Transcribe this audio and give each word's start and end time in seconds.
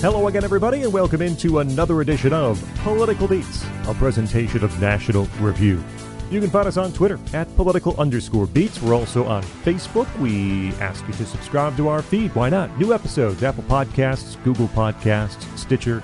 Hello 0.00 0.28
again, 0.28 0.44
everybody, 0.44 0.84
and 0.84 0.92
welcome 0.92 1.20
into 1.20 1.58
another 1.58 2.02
edition 2.02 2.32
of 2.32 2.64
Political 2.84 3.26
Beats, 3.26 3.66
a 3.88 3.94
presentation 3.94 4.62
of 4.62 4.80
National 4.80 5.24
Review. 5.40 5.82
You 6.30 6.40
can 6.40 6.50
find 6.50 6.68
us 6.68 6.76
on 6.76 6.92
Twitter 6.92 7.18
at 7.34 7.52
political 7.56 8.00
underscore 8.00 8.46
beats. 8.46 8.80
We're 8.80 8.94
also 8.94 9.24
on 9.24 9.42
Facebook. 9.42 10.06
We 10.20 10.68
ask 10.74 11.04
you 11.08 11.14
to 11.14 11.26
subscribe 11.26 11.76
to 11.78 11.88
our 11.88 12.00
feed. 12.00 12.32
Why 12.36 12.48
not? 12.48 12.78
New 12.78 12.94
episodes, 12.94 13.42
Apple 13.42 13.64
Podcasts, 13.64 14.40
Google 14.44 14.68
Podcasts, 14.68 15.42
Stitcher, 15.58 16.00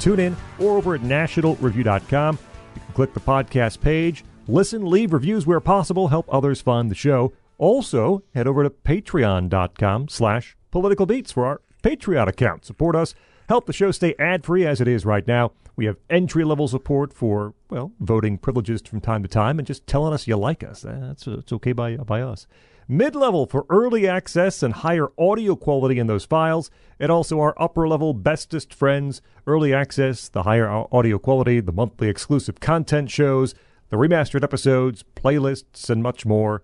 TuneIn, 0.00 0.34
or 0.58 0.76
over 0.76 0.96
at 0.96 1.02
nationalreview.com. 1.02 2.38
You 2.74 2.80
can 2.80 2.94
click 2.94 3.14
the 3.14 3.20
podcast 3.20 3.80
page, 3.80 4.24
listen, 4.48 4.84
leave 4.84 5.12
reviews 5.12 5.46
where 5.46 5.60
possible, 5.60 6.08
help 6.08 6.26
others 6.34 6.60
find 6.60 6.90
the 6.90 6.96
show. 6.96 7.32
Also, 7.58 8.24
head 8.34 8.48
over 8.48 8.64
to 8.64 8.70
patreon.com 8.70 10.08
slash 10.08 10.56
political 10.72 11.06
beats 11.06 11.30
for 11.30 11.46
our 11.46 11.60
Patreon 11.84 12.26
account. 12.26 12.64
Support 12.64 12.96
us 12.96 13.14
help 13.48 13.66
the 13.66 13.72
show 13.72 13.90
stay 13.90 14.14
ad 14.18 14.44
free 14.44 14.66
as 14.66 14.80
it 14.80 14.88
is 14.88 15.04
right 15.04 15.26
now. 15.26 15.52
We 15.76 15.84
have 15.84 15.98
entry 16.08 16.44
level 16.44 16.68
support 16.68 17.12
for, 17.12 17.54
well, 17.68 17.92
voting 18.00 18.38
privileges 18.38 18.80
from 18.82 19.00
time 19.00 19.22
to 19.22 19.28
time 19.28 19.58
and 19.58 19.66
just 19.66 19.86
telling 19.86 20.14
us 20.14 20.26
you 20.26 20.36
like 20.36 20.64
us. 20.64 20.80
That's 20.80 21.26
it's 21.26 21.52
okay 21.52 21.72
by, 21.72 21.96
by 21.98 22.22
us. 22.22 22.46
Mid 22.88 23.14
level 23.14 23.46
for 23.46 23.66
early 23.68 24.08
access 24.08 24.62
and 24.62 24.72
higher 24.72 25.08
audio 25.18 25.54
quality 25.54 25.98
in 25.98 26.06
those 26.06 26.24
files, 26.24 26.70
and 27.00 27.10
also 27.10 27.40
our 27.40 27.54
upper 27.58 27.86
level 27.88 28.14
bestest 28.14 28.72
friends, 28.72 29.20
early 29.46 29.74
access, 29.74 30.28
the 30.28 30.44
higher 30.44 30.68
audio 30.70 31.18
quality, 31.18 31.60
the 31.60 31.72
monthly 31.72 32.08
exclusive 32.08 32.60
content 32.60 33.10
shows, 33.10 33.54
the 33.90 33.96
remastered 33.96 34.44
episodes, 34.44 35.04
playlists, 35.14 35.90
and 35.90 36.02
much 36.02 36.24
more. 36.24 36.62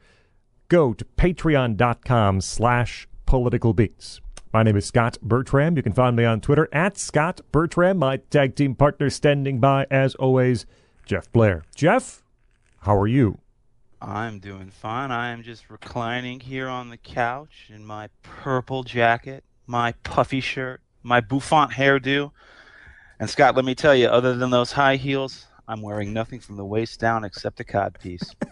Go 0.69 0.95
to 0.95 1.05
patreon.com 1.05 2.41
slash 2.41 3.09
political 3.27 3.75
beats. 3.75 4.22
My 4.52 4.62
name 4.62 4.77
is 4.77 4.84
Scott 4.84 5.16
Bertram. 5.23 5.79
You 5.79 5.82
can 5.82 5.95
find 5.95 6.15
me 6.15 6.27
on 6.27 6.43
Twitter 6.43 6.68
at 6.73 6.99
Scott 6.99 7.40
Bertram. 7.52 7.96
My 7.96 8.18
tag 8.18 8.54
team 8.54 8.74
partner 8.74 9.09
standing 9.09 9.60
by, 9.60 9.87
as 9.90 10.15
always, 10.16 10.66
Jeff 11.07 11.32
Blair. 11.32 11.65
Jeff, 11.74 12.23
how 12.80 12.95
are 12.99 13.07
you? 13.07 13.38
I'm 14.02 14.40
doing 14.40 14.68
fine. 14.68 15.10
I 15.10 15.30
am 15.30 15.43
just 15.43 15.71
reclining 15.71 16.38
here 16.38 16.68
on 16.68 16.90
the 16.90 16.99
couch 16.99 17.71
in 17.71 17.82
my 17.82 18.10
purple 18.23 18.82
jacket, 18.82 19.43
my 19.66 19.93
puffy 20.02 20.40
shirt, 20.40 20.82
my 21.02 21.23
bouffant 21.23 21.71
hairdo. 21.73 22.32
And 23.18 23.30
Scott, 23.30 23.57
let 23.57 23.65
me 23.65 23.74
tell 23.74 23.95
you, 23.95 24.09
other 24.09 24.37
than 24.37 24.51
those 24.51 24.73
high 24.73 24.96
heels, 24.96 25.46
I'm 25.66 25.80
wearing 25.80 26.12
nothing 26.12 26.40
from 26.40 26.57
the 26.57 26.65
waist 26.66 27.01
down 27.01 27.24
except 27.24 27.60
a 27.60 27.65
codpiece. 27.65 28.34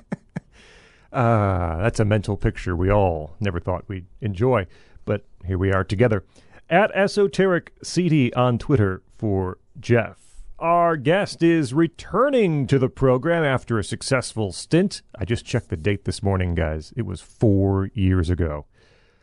Ah, 1.13 1.73
uh, 1.73 1.83
that's 1.83 1.99
a 1.99 2.05
mental 2.05 2.37
picture 2.37 2.77
we 2.77 2.89
all 2.89 3.35
never 3.41 3.59
thought 3.59 3.89
we'd 3.89 4.07
enjoy 4.21 4.65
but 5.11 5.25
here 5.45 5.59
we 5.59 5.73
are 5.73 5.83
together. 5.83 6.23
At 6.69 6.95
Esoteric 6.95 7.73
CD 7.83 8.33
on 8.35 8.59
Twitter 8.59 9.03
for 9.19 9.59
Jeff. 9.81 10.19
Our 10.61 10.97
guest 10.97 11.43
is 11.43 11.75
returning 11.75 12.69
to 12.69 12.79
the 12.79 12.89
program 12.89 13.43
after 13.43 13.77
a 13.77 13.83
successful 13.83 14.53
stint. 14.53 15.03
I 15.19 15.25
just 15.25 15.45
checked 15.45 15.69
the 15.69 15.77
date 15.77 16.05
this 16.05 16.23
morning, 16.23 16.55
guys. 16.55 16.93
It 16.97 17.07
was 17.07 17.21
four 17.21 17.91
years 17.93 18.31
ago. 18.31 18.67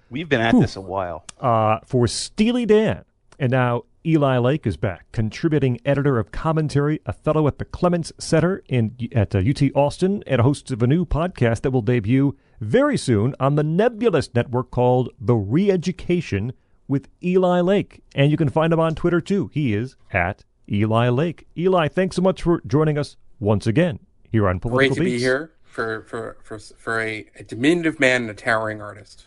We've 0.09 0.27
been 0.27 0.41
at 0.41 0.55
Whew. 0.55 0.63
this 0.63 0.75
a 0.75 0.81
while. 0.81 1.23
Uh, 1.39 1.79
for 1.85 2.05
Steely 2.05 2.65
Dan. 2.65 3.05
And 3.39 3.51
now 3.51 3.83
Eli 4.07 4.37
Lake 4.37 4.65
is 4.65 4.77
back, 4.77 5.11
contributing 5.11 5.81
editor 5.83 6.17
of 6.17 6.31
commentary, 6.31 7.01
a 7.05 7.11
fellow 7.11 7.45
at 7.45 7.59
the 7.59 7.65
Clements 7.65 8.13
Center 8.17 8.63
in, 8.69 8.95
at 9.13 9.35
uh, 9.35 9.39
UT 9.39 9.61
Austin, 9.75 10.23
and 10.25 10.39
a 10.39 10.43
host 10.45 10.71
of 10.71 10.81
a 10.81 10.87
new 10.87 11.05
podcast 11.05 11.63
that 11.63 11.71
will 11.71 11.81
debut 11.81 12.37
very 12.61 12.95
soon 12.95 13.35
on 13.37 13.55
the 13.55 13.65
Nebulous 13.65 14.33
Network 14.33 14.71
called 14.71 15.09
The 15.19 15.33
Reeducation 15.33 16.53
with 16.87 17.09
Eli 17.21 17.59
Lake. 17.59 18.01
And 18.15 18.31
you 18.31 18.37
can 18.37 18.47
find 18.47 18.71
him 18.71 18.79
on 18.79 18.95
Twitter 18.95 19.19
too. 19.19 19.51
He 19.53 19.73
is 19.73 19.97
at 20.13 20.45
Eli 20.71 21.09
Lake. 21.09 21.45
Eli, 21.57 21.89
thanks 21.89 22.15
so 22.15 22.21
much 22.21 22.43
for 22.43 22.61
joining 22.65 22.97
us 22.97 23.17
once 23.41 23.67
again 23.67 23.99
here 24.31 24.47
on 24.47 24.61
Political 24.61 24.77
Great 24.77 24.95
to 24.95 25.03
Beats. 25.03 25.15
be 25.15 25.19
here 25.19 25.51
for 25.77 26.01
for 26.07 26.37
for 26.43 26.57
for 26.57 26.99
a, 26.99 27.23
a 27.35 27.43
diminutive 27.43 27.99
man 27.99 28.23
and 28.23 28.31
a 28.31 28.33
towering 28.33 28.81
artist. 28.81 29.23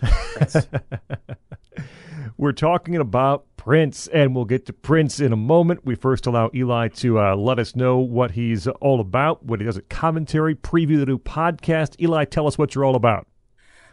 We're 2.36 2.50
talking 2.50 2.96
about 2.96 3.44
Prince, 3.56 4.08
and 4.08 4.34
we'll 4.34 4.46
get 4.46 4.66
to 4.66 4.72
Prince 4.72 5.20
in 5.20 5.32
a 5.32 5.36
moment. 5.36 5.84
We 5.84 5.94
first 5.94 6.26
allow 6.26 6.50
Eli 6.52 6.88
to 6.88 7.20
uh, 7.20 7.36
let 7.36 7.60
us 7.60 7.76
know 7.76 7.98
what 7.98 8.32
he's 8.32 8.66
all 8.66 8.98
about, 8.98 9.44
what 9.44 9.60
he 9.60 9.66
does 9.66 9.78
at 9.78 9.88
commentary, 9.88 10.56
preview 10.56 10.98
the 10.98 11.06
new 11.06 11.18
podcast. 11.18 12.00
Eli, 12.00 12.24
tell 12.24 12.48
us 12.48 12.58
what 12.58 12.74
you're 12.74 12.84
all 12.84 12.96
about. 12.96 13.28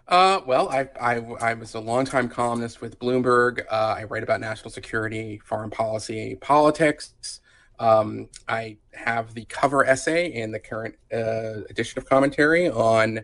Uh, 0.08 0.40
well, 0.48 0.70
I, 0.70 0.90
I, 1.00 1.16
I 1.40 1.54
was 1.54 1.76
a 1.76 1.80
longtime 1.80 2.30
columnist 2.30 2.82
with 2.82 2.98
Bloomberg. 2.98 3.66
Uh, 3.70 3.98
I 4.00 4.06
write 4.06 4.24
about 4.24 4.42
national 4.42 4.72
security, 4.72 5.40
foreign 5.46 5.70
policy, 5.70 6.38
politics. 6.42 7.42
Um, 7.80 8.30
I 8.48 8.78
have 8.94 9.34
the 9.34 9.46
cover 9.46 9.86
essay 9.86 10.34
in 10.34 10.52
the 10.52 10.60
current 10.60 10.96
uh, 11.14 11.62
edition 11.70 12.00
of 12.00 12.10
commentary 12.10 12.70
on 12.70 13.22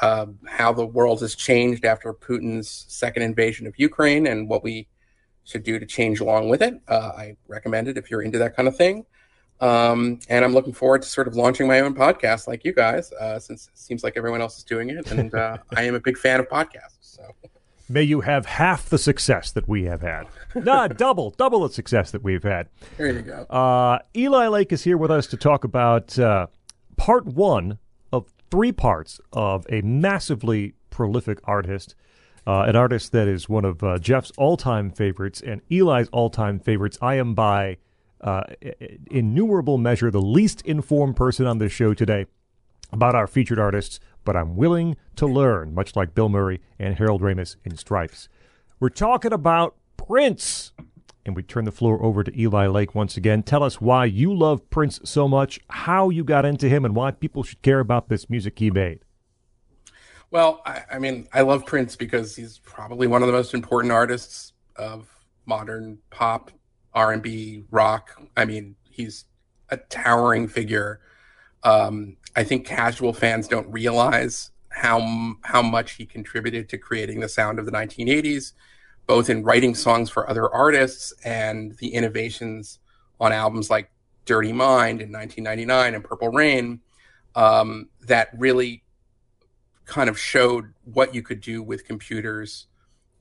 uh, 0.00 0.26
how 0.46 0.72
the 0.72 0.86
world 0.86 1.20
has 1.20 1.34
changed 1.34 1.84
after 1.84 2.12
Putin's 2.14 2.84
second 2.88 3.22
invasion 3.22 3.66
of 3.66 3.74
Ukraine 3.76 4.26
and 4.26 4.48
what 4.48 4.62
we 4.62 4.86
should 5.44 5.62
do 5.62 5.78
to 5.78 5.86
change 5.86 6.20
along 6.20 6.48
with 6.48 6.62
it. 6.62 6.80
Uh, 6.88 7.12
I 7.16 7.36
recommend 7.48 7.88
it 7.88 7.98
if 7.98 8.10
you're 8.10 8.22
into 8.22 8.38
that 8.38 8.56
kind 8.56 8.68
of 8.68 8.76
thing. 8.76 9.04
Um, 9.60 10.18
and 10.28 10.44
I'm 10.44 10.52
looking 10.52 10.72
forward 10.72 11.02
to 11.02 11.08
sort 11.08 11.28
of 11.28 11.36
launching 11.36 11.66
my 11.66 11.80
own 11.80 11.94
podcast 11.94 12.46
like 12.48 12.64
you 12.64 12.72
guys, 12.72 13.12
uh, 13.12 13.38
since 13.38 13.68
it 13.68 13.78
seems 13.78 14.02
like 14.02 14.16
everyone 14.16 14.40
else 14.40 14.58
is 14.58 14.64
doing 14.64 14.90
it. 14.90 15.10
And 15.10 15.34
uh, 15.34 15.58
I 15.76 15.82
am 15.82 15.94
a 15.94 16.00
big 16.00 16.18
fan 16.18 16.40
of 16.40 16.48
podcasts. 16.48 16.98
So. 17.00 17.22
May 17.88 18.02
you 18.02 18.22
have 18.22 18.46
half 18.46 18.88
the 18.88 18.98
success 18.98 19.52
that 19.52 19.68
we 19.68 19.84
have 19.84 20.00
had. 20.00 20.26
nah, 20.54 20.88
double, 20.88 21.30
double 21.30 21.66
the 21.66 21.74
success 21.74 22.10
that 22.12 22.22
we've 22.22 22.42
had. 22.42 22.68
There 22.96 23.12
you 23.12 23.22
go. 23.22 23.42
Uh, 23.50 23.98
Eli 24.16 24.48
Lake 24.48 24.72
is 24.72 24.84
here 24.84 24.96
with 24.96 25.10
us 25.10 25.26
to 25.28 25.36
talk 25.36 25.64
about 25.64 26.18
uh, 26.18 26.46
part 26.96 27.26
one 27.26 27.78
of 28.12 28.32
three 28.50 28.72
parts 28.72 29.20
of 29.32 29.66
a 29.68 29.82
massively 29.82 30.74
prolific 30.90 31.40
artist 31.44 31.94
uh, 32.46 32.64
an 32.66 32.76
artist 32.76 33.12
that 33.12 33.28
is 33.28 33.48
one 33.48 33.64
of 33.64 33.82
uh, 33.82 33.98
Jeff's 33.98 34.30
all-time 34.36 34.90
favorites 34.90 35.40
and 35.40 35.62
Eli's 35.70 36.08
all-time 36.08 36.58
favorites. 36.58 36.98
I 37.00 37.14
am 37.14 37.34
by 37.34 37.78
uh, 38.20 38.42
innumerable 39.10 39.78
measure 39.78 40.10
the 40.10 40.20
least 40.20 40.60
informed 40.62 41.16
person 41.16 41.46
on 41.46 41.58
this 41.58 41.72
show 41.72 41.94
today 41.94 42.26
about 42.92 43.14
our 43.14 43.26
featured 43.26 43.58
artists, 43.58 43.98
but 44.24 44.36
I'm 44.36 44.56
willing 44.56 44.96
to 45.16 45.26
learn, 45.26 45.74
much 45.74 45.96
like 45.96 46.14
Bill 46.14 46.28
Murray 46.28 46.60
and 46.78 46.96
Harold 46.96 47.22
Ramis 47.22 47.56
in 47.64 47.76
Stripes. 47.76 48.28
We're 48.80 48.88
talking 48.88 49.32
about 49.32 49.76
Prince. 49.96 50.72
And 51.26 51.34
we 51.34 51.42
turn 51.42 51.64
the 51.64 51.72
floor 51.72 52.02
over 52.02 52.22
to 52.22 52.38
Eli 52.38 52.66
Lake 52.66 52.94
once 52.94 53.16
again. 53.16 53.42
Tell 53.42 53.62
us 53.62 53.80
why 53.80 54.04
you 54.04 54.34
love 54.34 54.68
Prince 54.68 55.00
so 55.04 55.26
much, 55.26 55.58
how 55.70 56.10
you 56.10 56.22
got 56.22 56.44
into 56.44 56.68
him, 56.68 56.84
and 56.84 56.94
why 56.94 57.12
people 57.12 57.42
should 57.42 57.62
care 57.62 57.80
about 57.80 58.10
this 58.10 58.28
music 58.28 58.58
he 58.58 58.70
made. 58.70 59.00
Well, 60.30 60.60
I, 60.66 60.82
I, 60.92 60.98
mean, 60.98 61.28
I 61.32 61.40
love 61.40 61.64
Prince 61.64 61.96
because 61.96 62.36
he's 62.36 62.58
probably 62.58 63.06
one 63.06 63.22
of 63.22 63.26
the 63.26 63.32
most 63.32 63.54
important 63.54 63.92
artists 63.92 64.52
of 64.76 65.08
modern 65.46 65.98
pop, 66.10 66.50
R 66.92 67.12
and 67.12 67.22
B, 67.22 67.64
rock. 67.70 68.20
I 68.36 68.44
mean, 68.44 68.76
he's 68.82 69.24
a 69.70 69.76
towering 69.76 70.48
figure. 70.48 71.00
Um, 71.62 72.16
I 72.36 72.44
think 72.44 72.66
casual 72.66 73.12
fans 73.12 73.48
don't 73.48 73.70
realize 73.70 74.50
how 74.70 75.36
how 75.42 75.62
much 75.62 75.92
he 75.92 76.06
contributed 76.06 76.68
to 76.70 76.78
creating 76.78 77.20
the 77.20 77.28
sound 77.28 77.58
of 77.58 77.66
the 77.66 77.72
1980s, 77.72 78.52
both 79.06 79.30
in 79.30 79.44
writing 79.44 79.74
songs 79.74 80.10
for 80.10 80.28
other 80.28 80.52
artists 80.52 81.12
and 81.24 81.76
the 81.78 81.94
innovations 81.94 82.80
on 83.20 83.32
albums 83.32 83.70
like 83.70 83.90
Dirty 84.24 84.52
Mind 84.52 85.00
in 85.00 85.12
1999 85.12 85.94
and 85.94 86.04
Purple 86.04 86.30
Rain 86.30 86.80
um, 87.34 87.88
that 88.02 88.30
really 88.36 88.82
kind 89.86 90.08
of 90.08 90.18
showed 90.18 90.72
what 90.84 91.14
you 91.14 91.22
could 91.22 91.40
do 91.40 91.62
with 91.62 91.84
computers 91.84 92.66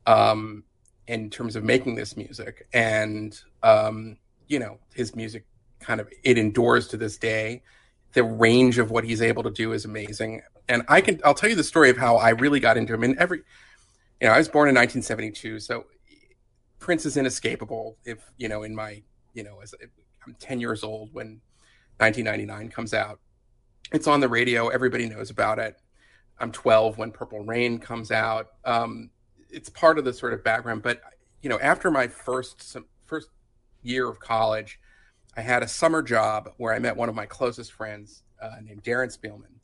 um, 0.06 0.64
in 1.08 1.30
terms 1.30 1.56
of 1.56 1.64
making 1.64 1.96
this 1.96 2.16
music. 2.16 2.68
And, 2.74 3.38
um, 3.62 4.18
you 4.48 4.60
know, 4.60 4.80
his 4.94 5.16
music 5.16 5.46
kind 5.80 6.00
of, 6.00 6.10
it 6.24 6.38
endures 6.38 6.88
to 6.90 6.98
this 6.98 7.18
day. 7.18 7.62
The 8.14 8.24
range 8.24 8.78
of 8.78 8.92
what 8.92 9.04
he's 9.04 9.22
able 9.22 9.44
to 9.44 9.52
do 9.52 9.74
is 9.74 9.86
amazing. 9.86 10.42
And 10.70 10.84
I 10.88 11.02
can, 11.02 11.20
I'll 11.26 11.34
tell 11.34 11.50
you 11.50 11.56
the 11.56 11.64
story 11.64 11.90
of 11.90 11.98
how 11.98 12.18
I 12.18 12.30
really 12.30 12.60
got 12.60 12.78
into 12.78 12.94
him. 12.94 13.04
And 13.04 13.18
every, 13.18 13.40
you 14.22 14.28
know, 14.28 14.34
I 14.34 14.38
was 14.38 14.48
born 14.48 14.70
in 14.70 14.76
1972. 14.76 15.60
So 15.60 15.86
Prince 16.80 17.06
is 17.06 17.18
inescapable 17.18 17.98
if, 18.06 18.20
you 18.38 18.50
know, 18.50 18.64
in 18.64 18.76
my, 18.76 19.02
you 19.34 19.44
know, 19.44 19.60
as 19.62 19.74
I'm 20.26 20.36
10 20.40 20.60
years 20.60 20.84
old 20.84 21.10
when 21.14 21.42
1999 21.98 22.70
comes 22.70 22.94
out. 22.94 23.20
It's 23.92 24.08
on 24.08 24.20
the 24.20 24.30
radio. 24.30 24.70
Everybody 24.70 25.08
knows 25.10 25.30
about 25.30 25.60
it. 25.60 25.76
I'm 26.40 26.52
12 26.52 26.98
when 26.98 27.12
Purple 27.12 27.42
Rain 27.42 27.80
comes 27.80 28.12
out. 28.12 28.48
Um, 28.66 29.10
it's 29.50 29.70
part 29.70 29.98
of 30.00 30.06
the 30.06 30.14
sort 30.14 30.34
of 30.34 30.44
background. 30.44 30.82
But 30.82 31.02
you 31.42 31.50
know, 31.50 31.60
after 31.60 31.92
my 31.92 32.08
first 32.08 32.62
some, 32.62 32.86
first 33.06 33.30
year 33.84 34.10
of 34.10 34.20
college, 34.20 34.80
I 35.36 35.42
had 35.42 35.64
a 35.64 35.68
summer 35.68 36.02
job 36.02 36.52
where 36.58 36.74
I 36.74 36.80
met 36.80 36.96
one 36.96 37.10
of 37.10 37.16
my 37.16 37.26
closest 37.26 37.72
friends 37.72 38.24
uh, 38.42 38.52
named 38.62 38.84
Darren 38.84 39.16
Spielman, 39.16 39.60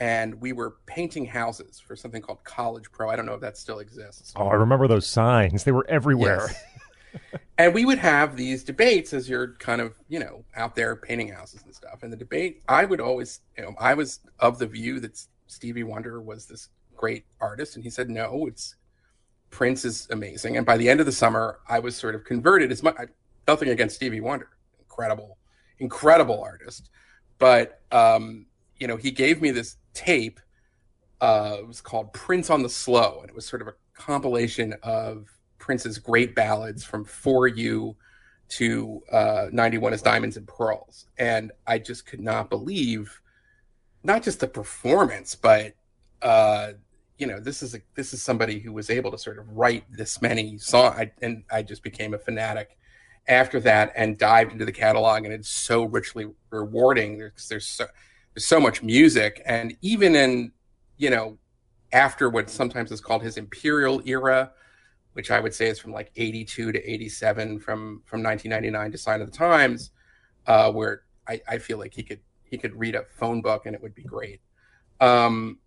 and 0.00 0.40
we 0.40 0.52
were 0.52 0.76
painting 0.86 1.26
houses 1.26 1.78
for 1.78 1.94
something 1.94 2.20
called 2.20 2.42
College 2.42 2.90
Pro. 2.90 3.08
I 3.08 3.16
don't 3.16 3.26
know 3.26 3.34
if 3.34 3.40
that 3.42 3.56
still 3.56 3.78
exists. 3.78 4.32
Oh, 4.34 4.48
I 4.48 4.54
remember 4.54 4.88
those 4.88 5.06
signs; 5.06 5.64
they 5.64 5.72
were 5.72 5.86
everywhere. 5.88 6.48
Yes. 6.48 7.42
and 7.58 7.74
we 7.74 7.84
would 7.84 7.98
have 7.98 8.36
these 8.36 8.64
debates 8.64 9.12
as 9.12 9.28
you're 9.28 9.54
kind 9.54 9.80
of 9.80 9.94
you 10.08 10.18
know 10.18 10.44
out 10.56 10.74
there 10.74 10.96
painting 10.96 11.28
houses 11.28 11.62
and 11.64 11.74
stuff. 11.74 12.02
And 12.02 12.12
the 12.12 12.16
debate, 12.16 12.62
I 12.68 12.84
would 12.84 13.00
always, 13.00 13.40
you 13.56 13.62
know, 13.62 13.74
I 13.78 13.94
was 13.94 14.20
of 14.40 14.58
the 14.58 14.66
view 14.66 14.98
that 15.00 15.24
Stevie 15.46 15.84
Wonder 15.84 16.20
was 16.20 16.46
this 16.46 16.70
great 16.96 17.24
artist, 17.40 17.76
and 17.76 17.84
he 17.84 17.90
said 17.90 18.10
no, 18.10 18.46
it's 18.46 18.74
Prince 19.50 19.84
is 19.84 20.08
amazing. 20.10 20.56
And 20.56 20.66
by 20.66 20.76
the 20.76 20.88
end 20.88 20.98
of 20.98 21.06
the 21.06 21.12
summer, 21.12 21.58
I 21.68 21.78
was 21.78 21.94
sort 21.94 22.16
of 22.16 22.24
converted. 22.24 22.72
As 22.72 22.82
much 22.82 22.96
nothing 23.46 23.68
against 23.68 23.96
Stevie 23.96 24.20
Wonder, 24.20 24.48
incredible, 24.92 25.38
incredible 25.78 26.42
artist, 26.42 26.90
but 27.38 27.80
um, 27.90 28.46
you 28.78 28.86
know, 28.86 28.96
he 28.96 29.10
gave 29.10 29.40
me 29.40 29.50
this 29.50 29.76
tape. 29.94 30.40
Uh, 31.20 31.56
it 31.60 31.66
was 31.66 31.80
called 31.80 32.12
Prince 32.12 32.50
on 32.50 32.62
the 32.62 32.68
Slow, 32.68 33.20
and 33.20 33.28
it 33.28 33.34
was 33.34 33.46
sort 33.46 33.62
of 33.62 33.68
a 33.68 33.74
compilation 33.94 34.74
of 34.82 35.28
Prince's 35.58 35.98
great 35.98 36.34
ballads 36.34 36.84
from 36.84 37.04
For 37.04 37.46
You 37.46 37.96
to 38.50 39.02
uh, 39.10 39.46
91 39.52 39.94
is 39.94 40.02
Diamonds 40.02 40.36
and 40.36 40.46
Pearls. 40.46 41.06
And 41.16 41.52
I 41.66 41.78
just 41.78 42.04
could 42.04 42.20
not 42.20 42.50
believe 42.50 43.20
not 44.02 44.22
just 44.22 44.40
the 44.40 44.48
performance, 44.48 45.34
but 45.34 45.74
uh, 46.20 46.72
you 47.18 47.26
know, 47.26 47.38
this 47.38 47.62
is 47.62 47.74
a 47.74 47.80
this 47.94 48.12
is 48.12 48.20
somebody 48.20 48.58
who 48.58 48.72
was 48.72 48.90
able 48.90 49.10
to 49.12 49.18
sort 49.18 49.38
of 49.38 49.48
write 49.48 49.84
this 49.90 50.20
many 50.20 50.58
songs, 50.58 51.10
and 51.22 51.44
I 51.50 51.62
just 51.62 51.82
became 51.82 52.14
a 52.14 52.18
fanatic 52.18 52.76
after 53.28 53.60
that 53.60 53.92
and 53.96 54.18
dived 54.18 54.52
into 54.52 54.64
the 54.64 54.72
catalog, 54.72 55.24
and 55.24 55.32
it's 55.32 55.48
so 55.48 55.84
richly 55.84 56.26
rewarding. 56.50 57.18
There's 57.18 57.48
there's 57.48 57.66
so, 57.66 57.86
there's 58.34 58.46
so 58.46 58.60
much 58.60 58.82
music, 58.82 59.42
and 59.46 59.76
even 59.80 60.14
in 60.16 60.52
you 60.96 61.10
know 61.10 61.38
after 61.92 62.30
what 62.30 62.50
sometimes 62.50 62.90
is 62.90 63.00
called 63.00 63.22
his 63.22 63.36
imperial 63.36 64.02
era, 64.06 64.50
which 65.12 65.30
I 65.30 65.40
would 65.40 65.54
say 65.54 65.68
is 65.68 65.78
from 65.78 65.92
like 65.92 66.10
82 66.16 66.72
to 66.72 66.90
87 66.90 67.60
from 67.60 68.02
from 68.04 68.22
1999 68.22 68.92
to 68.92 68.98
Sign 68.98 69.20
of 69.20 69.30
the 69.30 69.36
Times, 69.36 69.90
uh, 70.46 70.72
where 70.72 71.02
I, 71.28 71.40
I 71.48 71.58
feel 71.58 71.78
like 71.78 71.94
he 71.94 72.02
could 72.02 72.20
he 72.44 72.58
could 72.58 72.74
read 72.74 72.94
a 72.94 73.04
phone 73.18 73.40
book 73.40 73.66
and 73.66 73.74
it 73.74 73.82
would 73.82 73.94
be 73.94 74.02
great. 74.02 74.40
Um, 75.00 75.58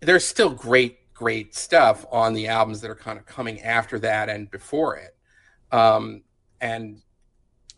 there's 0.00 0.26
still 0.26 0.50
great 0.50 1.12
great 1.14 1.52
stuff 1.54 2.06
on 2.12 2.32
the 2.32 2.46
albums 2.46 2.80
that 2.80 2.90
are 2.90 2.94
kind 2.94 3.18
of 3.18 3.26
coming 3.26 3.60
after 3.62 3.98
that 3.98 4.28
and 4.28 4.48
before 4.52 4.96
it, 4.96 5.16
um, 5.72 6.22
and 6.60 7.02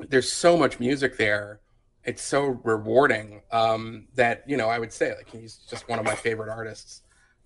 there's 0.08 0.30
so 0.30 0.56
much 0.56 0.80
music 0.80 1.16
there. 1.16 1.60
It's 2.04 2.22
so 2.22 2.60
rewarding 2.64 3.42
um, 3.52 4.08
that 4.14 4.44
you 4.46 4.56
know 4.56 4.68
I 4.68 4.78
would 4.78 4.92
say 4.92 5.14
like 5.14 5.30
he's 5.30 5.56
just 5.68 5.88
one 5.88 5.98
of 5.98 6.04
my 6.04 6.14
favorite 6.14 6.50
artists, 6.50 7.02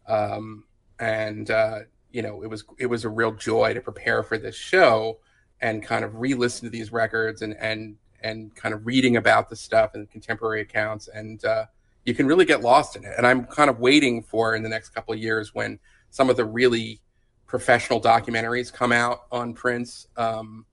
um, 0.07 0.65
and 0.99 1.51
uh, 1.51 1.81
you 2.15 2.23
know, 2.23 2.43
it 2.43 2.49
was 2.49 2.65
it 2.79 2.87
was 2.87 3.05
a 3.05 3.09
real 3.09 3.33
joy 3.33 3.75
to 3.75 3.81
prepare 3.81 4.23
for 4.23 4.39
this 4.39 4.55
show 4.55 5.19
and 5.61 5.83
kind 5.83 6.05
of 6.05 6.15
re-listen 6.15 6.65
to 6.67 6.71
these 6.71 6.93
records 6.93 7.43
and 7.43 7.57
and 7.59 7.97
and 8.23 8.55
kind 8.55 8.73
of 8.73 8.87
reading 8.87 9.17
about 9.17 9.51
the 9.51 9.57
stuff 9.57 9.91
and 9.95 10.09
contemporary 10.11 10.61
accounts 10.61 11.09
and 11.09 11.45
uh, 11.45 11.67
you 12.05 12.15
can 12.15 12.27
really 12.27 12.45
get 12.45 12.61
lost 12.61 12.97
in 12.97 13.05
it. 13.05 13.13
And 13.19 13.27
I'm 13.27 13.45
kind 13.47 13.69
of 13.69 13.81
waiting 13.81 14.23
for 14.23 14.55
in 14.55 14.63
the 14.63 14.69
next 14.69 14.91
couple 14.91 15.13
of 15.13 15.21
years 15.21 15.55
when 15.55 15.79
some 16.11 16.31
of 16.31 16.37
the 16.37 16.45
really 16.45 17.01
professional 17.47 18.01
documentaries 18.01 18.73
come 18.73 18.93
out 18.93 19.23
on 19.33 19.53
Prince. 19.53 20.07
Um, 20.17 20.67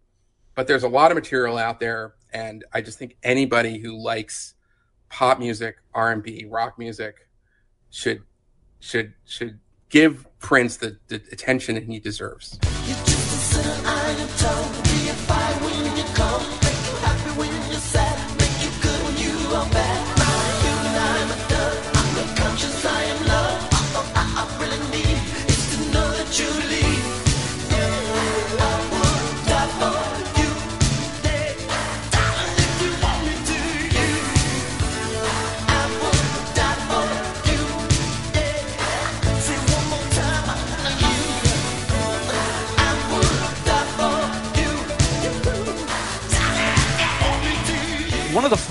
but 0.55 0.67
there's 0.67 0.83
a 0.83 0.89
lot 0.89 1.11
of 1.11 1.15
material 1.15 1.57
out 1.57 1.79
there, 1.79 2.15
and 2.33 2.63
I 2.73 2.81
just 2.81 2.97
think 2.99 3.17
anybody 3.23 3.77
who 3.79 4.01
likes 4.01 4.55
pop 5.09 5.39
music, 5.39 5.77
R&B, 5.93 6.47
rock 6.49 6.77
music 6.79 7.27
should 7.89 8.23
should 8.79 9.13
should 9.25 9.59
give 9.89 10.25
Prince 10.39 10.77
the, 10.77 10.97
the 11.07 11.21
attention 11.31 11.75
that 11.75 11.83
he 11.83 11.99
deserves. 11.99 12.57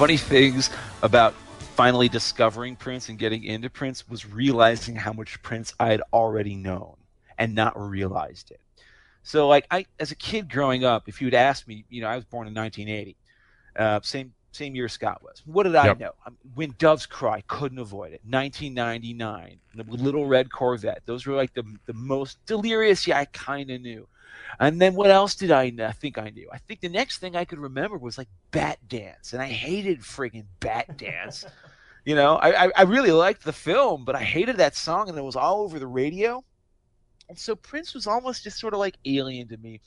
Funny 0.00 0.16
things 0.16 0.70
about 1.02 1.34
finally 1.74 2.08
discovering 2.08 2.74
Prince 2.74 3.10
and 3.10 3.18
getting 3.18 3.44
into 3.44 3.68
Prince 3.68 4.08
was 4.08 4.24
realizing 4.24 4.96
how 4.96 5.12
much 5.12 5.42
Prince 5.42 5.74
I 5.78 5.88
had 5.88 6.00
already 6.10 6.56
known 6.56 6.96
and 7.36 7.54
not 7.54 7.78
realized 7.78 8.50
it. 8.50 8.62
So, 9.24 9.46
like, 9.46 9.66
I 9.70 9.84
as 9.98 10.10
a 10.10 10.14
kid 10.14 10.50
growing 10.50 10.86
up, 10.86 11.06
if 11.06 11.20
you 11.20 11.26
had 11.26 11.34
asked 11.34 11.68
me, 11.68 11.84
you 11.90 12.00
know, 12.00 12.08
I 12.08 12.16
was 12.16 12.24
born 12.24 12.48
in 12.48 12.54
1980, 12.54 13.14
uh, 13.76 14.00
same 14.02 14.32
same 14.52 14.74
year 14.74 14.88
Scott 14.88 15.22
was. 15.22 15.42
What 15.44 15.64
did 15.64 15.76
I 15.76 15.88
yep. 15.88 16.00
know? 16.00 16.12
when 16.54 16.74
Doves 16.78 17.04
Cry, 17.04 17.42
couldn't 17.46 17.78
avoid 17.78 18.14
it. 18.14 18.22
1999, 18.24 19.60
the 19.74 19.84
Little 19.84 20.24
Red 20.24 20.50
Corvette. 20.50 21.02
Those 21.04 21.26
were 21.26 21.34
like 21.34 21.52
the 21.52 21.64
the 21.84 21.92
most 21.92 22.38
delirious. 22.46 23.06
Yeah, 23.06 23.18
I 23.18 23.26
kind 23.26 23.70
of 23.70 23.82
knew. 23.82 24.08
And 24.58 24.80
then 24.80 24.94
what 24.94 25.10
else 25.10 25.34
did 25.34 25.50
I, 25.50 25.72
I 25.80 25.92
think 25.92 26.18
I 26.18 26.30
knew? 26.30 26.48
I 26.52 26.58
think 26.58 26.80
the 26.80 26.88
next 26.88 27.18
thing 27.18 27.36
I 27.36 27.44
could 27.44 27.58
remember 27.58 27.98
was 27.98 28.18
like 28.18 28.28
Bat 28.50 28.78
Dance, 28.88 29.32
and 29.32 29.42
I 29.42 29.46
hated 29.46 30.00
friggin' 30.00 30.46
Bat 30.60 30.98
Dance. 30.98 31.44
you 32.04 32.14
know, 32.14 32.36
I, 32.36 32.70
I 32.74 32.82
really 32.82 33.12
liked 33.12 33.44
the 33.44 33.52
film, 33.52 34.04
but 34.04 34.16
I 34.16 34.22
hated 34.22 34.56
that 34.56 34.74
song, 34.74 35.08
and 35.08 35.16
it 35.16 35.22
was 35.22 35.36
all 35.36 35.62
over 35.62 35.78
the 35.78 35.86
radio. 35.86 36.42
And 37.28 37.38
so 37.38 37.54
Prince 37.54 37.94
was 37.94 38.06
almost 38.06 38.42
just 38.42 38.58
sort 38.58 38.74
of 38.74 38.80
like 38.80 38.96
alien 39.04 39.48
to 39.48 39.56
me. 39.58 39.80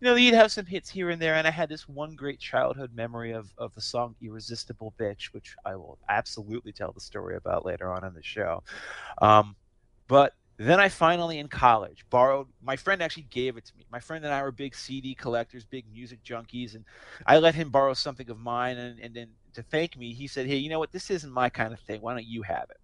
You 0.00 0.08
know, 0.08 0.14
he'd 0.16 0.34
have 0.34 0.50
some 0.50 0.66
hits 0.66 0.90
here 0.90 1.10
and 1.10 1.22
there, 1.22 1.36
and 1.36 1.46
I 1.46 1.50
had 1.50 1.68
this 1.68 1.88
one 1.88 2.16
great 2.16 2.40
childhood 2.40 2.90
memory 2.94 3.32
of, 3.32 3.52
of 3.56 3.72
the 3.74 3.80
song 3.80 4.16
Irresistible 4.20 4.92
Bitch, 4.98 5.26
which 5.26 5.54
I 5.64 5.76
will 5.76 5.96
absolutely 6.08 6.72
tell 6.72 6.92
the 6.92 7.00
story 7.00 7.36
about 7.36 7.64
later 7.64 7.92
on 7.92 8.04
in 8.04 8.12
the 8.12 8.22
show. 8.22 8.64
Um, 9.22 9.54
but 10.08 10.34
then 10.66 10.80
I 10.80 10.88
finally, 10.88 11.38
in 11.38 11.48
college, 11.48 12.04
borrowed. 12.10 12.46
My 12.62 12.76
friend 12.76 13.02
actually 13.02 13.26
gave 13.30 13.56
it 13.56 13.64
to 13.66 13.76
me. 13.76 13.86
My 13.90 14.00
friend 14.00 14.24
and 14.24 14.32
I 14.32 14.42
were 14.42 14.52
big 14.52 14.74
CD 14.74 15.14
collectors, 15.14 15.64
big 15.64 15.84
music 15.92 16.22
junkies, 16.22 16.74
and 16.74 16.84
I 17.26 17.38
let 17.38 17.54
him 17.54 17.70
borrow 17.70 17.94
something 17.94 18.28
of 18.28 18.38
mine. 18.38 18.76
And, 18.76 19.00
and 19.00 19.14
then 19.14 19.28
to 19.54 19.62
thank 19.62 19.96
me, 19.96 20.12
he 20.12 20.26
said, 20.26 20.46
"Hey, 20.46 20.56
you 20.56 20.68
know 20.68 20.78
what? 20.78 20.92
This 20.92 21.10
isn't 21.10 21.32
my 21.32 21.48
kind 21.48 21.72
of 21.72 21.80
thing. 21.80 22.00
Why 22.00 22.12
don't 22.12 22.26
you 22.26 22.42
have 22.42 22.68
it?" 22.70 22.78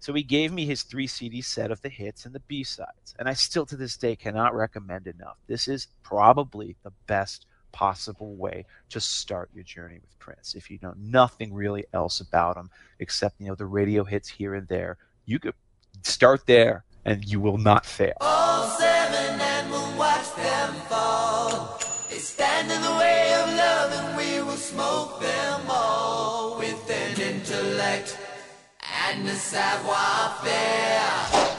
So 0.00 0.12
he 0.12 0.22
gave 0.22 0.52
me 0.52 0.66
his 0.66 0.82
three 0.82 1.06
CD 1.06 1.40
set 1.40 1.70
of 1.70 1.80
the 1.80 1.88
hits 1.88 2.26
and 2.26 2.34
the 2.34 2.40
B 2.40 2.62
sides, 2.62 3.14
and 3.18 3.26
I 3.26 3.32
still 3.32 3.64
to 3.66 3.76
this 3.76 3.96
day 3.96 4.16
cannot 4.16 4.54
recommend 4.54 5.06
enough. 5.06 5.38
This 5.46 5.66
is 5.66 5.88
probably 6.02 6.76
the 6.82 6.92
best 7.06 7.46
possible 7.72 8.36
way 8.36 8.66
to 8.90 9.00
start 9.00 9.50
your 9.54 9.64
journey 9.64 9.98
with 10.00 10.18
Prince. 10.18 10.54
If 10.54 10.70
you 10.70 10.78
know 10.82 10.94
nothing 10.98 11.54
really 11.54 11.86
else 11.94 12.20
about 12.20 12.56
him 12.58 12.70
except 12.98 13.40
you 13.40 13.46
know 13.46 13.54
the 13.54 13.66
radio 13.66 14.04
hits 14.04 14.28
here 14.28 14.54
and 14.54 14.68
there, 14.68 14.98
you 15.24 15.38
could 15.38 15.54
start 16.02 16.44
there 16.44 16.84
and 17.04 17.24
you 17.24 17.40
will 17.40 17.58
not 17.58 17.84
fail. 17.84 18.14
All 18.20 18.66
seven 18.78 19.40
and 19.40 19.70
we'll 19.70 19.98
watch 19.98 20.34
them 20.34 20.74
fall. 20.88 21.78
They 22.10 22.18
stand 22.18 22.70
in 22.70 22.80
the 22.80 22.96
way 22.98 23.34
of 23.34 23.48
love 23.56 23.92
and 23.92 24.16
we 24.16 24.42
will 24.42 24.56
smoke 24.56 25.20
them 25.20 25.60
all 25.68 26.58
with 26.58 26.90
an 26.90 27.20
intellect 27.20 28.18
and 29.06 29.26
a 29.28 29.34
savoir-faire. 29.34 31.10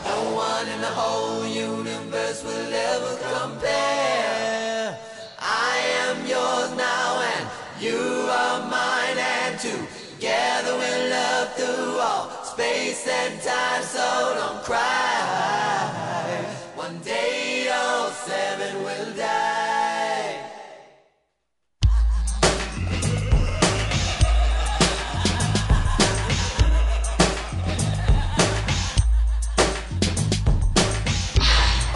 No 0.05 0.35
one 0.35 0.67
in 0.67 0.81
the 0.81 0.87
whole 0.87 1.45
universe 1.45 2.43
will 2.43 2.73
ever 2.73 3.15
compare. 3.33 4.97
I 5.39 5.77
am 6.07 6.25
yours 6.25 6.71
now 6.77 7.21
and 7.33 7.49
you 7.83 7.99
are 7.99 8.59
mine 8.69 9.17
and 9.17 9.59
together 9.59 10.73
we'll 10.77 11.09
love 11.09 11.53
through 11.55 11.99
all 11.99 12.34
space 12.55 13.05
and 13.05 13.41
time, 13.41 13.83
so 13.83 14.33
don't 14.39 14.63
cry. 14.63 14.79
One 16.75 16.99
day 16.99 17.69
all 17.69 18.09
seven 18.11 18.81
will 18.81 19.13
die. 19.13 20.39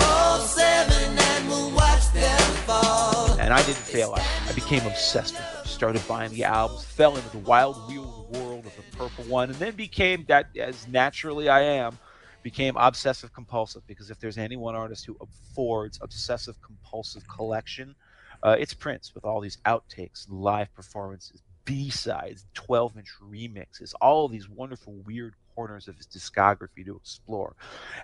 All 0.01 0.39
seven 0.39 1.17
and 1.17 1.47
we'll 1.47 1.71
watch 1.73 2.11
them 2.11 2.41
fall. 2.67 3.39
And 3.39 3.53
I 3.53 3.61
didn't 3.63 3.77
fail. 3.77 4.13
I, 4.13 4.21
I 4.49 4.51
became 4.51 4.85
obsessed 4.85 5.35
with 5.35 5.53
them. 5.53 5.65
Started 5.65 6.05
buying 6.09 6.31
the 6.33 6.43
albums, 6.43 6.83
fell 6.83 7.15
into 7.15 7.29
the 7.29 7.37
wild 7.37 7.77
wheel 7.87 8.27
world 8.33 8.48
of 8.77 8.85
the 8.89 8.97
purple 8.97 9.25
one, 9.25 9.49
and 9.49 9.59
then 9.59 9.75
became 9.75 10.25
that 10.27 10.47
as 10.57 10.87
naturally 10.87 11.49
I 11.49 11.61
am, 11.61 11.99
became 12.43 12.75
obsessive 12.77 13.33
compulsive 13.33 13.85
because 13.87 14.09
if 14.09 14.19
there's 14.19 14.37
any 14.37 14.55
one 14.57 14.75
artist 14.75 15.05
who 15.05 15.17
affords 15.21 15.99
obsessive 16.01 16.61
compulsive 16.61 17.27
collection 17.27 17.95
Uh, 18.43 18.55
it's 18.59 18.73
Prince 18.73 19.13
with 19.15 19.25
all 19.25 19.41
these 19.41 19.57
outtakes, 19.65 20.25
live 20.29 20.73
performances, 20.73 21.41
B 21.65 21.89
sides, 21.89 22.45
12 22.53 22.97
inch 22.97 23.09
remixes, 23.21 23.93
all 24.01 24.27
these 24.29 24.49
wonderful, 24.49 24.93
weird 25.05 25.35
corners 25.55 25.87
of 25.87 25.97
his 25.97 26.07
discography 26.07 26.85
to 26.85 26.95
explore. 26.95 27.55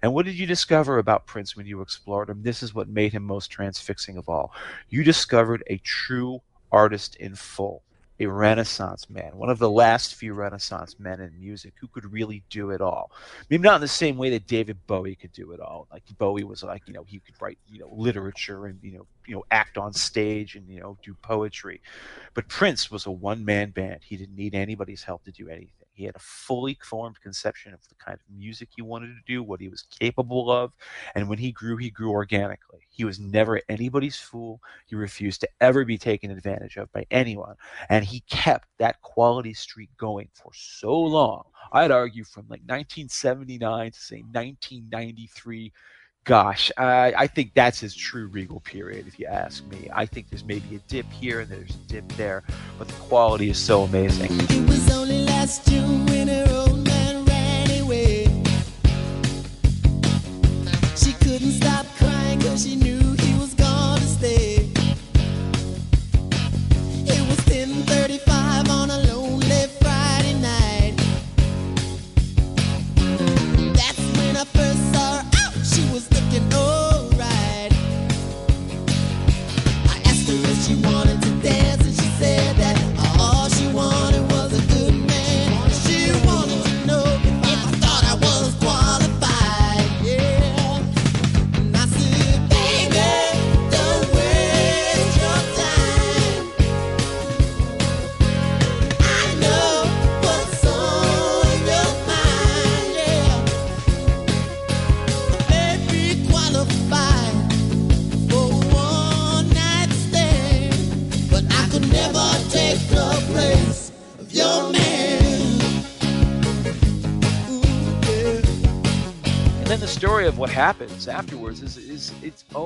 And 0.01 0.13
what 0.13 0.25
did 0.25 0.35
you 0.35 0.45
discover 0.45 0.97
about 0.97 1.25
Prince 1.25 1.55
when 1.55 1.65
you 1.65 1.81
explored 1.81 2.29
him? 2.29 2.43
This 2.43 2.61
is 2.63 2.73
what 2.75 2.89
made 2.89 3.13
him 3.13 3.23
most 3.23 3.49
transfixing 3.49 4.17
of 4.17 4.27
all. 4.29 4.53
You 4.89 5.03
discovered 5.03 5.63
a 5.67 5.77
true 5.79 6.41
artist 6.71 7.15
in 7.17 7.35
full 7.35 7.83
a 8.19 8.25
renaissance 8.27 9.09
man, 9.09 9.35
one 9.35 9.49
of 9.49 9.59
the 9.59 9.69
last 9.69 10.15
few 10.15 10.33
renaissance 10.33 10.97
men 10.99 11.19
in 11.19 11.37
music 11.39 11.73
who 11.79 11.87
could 11.87 12.11
really 12.11 12.43
do 12.49 12.71
it 12.71 12.81
all. 12.81 13.11
Maybe 13.49 13.63
not 13.63 13.75
in 13.75 13.81
the 13.81 13.87
same 13.87 14.17
way 14.17 14.29
that 14.31 14.47
David 14.47 14.77
Bowie 14.87 15.15
could 15.15 15.33
do 15.33 15.51
it 15.51 15.59
all. 15.59 15.87
Like 15.91 16.03
Bowie 16.17 16.43
was 16.43 16.63
like, 16.63 16.83
you 16.87 16.93
know, 16.93 17.03
he 17.03 17.19
could 17.19 17.35
write, 17.41 17.57
you 17.67 17.79
know, 17.79 17.89
literature 17.91 18.67
and, 18.67 18.79
you 18.81 18.93
know, 18.93 19.07
you 19.27 19.35
know, 19.35 19.43
act 19.51 19.77
on 19.77 19.91
stage 19.91 20.55
and, 20.55 20.67
you 20.69 20.79
know, 20.79 20.97
do 21.03 21.13
poetry. 21.21 21.81
But 22.33 22.47
Prince 22.47 22.89
was 22.89 23.05
a 23.05 23.11
one 23.11 23.43
man 23.43 23.71
band. 23.71 24.01
He 24.03 24.15
didn't 24.15 24.35
need 24.35 24.55
anybody's 24.55 25.03
help 25.03 25.25
to 25.25 25.31
do 25.31 25.49
anything. 25.49 25.84
He 25.95 26.03
had 26.03 26.15
a 26.15 26.19
fully 26.19 26.77
formed 26.83 27.21
conception 27.21 27.73
of 27.73 27.79
the 27.87 27.95
kind 27.95 28.15
of 28.15 28.35
music 28.37 28.69
he 28.75 28.81
wanted 28.81 29.07
to 29.07 29.21
do, 29.25 29.41
what 29.41 29.61
he 29.61 29.69
was 29.69 29.83
capable 29.83 30.51
of. 30.51 30.73
And 31.15 31.29
when 31.29 31.37
he 31.37 31.51
grew, 31.51 31.77
he 31.77 31.89
grew 31.89 32.11
organically. 32.11 32.81
He 32.89 33.05
was 33.05 33.19
never 33.19 33.61
anybody's 33.69 34.17
fool. 34.17 34.61
He 34.87 34.95
refused 34.95 35.41
to 35.41 35.49
ever 35.61 35.85
be 35.85 35.97
taken 35.97 36.31
advantage 36.31 36.75
of 36.75 36.91
by 36.91 37.05
anyone. 37.11 37.55
And 37.89 38.03
he 38.03 38.19
kept 38.29 38.67
that 38.77 39.01
quality 39.01 39.53
streak 39.53 39.89
going 39.97 40.27
for 40.33 40.51
so 40.53 40.99
long. 40.99 41.45
I'd 41.71 41.91
argue 41.91 42.25
from 42.25 42.43
like 42.43 42.61
1979 42.61 43.91
to 43.91 43.99
say 43.99 44.17
1993 44.17 45.71
gosh, 46.25 46.71
I, 46.75 47.13
I, 47.15 47.27
think 47.27 47.53
that's 47.53 47.79
his 47.79 47.95
true 47.95 48.27
regal 48.27 48.59
period, 48.59 49.07
if 49.07 49.19
you 49.19 49.27
ask 49.27 49.65
me. 49.67 49.87
I 49.93 50.05
think 50.05 50.29
there's 50.29 50.43
maybe 50.43 50.75
a 50.75 50.79
dip 50.89 51.05
here 51.11 51.39
and 51.39 51.49
there's 51.49 51.75
a 51.75 51.87
dip 51.87 52.07
there, 52.13 52.43
but 52.77 52.87
the 52.87 52.93
quality 52.95 53.49
is 53.49 53.57
so 53.57 53.83
amazing. 53.83 54.31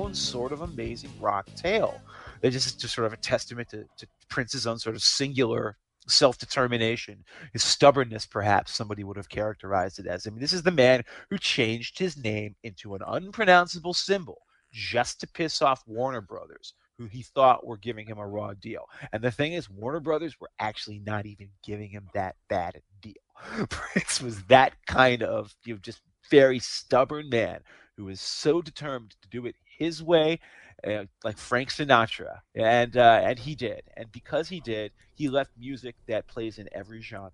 Own 0.09 0.15
sort 0.15 0.51
of 0.51 0.61
amazing 0.61 1.11
rock 1.19 1.45
tale. 1.55 2.01
It 2.41 2.55
is 2.55 2.73
just 2.73 2.95
sort 2.95 3.05
of 3.05 3.13
a 3.13 3.17
testament 3.17 3.69
to, 3.69 3.85
to 3.97 4.07
Prince's 4.27 4.65
own 4.65 4.79
sort 4.79 4.95
of 4.95 5.03
singular 5.03 5.77
self-determination, 6.07 7.23
his 7.53 7.63
stubbornness, 7.63 8.25
perhaps 8.25 8.73
somebody 8.73 9.03
would 9.03 9.17
have 9.17 9.29
characterized 9.29 9.99
it 9.99 10.07
as. 10.07 10.25
I 10.25 10.31
mean, 10.31 10.39
this 10.39 10.53
is 10.53 10.63
the 10.63 10.71
man 10.71 11.03
who 11.29 11.37
changed 11.37 11.99
his 11.99 12.17
name 12.17 12.55
into 12.63 12.95
an 12.95 13.01
unpronounceable 13.05 13.93
symbol 13.93 14.39
just 14.71 15.19
to 15.19 15.27
piss 15.27 15.61
off 15.61 15.83
Warner 15.85 16.21
Brothers, 16.21 16.73
who 16.97 17.05
he 17.05 17.21
thought 17.21 17.67
were 17.67 17.77
giving 17.77 18.07
him 18.07 18.17
a 18.17 18.27
raw 18.27 18.55
deal. 18.55 18.85
And 19.13 19.21
the 19.21 19.29
thing 19.29 19.53
is, 19.53 19.69
Warner 19.69 19.99
Brothers 19.99 20.39
were 20.39 20.49
actually 20.57 20.99
not 21.05 21.27
even 21.27 21.49
giving 21.63 21.91
him 21.91 22.07
that 22.15 22.35
bad 22.49 22.77
a 22.77 22.81
deal. 22.99 23.67
Prince 23.69 24.23
was 24.23 24.41
that 24.45 24.73
kind 24.87 25.21
of 25.21 25.53
you 25.65 25.75
know, 25.75 25.79
just 25.83 26.01
very 26.31 26.57
stubborn 26.57 27.29
man 27.29 27.59
who 27.99 28.05
was 28.05 28.21
so 28.21 28.61
determined 28.61 29.13
to 29.21 29.29
do 29.29 29.45
it 29.45 29.55
his 29.79 30.03
way 30.03 30.39
uh, 30.87 31.05
like 31.23 31.37
Frank 31.37 31.69
Sinatra, 31.69 32.39
and 32.55 32.95
uh, 32.95 33.21
and 33.23 33.37
he 33.37 33.55
did, 33.55 33.81
and 33.97 34.11
because 34.11 34.47
he 34.47 34.59
did, 34.59 34.91
he 35.13 35.27
left 35.27 35.51
music 35.57 35.95
that 36.07 36.27
plays 36.27 36.57
in 36.57 36.69
every 36.71 37.01
genre. 37.01 37.31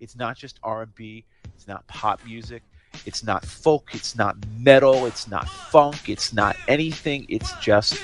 It's 0.00 0.16
not 0.16 0.36
just 0.36 0.58
R 0.62 0.82
and 0.82 0.94
B, 0.94 1.24
it's 1.54 1.68
not 1.68 1.86
pop 1.86 2.24
music, 2.24 2.62
it's 3.06 3.22
not 3.22 3.44
folk, 3.44 3.90
it's 3.94 4.16
not 4.16 4.36
metal, 4.58 5.06
it's 5.06 5.28
not 5.28 5.48
funk, 5.48 6.08
it's 6.08 6.32
not 6.32 6.56
anything. 6.66 7.26
It's 7.28 7.52
just 7.60 8.00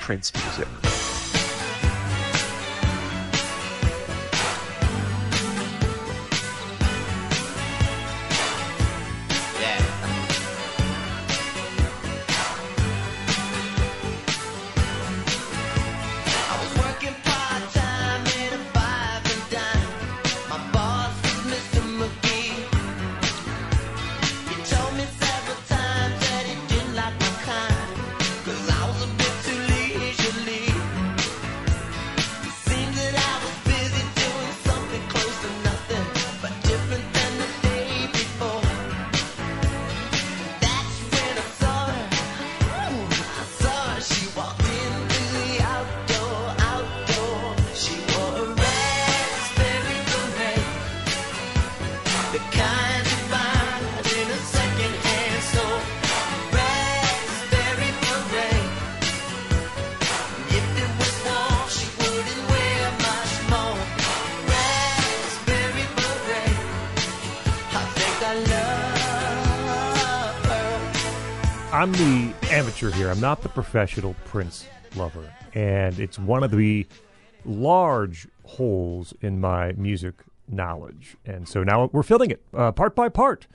Prince 0.00 0.32
music. 0.34 1.01
Professional 73.54 74.14
Prince 74.24 74.66
lover. 74.96 75.32
And 75.54 75.98
it's 75.98 76.18
one 76.18 76.42
of 76.42 76.50
the 76.50 76.86
large 77.44 78.28
holes 78.44 79.14
in 79.20 79.40
my 79.40 79.72
music 79.72 80.14
knowledge. 80.48 81.16
And 81.24 81.48
so 81.48 81.62
now 81.62 81.90
we're 81.92 82.02
filling 82.02 82.30
it 82.30 82.42
uh, 82.54 82.72
part 82.72 82.94
by 82.94 83.08
part 83.08 83.46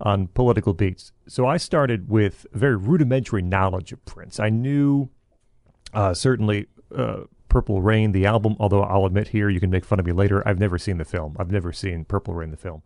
on 0.00 0.28
political 0.28 0.74
beats. 0.74 1.12
So 1.26 1.46
I 1.46 1.56
started 1.56 2.08
with 2.08 2.46
very 2.52 2.76
rudimentary 2.76 3.42
knowledge 3.42 3.92
of 3.92 4.04
Prince. 4.04 4.38
I 4.38 4.50
knew 4.50 5.08
uh, 5.94 6.12
certainly 6.14 6.66
uh, 6.94 7.22
Purple 7.48 7.80
Rain, 7.80 8.12
the 8.12 8.26
album, 8.26 8.56
although 8.58 8.82
I'll 8.82 9.06
admit 9.06 9.28
here, 9.28 9.48
you 9.48 9.60
can 9.60 9.70
make 9.70 9.84
fun 9.84 9.98
of 9.98 10.06
me 10.06 10.12
later. 10.12 10.46
I've 10.46 10.58
never 10.58 10.78
seen 10.78 10.98
the 10.98 11.04
film. 11.04 11.36
I've 11.38 11.50
never 11.50 11.72
seen 11.72 12.04
Purple 12.04 12.34
Rain, 12.34 12.50
the 12.50 12.56
film. 12.56 12.82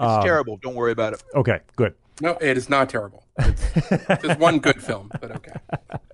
It's 0.00 0.24
terrible. 0.24 0.56
Don't 0.58 0.76
worry 0.76 0.92
about 0.92 1.14
it. 1.14 1.24
Okay, 1.34 1.58
good. 1.74 1.94
No, 2.20 2.36
it 2.40 2.56
is 2.56 2.68
not 2.68 2.88
terrible. 2.88 3.24
It's, 3.38 3.62
it's 3.76 4.38
one 4.38 4.58
good 4.58 4.82
film, 4.82 5.10
but 5.20 5.30
okay. 5.36 5.52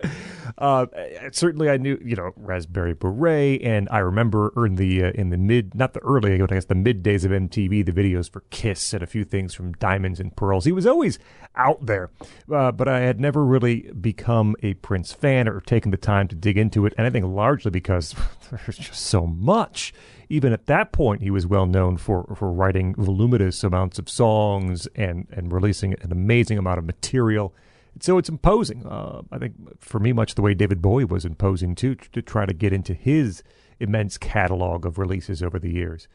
Uh, 0.57 0.87
certainly 1.33 1.69
I 1.69 1.79
knew, 1.79 1.99
you 2.05 2.15
know, 2.15 2.31
Raspberry 2.37 2.95
Beret, 2.95 3.61
and 3.63 3.89
I 3.91 3.99
remember 3.99 4.53
in 4.65 4.77
the 4.77 5.05
uh, 5.05 5.11
in 5.13 5.31
the 5.31 5.37
mid, 5.37 5.75
not 5.75 5.95
the 5.95 6.01
early, 6.01 6.41
I 6.41 6.47
guess 6.47 6.67
the 6.67 6.77
mid 6.77 7.03
days 7.03 7.25
of 7.25 7.33
MTV, 7.33 7.85
the 7.85 7.93
videos 7.93 8.31
for 8.31 8.41
Kiss 8.51 8.93
and 8.93 9.03
a 9.03 9.07
few 9.07 9.25
things 9.25 9.53
from 9.53 9.73
Diamonds 9.73 10.21
and 10.21 10.35
Pearls. 10.37 10.65
He 10.65 10.73
was 10.73 10.87
always 10.87 11.19
out 11.57 11.87
there, 11.87 12.11
uh, 12.53 12.71
but 12.71 12.87
I 12.87 13.01
had 13.01 13.21
never 13.21 13.45
really 13.45 13.91
become 13.93 14.55
a 14.63 14.75
Prince 14.75 15.13
fan 15.13 15.49
or 15.49 15.61
taken 15.61 15.91
the 15.91 15.97
time 15.97 16.29
to 16.29 16.37
dig 16.37 16.57
into 16.57 16.87
it, 16.87 16.95
and 16.97 17.07
I 17.07 17.11
think 17.11 17.27
largely 17.27 17.73
because 17.73 18.15
there's 18.51 18.79
just 18.79 19.01
so 19.01 19.27
much. 19.27 19.93
Even 20.29 20.53
at 20.53 20.67
that 20.67 20.93
point, 20.93 21.23
he 21.23 21.31
was 21.31 21.47
well 21.47 21.67
known 21.67 21.97
for, 21.97 22.35
for 22.37 22.53
writing 22.53 22.95
voluminous 22.97 23.63
amounts 23.63 23.99
of 23.99 24.09
songs 24.09 24.87
and, 24.95 25.27
and 25.31 25.53
releasing 25.53 25.95
an 26.01 26.13
amazing 26.13 26.59
amount 26.59 26.79
of 26.79 26.85
material. 26.85 27.55
So 28.01 28.19
it's 28.19 28.29
imposing. 28.29 28.87
Uh, 28.87 29.23
I 29.31 29.39
think 29.39 29.55
for 29.81 30.01
me, 30.01 30.13
much 30.13 30.35
the 30.35 30.43
way 30.43 30.55
David 30.55 30.83
Bowie 30.83 31.05
was 31.05 31.25
imposing 31.25 31.75
too, 31.75 31.95
to 31.95 32.23
try 32.23 32.47
to 32.47 32.53
get 32.53 32.73
into 32.73 32.95
his 32.95 33.43
immense 33.79 34.19
catalog 34.19 34.87
of 34.87 34.99
releases 34.99 35.43
over 35.43 35.59
the 35.59 35.71
years. 35.71 36.09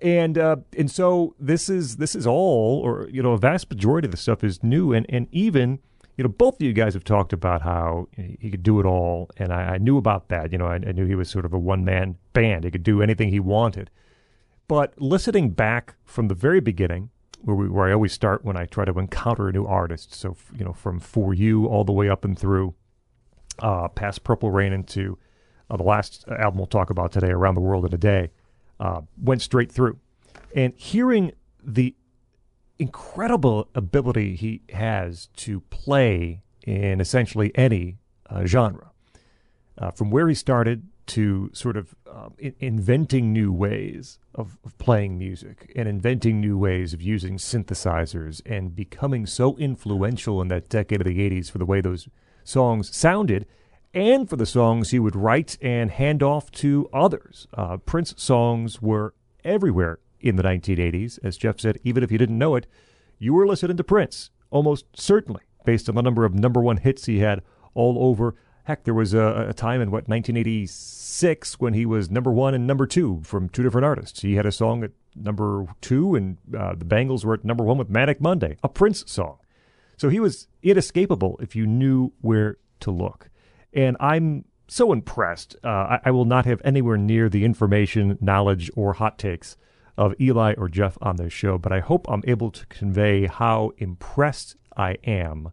And 0.00 0.38
uh, 0.38 0.56
and 0.76 0.88
so 0.88 1.34
this 1.40 1.68
is 1.68 1.96
this 1.96 2.14
is 2.14 2.24
all, 2.24 2.80
or 2.84 3.08
you 3.08 3.20
know, 3.20 3.32
a 3.32 3.38
vast 3.38 3.68
majority 3.68 4.06
of 4.06 4.12
the 4.12 4.16
stuff 4.16 4.44
is 4.44 4.62
new, 4.62 4.92
and 4.92 5.06
and 5.08 5.26
even 5.32 5.80
you 6.18 6.24
know, 6.24 6.28
both 6.28 6.56
of 6.56 6.62
you 6.62 6.72
guys 6.72 6.94
have 6.94 7.04
talked 7.04 7.32
about 7.32 7.62
how 7.62 8.08
he 8.16 8.50
could 8.50 8.64
do 8.64 8.80
it 8.80 8.86
all, 8.86 9.30
and 9.36 9.52
I, 9.52 9.74
I 9.74 9.78
knew 9.78 9.96
about 9.96 10.28
that. 10.28 10.50
You 10.50 10.58
know, 10.58 10.66
I, 10.66 10.74
I 10.74 10.92
knew 10.92 11.06
he 11.06 11.14
was 11.14 11.30
sort 11.30 11.44
of 11.44 11.54
a 11.54 11.58
one 11.58 11.84
man 11.84 12.16
band; 12.32 12.64
he 12.64 12.72
could 12.72 12.82
do 12.82 13.00
anything 13.00 13.30
he 13.30 13.38
wanted. 13.38 13.88
But 14.66 15.00
listening 15.00 15.50
back 15.50 15.94
from 16.04 16.26
the 16.26 16.34
very 16.34 16.60
beginning, 16.60 17.10
where, 17.42 17.54
we, 17.56 17.68
where 17.68 17.88
I 17.88 17.92
always 17.92 18.12
start 18.12 18.44
when 18.44 18.56
I 18.56 18.66
try 18.66 18.84
to 18.84 18.98
encounter 18.98 19.48
a 19.48 19.52
new 19.52 19.64
artist. 19.64 20.12
So, 20.12 20.36
you 20.56 20.64
know, 20.64 20.72
from 20.72 20.98
For 20.98 21.34
You 21.34 21.66
all 21.66 21.84
the 21.84 21.92
way 21.92 22.08
up 22.10 22.24
and 22.24 22.36
through 22.36 22.74
uh, 23.60 23.86
past 23.86 24.24
Purple 24.24 24.50
Rain 24.50 24.72
into 24.72 25.16
uh, 25.70 25.76
the 25.76 25.84
last 25.84 26.26
album 26.28 26.58
we'll 26.58 26.66
talk 26.66 26.90
about 26.90 27.12
today, 27.12 27.28
Around 27.28 27.54
the 27.54 27.60
World 27.60 27.86
in 27.86 27.94
a 27.94 27.98
Day, 27.98 28.30
uh, 28.80 29.02
went 29.22 29.40
straight 29.40 29.70
through. 29.70 29.98
And 30.54 30.74
hearing 30.76 31.30
the 31.62 31.94
incredible 32.78 33.68
ability 33.74 34.36
he 34.36 34.62
has 34.70 35.28
to 35.36 35.60
play 35.70 36.42
in 36.64 37.00
essentially 37.00 37.50
any 37.54 37.98
uh, 38.30 38.44
genre, 38.44 38.90
uh, 39.78 39.90
from 39.90 40.10
where 40.10 40.28
he 40.28 40.34
started 40.34 40.86
to 41.06 41.50
sort 41.54 41.76
of 41.76 41.94
um, 42.10 42.34
in- 42.38 42.54
inventing 42.60 43.32
new 43.32 43.50
ways 43.50 44.18
of, 44.34 44.58
of 44.64 44.76
playing 44.78 45.18
music 45.18 45.72
and 45.74 45.88
inventing 45.88 46.40
new 46.40 46.58
ways 46.58 46.92
of 46.92 47.00
using 47.00 47.36
synthesizers 47.36 48.42
and 48.44 48.76
becoming 48.76 49.24
so 49.24 49.56
influential 49.56 50.42
in 50.42 50.48
that 50.48 50.68
decade 50.68 51.00
of 51.00 51.06
the 51.06 51.18
80s 51.18 51.50
for 51.50 51.58
the 51.58 51.64
way 51.64 51.80
those 51.80 52.08
songs 52.44 52.94
sounded 52.94 53.46
and 53.94 54.28
for 54.28 54.36
the 54.36 54.46
songs 54.46 54.90
he 54.90 54.98
would 54.98 55.16
write 55.16 55.56
and 55.62 55.90
hand 55.90 56.22
off 56.22 56.50
to 56.50 56.88
others. 56.92 57.46
Uh, 57.54 57.78
Prince 57.78 58.14
songs 58.18 58.82
were 58.82 59.14
everywhere 59.44 59.98
in 60.20 60.36
the 60.36 60.42
1980s. 60.42 61.18
As 61.22 61.36
Jeff 61.36 61.60
said, 61.60 61.78
even 61.84 62.02
if 62.02 62.10
you 62.10 62.18
didn't 62.18 62.38
know 62.38 62.56
it, 62.56 62.66
you 63.18 63.34
were 63.34 63.46
listening 63.46 63.76
to 63.76 63.84
Prince, 63.84 64.30
almost 64.50 64.86
certainly, 64.94 65.42
based 65.64 65.88
on 65.88 65.94
the 65.94 66.02
number 66.02 66.24
of 66.24 66.34
number 66.34 66.60
one 66.60 66.78
hits 66.78 67.06
he 67.06 67.18
had 67.18 67.42
all 67.74 67.96
over 67.98 68.34
Heck, 68.68 68.84
there 68.84 68.92
was 68.92 69.14
a, 69.14 69.46
a, 69.48 69.54
time 69.54 69.80
in 69.80 69.90
what 69.90 70.08
1986 70.08 71.58
when 71.58 71.72
he 71.72 71.86
was 71.86 72.10
number 72.10 72.30
one 72.30 72.52
and 72.52 72.66
number 72.66 72.86
two 72.86 73.22
from 73.24 73.48
two 73.48 73.62
different 73.62 73.86
artists. 73.86 74.20
He 74.20 74.34
had 74.34 74.44
a 74.44 74.52
song 74.52 74.84
at 74.84 74.90
number 75.16 75.64
two, 75.80 76.14
and 76.14 76.36
uh, 76.54 76.74
the 76.74 76.84
Bangles 76.84 77.24
were 77.24 77.32
at 77.32 77.46
number 77.46 77.64
one 77.64 77.78
with 77.78 77.88
Manic 77.88 78.20
Monday, 78.20 78.58
a 78.62 78.68
Prince 78.68 79.10
song. 79.10 79.38
So 79.96 80.10
he 80.10 80.20
was 80.20 80.48
inescapable 80.62 81.38
if 81.40 81.56
you 81.56 81.66
knew 81.66 82.12
where 82.20 82.58
to 82.80 82.90
look. 82.90 83.30
And 83.72 83.96
I'm 84.00 84.44
so 84.66 84.92
impressed. 84.92 85.56
Uh, 85.64 85.68
I, 85.68 86.00
I 86.04 86.10
will 86.10 86.26
not 86.26 86.44
have 86.44 86.60
anywhere 86.62 86.98
near 86.98 87.30
the 87.30 87.46
information, 87.46 88.18
knowledge, 88.20 88.70
or 88.76 88.92
hot 88.92 89.18
takes 89.18 89.56
of 89.98 90.14
Eli 90.20 90.54
or 90.56 90.68
Jeff 90.68 90.96
on 91.02 91.16
this 91.16 91.32
show, 91.32 91.58
but 91.58 91.72
I 91.72 91.80
hope 91.80 92.06
I'm 92.08 92.22
able 92.26 92.50
to 92.52 92.64
convey 92.66 93.26
how 93.26 93.72
impressed 93.78 94.56
I 94.76 94.92
am 95.04 95.50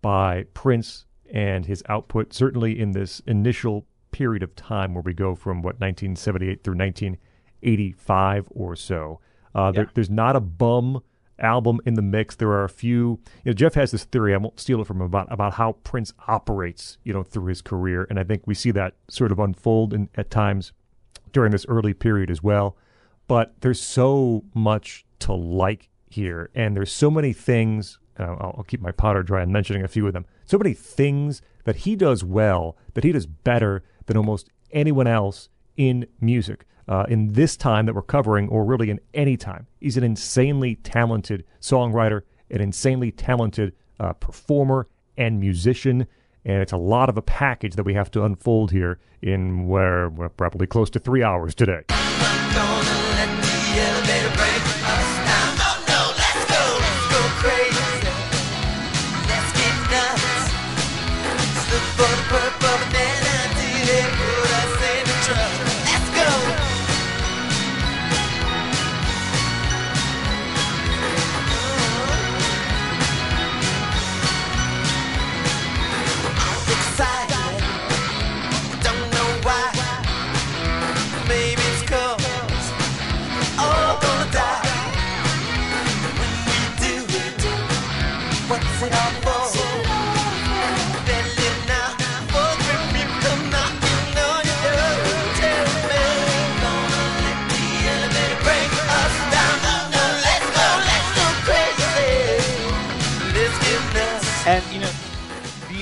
by 0.00 0.46
Prince 0.54 1.04
and 1.30 1.66
his 1.66 1.84
output, 1.88 2.32
certainly 2.32 2.80
in 2.80 2.92
this 2.92 3.20
initial 3.26 3.86
period 4.10 4.42
of 4.42 4.56
time 4.56 4.94
where 4.94 5.02
we 5.02 5.12
go 5.12 5.34
from 5.34 5.58
what 5.58 5.78
1978 5.78 6.64
through 6.64 6.76
1985 6.76 8.48
or 8.50 8.74
so. 8.74 9.20
Uh, 9.54 9.70
there, 9.70 9.90
there's 9.94 10.10
not 10.10 10.36
a 10.36 10.40
bum 10.40 11.02
album 11.38 11.78
in 11.84 11.94
the 11.94 12.02
mix. 12.02 12.34
There 12.34 12.50
are 12.50 12.64
a 12.64 12.70
few. 12.70 13.20
You 13.44 13.50
know, 13.50 13.52
Jeff 13.52 13.74
has 13.74 13.90
this 13.90 14.04
theory. 14.04 14.32
I 14.32 14.38
won't 14.38 14.58
steal 14.58 14.80
it 14.80 14.86
from 14.86 14.98
him 14.98 15.06
about 15.06 15.30
about 15.30 15.54
how 15.54 15.72
Prince 15.84 16.14
operates. 16.26 16.96
You 17.04 17.12
know, 17.12 17.22
through 17.22 17.46
his 17.46 17.60
career, 17.60 18.06
and 18.08 18.18
I 18.18 18.24
think 18.24 18.46
we 18.46 18.54
see 18.54 18.70
that 18.70 18.94
sort 19.08 19.32
of 19.32 19.38
unfold 19.38 19.92
in, 19.92 20.08
at 20.14 20.30
times 20.30 20.72
during 21.32 21.52
this 21.52 21.66
early 21.68 21.92
period 21.92 22.30
as 22.30 22.42
well. 22.42 22.76
But 23.32 23.54
there's 23.62 23.80
so 23.80 24.44
much 24.52 25.06
to 25.20 25.32
like 25.32 25.88
here, 26.10 26.50
and 26.54 26.76
there's 26.76 26.92
so 26.92 27.10
many 27.10 27.32
things. 27.32 27.98
I'll, 28.18 28.56
I'll 28.58 28.64
keep 28.68 28.82
my 28.82 28.92
powder 28.92 29.22
dry 29.22 29.40
on 29.40 29.50
mentioning 29.50 29.82
a 29.82 29.88
few 29.88 30.06
of 30.06 30.12
them 30.12 30.26
so 30.44 30.58
many 30.58 30.74
things 30.74 31.40
that 31.64 31.76
he 31.76 31.96
does 31.96 32.22
well, 32.22 32.76
that 32.92 33.04
he 33.04 33.10
does 33.10 33.24
better 33.24 33.84
than 34.04 34.18
almost 34.18 34.50
anyone 34.70 35.06
else 35.06 35.48
in 35.78 36.06
music. 36.20 36.66
Uh, 36.86 37.06
in 37.08 37.32
this 37.32 37.56
time 37.56 37.86
that 37.86 37.94
we're 37.94 38.02
covering, 38.02 38.50
or 38.50 38.66
really 38.66 38.90
in 38.90 39.00
any 39.14 39.38
time, 39.38 39.66
he's 39.80 39.96
an 39.96 40.04
insanely 40.04 40.74
talented 40.74 41.42
songwriter, 41.58 42.24
an 42.50 42.60
insanely 42.60 43.10
talented 43.10 43.72
uh, 43.98 44.12
performer 44.12 44.88
and 45.16 45.40
musician, 45.40 46.06
and 46.44 46.60
it's 46.60 46.72
a 46.72 46.76
lot 46.76 47.08
of 47.08 47.16
a 47.16 47.22
package 47.22 47.76
that 47.76 47.84
we 47.84 47.94
have 47.94 48.10
to 48.10 48.24
unfold 48.24 48.72
here 48.72 48.98
in 49.22 49.68
where 49.68 50.10
we're 50.10 50.28
probably 50.28 50.66
close 50.66 50.90
to 50.90 50.98
three 50.98 51.22
hours 51.22 51.54
today. 51.54 51.80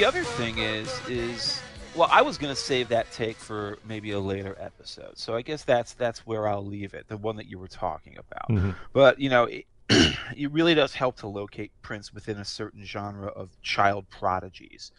The 0.00 0.06
other 0.06 0.24
thing 0.24 0.56
is 0.56 0.88
is 1.10 1.60
well, 1.94 2.08
I 2.10 2.22
was 2.22 2.38
going 2.38 2.54
to 2.54 2.58
save 2.58 2.88
that 2.88 3.12
take 3.12 3.36
for 3.36 3.78
maybe 3.86 4.12
a 4.12 4.20
later 4.20 4.56
episode. 4.58 5.18
So 5.18 5.36
I 5.36 5.42
guess 5.42 5.62
that's 5.62 5.92
that's 5.92 6.20
where 6.26 6.48
I'll 6.48 6.64
leave 6.64 6.94
it, 6.94 7.06
the 7.08 7.18
one 7.18 7.36
that 7.36 7.50
you 7.50 7.58
were 7.58 7.68
talking 7.68 8.16
about. 8.16 8.48
Mhm. 8.48 8.74
But 8.94 9.20
you 9.20 9.28
know, 9.28 9.44
it, 9.44 9.66
it 9.90 10.50
really 10.52 10.74
does 10.74 10.94
help 10.94 11.16
to 11.18 11.26
locate 11.26 11.70
Prince 11.82 12.14
within 12.14 12.38
a 12.38 12.46
certain 12.46 12.82
genre 12.82 13.28
of 13.28 13.50
child 13.60 14.08
prodigies, 14.08 14.90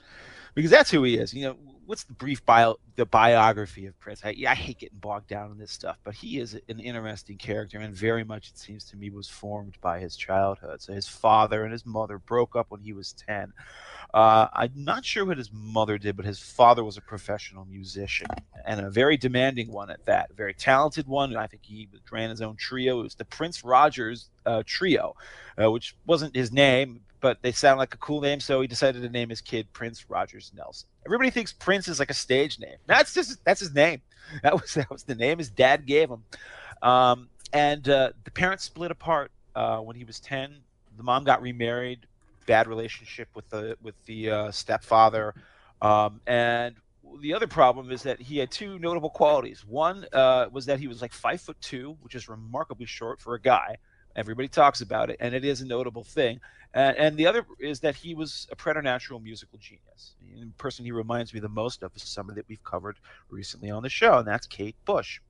because 0.54 0.70
that's 0.70 0.92
who 0.92 1.02
he 1.02 1.18
is. 1.18 1.34
You 1.34 1.46
know, 1.48 1.56
what's 1.88 2.04
the 2.04 2.14
brief 2.14 2.46
bio, 2.46 2.78
the 2.96 3.08
biography 3.08 3.88
of 3.88 4.00
Prince? 4.00 4.22
I, 4.24 4.36
I 4.48 4.54
hate 4.54 4.78
getting 4.78 5.00
bogged 5.00 5.30
down 5.30 5.50
in 5.50 5.58
this 5.58 5.72
stuff, 5.72 5.98
but 6.04 6.14
he 6.14 6.38
is 6.38 6.60
an 6.70 6.80
interesting 6.80 7.38
character, 7.38 7.80
and 7.80 7.92
very 7.92 8.24
much 8.24 8.50
it 8.50 8.58
seems 8.60 8.84
to 8.92 8.98
me 8.98 9.10
was 9.10 9.28
formed 9.28 9.78
by 9.82 10.00
his 10.00 10.16
childhood. 10.16 10.80
So 10.84 10.94
his 10.94 11.08
father 11.08 11.64
and 11.64 11.72
his 11.72 11.88
mother 11.88 12.20
broke 12.20 12.56
up 12.56 12.68
when 12.70 12.82
he 12.82 12.94
was 12.94 13.14
ten. 13.14 13.54
Uh, 14.14 14.48
I'm 14.54 14.74
not 14.76 15.06
sure 15.06 15.26
what 15.26 15.38
his 15.38 15.52
mother 15.54 15.98
did, 15.98 16.18
but 16.18 16.26
his 16.26 16.40
father 16.40 16.84
was 16.84 16.98
a 16.98 17.02
professional 17.02 17.66
musician 17.66 18.28
and 18.66 18.82
a 18.82 18.90
very 18.90 19.16
demanding 19.16 19.72
one 19.72 19.90
at 19.90 20.06
that. 20.06 20.32
A 20.32 20.34
very 20.34 20.54
talented 20.54 21.08
one. 21.08 21.36
I 21.38 21.48
think 21.48 21.64
he 21.64 21.88
ran 22.12 22.30
his 22.30 22.42
own 22.42 22.58
trio. 22.58 23.00
It 23.00 23.04
was 23.04 23.16
the 23.16 23.26
Prince 23.26 23.64
Rogers 23.64 24.30
uh, 24.46 24.64
Trio, 24.66 25.16
uh, 25.62 25.72
which 25.72 25.96
wasn't 26.06 26.36
his 26.36 26.52
name, 26.52 27.02
but 27.22 27.42
they 27.42 27.54
sound 27.54 27.78
like 27.78 27.94
a 27.94 27.98
cool 27.98 28.20
name, 28.20 28.42
so 28.42 28.60
he 28.60 28.68
decided 28.68 29.02
to 29.02 29.10
name 29.10 29.30
his 29.30 29.40
kid 29.40 29.72
Prince 29.72 30.10
Rogers 30.10 30.52
Nelson. 30.56 30.90
Everybody 31.06 31.30
thinks 31.30 31.54
Prince 31.54 31.88
is 31.88 32.00
like 32.00 32.10
a 32.10 32.16
stage 32.16 32.60
name. 32.60 32.78
That's 32.88 33.14
just 33.14 33.44
that's 33.46 33.60
his 33.60 33.74
name. 33.74 34.02
That 34.44 34.54
was 34.54 34.76
that 34.76 34.90
was 34.90 35.04
the 35.04 35.16
name 35.16 35.40
his 35.40 35.50
dad 35.50 35.86
gave 35.86 36.10
him. 36.10 36.24
Um, 36.82 37.28
and 37.52 37.90
uh, 37.90 38.12
the 38.24 38.32
parents 38.32 38.64
split 38.64 38.92
apart 38.92 39.32
uh, 39.56 39.80
when 39.80 39.96
he 39.96 40.04
was 40.06 40.20
ten. 40.22 40.58
The 40.96 41.04
mom 41.04 41.24
got 41.26 41.42
remarried. 41.42 42.06
Bad 42.52 42.68
relationship 42.68 43.30
with 43.34 43.48
the 43.50 43.78
with 43.82 43.96
the 44.06 44.30
uh, 44.30 44.52
stepfather, 44.52 45.34
um, 45.82 46.20
and 46.28 46.76
the 47.22 47.34
other 47.34 47.48
problem 47.48 47.92
is 47.92 48.04
that 48.04 48.20
he 48.20 48.38
had 48.40 48.52
two 48.52 48.78
notable 48.80 49.10
qualities. 49.10 49.66
One 49.66 50.06
uh, 50.12 50.48
was 50.52 50.66
that 50.66 50.78
he 50.80 50.88
was 50.88 51.02
like 51.02 51.14
five 51.14 51.40
foot 51.40 51.56
two, 51.62 51.98
which 52.02 52.14
is 52.14 52.28
remarkably 52.28 52.86
short 52.86 53.22
for 53.22 53.36
a 53.36 53.42
guy. 53.42 53.78
Everybody 54.18 54.50
talks 54.50 54.82
about 54.82 55.10
it, 55.10 55.18
and 55.22 55.34
it 55.34 55.46
is 55.46 55.62
a 55.62 55.66
notable 55.66 56.04
thing. 56.04 56.42
And, 56.74 56.98
and 56.98 57.18
the 57.18 57.28
other 57.28 57.46
is 57.60 57.80
that 57.82 57.96
he 57.96 58.16
was 58.16 58.48
a 58.52 58.56
preternatural 58.58 59.22
musical 59.22 59.58
genius. 59.58 60.16
The 60.22 60.52
person 60.58 60.84
he 60.84 60.92
reminds 60.92 61.34
me 61.34 61.40
the 61.40 61.48
most 61.48 61.84
of 61.84 61.96
is 61.96 62.04
somebody 62.04 62.36
that 62.42 62.50
we've 62.50 62.64
covered 62.64 62.98
recently 63.30 63.72
on 63.72 63.82
the 63.82 63.90
show, 63.90 64.18
and 64.18 64.28
that's 64.28 64.48
Kate 64.48 64.76
Bush 64.84 65.22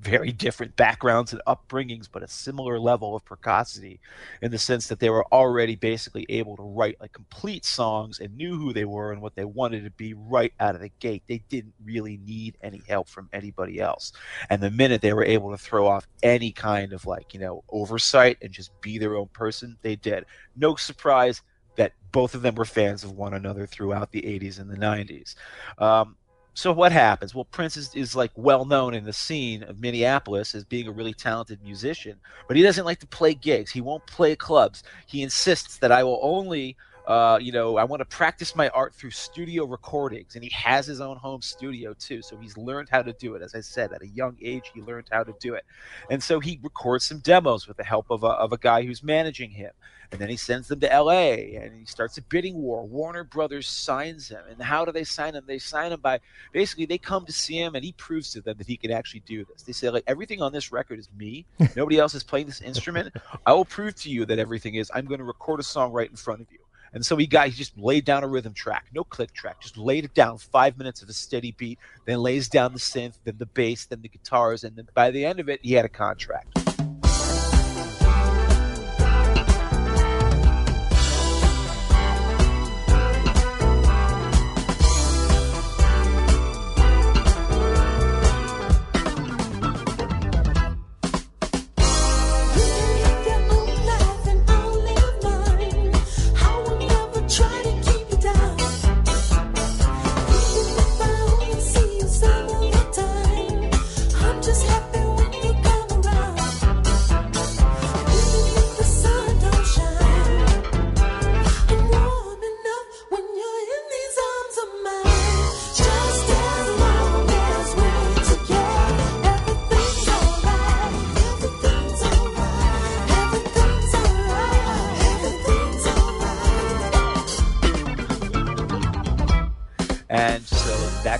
very 0.00 0.32
different 0.32 0.76
backgrounds 0.76 1.32
and 1.32 1.42
upbringings, 1.46 2.08
but 2.10 2.22
a 2.22 2.28
similar 2.28 2.78
level 2.78 3.16
of 3.16 3.24
precocity 3.24 4.00
in 4.42 4.50
the 4.50 4.58
sense 4.58 4.86
that 4.86 5.00
they 5.00 5.10
were 5.10 5.26
already 5.32 5.74
basically 5.76 6.24
able 6.28 6.56
to 6.56 6.62
write 6.62 7.00
like 7.00 7.12
complete 7.12 7.64
songs 7.64 8.20
and 8.20 8.36
knew 8.36 8.56
who 8.56 8.72
they 8.72 8.84
were 8.84 9.12
and 9.12 9.20
what 9.20 9.34
they 9.34 9.44
wanted 9.44 9.84
to 9.84 9.90
be 9.90 10.14
right 10.14 10.52
out 10.60 10.74
of 10.74 10.80
the 10.80 10.92
gate. 11.00 11.22
They 11.26 11.42
didn't 11.48 11.74
really 11.84 12.18
need 12.18 12.56
any 12.62 12.82
help 12.88 13.08
from 13.08 13.28
anybody 13.32 13.80
else. 13.80 14.12
And 14.50 14.62
the 14.62 14.70
minute 14.70 15.00
they 15.00 15.12
were 15.12 15.24
able 15.24 15.50
to 15.50 15.58
throw 15.58 15.86
off 15.86 16.06
any 16.22 16.52
kind 16.52 16.92
of 16.92 17.06
like, 17.06 17.34
you 17.34 17.40
know, 17.40 17.64
oversight 17.68 18.38
and 18.40 18.52
just 18.52 18.78
be 18.80 18.98
their 18.98 19.16
own 19.16 19.28
person, 19.28 19.76
they 19.82 19.96
did. 19.96 20.26
No 20.56 20.76
surprise 20.76 21.42
that 21.76 21.92
both 22.12 22.34
of 22.34 22.42
them 22.42 22.56
were 22.56 22.64
fans 22.64 23.04
of 23.04 23.12
one 23.12 23.34
another 23.34 23.66
throughout 23.66 24.10
the 24.10 24.22
80s 24.22 24.60
and 24.60 24.70
the 24.70 24.76
90s. 24.76 25.34
Um, 25.78 26.16
so 26.58 26.72
what 26.72 26.90
happens? 26.90 27.36
Well, 27.36 27.44
Prince 27.44 27.76
is, 27.76 27.94
is 27.94 28.16
like 28.16 28.32
well 28.34 28.64
known 28.64 28.92
in 28.92 29.04
the 29.04 29.12
scene 29.12 29.62
of 29.62 29.78
Minneapolis 29.78 30.56
as 30.56 30.64
being 30.64 30.88
a 30.88 30.90
really 30.90 31.14
talented 31.14 31.62
musician, 31.62 32.18
but 32.48 32.56
he 32.56 32.64
doesn't 32.64 32.84
like 32.84 32.98
to 32.98 33.06
play 33.06 33.34
gigs. 33.34 33.70
He 33.70 33.80
won't 33.80 34.04
play 34.08 34.34
clubs. 34.34 34.82
He 35.06 35.22
insists 35.22 35.78
that 35.78 35.92
I 35.92 36.02
will 36.02 36.18
only 36.20 36.76
uh, 37.08 37.38
you 37.40 37.52
know, 37.52 37.78
I 37.78 37.84
want 37.84 38.00
to 38.00 38.04
practice 38.04 38.54
my 38.54 38.68
art 38.68 38.94
through 38.94 39.12
studio 39.12 39.64
recordings, 39.64 40.34
and 40.34 40.44
he 40.44 40.50
has 40.50 40.86
his 40.86 41.00
own 41.00 41.16
home 41.16 41.40
studio 41.40 41.94
too. 41.94 42.20
So 42.20 42.36
he's 42.36 42.58
learned 42.58 42.90
how 42.90 43.00
to 43.00 43.14
do 43.14 43.34
it. 43.34 43.40
As 43.40 43.54
I 43.54 43.60
said, 43.60 43.94
at 43.94 44.02
a 44.02 44.08
young 44.08 44.36
age, 44.42 44.70
he 44.74 44.82
learned 44.82 45.08
how 45.10 45.24
to 45.24 45.34
do 45.40 45.54
it, 45.54 45.64
and 46.10 46.22
so 46.22 46.38
he 46.38 46.60
records 46.62 47.06
some 47.06 47.20
demos 47.20 47.66
with 47.66 47.78
the 47.78 47.84
help 47.84 48.10
of 48.10 48.24
a, 48.24 48.28
of 48.28 48.52
a 48.52 48.58
guy 48.58 48.82
who's 48.82 49.02
managing 49.02 49.48
him, 49.48 49.70
and 50.12 50.20
then 50.20 50.28
he 50.28 50.36
sends 50.36 50.68
them 50.68 50.80
to 50.80 50.92
L.A. 50.92 51.56
and 51.56 51.74
he 51.74 51.86
starts 51.86 52.18
a 52.18 52.22
bidding 52.22 52.60
war. 52.60 52.84
Warner 52.84 53.24
Brothers 53.24 53.66
signs 53.66 54.28
him, 54.28 54.42
and 54.50 54.60
how 54.60 54.84
do 54.84 54.92
they 54.92 55.04
sign 55.04 55.34
him? 55.34 55.44
They 55.46 55.58
sign 55.58 55.92
him 55.92 56.00
by 56.00 56.20
basically 56.52 56.84
they 56.84 56.98
come 56.98 57.24
to 57.24 57.32
see 57.32 57.58
him, 57.58 57.74
and 57.74 57.82
he 57.82 57.92
proves 57.92 58.32
to 58.32 58.42
them 58.42 58.58
that 58.58 58.66
he 58.66 58.76
can 58.76 58.90
actually 58.90 59.20
do 59.20 59.46
this. 59.46 59.62
They 59.62 59.72
say 59.72 59.88
like 59.88 60.04
everything 60.06 60.42
on 60.42 60.52
this 60.52 60.72
record 60.72 60.98
is 60.98 61.08
me. 61.16 61.46
Nobody 61.74 61.98
else 61.98 62.14
is 62.14 62.22
playing 62.22 62.48
this 62.48 62.60
instrument. 62.60 63.16
I 63.46 63.54
will 63.54 63.64
prove 63.64 63.94
to 63.96 64.10
you 64.10 64.26
that 64.26 64.38
everything 64.38 64.74
is. 64.74 64.90
I'm 64.94 65.06
going 65.06 65.20
to 65.20 65.24
record 65.24 65.58
a 65.58 65.62
song 65.62 65.92
right 65.92 66.10
in 66.10 66.16
front 66.16 66.42
of 66.42 66.52
you. 66.52 66.58
And 66.92 67.04
so 67.04 67.16
he 67.16 67.26
got 67.26 67.48
he 67.48 67.52
just 67.52 67.76
laid 67.76 68.04
down 68.04 68.24
a 68.24 68.28
rhythm 68.28 68.54
track, 68.54 68.86
no 68.92 69.04
click 69.04 69.32
track, 69.32 69.60
just 69.60 69.76
laid 69.76 70.04
it 70.04 70.14
down 70.14 70.38
five 70.38 70.78
minutes 70.78 71.02
of 71.02 71.08
a 71.08 71.12
steady 71.12 71.52
beat, 71.52 71.78
then 72.06 72.20
lays 72.20 72.48
down 72.48 72.72
the 72.72 72.78
synth, 72.78 73.18
then 73.24 73.36
the 73.38 73.46
bass, 73.46 73.86
then 73.86 74.02
the 74.02 74.08
guitars, 74.08 74.64
and 74.64 74.76
then 74.76 74.88
by 74.94 75.10
the 75.10 75.24
end 75.24 75.40
of 75.40 75.48
it, 75.48 75.60
he 75.62 75.72
had 75.72 75.84
a 75.84 75.88
contract. 75.88 76.67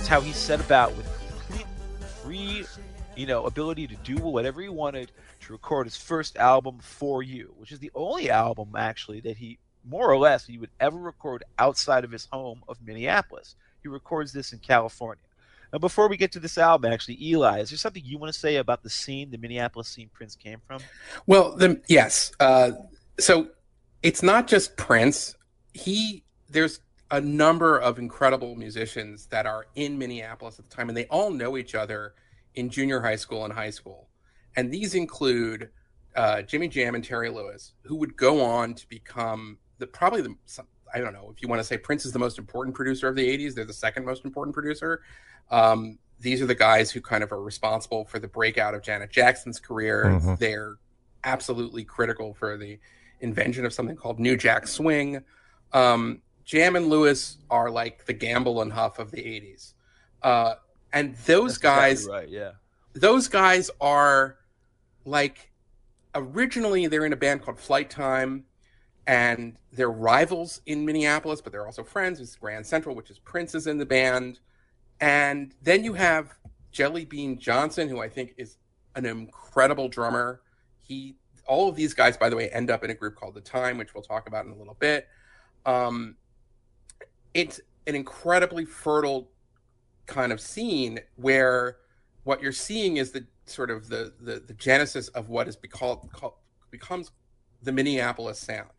How 0.09 0.19
he 0.19 0.31
set 0.31 0.59
about 0.59 0.95
with 0.97 1.05
complete 1.45 1.67
free, 2.23 2.65
you 3.15 3.27
know, 3.27 3.45
ability 3.45 3.85
to 3.85 3.95
do 3.97 4.15
whatever 4.15 4.59
he 4.59 4.67
wanted 4.67 5.11
to 5.39 5.53
record 5.53 5.85
his 5.85 5.95
first 5.95 6.35
album 6.37 6.79
for 6.81 7.21
you, 7.21 7.53
which 7.57 7.71
is 7.71 7.77
the 7.77 7.91
only 7.93 8.31
album 8.31 8.69
actually 8.75 9.19
that 9.19 9.37
he 9.37 9.59
more 9.87 10.11
or 10.11 10.17
less 10.17 10.47
he 10.47 10.57
would 10.57 10.71
ever 10.79 10.97
record 10.97 11.43
outside 11.59 12.03
of 12.03 12.11
his 12.11 12.27
home 12.31 12.63
of 12.67 12.81
Minneapolis. 12.83 13.55
He 13.83 13.87
records 13.87 14.33
this 14.33 14.51
in 14.51 14.57
California. 14.57 15.23
Now, 15.71 15.77
before 15.77 16.09
we 16.09 16.17
get 16.17 16.31
to 16.31 16.39
this 16.39 16.57
album, 16.57 16.91
actually, 16.91 17.23
Eli, 17.23 17.59
is 17.59 17.69
there 17.69 17.77
something 17.77 18.01
you 18.03 18.17
want 18.17 18.33
to 18.33 18.39
say 18.39 18.55
about 18.55 18.81
the 18.81 18.89
scene, 18.89 19.29
the 19.29 19.37
Minneapolis 19.37 19.89
scene 19.89 20.09
Prince 20.11 20.35
came 20.35 20.59
from? 20.65 20.81
Well, 21.27 21.55
the, 21.55 21.83
yes. 21.87 22.31
Uh, 22.39 22.71
so 23.19 23.49
it's 24.01 24.23
not 24.23 24.47
just 24.47 24.75
Prince. 24.75 25.35
He 25.71 26.23
there's 26.49 26.79
a 27.11 27.19
number 27.21 27.77
of 27.77 27.97
incredible 27.97 28.55
musicians 28.55 29.25
that 29.27 29.45
are 29.45 29.65
in 29.75 29.97
Minneapolis 29.97 30.59
at 30.59 30.69
the 30.69 30.75
time, 30.75 30.89
and 30.89 30.97
they 30.97 31.05
all 31.05 31.31
know 31.31 31.57
each 31.57 31.75
other 31.75 32.13
in 32.55 32.69
junior 32.69 33.01
high 33.01 33.15
school 33.15 33.45
and 33.45 33.53
high 33.53 33.69
school. 33.69 34.09
And 34.55 34.71
these 34.71 34.95
include 34.95 35.69
uh, 36.15 36.41
Jimmy 36.41 36.67
Jam 36.67 36.95
and 36.95 37.03
Terry 37.03 37.29
Lewis, 37.29 37.73
who 37.83 37.95
would 37.95 38.15
go 38.15 38.43
on 38.43 38.73
to 38.75 38.87
become 38.87 39.57
the 39.77 39.87
probably 39.87 40.21
the 40.21 40.35
I 40.93 40.99
don't 40.99 41.13
know 41.13 41.31
if 41.35 41.41
you 41.41 41.47
want 41.47 41.59
to 41.59 41.63
say 41.63 41.77
Prince 41.77 42.05
is 42.05 42.13
the 42.13 42.19
most 42.19 42.37
important 42.39 42.75
producer 42.75 43.07
of 43.07 43.15
the 43.15 43.27
'80s. 43.37 43.53
They're 43.53 43.65
the 43.65 43.73
second 43.73 44.05
most 44.05 44.25
important 44.25 44.53
producer. 44.53 45.01
Um, 45.51 45.99
these 46.19 46.41
are 46.41 46.45
the 46.45 46.55
guys 46.55 46.91
who 46.91 47.01
kind 47.01 47.23
of 47.23 47.31
are 47.31 47.41
responsible 47.41 48.05
for 48.05 48.19
the 48.19 48.27
breakout 48.27 48.73
of 48.73 48.81
Janet 48.81 49.11
Jackson's 49.11 49.59
career. 49.59 50.05
Mhm. 50.05 50.37
They're 50.37 50.77
absolutely 51.23 51.85
critical 51.85 52.33
for 52.33 52.57
the 52.57 52.79
invention 53.21 53.65
of 53.65 53.73
something 53.73 53.95
called 53.95 54.19
New 54.19 54.35
Jack 54.35 54.67
Swing. 54.67 55.23
Um, 55.71 56.21
Jam 56.49 56.75
and 56.75 56.87
Lewis 56.87 57.37
are 57.51 57.69
like 57.69 58.07
the 58.07 58.13
Gamble 58.13 58.63
and 58.63 58.73
Huff 58.73 58.97
of 58.97 59.11
the 59.11 59.21
'80s, 59.21 59.73
uh, 60.23 60.55
and 60.91 61.15
those 61.27 61.59
guys, 61.59 62.07
right? 62.07 62.27
Yeah. 62.27 62.53
those 62.93 63.27
guys 63.27 63.69
are 63.79 64.39
like 65.05 65.51
originally 66.15 66.87
they're 66.87 67.05
in 67.05 67.13
a 67.13 67.15
band 67.15 67.43
called 67.43 67.57
Flyte 67.57 67.91
Tyme, 67.91 68.45
and 69.05 69.57
they're 69.71 69.91
rivals 69.91 70.61
in 70.65 70.87
Minneapolis, 70.87 71.39
but 71.39 71.51
they're 71.51 71.67
also 71.67 71.83
friends. 71.83 72.19
It's 72.19 72.35
Grand 72.35 72.65
Central, 72.65 72.95
which 72.95 73.11
is 73.11 73.19
Prince 73.19 73.53
is 73.53 73.67
in 73.67 73.77
the 73.77 73.85
band, 73.85 74.39
and 74.99 75.53
then 75.61 75.83
you 75.83 75.93
have 75.93 76.33
Jelly 76.71 77.05
Bean 77.05 77.37
Johnson, 77.37 77.87
who 77.87 77.99
I 77.99 78.09
think 78.09 78.33
is 78.37 78.57
an 78.95 79.05
incredible 79.05 79.87
drummer. 79.87 80.41
He, 80.79 81.15
all 81.45 81.69
of 81.69 81.75
these 81.75 81.93
guys, 81.93 82.17
by 82.17 82.27
the 82.27 82.35
way, 82.35 82.49
end 82.49 82.71
up 82.71 82.83
in 82.83 82.89
a 82.89 82.95
group 82.95 83.15
called 83.15 83.35
The 83.35 83.41
Time, 83.41 83.77
which 83.77 83.93
we'll 83.93 84.01
talk 84.01 84.27
about 84.27 84.45
in 84.45 84.51
a 84.51 84.55
little 84.55 84.77
bit. 84.79 85.07
Um, 85.67 86.15
it's 87.33 87.59
an 87.87 87.95
incredibly 87.95 88.65
fertile 88.65 89.29
kind 90.05 90.31
of 90.31 90.41
scene 90.41 90.99
where 91.15 91.77
what 92.23 92.41
you're 92.41 92.51
seeing 92.51 92.97
is 92.97 93.11
the 93.11 93.25
sort 93.45 93.71
of 93.71 93.89
the 93.89 94.13
the, 94.19 94.39
the 94.39 94.53
genesis 94.53 95.07
of 95.09 95.29
what 95.29 95.47
is 95.47 95.57
called, 95.69 96.11
called 96.11 96.33
becomes 96.71 97.11
the 97.63 97.71
Minneapolis 97.71 98.39
sound. 98.39 98.69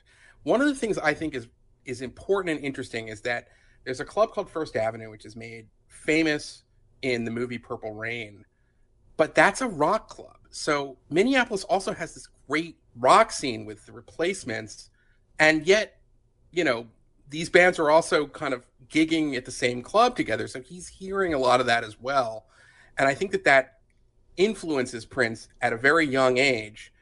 One 0.43 0.61
of 0.61 0.67
the 0.69 0.75
things 0.75 0.99
I 0.99 1.15
think 1.15 1.35
is 1.35 1.49
is 1.85 2.03
important 2.03 2.57
and 2.57 2.65
interesting 2.65 3.09
is 3.09 3.21
that 3.23 3.49
there's 3.85 4.01
a 4.01 4.05
club 4.05 4.33
called 4.33 4.51
First 4.51 4.77
Avenue, 4.77 5.11
which 5.11 5.25
is 5.25 5.37
made 5.37 5.67
famous 5.89 6.65
in 7.03 7.25
the 7.25 7.31
movie 7.31 7.59
Purple 7.59 7.93
Rain, 7.93 8.45
but 9.17 9.35
that's 9.35 9.61
a 9.61 9.67
rock 9.67 10.09
club. 10.09 10.37
So 10.51 10.99
Minneapolis 11.09 11.65
also 11.65 11.93
has 11.93 12.15
this 12.15 12.29
great 12.49 12.77
rock 12.97 13.33
scene 13.33 13.65
with 13.65 13.87
the 13.87 13.93
replacements, 13.93 14.91
and 15.39 15.67
yet, 15.67 16.01
you 16.53 16.65
know, 16.65 16.87
these 17.31 17.49
bands 17.49 17.79
are 17.79 17.91
also 17.91 18.27
kind 18.27 18.53
of 18.53 18.67
gigging 18.89 19.37
at 19.37 19.45
the 19.45 19.53
same 19.53 19.83
club 19.83 20.17
together. 20.17 20.49
So 20.49 20.61
he's 20.61 20.89
hearing 20.89 21.33
a 21.33 21.39
lot 21.39 21.61
of 21.61 21.67
that 21.67 21.85
as 21.85 21.99
well. 22.01 22.47
And 22.99 23.09
I 23.09 23.15
think 23.15 23.31
that 23.33 23.45
that 23.45 23.79
influences 24.37 25.07
Prince 25.07 25.49
at 25.63 25.73
a 25.73 25.77
very 25.77 26.07
young 26.07 26.39
age 26.39 26.93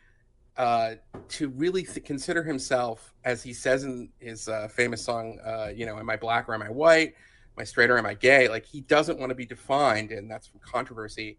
uh, 0.56 0.96
to 1.28 1.48
really 1.50 1.84
th- 1.84 2.04
consider 2.04 2.42
himself, 2.42 3.14
as 3.24 3.42
he 3.42 3.52
says 3.52 3.84
in 3.84 4.10
his 4.18 4.48
uh, 4.48 4.68
famous 4.68 5.02
song, 5.02 5.38
uh, 5.44 5.70
you 5.74 5.86
know, 5.86 5.98
am 5.98 6.10
I 6.10 6.16
black 6.16 6.48
or 6.48 6.54
am 6.54 6.62
I 6.62 6.70
white? 6.70 7.14
Am 7.56 7.62
I 7.62 7.64
straight 7.64 7.90
or 7.90 7.98
am 7.98 8.06
I 8.06 8.14
gay? 8.14 8.48
Like 8.48 8.66
he 8.66 8.82
doesn't 8.82 9.18
want 9.18 9.30
to 9.30 9.34
be 9.34 9.46
defined, 9.46 10.10
and 10.10 10.30
that's 10.30 10.46
from 10.46 10.60
controversy 10.60 11.38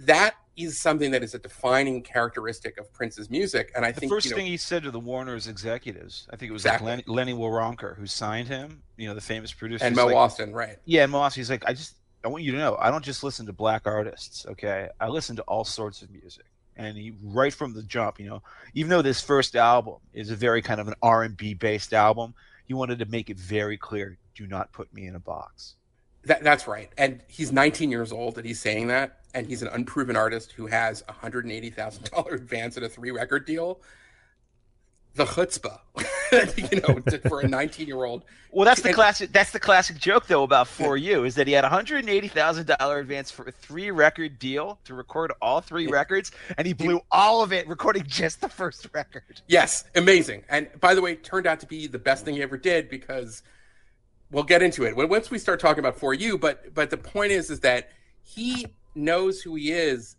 that 0.00 0.34
is 0.56 0.80
something 0.80 1.10
that 1.10 1.22
is 1.22 1.34
a 1.34 1.38
defining 1.38 2.02
characteristic 2.02 2.78
of 2.78 2.90
Prince's 2.92 3.28
music. 3.28 3.70
And 3.76 3.84
I 3.84 3.92
The 3.92 4.00
think 4.00 4.12
first 4.12 4.24
you 4.26 4.30
know, 4.30 4.38
thing 4.38 4.46
he 4.46 4.56
said 4.56 4.82
to 4.84 4.90
the 4.90 4.98
Warner's 5.00 5.48
executives, 5.48 6.26
I 6.32 6.36
think 6.36 6.48
it 6.50 6.52
was 6.54 6.64
Exactly. 6.64 6.86
like 6.92 7.06
Lenny, 7.08 7.32
Lenny 7.32 7.38
Waronker 7.38 7.96
who 7.96 8.06
signed 8.06 8.48
him, 8.48 8.82
you 8.96 9.06
know, 9.06 9.14
the 9.14 9.20
famous 9.20 9.52
producer. 9.52 9.84
and 9.84 9.94
Mo 9.94 10.06
like, 10.06 10.14
Ostin, 10.16 10.54
right? 10.54 10.78
Yeah, 10.86 11.02
and 11.02 11.12
Moss, 11.12 11.34
he's 11.34 11.50
like, 11.50 11.64
I 11.68 11.74
just, 11.74 11.96
I 12.24 12.28
want 12.28 12.42
you 12.42 12.52
to 12.52 12.58
know, 12.58 12.76
I 12.80 12.90
don't 12.90 13.04
just 13.04 13.22
listen 13.22 13.44
to 13.46 13.52
black 13.52 13.82
artists, 13.86 14.46
okay? 14.46 14.88
I 14.98 15.08
listen 15.08 15.36
to 15.36 15.42
all 15.42 15.64
sorts 15.64 16.00
of 16.02 16.10
music. 16.10 16.46
And 16.78 16.96
he, 16.96 17.12
right 17.22 17.52
from 17.52 17.74
the 17.74 17.82
jump, 17.82 18.18
you 18.18 18.26
know, 18.26 18.42
even 18.74 18.88
though 18.90 19.02
this 19.02 19.20
first 19.20 19.56
album 19.56 19.96
is 20.14 20.30
a 20.30 20.36
very 20.36 20.60
kind 20.62 20.80
of 20.80 20.88
an 20.88 20.94
R&B 21.02 21.54
based 21.54 21.92
album, 21.92 22.34
he 22.64 22.72
wanted 22.74 22.98
to 23.00 23.06
make 23.06 23.28
it 23.30 23.38
very 23.38 23.76
clear, 23.76 24.16
do 24.34 24.46
not 24.46 24.72
put 24.72 24.92
me 24.92 25.06
in 25.06 25.14
a 25.14 25.20
box. 25.20 25.74
That, 26.24 26.42
that's 26.42 26.66
right. 26.66 26.90
And 26.98 27.20
he's 27.28 27.52
19 27.52 27.90
years 27.90 28.10
old 28.10 28.36
and 28.36 28.44
he's 28.46 28.60
saying 28.60 28.88
that. 28.88 29.20
And 29.36 29.46
he's 29.46 29.60
an 29.60 29.68
unproven 29.68 30.16
artist 30.16 30.52
who 30.52 30.66
has 30.66 31.02
a 31.08 31.12
$180,000 31.12 32.32
advance 32.32 32.78
at 32.78 32.82
a 32.82 32.88
three 32.88 33.10
record 33.10 33.44
deal. 33.44 33.78
The 35.14 35.26
chutzpah, 35.26 35.78
you 36.72 36.80
know, 36.80 37.18
for 37.28 37.40
a 37.40 37.48
19 37.48 37.86
year 37.86 38.04
old. 38.04 38.24
Well, 38.50 38.64
that's 38.64 38.80
the 38.80 38.88
And- 38.88 38.94
classic. 38.94 39.32
That's 39.32 39.50
the 39.50 39.60
classic 39.60 39.98
joke, 39.98 40.26
though, 40.26 40.42
about 40.42 40.68
For 40.68 40.96
You 40.96 41.24
is 41.24 41.34
that 41.34 41.46
he 41.46 41.52
had 41.52 41.64
a 41.64 41.68
hundred 41.68 41.98
and 42.00 42.08
eighty 42.08 42.28
thousand 42.28 42.66
dollar 42.66 42.98
advance 42.98 43.30
for 43.30 43.46
a 43.46 43.52
three 43.52 43.90
record 43.90 44.38
deal 44.38 44.78
to 44.84 44.94
record 44.94 45.32
all 45.42 45.60
three 45.60 45.84
Yeah. 45.84 45.90
records, 45.92 46.32
and 46.56 46.66
he 46.66 46.72
blew 46.72 47.00
all 47.10 47.42
of 47.42 47.52
it 47.52 47.66
recording 47.68 48.04
just 48.06 48.40
the 48.42 48.48
first 48.48 48.88
record. 48.94 49.40
Yes, 49.48 49.84
amazing. 49.94 50.44
And 50.48 50.68
by 50.80 50.94
the 50.94 51.00
way, 51.02 51.12
it 51.12 51.24
turned 51.24 51.46
out 51.46 51.60
to 51.60 51.66
be 51.66 51.86
the 51.86 51.98
best 51.98 52.24
thing 52.24 52.34
he 52.34 52.42
ever 52.42 52.56
did 52.58 52.88
because 52.90 53.42
we'll 54.30 54.44
get 54.44 54.62
into 54.62 54.84
it 54.84 54.96
when 54.96 55.08
once 55.10 55.30
we 55.30 55.38
start 55.38 55.60
talking 55.60 55.80
about 55.80 55.98
for 55.98 56.12
you. 56.14 56.36
But 56.38 56.72
but 56.74 56.88
the 56.90 56.96
point 56.98 57.32
is 57.32 57.48
is 57.50 57.60
that 57.60 57.90
he 58.22 58.66
knows 58.96 59.42
who 59.42 59.54
he 59.54 59.72
is. 59.72 60.16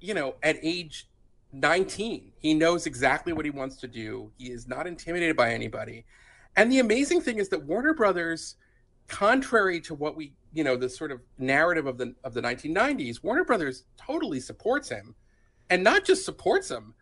You 0.00 0.14
know, 0.14 0.36
at 0.42 0.58
age 0.62 1.08
19, 1.52 2.32
he 2.38 2.54
knows 2.54 2.86
exactly 2.86 3.32
what 3.32 3.44
he 3.44 3.50
wants 3.50 3.76
to 3.76 3.88
do. 3.88 4.30
He 4.38 4.50
is 4.50 4.66
not 4.66 4.86
intimidated 4.86 5.36
by 5.36 5.52
anybody. 5.52 6.04
And 6.56 6.70
the 6.70 6.78
amazing 6.78 7.20
thing 7.20 7.38
is 7.38 7.48
that 7.50 7.64
Warner 7.64 7.94
Brothers, 7.94 8.56
contrary 9.08 9.80
to 9.80 9.94
what 9.94 10.16
we 10.16 10.32
you 10.52 10.64
know 10.64 10.76
the 10.76 10.88
sort 10.88 11.12
of 11.12 11.20
narrative 11.38 11.86
of 11.86 11.98
the 11.98 12.14
of 12.24 12.34
the 12.34 12.42
1990s, 12.42 13.22
Warner 13.22 13.44
Brothers 13.44 13.84
totally 13.96 14.40
supports 14.40 14.88
him, 14.88 15.14
and 15.68 15.84
not 15.84 16.04
just 16.04 16.24
supports 16.24 16.70
him, 16.70 16.94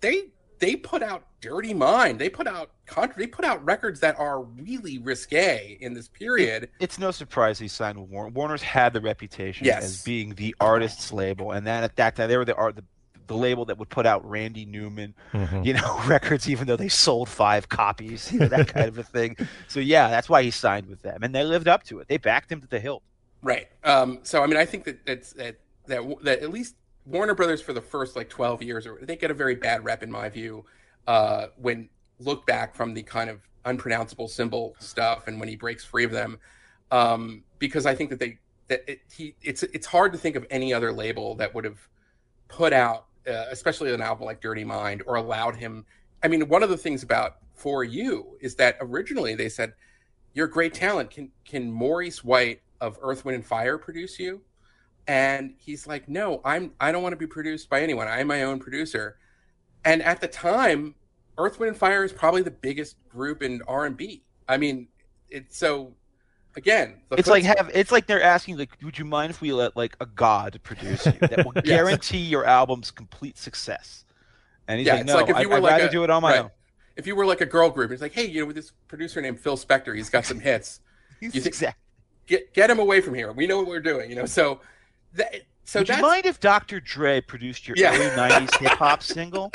they 0.00 0.30
they 0.58 0.76
put 0.76 1.02
out 1.02 1.24
Dirty 1.40 1.74
Mind. 1.74 2.18
They 2.18 2.28
put 2.28 2.46
out 2.46 2.70
contra- 2.86 3.18
they 3.18 3.26
put 3.26 3.44
out 3.44 3.64
records 3.64 4.00
that 4.00 4.18
are 4.18 4.42
really 4.42 4.98
risque 4.98 5.76
in 5.80 5.94
this 5.94 6.08
period. 6.08 6.70
It's 6.80 6.98
no 6.98 7.10
surprise 7.10 7.58
he 7.58 7.68
signed 7.68 7.98
with 8.00 8.08
Warner. 8.10 8.30
Warner's 8.30 8.62
had 8.62 8.92
the 8.92 9.00
reputation 9.00 9.66
Yes. 9.66 9.84
as 9.84 10.02
being 10.04 10.34
the 10.34 10.54
artist's 10.60 11.12
label, 11.12 11.52
and 11.52 11.66
then 11.66 11.84
at 11.84 11.96
that 11.96 12.16
time 12.16 12.28
they 12.28 12.36
were 12.36 12.44
the 12.44 12.54
art 12.54 12.76
the, 12.76 12.84
the 13.26 13.36
label 13.36 13.64
that 13.64 13.76
would 13.78 13.88
put 13.88 14.06
out 14.06 14.28
Randy 14.28 14.64
Newman, 14.64 15.14
Mhm. 15.32 15.64
you 15.66 15.72
know, 15.74 16.00
records 16.06 16.48
even 16.48 16.66
though 16.66 16.76
they 16.76 16.88
sold 16.88 17.28
five 17.28 17.68
copies, 17.68 18.32
you 18.32 18.38
know, 18.38 18.46
that 18.48 18.68
kind 18.68 18.86
of 18.88 18.98
a 18.98 19.02
thing. 19.02 19.36
So 19.68 19.80
yeah, 19.80 20.08
that's 20.08 20.28
why 20.28 20.42
he 20.42 20.50
signed 20.50 20.86
with 20.86 21.02
them, 21.02 21.22
and 21.22 21.34
they 21.34 21.42
lived 21.44 21.68
up 21.68 21.82
to 21.84 21.98
it. 22.00 22.08
They 22.08 22.18
backed 22.18 22.50
him 22.52 22.60
to 22.60 22.66
the 22.68 22.78
hilt. 22.80 23.02
Right. 23.42 23.68
Um, 23.84 24.20
so 24.22 24.42
I 24.42 24.46
mean, 24.46 24.56
I 24.56 24.64
think 24.64 24.84
that 24.84 25.04
that's 25.06 25.32
that 25.34 25.56
that 25.86 26.02
that 26.22 26.40
at 26.42 26.50
least 26.50 26.74
Warner 27.06 27.34
Brothers 27.34 27.62
for 27.62 27.72
the 27.72 27.80
first 27.80 28.16
like 28.16 28.28
twelve 28.28 28.62
years, 28.62 28.86
or 28.86 28.98
they 29.00 29.16
get 29.16 29.30
a 29.30 29.34
very 29.34 29.54
bad 29.54 29.84
rep 29.84 30.02
in 30.02 30.10
my 30.10 30.28
view. 30.28 30.64
Uh, 31.06 31.46
when 31.56 31.88
look 32.18 32.46
back 32.46 32.74
from 32.74 32.94
the 32.94 33.02
kind 33.02 33.30
of 33.30 33.40
unpronounceable 33.64 34.28
symbol 34.28 34.74
stuff, 34.78 35.28
and 35.28 35.38
when 35.38 35.48
he 35.48 35.56
breaks 35.56 35.84
free 35.84 36.04
of 36.04 36.10
them, 36.10 36.38
um, 36.90 37.44
because 37.58 37.86
I 37.86 37.94
think 37.94 38.10
that 38.10 38.18
they 38.18 38.38
that 38.68 38.82
it, 38.88 39.00
he 39.14 39.34
it's 39.42 39.62
it's 39.62 39.86
hard 39.86 40.12
to 40.12 40.18
think 40.18 40.36
of 40.36 40.44
any 40.50 40.74
other 40.74 40.92
label 40.92 41.36
that 41.36 41.54
would 41.54 41.64
have 41.64 41.88
put 42.48 42.72
out, 42.72 43.06
uh, 43.28 43.44
especially 43.50 43.92
an 43.94 44.00
album 44.00 44.26
like 44.26 44.40
Dirty 44.40 44.64
Mind, 44.64 45.02
or 45.06 45.14
allowed 45.16 45.56
him. 45.56 45.84
I 46.22 46.28
mean, 46.28 46.48
one 46.48 46.62
of 46.62 46.70
the 46.70 46.76
things 46.76 47.02
about 47.02 47.36
For 47.54 47.84
You 47.84 48.36
is 48.40 48.56
that 48.56 48.76
originally 48.80 49.34
they 49.36 49.48
said, 49.48 49.74
"You're 50.34 50.48
great 50.48 50.74
talent. 50.74 51.10
Can 51.10 51.30
can 51.44 51.70
Maurice 51.70 52.24
White 52.24 52.62
of 52.80 52.98
Earth, 53.00 53.24
Wind, 53.24 53.36
and 53.36 53.46
Fire 53.46 53.78
produce 53.78 54.18
you?" 54.18 54.42
And 55.08 55.54
he's 55.58 55.86
like, 55.86 56.08
"No, 56.08 56.40
I'm. 56.44 56.72
I 56.80 56.90
don't 56.92 57.02
want 57.02 57.12
to 57.12 57.16
be 57.16 57.26
produced 57.26 57.68
by 57.70 57.80
anyone. 57.82 58.08
I'm 58.08 58.26
my 58.26 58.42
own 58.42 58.58
producer." 58.58 59.18
And 59.84 60.02
at 60.02 60.20
the 60.20 60.26
time, 60.28 60.96
Earth, 61.38 61.60
Wind, 61.60 61.68
and 61.70 61.78
Fire 61.78 62.02
is 62.02 62.12
probably 62.12 62.42
the 62.42 62.50
biggest 62.50 62.96
group 63.08 63.40
in 63.42 63.62
r&b 63.68 64.22
i 64.48 64.56
mean, 64.56 64.88
it's 65.30 65.56
so. 65.56 65.92
Again, 66.56 67.02
the 67.10 67.16
It's 67.18 67.28
like 67.28 67.44
have 67.44 67.70
it's 67.74 67.92
like 67.92 68.06
they're 68.06 68.22
asking 68.22 68.56
like, 68.56 68.70
would 68.82 68.98
you 68.98 69.04
mind 69.04 69.28
if 69.30 69.42
we 69.42 69.52
let 69.52 69.76
like 69.76 69.94
a 70.00 70.06
god 70.06 70.58
produce 70.62 71.04
you 71.04 71.12
that 71.20 71.44
will 71.44 71.52
Yes. 71.56 71.64
guarantee 71.66 72.16
your 72.16 72.46
album's 72.46 72.90
complete 72.90 73.36
success? 73.36 74.06
And 74.66 74.78
he's 74.78 74.86
Yeah, 74.86 74.94
like, 74.94 75.04
no, 75.04 75.14
like 75.16 75.28
if 75.28 75.36
I, 75.36 75.40
you 75.42 75.48
were 75.50 75.56
would 75.56 75.64
like 75.64 75.72
rather 75.72 75.88
a- 75.88 75.90
do 75.90 76.02
it 76.02 76.08
on 76.08 76.22
my 76.22 76.30
right. 76.32 76.40
own. 76.44 76.50
if 76.96 77.06
you 77.06 77.14
were 77.14 77.26
like 77.26 77.42
a 77.42 77.46
girl 77.46 77.68
group, 77.68 77.90
it's 77.90 78.00
like, 78.00 78.12
hey, 78.14 78.24
you 78.24 78.40
know, 78.40 78.46
with 78.46 78.56
this 78.56 78.72
producer 78.88 79.20
named 79.20 79.38
Phil 79.38 79.58
Spector, 79.58 79.94
he's 79.94 80.08
got 80.08 80.24
some 80.24 80.40
hits. 80.40 80.80
You 81.20 81.30
think- 81.30 81.44
exactly. 81.46 81.82
Get 82.26 82.54
get 82.54 82.70
him 82.70 82.78
away 82.78 83.02
from 83.02 83.12
here. 83.14 83.30
We 83.32 83.46
know 83.46 83.58
what 83.58 83.66
we're 83.68 83.80
doing, 83.80 84.08
you 84.08 84.16
know. 84.16 84.24
So 84.26 84.60
that 85.16 85.34
so 85.64 85.80
Would 85.80 85.88
you 85.88 86.00
mind 86.00 86.26
if 86.26 86.40
Dr. 86.40 86.80
Dre 86.80 87.20
produced 87.20 87.66
your 87.68 87.76
Yeah. 87.78 87.90
early 87.92 88.10
'90s 88.10 88.56
hip 88.56 88.72
hop 88.78 89.02
single? 89.02 89.52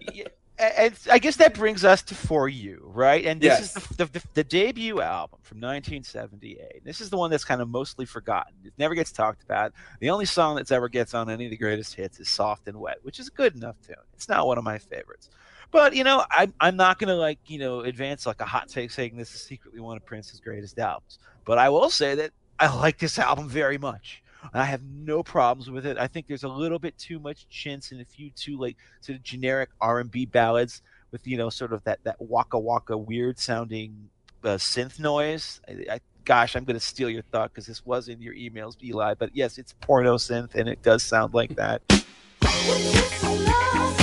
Yeah, 0.00 0.24
And 0.58 0.96
I 1.10 1.18
guess 1.18 1.36
that 1.36 1.54
brings 1.54 1.84
us 1.84 2.02
to 2.04 2.14
For 2.14 2.48
You, 2.48 2.82
right? 2.84 3.24
And 3.24 3.40
this 3.40 3.58
Yes. 3.60 3.76
is 3.76 3.96
the, 3.96 4.04
the, 4.06 4.22
the 4.34 4.44
debut 4.44 5.00
album 5.00 5.40
from 5.42 5.58
1978. 5.60 6.84
This 6.84 7.00
is 7.00 7.10
the 7.10 7.16
one 7.16 7.30
that's 7.30 7.44
kind 7.44 7.60
of 7.60 7.68
mostly 7.68 8.04
forgotten. 8.06 8.54
It 8.64 8.72
never 8.78 8.94
gets 8.94 9.12
talked 9.12 9.42
about. 9.42 9.72
The 10.00 10.10
only 10.10 10.24
song 10.26 10.56
that's 10.56 10.70
ever 10.72 10.88
gets 10.88 11.14
on 11.14 11.30
any 11.30 11.44
of 11.46 11.50
the 11.50 11.56
greatest 11.56 11.94
hits 11.94 12.20
is 12.20 12.28
Soft 12.28 12.68
and 12.68 12.78
Wet, 12.78 12.98
which 13.02 13.18
is 13.18 13.28
a 13.28 13.32
good 13.32 13.56
enough 13.56 13.76
tune. 13.86 13.96
It's 14.14 14.28
not 14.28 14.46
one 14.46 14.58
of 14.58 14.64
my 14.64 14.78
favorites. 14.78 15.30
But, 15.70 15.94
you 15.94 16.04
know, 16.04 16.24
I'm, 16.30 16.52
I'm 16.60 16.76
not 16.76 16.98
going 16.98 17.08
to, 17.08 17.16
like, 17.16 17.38
you 17.46 17.58
know, 17.58 17.80
advance 17.80 18.26
like 18.26 18.40
a 18.40 18.44
hot 18.46 18.68
take 18.68 18.90
saying 18.90 19.16
this 19.16 19.34
is 19.34 19.40
secretly 19.40 19.80
one 19.80 19.96
of 19.96 20.04
Prince's 20.04 20.40
greatest 20.40 20.78
albums. 20.78 21.18
But 21.44 21.58
I 21.58 21.70
will 21.70 21.88
say 21.90 22.14
that 22.16 22.32
I 22.58 22.74
like 22.76 22.98
this 22.98 23.18
album 23.18 23.48
very 23.48 23.78
much. 23.78 24.22
I 24.52 24.64
have 24.64 24.82
no 24.82 25.22
problems 25.22 25.70
with 25.70 25.86
it. 25.86 25.98
I 25.98 26.06
think 26.06 26.26
there's 26.26 26.44
a 26.44 26.48
little 26.48 26.78
bit 26.78 26.96
too 26.98 27.18
much 27.18 27.48
chintz 27.48 27.92
and 27.92 28.00
a 28.00 28.04
few 28.04 28.30
too 28.30 28.58
like 28.58 28.76
sort 29.00 29.16
of 29.16 29.22
generic 29.22 29.70
R 29.80 30.00
and 30.00 30.10
B 30.10 30.26
ballads 30.26 30.82
with 31.10 31.26
you 31.26 31.36
know 31.36 31.50
sort 31.50 31.72
of 31.72 31.84
that 31.84 32.00
that 32.04 32.20
waka 32.20 32.58
waka 32.58 32.96
weird 32.96 33.38
sounding 33.38 34.08
uh, 34.44 34.56
synth 34.56 34.98
noise. 34.98 35.60
I, 35.68 35.94
I, 35.94 36.00
gosh, 36.24 36.56
I'm 36.56 36.64
going 36.64 36.78
to 36.78 36.84
steal 36.84 37.10
your 37.10 37.22
thought 37.22 37.52
because 37.52 37.66
this 37.66 37.84
was 37.84 38.08
in 38.08 38.20
your 38.20 38.34
emails, 38.34 38.76
Eli. 38.82 39.14
But 39.14 39.30
yes, 39.34 39.58
it's 39.58 39.74
porno 39.80 40.16
synth 40.16 40.54
and 40.54 40.68
it 40.68 40.82
does 40.82 41.02
sound 41.02 41.34
like 41.34 41.56
that. 41.56 41.82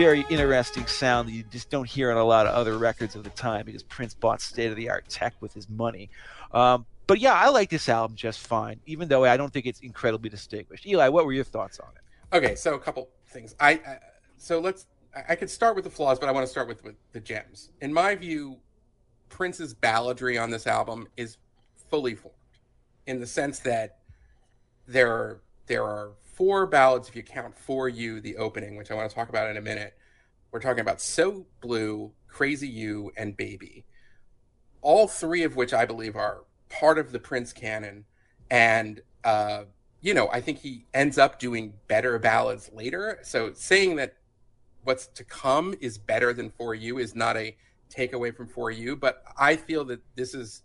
very 0.00 0.24
interesting 0.30 0.86
sound 0.86 1.28
that 1.28 1.32
you 1.32 1.42
just 1.50 1.68
don't 1.68 1.86
hear 1.86 2.10
on 2.10 2.16
a 2.16 2.24
lot 2.24 2.46
of 2.46 2.54
other 2.54 2.78
records 2.78 3.14
of 3.14 3.22
the 3.22 3.28
time 3.30 3.66
because 3.66 3.82
Prince 3.82 4.14
bought 4.14 4.40
state 4.40 4.70
of 4.70 4.76
the 4.76 4.88
art 4.88 5.06
tech 5.10 5.34
with 5.40 5.52
his 5.52 5.68
money. 5.68 6.08
Um, 6.52 6.86
but 7.06 7.20
yeah, 7.20 7.34
I 7.34 7.50
like 7.50 7.68
this 7.68 7.86
album 7.86 8.16
just 8.16 8.46
fine, 8.46 8.80
even 8.86 9.08
though 9.08 9.26
I 9.26 9.36
don't 9.36 9.52
think 9.52 9.66
it's 9.66 9.80
incredibly 9.80 10.30
distinguished. 10.30 10.86
Eli, 10.86 11.08
what 11.08 11.26
were 11.26 11.34
your 11.34 11.44
thoughts 11.44 11.80
on 11.80 11.90
it? 11.94 12.34
Okay, 12.34 12.54
so 12.54 12.72
a 12.72 12.78
couple 12.78 13.10
things. 13.26 13.54
I, 13.60 13.72
I 13.72 13.98
so 14.38 14.58
let's. 14.58 14.86
I- 15.28 15.34
could 15.34 15.50
start 15.50 15.74
with 15.74 15.84
the 15.84 15.90
flaws, 15.90 16.18
but 16.18 16.30
I 16.30 16.32
want 16.32 16.46
to 16.46 16.50
start 16.50 16.66
with, 16.66 16.82
with 16.82 16.94
the 17.12 17.20
gems. 17.20 17.68
In 17.82 17.92
my 17.92 18.14
view, 18.14 18.56
Prince's 19.28 19.74
balladry 19.74 20.42
on 20.42 20.48
this 20.48 20.66
album 20.66 21.08
is 21.18 21.36
fully 21.90 22.14
formed, 22.14 22.36
in 23.06 23.20
the 23.20 23.26
sense 23.26 23.58
that 23.58 23.98
there 24.86 25.12
are 25.12 25.42
there 25.66 25.84
are 25.84 26.12
four 26.40 26.64
ballads 26.64 27.06
if 27.06 27.14
you 27.14 27.22
count 27.22 27.54
"For 27.54 27.86
You," 27.86 28.18
the 28.18 28.38
opening, 28.38 28.76
which 28.76 28.90
I 28.90 28.94
want 28.94 29.10
to 29.10 29.14
talk 29.14 29.28
about 29.28 29.50
in 29.50 29.58
a 29.58 29.60
minute. 29.60 29.92
We're 30.50 30.60
talking 30.60 30.80
about 30.80 30.98
"So 30.98 31.44
Blue," 31.60 32.12
"Crazy 32.28 32.66
You," 32.66 33.12
and 33.14 33.36
"Baby." 33.36 33.84
All 34.80 35.06
three 35.06 35.42
of 35.42 35.54
which 35.54 35.74
I 35.74 35.84
believe 35.84 36.16
are 36.16 36.44
part 36.70 36.98
of 36.98 37.12
the 37.12 37.18
Prince 37.18 37.52
canon, 37.52 38.06
and 38.50 39.02
uh, 39.22 39.64
you 40.00 40.14
know, 40.14 40.30
I 40.32 40.40
think 40.40 40.60
he 40.60 40.86
ends 40.94 41.18
up 41.18 41.38
doing 41.38 41.74
better 41.88 42.18
ballads 42.18 42.70
later. 42.72 43.18
So 43.20 43.52
saying 43.52 43.96
that 43.96 44.14
what's 44.82 45.08
to 45.08 45.24
come 45.24 45.74
is 45.78 45.98
better 45.98 46.32
than 46.32 46.48
For 46.48 46.74
You 46.74 46.96
is 46.96 47.14
not 47.14 47.36
a 47.36 47.54
takeaway 47.94 48.34
from 48.34 48.48
For 48.48 48.70
You, 48.70 48.96
but 48.96 49.22
I 49.36 49.56
feel 49.56 49.84
that 49.84 50.00
this 50.16 50.32
is 50.32 50.62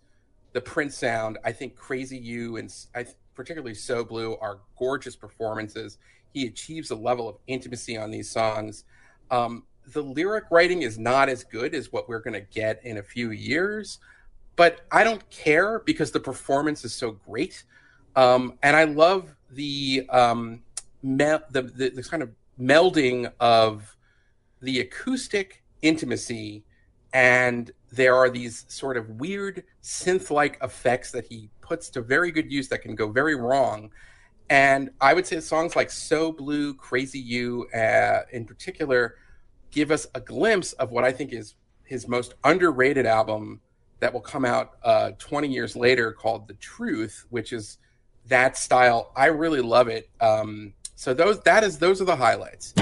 the 0.54 0.62
Prince 0.62 0.96
sound. 0.96 1.38
I 1.44 1.52
think 1.52 1.76
Crazy 1.76 2.18
You 2.18 2.56
and 2.56 2.74
I, 2.96 3.08
particularly 3.36 3.74
So 3.74 4.04
Blue 4.04 4.38
are 4.38 4.60
gorgeous 4.78 5.16
performances. 5.16 5.98
He 6.34 6.48
achieves 6.48 6.92
a 6.92 6.96
level 6.96 7.30
of 7.30 7.38
intimacy 7.48 7.98
on 7.98 8.12
these 8.12 8.30
songs. 8.30 8.86
Um, 9.32 9.64
the 9.94 10.02
lyric 10.02 10.46
writing 10.52 10.82
is 10.82 10.98
not 10.98 11.30
as 11.30 11.44
good 11.44 11.76
as 11.76 11.92
what 11.92 12.10
we're 12.10 12.20
going 12.20 12.34
to 12.34 12.42
get 12.54 12.84
in 12.84 12.98
a 12.98 13.04
few 13.04 13.32
years, 13.32 14.00
but 14.56 14.82
I 14.92 15.04
don't 15.04 15.28
care 15.30 15.80
because 15.80 16.12
the 16.12 16.20
performance 16.20 16.84
is 16.84 16.94
so 16.94 17.12
great. 17.12 17.64
Um, 18.16 18.58
and 18.64 18.76
I 18.76 18.86
love 18.86 19.36
the, 19.52 20.08
um, 20.10 20.64
me- 21.04 21.38
the, 21.52 21.62
the 21.62 21.90
the 21.90 22.04
kind 22.04 22.24
of 22.24 22.32
melding 22.60 23.32
of 23.40 23.96
the 24.62 24.80
acoustic 24.80 25.64
intimacy 25.82 26.64
and 27.14 27.72
there 27.94 28.16
are 28.16 28.30
these 28.30 28.66
sort 28.68 28.98
of 28.98 29.10
weird 29.10 29.64
synth-like 29.82 30.58
effects 30.62 31.12
that 31.12 31.26
he 31.28 31.50
puts 31.66 31.90
to 31.92 32.02
very 32.02 32.32
good 32.32 32.52
use 32.52 32.68
that 32.70 32.82
can 32.82 32.96
go 32.96 33.10
very 33.10 33.36
wrong. 33.36 33.92
And 34.48 34.92
i 35.02 35.12
would 35.16 35.26
say 35.26 35.40
songs 35.40 35.76
like 35.76 35.90
so 35.90 36.32
blue 36.32 36.76
crazy 36.76 37.18
you 37.18 37.68
uh, 37.74 38.22
in 38.32 38.46
particular 38.46 39.16
give 39.72 39.90
us 39.90 40.06
a 40.14 40.22
glimpse 40.22 40.74
of 40.74 40.92
what 40.92 41.04
i 41.04 41.12
think 41.12 41.34
is 41.34 41.56
his 41.84 42.08
most 42.08 42.36
underrated 42.44 43.08
album 43.08 43.60
that 44.02 44.14
will 44.14 44.22
come 44.22 44.46
out 44.46 44.74
uh, 44.84 45.12
20 45.18 45.48
years 45.48 45.76
later 45.76 46.12
called 46.12 46.48
the 46.48 46.54
truth 46.56 47.26
which 47.32 47.52
is 47.54 47.80
that 48.28 48.58
style. 48.58 49.12
I 49.16 49.28
really 49.28 49.62
love 49.62 49.88
it. 49.88 50.10
Um, 50.20 50.74
so 50.96 51.14
those 51.14 51.42
that 51.42 51.64
is 51.64 51.78
those 51.78 52.02
are 52.02 52.06
the 52.06 52.16
highlights 52.16 52.74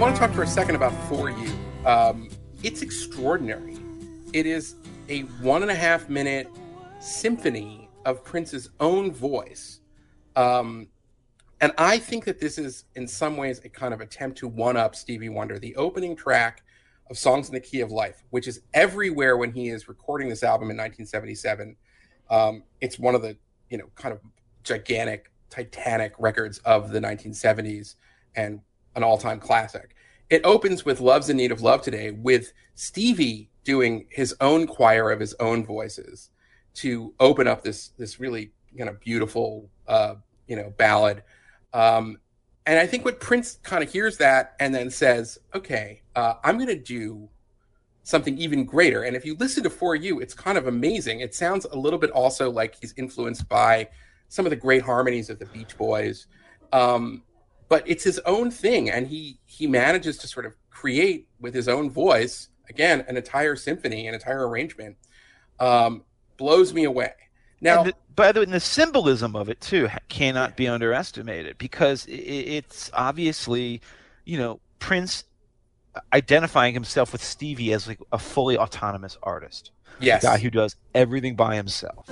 want 0.00 0.16
to 0.16 0.18
talk 0.18 0.32
for 0.32 0.42
a 0.42 0.46
second 0.46 0.76
about 0.76 0.94
For 1.10 1.28
You. 1.28 1.52
Um, 1.84 2.30
it's 2.62 2.80
extraordinary. 2.80 3.76
It 4.32 4.46
is 4.46 4.76
a 5.10 5.20
one 5.42 5.60
and 5.60 5.70
a 5.70 5.74
half 5.74 6.08
minute 6.08 6.48
symphony 7.00 7.90
of 8.06 8.24
Prince's 8.24 8.70
own 8.80 9.12
voice. 9.12 9.80
Um, 10.36 10.88
and 11.60 11.72
I 11.76 11.98
think 11.98 12.24
that 12.24 12.40
this 12.40 12.56
is, 12.56 12.84
in 12.94 13.06
some 13.06 13.36
ways, 13.36 13.60
a 13.62 13.68
kind 13.68 13.92
of 13.92 14.00
attempt 14.00 14.38
to 14.38 14.48
one 14.48 14.78
up 14.78 14.96
Stevie 14.96 15.28
Wonder. 15.28 15.58
The 15.58 15.76
opening 15.76 16.16
track 16.16 16.62
of 17.10 17.18
Songs 17.18 17.48
in 17.48 17.54
the 17.54 17.60
Key 17.60 17.82
of 17.82 17.90
Life, 17.90 18.24
which 18.30 18.48
is 18.48 18.62
everywhere 18.72 19.36
when 19.36 19.52
he 19.52 19.68
is 19.68 19.86
recording 19.86 20.30
this 20.30 20.42
album 20.42 20.70
in 20.70 20.78
1977. 20.78 21.76
Um, 22.30 22.62
it's 22.80 22.98
one 22.98 23.14
of 23.14 23.20
the, 23.20 23.36
you 23.68 23.76
know, 23.76 23.90
kind 23.96 24.14
of 24.14 24.20
gigantic, 24.64 25.30
titanic 25.50 26.14
records 26.18 26.56
of 26.60 26.90
the 26.90 27.00
1970s 27.00 27.96
and 28.34 28.62
an 28.94 29.02
all 29.02 29.18
time 29.18 29.40
classic. 29.40 29.94
It 30.28 30.42
opens 30.44 30.84
with 30.84 31.00
Love's 31.00 31.28
in 31.28 31.36
Need 31.36 31.52
of 31.52 31.62
Love 31.62 31.82
Today 31.82 32.12
with 32.12 32.52
Stevie 32.74 33.50
doing 33.64 34.06
his 34.10 34.34
own 34.40 34.66
choir 34.66 35.10
of 35.10 35.20
his 35.20 35.34
own 35.40 35.64
voices 35.64 36.30
to 36.74 37.12
open 37.20 37.46
up 37.46 37.62
this 37.62 37.88
this 37.98 38.20
really 38.20 38.52
kind 38.76 38.88
of 38.88 39.00
beautiful 39.00 39.68
uh, 39.88 40.14
you 40.46 40.56
know 40.56 40.72
ballad. 40.76 41.22
Um, 41.72 42.18
and 42.66 42.78
I 42.78 42.86
think 42.86 43.04
what 43.04 43.20
Prince 43.20 43.58
kind 43.62 43.82
of 43.82 43.90
hears 43.90 44.18
that 44.18 44.54
and 44.60 44.74
then 44.74 44.90
says, 44.90 45.38
"Okay, 45.54 46.02
uh, 46.14 46.34
I'm 46.44 46.56
going 46.56 46.68
to 46.68 46.78
do 46.78 47.28
something 48.02 48.36
even 48.38 48.64
greater." 48.64 49.02
And 49.02 49.16
if 49.16 49.24
you 49.24 49.36
listen 49.36 49.62
to 49.64 49.70
For 49.70 49.94
You, 49.94 50.20
it's 50.20 50.34
kind 50.34 50.56
of 50.56 50.66
amazing. 50.66 51.20
It 51.20 51.34
sounds 51.34 51.64
a 51.64 51.76
little 51.76 51.98
bit 51.98 52.10
also 52.10 52.50
like 52.50 52.76
he's 52.80 52.94
influenced 52.96 53.48
by 53.48 53.88
some 54.28 54.46
of 54.46 54.50
the 54.50 54.56
great 54.56 54.82
harmonies 54.82 55.30
of 55.30 55.38
the 55.38 55.46
Beach 55.46 55.76
Boys. 55.76 56.26
Um, 56.72 57.24
but 57.70 57.82
it's 57.86 58.04
his 58.04 58.18
own 58.26 58.50
thing 58.50 58.90
and 58.90 59.06
he 59.06 59.38
he 59.46 59.66
manages 59.66 60.18
to 60.18 60.26
sort 60.28 60.44
of 60.44 60.54
create 60.68 61.26
with 61.40 61.54
his 61.54 61.68
own 61.68 61.88
voice 61.90 62.48
again 62.68 63.02
an 63.08 63.16
entire 63.16 63.56
symphony 63.56 64.06
an 64.06 64.12
entire 64.14 64.46
arrangement 64.46 64.96
um 65.58 66.04
blows 66.36 66.72
me 66.74 66.84
away. 66.84 67.12
Now 67.62 67.80
And 67.82 67.88
the, 67.90 67.94
by 68.16 68.32
the 68.32 68.40
way, 68.40 68.46
the 68.46 68.60
symbolism 68.60 69.36
of 69.36 69.48
it 69.50 69.60
too 69.60 69.88
cannot 70.08 70.56
be 70.56 70.66
underestimated 70.68 71.58
because 71.58 72.06
i 72.08 72.12
i- 72.12 72.14
it's 72.58 72.90
obviously, 72.94 73.80
you 74.24 74.38
know, 74.38 74.60
Prince 74.78 75.24
identifying 76.12 76.72
himself 76.74 77.12
with 77.12 77.22
Stevie 77.22 77.72
as 77.72 77.86
like 77.88 78.00
a 78.12 78.18
fully 78.18 78.56
autonomous 78.56 79.18
artist, 79.22 79.72
yes. 80.00 80.22
A 80.22 80.26
guy 80.28 80.38
who 80.38 80.50
does 80.50 80.76
everything 80.94 81.34
by 81.36 81.56
himself. 81.56 82.06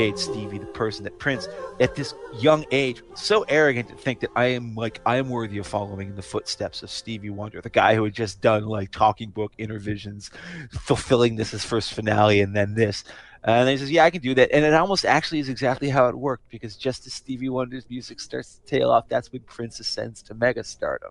Made 0.00 0.18
Stevie 0.18 0.56
the 0.56 0.64
person 0.64 1.04
that 1.04 1.18
Prince, 1.18 1.46
at 1.78 1.94
this 1.94 2.14
young 2.38 2.64
age, 2.70 3.02
so 3.14 3.42
arrogant 3.50 3.90
to 3.90 3.94
think 3.94 4.20
that 4.20 4.30
I 4.34 4.46
am 4.46 4.74
like 4.74 4.98
I 5.04 5.16
am 5.16 5.28
worthy 5.28 5.58
of 5.58 5.66
following 5.66 6.08
in 6.08 6.16
the 6.16 6.22
footsteps 6.22 6.82
of 6.82 6.88
Stevie 6.88 7.28
Wonder, 7.28 7.60
the 7.60 7.68
guy 7.68 7.94
who 7.94 8.04
had 8.04 8.14
just 8.14 8.40
done 8.40 8.64
like 8.64 8.92
talking 8.92 9.28
book 9.28 9.52
Innervisions, 9.58 10.30
fulfilling 10.70 11.36
this 11.36 11.52
as 11.52 11.66
first 11.66 11.92
finale 11.92 12.40
and 12.40 12.56
then 12.56 12.74
this. 12.74 13.04
And 13.44 13.68
he 13.68 13.76
says, 13.76 13.90
"Yeah, 13.90 14.04
I 14.04 14.10
can 14.10 14.22
do 14.22 14.34
that." 14.36 14.50
And 14.54 14.64
it 14.64 14.72
almost 14.72 15.04
actually 15.04 15.40
is 15.40 15.50
exactly 15.50 15.90
how 15.90 16.08
it 16.08 16.16
worked 16.16 16.48
because 16.48 16.76
just 16.76 17.06
as 17.06 17.12
Stevie 17.12 17.50
Wonder's 17.50 17.84
music 17.90 18.20
starts 18.20 18.54
to 18.54 18.62
tail 18.64 18.90
off, 18.90 19.06
that's 19.06 19.30
when 19.30 19.42
Prince 19.42 19.80
ascends 19.80 20.22
to 20.22 20.34
mega 20.34 20.64
stardom. 20.64 21.10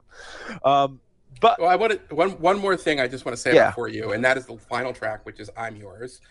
Um, 0.66 1.00
but 1.42 1.60
well 1.60 1.70
i 1.70 1.76
want 1.76 1.94
to 2.10 2.16
one 2.16 2.32
one 2.42 2.58
more 2.58 2.76
thing 2.76 3.00
i 3.00 3.08
just 3.08 3.24
want 3.24 3.36
to 3.38 3.42
say 3.42 3.54
Yeah. 3.54 3.70
before 3.70 3.88
you 3.88 4.14
and 4.14 4.26
that 4.26 4.36
is 4.36 4.48
the 4.48 4.58
final 4.58 4.94
track 4.94 5.24
which 5.28 5.40
is 5.40 5.48
i'm 5.56 5.76
yours 5.76 6.22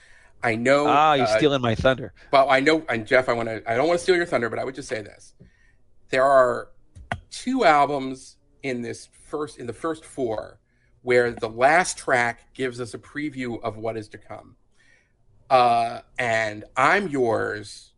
i 0.42 0.54
know 0.54 0.86
ah, 0.86 1.14
you're 1.14 1.26
uh, 1.26 1.36
stealing 1.36 1.60
my 1.60 1.74
thunder. 1.74 2.12
Well, 2.32 2.48
I 2.50 2.60
know, 2.60 2.84
and 2.88 3.06
Jeff, 3.06 3.28
I 3.28 3.32
want 3.32 3.48
to. 3.48 3.62
I 3.70 3.76
don't 3.76 3.88
want 3.88 3.98
to 3.98 4.02
steal 4.02 4.16
your 4.16 4.26
thunder, 4.26 4.48
but 4.48 4.58
I 4.58 4.64
would 4.64 4.74
just 4.74 4.88
say 4.88 5.02
this: 5.02 5.34
there 6.10 6.24
are 6.24 6.68
two 7.30 7.64
albums 7.64 8.36
in 8.62 8.82
this 8.82 9.08
first, 9.28 9.58
in 9.58 9.66
the 9.66 9.72
first 9.72 10.04
four, 10.04 10.58
where 11.02 11.32
the 11.32 11.48
last 11.48 11.98
track 11.98 12.54
gives 12.54 12.80
us 12.80 12.94
a 12.94 12.98
preview 12.98 13.60
of 13.62 13.76
what 13.76 13.96
is 13.96 14.08
to 14.08 14.18
come. 14.18 14.56
Uh, 15.50 16.00
and 16.18 16.64
I'm 16.76 17.08
yours 17.08 17.92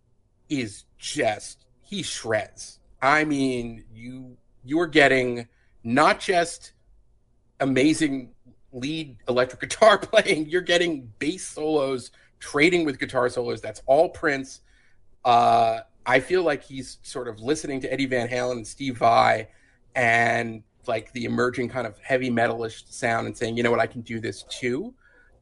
is 0.48 0.84
just 0.98 1.66
he 1.82 2.02
shreds. 2.02 2.78
I 3.02 3.24
mean, 3.24 3.84
you 3.92 4.36
you're 4.64 4.86
getting 4.86 5.48
not 5.82 6.20
just 6.20 6.72
amazing 7.60 8.30
lead 8.72 9.16
electric 9.28 9.60
guitar 9.68 9.98
playing, 9.98 10.48
you're 10.48 10.60
getting 10.60 11.12
bass 11.18 11.46
solos 11.46 12.10
trading 12.40 12.84
with 12.84 12.98
guitar 12.98 13.28
solos. 13.28 13.60
That's 13.60 13.82
all 13.86 14.08
Prince. 14.08 14.62
Uh, 15.24 15.80
I 16.06 16.20
feel 16.20 16.42
like 16.42 16.64
he's 16.64 16.98
sort 17.02 17.28
of 17.28 17.40
listening 17.40 17.80
to 17.82 17.92
Eddie 17.92 18.06
Van 18.06 18.28
Halen 18.28 18.52
and 18.52 18.66
Steve 18.66 18.98
Vai 18.98 19.48
and 19.94 20.62
like 20.86 21.12
the 21.12 21.24
emerging 21.24 21.68
kind 21.68 21.86
of 21.86 21.98
heavy 21.98 22.30
metalish 22.30 22.90
sound 22.90 23.26
and 23.26 23.36
saying, 23.36 23.56
you 23.56 23.62
know 23.62 23.70
what, 23.70 23.80
I 23.80 23.86
can 23.86 24.00
do 24.00 24.18
this 24.18 24.44
too. 24.44 24.94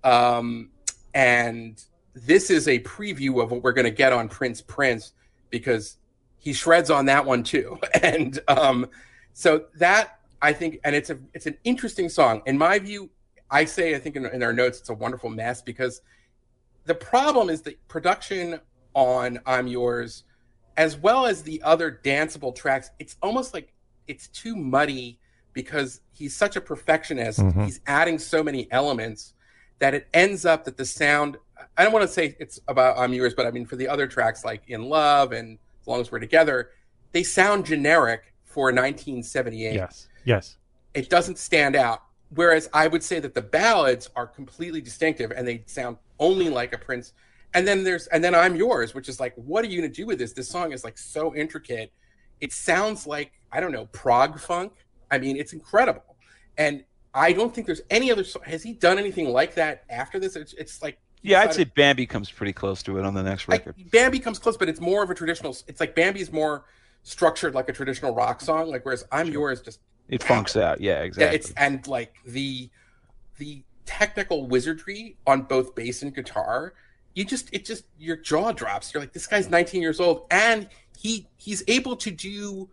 Um, 0.04 0.70
and 1.14 1.82
this 2.14 2.50
is 2.50 2.68
a 2.68 2.80
preview 2.80 3.42
of 3.42 3.50
what 3.50 3.62
we're 3.62 3.72
going 3.72 3.84
to 3.84 3.90
get 3.90 4.12
on 4.12 4.28
Prince 4.28 4.60
Prince 4.60 5.12
because 5.50 5.96
he 6.38 6.52
shreds 6.52 6.90
on 6.90 7.06
that 7.06 7.24
one 7.24 7.42
too. 7.42 7.78
And 8.02 8.38
um, 8.48 8.86
so 9.32 9.66
that 9.76 10.18
I 10.42 10.52
think, 10.52 10.80
and 10.84 10.94
it's 10.94 11.10
a 11.10 11.18
it's 11.34 11.46
an 11.46 11.56
interesting 11.64 12.08
song 12.08 12.42
in 12.46 12.58
my 12.58 12.78
view. 12.78 13.10
I 13.50 13.64
say 13.64 13.94
I 13.94 13.98
think 13.98 14.16
in, 14.16 14.26
in 14.26 14.42
our 14.42 14.52
notes 14.52 14.78
it's 14.80 14.90
a 14.90 14.94
wonderful 14.94 15.30
mess 15.30 15.62
because 15.62 16.02
the 16.88 16.94
problem 16.94 17.50
is 17.50 17.62
the 17.62 17.76
production 17.86 18.58
on 18.94 19.38
I'm 19.46 19.66
Yours, 19.66 20.24
as 20.76 20.96
well 20.96 21.26
as 21.26 21.42
the 21.42 21.62
other 21.62 22.00
danceable 22.02 22.54
tracks. 22.54 22.90
It's 22.98 23.16
almost 23.22 23.52
like 23.52 23.72
it's 24.06 24.28
too 24.28 24.56
muddy 24.56 25.20
because 25.52 26.00
he's 26.12 26.34
such 26.34 26.56
a 26.56 26.60
perfectionist. 26.60 27.40
Mhm. 27.40 27.64
He's 27.66 27.80
adding 27.86 28.18
so 28.18 28.42
many 28.42 28.66
elements 28.72 29.34
that 29.80 29.92
it 29.94 30.08
ends 30.14 30.46
up 30.46 30.64
that 30.64 30.76
the 30.78 30.84
sound. 30.86 31.36
I 31.76 31.84
don't 31.84 31.92
want 31.92 32.06
to 32.06 32.12
say 32.12 32.34
it's 32.40 32.58
about 32.68 32.96
I'm 32.98 33.12
Yours, 33.12 33.34
but 33.34 33.46
I 33.46 33.50
mean 33.50 33.66
for 33.66 33.76
the 33.76 33.86
other 33.86 34.06
tracks 34.06 34.44
like 34.44 34.62
In 34.68 34.82
Love 34.88 35.32
and 35.32 35.58
As 35.82 35.86
Long 35.86 36.00
as 36.00 36.10
We're 36.10 36.20
Together, 36.20 36.70
they 37.12 37.22
sound 37.22 37.66
generic 37.66 38.32
for 38.44 38.72
1978 38.72 39.74
Yes. 39.74 40.08
Yes. 40.24 40.56
it 40.94 41.10
doesn't 41.10 41.36
stand 41.38 41.76
out. 41.76 42.02
Whereas 42.34 42.68
I 42.72 42.88
would 42.88 43.02
say 43.02 43.20
that 43.20 43.34
the 43.34 43.42
ballads 43.42 44.08
are 44.16 44.26
completely 44.26 44.80
distinctive 44.80 45.30
and 45.30 45.46
they 45.46 45.64
sound 45.66 45.98
only 46.18 46.48
like 46.48 46.72
a 46.72 46.78
Prince. 46.78 47.12
And 47.54 47.66
then 47.66 47.82
there's 47.84 48.06
and 48.08 48.22
then 48.22 48.34
I'm 48.34 48.56
yours, 48.56 48.94
which 48.94 49.08
is 49.08 49.18
like, 49.20 49.34
what 49.36 49.64
are 49.64 49.68
you 49.68 49.80
gonna 49.80 49.92
do 49.92 50.06
with 50.06 50.18
this? 50.18 50.32
This 50.32 50.48
song 50.48 50.72
is 50.72 50.84
like 50.84 50.98
so 50.98 51.34
intricate. 51.34 51.92
It 52.40 52.52
sounds 52.52 53.06
like 53.06 53.32
I 53.50 53.60
don't 53.60 53.72
know 53.72 53.86
prog 53.86 54.38
funk. 54.38 54.72
I 55.10 55.18
mean, 55.18 55.36
it's 55.36 55.52
incredible. 55.52 56.16
And 56.58 56.84
I 57.14 57.32
don't 57.32 57.54
think 57.54 57.66
there's 57.66 57.80
any 57.90 58.12
other. 58.12 58.24
Has 58.44 58.62
he 58.62 58.74
done 58.74 58.98
anything 58.98 59.30
like 59.30 59.54
that 59.54 59.84
after 59.88 60.18
this? 60.20 60.36
It's, 60.36 60.52
it's 60.54 60.82
like 60.82 60.98
Yeah, 61.22 61.40
I'd 61.40 61.54
say 61.54 61.64
not 61.64 61.74
Bambi 61.74 62.06
comes 62.06 62.30
pretty 62.30 62.52
close 62.52 62.82
to 62.84 62.98
it 62.98 63.04
on 63.04 63.14
the 63.14 63.22
next 63.22 63.48
record. 63.48 63.74
like, 63.78 63.90
Bambi 63.90 64.18
comes 64.18 64.38
close, 64.38 64.56
but 64.56 64.68
it's 64.68 64.80
more 64.80 65.02
of 65.02 65.10
a 65.10 65.14
traditional. 65.14 65.56
It's 65.66 65.80
like 65.80 65.94
Bambi's 65.94 66.30
more 66.30 66.64
structured 67.02 67.54
like 67.54 67.68
a 67.70 67.72
traditional 67.72 68.14
rock 68.14 68.40
song. 68.42 68.68
Like 68.68 68.84
whereas 68.84 69.04
I'm 69.10 69.28
yours 69.28 69.62
just 69.62 69.80
It 70.08 70.22
funks 70.22 70.54
out. 70.56 70.80
Yeah, 70.80 71.00
exactly. 71.00 71.24
yeah, 71.24 71.32
exactly. 71.32 71.36
it's 71.36 71.52
and 71.56 71.86
like 71.86 72.14
the 72.26 72.68
the 73.38 73.64
technical 73.88 74.46
wizardry 74.46 75.16
on 75.26 75.42
both 75.42 75.74
bass 75.74 76.02
and 76.02 76.14
guitar. 76.14 76.74
You 77.14 77.24
just 77.24 77.48
it 77.52 77.64
just 77.64 77.84
your 77.98 78.16
jaw 78.16 78.52
drops. 78.52 78.92
You're 78.92 79.02
like, 79.02 79.14
this 79.14 79.26
guy's 79.26 79.48
19 79.48 79.80
years 79.80 79.98
old, 79.98 80.26
and 80.30 80.68
he 80.96 81.26
he's 81.38 81.64
able 81.66 81.96
to 81.96 82.10
do 82.10 82.68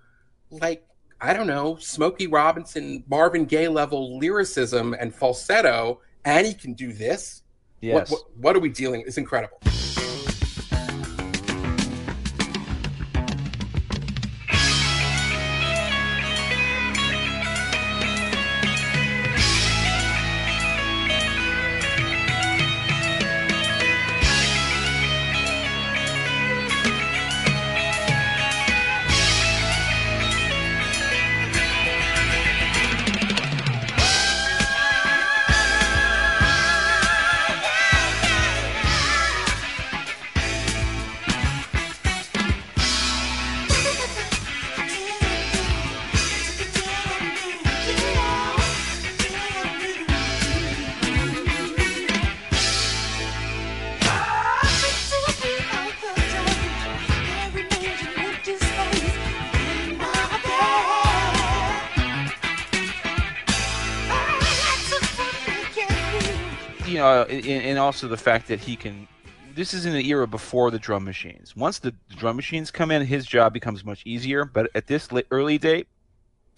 like 0.52 0.86
I 1.22 1.34
don't 1.34 1.48
know, 1.48 1.78
Smokey 1.78 2.28
Robinson, 2.28 3.06
Marvin 3.10 3.46
Gaye 3.46 3.70
level 3.70 4.20
lyricism 4.20 4.94
and 4.94 5.16
falsetto, 5.16 6.02
and 6.26 6.46
he 6.46 6.54
can 6.54 6.74
do 6.74 6.92
this. 6.92 7.44
yes. 7.80 8.12
What, 8.12 8.20
what 8.20 8.38
what 8.38 8.56
are 8.58 8.60
we 8.60 8.70
dealing? 8.70 9.04
It's 9.08 9.18
incredible. 9.18 9.60
Also 67.86 68.08
the 68.08 68.18
fact 68.18 68.48
that 68.48 68.60
he 68.60 68.76
can. 68.76 69.08
This 69.54 69.74
is 69.74 69.86
in 69.86 69.94
the 69.94 70.10
era 70.10 70.28
before 70.28 70.72
the 70.72 70.80
drum 70.80 71.06
machines. 71.06 71.56
Once 71.56 71.80
the 71.80 71.94
drum 72.10 72.36
machines 72.36 72.72
come 72.72 72.92
in, 72.92 73.06
his 73.06 73.26
job 73.26 73.54
becomes 73.54 73.86
much 73.86 74.02
easier. 74.06 74.44
But 74.44 74.70
at 74.76 74.88
this 74.88 75.08
early 75.32 75.58
date, 75.58 75.88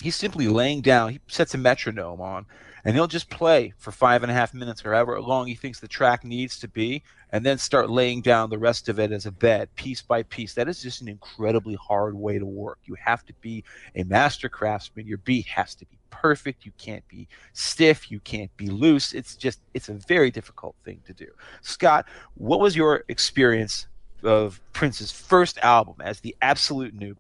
he's 0.02 0.16
simply 0.16 0.48
laying 0.48 0.82
down. 0.82 1.12
He 1.12 1.20
sets 1.28 1.54
a 1.54 1.60
metronome 1.60 2.22
on, 2.22 2.46
and 2.84 2.96
he'll 2.96 3.08
just 3.08 3.30
play 3.30 3.74
for 3.78 3.92
five 3.92 4.24
and 4.24 4.32
a 4.32 4.36
half 4.36 4.54
minutes 4.54 4.84
or 4.84 4.94
however 4.94 5.22
long 5.22 5.46
he 5.46 5.54
thinks 5.54 5.80
the 5.80 5.88
track 5.88 6.24
needs 6.24 6.58
to 6.60 6.68
be, 6.68 7.04
and 7.32 7.46
then 7.46 7.58
start 7.58 7.90
laying 7.90 8.22
down 8.22 8.50
the 8.50 8.58
rest 8.58 8.90
of 8.90 9.00
it 9.00 9.12
as 9.12 9.28
a 9.28 9.32
bed, 9.32 9.70
piece 9.76 10.02
by 10.02 10.24
piece. 10.24 10.54
That 10.56 10.70
is 10.70 10.82
just 10.82 11.02
an 11.02 11.08
incredibly 11.08 11.76
hard 11.76 12.16
way 12.16 12.40
to 12.40 12.46
work. 12.46 12.80
You 12.86 12.96
have 12.96 13.26
to 13.26 13.34
be 13.42 13.64
a 13.96 14.04
master 14.06 14.50
craftsman. 14.50 15.06
Your 15.06 15.20
beat 15.20 15.46
has 15.48 15.76
to 15.76 15.86
be 15.86 15.97
perfect. 16.10 16.66
You 16.66 16.72
can't 16.78 17.08
be 17.08 17.28
stiff. 17.54 18.12
You 18.12 18.20
can't 18.20 18.56
be 18.58 18.68
loose. 18.68 19.14
It's 19.14 19.36
just, 19.36 19.60
it's 19.74 19.90
a 19.90 19.94
very 19.94 20.32
difficult 20.32 20.76
thing 20.84 21.02
to 21.06 21.14
do. 21.14 21.28
Scott, 21.62 22.06
what 22.36 22.60
was 22.60 22.76
your 22.76 23.04
experience 23.08 23.88
of 24.24 24.62
Prince's 24.74 25.12
first 25.12 25.58
album 25.60 25.96
as 26.02 26.20
the 26.22 26.36
absolute 26.42 26.98
noob? 26.98 27.18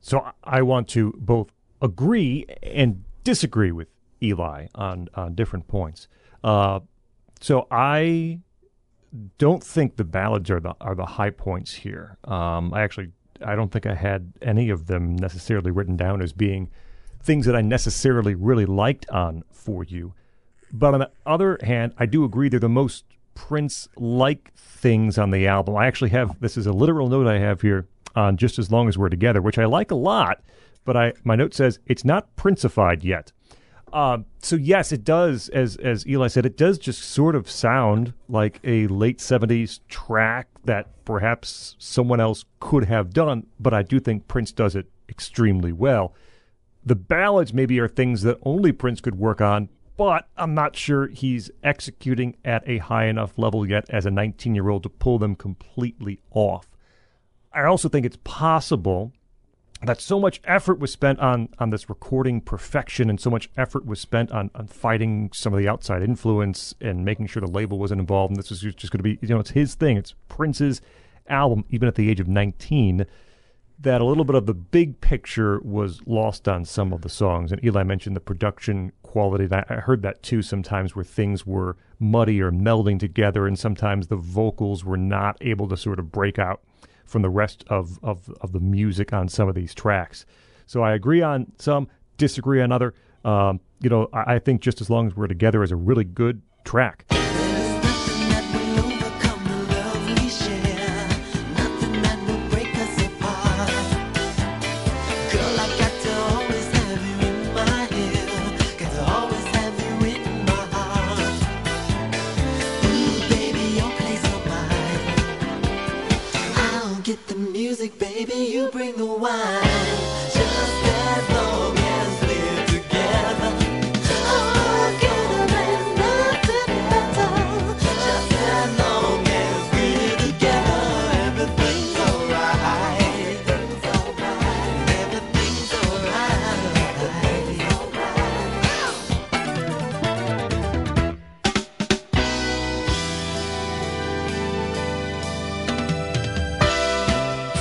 So 0.00 0.30
I- 0.44 0.62
want 0.62 0.88
to 0.88 1.12
both 1.18 1.48
agree 1.82 2.46
and 2.62 3.04
disagree 3.24 3.72
with 3.72 3.88
Eli 4.22 4.66
on 4.74 5.08
on 5.14 5.34
different 5.34 5.66
points. 5.66 6.08
Uh, 6.44 6.80
so 7.40 7.66
I 7.70 8.40
don't 9.38 9.62
think 9.62 9.96
the 9.96 10.04
ballads 10.04 10.50
are 10.50 10.60
the 10.60 10.74
are 10.80 10.94
the 10.94 11.06
high 11.06 11.30
points 11.30 11.74
here. 11.74 12.18
Um, 12.24 12.72
I 12.72 12.82
actually 12.82 13.12
I 13.44 13.54
don't 13.56 13.72
think 13.72 13.86
I 13.86 13.94
had 13.94 14.32
any 14.42 14.70
of 14.70 14.86
them 14.86 15.16
necessarily 15.16 15.70
written 15.70 15.96
down 15.96 16.22
as 16.22 16.32
being 16.32 16.70
things 17.22 17.46
that 17.46 17.56
I 17.56 17.60
necessarily 17.60 18.34
really 18.34 18.66
liked 18.66 19.08
on 19.10 19.44
for 19.50 19.84
you. 19.84 20.14
But 20.72 20.94
on 20.94 21.00
the 21.00 21.10
other 21.26 21.58
hand, 21.62 21.94
I 21.98 22.06
do 22.06 22.24
agree 22.24 22.48
they're 22.48 22.60
the 22.60 22.68
most 22.68 23.04
Prince 23.34 23.88
like 23.96 24.52
things 24.54 25.16
on 25.16 25.30
the 25.30 25.46
album. 25.46 25.76
I 25.76 25.86
actually 25.86 26.10
have 26.10 26.38
this 26.40 26.56
is 26.56 26.66
a 26.66 26.72
literal 26.72 27.08
note 27.08 27.26
I 27.26 27.38
have 27.38 27.60
here 27.60 27.86
on 28.14 28.36
Just 28.36 28.58
As 28.58 28.70
Long 28.70 28.88
as 28.88 28.98
We're 28.98 29.08
Together, 29.08 29.40
which 29.40 29.58
I 29.58 29.64
like 29.64 29.90
a 29.90 29.96
lot, 29.96 30.42
but 30.84 30.96
I 30.96 31.12
my 31.24 31.36
note 31.36 31.54
says 31.54 31.78
it's 31.86 32.04
not 32.04 32.34
Princified 32.36 33.04
yet. 33.04 33.32
Um, 33.92 34.26
so 34.40 34.56
yes, 34.56 34.92
it 34.92 35.04
does, 35.04 35.48
as 35.48 35.76
as 35.76 36.06
Eli 36.06 36.28
said, 36.28 36.46
it 36.46 36.56
does 36.56 36.78
just 36.78 37.02
sort 37.02 37.34
of 37.34 37.50
sound 37.50 38.12
like 38.28 38.60
a 38.62 38.86
late 38.88 39.18
'70s 39.18 39.80
track 39.88 40.48
that 40.64 41.04
perhaps 41.04 41.76
someone 41.78 42.20
else 42.20 42.44
could 42.60 42.84
have 42.84 43.12
done, 43.12 43.46
but 43.58 43.74
I 43.74 43.82
do 43.82 43.98
think 44.00 44.28
Prince 44.28 44.52
does 44.52 44.76
it 44.76 44.86
extremely 45.08 45.72
well. 45.72 46.14
The 46.84 46.96
ballads 46.96 47.52
maybe 47.52 47.78
are 47.78 47.88
things 47.88 48.22
that 48.22 48.38
only 48.42 48.72
Prince 48.72 49.00
could 49.00 49.18
work 49.18 49.40
on, 49.40 49.68
but 49.96 50.28
I'm 50.36 50.54
not 50.54 50.76
sure 50.76 51.08
he's 51.08 51.50
executing 51.62 52.36
at 52.44 52.66
a 52.66 52.78
high 52.78 53.06
enough 53.06 53.34
level 53.36 53.68
yet 53.68 53.84
as 53.90 54.06
a 54.06 54.10
19 54.10 54.54
year 54.54 54.68
old 54.68 54.82
to 54.84 54.88
pull 54.88 55.18
them 55.18 55.34
completely 55.36 56.20
off. 56.30 56.68
I 57.52 57.64
also 57.64 57.88
think 57.88 58.06
it's 58.06 58.18
possible 58.24 59.12
that 59.82 60.00
so 60.00 60.20
much 60.20 60.40
effort 60.44 60.78
was 60.78 60.92
spent 60.92 61.18
on 61.20 61.48
on 61.58 61.70
this 61.70 61.88
recording 61.88 62.40
perfection 62.40 63.08
and 63.08 63.20
so 63.20 63.30
much 63.30 63.50
effort 63.56 63.86
was 63.86 64.00
spent 64.00 64.30
on 64.30 64.50
on 64.54 64.66
fighting 64.66 65.30
some 65.32 65.52
of 65.52 65.58
the 65.58 65.68
outside 65.68 66.02
influence 66.02 66.74
and 66.80 67.04
making 67.04 67.26
sure 67.26 67.40
the 67.40 67.50
label 67.50 67.78
wasn't 67.78 68.00
involved 68.00 68.30
and 68.30 68.38
this 68.38 68.50
was 68.50 68.60
just 68.60 68.92
going 68.92 68.98
to 68.98 69.02
be 69.02 69.18
you 69.22 69.28
know 69.28 69.40
it's 69.40 69.50
his 69.50 69.74
thing 69.74 69.96
it's 69.96 70.14
Prince's 70.28 70.80
album 71.28 71.64
even 71.70 71.88
at 71.88 71.94
the 71.94 72.10
age 72.10 72.20
of 72.20 72.28
19 72.28 73.06
that 73.82 74.00
a 74.00 74.04
little 74.04 74.24
bit 74.24 74.36
of 74.36 74.46
the 74.46 74.54
big 74.54 75.00
picture 75.00 75.58
was 75.60 76.00
lost 76.06 76.46
on 76.48 76.64
some 76.64 76.92
of 76.92 77.00
the 77.00 77.08
songs. 77.08 77.50
And 77.50 77.64
Eli 77.64 77.82
mentioned 77.82 78.14
the 78.14 78.20
production 78.20 78.92
quality. 79.02 79.48
I 79.50 79.74
heard 79.76 80.02
that 80.02 80.22
too 80.22 80.42
sometimes 80.42 80.94
where 80.94 81.04
things 81.04 81.46
were 81.46 81.76
muddy 81.98 82.42
or 82.42 82.50
melding 82.50 82.98
together, 82.98 83.46
and 83.46 83.58
sometimes 83.58 84.08
the 84.08 84.16
vocals 84.16 84.84
were 84.84 84.98
not 84.98 85.36
able 85.40 85.66
to 85.68 85.76
sort 85.76 85.98
of 85.98 86.12
break 86.12 86.38
out 86.38 86.60
from 87.06 87.22
the 87.22 87.30
rest 87.30 87.64
of, 87.68 87.98
of, 88.02 88.28
of 88.40 88.52
the 88.52 88.60
music 88.60 89.12
on 89.12 89.28
some 89.28 89.48
of 89.48 89.54
these 89.54 89.74
tracks. 89.74 90.26
So 90.66 90.82
I 90.82 90.92
agree 90.92 91.22
on 91.22 91.50
some, 91.58 91.88
disagree 92.18 92.60
on 92.60 92.70
other. 92.70 92.94
Um, 93.24 93.60
you 93.80 93.90
know, 93.90 94.08
I, 94.12 94.34
I 94.34 94.38
think 94.38 94.60
just 94.60 94.80
as 94.80 94.90
long 94.90 95.06
as 95.06 95.16
we're 95.16 95.26
together 95.26 95.62
is 95.62 95.72
a 95.72 95.76
really 95.76 96.04
good 96.04 96.42
track. 96.64 97.06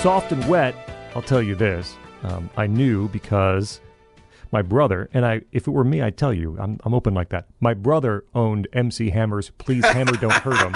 Soft 0.02 0.32
and 0.32 0.47
wet, 0.47 0.76
I'll 1.14 1.22
tell 1.22 1.41
you 1.41 1.56
this. 1.56 1.97
Um, 2.24 2.50
I 2.56 2.68
knew 2.68 3.10
because 3.10 3.82
my 4.50 4.62
brother, 4.62 5.10
and 5.14 5.26
I, 5.26 5.41
if 5.52 5.68
it 5.68 5.72
were 5.72 5.84
me, 5.84 6.02
I'd 6.02 6.16
tell 6.16 6.34
you. 6.34 6.58
I'm, 6.58 6.80
I'm 6.86 6.93
open 6.93 7.14
like 7.14 7.28
that. 7.30 7.47
My 7.60 7.74
brother 7.74 8.24
owned 8.34 8.70
MC 8.72 9.10
Hammer's 9.10 9.50
Please 9.58 9.86
Hammer 9.86 10.14
Don't 10.14 10.32
Hurt 10.32 10.66
Him. 10.66 10.74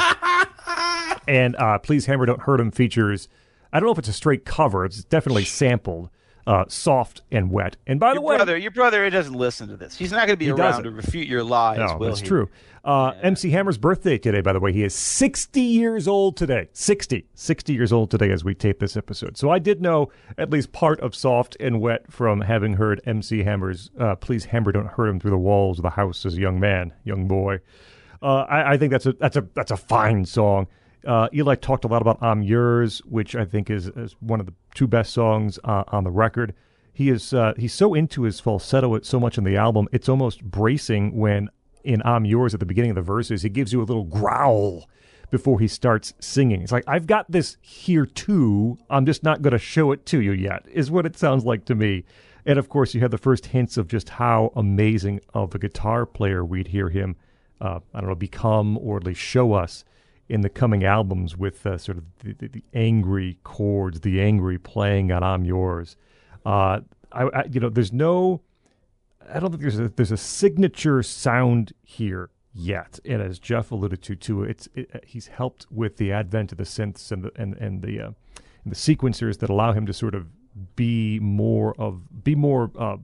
and 1.29 1.55
uh, 1.55 1.77
Please 1.77 2.05
Hammer 2.07 2.25
Don't 2.25 2.41
Hurt 2.41 2.59
Him 2.59 2.69
features, 2.69 3.29
I 3.71 3.79
don't 3.79 3.87
know 3.87 3.93
if 3.93 3.99
it's 3.99 4.09
a 4.09 4.13
straight 4.13 4.43
cover, 4.43 4.83
it's 4.83 5.05
definitely 5.05 5.45
sampled, 5.45 6.09
uh, 6.45 6.65
soft 6.67 7.21
and 7.31 7.51
wet. 7.51 7.77
And 7.87 7.99
by 7.99 8.13
the 8.13 8.21
way, 8.21 8.35
brother, 8.35 8.57
your 8.57 8.71
brother 8.71 9.09
doesn't 9.09 9.33
listen 9.33 9.69
to 9.69 9.77
this. 9.77 9.97
He's 9.97 10.11
not 10.11 10.27
going 10.27 10.37
to 10.37 10.37
be 10.37 10.49
around 10.49 10.57
doesn't. 10.57 10.83
to 10.83 10.91
refute 10.91 11.27
your 11.27 11.43
lies. 11.43 11.77
No, 11.77 11.97
will 11.97 12.07
that's 12.09 12.19
he? 12.19 12.27
true. 12.27 12.49
Uh, 12.83 13.13
MC 13.21 13.49
Hammer's 13.49 13.77
birthday 13.77 14.17
today, 14.17 14.41
by 14.41 14.51
the 14.51 14.59
way. 14.59 14.73
He 14.73 14.83
is 14.83 14.93
60 14.93 15.61
years 15.61 16.07
old 16.07 16.35
today. 16.35 16.67
60. 16.73 17.25
60 17.33 17.73
years 17.73 17.93
old 17.93 18.11
today 18.11 18.29
as 18.31 18.43
we 18.43 18.53
tape 18.53 18.79
this 18.79 18.97
episode. 18.97 19.37
So 19.37 19.49
I 19.49 19.59
did 19.59 19.81
know 19.81 20.11
at 20.37 20.49
least 20.49 20.73
part 20.73 20.99
of 20.99 21.15
Soft 21.15 21.55
and 21.61 21.79
Wet 21.79 22.11
from 22.11 22.41
having 22.41 22.73
heard 22.73 23.01
MC 23.05 23.43
Hammer's 23.43 23.89
uh, 23.97 24.15
Please 24.15 24.45
Hammer 24.45 24.73
Don't 24.73 24.87
Hurt 24.87 25.07
Him 25.07 25.19
Through 25.19 25.31
the 25.31 25.37
Walls 25.37 25.79
of 25.79 25.83
the 25.83 25.91
House 25.91 26.25
as 26.25 26.35
a 26.35 26.41
young 26.41 26.59
man, 26.59 26.93
young 27.05 27.27
boy. 27.27 27.59
Uh, 28.21 28.45
I, 28.49 28.73
I 28.73 28.77
think 28.77 28.91
that's 28.91 29.05
a 29.05 29.13
that's 29.13 29.35
a 29.35 29.47
that's 29.53 29.71
a 29.71 29.77
fine 29.77 30.25
song. 30.25 30.67
Uh, 31.05 31.27
Eli 31.33 31.55
talked 31.55 31.85
a 31.85 31.87
lot 31.87 32.01
about 32.01 32.17
"I'm 32.21 32.41
Yours," 32.41 32.99
which 33.05 33.35
I 33.35 33.45
think 33.45 33.69
is, 33.69 33.87
is 33.87 34.15
one 34.19 34.39
of 34.39 34.45
the 34.45 34.53
two 34.73 34.87
best 34.87 35.13
songs 35.13 35.59
uh, 35.63 35.83
on 35.87 36.03
the 36.03 36.11
record. 36.11 36.53
He 36.93 37.09
is 37.09 37.33
uh, 37.33 37.53
he's 37.57 37.73
so 37.73 37.93
into 37.93 38.23
his 38.23 38.39
falsetto 38.39 38.99
so 39.01 39.19
much 39.19 39.37
in 39.37 39.43
the 39.43 39.57
album, 39.57 39.87
it's 39.91 40.07
almost 40.07 40.43
bracing 40.43 41.17
when 41.17 41.49
in 41.83 42.01
"I'm 42.05 42.25
Yours" 42.25 42.53
at 42.53 42.59
the 42.59 42.65
beginning 42.65 42.91
of 42.91 42.95
the 42.95 43.01
verses 43.01 43.41
he 43.41 43.49
gives 43.49 43.73
you 43.73 43.81
a 43.81 43.83
little 43.83 44.05
growl 44.05 44.87
before 45.31 45.59
he 45.59 45.67
starts 45.67 46.13
singing. 46.19 46.61
It's 46.61 46.71
like 46.71 46.83
I've 46.87 47.07
got 47.07 47.29
this 47.29 47.57
here 47.59 48.05
too. 48.05 48.77
I'm 48.89 49.05
just 49.05 49.23
not 49.23 49.41
going 49.41 49.53
to 49.53 49.59
show 49.59 49.91
it 49.91 50.05
to 50.07 50.21
you 50.21 50.31
yet. 50.31 50.65
Is 50.71 50.91
what 50.91 51.05
it 51.05 51.17
sounds 51.17 51.43
like 51.43 51.65
to 51.65 51.75
me. 51.75 52.05
And 52.45 52.59
of 52.59 52.69
course, 52.69 52.93
you 52.93 53.01
have 53.01 53.11
the 53.11 53.17
first 53.17 53.47
hints 53.47 53.77
of 53.77 53.87
just 53.87 54.09
how 54.09 54.51
amazing 54.55 55.21
of 55.33 55.55
a 55.55 55.59
guitar 55.59 56.05
player 56.05 56.45
we'd 56.45 56.67
hear 56.67 56.89
him. 56.89 57.15
Uh, 57.59 57.79
I 57.93 58.01
don't 58.01 58.09
know, 58.09 58.15
become 58.15 58.77
or 58.77 58.97
at 58.97 59.05
least 59.05 59.21
show 59.21 59.53
us 59.53 59.85
in 60.29 60.41
the 60.41 60.49
coming 60.49 60.83
albums 60.83 61.37
with 61.37 61.65
uh, 61.65 61.77
sort 61.77 61.97
of 61.97 62.05
the, 62.19 62.33
the, 62.33 62.47
the 62.47 62.63
angry 62.73 63.39
chords, 63.43 64.01
the 64.01 64.21
angry 64.21 64.57
playing 64.57 65.11
on 65.11 65.23
"I'm 65.23 65.45
Yours." 65.45 65.95
Uh, 66.45 66.81
I, 67.11 67.23
I, 67.23 67.43
you 67.49 67.59
know, 67.59 67.69
there's 67.69 67.93
no, 67.93 68.41
I 69.33 69.39
don't 69.39 69.51
think 69.51 69.61
there's 69.61 69.79
a 69.79 69.89
there's 69.89 70.11
a 70.11 70.17
signature 70.17 71.03
sound 71.03 71.73
here 71.83 72.29
yet. 72.53 72.99
And 73.05 73.21
as 73.21 73.39
Jeff 73.39 73.71
alluded 73.71 74.01
to, 74.03 74.15
too, 74.15 74.43
it's 74.43 74.67
it, 74.73 75.03
he's 75.05 75.27
helped 75.27 75.67
with 75.69 75.97
the 75.97 76.11
advent 76.11 76.51
of 76.51 76.57
the 76.57 76.63
synths 76.63 77.11
and 77.11 77.23
the 77.23 77.31
and 77.35 77.55
and 77.55 77.81
the 77.81 77.99
uh, 77.99 78.11
and 78.63 78.71
the 78.71 78.75
sequencers 78.75 79.39
that 79.39 79.49
allow 79.49 79.73
him 79.73 79.85
to 79.85 79.93
sort 79.93 80.15
of 80.15 80.27
be 80.75 81.19
more 81.19 81.73
of 81.79 82.23
be 82.23 82.35
more 82.35 82.71
uh, 82.77 82.97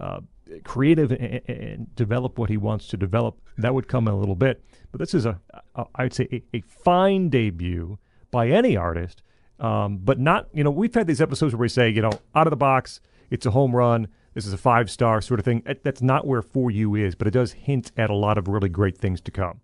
uh, 0.00 0.20
creative 0.64 1.12
and, 1.12 1.40
and 1.48 1.94
develop 1.96 2.38
what 2.38 2.50
he 2.50 2.56
wants 2.56 2.88
to 2.88 2.96
develop. 2.96 3.40
That 3.58 3.74
would 3.74 3.88
come 3.88 4.08
in 4.08 4.14
a 4.14 4.18
little 4.18 4.34
bit, 4.34 4.62
but 4.90 4.98
this 4.98 5.14
is 5.14 5.26
a, 5.26 5.40
a 5.74 5.84
I'd 5.94 6.14
say 6.14 6.28
a, 6.32 6.56
a 6.56 6.60
fine 6.62 7.28
debut 7.28 7.98
by 8.30 8.48
any 8.48 8.76
artist. 8.76 9.22
Um, 9.60 9.98
but 9.98 10.18
not, 10.18 10.48
you 10.52 10.64
know, 10.64 10.70
we've 10.70 10.92
had 10.92 11.06
these 11.06 11.20
episodes 11.20 11.54
where 11.54 11.60
we 11.60 11.68
say, 11.68 11.88
you 11.88 12.02
know, 12.02 12.18
out 12.34 12.48
of 12.48 12.50
the 12.50 12.56
box, 12.56 13.00
it's 13.30 13.46
a 13.46 13.52
home 13.52 13.76
run. 13.76 14.08
This 14.34 14.46
is 14.46 14.52
a 14.52 14.58
five 14.58 14.90
star 14.90 15.20
sort 15.20 15.38
of 15.38 15.44
thing. 15.44 15.62
That's 15.84 16.02
not 16.02 16.26
where 16.26 16.42
For 16.42 16.70
You 16.70 16.94
is, 16.96 17.14
but 17.14 17.28
it 17.28 17.32
does 17.32 17.52
hint 17.52 17.92
at 17.96 18.10
a 18.10 18.14
lot 18.14 18.38
of 18.38 18.48
really 18.48 18.68
great 18.68 18.98
things 18.98 19.20
to 19.20 19.30
come. 19.30 19.60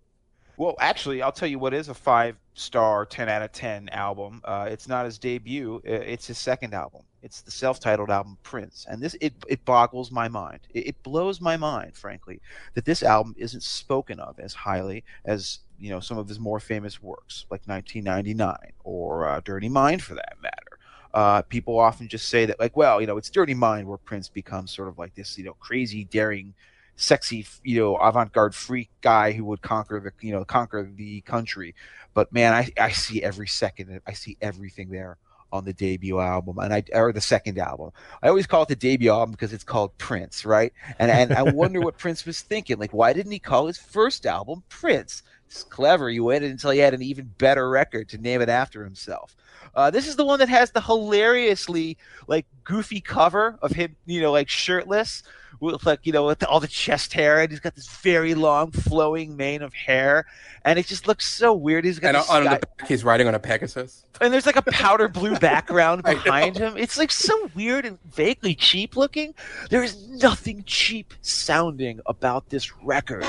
Well, 0.59 0.75
actually, 0.81 1.21
I'll 1.21 1.31
tell 1.31 1.47
you 1.47 1.57
what 1.57 1.73
is 1.73 1.87
a 1.87 1.93
five 1.93 2.35
star, 2.53 3.05
10 3.05 3.29
out 3.29 3.41
of 3.41 3.53
10 3.53 3.87
album. 3.93 4.41
Uh, 4.43 4.67
it's 4.69 4.89
not 4.89 5.05
his 5.05 5.17
debut, 5.17 5.79
it's 5.85 6.27
his 6.27 6.37
second 6.37 6.73
album. 6.73 7.03
It's 7.23 7.39
the 7.39 7.49
self 7.49 7.79
titled 7.79 8.09
album 8.09 8.37
Prince. 8.43 8.85
And 8.89 9.01
this, 9.01 9.15
it, 9.21 9.33
it 9.47 9.63
boggles 9.63 10.11
my 10.11 10.27
mind. 10.27 10.59
It, 10.73 10.87
it 10.87 11.03
blows 11.03 11.39
my 11.39 11.55
mind, 11.55 11.95
frankly, 11.95 12.41
that 12.73 12.83
this 12.83 13.03
album 13.03 13.35
isn't 13.37 13.63
spoken 13.63 14.19
of 14.19 14.37
as 14.37 14.53
highly 14.53 15.05
as, 15.23 15.59
you 15.79 15.91
know, 15.91 16.01
some 16.01 16.17
of 16.17 16.27
his 16.27 16.41
more 16.41 16.59
famous 16.59 17.01
works, 17.01 17.45
like 17.49 17.61
1999 17.65 18.73
or 18.83 19.29
uh, 19.29 19.39
Dirty 19.45 19.69
Mind 19.69 20.03
for 20.03 20.15
that 20.15 20.35
matter. 20.43 20.79
Uh, 21.13 21.41
people 21.43 21.79
often 21.79 22.09
just 22.09 22.27
say 22.27 22.45
that, 22.45 22.59
like, 22.59 22.75
well, 22.75 22.99
you 22.99 23.07
know, 23.07 23.15
it's 23.15 23.29
Dirty 23.29 23.53
Mind 23.53 23.87
where 23.87 23.97
Prince 23.97 24.27
becomes 24.27 24.75
sort 24.75 24.89
of 24.89 24.97
like 24.99 25.15
this, 25.15 25.37
you 25.37 25.45
know, 25.45 25.53
crazy, 25.53 26.03
daring 26.03 26.53
sexy, 26.99 27.47
you 27.63 27.79
know, 27.79 27.95
avant-garde 27.95 28.53
freak 28.53 28.89
guy 29.01 29.31
who 29.31 29.45
would 29.45 29.61
conquer 29.61 29.99
the, 29.99 30.25
you 30.25 30.33
know, 30.33 30.43
conquer 30.43 30.89
the 30.95 31.21
country. 31.21 31.73
But 32.13 32.31
man, 32.33 32.53
I, 32.53 32.69
I 32.79 32.91
see 32.91 33.23
every 33.23 33.47
second, 33.47 34.01
I 34.05 34.13
see 34.13 34.37
everything 34.41 34.89
there 34.89 35.17
on 35.51 35.65
the 35.65 35.73
debut 35.73 36.19
album, 36.19 36.59
and 36.59 36.73
I 36.73 36.83
or 36.93 37.11
the 37.11 37.21
second 37.21 37.57
album. 37.57 37.91
I 38.21 38.27
always 38.27 38.45
call 38.45 38.63
it 38.63 38.67
the 38.67 38.75
debut 38.75 39.09
album 39.09 39.31
because 39.31 39.53
it's 39.53 39.63
called 39.63 39.97
Prince, 39.97 40.45
right? 40.45 40.73
And 40.99 41.09
and 41.09 41.33
I 41.33 41.43
wonder 41.43 41.79
what 41.79 41.97
Prince 41.97 42.25
was 42.25 42.41
thinking. 42.41 42.77
Like, 42.77 42.93
why 42.93 43.13
didn't 43.13 43.31
he 43.31 43.39
call 43.39 43.67
his 43.67 43.77
first 43.77 44.25
album 44.25 44.63
Prince? 44.69 45.23
It's 45.47 45.63
clever. 45.63 46.09
He 46.09 46.19
waited 46.19 46.51
until 46.51 46.69
he 46.69 46.79
had 46.79 46.93
an 46.93 47.01
even 47.01 47.33
better 47.39 47.67
record 47.67 48.09
to 48.09 48.19
name 48.19 48.41
it 48.41 48.49
after 48.49 48.83
himself. 48.83 49.35
Uh, 49.73 49.89
this 49.89 50.07
is 50.07 50.15
the 50.15 50.25
one 50.25 50.37
that 50.39 50.49
has 50.49 50.69
the 50.71 50.81
hilariously 50.81 51.97
like 52.27 52.45
goofy 52.63 53.01
cover 53.01 53.57
of 53.63 53.71
him, 53.71 53.95
you 54.05 54.21
know, 54.21 54.31
like 54.31 54.49
shirtless 54.49 55.23
with 55.59 55.85
like 55.85 55.99
you 56.03 56.13
know 56.13 56.25
with 56.25 56.43
all 56.43 56.59
the 56.59 56.67
chest 56.67 57.13
hair, 57.13 57.39
and 57.39 57.49
he's 57.51 57.59
got 57.59 57.75
this 57.75 57.87
very 57.87 58.33
long 58.33 58.71
flowing 58.71 59.35
mane 59.35 59.61
of 59.61 59.73
hair, 59.73 60.25
and 60.65 60.79
it 60.79 60.85
just 60.85 61.07
looks 61.07 61.25
so 61.27 61.53
weird. 61.53 61.85
He's 61.85 61.99
got 61.99 62.15
And 62.15 62.25
on 62.29 62.43
the 62.43 62.49
back, 62.51 62.87
he's 62.87 63.03
riding 63.03 63.27
on 63.27 63.35
a 63.35 63.39
Pegasus. 63.39 64.05
and 64.21 64.33
there's 64.33 64.45
like 64.45 64.55
a 64.55 64.61
powder 64.63 65.07
blue 65.07 65.35
background 65.39 66.03
behind 66.03 66.57
him. 66.57 66.75
It's 66.77 66.97
like 66.97 67.11
so 67.11 67.49
weird 67.55 67.85
and 67.85 67.99
vaguely 68.11 68.55
cheap 68.55 68.95
looking. 68.95 69.33
There 69.69 69.83
is 69.83 70.07
nothing 70.09 70.63
cheap 70.65 71.13
sounding 71.21 71.99
about 72.05 72.49
this 72.49 72.75
record. 72.83 73.25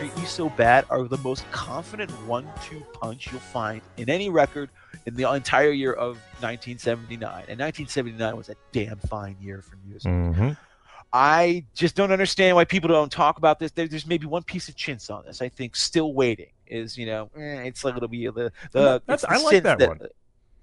Treat 0.00 0.16
Me 0.16 0.24
So 0.24 0.48
Bad 0.48 0.86
are 0.88 1.04
the 1.04 1.18
most 1.18 1.44
confident 1.50 2.10
one 2.26 2.48
two 2.64 2.80
punch 2.94 3.30
you'll 3.30 3.38
find 3.38 3.82
in 3.98 4.08
any 4.08 4.30
record 4.30 4.70
in 5.04 5.14
the 5.14 5.30
entire 5.30 5.72
year 5.72 5.92
of 5.92 6.16
1979. 6.40 7.20
And 7.48 7.60
1979 7.60 8.34
was 8.34 8.48
a 8.48 8.54
damn 8.72 8.96
fine 8.96 9.36
year 9.42 9.60
for 9.60 9.76
music. 9.86 10.10
hmm 10.10 10.52
I 11.12 11.66
just 11.74 11.96
don't 11.96 12.12
understand 12.12 12.56
why 12.56 12.64
people 12.64 12.88
don't 12.88 13.12
talk 13.12 13.36
about 13.36 13.58
this. 13.58 13.72
There, 13.72 13.86
there's 13.86 14.06
maybe 14.06 14.24
one 14.26 14.42
piece 14.42 14.70
of 14.70 14.74
chintz 14.76 15.10
on 15.10 15.26
this. 15.26 15.42
I 15.42 15.50
think 15.50 15.76
"Still 15.76 16.14
Waiting" 16.14 16.52
is, 16.66 16.96
you 16.96 17.04
know, 17.04 17.28
eh, 17.36 17.64
it's 17.64 17.84
like 17.84 17.94
it'll 17.94 18.08
be 18.08 18.26
the 18.28 18.52
the. 18.72 19.02
That's- 19.06 19.24
I 19.24 19.36
like 19.42 19.56
synth 19.56 19.76
that 19.78 19.86
one. 19.86 20.00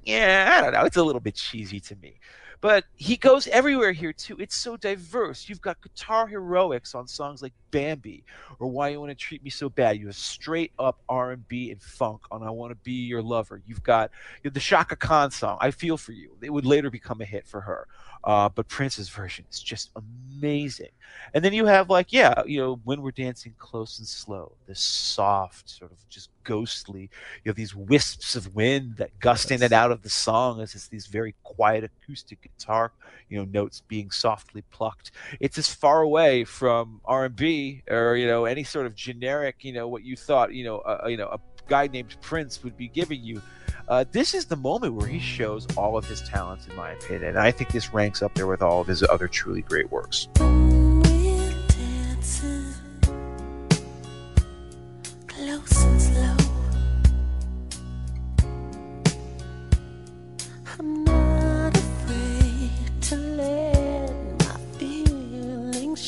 Yeah, 0.03 0.55
I 0.57 0.61
don't 0.61 0.73
know. 0.73 0.85
It's 0.85 0.97
a 0.97 1.03
little 1.03 1.19
bit 1.21 1.35
cheesy 1.35 1.79
to 1.81 1.95
me, 1.97 2.19
but 2.61 2.85
he 2.95 3.17
goes 3.17 3.47
everywhere 3.47 3.91
here 3.91 4.13
too. 4.13 4.37
It's 4.39 4.55
so 4.55 4.77
diverse. 4.77 5.47
You've 5.47 5.61
got 5.61 5.81
guitar 5.81 6.27
heroics 6.27 6.95
on 6.95 7.07
songs 7.07 7.41
like 7.41 7.53
"Bambi" 7.71 8.23
or 8.59 8.67
"Why 8.67 8.89
You 8.89 8.99
Want 8.99 9.11
to 9.11 9.15
Treat 9.15 9.43
Me 9.43 9.49
So 9.49 9.69
Bad." 9.69 9.99
You 9.99 10.07
have 10.07 10.15
straight 10.15 10.71
up 10.79 10.99
R 11.07 11.31
and 11.31 11.81
funk 11.81 12.21
on 12.31 12.43
"I 12.43 12.49
Want 12.49 12.71
to 12.71 12.75
Be 12.75 12.93
Your 12.93 13.21
Lover." 13.21 13.61
You've 13.65 13.83
got 13.83 14.11
you 14.43 14.49
the 14.49 14.59
Chaka 14.59 14.95
Khan 14.95 15.31
song 15.31 15.57
"I 15.61 15.71
Feel 15.71 15.97
for 15.97 16.11
You." 16.11 16.35
It 16.41 16.51
would 16.51 16.65
later 16.65 16.89
become 16.89 17.21
a 17.21 17.25
hit 17.25 17.47
for 17.47 17.61
her. 17.61 17.87
Uh, 18.23 18.49
but 18.49 18.67
Prince's 18.67 19.09
version 19.09 19.45
is 19.51 19.61
just 19.61 19.91
amazing. 19.95 20.89
And 21.33 21.45
then 21.45 21.53
you 21.53 21.65
have 21.65 21.89
like, 21.89 22.11
yeah, 22.11 22.41
you 22.45 22.59
know, 22.59 22.79
when 22.83 23.01
we're 23.01 23.11
dancing 23.11 23.53
close 23.57 23.99
and 23.99 24.07
slow, 24.07 24.53
this 24.67 24.79
soft, 24.79 25.69
sort 25.69 25.91
of 25.91 25.97
just 26.09 26.29
ghostly. 26.47 27.09
You 27.43 27.49
have 27.49 27.57
these 27.57 27.75
wisps 27.75 28.35
of 28.35 28.55
wind 28.55 28.95
that 28.97 29.19
gust 29.19 29.51
in 29.51 29.61
and 29.61 29.73
out 29.73 29.91
of 29.91 30.01
the 30.01 30.09
song 30.09 30.61
as 30.61 30.73
it's 30.73 30.87
these 30.87 31.05
very 31.05 31.35
quiet 31.43 31.83
acoustic 31.83 32.41
guitar, 32.41 32.93
you 33.29 33.37
know, 33.37 33.43
notes 33.43 33.83
being 33.87 34.09
softly 34.09 34.63
plucked. 34.71 35.11
It's 35.41 35.57
as 35.57 35.67
far 35.67 36.01
away 36.01 36.45
from 36.45 37.01
R 37.03 37.25
and 37.25 37.35
B 37.35 37.83
or 37.89 38.15
you 38.15 38.25
know 38.25 38.45
any 38.45 38.63
sort 38.63 38.85
of 38.85 38.95
generic, 38.95 39.57
you 39.59 39.73
know, 39.73 39.89
what 39.89 40.03
you 40.03 40.15
thought, 40.15 40.53
you 40.53 40.63
know, 40.63 40.77
uh, 40.79 41.05
you 41.07 41.17
know, 41.17 41.27
a 41.27 41.39
guy 41.67 41.87
named 41.87 42.15
Prince 42.21 42.63
would 42.63 42.77
be 42.77 42.87
giving 42.87 43.21
you. 43.21 43.41
Uh, 43.89 44.05
this 44.11 44.33
is 44.33 44.45
the 44.45 44.55
moment 44.55 44.93
where 44.93 45.07
he 45.07 45.19
shows 45.19 45.67
all 45.75 45.97
of 45.97 46.05
his 46.05 46.21
talents, 46.21 46.67
in 46.67 46.75
my 46.75 46.91
opinion. 46.91 47.23
And 47.23 47.39
I 47.39 47.51
think 47.51 47.71
this 47.71 47.93
ranks 47.93 48.21
up 48.21 48.33
there 48.35 48.47
with 48.47 48.61
all 48.61 48.81
of 48.81 48.87
his 48.87 49.03
other 49.03 49.27
truly 49.27 49.61
great 49.61 49.89
works. 49.91 50.27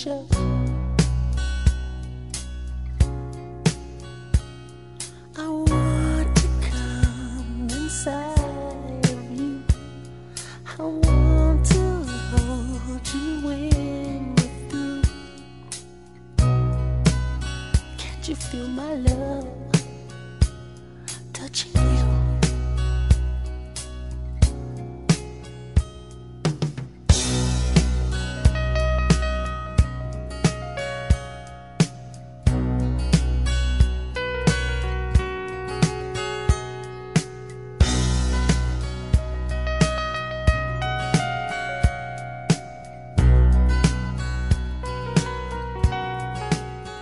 I 0.08 0.14
want 5.36 6.36
to 6.38 6.48
come 6.62 7.68
inside 7.70 9.10
of 9.10 9.32
you. 9.38 9.62
I 10.78 10.84
want 10.84 11.66
to 11.66 11.82
hold 12.32 13.14
you 13.14 13.42
when 13.46 14.36
we're 14.36 14.70
through. 14.70 15.02
Can't 17.98 18.30
you 18.30 18.36
feel 18.36 18.70
my 18.70 18.94
love 18.94 19.59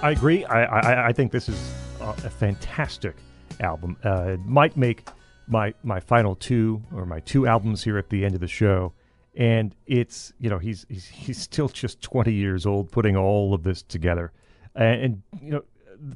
I 0.08 0.12
agree. 0.12 0.46
I, 0.46 0.64
I 0.64 1.08
I 1.08 1.12
think 1.12 1.34
this 1.34 1.50
is 1.50 1.74
a, 2.00 2.06
a 2.06 2.30
fantastic 2.30 3.18
album. 3.60 3.98
Uh, 4.06 4.36
it 4.36 4.40
might 4.46 4.78
make 4.78 5.06
my 5.48 5.74
my 5.84 6.00
final 6.00 6.34
two 6.34 6.82
or 6.96 7.06
my 7.06 7.20
two 7.20 7.46
albums 7.46 7.84
here 7.84 7.98
at 7.98 8.10
the 8.10 8.24
end 8.24 8.34
of 8.34 8.40
the 8.40 8.48
show. 8.48 8.94
And 9.36 9.76
it's 9.86 10.32
you 10.40 10.50
know 10.50 10.60
he's 10.60 10.86
he's 10.88 11.08
he's 11.26 11.38
still 11.38 11.68
just 11.68 12.02
twenty 12.02 12.32
years 12.32 12.66
old 12.66 12.90
putting 12.90 13.18
all 13.18 13.54
of 13.54 13.64
this 13.64 13.82
together, 13.82 14.32
and, 14.76 15.02
and 15.02 15.24
you 15.42 15.52
know 15.52 15.64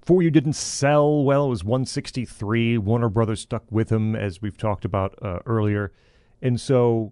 for 0.02 0.24
you 0.24 0.32
didn't 0.32 0.54
sell 0.54 1.26
well. 1.26 1.48
It 1.48 1.50
was 1.50 1.66
one 1.66 1.84
sixty 1.84 2.24
three. 2.24 2.78
Warner 2.78 3.10
Brothers 3.10 3.42
stuck 3.42 3.66
with 3.70 3.92
him 3.92 4.16
as 4.16 4.42
we've 4.42 4.58
talked 4.58 4.86
about 4.86 5.20
uh, 5.22 5.39
earlier, 5.46 5.92
and 6.42 6.62
so 6.62 7.12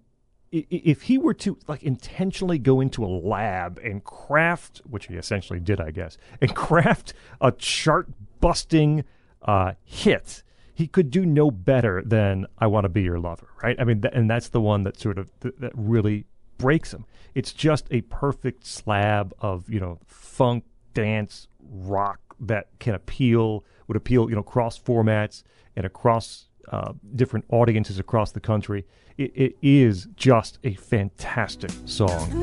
if 0.52 1.02
he 1.02 1.16
were 1.18 1.34
to 1.34 1.58
like 1.68 1.82
intentionally 1.82 2.58
go 2.58 2.80
into 2.80 3.04
a 3.04 3.06
lab 3.06 3.78
and 3.78 4.02
craft, 4.02 4.80
which 4.88 5.06
he 5.06 5.14
essentially 5.14 5.60
did, 5.60 5.80
I 5.80 5.90
guess, 5.90 6.18
and 6.40 6.54
craft 6.56 7.12
a 7.40 7.52
chart 7.52 8.08
busting 8.40 9.04
uh, 9.42 9.72
hit, 9.84 10.42
he 10.74 10.86
could 10.86 11.10
do 11.10 11.24
no 11.24 11.50
better 11.50 12.02
than 12.04 12.46
"I 12.58 12.66
Want 12.66 12.84
to 12.84 12.88
Be 12.88 13.02
Your 13.02 13.20
Lover," 13.20 13.48
right? 13.62 13.76
I 13.78 13.84
mean, 13.84 14.02
th- 14.02 14.14
and 14.14 14.28
that's 14.28 14.48
the 14.48 14.60
one 14.60 14.84
that 14.84 14.98
sort 14.98 15.18
of 15.18 15.30
th- 15.40 15.54
that 15.58 15.72
really 15.74 16.26
breaks 16.58 16.92
him. 16.92 17.06
It's 17.34 17.52
just 17.52 17.86
a 17.90 18.00
perfect 18.02 18.66
slab 18.66 19.32
of 19.40 19.70
you 19.70 19.78
know 19.78 19.98
funk, 20.06 20.64
dance, 20.94 21.46
rock 21.60 22.20
that 22.40 22.68
can 22.80 22.94
appeal 22.94 23.64
would 23.86 23.96
appeal 23.96 24.28
you 24.28 24.36
know 24.36 24.42
cross 24.42 24.78
formats 24.78 25.42
and 25.76 25.86
across 25.86 26.49
uh, 26.68 26.92
different 27.14 27.44
audiences 27.50 27.98
across 27.98 28.32
the 28.32 28.40
country. 28.40 28.86
It, 29.16 29.32
it 29.34 29.56
is 29.62 30.08
just 30.16 30.58
a 30.64 30.74
fantastic 30.74 31.70
song. 31.84 32.42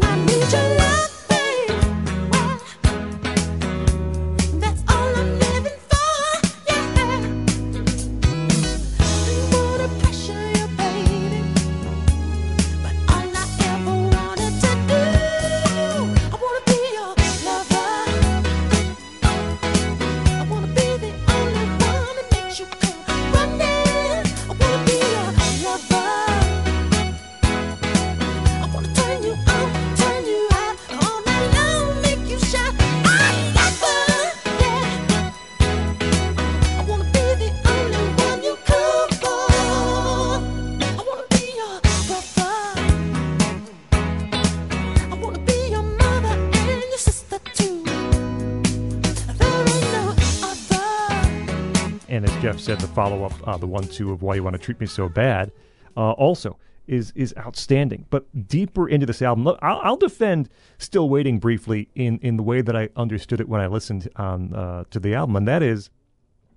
Said, 52.67 52.81
the 52.81 52.87
follow 52.87 53.23
up, 53.23 53.47
uh, 53.47 53.55
the 53.55 53.65
one 53.65 53.85
two 53.85 54.11
of 54.11 54.21
Why 54.21 54.35
You 54.35 54.43
Want 54.43 54.53
to 54.53 54.61
Treat 54.61 54.77
Me 54.81 54.87
So 54.87 55.07
Bad, 55.07 55.53
uh, 55.95 56.11
also 56.11 56.57
is 56.85 57.13
is 57.15 57.33
outstanding. 57.37 58.05
But 58.09 58.49
deeper 58.49 58.89
into 58.89 59.05
this 59.05 59.21
album, 59.21 59.45
look, 59.45 59.57
I'll, 59.61 59.79
I'll 59.83 59.95
defend 59.95 60.49
Still 60.77 61.07
Waiting 61.07 61.39
briefly 61.39 61.87
in, 61.95 62.19
in 62.19 62.35
the 62.35 62.43
way 62.43 62.61
that 62.61 62.75
I 62.75 62.89
understood 62.97 63.39
it 63.39 63.47
when 63.47 63.61
I 63.61 63.67
listened 63.67 64.09
on, 64.17 64.53
uh, 64.53 64.83
to 64.89 64.99
the 64.99 65.15
album, 65.15 65.37
and 65.37 65.47
that 65.47 65.63
is 65.63 65.89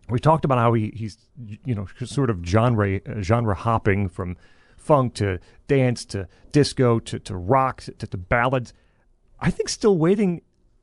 we 0.08 0.18
talked 0.18 0.44
about 0.44 0.58
how 0.58 0.72
he, 0.72 0.92
he's 0.96 1.16
you 1.64 1.76
know 1.76 1.86
sort 2.04 2.28
of 2.28 2.44
genre 2.44 3.00
genre 3.22 3.54
hopping 3.54 4.08
from 4.08 4.36
funk 4.76 5.14
to 5.14 5.38
dance 5.68 6.04
to 6.06 6.26
disco 6.50 6.98
to, 6.98 7.20
to 7.20 7.36
rock 7.36 7.82
to, 7.82 7.92
to 7.92 8.16
ballads. 8.16 8.74
I 9.38 9.52
think 9.52 9.68
Still 9.68 9.96
Waiting, 9.96 10.42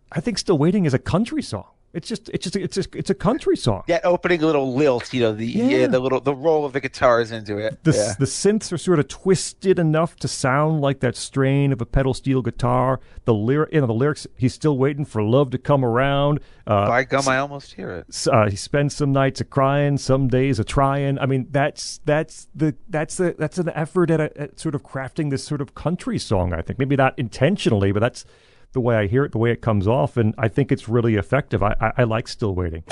I 0.10 0.22
think 0.22 0.38
Still 0.38 0.58
Waiting 0.58 0.86
is 0.86 0.94
a 0.94 1.00
country 1.00 1.42
song. 1.42 1.68
It's 1.94 2.08
just 2.08 2.30
it's 2.30 2.44
just 2.44 2.56
it's 2.56 2.76
just, 2.76 2.94
it's 2.96 3.10
a 3.10 3.16
country 3.16 3.56
song. 3.56 3.84
That 3.88 4.06
opening 4.06 4.44
a 4.44 4.46
little 4.46 4.76
lilt, 4.76 5.14
you 5.14 5.22
know, 5.22 5.34
the 5.34 5.48
yeah. 5.48 5.64
Yeah. 5.64 5.88
the 5.88 6.00
little 6.00 6.20
the 6.20 6.36
roll 6.36 6.66
of 6.66 6.74
the 6.74 6.82
guitars 6.82 7.32
into 7.32 7.58
it. 7.58 7.84
The, 7.84 7.92
yeah. 7.92 8.14
the 8.20 8.26
synths 8.26 8.74
are 8.74 8.78
sort 8.78 9.00
of 9.00 9.08
twisted 9.08 9.80
enough 9.80 10.18
to 10.18 10.28
sound 10.28 10.82
like 10.82 11.00
that 11.00 11.16
strain 11.16 11.72
of 11.72 11.82
a 11.82 11.86
pedal 11.86 12.14
steel 12.14 12.42
guitar. 12.42 13.00
The 13.24 13.34
lyric, 13.34 13.74
you 13.74 13.82
know, 13.82 13.88
the 13.88 13.94
lyrics. 13.94 14.28
He's 14.36 14.54
still 14.54 14.78
waiting 14.78 15.06
for 15.06 15.24
love 15.24 15.50
to 15.52 15.58
come 15.58 15.86
around. 15.86 16.42
Uh, 16.68 16.88
By 16.88 17.04
gum, 17.06 17.28
I 17.30 17.38
almost 17.38 17.74
hear 17.74 17.92
it. 17.92 18.28
uh, 18.28 18.50
he 18.50 18.58
spends 18.58 18.94
some 18.94 19.14
nights 19.14 19.40
a 19.40 19.46
crying, 19.46 19.98
some 19.98 20.28
days 20.28 20.60
a 20.60 20.66
trying. 20.66 21.18
I 21.18 21.26
mean, 21.26 21.48
that's 21.52 22.02
that's 22.04 22.50
the 22.54 22.76
that's 22.90 23.16
the 23.16 23.34
that's 23.40 23.58
an 23.58 23.70
effort 23.70 24.12
at, 24.12 24.20
a, 24.20 24.38
at 24.40 24.60
sort 24.60 24.76
of 24.76 24.84
crafting 24.84 25.30
this 25.30 25.44
sort 25.46 25.62
of 25.62 25.74
country 25.74 26.20
song. 26.20 26.54
I 26.54 26.62
think 26.62 26.80
maybe 26.80 26.98
not 26.98 27.18
intentionally, 27.18 27.94
but 27.94 28.02
that's 28.02 28.26
the 28.74 28.82
way 28.82 28.96
I 28.96 29.08
hear 29.08 29.26
it, 29.26 29.32
the 29.32 29.38
way 29.38 29.52
it 29.52 29.62
comes 29.62 29.88
off, 29.88 30.18
and 30.18 30.34
I 30.38 30.48
think 30.48 30.72
it's 30.72 30.88
really 30.88 31.16
effective. 31.16 31.64
I, 31.64 31.76
I, 31.80 31.92
I 32.00 32.04
like 32.04 32.28
Still 32.28 32.56
Waiting. 32.56 32.84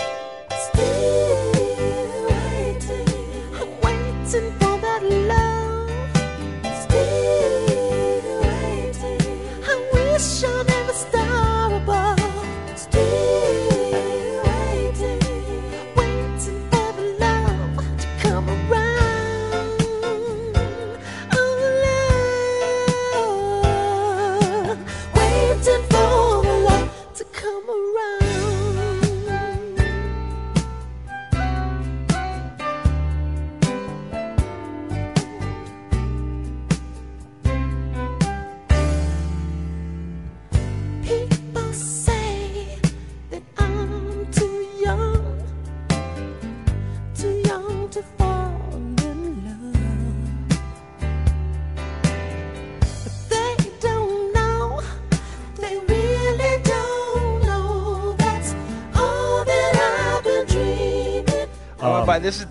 Still 0.50 0.95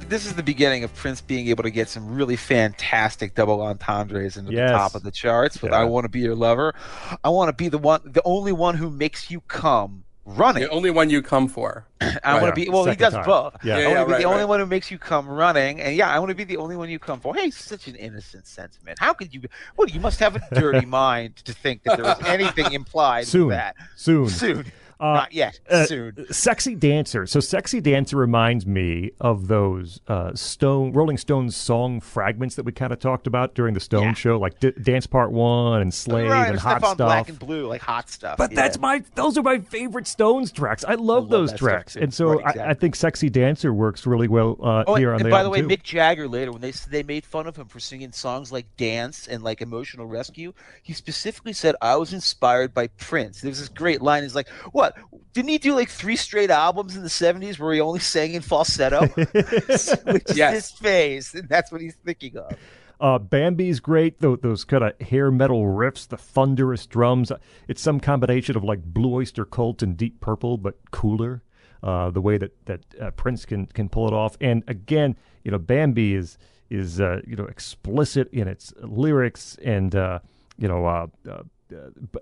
this 0.09 0.27
is 0.27 0.35
the 0.35 0.43
beginning 0.43 0.85
of 0.85 0.95
Prince 0.95 1.21
being 1.21 1.49
able 1.49 1.63
to 1.63 1.71
get 1.71 1.89
some 1.89 2.15
really 2.15 2.37
fantastic 2.37 3.35
double 3.35 3.61
entendres 3.63 4.37
into 4.37 4.53
Yes. 4.53 4.71
the 4.71 4.77
top 4.77 4.95
of 4.95 5.03
the 5.03 5.11
charts 5.11 5.61
with 5.63 5.73
Yeah. 5.73 5.79
"I 5.81 5.85
Want 5.85 6.05
to 6.05 6.09
Be 6.09 6.21
Your 6.21 6.35
Lover." 6.35 6.75
I 7.23 7.29
want 7.31 7.49
to 7.49 7.53
be 7.53 7.69
the 7.69 7.79
one, 7.79 8.01
the 8.05 8.23
only 8.25 8.53
one 8.53 8.77
who 8.77 8.91
makes 8.91 9.31
you 9.31 9.41
come 9.43 10.05
running. 10.27 10.63
The 10.63 10.71
only 10.71 10.91
one 10.91 11.11
you 11.11 11.21
come 11.21 11.49
for. 11.49 11.87
I 12.01 12.41
want 12.41 12.55
to 12.55 12.59
be. 12.59 12.69
Well, 12.71 12.85
he 12.87 12.97
does 12.97 13.13
time. 13.13 13.25
both. 13.27 13.57
Yeah. 13.63 13.77
I 13.77 13.81
Yeah, 13.81 13.85
want 13.87 13.95
to 13.95 14.01
yeah, 14.01 14.05
be 14.05 14.13
right, 14.13 14.19
the 14.23 14.25
only 14.29 14.45
one 14.47 14.61
who 14.61 14.67
makes 14.67 14.91
you 14.91 14.99
come 14.99 15.29
running, 15.29 15.81
and 15.81 15.95
yeah, 15.97 16.09
I 16.11 16.19
want 16.19 16.31
to 16.31 16.35
be 16.35 16.45
the 16.45 16.57
only 16.57 16.77
one 16.77 16.89
you 16.89 16.99
come 16.99 17.21
for. 17.21 17.35
Hey, 17.35 17.51
such 17.51 17.89
an 17.89 17.95
innocent 17.97 18.47
sentiment. 18.47 18.99
How 19.01 19.13
could 19.13 19.35
you? 19.35 19.43
Well, 19.77 19.89
you 19.89 20.01
must 20.01 20.21
have 20.21 20.37
a 20.37 20.41
dirty 20.55 20.87
mind 21.03 21.37
to 21.45 21.53
think 21.53 21.83
that 21.85 21.97
there 21.99 22.05
was 22.07 22.23
anything 22.27 22.73
implied 22.73 23.27
Soon. 23.27 23.49
with 23.49 23.57
that. 23.57 23.77
Soon. 23.97 24.29
Soon. 24.29 24.73
Uh, 25.01 25.15
Not 25.15 25.33
yet. 25.33 25.59
uh, 25.69 25.87
Soon. 25.87 26.27
Sexy 26.33 26.75
Dancer. 26.75 27.27
So 27.27 27.41
Sexy 27.41 27.81
Dancer 27.81 28.17
reminds 28.17 28.67
me 28.67 29.11
of 29.21 29.49
those 29.49 30.01
uh, 30.09 30.35
Stone 30.35 30.93
Rolling 30.93 31.19
Stones 31.19 31.57
song 31.57 32.01
fragments 32.01 32.55
that 32.57 32.65
we 32.65 32.73
kind 32.73 32.93
of 32.93 32.99
talked 33.01 33.27
about 33.27 33.55
during 33.55 33.75
the 33.75 33.81
Stone 33.81 34.03
Yeah. 34.05 34.13
show, 34.15 34.39
like 34.39 34.61
D- 34.61 34.73
Dance 34.83 35.07
Part 35.07 35.33
One 35.33 35.81
and 35.83 35.93
Slave 35.93 36.31
right, 36.31 36.51
and 36.51 36.59
Hot 36.59 36.79
stuff 36.81 36.97
black 36.97 37.29
and 37.29 37.39
blue, 37.39 37.67
like 37.67 37.81
hot 37.83 38.09
stuff. 38.09 38.39
But 38.39 38.53
yeah. 38.53 38.57
that's 38.57 38.79
my 38.79 39.03
those 39.15 39.37
are 39.37 39.43
my 39.43 39.59
favorite 39.59 40.07
Stones 40.07 40.53
tracks. 40.53 40.85
I 40.85 40.95
love, 40.95 41.05
love 41.25 41.31
those 41.31 41.53
tracks, 41.53 41.97
and 41.97 42.13
so 42.15 42.41
Right, 42.41 42.59
I, 42.59 42.71
I 42.71 42.75
think 42.75 42.95
"Sexy 42.97 43.29
Dancer" 43.29 43.73
works 43.75 44.07
really 44.07 44.29
well 44.29 44.57
uh, 44.63 44.85
Oh, 44.87 44.95
here 44.95 45.09
and, 45.13 45.17
on 45.17 45.21
and 45.21 45.27
the 45.27 45.31
by 45.31 45.43
the 45.43 45.51
way, 45.51 45.61
too. 45.61 45.69
Mick 45.69 45.83
Jagger 45.83 46.29
later 46.29 46.53
when 46.53 46.61
they 46.61 46.71
they 46.71 47.03
made 47.03 47.25
fun 47.27 47.47
of 47.47 47.57
him 47.57 47.67
for 47.67 47.81
singing 47.81 48.13
songs 48.13 48.53
like 48.53 48.67
"Dance" 48.77 49.27
and 49.27 49.43
like 49.43 49.61
"Emotional 49.61 50.07
Rescue," 50.07 50.53
he 50.83 50.93
specifically 50.93 51.53
said, 51.53 51.75
"I 51.83 51.97
was 51.97 52.13
inspired 52.13 52.73
by 52.73 52.87
Prince." 52.89 53.41
There's 53.41 53.59
this 53.59 53.69
great 53.69 54.01
line. 54.01 54.23
He's 54.23 54.35
like, 54.35 54.49
"What? 54.93 54.97
Didn't 55.33 55.49
he 55.49 55.59
do 55.59 55.75
like 55.75 55.89
three 55.89 56.17
straight 56.17 56.51
albums 56.51 56.97
in 56.97 57.03
the 57.03 57.09
'70s 57.09 57.59
where 57.59 57.73
he 57.75 57.81
only 57.81 58.01
sang 58.01 58.35
in 58.35 58.43
falsetto?" 58.43 59.07
Which 59.17 60.31
is 60.31 60.37
Yes. 60.37 60.55
his 60.55 60.71
phase, 60.71 61.35
and 61.35 61.49
that's 61.49 61.71
what 61.73 61.81
he's 61.81 61.97
thinking 62.05 62.37
of. 62.37 62.57
Uh, 63.01 63.19
Bambi's 63.19 63.81
great. 63.81 64.21
Those, 64.21 64.39
those 64.43 64.65
kind 64.65 64.85
of 64.85 64.99
hair 65.01 65.31
metal 65.31 65.65
riffs, 65.65 66.07
the 66.09 66.17
thunderous 66.17 66.87
drums. 66.87 67.33
It's 67.69 67.83
some 67.83 67.99
combination 68.01 68.57
of 68.57 68.63
like 68.65 68.83
Blue 68.85 69.15
Oyster 69.15 69.45
Cult 69.45 69.83
and 69.83 69.97
Deep 69.97 70.21
Purple, 70.21 70.57
but 70.59 70.77
cooler. 70.91 71.43
Uh, 71.83 72.11
the 72.11 72.21
way 72.21 72.39
that 72.39 72.53
that 72.67 72.81
uh, 73.01 73.11
Prince 73.11 73.45
can 73.45 73.67
can 73.67 73.89
pull 73.91 74.07
it 74.09 74.15
off, 74.15 74.39
and 74.41 74.63
again, 74.69 75.17
you 75.43 75.51
know, 75.51 75.59
Bambi 75.59 76.15
is 76.15 76.39
is 76.71 76.99
uh, 77.01 77.21
you 77.27 77.37
know 77.37 77.45
explicit 77.45 78.33
in 78.33 78.49
its 78.49 78.73
lyrics, 78.81 79.59
and 79.63 79.95
uh, 79.95 80.21
you 80.57 80.67
know, 80.69 80.87
uh, 80.87 81.07
b- 81.25 81.31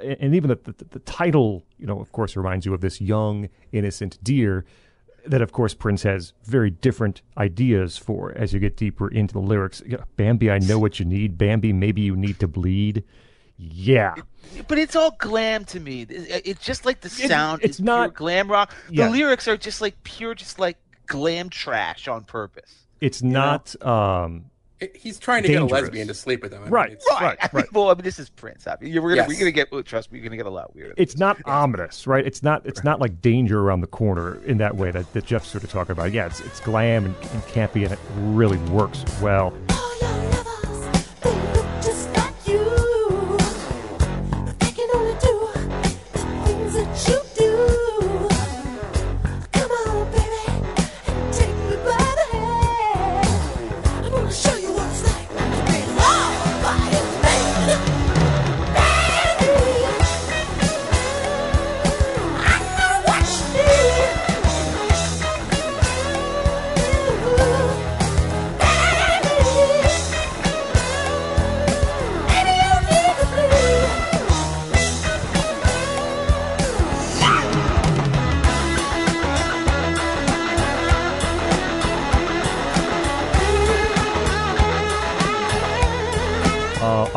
and 0.00 0.34
even 0.34 0.48
the, 0.48 0.58
the 0.72 0.84
the 0.90 0.98
title, 1.00 1.64
you 1.78 1.86
know, 1.86 2.00
of 2.00 2.12
course, 2.12 2.36
reminds 2.36 2.66
you 2.66 2.74
of 2.74 2.80
this 2.80 3.00
young 3.00 3.48
innocent 3.72 4.18
deer 4.22 4.64
that 5.24 5.40
of 5.40 5.52
course 5.52 5.72
Prince 5.72 6.02
has 6.02 6.32
very 6.44 6.68
different 6.70 7.22
ideas 7.38 7.96
for 7.96 8.32
as 8.36 8.52
you 8.52 8.58
get 8.58 8.76
deeper 8.76 9.08
into 9.08 9.32
the 9.34 9.40
lyrics. 9.40 9.80
You 9.86 9.98
know, 9.98 10.04
Bambi, 10.16 10.50
I 10.50 10.58
know 10.58 10.78
what 10.78 10.98
you 10.98 11.04
need. 11.04 11.38
Bambi, 11.38 11.72
maybe 11.72 12.00
you 12.02 12.16
need 12.16 12.40
to 12.40 12.48
bleed. 12.48 13.04
Yeah. 13.56 14.14
But 14.66 14.78
it's 14.78 14.96
all 14.96 15.12
glam 15.18 15.64
to 15.66 15.78
me. 15.78 16.06
It's 16.08 16.64
just 16.64 16.84
like 16.84 17.02
the 17.02 17.08
sound. 17.10 17.62
it's 17.62 17.78
is 17.78 17.80
pure 17.84 17.86
not- 17.86 18.14
glam 18.14 18.50
rock. 18.50 18.74
The 18.88 18.94
Yeah. 18.96 19.08
lyrics 19.10 19.46
are 19.46 19.56
just 19.56 19.80
like 19.80 20.02
pure, 20.02 20.34
just 20.34 20.58
like 20.58 20.76
glam 21.06 21.48
trash 21.48 22.08
on 22.08 22.24
purpose. 22.24 22.86
It's 23.00 23.22
not 23.22 23.80
um 23.84 24.36
It- 24.36 24.42
He's 24.94 25.18
trying 25.18 25.42
to 25.42 25.48
get 25.48 25.62
a 25.62 25.64
lesbian 25.64 26.08
to 26.08 26.14
sleep 26.14 26.42
with 26.42 26.52
him. 26.52 26.60
I 26.60 26.64
mean, 26.64 26.72
Right. 26.72 26.92
it's- 26.92 27.06
Right, 27.20 27.38
I 27.40 27.44
mean, 27.52 27.62
right. 27.62 27.72
Well, 27.72 27.90
I 27.90 27.94
mean, 27.94 28.02
this 28.04 28.18
is 28.18 28.30
Prince. 28.30 28.66
I 28.66 28.76
mean, 28.80 28.92
you're, 28.92 29.02
we're 29.02 29.10
gonna, 29.10 29.22
Yes. 29.22 29.28
we're 29.28 29.38
gonna 29.38 29.50
get. 29.52 29.68
oh, 29.72 29.82
Trust 29.82 30.10
me, 30.12 30.18
you're 30.18 30.24
gonna 30.24 30.36
get 30.36 30.46
a 30.46 30.50
lot 30.50 30.74
weirder. 30.74 30.94
it's 30.96 31.16
not 31.16 31.38
ominous, 31.46 32.06
right? 32.06 32.26
It's 32.26 32.42
not 32.42 32.64
it's 32.66 32.82
not 32.84 33.00
like 33.00 33.20
danger 33.20 33.60
around 33.60 33.80
the 33.82 33.86
corner 33.86 34.42
in 34.44 34.58
that 34.58 34.76
way 34.76 34.90
that, 34.90 35.12
that 35.12 35.24
Jeff's 35.26 35.48
sort 35.48 35.64
of 35.64 35.70
talking 35.70 35.92
about. 35.92 36.12
Yeah, 36.12 36.26
it's 36.26 36.40
it's 36.40 36.60
glam 36.60 37.04
and, 37.04 37.14
and 37.14 37.42
campy 37.44 37.84
and 37.84 37.92
it 37.92 37.98
really 38.18 38.58
works 38.70 39.04
well. 39.20 39.52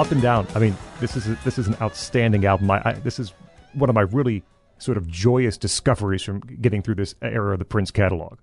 Up 0.05 0.11
and 0.11 0.21
down. 0.21 0.47
I 0.53 0.59
mean, 0.59 0.77
this 0.99 1.17
is 1.17 1.27
a, 1.27 1.35
this 1.43 1.57
is 1.57 1.67
an 1.67 1.75
outstanding 1.81 2.45
album. 2.45 2.69
I, 2.69 2.79
I 2.85 2.93
this 2.93 3.17
is 3.17 3.33
one 3.73 3.89
of 3.89 3.95
my 3.95 4.01
really 4.01 4.43
sort 4.77 4.97
of 4.97 5.07
joyous 5.07 5.57
discoveries 5.57 6.21
from 6.21 6.41
getting 6.41 6.83
through 6.83 6.95
this 6.95 7.15
era 7.23 7.53
of 7.53 7.59
the 7.59 7.65
Prince 7.65 7.89
catalog. 7.89 8.37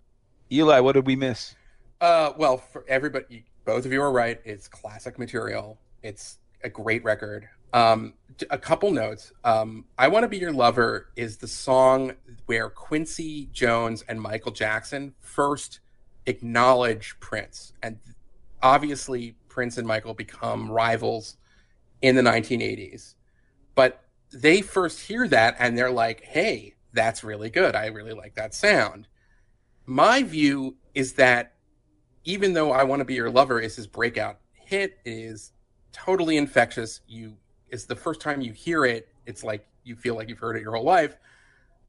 Eli, 0.51 0.81
what 0.81 0.95
did 0.95 1.07
we 1.07 1.15
miss? 1.15 1.55
Uh, 2.01 2.33
well, 2.37 2.57
for 2.57 2.85
everybody, 2.89 3.45
both 3.65 3.87
of 3.87 3.93
you 3.93 4.03
are 4.03 4.11
right. 4.11 4.41
It's 4.45 4.67
classic 4.67 5.21
material. 5.21 5.79
It's 6.03 6.39
a 6.65 6.69
great 6.69 7.05
record. 7.05 7.49
Um, 7.73 8.15
j- 8.39 8.47
a 8.51 8.59
couple 8.59 8.91
notes. 8.91 9.33
Um, 9.45 9.85
"I 9.97 10.09
Want 10.09 10.25
to 10.25 10.29
Be 10.29 10.39
Your 10.39 10.53
Lover" 10.53 11.11
is 11.15 11.37
the 11.37 11.47
song 11.47 12.15
where 12.47 12.71
Quincy 12.71 13.49
Jones 13.53 14.05
and 14.09 14.21
Michael 14.21 14.51
Jackson 14.51 15.15
first 15.21 15.79
acknowledge 16.27 17.15
Prince, 17.21 17.73
and 17.85 18.01
obviously 18.65 19.37
Prince 19.49 19.79
and 19.79 19.87
Michael 19.87 20.15
become 20.15 20.69
rivals 20.69 21.37
in 22.03 22.17
the 22.17 22.23
1980s. 22.23 23.15
But 23.75 24.03
they 24.33 24.61
first 24.61 25.01
hear 25.01 25.27
that 25.29 25.57
and 25.59 25.77
they're 25.77 25.91
like, 25.91 26.23
"Hey, 26.23 26.75
that's 26.93 27.25
really 27.25 27.51
good. 27.51 27.75
I 27.75 27.87
really 27.87 28.13
like 28.13 28.35
that 28.35 28.55
sound." 28.55 29.09
My 29.87 30.23
view 30.23 30.77
is 30.95 31.15
that 31.15 31.55
even 32.25 32.53
though 32.53 32.73
I 32.73 32.85
Want 32.85 33.01
to 33.01 33.05
Be 33.05 33.15
Your 33.15 33.31
Lover 33.31 33.61
is 33.61 33.77
his 33.77 33.87
breakout 33.87 34.39
hit, 34.55 34.99
it 35.05 35.11
is 35.11 35.53
totally 35.93 36.37
infectious. 36.37 37.01
You 37.07 37.37
it's 37.69 37.85
the 37.85 37.97
first 37.97 38.21
time 38.21 38.41
you 38.41 38.53
hear 38.53 38.85
it, 38.85 39.09
it's 39.27 39.43
like 39.43 39.67
you 39.85 39.97
feel 39.97 40.15
like 40.15 40.29
you've 40.29 40.39
heard 40.39 40.57
it 40.57 40.63
your 40.63 40.75
whole 40.75 40.85
life. 40.85 41.17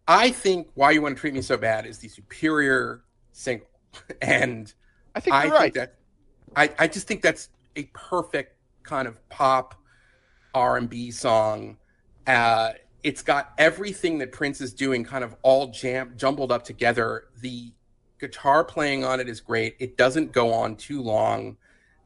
I 0.07 0.32
think 0.32 0.70
Why 0.74 0.91
You 0.91 1.01
Want 1.01 1.16
to 1.16 1.20
Treat 1.20 1.34
Me 1.34 1.41
So 1.41 1.57
Bad 1.57 1.86
is 1.86 1.99
the 1.99 2.07
superior 2.07 3.03
single. 3.32 3.68
And 4.22 4.74
I 5.14 5.20
think 5.20 5.36
you're 5.43 5.53
right. 5.53 5.61
think 5.61 5.76
that 5.76 5.95
I, 6.55 6.72
I 6.80 6.88
just 6.88 7.07
think 7.07 7.22
that's 7.22 7.49
a 7.76 7.84
perfect 7.93 8.57
kind 8.82 9.07
of 9.07 9.18
pop 9.30 9.76
R 10.54 10.78
and 10.78 10.89
B 10.89 11.12
song. 11.12 11.78
Uh, 12.26 12.72
it's 13.04 13.22
got 13.22 13.54
everything 13.58 14.20
that 14.20 14.32
Prince 14.32 14.62
is 14.62 14.74
doing 14.74 15.04
kind 15.04 15.24
of 15.24 15.36
all 15.41 15.68
jam 15.68 16.14
jumbled 16.16 16.51
up 16.51 16.64
together. 16.64 17.26
The 17.41 17.74
guitar 18.20 18.64
playing 18.64 19.04
on 19.04 19.20
it 19.20 19.28
is 19.28 19.41
great. 19.41 19.76
It 19.80 19.97
doesn't 19.97 20.32
go 20.32 20.54
on 20.54 20.78
too 20.78 21.01
long. 21.01 21.58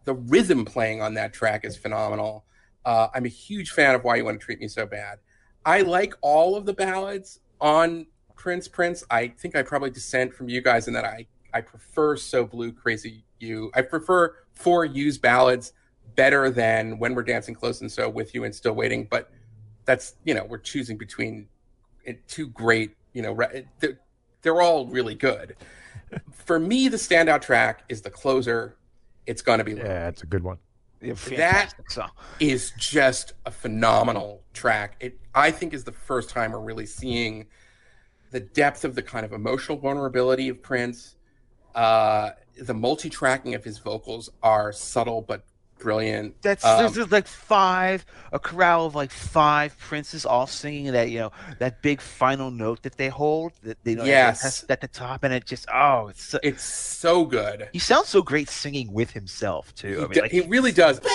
The 0.06 0.16
rhythm 0.16 0.66
playing 0.66 1.02
on 1.02 1.14
that 1.14 1.34
track 1.34 1.66
is 1.66 1.78
phenomenal. 1.78 2.46
Uh, 2.84 3.10
I'm 3.14 3.26
a 3.26 3.30
huge 3.30 3.72
fan 3.72 3.94
of 3.94 4.04
Why 4.04 4.16
You 4.16 4.26
Want 4.26 4.40
to 4.40 4.44
Treat 4.44 4.60
Me 4.60 4.68
So 4.68 4.86
Bad. 4.86 5.20
I 5.66 5.82
like 5.82 6.14
all 6.22 6.56
of 6.56 6.66
the 6.66 6.74
ballads 6.74 7.42
on 7.60 8.08
Prince 8.36 8.68
Prince. 8.68 9.04
I 9.12 9.28
think 9.28 9.56
I 9.56 9.62
probably 9.62 9.90
dissent 9.90 10.34
from 10.34 10.50
you 10.50 10.62
guys 10.62 10.88
in 10.88 10.94
that 10.94 11.06
I, 11.06 11.28
I 11.54 11.62
prefer 11.62 12.16
So 12.16 12.46
Blue, 12.46 12.72
Crazy 12.72 13.26
You. 13.40 13.70
I 13.76 13.82
prefer 13.82 14.36
For 14.54 14.86
You's 14.86 15.18
ballads 15.18 15.74
better 16.18 16.50
than 16.50 17.00
When 17.00 17.16
We're 17.16 17.24
Dancing 17.24 17.56
Close 17.56 17.80
and 17.80 17.90
So 17.90 18.10
With 18.10 18.36
You 18.36 18.44
and 18.44 18.54
Still 18.54 18.74
Waiting. 18.74 19.08
But 19.10 19.32
that's, 19.86 20.16
you 20.26 20.34
know, 20.34 20.44
we're 20.44 20.58
choosing 20.58 20.98
between 20.98 21.48
two 22.28 22.48
great, 22.50 22.98
you 23.14 23.22
know, 23.22 23.40
they're, 23.80 24.00
they're 24.42 24.62
all 24.62 24.88
really 24.88 25.16
good. 25.16 25.56
For 26.34 26.60
me, 26.60 26.90
the 26.90 26.98
standout 26.98 27.42
track 27.42 27.84
is 27.88 28.02
the 28.02 28.10
closer. 28.10 28.76
It's 29.26 29.42
going 29.42 29.60
to 29.60 29.64
be 29.64 29.76
Love 29.76 29.86
Yeah, 29.86 30.08
it's 30.10 30.24
a 30.24 30.26
good 30.26 30.44
one. 30.44 30.58
Yeah, 31.02 31.14
fantastic 31.14 31.92
song. 31.92 32.10
is 32.40 32.74
just 32.78 33.34
a 33.46 33.52
phenomenal 33.52 34.42
track. 34.54 34.96
It 35.00 35.20
I 35.36 35.52
think 35.52 35.76
is 35.76 35.84
the 35.84 35.92
first 35.92 36.30
time 36.30 36.52
we're 36.52 36.60
really 36.60 36.88
seeing 36.88 37.46
the 38.32 38.40
depth 38.40 38.84
of 38.84 38.96
the 38.96 39.04
kind 39.04 39.24
of 39.24 39.32
emotional 39.32 39.78
vulnerability 39.78 40.50
of 40.50 40.64
Prince. 40.64 41.16
Uh, 41.76 42.32
the 42.60 42.74
multi-tracking 42.74 43.54
of 43.54 43.64
his 43.64 43.78
vocals 43.78 44.32
are 44.42 44.72
subtle 44.72 45.22
but 45.22 45.46
brilliant. 45.80 46.42
That's 46.42 46.64
Um, 46.66 46.80
there's, 46.80 46.94
there's 46.94 47.12
like 47.12 47.28
five, 47.28 48.06
a 48.32 48.40
corral 48.40 48.86
of 48.88 48.96
like 48.96 49.12
five 49.12 49.78
princes 49.80 50.26
all 50.26 50.48
singing 50.48 50.92
that 50.92 51.10
you 51.10 51.20
know 51.20 51.32
that 51.60 51.82
big 51.82 52.02
final 52.02 52.52
note 52.52 52.82
that 52.84 52.98
they 52.98 53.10
hold 53.10 53.54
that 53.64 53.78
they 53.84 53.96
know 53.96 54.02
at- 54.02 54.08
Yes. 54.08 54.64
at, 54.64 54.72
at 54.72 54.82
the 54.82 54.88
top, 54.88 55.24
and 55.24 55.34
it 55.34 55.46
just 55.46 55.66
oh, 55.74 56.08
it's 56.08 56.24
so, 56.24 56.40
it's 56.44 56.64
so 56.64 57.26
good. 57.26 57.70
he 57.74 57.80
sounds 57.80 58.08
so 58.08 58.22
great 58.22 58.50
singing 58.50 58.92
with 58.94 59.12
himself 59.12 59.74
too. 59.76 59.88
He, 59.90 59.96
I 59.96 60.00
mean, 60.02 60.10
d- 60.12 60.22
like, 60.22 60.32
he 60.32 60.42
really 60.42 60.72
does. 60.72 61.00
Baby, 61.00 61.14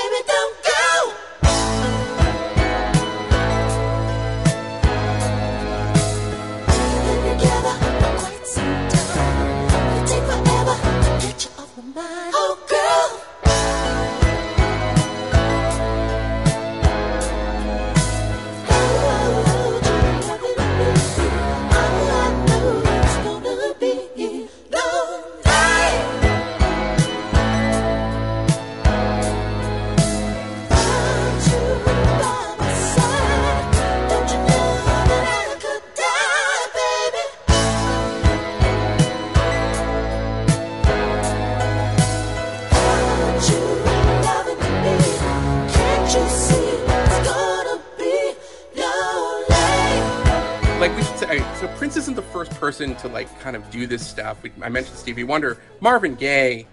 prince 51.83 51.97
isn't 51.97 52.15
the 52.15 52.23
first 52.23 52.53
person 52.61 52.95
to 52.95 53.09
like 53.09 53.27
kind 53.41 53.57
of 53.57 53.71
do 53.73 53.89
this 53.89 54.07
stuff. 54.07 54.39
I 54.63 54.69
mentioned 54.69 54.97
stevie 54.97 55.25
wonder. 55.25 55.59
Marvin 55.81 56.15
gaye 56.15 56.65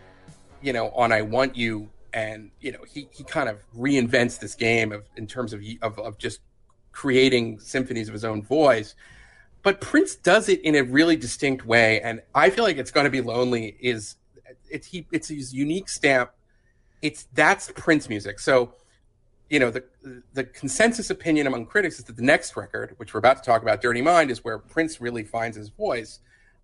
you 0.62 0.72
know 0.72 0.89
on 0.89 1.12
i 1.12 1.20
want 1.20 1.55
you 1.55 1.89
and 2.14 2.51
you 2.62 2.72
know 2.72 2.78
he, 2.88 3.07
he 3.10 3.24
kind 3.24 3.49
of 3.49 3.57
reinvents 3.76 4.39
this 4.39 4.53
game 4.53 4.91
of 4.91 5.05
in 5.16 5.26
terms 5.26 5.51
of, 5.51 5.64
of 5.82 5.97
of 5.97 6.20
just 6.20 6.41
creating 6.91 7.60
symphonies 7.60 8.07
of 8.07 8.14
his 8.14 8.24
own 8.24 8.43
voice. 8.43 8.93
But 9.64 9.82
prince 9.82 10.14
does 10.14 10.47
it 10.47 10.62
in 10.62 10.76
a 10.76 10.84
really 10.84 11.16
distinct 11.16 11.66
way 11.66 12.01
and 12.01 12.22
i 12.36 12.51
feel 12.51 12.64
like 12.64 12.78
it's 12.78 12.91
going 12.91 13.05
to 13.05 13.10
be 13.10 13.22
lonely 13.22 13.78
is 13.80 14.16
it's 14.70 14.86
he 14.86 15.07
it's 15.12 15.30
his 15.30 15.51
unique 15.55 15.89
stamp. 15.89 16.30
It's 17.01 17.24
that's 17.34 17.72
prince 17.72 18.10
music. 18.10 18.38
So 18.39 18.76
you 19.50 19.60
know 19.60 19.72
the 19.72 19.84
the 20.34 20.43
consensus 20.43 21.10
opinion 21.10 21.47
among 21.47 21.66
critics 21.66 22.00
is 22.00 22.06
that 22.06 22.16
the 22.16 22.24
next 22.24 22.56
record, 22.56 22.93
which 22.97 23.14
we're 23.14 23.20
about 23.20 23.38
to 23.38 23.43
talk 23.43 23.62
about, 23.62 23.82
"Dirty 23.82 24.02
Mind," 24.02 24.30
is 24.32 24.43
where 24.43 24.60
Prince 24.60 25.02
really 25.02 25.24
finds 25.24 25.58
his 25.58 25.70
voice. 25.70 26.20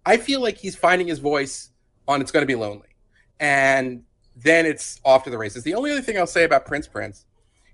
I 0.05 0.17
feel 0.17 0.41
like 0.41 0.57
he's 0.57 0.75
finding 0.75 1.07
his 1.07 1.19
voice 1.19 1.71
on 2.07 2.21
"It's 2.21 2.31
to 2.31 2.45
Be 2.45 2.55
Lonely," 2.55 2.89
and 3.39 4.03
then 4.36 4.65
it's 4.65 5.01
off 5.03 5.23
to 5.23 5.29
the 5.29 5.38
races. 5.38 5.63
The 5.63 5.73
only 5.73 5.91
other 5.91 6.01
thing 6.01 6.17
I'll 6.17 6.27
say 6.27 6.43
about 6.43 6.65
Prince 6.65 6.88
Prince 6.88 7.25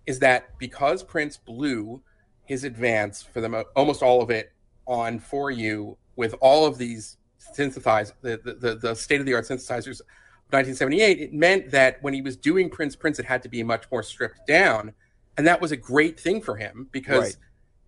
is 0.05 0.19
that 0.19 0.57
because 0.57 1.03
Prince 1.03 1.37
blew 1.37 2.01
his 2.45 2.63
advance 2.63 3.21
for 3.21 3.41
the 3.41 3.49
mo- 3.49 3.65
almost 3.75 4.01
all 4.01 4.21
of 4.21 4.29
it 4.29 4.53
on 4.87 5.19
"For 5.19 5.51
You" 5.51 5.97
with 6.15 6.35
all 6.39 6.65
of 6.65 6.77
these 6.77 7.17
synthesized 7.37 8.13
the 8.21 8.39
the, 8.43 8.53
the, 8.53 8.75
the 8.75 8.95
state 8.95 9.19
of 9.19 9.25
the 9.25 9.33
art 9.33 9.45
synthesizers 9.45 9.99
of 9.99 10.53
1978, 10.53 11.19
it 11.19 11.33
meant 11.33 11.71
that 11.71 12.01
when 12.01 12.13
he 12.13 12.21
was 12.21 12.37
doing 12.37 12.69
Prince 12.69 12.95
Prince, 12.95 13.19
it 13.19 13.25
had 13.25 13.43
to 13.43 13.49
be 13.49 13.61
much 13.61 13.85
more 13.91 14.03
stripped 14.03 14.47
down 14.47 14.93
and 15.37 15.47
that 15.47 15.61
was 15.61 15.71
a 15.71 15.77
great 15.77 16.19
thing 16.19 16.41
for 16.41 16.55
him 16.55 16.87
because 16.91 17.23
Right. 17.23 17.35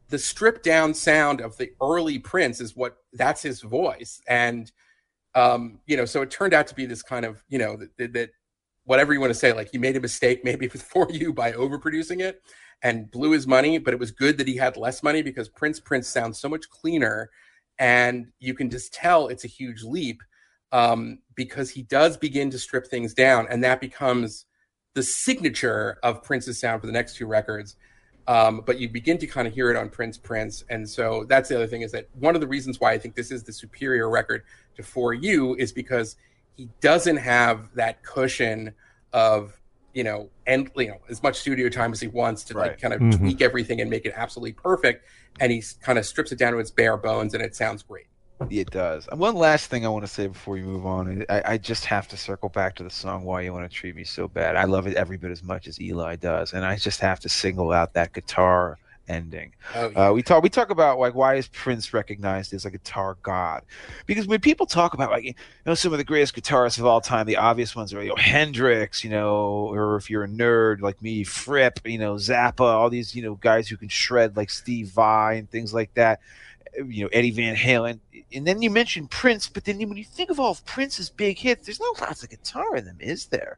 the 0.09 0.17
stripped 0.17 0.63
down 0.63 0.93
sound 0.93 1.41
of 1.41 1.57
the 1.57 1.71
early 1.81 2.19
Prince 2.19 2.61
is 2.61 2.75
what 2.75 2.97
that's 3.13 3.41
his 3.41 3.61
voice, 3.61 4.21
and 4.27 4.71
um, 5.35 5.79
you 5.87 5.97
know, 5.97 6.05
so 6.05 6.21
it 6.21 6.29
turned 6.31 6.53
out 6.53 6.67
to 6.67 6.75
be 6.75 6.85
this 6.85 7.01
kind 7.01 7.25
of 7.25 7.43
you 7.49 7.57
know 7.57 7.77
that, 7.97 8.13
that 8.13 8.29
whatever 8.85 9.13
you 9.13 9.19
want 9.19 9.31
to 9.31 9.39
say, 9.39 9.53
like 9.53 9.71
he 9.71 9.77
made 9.77 9.95
a 9.95 10.01
mistake 10.01 10.43
maybe 10.43 10.67
for 10.67 11.07
you 11.09 11.33
by 11.33 11.51
overproducing 11.51 12.21
it 12.21 12.41
and 12.81 13.09
blew 13.11 13.31
his 13.31 13.47
money, 13.47 13.77
but 13.77 13.93
it 13.93 13.99
was 13.99 14.11
good 14.11 14.37
that 14.37 14.47
he 14.47 14.57
had 14.57 14.75
less 14.75 15.01
money 15.01 15.21
because 15.21 15.47
Prince 15.49 15.79
Prince 15.79 16.07
sounds 16.07 16.39
so 16.39 16.49
much 16.49 16.69
cleaner, 16.69 17.29
and 17.79 18.27
you 18.39 18.53
can 18.53 18.69
just 18.69 18.93
tell 18.93 19.27
it's 19.27 19.45
a 19.45 19.47
huge 19.47 19.83
leap 19.83 20.21
um, 20.71 21.19
because 21.35 21.69
he 21.69 21.83
does 21.83 22.17
begin 22.17 22.49
to 22.51 22.59
strip 22.59 22.87
things 22.87 23.13
down, 23.13 23.47
and 23.49 23.63
that 23.63 23.79
becomes 23.79 24.45
the 24.93 25.03
signature 25.03 25.97
of 26.03 26.23
Prince's 26.23 26.59
sound 26.59 26.81
for 26.81 26.87
the 26.87 26.93
next 26.93 27.15
two 27.15 27.25
records. 27.25 27.75
Um, 28.27 28.61
but 28.65 28.79
you 28.79 28.87
begin 28.87 29.17
to 29.17 29.27
kind 29.27 29.47
of 29.47 29.53
hear 29.53 29.69
it 29.69 29.75
on 29.75 29.89
Prince 29.89 30.17
Prince. 30.17 30.63
And 30.69 30.87
so 30.89 31.25
that's 31.27 31.49
the 31.49 31.55
other 31.55 31.67
thing 31.67 31.81
is 31.81 31.91
that 31.91 32.07
one 32.13 32.35
of 32.35 32.41
the 32.41 32.47
reasons 32.47 32.79
why 32.79 32.91
I 32.93 32.97
think 32.97 33.15
this 33.15 33.31
is 33.31 33.43
the 33.43 33.51
superior 33.51 34.09
record 34.09 34.43
to 34.77 34.83
For 34.83 35.13
You 35.13 35.55
is 35.55 35.73
because 35.73 36.15
he 36.55 36.69
doesn't 36.79 37.17
have 37.17 37.73
that 37.75 38.01
cushion 38.03 38.73
of, 39.11 39.59
you 39.93 40.05
know, 40.05 40.29
and 40.47 40.71
you 40.77 40.87
know, 40.87 40.99
as 41.09 41.21
much 41.21 41.35
studio 41.37 41.67
time 41.67 41.91
as 41.91 41.99
he 41.99 42.07
wants 42.07 42.43
to 42.45 42.53
Right. 42.53 42.69
like 42.71 42.81
kind 42.81 42.93
of 42.93 43.01
Mhm. 43.01 43.17
tweak 43.19 43.41
everything 43.41 43.81
and 43.81 43.89
make 43.89 44.05
it 44.05 44.13
absolutely 44.15 44.53
perfect. 44.53 45.05
And 45.41 45.51
he 45.51 45.61
kind 45.81 45.99
of 45.99 46.05
strips 46.05 46.31
it 46.31 46.37
down 46.39 46.53
to 46.53 46.59
its 46.59 46.71
bare 46.71 46.95
bones 46.95 47.33
and 47.33 47.43
it 47.43 47.55
sounds 47.55 47.83
great. 47.83 48.05
It 48.49 48.71
does. 48.71 49.07
And 49.07 49.19
one 49.19 49.35
last 49.35 49.69
thing 49.69 49.85
I 49.85 49.89
want 49.89 50.05
to 50.05 50.11
say 50.11 50.27
before 50.27 50.57
you 50.57 50.65
move 50.65 50.85
on, 50.85 51.25
I, 51.29 51.41
I 51.45 51.57
just 51.57 51.85
have 51.85 52.07
to 52.09 52.17
circle 52.17 52.49
back 52.49 52.75
to 52.75 52.83
the 52.83 52.89
song 52.89 53.23
"Why 53.23 53.41
You 53.41 53.53
Want 53.53 53.69
to 53.69 53.73
Treat 53.73 53.95
Me 53.95 54.03
So 54.03 54.27
Bad." 54.27 54.55
I 54.55 54.65
love 54.65 54.87
it 54.87 54.95
every 54.95 55.17
bit 55.17 55.31
as 55.31 55.43
much 55.43 55.67
as 55.67 55.79
Eli 55.79 56.15
does, 56.17 56.53
and 56.53 56.65
I 56.65 56.75
just 56.75 56.99
have 56.99 57.19
to 57.21 57.29
single 57.29 57.71
out 57.71 57.93
that 57.93 58.13
guitar 58.13 58.77
ending. 59.07 59.53
Oh, 59.75 59.89
yeah. 59.89 60.09
Uh, 60.09 60.13
we 60.13 60.23
talk 60.23 60.43
we 60.43 60.49
talk 60.49 60.69
about 60.69 60.99
like 60.99 61.15
why 61.15 61.35
is 61.35 61.47
Prince 61.47 61.93
recognized 61.93 62.53
as 62.53 62.65
a 62.65 62.71
guitar 62.71 63.17
god? 63.21 63.63
Because 64.05 64.27
when 64.27 64.39
people 64.39 64.65
talk 64.65 64.93
about 64.93 65.11
like 65.11 65.23
you 65.23 65.33
know 65.65 65.73
some 65.73 65.91
of 65.91 65.97
the 65.97 66.03
greatest 66.03 66.35
guitarists 66.35 66.79
of 66.79 66.85
all 66.85 67.01
time, 67.01 67.25
the 67.25 67.37
obvious 67.37 67.75
ones 67.75 67.93
are 67.93 68.01
you 68.01 68.09
know 68.09 68.15
Hendrix, 68.15 69.03
you 69.03 69.09
know, 69.09 69.69
or 69.71 69.95
if 69.97 70.09
you're 70.09 70.23
a 70.23 70.27
nerd 70.27 70.81
like 70.81 71.01
me, 71.01 71.23
Fripp, 71.23 71.79
you 71.85 71.97
know, 71.97 72.15
Zappa, 72.15 72.61
all 72.61 72.89
these 72.89 73.15
you 73.15 73.23
know 73.23 73.35
guys 73.35 73.67
who 73.67 73.77
can 73.77 73.89
shred 73.89 74.37
like 74.37 74.49
Steve 74.49 74.89
Vai 74.89 75.35
and 75.35 75.49
things 75.49 75.73
like 75.73 75.93
that. 75.95 76.19
You 76.75 77.03
know 77.03 77.09
Eddie 77.13 77.31
Van 77.31 77.55
Halen, 77.55 77.99
and 78.33 78.47
then 78.47 78.61
you 78.61 78.69
mentioned 78.69 79.11
Prince, 79.11 79.47
but 79.47 79.65
then 79.65 79.77
when 79.77 79.97
you 79.97 80.03
think 80.03 80.29
of 80.29 80.39
all 80.39 80.51
of 80.51 80.65
Prince's 80.65 81.09
big 81.09 81.37
hits, 81.37 81.65
there's 81.65 81.79
no 81.79 81.93
lots 82.01 82.23
of 82.23 82.29
guitar 82.29 82.75
in 82.75 82.85
them, 82.85 82.97
is 82.99 83.27
there? 83.27 83.57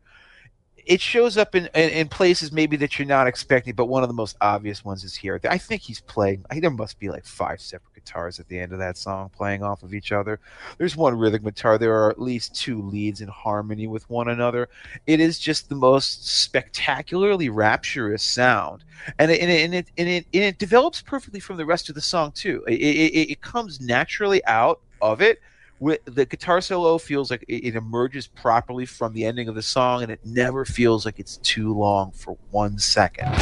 It 0.85 1.01
shows 1.01 1.37
up 1.37 1.55
in, 1.55 1.67
in 1.73 1.89
in 1.89 2.07
places 2.07 2.51
maybe 2.51 2.77
that 2.77 2.97
you're 2.97 3.07
not 3.07 3.27
expecting, 3.27 3.73
but 3.73 3.85
one 3.85 4.03
of 4.03 4.09
the 4.09 4.13
most 4.13 4.37
obvious 4.41 4.85
ones 4.85 5.03
is 5.03 5.15
here. 5.15 5.39
I 5.49 5.57
think 5.57 5.81
he's 5.81 6.01
playing. 6.01 6.45
There 6.51 6.69
must 6.69 6.99
be 6.99 7.09
like 7.09 7.25
five 7.25 7.59
separate 7.59 7.93
guitars 7.95 8.39
at 8.39 8.47
the 8.47 8.59
end 8.59 8.71
of 8.71 8.79
that 8.79 8.97
song 8.97 9.29
playing 9.35 9.63
off 9.63 9.83
of 9.83 9.93
each 9.93 10.11
other. 10.11 10.39
There's 10.77 10.95
one 10.95 11.17
rhythm 11.17 11.43
guitar. 11.43 11.77
There 11.77 11.95
are 11.95 12.09
at 12.09 12.21
least 12.21 12.55
two 12.55 12.81
leads 12.81 13.21
in 13.21 13.27
harmony 13.27 13.87
with 13.87 14.09
one 14.09 14.27
another. 14.27 14.69
It 15.07 15.19
is 15.19 15.39
just 15.39 15.69
the 15.69 15.75
most 15.75 16.27
spectacularly 16.27 17.49
rapturous 17.49 18.23
sound, 18.23 18.83
and 19.17 19.31
it, 19.31 19.41
and 19.41 19.51
it, 19.51 19.63
and 19.65 19.75
it, 19.75 19.87
and 19.97 20.07
it, 20.07 20.25
and 20.33 20.43
it 20.43 20.59
develops 20.59 21.01
perfectly 21.01 21.39
from 21.39 21.57
the 21.57 21.65
rest 21.65 21.89
of 21.89 21.95
the 21.95 22.01
song 22.01 22.31
too. 22.31 22.63
It, 22.67 22.73
it, 22.73 23.31
it 23.31 23.41
comes 23.41 23.81
naturally 23.81 24.45
out 24.45 24.81
of 25.01 25.21
it 25.21 25.39
with 25.79 25.99
the 26.05 26.25
guitar 26.25 26.61
solo 26.61 26.97
feels 26.97 27.29
like 27.29 27.43
it, 27.47 27.67
it 27.67 27.75
emerges 27.75 28.27
properly 28.27 28.85
from 28.85 29.13
the 29.13 29.25
ending 29.25 29.47
of 29.47 29.55
the 29.55 29.61
song 29.61 30.03
and 30.03 30.11
it 30.11 30.19
never 30.25 30.65
feels 30.65 31.05
like 31.05 31.19
it's 31.19 31.37
too 31.37 31.73
long 31.73 32.11
for 32.11 32.37
one 32.51 32.77
second 32.77 33.33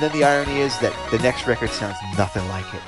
And 0.00 0.10
then 0.10 0.18
the 0.18 0.24
irony 0.24 0.60
is 0.60 0.78
that 0.78 0.96
the 1.10 1.18
next 1.18 1.46
record 1.46 1.68
sounds 1.68 1.98
nothing 2.16 2.48
like 2.48 2.64
it. 2.72 2.80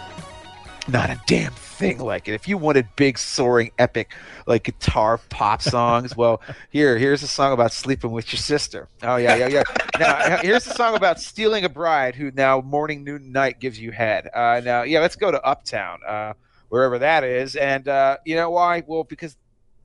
Not 0.88 1.10
a 1.10 1.20
damn 1.26 1.52
thing 1.52 1.98
like 1.98 2.26
it. 2.26 2.32
If 2.32 2.48
you 2.48 2.56
wanted 2.56 2.88
big, 2.96 3.18
soaring, 3.18 3.70
epic, 3.78 4.14
like 4.46 4.62
guitar 4.62 5.18
pop 5.28 5.60
songs, 5.60 6.16
well, 6.16 6.40
here, 6.70 6.96
here's 6.96 7.22
a 7.22 7.26
song 7.26 7.52
about 7.52 7.70
sleeping 7.70 8.12
with 8.12 8.32
your 8.32 8.38
sister. 8.38 8.88
Oh 9.02 9.16
yeah, 9.16 9.36
yeah, 9.36 9.48
yeah. 9.48 9.62
Now 9.98 10.38
here's 10.38 10.66
a 10.66 10.72
song 10.72 10.94
about 10.94 11.20
stealing 11.20 11.66
a 11.66 11.68
bride 11.68 12.14
who 12.14 12.30
now 12.30 12.62
morning, 12.62 13.04
noon, 13.04 13.30
night 13.30 13.60
gives 13.60 13.78
you 13.78 13.90
head. 13.90 14.30
Uh, 14.32 14.62
now, 14.64 14.82
yeah, 14.82 15.00
let's 15.00 15.16
go 15.16 15.30
to 15.30 15.42
Uptown, 15.44 15.98
uh, 16.08 16.32
wherever 16.70 16.98
that 16.98 17.24
is, 17.24 17.56
and 17.56 17.88
uh, 17.88 18.16
you 18.24 18.36
know 18.36 18.48
why? 18.48 18.84
Well, 18.86 19.04
because 19.04 19.36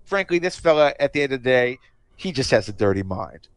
frankly, 0.05 0.39
this 0.39 0.57
fella, 0.57 0.93
at 0.97 1.11
the 1.11 1.23
end 1.23 1.33
of 1.33 1.43
the 1.43 1.49
day, 1.49 1.79
he 2.15 2.31
just 2.31 2.51
has 2.51 2.69
a 2.69 2.73
dirty 2.73 3.03
mind. 3.03 3.49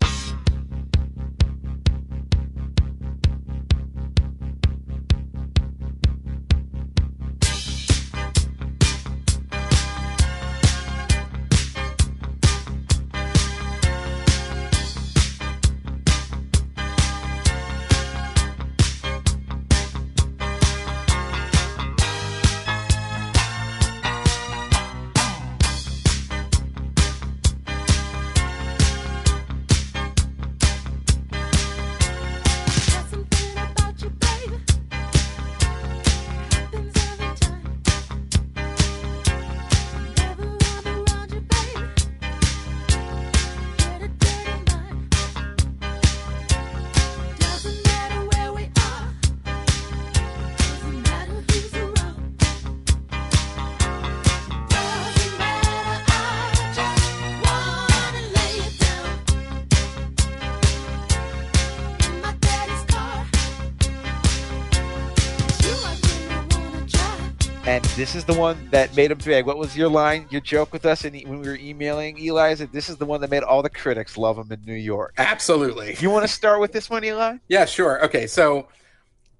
Is 68.20 68.26
the 68.26 68.38
one 68.38 68.68
that 68.70 68.94
made 68.94 69.10
him 69.10 69.16
big. 69.16 69.46
What 69.46 69.56
was 69.56 69.74
your 69.74 69.88
line, 69.88 70.26
your 70.28 70.42
joke 70.42 70.74
with 70.74 70.84
us 70.84 71.06
and 71.06 71.16
when 71.26 71.40
we 71.40 71.48
were 71.48 71.56
emailing 71.56 72.18
Eli? 72.18 72.50
Is 72.50 72.58
that 72.58 72.70
this 72.70 72.90
is 72.90 72.98
the 72.98 73.06
one 73.06 73.22
that 73.22 73.30
made 73.30 73.42
all 73.42 73.62
the 73.62 73.70
critics 73.70 74.18
love 74.18 74.36
him 74.36 74.52
in 74.52 74.60
New 74.66 74.74
York? 74.74 75.14
Absolutely. 75.16 75.96
You 76.00 76.10
want 76.10 76.26
to 76.26 76.32
start 76.32 76.60
with 76.60 76.70
this 76.70 76.90
one, 76.90 77.02
Eli? 77.02 77.38
Yeah, 77.48 77.64
sure. 77.64 78.04
Okay, 78.04 78.26
so 78.26 78.68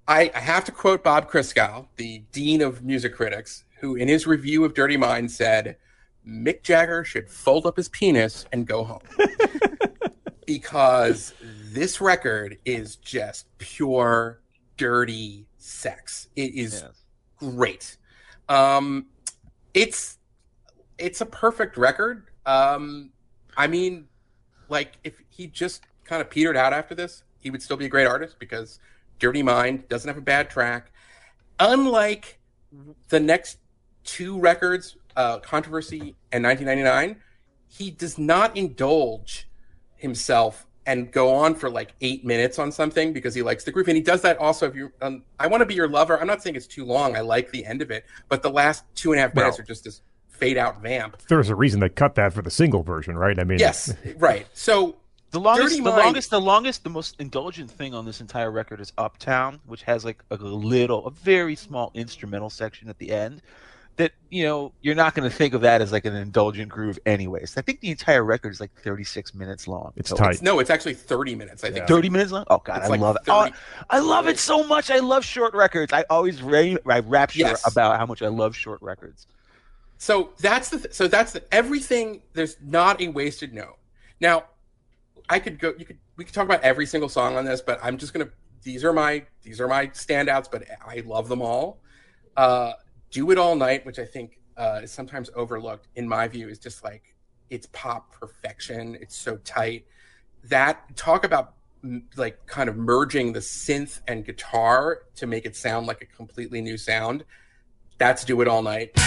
I, 0.07 0.31
I 0.33 0.39
have 0.39 0.65
to 0.65 0.71
quote 0.71 1.03
Bob 1.03 1.29
Christgau, 1.29 1.85
the 1.97 2.23
dean 2.31 2.61
of 2.61 2.83
music 2.83 3.13
critics, 3.13 3.65
who 3.81 3.95
in 3.95 4.07
his 4.07 4.25
review 4.25 4.65
of 4.65 4.73
Dirty 4.73 4.97
Mind 4.97 5.29
said 5.29 5.77
Mick 6.27 6.63
Jagger 6.63 7.03
should 7.03 7.29
fold 7.29 7.67
up 7.67 7.77
his 7.77 7.87
penis 7.89 8.45
and 8.51 8.65
go 8.65 8.83
home. 8.83 9.01
because 10.47 11.35
this 11.71 12.01
record 12.01 12.57
is 12.65 12.95
just 12.95 13.45
pure 13.59 14.41
dirty 14.75 15.45
sex. 15.59 16.29
It 16.35 16.55
is 16.55 16.83
great. 17.37 17.97
Um, 18.51 19.05
it's 19.73 20.17
it's 20.97 21.21
a 21.21 21.25
perfect 21.25 21.77
record. 21.77 22.27
Um, 22.45 23.11
I 23.55 23.67
mean, 23.67 24.09
like 24.67 24.97
if 25.05 25.13
he 25.29 25.47
just 25.47 25.83
kind 26.03 26.21
of 26.21 26.29
petered 26.29 26.57
out 26.57 26.73
after 26.73 26.93
this, 26.93 27.23
he 27.39 27.49
would 27.49 27.61
still 27.61 27.77
be 27.77 27.85
a 27.85 27.89
great 27.89 28.07
artist 28.07 28.39
because 28.39 28.79
Dirty 29.19 29.41
Mind 29.41 29.87
doesn't 29.87 30.07
have 30.07 30.17
a 30.17 30.21
bad 30.21 30.49
track. 30.49 30.91
Unlike 31.59 32.39
the 33.07 33.21
next 33.21 33.59
two 34.03 34.37
records, 34.37 34.97
uh, 35.15 35.39
Controversy 35.39 36.15
and 36.33 36.43
1999, 36.43 37.21
he 37.69 37.89
does 37.89 38.17
not 38.17 38.57
indulge 38.57 39.47
himself 39.95 40.67
and 40.85 41.11
go 41.11 41.33
on 41.33 41.53
for 41.55 41.69
like 41.69 41.93
eight 42.01 42.25
minutes 42.25 42.57
on 42.59 42.71
something 42.71 43.13
because 43.13 43.35
he 43.35 43.41
likes 43.41 43.63
the 43.63 43.71
groove. 43.71 43.87
And 43.87 43.95
he 43.97 44.01
does 44.03 44.21
that 44.21 44.37
also. 44.37 44.67
If 44.67 44.75
you, 44.75 44.91
um, 45.01 45.23
I 45.39 45.47
want 45.47 45.61
to 45.61 45.65
be 45.65 45.75
your 45.75 45.87
lover. 45.87 46.19
I'm 46.19 46.27
not 46.27 46.41
saying 46.41 46.55
it's 46.55 46.67
too 46.67 46.85
long. 46.85 47.15
I 47.15 47.21
like 47.21 47.51
the 47.51 47.65
end 47.65 47.81
of 47.81 47.91
it, 47.91 48.05
but 48.29 48.41
the 48.41 48.49
last 48.49 48.83
two 48.95 49.11
and 49.11 49.19
a 49.19 49.21
half 49.21 49.35
minutes 49.35 49.57
Well- 49.57 49.63
are 49.63 49.67
just 49.67 49.83
this 49.83 50.01
fade 50.27 50.57
out 50.57 50.81
vamp. 50.81 51.17
There's 51.27 51.49
a 51.49 51.55
reason 51.55 51.79
they 51.81 51.89
cut 51.89 52.15
that 52.15 52.33
for 52.33 52.41
the 52.41 52.49
single 52.49 52.81
version, 52.81 53.15
right? 53.15 53.37
I 53.37 53.43
mean, 53.43 53.59
Yes, 53.59 53.93
right. 54.17 54.47
So 54.53 54.95
The 55.29 55.39
longest, 55.39 55.77
the 55.77 55.83
Mind- 55.83 55.97
longest, 55.97 56.29
the 56.31 56.41
longest, 56.41 56.83
the 56.83 56.89
most 56.89 57.15
indulgent 57.19 57.69
thing 57.69 57.93
on 57.93 58.05
this 58.05 58.21
entire 58.21 58.49
record 58.49 58.81
is 58.81 58.91
Uptown, 58.97 59.59
which 59.67 59.83
has 59.83 60.03
like 60.03 60.23
a 60.31 60.35
little, 60.37 61.05
a 61.05 61.11
very 61.11 61.55
small 61.55 61.91
instrumental 61.93 62.49
section 62.49 62.89
at 62.89 62.97
the 62.97 63.11
end. 63.11 63.43
That 63.97 64.13
you 64.29 64.43
know, 64.45 64.71
you're 64.81 64.95
not 64.95 65.13
going 65.13 65.29
to 65.29 65.35
think 65.35 65.53
of 65.53 65.61
that 65.61 65.81
as 65.81 65.91
like 65.91 66.05
an 66.05 66.15
indulgent 66.15 66.69
groove, 66.69 66.97
anyways. 67.05 67.57
I 67.57 67.61
think 67.61 67.81
the 67.81 67.91
entire 67.91 68.23
record 68.23 68.51
is 68.53 68.59
like 68.61 68.71
36 68.81 69.35
minutes 69.35 69.67
long. 69.67 69.91
It's 69.97 70.09
So- 70.09 70.15
tight. 70.15 70.41
no, 70.41 70.59
it's 70.59 70.69
actually 70.69 70.93
30 70.93 71.35
minutes. 71.35 71.63
I 71.63 71.71
think. 71.71 71.87
30 71.87 72.09
minutes 72.09 72.31
long. 72.31 72.45
Oh 72.49 72.59
God, 72.63 72.77
It's 72.77 72.85
I 72.85 72.89
like 72.89 73.01
love 73.01 73.15
it. 73.17 73.23
Oh, 73.27 73.49
I 73.89 73.99
love 73.99 74.27
it 74.27 74.39
so 74.39 74.65
much. 74.65 74.89
I 74.89 74.99
love 74.99 75.25
short 75.25 75.53
records. 75.53 75.91
I 75.93 76.05
always 76.09 76.41
ra- 76.41 76.75
I 76.87 76.99
rapture 76.99 77.39
Yes. 77.39 77.69
about 77.69 77.99
how 77.99 78.05
much 78.05 78.21
I 78.21 78.27
love 78.29 78.55
short 78.55 78.81
records. 78.81 79.27
So 79.97 80.31
that's 80.39 80.69
the 80.69 80.79
th- 80.79 80.93
so 80.93 81.07
that's 81.07 81.33
the 81.33 81.43
everything. 81.53 82.21
There's 82.33 82.55
not 82.61 83.01
a 83.01 83.09
wasted 83.09 83.53
note. 83.53 83.77
Now, 84.19 84.45
I 85.29 85.39
could 85.39 85.59
go. 85.59 85.73
You 85.77 85.85
could 85.85 85.99
we 86.15 86.23
could 86.25 86.33
talk 86.33 86.45
about 86.45 86.61
every 86.63 86.85
single 86.85 87.09
song 87.09 87.35
on 87.35 87.45
this, 87.45 87.61
but 87.61 87.79
I'm 87.83 87.97
just 87.97 88.13
gonna. 88.13 88.29
These 88.63 88.83
are 88.83 88.93
my 88.93 89.23
these 89.43 89.59
are 89.61 89.67
my 89.67 89.87
standouts, 89.87 90.49
but 90.49 90.63
I 90.85 91.03
love 91.05 91.27
them 91.27 91.41
all. 91.41 91.79
Uh, 92.37 92.73
Do 93.11 93.29
it 93.31 93.37
all 93.37 93.55
night, 93.55 93.85
which 93.85 93.99
I 93.99 94.05
think 94.05 94.39
uh, 94.57 94.81
is 94.83 94.91
sometimes 94.91 95.29
overlooked 95.35 95.87
in 95.95 96.07
my 96.07 96.27
view, 96.27 96.49
is 96.49 96.59
just 96.59 96.83
like 96.83 97.15
it's 97.49 97.67
pop 97.73 98.11
perfection. 98.11 98.97
It's 98.99 99.15
so 99.15 99.37
tight. 99.37 99.85
That 100.45 100.95
talk 100.95 101.23
about 101.23 101.53
like 102.15 102.45
kind 102.45 102.69
of 102.69 102.77
merging 102.77 103.33
the 103.33 103.39
synth 103.39 104.01
and 104.07 104.25
guitar 104.25 105.03
to 105.15 105.27
make 105.27 105.45
it 105.45 105.55
sound 105.55 105.87
like 105.87 106.01
a 106.01 106.05
completely 106.05 106.61
new 106.61 106.77
sound. 106.77 107.25
That's 107.97 108.23
do 108.23 108.41
it 108.41 108.47
all 108.47 108.61
night. 108.61 108.97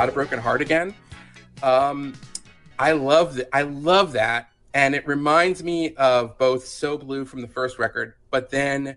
"Got 0.00 0.08
a 0.08 0.12
Broken 0.12 0.38
Heart 0.38 0.62
Again." 0.62 0.94
Um, 1.62 2.14
I 2.78 2.92
love 2.92 3.34
that. 3.34 3.50
I 3.52 3.60
love 3.60 4.12
that, 4.12 4.50
and 4.72 4.94
it 4.94 5.06
reminds 5.06 5.62
me 5.62 5.94
of 5.96 6.38
both 6.38 6.64
"So 6.64 6.96
Blue" 6.96 7.26
from 7.26 7.42
the 7.42 7.48
first 7.48 7.78
record, 7.78 8.14
but 8.30 8.48
then 8.48 8.96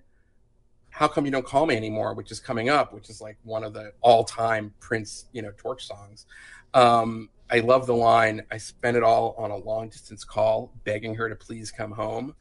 "How 0.91 1.10
Come 1.10 1.26
You 1.26 1.32
Don't 1.32 1.45
Call 1.45 1.66
Me 1.66 1.76
Anymore," 1.76 2.14
which 2.14 2.32
is 2.32 2.39
coming 2.39 2.70
up, 2.70 2.93
which 2.93 3.10
is 3.10 3.20
like 3.20 3.38
one 3.43 3.66
of 3.66 3.74
the 3.74 3.91
all-time 3.99 4.74
Prince, 4.80 5.26
you 5.34 5.41
know, 5.41 5.51
torch 5.58 5.86
songs. 5.86 6.26
Um, 6.74 7.30
I 7.51 7.60
love 7.60 7.86
the 7.86 7.95
line, 7.95 8.43
"I 8.49 8.56
spent 8.56 8.95
it 8.95 9.04
all 9.04 9.36
on 9.38 9.51
a 9.51 9.58
long-distance 9.58 10.24
call, 10.24 10.72
begging 10.86 11.16
her 11.16 11.28
to 11.28 11.36
please 11.36 11.70
come 11.70 11.91
home." 11.91 12.34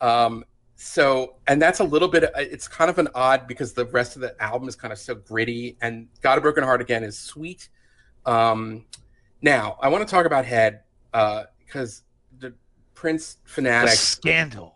Um, 0.00 0.44
so 0.74 1.36
and 1.46 1.62
that's 1.62 1.78
a 1.78 1.84
little 1.84 2.08
bit 2.08 2.24
uh, 2.24 2.30
it's 2.38 2.66
kind 2.66 2.90
of 2.90 2.98
an 2.98 3.06
odd 3.14 3.46
because 3.46 3.72
the 3.72 3.84
rest 3.84 4.16
of 4.16 4.22
the 4.22 4.34
album 4.42 4.68
is 4.68 4.74
kind 4.74 4.92
of 4.92 4.98
so 4.98 5.14
gritty 5.14 5.76
and 5.80 6.08
got 6.22 6.38
a 6.38 6.40
broken 6.40 6.64
heart 6.64 6.80
again 6.80 7.04
is 7.04 7.16
sweet 7.16 7.68
um 8.26 8.84
now 9.42 9.76
i 9.80 9.88
want 9.88 10.06
to 10.06 10.10
talk 10.10 10.26
about 10.26 10.44
head 10.44 10.80
uh 11.14 11.44
because 11.64 12.02
the 12.38 12.52
prince 12.94 13.34
The 13.44 13.50
fanatic 13.50 13.94
scandal. 13.94 14.74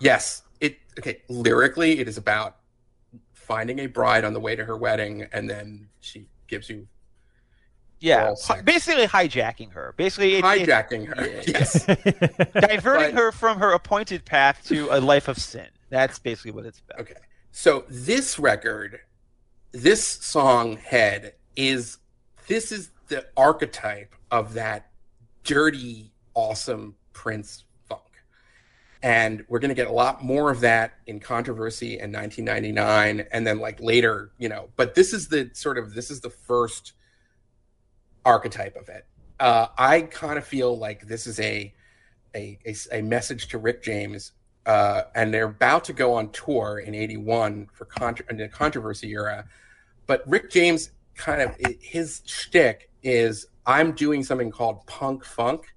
yes 0.00 0.42
it 0.60 0.76
okay 0.98 1.22
lyrically 1.28 1.98
it 2.00 2.08
is 2.08 2.16
about 2.18 2.56
finding 3.32 3.78
a 3.80 3.86
bride 3.86 4.24
on 4.24 4.32
the 4.32 4.40
way 4.40 4.56
to 4.56 4.64
her 4.64 4.76
wedding 4.76 5.26
and 5.32 5.48
then 5.48 5.88
she 6.00 6.28
gives 6.48 6.68
you 6.70 6.86
Yeah, 8.00 8.34
hi- 8.42 8.60
basically 8.62 9.06
hijacking 9.06 9.72
her. 9.72 9.94
Basically, 9.96 10.34
it, 10.34 10.38
it- 10.38 10.44
hijacking 10.44 11.06
her 11.06 11.26
yeah. 11.26 11.42
yes 11.46 11.84
diverting 12.68 13.14
But- 13.14 13.20
her 13.22 13.32
from 13.32 13.58
her 13.58 13.72
appointed 13.72 14.24
path 14.24 14.62
to 14.66 14.88
a 14.90 15.00
life 15.00 15.28
of 15.28 15.38
sin. 15.38 15.68
That's 15.90 16.18
basically 16.18 16.50
what 16.52 16.66
it's 16.66 16.80
about. 16.80 17.00
Okay. 17.02 17.14
So 17.52 17.84
this 17.88 18.38
record, 18.38 19.00
this 19.72 20.04
song 20.06 20.76
head 20.76 21.34
is 21.56 21.98
this 22.46 22.72
is 22.72 22.90
the 23.08 23.26
archetype 23.36 24.14
of 24.30 24.54
that 24.54 24.90
dirty, 25.44 26.12
awesome 26.34 26.96
Prince 27.12 27.64
funk. 27.88 28.02
And 29.02 29.44
we're 29.48 29.58
gonna 29.58 29.74
get 29.74 29.86
a 29.86 29.92
lot 29.92 30.24
more 30.24 30.50
of 30.50 30.60
that 30.60 30.94
in 31.06 31.20
controversy 31.20 31.98
in 31.98 32.12
1999 32.12 33.26
and 33.32 33.46
then 33.46 33.58
like 33.58 33.80
later, 33.80 34.32
you 34.38 34.48
know, 34.48 34.70
but 34.76 34.94
this 34.94 35.12
is 35.12 35.28
the 35.28 35.50
sort 35.52 35.78
of 35.78 35.94
this 35.94 36.10
is 36.10 36.20
the 36.20 36.30
first 36.30 36.92
archetype 38.24 38.76
of 38.76 38.88
it. 38.88 39.06
Uh, 39.38 39.66
I 39.76 40.02
kind 40.02 40.38
of 40.38 40.46
feel 40.46 40.78
like 40.78 41.06
this 41.06 41.26
is 41.26 41.38
a 41.40 41.72
a, 42.34 42.58
a, 42.66 42.74
a 42.92 43.02
message 43.02 43.48
to 43.48 43.58
Rick 43.58 43.82
James 43.82 44.32
uh, 44.66 45.02
and 45.14 45.32
they're 45.32 45.46
about 45.46 45.84
to 45.84 45.92
go 45.92 46.14
on 46.14 46.30
tour 46.30 46.78
in 46.78 46.94
'81 46.94 47.68
for 47.72 47.84
contra- 47.84 48.24
in 48.30 48.38
the 48.38 48.48
controversy 48.48 49.10
era. 49.10 49.44
But 50.06 50.22
Rick 50.26 50.50
James 50.50 50.90
kind 51.16 51.42
of 51.42 51.56
his 51.80 52.22
shtick 52.24 52.90
is 53.02 53.46
I'm 53.66 53.92
doing 53.92 54.24
something 54.24 54.50
called 54.50 54.86
punk 54.86 55.24
funk, 55.24 55.74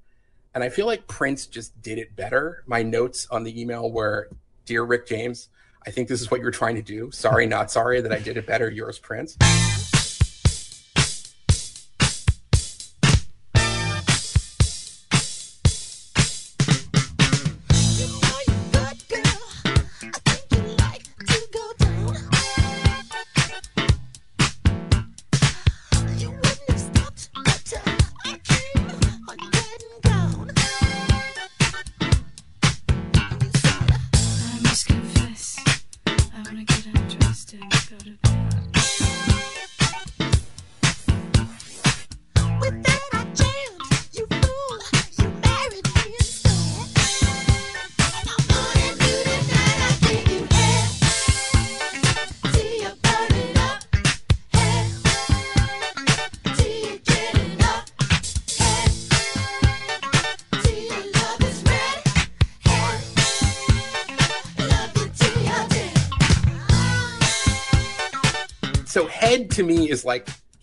and 0.54 0.64
I 0.64 0.70
feel 0.70 0.86
like 0.86 1.08
Prince 1.08 1.46
just 1.46 1.80
did 1.82 1.98
it 1.98 2.16
better. 2.16 2.64
My 2.68 2.84
notes 2.84 3.28
on 3.32 3.44
the 3.44 3.60
email 3.60 3.92
were, 3.92 4.30
"Dear 4.66 4.84
Rick 4.84 5.08
James, 5.08 5.50
I 5.86 5.92
think 5.92 6.08
this 6.08 6.22
is 6.22 6.30
what 6.30 6.42
you're 6.42 6.52
trying 6.52 6.76
to 6.76 6.82
do. 6.82 7.12
Sorry, 7.12 7.46
not 7.46 7.72
sorry 7.72 8.02
that 8.02 8.12
I 8.12 8.20
did 8.20 8.38
it 8.38 8.46
better. 8.46 8.70
Yours, 8.70 9.00
Prince." 9.00 9.38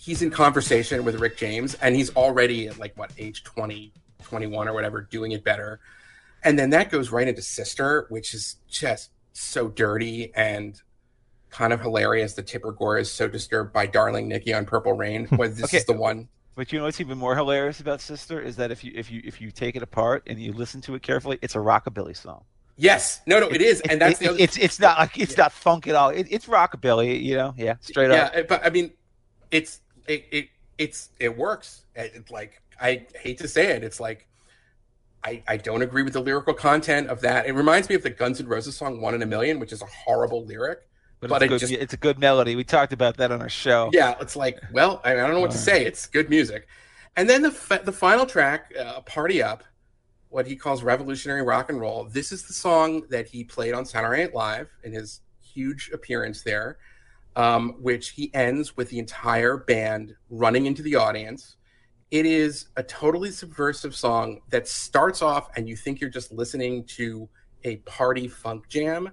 He's 0.05 0.23
in 0.23 0.31
conversation 0.31 1.05
with 1.05 1.17
rick 1.21 1.37
james 1.37 1.75
and 1.83 1.95
he's 1.97 2.15
already 2.17 2.69
at 2.69 2.79
like 2.79 2.97
what 2.99 3.11
age 3.19 3.43
20 3.45 3.93
21 4.23 4.69
or 4.69 4.73
whatever 4.75 5.01
doing 5.03 5.33
it 5.33 5.43
better 5.45 5.81
and 6.43 6.59
then 6.59 6.71
that 6.71 6.91
goes 6.91 7.11
right 7.11 7.29
into 7.29 7.43
sister 7.43 8.07
which 8.09 8.35
is 8.35 8.57
just 8.69 9.11
so 9.33 9.69
dirty 9.69 10.33
and 10.35 10.83
kind 11.51 11.73
of 11.73 11.81
hilarious 11.81 12.35
The 12.35 12.43
tipper 12.43 12.73
gore 12.73 12.99
is 12.99 13.11
so 13.11 13.29
disturbed 13.29 13.73
by 13.73 13.87
darling 13.87 14.29
nikki 14.29 14.53
on 14.53 14.65
purple 14.65 14.93
rain 14.93 15.27
but 15.31 15.55
this 15.57 15.65
Okay. 15.65 15.77
is 15.79 15.85
the 15.85 15.93
one 15.93 16.29
But 16.57 16.73
you 16.73 16.79
know 16.79 16.85
what's 16.87 17.01
even 17.01 17.19
more 17.19 17.35
hilarious 17.37 17.81
about 17.81 18.01
Sister 18.01 18.41
is 18.41 18.57
that 18.57 18.71
if 18.71 18.83
you 18.85 18.93
if 18.95 19.11
you 19.11 19.21
if 19.25 19.41
you 19.41 19.51
take 19.51 19.75
it 19.77 19.83
apart 19.83 20.23
and 20.27 20.41
you 20.41 20.53
listen 20.53 20.81
to 20.83 20.95
it 20.95 21.03
carefully, 21.03 21.39
it's 21.43 21.55
a 21.55 21.59
rockabilly 21.59 22.17
song. 22.17 22.45
yes 22.77 23.21
no 23.27 23.39
no 23.41 23.49
it 23.49 23.61
is 23.63 23.81
and 23.89 24.01
that's 24.01 24.19
the 24.19 24.29
other 24.31 24.39
it's 24.41 24.57
it's 24.57 24.79
not 24.81 24.99
like 24.99 25.19
it's 25.19 25.33
Yeah. 25.37 25.45
not 25.45 25.53
funk 25.53 25.87
at 25.89 25.95
all. 25.95 26.11
It, 26.11 26.27
it's 26.31 26.47
rockabilly, 26.47 27.23
you 27.23 27.37
know. 27.37 27.55
Yeah, 27.57 27.75
straight 27.81 28.11
up. 28.11 28.33
yeah 28.35 28.43
but 28.49 28.65
i 28.67 28.71
mean 28.71 28.93
it's 29.51 29.81
it, 30.07 30.25
it 30.31 30.49
it's 30.79 31.11
it 31.21 31.37
works 31.37 31.85
it's 31.95 32.31
like 32.31 32.61
i 32.81 33.07
hate 33.21 33.39
to 33.39 33.49
say 33.49 33.69
it 33.69 33.85
it's 33.85 34.01
like 34.01 34.27
I, 35.27 35.43
I 35.49 35.57
don't 35.57 35.81
agree 35.81 36.03
with 36.03 36.13
the 36.13 36.21
lyrical 36.21 36.53
content 36.53 37.09
of 37.09 37.23
that. 37.23 37.47
It 37.47 37.53
reminds 37.55 37.89
me 37.89 37.95
of 37.95 38.03
the 38.03 38.11
Guns 38.11 38.43
N' 38.43 38.47
Roses 38.47 38.77
song 38.77 39.01
"One 39.01 39.15
in 39.15 39.23
a 39.23 39.27
Million, 39.27 39.59
which 39.59 39.73
is 39.73 39.81
a 39.81 39.87
horrible 39.87 40.45
lyric. 40.45 40.81
But, 41.21 41.31
But 41.31 41.43
it's, 41.43 41.45
it 41.45 41.49
good, 41.49 41.61
just- 41.61 41.73
it's 41.73 41.93
a 41.95 41.97
good 41.97 42.19
melody. 42.19 42.57
We 42.57 42.63
talked 42.65 42.93
about 42.93 43.17
that 43.17 43.33
on 43.33 43.41
our 43.41 43.49
show. 43.49 43.89
Yeah, 43.95 44.17
it's 44.21 44.37
like, 44.37 44.61
well, 44.71 45.01
I, 45.03 45.13
I 45.13 45.15
don't 45.15 45.31
know 45.31 45.41
what 45.41 45.53
to 45.53 45.57
say. 45.57 45.87
It's 45.87 46.05
good 46.07 46.29
music. 46.29 46.69
And 47.17 47.27
then 47.27 47.41
the 47.41 47.81
the 47.85 47.93
final 47.93 48.27
track, 48.27 48.71
uh, 48.79 49.01
"Party 49.01 49.43
Up," 49.43 49.65
what 50.29 50.47
he 50.47 50.57
calls 50.57 50.83
revolutionary 50.83 51.41
rock 51.43 51.71
and 51.71 51.81
roll. 51.81 52.05
This 52.05 52.31
is 52.31 52.43
the 52.43 52.53
song 52.53 53.05
that 53.09 53.27
he 53.27 53.45
played 53.45 53.73
on 53.73 53.87
Saturday 53.87 54.25
Night 54.25 54.35
Live 54.35 54.69
in 54.83 54.93
his 54.93 55.21
huge 55.41 55.91
appearance 55.95 56.43
there, 56.43 56.77
um, 57.37 57.77
which 57.81 58.11
he 58.11 58.33
ends 58.35 58.77
with 58.77 58.91
the 58.91 58.99
entire 58.99 59.57
band 59.57 60.15
running 60.31 60.67
into 60.67 60.83
the 60.83 60.97
audience. 60.97 61.57
It 62.11 62.27
is 62.27 62.69
a 62.77 62.83
totally 62.83 63.31
subversive 63.31 63.95
song 63.95 64.41
that 64.51 64.69
starts 64.69 65.21
off, 65.23 65.49
and 65.57 65.69
you 65.69 65.77
think 65.77 66.01
you're 66.01 66.11
just 66.11 66.33
listening 66.33 66.85
to 66.85 67.29
a 67.65 67.77
party 67.79 68.29
funk 68.29 68.69
jam, 68.69 69.11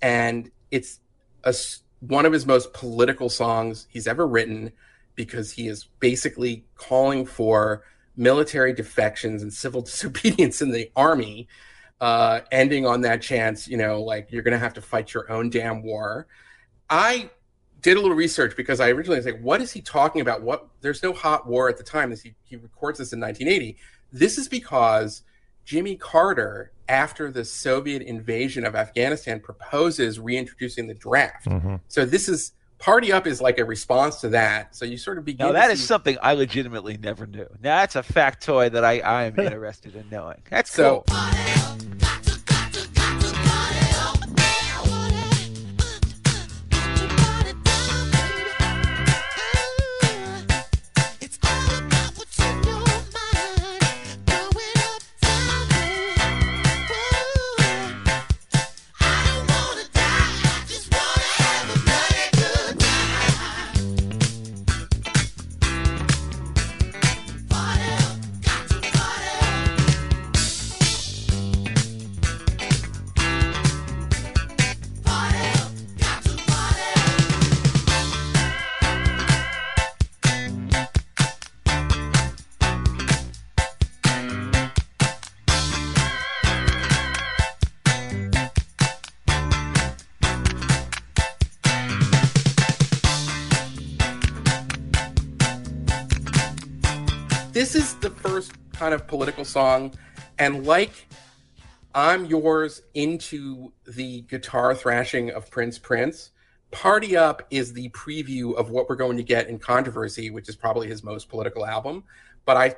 and 0.00 0.50
it's 0.70 1.00
a 1.44 1.54
one 2.00 2.24
of 2.24 2.32
his 2.32 2.46
most 2.46 2.72
political 2.72 3.28
songs 3.28 3.86
he's 3.90 4.06
ever 4.06 4.26
written 4.26 4.72
because 5.14 5.50
he 5.50 5.66
is 5.66 5.88
basically 5.98 6.64
calling 6.76 7.26
for 7.26 7.82
military 8.16 8.72
defections 8.72 9.42
and 9.42 9.52
civil 9.52 9.82
disobedience 9.88 10.62
in 10.62 10.70
the 10.70 10.90
army, 10.94 11.48
uh, 12.00 12.40
ending 12.52 12.86
on 12.86 13.00
that 13.00 13.20
chance, 13.20 13.66
you 13.66 13.76
know, 13.76 14.00
like 14.00 14.30
you're 14.30 14.42
going 14.42 14.52
to 14.52 14.58
have 14.58 14.74
to 14.74 14.80
fight 14.80 15.12
your 15.12 15.30
own 15.30 15.50
damn 15.50 15.82
war. 15.82 16.26
I 16.88 17.30
did 17.80 17.96
a 17.96 18.00
little 18.00 18.16
research 18.16 18.56
because 18.56 18.80
I 18.80 18.88
originally 18.90 19.18
was 19.18 19.26
like, 19.26 19.40
what 19.40 19.60
is 19.60 19.70
he 19.72 19.80
talking 19.80 20.20
about? 20.20 20.42
What 20.42 20.66
there's 20.80 21.02
no 21.02 21.12
hot 21.12 21.46
war 21.46 21.68
at 21.68 21.76
the 21.78 21.84
time. 21.84 22.10
This 22.10 22.22
he, 22.22 22.34
he 22.44 22.56
records 22.56 22.98
this 22.98 23.12
in 23.12 23.20
1980. 23.20 23.76
This 24.12 24.38
is 24.38 24.48
because 24.48 25.22
Jimmy 25.64 25.96
Carter, 25.96 26.72
after 26.88 27.30
the 27.30 27.44
Soviet 27.44 28.02
invasion 28.02 28.64
of 28.64 28.74
Afghanistan, 28.74 29.38
proposes 29.40 30.18
reintroducing 30.18 30.86
the 30.86 30.94
draft. 30.94 31.46
Mhm. 31.46 31.80
So 31.88 32.04
this 32.04 32.28
is 32.28 32.52
Party 32.78 33.12
Up 33.12 33.26
is 33.26 33.40
like 33.40 33.58
a 33.58 33.64
response 33.64 34.20
to 34.22 34.28
that. 34.30 34.74
So 34.74 34.84
you 34.84 34.96
sort 34.96 35.18
of 35.18 35.24
begin. 35.24 35.46
Now 35.46 35.52
to 35.52 35.58
that 35.58 35.70
is 35.70 35.80
see- 35.80 35.86
something 35.86 36.16
I 36.22 36.34
legitimately 36.34 36.96
never 36.96 37.26
knew. 37.26 37.46
Now 37.62 37.80
that's 37.80 37.96
a 37.96 38.02
factoid 38.02 38.72
that 38.72 38.84
I, 38.84 39.00
I 39.00 39.24
am 39.24 39.38
interested 39.38 39.94
in 39.94 40.08
knowing. 40.10 40.40
That's 40.48 40.70
So- 40.72 41.04
cool. 41.08 41.87
Song, 99.48 99.94
and 100.38 100.66
like 100.66 101.08
I'm 101.94 102.26
yours 102.26 102.82
into 102.94 103.72
the 103.86 104.20
guitar 104.22 104.74
thrashing 104.74 105.30
of 105.30 105.50
Prince 105.50 105.78
Prince. 105.78 106.30
Party 106.70 107.16
Up 107.16 107.46
is 107.50 107.72
the 107.72 107.88
preview 107.90 108.54
of 108.54 108.70
what 108.70 108.88
we're 108.88 108.96
going 108.96 109.16
to 109.16 109.22
get 109.22 109.48
in 109.48 109.58
Controversy, 109.58 110.30
which 110.30 110.48
is 110.48 110.56
probably 110.56 110.86
his 110.86 111.02
most 111.02 111.28
political 111.28 111.66
album. 111.66 112.04
But 112.44 112.56
I 112.56 112.76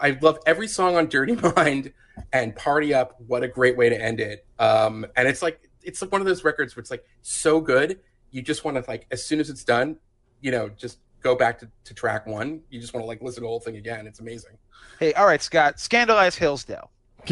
I 0.00 0.18
love 0.22 0.38
every 0.46 0.68
song 0.68 0.96
on 0.96 1.08
Dirty 1.08 1.36
Mind 1.56 1.92
and 2.32 2.56
Party 2.56 2.94
Up. 2.94 3.16
What 3.26 3.42
a 3.42 3.48
great 3.48 3.76
way 3.76 3.88
to 3.90 4.00
end 4.00 4.20
it. 4.20 4.46
Um, 4.58 5.06
and 5.16 5.28
it's 5.28 5.42
like 5.42 5.68
it's 5.82 6.00
like 6.02 6.10
one 6.10 6.20
of 6.20 6.26
those 6.26 6.44
records 6.44 6.74
where 6.74 6.80
it's 6.80 6.90
like 6.90 7.04
so 7.22 7.60
good, 7.60 8.00
you 8.30 8.42
just 8.42 8.64
want 8.64 8.76
to 8.76 8.84
like 8.88 9.06
as 9.10 9.24
soon 9.24 9.40
as 9.40 9.50
it's 9.50 9.64
done, 9.64 9.96
you 10.40 10.50
know, 10.50 10.70
just 10.70 10.98
go 11.22 11.34
back 11.34 11.58
to, 11.60 11.68
to 11.84 11.94
track 11.94 12.26
one. 12.26 12.60
You 12.70 12.80
just 12.80 12.94
want 12.94 13.02
to 13.04 13.08
like 13.08 13.20
listen 13.22 13.36
to 13.36 13.40
the 13.42 13.46
whole 13.48 13.60
thing 13.60 13.76
again. 13.76 14.06
It's 14.06 14.20
amazing. 14.20 14.52
Hey, 14.98 15.12
all 15.14 15.26
right, 15.26 15.42
Scott. 15.42 15.78
Scandalize 15.78 16.36
Hillsdale. 16.36 16.90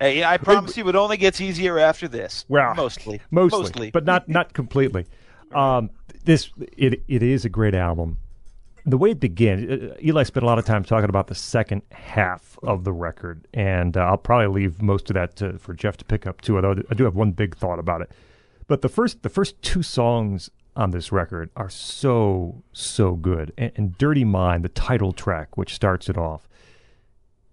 Hey, 0.00 0.24
I 0.24 0.36
promise 0.36 0.76
you, 0.76 0.88
it 0.88 0.96
only 0.96 1.16
gets 1.16 1.40
easier 1.40 1.78
after 1.78 2.08
this. 2.08 2.44
Well, 2.48 2.74
mostly, 2.74 3.20
mostly, 3.30 3.90
but 3.90 4.04
not 4.04 4.28
not 4.28 4.52
completely. 4.52 5.06
Um, 5.52 5.90
this 6.24 6.50
it 6.76 7.02
it 7.08 7.22
is 7.22 7.44
a 7.44 7.48
great 7.48 7.74
album. 7.74 8.18
The 8.84 8.98
way 8.98 9.12
it 9.12 9.20
begins, 9.20 9.70
uh, 9.70 9.94
Eli 10.02 10.24
spent 10.24 10.42
a 10.42 10.46
lot 10.46 10.58
of 10.58 10.64
time 10.64 10.82
talking 10.82 11.08
about 11.08 11.28
the 11.28 11.36
second 11.36 11.82
half 11.92 12.58
of 12.64 12.82
the 12.82 12.92
record, 12.92 13.46
and 13.54 13.96
uh, 13.96 14.00
I'll 14.00 14.16
probably 14.16 14.62
leave 14.62 14.82
most 14.82 15.08
of 15.08 15.14
that 15.14 15.36
to, 15.36 15.56
for 15.58 15.72
Jeff 15.72 15.96
to 15.98 16.04
pick 16.04 16.26
up 16.26 16.40
too. 16.40 16.56
Although 16.56 16.82
I 16.90 16.94
do 16.94 17.04
have 17.04 17.14
one 17.14 17.30
big 17.30 17.56
thought 17.56 17.78
about 17.78 18.02
it. 18.02 18.10
But 18.66 18.82
the 18.82 18.88
first 18.88 19.22
the 19.22 19.28
first 19.28 19.60
two 19.62 19.82
songs 19.82 20.50
on 20.74 20.90
this 20.90 21.12
record 21.12 21.50
are 21.56 21.70
so 21.70 22.62
so 22.72 23.14
good, 23.14 23.52
and, 23.58 23.72
and 23.76 23.98
"Dirty 23.98 24.24
Mind," 24.24 24.64
the 24.64 24.68
title 24.68 25.12
track, 25.12 25.56
which 25.56 25.74
starts 25.74 26.08
it 26.08 26.16
off, 26.16 26.48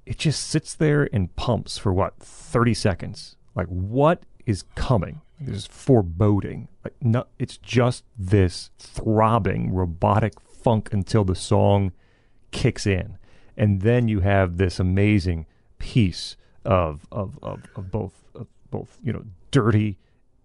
it 0.06 0.18
just 0.18 0.48
sits 0.48 0.74
there 0.74 1.08
and 1.14 1.36
pumps 1.36 1.78
for 1.78 1.94
what 1.94 2.18
30 2.20 2.74
seconds. 2.74 3.36
Like 3.56 3.68
what 3.68 4.24
is 4.46 4.64
coming? 4.76 5.22
There's 5.40 5.68
foreboding. 5.68 6.68
Like 6.84 6.96
no 7.02 7.26
it's 7.38 7.58
just 7.58 8.04
this 8.18 8.72
throbbing 8.80 9.72
robotic 9.72 10.40
funk 10.40 10.90
until 10.92 11.24
the 11.24 11.36
song 11.36 11.92
kicks 12.52 12.88
in. 12.88 13.18
And 13.56 13.82
then 13.82 14.08
you 14.08 14.22
have 14.22 14.58
this 14.58 14.80
amazing 14.80 15.46
piece 15.78 16.36
of 16.66 17.06
of 17.12 17.38
of, 17.44 17.64
of 17.76 17.92
both 17.92 18.24
of 18.34 18.48
both 18.72 18.98
you 19.04 19.14
know 19.14 19.26
dirty 19.52 19.98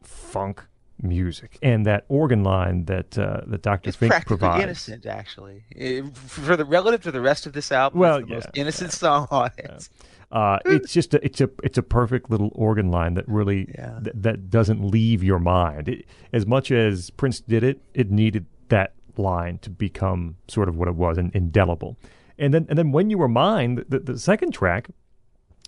funk 0.03 0.65
music 1.03 1.59
and 1.63 1.85
that 1.87 2.05
organ 2.09 2.43
line 2.45 2.85
that 2.87 3.19
uh, 3.19 3.41
that 3.47 3.63
Dr. 3.63 3.89
It's 3.89 3.97
Fink 3.97 4.11
practically 4.11 4.39
provides 4.39 4.63
innocent, 4.63 5.07
actually. 5.07 5.65
Eh, 5.77 6.03
For 6.15 6.57
the 6.57 6.65
relative 6.65 7.03
to 7.03 7.11
the 7.11 7.21
rest 7.21 7.47
of 7.47 7.53
this 7.53 7.73
album, 7.73 7.99
Well, 8.01 8.17
it's 8.19 8.29
the 8.29 8.35
most 8.35 8.49
yeah, 8.55 8.61
innocent 8.63 8.93
song 8.93 9.27
on 9.31 9.51
it. 9.59 9.89
Uh, 10.33 10.59
it's 10.65 10.93
just 10.93 11.15
a, 11.15 11.25
it's 11.25 11.41
a 11.41 11.49
it's 11.63 11.79
a 11.79 11.83
perfect 11.83 12.31
little 12.31 12.51
organ 12.55 12.91
line 12.91 13.15
that 13.15 13.29
really 13.29 13.69
Yeah. 13.75 14.01
th- 14.03 14.17
that 14.19 14.51
doesn't 14.51 14.83
leave 14.85 15.23
your 15.23 15.39
mind. 15.39 15.89
It, 15.89 16.07
as 16.33 16.47
much 16.47 16.71
as 16.71 17.11
Prince 17.11 17.41
did 17.41 17.63
it, 17.63 17.81
it 17.93 18.11
needed 18.11 18.47
that 18.69 18.95
line 19.17 19.59
to 19.59 19.71
become 19.71 20.37
sort 20.49 20.69
of 20.69 20.77
what 20.77 20.89
it 20.89 20.95
was, 20.97 21.19
and 21.19 21.35
indelible. 21.37 21.97
And 22.39 22.53
then 22.53 22.67
and 22.69 22.77
then 22.79 22.91
when 22.91 23.11
you 23.11 23.19
were 23.19 23.29
mine, 23.29 23.85
the, 23.89 24.01
the 24.01 24.19
second 24.19 24.53
track 24.53 24.89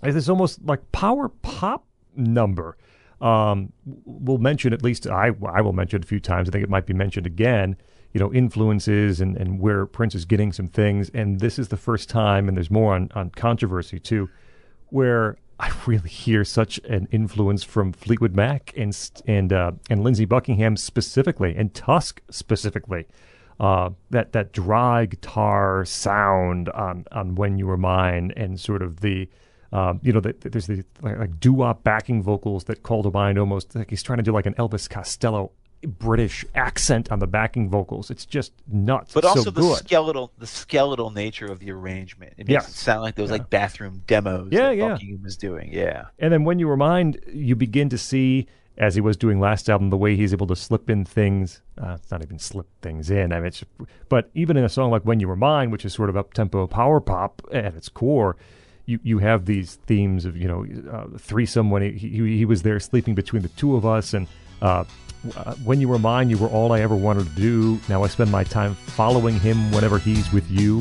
is 0.02 0.14
this 0.14 0.28
almost 0.28 0.64
like 0.64 0.90
power 0.92 1.28
pop 1.28 1.84
number. 2.16 2.76
Um, 3.20 3.72
we'll 4.04 4.38
mention 4.38 4.72
at 4.72 4.82
least 4.82 5.06
I 5.06 5.30
I 5.46 5.60
will 5.60 5.72
mention 5.72 6.02
a 6.02 6.06
few 6.06 6.20
times. 6.20 6.48
I 6.48 6.52
think 6.52 6.64
it 6.64 6.70
might 6.70 6.86
be 6.86 6.94
mentioned 6.94 7.26
again. 7.26 7.76
You 8.12 8.20
know, 8.20 8.32
influences 8.32 9.20
and, 9.20 9.36
and 9.36 9.60
where 9.60 9.84
Prince 9.84 10.14
is 10.14 10.24
getting 10.24 10.52
some 10.52 10.68
things. 10.68 11.10
And 11.12 11.40
this 11.40 11.58
is 11.58 11.68
the 11.68 11.76
first 11.76 12.08
time, 12.08 12.48
and 12.48 12.56
there's 12.56 12.70
more 12.70 12.94
on, 12.94 13.10
on 13.14 13.28
controversy 13.30 13.98
too, 13.98 14.30
where 14.88 15.36
I 15.58 15.72
really 15.86 16.08
hear 16.08 16.44
such 16.44 16.78
an 16.88 17.08
influence 17.10 17.64
from 17.64 17.92
Fleetwood 17.92 18.34
Mac 18.34 18.72
and 18.76 18.96
and 19.26 19.52
uh, 19.52 19.72
and 19.88 20.04
Lindsey 20.04 20.24
Buckingham 20.24 20.76
specifically, 20.76 21.54
and 21.56 21.74
Tusk 21.74 22.20
specifically. 22.30 23.06
Uh, 23.58 23.88
that 24.10 24.32
that 24.32 24.52
dry 24.52 25.06
guitar 25.06 25.84
sound 25.86 26.68
on 26.70 27.06
on 27.12 27.34
When 27.34 27.58
You 27.58 27.66
Were 27.66 27.78
Mine, 27.78 28.32
and 28.36 28.60
sort 28.60 28.82
of 28.82 29.00
the 29.00 29.30
um, 29.76 30.00
you 30.02 30.12
know, 30.12 30.20
the, 30.20 30.34
there's 30.40 30.66
the 30.66 30.84
like, 31.02 31.18
like 31.18 31.40
doo-wop 31.40 31.84
backing 31.84 32.22
vocals 32.22 32.64
that 32.64 32.82
call 32.82 33.02
to 33.02 33.10
mind 33.10 33.38
almost 33.38 33.74
like 33.74 33.90
he's 33.90 34.02
trying 34.02 34.16
to 34.16 34.22
do 34.22 34.32
like 34.32 34.46
an 34.46 34.54
Elvis 34.54 34.88
Costello 34.88 35.52
British 35.86 36.44
accent 36.54 37.12
on 37.12 37.18
the 37.18 37.26
backing 37.26 37.68
vocals. 37.68 38.10
It's 38.10 38.24
just 38.24 38.52
nuts. 38.66 39.12
But 39.12 39.24
also 39.26 39.42
so 39.42 39.50
the 39.50 39.60
good. 39.60 39.76
skeletal, 39.78 40.32
the 40.38 40.46
skeletal 40.46 41.10
nature 41.10 41.46
of 41.46 41.58
the 41.58 41.70
arrangement. 41.70 42.32
It 42.38 42.48
makes 42.48 42.50
Yeah. 42.50 42.58
it 42.70 42.74
sound 42.74 43.02
like 43.02 43.14
those 43.16 43.30
like 43.30 43.50
bathroom 43.50 44.02
demos 44.06 44.48
Yeah, 44.50 44.68
that 44.68 44.76
yeah. 44.76 44.88
Buckingham 44.92 45.22
was 45.22 45.36
doing. 45.36 45.70
Yeah. 45.72 46.06
And 46.18 46.32
then 46.32 46.44
when 46.44 46.58
you 46.58 46.68
remind, 46.68 47.20
you 47.30 47.54
begin 47.54 47.90
to 47.90 47.98
see, 47.98 48.46
as 48.78 48.94
he 48.94 49.00
was 49.02 49.16
doing 49.18 49.38
last 49.40 49.68
album, 49.68 49.90
the 49.90 49.96
way 49.98 50.16
he's 50.16 50.32
able 50.32 50.46
to 50.46 50.56
slip 50.56 50.88
in 50.88 51.04
things. 51.04 51.60
Uh, 51.80 51.96
it's 52.00 52.10
not 52.10 52.22
even 52.22 52.38
slip 52.38 52.66
things 52.80 53.10
in. 53.10 53.32
I 53.32 53.36
mean, 53.36 53.48
it's, 53.48 53.62
but 54.08 54.30
even 54.34 54.56
in 54.56 54.64
a 54.64 54.68
song 54.70 54.90
like 54.90 55.02
"When 55.02 55.20
You 55.20 55.28
Were 55.28 55.36
Mine," 55.36 55.70
which 55.70 55.84
is 55.84 55.92
sort 55.92 56.08
of 56.08 56.16
up 56.16 56.32
tempo 56.32 56.66
power 56.66 57.00
pop 57.00 57.42
at 57.52 57.74
its 57.74 57.90
core, 57.90 58.36
you 58.86 58.98
you 59.02 59.18
have 59.18 59.44
these 59.44 59.76
themes 59.86 60.24
of 60.24 60.36
you 60.36 60.48
know 60.48 60.66
uh, 60.90 61.18
threesome 61.18 61.70
when 61.70 61.82
he, 61.82 61.92
he 61.92 62.38
he 62.38 62.44
was 62.44 62.62
there 62.62 62.80
sleeping 62.80 63.14
between 63.14 63.42
the 63.42 63.48
two 63.50 63.76
of 63.76 63.84
us 63.84 64.14
and. 64.14 64.26
Uh, 64.62 64.84
when 65.64 65.80
you 65.80 65.88
were 65.88 65.98
mine, 65.98 66.30
you 66.30 66.38
were 66.38 66.46
all 66.46 66.72
I 66.72 66.80
ever 66.80 66.94
wanted 66.94 67.26
to 67.26 67.34
do. 67.34 67.80
Now 67.88 68.04
I 68.04 68.06
spend 68.06 68.30
my 68.30 68.44
time 68.44 68.74
following 68.74 69.40
him 69.40 69.72
whenever 69.72 69.98
he's 69.98 70.32
with. 70.32 70.48
You 70.48 70.80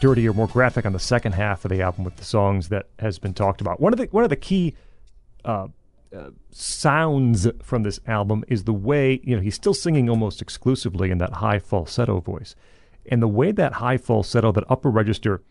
dirtier, 0.00 0.32
more 0.32 0.48
graphic 0.48 0.86
on 0.86 0.92
the 0.92 0.98
second 0.98 1.32
half 1.32 1.64
of 1.64 1.70
the 1.70 1.80
album 1.80 2.04
with 2.04 2.16
the 2.16 2.24
songs 2.24 2.68
that 2.70 2.86
has 2.98 3.18
been 3.18 3.34
talked 3.34 3.60
about. 3.60 3.80
One 3.80 3.92
of 3.92 3.98
the 3.98 4.06
one 4.06 4.24
of 4.24 4.30
the 4.30 4.36
key 4.36 4.74
uh, 5.44 5.68
uh, 6.16 6.30
sounds 6.50 7.46
from 7.62 7.82
this 7.82 8.00
album 8.06 8.44
is 8.48 8.64
the 8.64 8.72
way 8.72 9.20
you 9.22 9.36
know 9.36 9.42
he's 9.42 9.54
still 9.54 9.74
singing 9.74 10.08
almost 10.10 10.42
exclusively 10.42 11.10
in 11.10 11.18
that 11.18 11.34
high 11.34 11.58
falsetto 11.58 12.20
voice, 12.20 12.56
and 13.06 13.22
the 13.22 13.28
way 13.28 13.52
that 13.52 13.74
high 13.74 13.96
falsetto, 13.96 14.50
that 14.52 14.64
upper 14.68 14.90
register, 14.90 15.42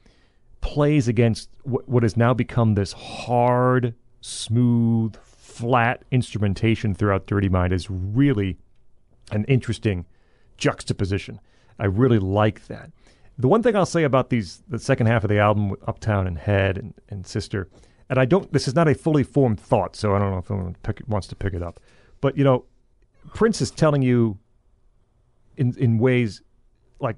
plays 0.61 1.07
against 1.07 1.49
what, 1.63 1.87
what 1.87 2.03
has 2.03 2.17
now 2.17 2.33
become 2.33 2.73
this 2.73 2.93
hard, 2.93 3.93
smooth, 4.21 5.15
flat 5.23 6.03
instrumentation 6.11 6.93
throughout 6.93 7.27
Dirty 7.27 7.49
Mind 7.49 7.73
is 7.73 7.89
really 7.89 8.57
an 9.31 9.45
interesting 9.45 10.05
juxtaposition. 10.57 11.39
I 11.79 11.85
really 11.85 12.19
like 12.19 12.67
that. 12.67 12.91
The 13.39 13.47
one 13.47 13.63
thing 13.63 13.73
I'll 13.73 13.85
say 13.85 14.03
about 14.03 14.29
these, 14.29 14.61
the 14.67 14.77
second 14.77 15.07
half 15.07 15.23
of 15.23 15.29
the 15.29 15.39
album 15.39 15.73
Uptown 15.87 16.27
and 16.27 16.37
Head 16.37 16.77
and, 16.77 16.93
and 17.07 17.25
Sister, 17.25 17.69
and 18.09 18.19
I 18.19 18.25
don't, 18.25 18.51
this 18.51 18.67
is 18.67 18.75
not 18.75 18.89
a 18.89 18.93
fully 18.93 19.23
formed 19.23 19.61
thought, 19.61 19.95
so 19.95 20.13
I 20.13 20.19
don't 20.19 20.31
know 20.31 20.39
if 20.39 20.51
anyone 20.51 20.75
pick, 20.83 21.01
wants 21.07 21.27
to 21.27 21.37
pick 21.37 21.53
it 21.53 21.63
up. 21.63 21.79
But, 22.19 22.37
you 22.37 22.43
know, 22.43 22.65
Prince 23.33 23.61
is 23.61 23.71
telling 23.71 24.01
you 24.01 24.37
in, 25.55 25.73
in 25.77 25.99
ways 25.99 26.41
like 26.99 27.15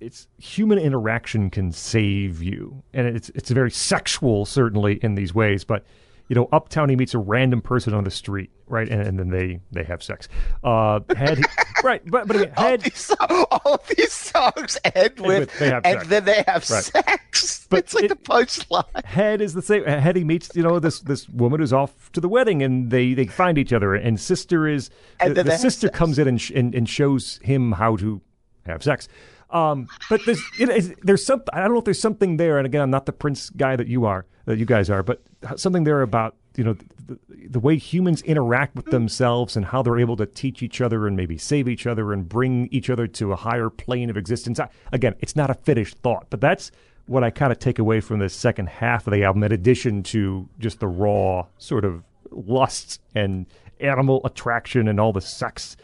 it's 0.00 0.26
human 0.36 0.78
interaction 0.78 1.48
can 1.48 1.70
save 1.70 2.42
you. 2.42 2.82
And 2.92 3.06
it's, 3.06 3.28
it's 3.30 3.50
very 3.52 3.70
sexual, 3.70 4.44
certainly, 4.44 4.94
in 5.04 5.14
these 5.14 5.32
ways, 5.32 5.62
but 5.62 5.84
you 6.32 6.34
know, 6.34 6.48
Uptown 6.50 6.88
he 6.88 6.96
meets 6.96 7.12
a 7.12 7.18
random 7.18 7.60
person 7.60 7.92
on 7.92 8.04
the 8.04 8.10
street, 8.10 8.48
right, 8.66 8.88
and, 8.88 9.02
and 9.06 9.18
then 9.18 9.28
they 9.28 9.60
they 9.70 9.84
have 9.84 10.02
sex. 10.02 10.28
Uh, 10.64 11.00
Head, 11.14 11.40
right, 11.84 12.00
but 12.10 12.26
but 12.26 12.36
again, 12.36 12.54
all, 12.56 12.64
Head, 12.64 12.80
these, 12.80 13.10
all 13.20 13.74
of 13.74 13.86
these 13.94 14.10
songs 14.14 14.78
end 14.94 15.20
with, 15.20 15.40
with 15.40 15.58
they 15.58 15.68
have 15.68 15.84
and 15.84 16.00
then 16.08 16.24
they 16.24 16.42
have 16.48 16.70
Right. 16.70 16.84
sex. 16.84 17.66
But 17.68 17.80
it's 17.80 17.92
like 17.94 18.04
it- 18.04 18.08
the 18.08 18.16
punchline. 18.16 19.04
Head 19.04 19.42
is 19.42 19.52
the 19.52 19.60
same. 19.60 19.84
Head 19.84 20.16
he 20.16 20.24
meets, 20.24 20.56
you 20.56 20.62
know, 20.62 20.78
this 20.78 21.00
this 21.00 21.28
woman 21.28 21.60
who's 21.60 21.74
off 21.74 22.10
to 22.12 22.20
the 22.22 22.30
wedding, 22.30 22.62
and 22.62 22.90
they 22.90 23.12
they 23.12 23.26
find 23.26 23.58
each 23.58 23.74
other. 23.74 23.94
And 23.94 24.18
sister 24.18 24.66
is 24.66 24.88
And 25.20 25.32
the, 25.32 25.34
then 25.42 25.46
the 25.52 25.58
sister 25.58 25.90
comes 25.90 26.18
in 26.18 26.28
and, 26.28 26.40
sh- 26.40 26.52
and 26.54 26.74
and 26.74 26.88
shows 26.88 27.40
him 27.42 27.72
how 27.72 27.96
to 27.96 28.22
have 28.64 28.82
sex. 28.82 29.06
Um, 29.52 29.88
but 30.08 30.24
there's 30.24 30.42
is, 30.58 30.94
there's 31.02 31.24
some 31.24 31.42
I 31.52 31.60
don't 31.60 31.72
know 31.72 31.78
if 31.78 31.84
there's 31.84 32.00
something 32.00 32.38
there. 32.38 32.58
And 32.58 32.66
again, 32.66 32.80
I'm 32.80 32.90
not 32.90 33.06
the 33.06 33.12
Prince 33.12 33.50
guy 33.50 33.76
that 33.76 33.86
you 33.86 34.06
are, 34.06 34.26
that 34.46 34.58
you 34.58 34.64
guys 34.64 34.90
are, 34.90 35.02
but 35.02 35.22
something 35.56 35.84
there 35.84 36.02
about 36.02 36.36
you 36.56 36.64
know 36.64 36.76
the, 37.06 37.18
the 37.48 37.60
way 37.60 37.76
humans 37.76 38.22
interact 38.22 38.74
with 38.74 38.86
themselves 38.86 39.56
and 39.56 39.66
how 39.66 39.82
they're 39.82 39.98
able 39.98 40.16
to 40.16 40.26
teach 40.26 40.62
each 40.62 40.80
other 40.80 41.06
and 41.06 41.16
maybe 41.16 41.36
save 41.36 41.68
each 41.68 41.86
other 41.86 42.12
and 42.12 42.28
bring 42.28 42.68
each 42.70 42.88
other 42.88 43.06
to 43.06 43.32
a 43.32 43.36
higher 43.36 43.68
plane 43.68 44.08
of 44.10 44.16
existence. 44.16 44.58
I, 44.58 44.68
again, 44.92 45.14
it's 45.20 45.36
not 45.36 45.50
a 45.50 45.54
finished 45.54 45.98
thought, 45.98 46.26
but 46.30 46.40
that's 46.40 46.70
what 47.06 47.24
I 47.24 47.30
kind 47.30 47.52
of 47.52 47.58
take 47.58 47.78
away 47.78 48.00
from 48.00 48.20
the 48.20 48.28
second 48.28 48.68
half 48.68 49.06
of 49.06 49.12
the 49.12 49.24
album, 49.24 49.42
in 49.42 49.52
addition 49.52 50.02
to 50.04 50.48
just 50.58 50.80
the 50.80 50.86
raw 50.86 51.46
sort 51.58 51.84
of 51.84 52.04
lust 52.30 53.00
and 53.14 53.46
animal 53.80 54.20
attraction 54.24 54.88
and 54.88 54.98
all 55.00 55.12
the 55.12 55.20
sex. 55.20 55.76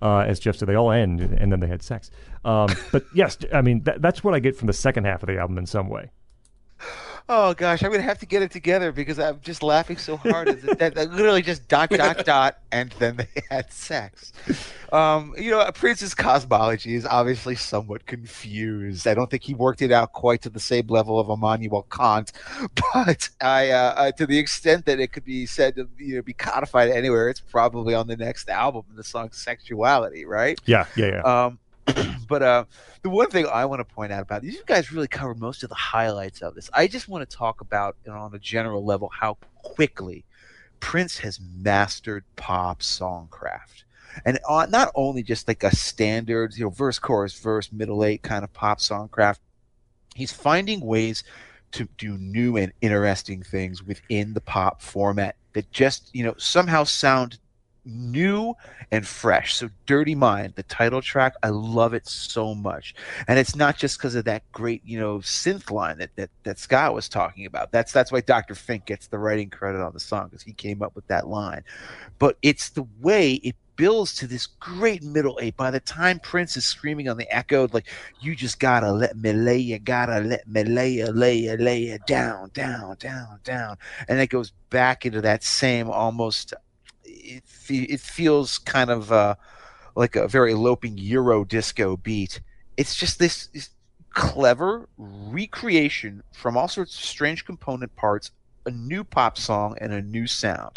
Uh, 0.00 0.20
as 0.20 0.40
Jeff 0.40 0.56
said, 0.56 0.68
they 0.68 0.74
all 0.74 0.90
end 0.90 1.20
and 1.20 1.52
then 1.52 1.60
they 1.60 1.66
had 1.66 1.82
sex. 1.82 2.10
Um, 2.44 2.68
but 2.90 3.04
yes, 3.14 3.38
I 3.52 3.62
mean 3.62 3.82
that, 3.84 4.02
that's 4.02 4.24
what 4.24 4.34
I 4.34 4.40
get 4.40 4.56
from 4.56 4.66
the 4.66 4.72
second 4.72 5.04
half 5.04 5.22
of 5.22 5.28
the 5.28 5.38
album 5.38 5.58
in 5.58 5.66
some 5.66 5.88
way. 5.88 6.10
Oh 7.28 7.54
gosh, 7.54 7.82
I'm 7.82 7.92
gonna 7.92 8.02
have 8.02 8.18
to 8.18 8.26
get 8.26 8.42
it 8.42 8.50
together 8.50 8.90
because 8.90 9.18
I'm 9.18 9.40
just 9.40 9.62
laughing 9.62 9.96
so 9.96 10.16
hard. 10.16 10.48
that, 10.48 10.78
that, 10.78 10.94
that 10.96 11.12
literally 11.12 11.42
just 11.42 11.68
dot 11.68 11.90
dot 11.90 12.24
dot, 12.26 12.58
and 12.72 12.90
then 12.98 13.16
they 13.16 13.42
had 13.48 13.72
sex. 13.72 14.32
Um, 14.92 15.34
you 15.38 15.52
know, 15.52 15.70
Prince's 15.72 16.14
cosmology 16.14 16.94
is 16.94 17.06
obviously 17.06 17.54
somewhat 17.54 18.06
confused. 18.06 19.06
I 19.06 19.14
don't 19.14 19.30
think 19.30 19.44
he 19.44 19.54
worked 19.54 19.82
it 19.82 19.92
out 19.92 20.12
quite 20.12 20.42
to 20.42 20.50
the 20.50 20.60
same 20.60 20.88
level 20.88 21.18
of 21.18 21.30
Immanuel 21.30 21.86
Kant, 21.90 22.32
but 22.94 23.30
I, 23.40 23.70
uh, 23.70 23.94
uh, 23.96 24.12
to 24.12 24.26
the 24.26 24.38
extent 24.38 24.84
that 24.86 24.98
it 24.98 25.12
could 25.12 25.24
be 25.24 25.46
said 25.46 25.76
to 25.76 25.88
you 25.98 26.16
know 26.16 26.22
be 26.22 26.34
codified 26.34 26.90
anywhere, 26.90 27.28
it's 27.28 27.40
probably 27.40 27.94
on 27.94 28.08
the 28.08 28.16
next 28.16 28.48
album, 28.48 28.82
the 28.96 29.04
song 29.04 29.30
"Sexuality," 29.30 30.24
right? 30.24 30.60
Yeah, 30.66 30.86
yeah, 30.96 31.06
yeah. 31.06 31.44
Um, 31.44 31.58
but 32.28 32.42
uh, 32.42 32.64
the 33.02 33.10
one 33.10 33.28
thing 33.28 33.46
I 33.46 33.64
want 33.64 33.86
to 33.86 33.94
point 33.94 34.12
out 34.12 34.22
about 34.22 34.42
these, 34.42 34.54
you 34.54 34.62
guys 34.66 34.92
really 34.92 35.08
covered 35.08 35.40
most 35.40 35.62
of 35.62 35.68
the 35.68 35.74
highlights 35.74 36.42
of 36.42 36.54
this. 36.54 36.70
I 36.72 36.86
just 36.86 37.08
want 37.08 37.28
to 37.28 37.36
talk 37.36 37.60
about, 37.60 37.96
you 38.04 38.12
know, 38.12 38.18
on 38.18 38.34
a 38.34 38.38
general 38.38 38.84
level, 38.84 39.10
how 39.12 39.38
quickly 39.62 40.24
Prince 40.80 41.18
has 41.18 41.40
mastered 41.40 42.24
pop 42.36 42.80
songcraft. 42.80 43.84
And 44.24 44.38
uh, 44.48 44.66
not 44.68 44.90
only 44.94 45.22
just 45.22 45.48
like 45.48 45.62
a 45.62 45.74
standard, 45.74 46.54
you 46.56 46.64
know, 46.64 46.70
verse, 46.70 46.98
chorus, 46.98 47.38
verse, 47.38 47.72
middle 47.72 48.04
eight 48.04 48.22
kind 48.22 48.44
of 48.44 48.52
pop 48.52 48.78
songcraft, 48.78 49.38
he's 50.14 50.32
finding 50.32 50.80
ways 50.80 51.24
to 51.72 51.88
do 51.96 52.18
new 52.18 52.56
and 52.56 52.72
interesting 52.82 53.42
things 53.42 53.82
within 53.82 54.34
the 54.34 54.40
pop 54.40 54.82
format 54.82 55.36
that 55.54 55.70
just, 55.70 56.10
you 56.12 56.24
know, 56.24 56.34
somehow 56.36 56.84
sound 56.84 57.38
new 57.84 58.54
and 58.90 59.06
fresh. 59.06 59.54
So 59.54 59.68
Dirty 59.86 60.14
Mind, 60.14 60.54
the 60.56 60.62
title 60.64 61.02
track, 61.02 61.34
I 61.42 61.48
love 61.48 61.94
it 61.94 62.06
so 62.06 62.54
much. 62.54 62.94
And 63.28 63.38
it's 63.38 63.56
not 63.56 63.76
just 63.76 63.98
because 63.98 64.14
of 64.14 64.24
that 64.26 64.50
great, 64.52 64.82
you 64.84 64.98
know, 64.98 65.18
synth 65.18 65.70
line 65.70 65.98
that, 65.98 66.14
that, 66.16 66.30
that 66.44 66.58
Scott 66.58 66.94
was 66.94 67.08
talking 67.08 67.46
about. 67.46 67.72
That's 67.72 67.92
that's 67.92 68.12
why 68.12 68.20
Dr. 68.20 68.54
Fink 68.54 68.86
gets 68.86 69.06
the 69.08 69.18
writing 69.18 69.50
credit 69.50 69.80
on 69.80 69.92
the 69.92 70.00
song, 70.00 70.26
because 70.26 70.42
he 70.42 70.52
came 70.52 70.82
up 70.82 70.94
with 70.94 71.06
that 71.08 71.28
line. 71.28 71.64
But 72.18 72.38
it's 72.42 72.70
the 72.70 72.86
way 73.00 73.34
it 73.34 73.56
builds 73.76 74.14
to 74.14 74.26
this 74.26 74.46
great 74.46 75.02
middle 75.02 75.38
eight. 75.40 75.56
By 75.56 75.70
the 75.70 75.80
time 75.80 76.20
Prince 76.20 76.56
is 76.56 76.66
screaming 76.66 77.08
on 77.08 77.16
the 77.16 77.34
echo, 77.34 77.68
like, 77.72 77.88
you 78.20 78.36
just 78.36 78.60
gotta 78.60 78.92
let 78.92 79.16
me 79.16 79.32
lay 79.32 79.58
you, 79.58 79.78
gotta 79.78 80.20
let 80.20 80.46
me 80.46 80.62
lay 80.64 81.02
lay 81.04 81.56
lay 81.56 81.98
down, 82.06 82.50
down, 82.54 82.96
down, 82.98 83.40
down. 83.44 83.76
And 84.08 84.20
it 84.20 84.28
goes 84.28 84.52
back 84.70 85.06
into 85.06 85.20
that 85.22 85.42
same 85.42 85.90
almost 85.90 86.54
it, 87.22 87.44
it 87.68 88.00
feels 88.00 88.58
kind 88.58 88.90
of 88.90 89.12
uh, 89.12 89.36
like 89.94 90.16
a 90.16 90.28
very 90.28 90.52
eloping 90.52 90.98
Euro 90.98 91.44
disco 91.44 91.96
beat. 91.96 92.40
It's 92.76 92.94
just 92.94 93.18
this, 93.18 93.46
this 93.48 93.70
clever 94.10 94.88
recreation 94.98 96.22
from 96.32 96.56
all 96.56 96.68
sorts 96.68 96.98
of 96.98 97.04
strange 97.04 97.44
component 97.44 97.94
parts, 97.96 98.30
a 98.66 98.70
new 98.70 99.04
pop 99.04 99.38
song, 99.38 99.76
and 99.80 99.92
a 99.92 100.02
new 100.02 100.26
sound. 100.26 100.72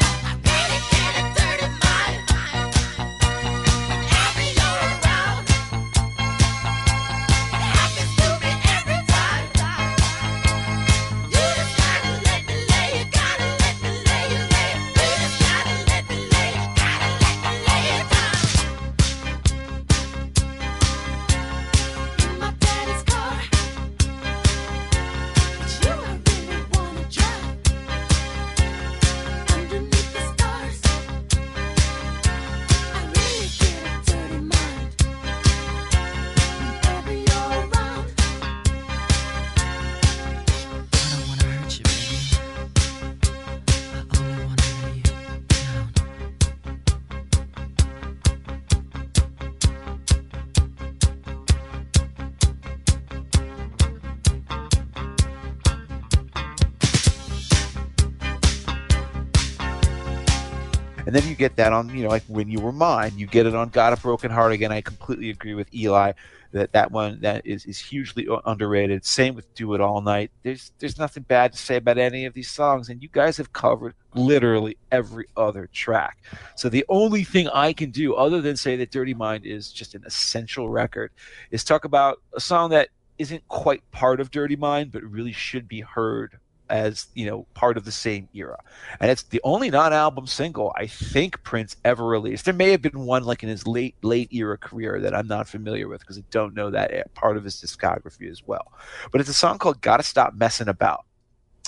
Get 61.46 61.56
that 61.56 61.72
on, 61.72 61.88
you 61.96 62.02
know, 62.02 62.08
like 62.08 62.24
when 62.26 62.50
you 62.50 62.58
were 62.58 62.72
mine, 62.72 63.12
you 63.16 63.26
get 63.26 63.46
it 63.46 63.54
on 63.54 63.68
Got 63.68 63.92
a 63.92 63.96
Broken 63.96 64.30
Heart 64.32 64.52
again. 64.52 64.72
I 64.72 64.80
completely 64.80 65.30
agree 65.30 65.54
with 65.54 65.72
Eli 65.72 66.12
that 66.52 66.72
that 66.72 66.90
one 66.90 67.20
that 67.20 67.46
is, 67.46 67.64
is 67.66 67.78
hugely 67.78 68.26
underrated. 68.44 69.04
Same 69.04 69.34
with 69.34 69.52
Do 69.54 69.74
It 69.74 69.80
All 69.80 70.00
Night. 70.00 70.32
There's 70.42 70.72
there's 70.78 70.98
nothing 70.98 71.22
bad 71.22 71.52
to 71.52 71.58
say 71.58 71.76
about 71.76 71.98
any 71.98 72.24
of 72.24 72.34
these 72.34 72.50
songs, 72.50 72.88
and 72.88 73.00
you 73.00 73.08
guys 73.12 73.36
have 73.36 73.52
covered 73.52 73.94
literally 74.14 74.76
every 74.90 75.26
other 75.36 75.68
track. 75.72 76.18
So 76.56 76.68
the 76.68 76.84
only 76.88 77.22
thing 77.22 77.48
I 77.48 77.72
can 77.72 77.90
do, 77.90 78.14
other 78.14 78.40
than 78.40 78.56
say 78.56 78.74
that 78.76 78.90
Dirty 78.90 79.14
Mind 79.14 79.46
is 79.46 79.70
just 79.70 79.94
an 79.94 80.02
essential 80.04 80.68
record, 80.68 81.12
is 81.52 81.62
talk 81.62 81.84
about 81.84 82.20
a 82.34 82.40
song 82.40 82.70
that 82.70 82.88
isn't 83.18 83.46
quite 83.48 83.88
part 83.92 84.20
of 84.20 84.32
Dirty 84.32 84.56
Mind, 84.56 84.90
but 84.90 85.02
really 85.04 85.32
should 85.32 85.68
be 85.68 85.80
heard 85.80 86.38
as 86.68 87.06
you 87.14 87.26
know 87.26 87.46
part 87.54 87.76
of 87.76 87.84
the 87.84 87.92
same 87.92 88.28
era 88.34 88.58
and 89.00 89.10
it's 89.10 89.22
the 89.24 89.40
only 89.44 89.70
non-album 89.70 90.26
single 90.26 90.72
I 90.76 90.86
think 90.86 91.42
Prince 91.42 91.76
ever 91.84 92.04
released. 92.04 92.44
There 92.44 92.54
may 92.54 92.70
have 92.70 92.82
been 92.82 93.00
one 93.00 93.24
like 93.24 93.42
in 93.42 93.48
his 93.48 93.66
late 93.66 93.94
late 94.02 94.32
era 94.32 94.58
career 94.58 95.00
that 95.00 95.14
I'm 95.14 95.26
not 95.26 95.48
familiar 95.48 95.88
with 95.88 96.00
because 96.00 96.18
I 96.18 96.24
don't 96.30 96.54
know 96.54 96.70
that 96.70 96.92
eh, 96.92 97.02
part 97.14 97.36
of 97.36 97.44
his 97.44 97.56
discography 97.56 98.30
as 98.30 98.46
well. 98.46 98.72
But 99.12 99.20
it's 99.20 99.30
a 99.30 99.34
song 99.34 99.58
called 99.58 99.80
"Gotta 99.80 100.02
Stop 100.02 100.34
Messing 100.34 100.68
About." 100.68 101.04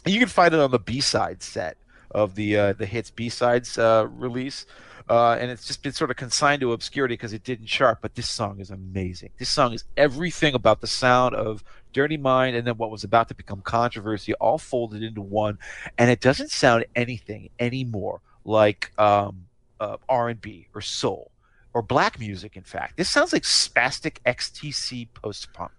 And 0.05 0.15
you 0.15 0.21
can 0.21 0.29
find 0.29 0.55
it 0.55 0.61
on 0.61 0.71
the 0.71 0.79
B-side 0.79 1.43
set 1.43 1.77
of 2.11 2.35
the 2.35 2.57
uh, 2.57 2.73
the 2.73 2.87
hits 2.87 3.11
B-sides 3.11 3.79
uh, 3.79 4.07
release. 4.11 4.67
Uh, 5.11 5.39
and 5.41 5.51
it's 5.51 5.67
just 5.67 5.83
been 5.83 5.93
sort 5.93 6.11
of 6.11 6.19
consigned 6.19 6.61
to 6.61 6.73
obscurity 6.75 7.15
because 7.15 7.33
it 7.33 7.43
didn't 7.43 7.65
chart. 7.65 7.99
But 8.03 8.15
this 8.15 8.29
song 8.29 8.61
is 8.61 8.71
amazing. 8.71 9.31
This 9.39 9.49
song 9.49 9.73
is 9.73 9.85
everything 9.97 10.55
about 10.55 10.83
the 10.83 10.87
sound 10.87 11.35
of 11.35 11.65
Dirty 11.93 12.17
Mind 12.17 12.57
and 12.57 12.67
then 12.67 12.77
what 12.77 12.91
was 12.91 13.05
about 13.05 13.29
to 13.29 13.35
become 13.35 13.61
controversy, 13.63 14.35
all 14.35 14.59
folded 14.59 15.03
into 15.03 15.21
one. 15.23 15.59
And 15.97 16.11
it 16.11 16.21
doesn't 16.21 16.51
sound 16.51 16.85
anything 16.97 17.51
anymore 17.59 18.21
like 18.45 18.93
um, 18.99 19.47
uh, 19.81 19.97
R&B 20.09 20.69
or 20.75 20.81
soul 20.81 21.31
or 21.75 21.83
black 21.83 22.19
music. 22.19 22.57
In 22.57 22.63
fact, 22.63 22.97
this 22.97 23.11
sounds 23.11 23.33
like 23.33 23.43
spastic 23.43 24.19
XTC 24.27 25.09
post-punk. 25.15 25.73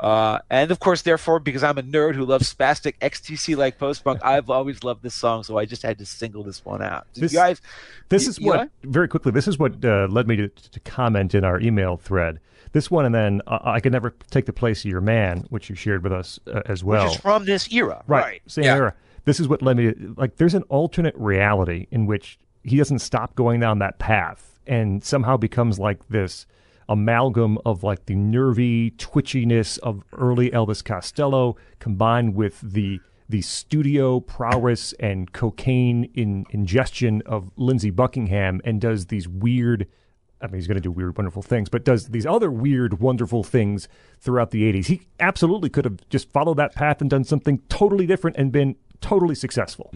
Uh, 0.00 0.40
and 0.50 0.70
of 0.72 0.80
course, 0.80 1.02
therefore, 1.02 1.38
because 1.38 1.62
I'm 1.62 1.78
a 1.78 1.82
nerd 1.82 2.16
who 2.16 2.24
loves 2.24 2.52
spastic 2.52 2.98
XTC 2.98 3.56
like 3.56 3.78
post-punk, 3.78 4.20
I've 4.24 4.50
always 4.50 4.82
loved 4.82 5.02
this 5.04 5.14
song, 5.14 5.44
so 5.44 5.56
I 5.56 5.66
just 5.66 5.82
had 5.82 5.98
to 5.98 6.06
single 6.06 6.42
this 6.42 6.64
one 6.64 6.82
out. 6.82 7.06
Did 7.14 7.24
This- 7.24 7.32
you 7.32 7.38
guys, 7.38 7.62
This 8.08 8.24
Y- 8.24 8.30
is 8.30 8.40
what 8.40 8.56
Eli? 8.56 8.66
very 8.82 9.08
quickly. 9.08 9.30
This 9.30 9.46
is 9.46 9.56
what 9.58 9.84
uh, 9.84 10.08
led 10.10 10.26
me 10.26 10.34
to, 10.36 10.48
to 10.48 10.80
comment 10.80 11.32
in 11.34 11.44
our 11.44 11.60
email 11.60 11.96
thread. 11.96 12.40
This 12.74 12.90
one, 12.90 13.06
and 13.06 13.14
then 13.14 13.40
uh, 13.46 13.60
I 13.62 13.80
could 13.80 13.92
never 13.92 14.14
take 14.30 14.44
the 14.46 14.52
place 14.52 14.84
of 14.84 14.90
your 14.90 15.00
man, 15.00 15.46
which 15.48 15.70
you 15.70 15.76
shared 15.76 16.02
with 16.02 16.12
us 16.12 16.38
uh, 16.46 16.60
as 16.66 16.84
well. 16.84 17.04
which 17.06 17.14
is 17.14 17.20
from 17.20 17.44
this 17.46 17.72
era, 17.72 18.02
right, 18.06 18.22
right? 18.24 18.42
same 18.46 18.64
Yeah. 18.64 18.76
era. 18.76 18.94
this 19.24 19.40
is 19.40 19.48
what 19.48 19.62
led 19.62 19.76
me 19.78 19.92
to 19.92 20.14
like. 20.18 20.36
There's 20.36 20.54
an 20.54 20.64
alternate 20.64 21.14
reality 21.16 21.86
in 21.90 22.04
which 22.06 22.38
he 22.64 22.76
doesn't 22.76 22.98
stop 22.98 23.34
going 23.36 23.60
down 23.60 23.78
that 23.78 23.98
path 23.98 24.58
and 24.66 25.02
somehow 25.04 25.36
becomes 25.36 25.78
like 25.78 26.08
this 26.08 26.46
amalgam 26.88 27.58
of 27.64 27.82
like 27.82 28.06
the 28.06 28.14
nervy 28.14 28.90
twitchiness 28.92 29.78
of 29.78 30.02
early 30.12 30.50
Elvis 30.50 30.84
Costello 30.84 31.56
combined 31.78 32.34
with 32.34 32.60
the 32.60 33.00
the 33.28 33.40
studio 33.40 34.20
prowess 34.20 34.92
and 35.00 35.32
cocaine 35.32 36.04
in 36.14 36.44
ingestion 36.50 37.22
of 37.24 37.50
Lindsey 37.56 37.90
Buckingham 37.90 38.60
and 38.64 38.80
does 38.80 39.06
these 39.06 39.26
weird 39.28 39.86
I 40.44 40.46
mean 40.48 40.56
he's 40.56 40.66
going 40.66 40.76
to 40.76 40.80
do 40.80 40.90
weird 40.90 41.16
wonderful 41.16 41.42
things 41.42 41.70
but 41.70 41.84
does 41.84 42.08
these 42.08 42.26
other 42.26 42.50
weird 42.50 43.00
wonderful 43.00 43.42
things 43.42 43.88
throughout 44.20 44.50
the 44.50 44.70
80s. 44.70 44.86
He 44.86 45.02
absolutely 45.18 45.70
could 45.70 45.86
have 45.86 46.06
just 46.10 46.30
followed 46.30 46.58
that 46.58 46.74
path 46.74 47.00
and 47.00 47.08
done 47.08 47.24
something 47.24 47.62
totally 47.68 48.06
different 48.06 48.36
and 48.36 48.52
been 48.52 48.76
totally 49.00 49.34
successful. 49.34 49.90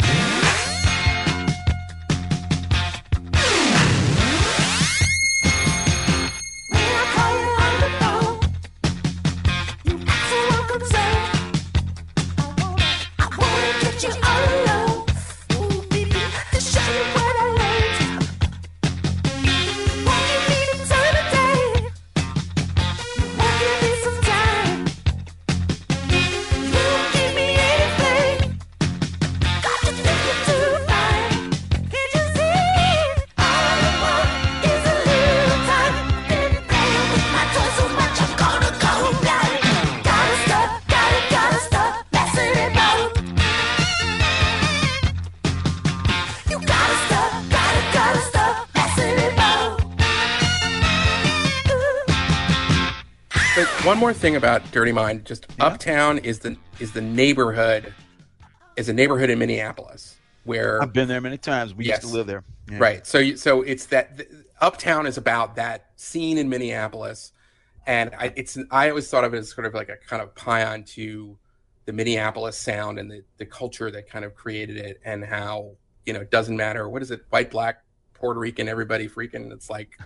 One 53.99 54.13
more 54.13 54.13
thing 54.15 54.37
about 54.37 54.63
Dirty 54.71 54.93
Mind, 54.93 55.25
just 55.25 55.45
Uptown 55.59 56.19
is 56.19 56.39
the 56.39 56.57
is 56.79 56.93
the 56.93 57.01
neighborhood 57.01 57.93
is 58.77 58.89
a 58.89 58.93
neighborhood 58.93 59.29
in 59.29 59.41
Minneapolis 59.41 60.15
where 60.45 60.81
I've 60.81 60.93
been 60.93 61.09
there 61.09 61.21
many 61.21 61.37
times. 61.37 61.75
We 61.75 61.87
Yes. 61.87 62.03
used 62.05 62.13
to 62.13 62.17
live 62.19 62.29
there. 62.29 62.45
Yeah. 62.71 62.79
Right. 62.79 63.05
So 63.05 63.35
so 63.35 63.63
it's 63.63 63.87
that 63.87 64.17
th- 64.19 64.29
Uptown 64.61 65.07
is 65.09 65.17
about 65.17 65.57
that 65.57 65.87
scene 65.97 66.39
in 66.39 66.49
Minneapolis, 66.49 67.33
and 67.89 68.15
I, 68.17 68.33
it's 68.37 68.57
I 68.71 68.89
always 68.91 69.11
thought 69.11 69.25
of 69.25 69.35
it 69.35 69.39
as 69.39 69.51
sort 69.53 69.67
of 69.67 69.75
like 69.75 69.89
a 69.89 69.97
kind 69.97 70.23
of 70.23 70.33
paean 70.37 70.85
to 70.91 71.37
the 71.87 71.93
Minneapolis 71.93 72.57
sound 72.57 73.01
and 73.01 73.11
the 73.11 73.25
the 73.39 73.47
culture 73.47 73.91
that 73.91 74.09
kind 74.09 74.25
of 74.25 74.37
created 74.37 74.77
it, 74.77 75.01
and 75.05 75.25
how 75.25 75.73
you 76.07 76.13
know 76.13 76.21
it 76.21 76.31
doesn't 76.31 76.57
matter 76.57 76.89
what 76.89 77.03
is 77.03 77.11
it 77.11 77.23
white 77.31 77.51
black 77.51 77.83
Puerto 78.15 78.39
Rican 78.39 78.69
everybody 78.69 79.09
freaking 79.09 79.53
it's 79.53 79.69
like 79.69 79.99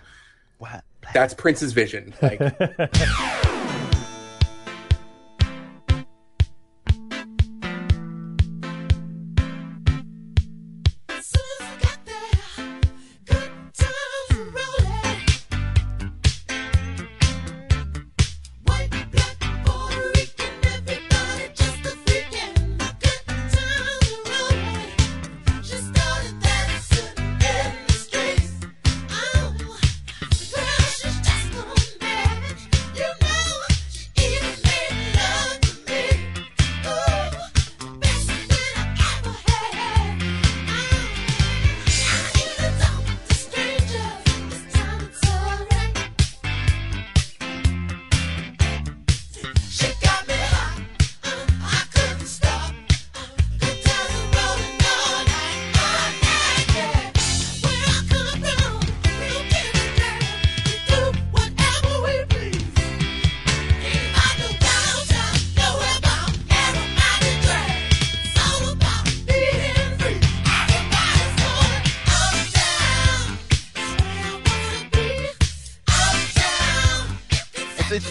What? 0.57 0.83
that's 1.13 1.35
Prince's 1.35 1.73
vision 1.73 2.15
like 2.23 2.39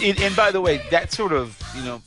it, 0.03 0.21
and 0.21 0.35
by 0.35 0.51
the 0.51 0.61
way, 0.61 0.81
that 0.91 1.11
sort 1.11 1.31
of 1.31 1.59
you 1.75 1.83
know, 1.83 2.01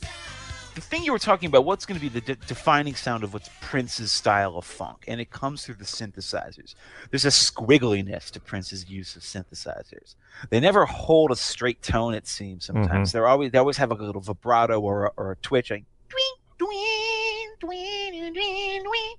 the 0.75 0.81
thing 0.81 1.03
you 1.03 1.11
were 1.11 1.19
talking 1.19 1.47
about, 1.47 1.65
what's 1.65 1.85
going 1.85 1.99
to 1.99 2.01
be 2.01 2.09
the 2.09 2.21
de- 2.21 2.35
defining 2.47 2.93
sound 2.95 3.23
of 3.23 3.33
what's 3.33 3.49
Prince's 3.61 4.11
style 4.11 4.57
of 4.57 4.65
funk, 4.65 5.05
and 5.07 5.19
it 5.19 5.31
comes 5.31 5.65
through 5.65 5.75
the 5.75 5.83
synthesizers. 5.85 6.75
There's 7.09 7.25
a 7.25 7.29
squiggliness 7.29 8.29
to 8.31 8.39
Prince's 8.39 8.89
use 8.89 9.15
of 9.15 9.23
synthesizers. 9.23 10.15
They 10.49 10.59
never 10.59 10.85
hold 10.85 11.31
a 11.31 11.35
straight 11.35 11.81
tone. 11.81 12.13
It 12.13 12.27
seems 12.27 12.65
sometimes 12.65 13.09
mm-hmm. 13.09 13.17
they're 13.17 13.27
always 13.27 13.51
they 13.51 13.57
always 13.57 13.77
have 13.77 13.91
a 13.91 13.95
little 13.95 14.21
vibrato 14.21 14.79
or 14.79 15.07
a, 15.07 15.11
or 15.17 15.31
a 15.31 15.35
twitch, 15.37 15.71
like 15.71 15.85
tween, 16.09 16.35
tween, 16.59 17.49
tween, 17.59 18.33
tween, 18.33 18.83
tween. 18.83 19.15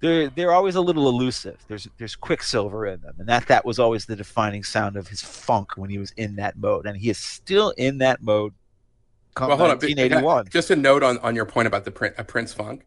They're 0.00 0.28
they're 0.28 0.52
always 0.52 0.74
a 0.74 0.80
little 0.80 1.08
elusive. 1.08 1.64
There's 1.68 1.88
there's 1.98 2.14
quicksilver 2.16 2.86
in 2.86 3.00
them, 3.00 3.14
and 3.18 3.28
that 3.28 3.46
that 3.48 3.64
was 3.64 3.78
always 3.78 4.04
the 4.06 4.16
defining 4.16 4.62
sound 4.62 4.96
of 4.96 5.08
his 5.08 5.22
funk 5.22 5.72
when 5.76 5.88
he 5.88 5.98
was 5.98 6.10
in 6.18 6.36
that 6.36 6.56
mode, 6.58 6.86
and 6.86 6.96
he 6.96 7.08
is 7.08 7.18
still 7.18 7.70
in 7.78 7.98
that 7.98 8.22
mode. 8.22 8.52
Come 9.34 9.48
well 9.48 9.56
hold 9.58 9.70
on 9.70 9.76
but- 9.78 9.84
1981. 9.88 10.48
just 10.50 10.70
a 10.70 10.76
note 10.76 11.02
on 11.02 11.18
on 11.18 11.34
your 11.34 11.44
point 11.46 11.66
about 11.66 11.84
the 11.84 11.90
print 11.90 12.14
a 12.18 12.24
Prince 12.24 12.52
funk 12.54 12.86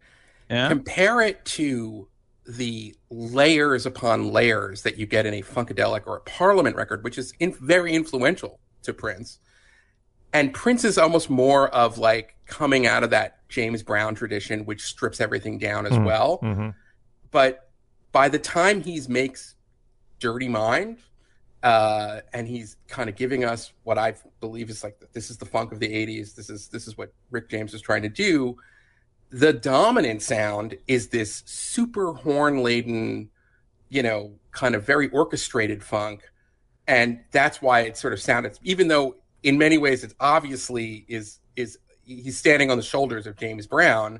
Yeah. 0.50 0.68
compare 0.68 1.22
it 1.22 1.44
to 1.46 2.08
the 2.48 2.96
layers 3.12 3.86
upon 3.86 4.32
layers 4.32 4.82
that 4.82 4.98
you 4.98 5.06
get 5.06 5.28
in 5.28 5.36
a 5.36 5.44
funkadelic 5.44 6.08
or 6.08 6.18
a 6.18 6.22
parliament 6.22 6.76
record 6.76 7.04
which 7.04 7.20
is 7.20 7.34
in, 7.40 7.54
very 7.62 7.94
influential 7.94 8.60
to 8.82 8.92
prince 8.94 9.38
and 10.34 10.52
prince 10.52 10.84
is 10.84 10.98
almost 10.98 11.30
more 11.30 11.70
of 11.70 12.00
like 12.00 12.36
coming 12.48 12.88
out 12.88 13.04
of 13.04 13.12
that 13.12 13.48
james 13.50 13.84
brown 13.84 14.16
tradition 14.16 14.66
which 14.66 14.82
strips 14.82 15.22
everything 15.22 15.60
down 15.60 15.86
as 15.86 15.92
Mm. 15.94 16.06
well 16.06 16.38
hmm 16.38 16.70
but 17.32 17.70
by 18.12 18.30
the 18.30 18.40
time 18.40 18.82
he 18.82 19.02
makes 19.08 19.56
dirty 20.20 20.48
mind 20.48 20.98
uh 21.64 22.22
and 22.34 22.48
he's 22.48 22.78
kind 22.88 23.10
of 23.10 23.16
giving 23.16 23.44
us 23.44 23.74
what 23.84 23.98
i 23.98 24.14
believe 24.40 24.70
is 24.70 24.84
like 24.84 25.00
this 25.14 25.30
is 25.30 25.38
the 25.38 25.46
funk 25.46 25.72
of 25.72 25.80
the 25.80 25.88
80s 25.88 26.36
this 26.36 26.50
is 26.50 26.68
this 26.70 26.88
is 26.88 26.98
what 26.98 27.14
rick 27.32 27.50
james 27.50 27.74
is 27.74 27.82
trying 27.82 28.02
to 28.02 28.10
do 28.10 28.56
the 29.32 29.54
dominant 29.54 30.22
sound 30.22 30.78
is 30.88 31.10
this 31.10 31.44
super 31.46 32.14
horn 32.14 32.64
laden 32.64 33.30
you 33.90 34.02
know 34.02 34.32
kind 34.52 34.76
of 34.76 34.86
very 34.86 35.10
orchestrated 35.10 35.84
funk. 35.84 36.30
And 36.88 37.20
that's 37.32 37.62
why 37.62 37.82
it 37.82 37.98
sort 37.98 38.14
of 38.14 38.22
sounded 38.22 38.58
even 38.64 38.88
though 38.88 39.16
in 39.44 39.58
many 39.58 39.78
ways 39.78 40.04
it's 40.04 40.16
obviously 40.20 41.06
is 41.08 41.40
is 41.56 41.78
he's 42.04 42.38
standing 42.38 42.72
on 42.72 42.78
the 42.78 42.84
shoulders 42.84 43.28
of 43.28 43.38
james 43.38 43.68
brown 43.68 44.20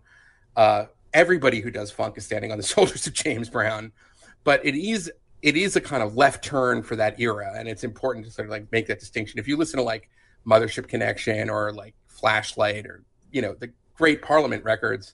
uh 0.56 0.86
everybody 1.14 1.60
who 1.60 1.72
does 1.72 1.92
funk 1.92 2.18
is 2.18 2.26
standing 2.26 2.52
on 2.52 2.58
the 2.58 2.64
shoulders 2.66 3.08
of 3.08 3.14
james 3.14 3.50
brown. 3.50 3.92
But 4.44 4.66
it 4.66 4.76
is 4.76 5.12
it 5.42 5.56
is 5.56 5.76
a 5.76 5.82
kind 5.82 6.04
of 6.04 6.16
left 6.16 6.44
turn 6.44 6.84
for 6.84 6.96
that 6.98 7.20
era 7.20 7.54
and 7.56 7.68
it's 7.68 7.84
important 7.84 8.26
to 8.26 8.32
sort 8.32 8.48
of 8.48 8.52
like 8.52 8.72
make 8.72 8.88
that 8.88 9.00
distinction. 9.00 9.40
If 9.40 9.48
you 9.48 9.58
listen 9.58 9.78
to 9.78 9.84
like 9.84 10.10
mothership 10.46 10.88
connection 10.88 11.50
or 11.50 11.72
like 11.72 11.94
flashlight 12.08 12.86
or 12.86 13.04
you 13.32 13.42
know 13.42 13.54
the 13.54 13.72
great 13.96 14.22
parliament 14.22 14.64
records 14.64 15.14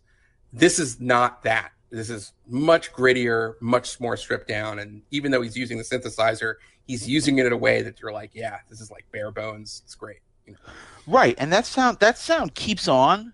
this 0.53 0.79
is 0.79 1.01
not 1.01 1.43
that. 1.43 1.71
This 1.89 2.09
is 2.09 2.33
much 2.47 2.91
grittier 2.91 3.53
much 3.61 3.99
more 3.99 4.17
stripped 4.17 4.47
down 4.47 4.79
and 4.79 5.01
even 5.11 5.31
though 5.31 5.41
he's 5.41 5.57
using 5.57 5.77
the 5.77 5.83
synthesizer 5.83 6.55
he's 6.87 7.07
using 7.07 7.39
it 7.39 7.45
in 7.45 7.53
a 7.53 7.57
way 7.57 7.81
that 7.81 7.99
you're 7.99 8.13
like 8.13 8.31
yeah 8.33 8.59
this 8.69 8.81
is 8.81 8.91
like 8.91 9.05
bare 9.11 9.31
bones. 9.31 9.81
It's 9.85 9.95
great 9.95 10.19
you 10.45 10.53
know? 10.53 10.59
Right, 11.07 11.35
and 11.37 11.51
that 11.53 11.65
sound 11.65 11.99
that 11.99 12.17
sound 12.17 12.55
keeps 12.55 12.87
on 12.87 13.33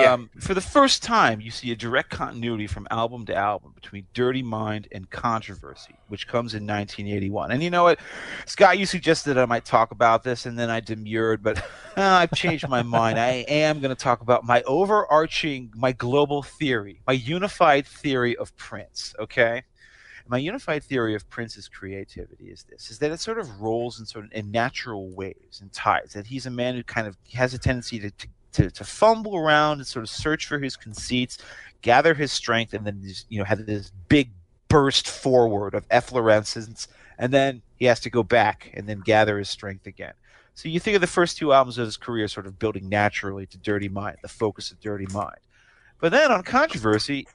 Yeah. 0.00 0.12
Um, 0.12 0.30
For 0.38 0.54
the 0.54 0.60
first 0.60 1.02
time, 1.02 1.40
you 1.40 1.50
see 1.50 1.70
a 1.72 1.76
direct 1.76 2.10
continuity 2.10 2.66
from 2.66 2.86
album 2.90 3.26
to 3.26 3.34
album 3.34 3.72
between 3.74 4.06
Dirty 4.14 4.42
Mind 4.42 4.88
and 4.92 5.10
Controversy, 5.10 5.94
which 6.08 6.26
comes 6.26 6.54
in 6.54 6.66
1981. 6.66 7.50
And 7.50 7.62
you 7.62 7.70
know 7.70 7.84
what, 7.84 7.98
Scott, 8.46 8.78
you 8.78 8.86
suggested 8.86 9.36
I 9.38 9.46
might 9.46 9.64
talk 9.64 9.90
about 9.90 10.22
this, 10.22 10.46
and 10.46 10.58
then 10.58 10.70
I 10.70 10.80
demurred, 10.80 11.42
but 11.42 11.58
uh, 11.58 11.62
I've 11.96 12.32
changed 12.32 12.68
my 12.68 12.82
mind. 12.82 13.18
I 13.18 13.44
am 13.48 13.80
going 13.80 13.94
to 13.94 14.00
talk 14.00 14.20
about 14.20 14.44
my 14.44 14.62
overarching, 14.62 15.72
my 15.74 15.92
global 15.92 16.42
theory, 16.42 17.00
my 17.06 17.14
unified 17.14 17.86
theory 17.86 18.36
of 18.36 18.56
Prince. 18.56 19.14
Okay. 19.18 19.62
My 20.28 20.38
unified 20.38 20.84
theory 20.84 21.16
of 21.16 21.28
Prince's 21.28 21.68
creativity 21.68 22.46
is 22.46 22.62
this: 22.62 22.90
is 22.90 23.00
that 23.00 23.10
it 23.10 23.18
sort 23.18 23.38
of 23.38 23.60
rolls 23.60 23.98
in 23.98 24.06
sort 24.06 24.24
of 24.24 24.32
in 24.32 24.52
natural 24.52 25.10
waves 25.10 25.60
and 25.60 25.72
tides. 25.72 26.14
That 26.14 26.26
he's 26.26 26.46
a 26.46 26.50
man 26.50 26.76
who 26.76 26.84
kind 26.84 27.08
of 27.08 27.16
has 27.34 27.54
a 27.54 27.58
tendency 27.58 27.98
to, 27.98 28.10
to 28.10 28.28
to, 28.52 28.70
to 28.70 28.84
fumble 28.84 29.36
around 29.36 29.78
and 29.78 29.86
sort 29.86 30.02
of 30.02 30.10
search 30.10 30.46
for 30.46 30.58
his 30.58 30.76
conceits, 30.76 31.38
gather 31.80 32.14
his 32.14 32.32
strength, 32.32 32.74
and 32.74 32.86
then 32.86 33.02
you 33.28 33.38
know 33.38 33.44
have 33.44 33.66
this 33.66 33.92
big 34.08 34.30
burst 34.68 35.08
forward 35.08 35.74
of 35.74 35.86
efflorescence, 35.90 36.88
and 37.18 37.32
then 37.32 37.62
he 37.76 37.86
has 37.86 38.00
to 38.00 38.10
go 38.10 38.22
back 38.22 38.70
and 38.74 38.88
then 38.88 39.00
gather 39.00 39.38
his 39.38 39.50
strength 39.50 39.86
again. 39.86 40.14
So 40.54 40.68
you 40.68 40.80
think 40.80 40.94
of 40.94 41.00
the 41.00 41.06
first 41.06 41.38
two 41.38 41.52
albums 41.52 41.78
of 41.78 41.86
his 41.86 41.96
career 41.96 42.28
sort 42.28 42.46
of 42.46 42.58
building 42.58 42.88
naturally 42.88 43.46
to 43.46 43.58
Dirty 43.58 43.88
Mind, 43.88 44.18
the 44.22 44.28
focus 44.28 44.70
of 44.70 44.80
Dirty 44.80 45.06
Mind. 45.12 45.38
But 45.98 46.12
then 46.12 46.30
on 46.30 46.42
Controversy, 46.42 47.26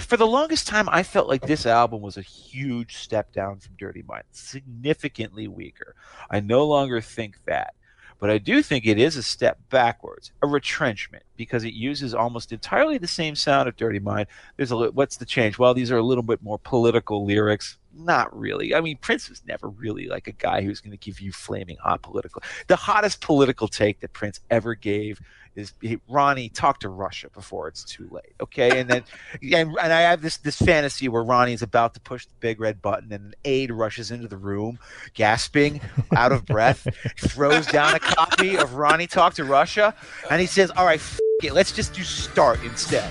for 0.00 0.16
the 0.16 0.26
longest 0.26 0.66
time, 0.66 0.88
I 0.88 1.02
felt 1.02 1.28
like 1.28 1.42
this 1.42 1.66
album 1.66 2.00
was 2.00 2.16
a 2.16 2.22
huge 2.22 2.96
step 2.96 3.32
down 3.32 3.58
from 3.58 3.76
Dirty 3.78 4.02
Mind, 4.06 4.24
significantly 4.32 5.46
weaker. 5.46 5.94
I 6.30 6.40
no 6.40 6.66
longer 6.66 7.00
think 7.00 7.38
that. 7.46 7.74
But 8.18 8.30
I 8.30 8.38
do 8.38 8.62
think 8.62 8.86
it 8.86 8.98
is 8.98 9.16
a 9.16 9.22
step 9.22 9.58
backwards, 9.70 10.32
a 10.42 10.46
retrenchment, 10.46 11.24
because 11.36 11.64
it 11.64 11.74
uses 11.74 12.14
almost 12.14 12.52
entirely 12.52 12.98
the 12.98 13.06
same 13.06 13.34
sound 13.34 13.68
of 13.68 13.76
Dirty 13.76 13.98
Mind. 13.98 14.26
There's 14.56 14.70
a 14.70 14.76
li- 14.76 14.88
what's 14.88 15.16
the 15.16 15.26
change? 15.26 15.58
Well, 15.58 15.74
these 15.74 15.90
are 15.90 15.98
a 15.98 16.02
little 16.02 16.22
bit 16.22 16.42
more 16.42 16.58
political 16.58 17.24
lyrics. 17.24 17.76
Not 17.96 18.36
really. 18.36 18.74
I 18.74 18.80
mean, 18.80 18.96
Prince 18.98 19.28
was 19.28 19.42
never 19.46 19.68
really 19.68 20.08
like 20.08 20.26
a 20.26 20.32
guy 20.32 20.62
who's 20.62 20.80
going 20.80 20.96
to 20.96 20.96
give 20.96 21.20
you 21.20 21.32
flaming 21.32 21.76
hot 21.76 22.02
political. 22.02 22.42
The 22.66 22.76
hottest 22.76 23.20
political 23.20 23.68
take 23.68 24.00
that 24.00 24.12
Prince 24.12 24.40
ever 24.50 24.74
gave 24.74 25.20
is 25.56 25.72
hey, 25.80 25.98
Ronnie 26.08 26.48
talk 26.48 26.80
to 26.80 26.88
Russia 26.88 27.28
before 27.32 27.68
it's 27.68 27.84
too 27.84 28.08
late. 28.10 28.34
Okay, 28.40 28.80
and 28.80 28.88
then 28.88 29.04
and, 29.42 29.76
and 29.80 29.92
I 29.92 30.02
have 30.02 30.22
this 30.22 30.38
this 30.38 30.56
fantasy 30.56 31.08
where 31.08 31.22
Ronnie 31.22 31.52
is 31.52 31.62
about 31.62 31.94
to 31.94 32.00
push 32.00 32.26
the 32.26 32.34
big 32.40 32.60
red 32.60 32.82
button, 32.82 33.12
and 33.12 33.26
an 33.26 33.34
aide 33.44 33.70
rushes 33.70 34.10
into 34.10 34.28
the 34.28 34.36
room, 34.36 34.78
gasping, 35.14 35.80
out 36.16 36.32
of 36.32 36.44
breath, 36.46 36.86
throws 37.18 37.66
down 37.66 37.94
a 37.94 38.00
copy 38.00 38.56
of 38.56 38.74
Ronnie 38.74 39.06
talk 39.06 39.34
to 39.34 39.44
Russia, 39.44 39.94
and 40.30 40.40
he 40.40 40.46
says, 40.46 40.70
"All 40.76 40.86
right, 40.86 41.00
f- 41.00 41.20
it, 41.42 41.52
let's 41.52 41.72
just 41.72 41.94
do 41.94 42.02
start 42.02 42.62
instead." 42.64 43.10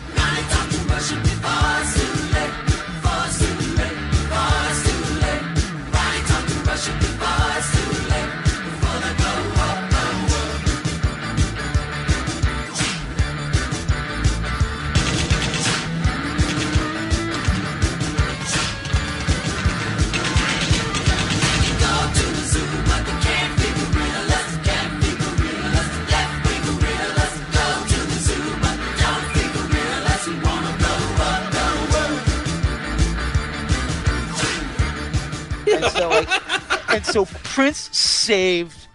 So 35.94 36.10
like, 36.10 36.90
and 36.92 37.06
so 37.06 37.26
Prince 37.26 37.96
saved 37.98 38.88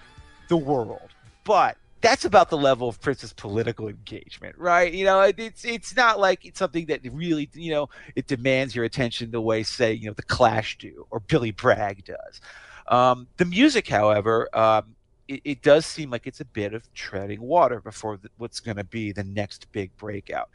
the 0.49 0.57
world, 0.57 1.11
but 1.45 1.77
that's 2.01 2.25
about 2.25 2.51
the 2.51 2.57
level 2.57 2.89
of 2.89 3.01
Prince's 3.01 3.33
political 3.33 3.89
engagement, 3.89 4.57
right? 4.57 4.93
You 4.93 5.05
know, 5.05 5.21
it, 5.23 5.39
it's 5.39 5.65
it's 5.65 5.97
not 5.97 6.21
like 6.21 6.45
it's 6.45 6.59
something 6.59 6.87
that 6.87 7.01
really, 7.13 7.51
you 7.55 7.73
know, 7.73 7.89
it 8.15 8.27
demands 8.27 8.75
your 8.75 8.85
attention 8.85 9.31
the 9.31 9.41
way, 9.41 9.63
say, 9.63 9.93
you 9.93 10.07
know, 10.07 10.15
the 10.15 10.23
Clash 10.23 10.79
do 10.79 11.07
or 11.11 11.21
Billy 11.21 11.51
Bragg 11.51 12.05
does. 12.05 12.41
Um, 12.87 13.27
the 13.37 13.45
music, 13.45 13.89
however, 13.89 14.49
um, 14.57 14.95
it, 15.29 15.43
it 15.45 15.63
does 15.63 15.87
seem 15.87 16.11
like 16.11 16.27
it's 16.27 16.41
a 16.41 16.45
bit 16.45 16.75
of 16.75 16.93
treading 16.95 17.41
water 17.41 17.81
before 17.81 18.17
the, 18.17 18.31
what's 18.39 18.61
going 18.61 18.79
to 18.79 18.85
be 18.85 19.13
the 19.13 19.25
next 19.25 19.71
big 19.73 19.95
breakout. 19.97 20.49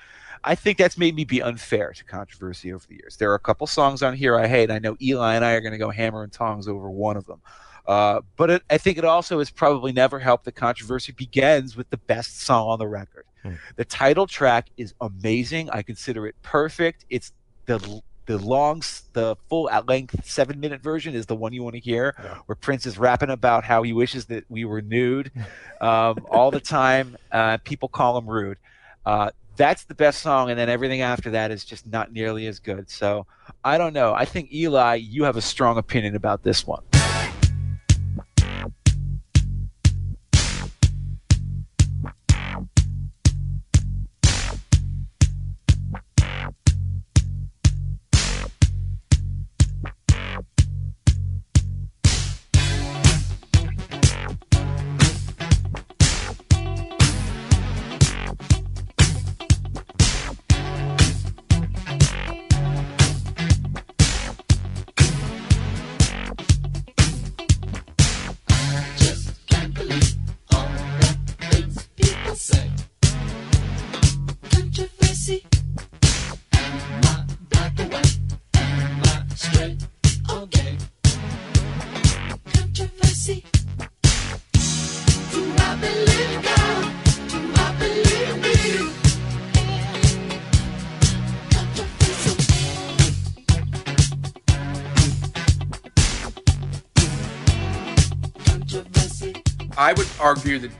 I 0.43 0.55
think 0.55 0.77
that's 0.77 0.97
made 0.97 1.15
me 1.15 1.23
be 1.23 1.41
unfair 1.41 1.93
to 1.93 2.03
controversy 2.03 2.73
over 2.73 2.85
the 2.87 2.95
years. 2.95 3.15
There 3.15 3.31
are 3.31 3.35
a 3.35 3.39
couple 3.39 3.67
songs 3.67 4.03
on 4.03 4.15
here 4.15 4.37
I 4.37 4.47
hate. 4.47 4.71
I 4.71 4.79
know 4.79 4.97
Eli 5.01 5.35
and 5.35 5.45
I 5.45 5.53
are 5.53 5.61
going 5.61 5.71
to 5.71 5.77
go 5.77 5.91
hammer 5.91 6.23
and 6.23 6.31
tongs 6.31 6.67
over 6.67 6.89
one 6.89 7.15
of 7.15 7.25
them. 7.25 7.39
Uh, 7.85 8.21
but 8.37 8.49
it, 8.49 8.63
I 8.69 8.77
think 8.77 8.97
it 8.97 9.05
also 9.05 9.39
has 9.39 9.49
probably 9.49 9.91
never 9.91 10.17
helped 10.19 10.45
that 10.45 10.55
controversy 10.55 11.11
begins 11.11 11.75
with 11.75 11.89
the 11.89 11.97
best 11.97 12.41
song 12.41 12.69
on 12.69 12.79
the 12.79 12.87
record. 12.87 13.25
Hmm. 13.43 13.53
The 13.75 13.85
title 13.85 14.25
track 14.25 14.69
is 14.77 14.93
amazing. 15.01 15.69
I 15.69 15.81
consider 15.81 16.25
it 16.25 16.35
perfect. 16.41 17.05
It's 17.09 17.33
the 17.65 18.01
the 18.25 18.37
long, 18.37 18.81
the 19.13 19.35
full 19.49 19.69
at 19.69 19.87
length 19.87 20.25
seven 20.25 20.59
minute 20.59 20.81
version 20.81 21.13
is 21.15 21.25
the 21.25 21.35
one 21.35 21.53
you 21.53 21.63
want 21.63 21.75
to 21.75 21.81
hear, 21.81 22.15
Yeah. 22.23 22.37
where 22.45 22.55
Prince 22.55 22.85
is 22.85 22.97
rapping 22.97 23.29
about 23.29 23.63
how 23.63 23.83
he 23.83 23.93
wishes 23.93 24.25
that 24.27 24.45
we 24.49 24.65
were 24.65 24.81
nude 24.81 25.31
um, 25.81 26.17
all 26.29 26.51
the 26.51 26.59
time. 26.59 27.17
Uh, 27.31 27.57
people 27.63 27.89
call 27.89 28.17
him 28.17 28.27
rude. 28.27 28.57
Uh, 29.05 29.31
that's 29.55 29.83
the 29.83 29.93
best 29.93 30.21
song, 30.21 30.49
and 30.49 30.57
then 30.57 30.67
everything 30.69 31.01
after 31.01 31.29
that 31.31 31.51
is 31.51 31.63
just 31.63 31.85
not 31.85 32.11
nearly 32.11 32.47
as 32.47 32.59
good. 32.59 32.89
So 32.89 33.27
I 33.63 33.77
don't 33.77 33.93
know. 33.93 34.13
I 34.13 34.25
think 34.25 34.51
Eli, 34.53 34.95
you 34.95 35.25
have 35.25 35.37
a 35.37 35.41
strong 35.41 35.77
opinion 35.77 36.15
about 36.15 36.41
this 36.43 36.65
one. 36.65 36.81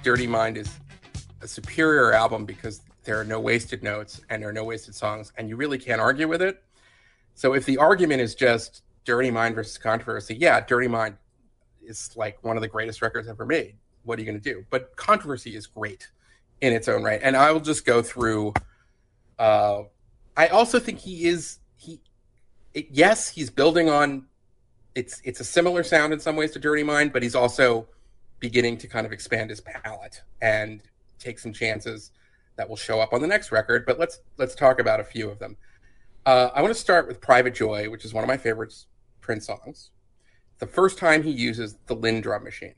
Dirty 0.03 0.27
Mind 0.27 0.57
is 0.57 0.69
a 1.41 1.47
superior 1.47 2.13
album 2.13 2.45
because 2.45 2.81
there 3.05 3.19
are 3.19 3.23
no 3.23 3.39
wasted 3.39 3.84
notes 3.84 4.21
and 4.30 4.41
there 4.41 4.49
are 4.49 4.53
no 4.53 4.65
wasted 4.65 4.93
songs, 4.93 5.31
and 5.38 5.49
you 5.49 5.55
really 5.55 5.77
can't 5.77 6.01
argue 6.01 6.27
with 6.27 6.41
it. 6.41 6.61
So 7.35 7.53
if 7.53 7.65
the 7.65 7.77
argument 7.77 8.21
is 8.21 8.35
just 8.35 8.84
Dirty 9.05 9.31
Mind 9.31 9.55
versus 9.55 9.77
Controversy, 9.77 10.35
yeah, 10.35 10.61
Dirty 10.61 10.88
Mind 10.88 11.15
is 11.81 12.11
like 12.15 12.38
one 12.43 12.57
of 12.57 12.61
the 12.61 12.67
greatest 12.67 13.01
records 13.01 13.27
ever 13.27 13.45
made. 13.45 13.75
What 14.03 14.19
are 14.19 14.21
you 14.21 14.25
going 14.25 14.39
to 14.39 14.53
do? 14.53 14.65
But 14.69 14.95
Controversy 14.95 15.55
is 15.55 15.67
great 15.67 16.09
in 16.61 16.73
its 16.73 16.88
own 16.88 17.03
right, 17.03 17.19
and 17.23 17.35
I 17.35 17.51
will 17.51 17.61
just 17.61 17.85
go 17.85 18.01
through. 18.01 18.53
Uh, 19.39 19.84
I 20.35 20.47
also 20.47 20.80
think 20.80 20.99
he 20.99 21.25
is 21.25 21.59
he. 21.77 22.01
It, 22.73 22.89
yes, 22.91 23.30
he's 23.30 23.49
building 23.49 23.89
on. 23.89 24.25
It's 24.95 25.21
it's 25.23 25.39
a 25.39 25.45
similar 25.45 25.84
sound 25.84 26.13
in 26.13 26.19
some 26.19 26.35
ways 26.35 26.51
to 26.51 26.59
Dirty 26.59 26.84
Mind, 26.84 27.13
but 27.13 27.23
he's 27.23 27.35
also 27.35 27.88
beginning 28.43 28.77
to 28.77 28.87
kind 28.89 29.05
of 29.05 29.13
expand 29.13 29.49
his 29.49 29.61
palette 29.61 30.21
and 30.41 30.81
take 31.17 31.39
some 31.39 31.53
chances 31.53 32.11
that 32.57 32.67
will 32.67 32.75
show 32.75 32.99
up 32.99 33.13
on 33.13 33.21
the 33.21 33.27
next 33.27 33.53
record. 33.53 33.85
But 33.85 33.97
let's 33.97 34.19
let's 34.37 34.53
talk 34.53 34.79
about 34.79 34.99
a 34.99 35.03
few 35.03 35.29
of 35.29 35.39
them. 35.39 35.55
Uh, 36.25 36.49
I 36.53 36.61
want 36.61 36.73
to 36.73 36.79
start 36.79 37.07
with 37.07 37.21
"Private 37.21 37.55
Joy," 37.55 37.89
which 37.89 38.03
is 38.05 38.13
one 38.13 38.21
of 38.23 38.27
my 38.27 38.35
favorite 38.37 38.75
Prince 39.21 39.47
songs. 39.47 39.91
The 40.59 40.67
first 40.67 40.97
time 40.97 41.23
he 41.23 41.31
uses 41.31 41.77
the 41.87 41.95
Linn 41.95 42.19
drum 42.19 42.43
machine, 42.43 42.75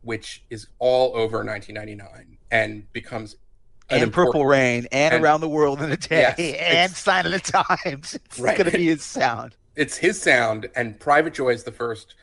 which 0.00 0.44
is 0.48 0.66
all 0.78 1.14
over 1.14 1.44
1999 1.44 2.38
and 2.50 2.90
becomes 2.94 3.36
and 3.90 4.02
important- 4.02 4.32
Purple 4.32 4.46
Rain 4.46 4.86
and, 4.92 5.14
and- 5.14 5.22
Around 5.22 5.42
the 5.42 5.48
World 5.48 5.82
in 5.82 5.92
a 5.92 5.96
Day 5.98 6.32
Yes, 6.38 6.56
and 6.58 6.92
Sign 6.92 7.26
of 7.26 7.32
the 7.32 7.38
Times. 7.40 8.14
It's 8.24 8.38
Right. 8.38 8.56
going 8.56 8.70
to 8.70 8.76
be 8.78 8.86
his 8.86 9.02
sound. 9.04 9.56
it's 9.76 9.96
his 9.98 10.20
sound 10.20 10.68
and 10.74 10.98
private 10.98 11.34
joy 11.34 11.50
is 11.50 11.64
the 11.64 11.72
first 11.72 12.14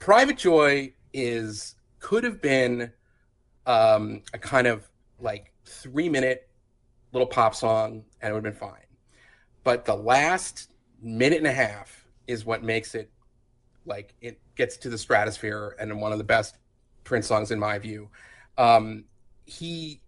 private 0.00 0.36
joy 0.38 0.92
is 1.12 1.74
could 2.02 2.24
have 2.24 2.42
been 2.42 2.92
um 3.64 4.20
a 4.34 4.38
kind 4.38 4.66
of 4.66 4.90
like 5.20 5.52
three 5.64 6.08
minute 6.08 6.48
little 7.12 7.26
pop 7.26 7.54
song 7.54 8.04
and 8.20 8.30
it 8.30 8.34
would 8.34 8.44
have 8.44 8.54
been 8.54 8.68
fine. 8.68 8.86
But 9.64 9.84
the 9.84 9.94
last 9.94 10.70
minute 11.00 11.38
and 11.38 11.46
a 11.46 11.52
half 11.52 12.06
is 12.26 12.44
what 12.44 12.62
makes 12.62 12.94
it 12.94 13.10
like 13.86 14.14
it 14.20 14.40
gets 14.56 14.76
to 14.78 14.90
the 14.90 14.98
stratosphere 14.98 15.76
and 15.78 16.00
one 16.00 16.12
of 16.12 16.18
the 16.18 16.24
best 16.24 16.58
prince 17.04 17.28
songs 17.28 17.50
in 17.52 17.58
my 17.58 17.78
view. 17.78 18.10
Um 18.58 19.04
he 19.46 20.02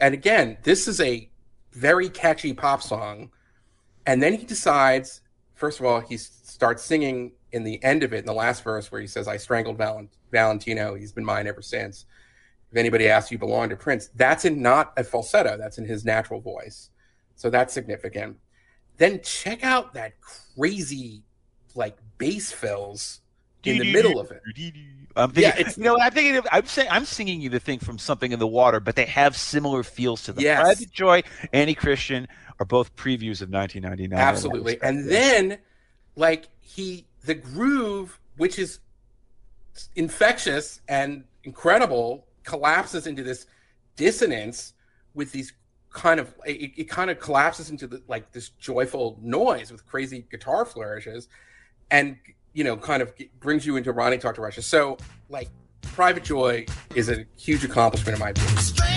and 0.00 0.12
again 0.12 0.58
this 0.64 0.88
is 0.88 1.00
a 1.00 1.30
very 1.72 2.08
catchy 2.08 2.52
pop 2.52 2.82
song 2.82 3.30
and 4.04 4.22
then 4.22 4.34
he 4.34 4.44
decides 4.44 5.22
first 5.54 5.80
of 5.80 5.86
all, 5.86 6.00
he 6.00 6.16
starts 6.16 6.82
singing 6.82 7.32
in 7.54 7.64
the 7.64 7.82
end 7.82 8.02
of 8.02 8.12
it, 8.12 8.18
in 8.18 8.26
the 8.26 8.34
last 8.34 8.62
verse, 8.64 8.90
where 8.92 9.00
he 9.00 9.06
says, 9.06 9.26
I 9.28 9.36
strangled 9.38 9.78
Val- 9.78 10.08
Valentino. 10.30 10.94
He's 10.94 11.12
been 11.12 11.24
mine 11.24 11.46
ever 11.46 11.62
since. 11.62 12.04
If 12.70 12.76
anybody 12.76 13.08
asks 13.08 13.30
you 13.30 13.38
belong 13.38 13.68
to 13.68 13.76
Prince, 13.76 14.10
that's 14.16 14.44
in 14.44 14.60
not 14.60 14.92
a 14.96 15.04
falsetto, 15.04 15.56
that's 15.56 15.78
in 15.78 15.84
his 15.86 16.04
natural 16.04 16.40
voice. 16.40 16.90
So 17.36 17.48
that's 17.48 17.72
significant. 17.72 18.36
Then 18.96 19.20
check 19.22 19.64
out 19.64 19.94
that 19.94 20.14
crazy, 20.20 21.22
like, 21.74 21.96
bass 22.18 22.52
fills 22.52 23.20
in 23.64 23.78
the 23.78 23.92
middle 23.92 24.20
of 24.20 24.30
it. 24.32 24.42
I'm 25.16 25.30
thinking, 25.30 25.42
Yeah, 25.42 25.58
it's- 25.60 25.78
you 25.78 25.84
know, 25.84 25.96
I'm 25.98 26.12
thinking, 26.12 26.36
of, 26.36 26.46
I'm 26.50 26.66
saying, 26.66 26.88
I'm 26.90 27.04
singing 27.04 27.40
you 27.40 27.48
the 27.48 27.60
thing 27.60 27.78
from 27.78 27.98
Something 27.98 28.32
in 28.32 28.38
the 28.40 28.46
Water, 28.48 28.80
but 28.80 28.96
they 28.96 29.06
have 29.06 29.36
similar 29.36 29.82
feels 29.84 30.24
to 30.24 30.32
them. 30.32 30.42
Yes. 30.42 30.60
Private 30.60 30.90
Joy, 30.92 31.22
Annie 31.52 31.74
Christian 31.76 32.26
are 32.58 32.66
both 32.66 32.94
previews 32.96 33.40
of 33.40 33.50
1999. 33.50 34.18
Absolutely. 34.18 34.82
And 34.82 35.08
then, 35.08 35.58
like, 36.16 36.48
he, 36.60 37.06
the 37.24 37.34
groove, 37.34 38.20
which 38.36 38.58
is 38.58 38.80
infectious 39.96 40.80
and 40.88 41.24
incredible, 41.42 42.26
collapses 42.44 43.06
into 43.06 43.22
this 43.22 43.46
dissonance 43.96 44.74
with 45.14 45.32
these 45.32 45.52
kind 45.90 46.20
of, 46.20 46.34
it, 46.44 46.72
it 46.76 46.88
kind 46.88 47.10
of 47.10 47.18
collapses 47.18 47.70
into 47.70 47.86
the, 47.86 48.02
like 48.08 48.30
this 48.32 48.50
joyful 48.50 49.18
noise 49.22 49.72
with 49.72 49.86
crazy 49.86 50.26
guitar 50.30 50.64
flourishes 50.64 51.28
and, 51.90 52.16
you 52.52 52.64
know, 52.64 52.76
kind 52.76 53.02
of 53.02 53.12
brings 53.40 53.64
you 53.64 53.76
into 53.76 53.92
Ronnie 53.92 54.18
Talk 54.18 54.34
to 54.36 54.40
Russia. 54.40 54.62
So, 54.62 54.98
like, 55.28 55.48
Private 55.82 56.24
Joy 56.24 56.66
is 56.94 57.08
a 57.08 57.24
huge 57.36 57.64
accomplishment 57.64 58.16
in 58.16 58.20
my 58.20 58.32
view. 58.32 58.93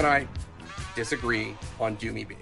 And 0.00 0.06
I 0.06 0.26
disagree 0.96 1.54
on 1.78 1.94
Do 1.96 2.10
Me 2.12 2.24
Baby. 2.24 2.40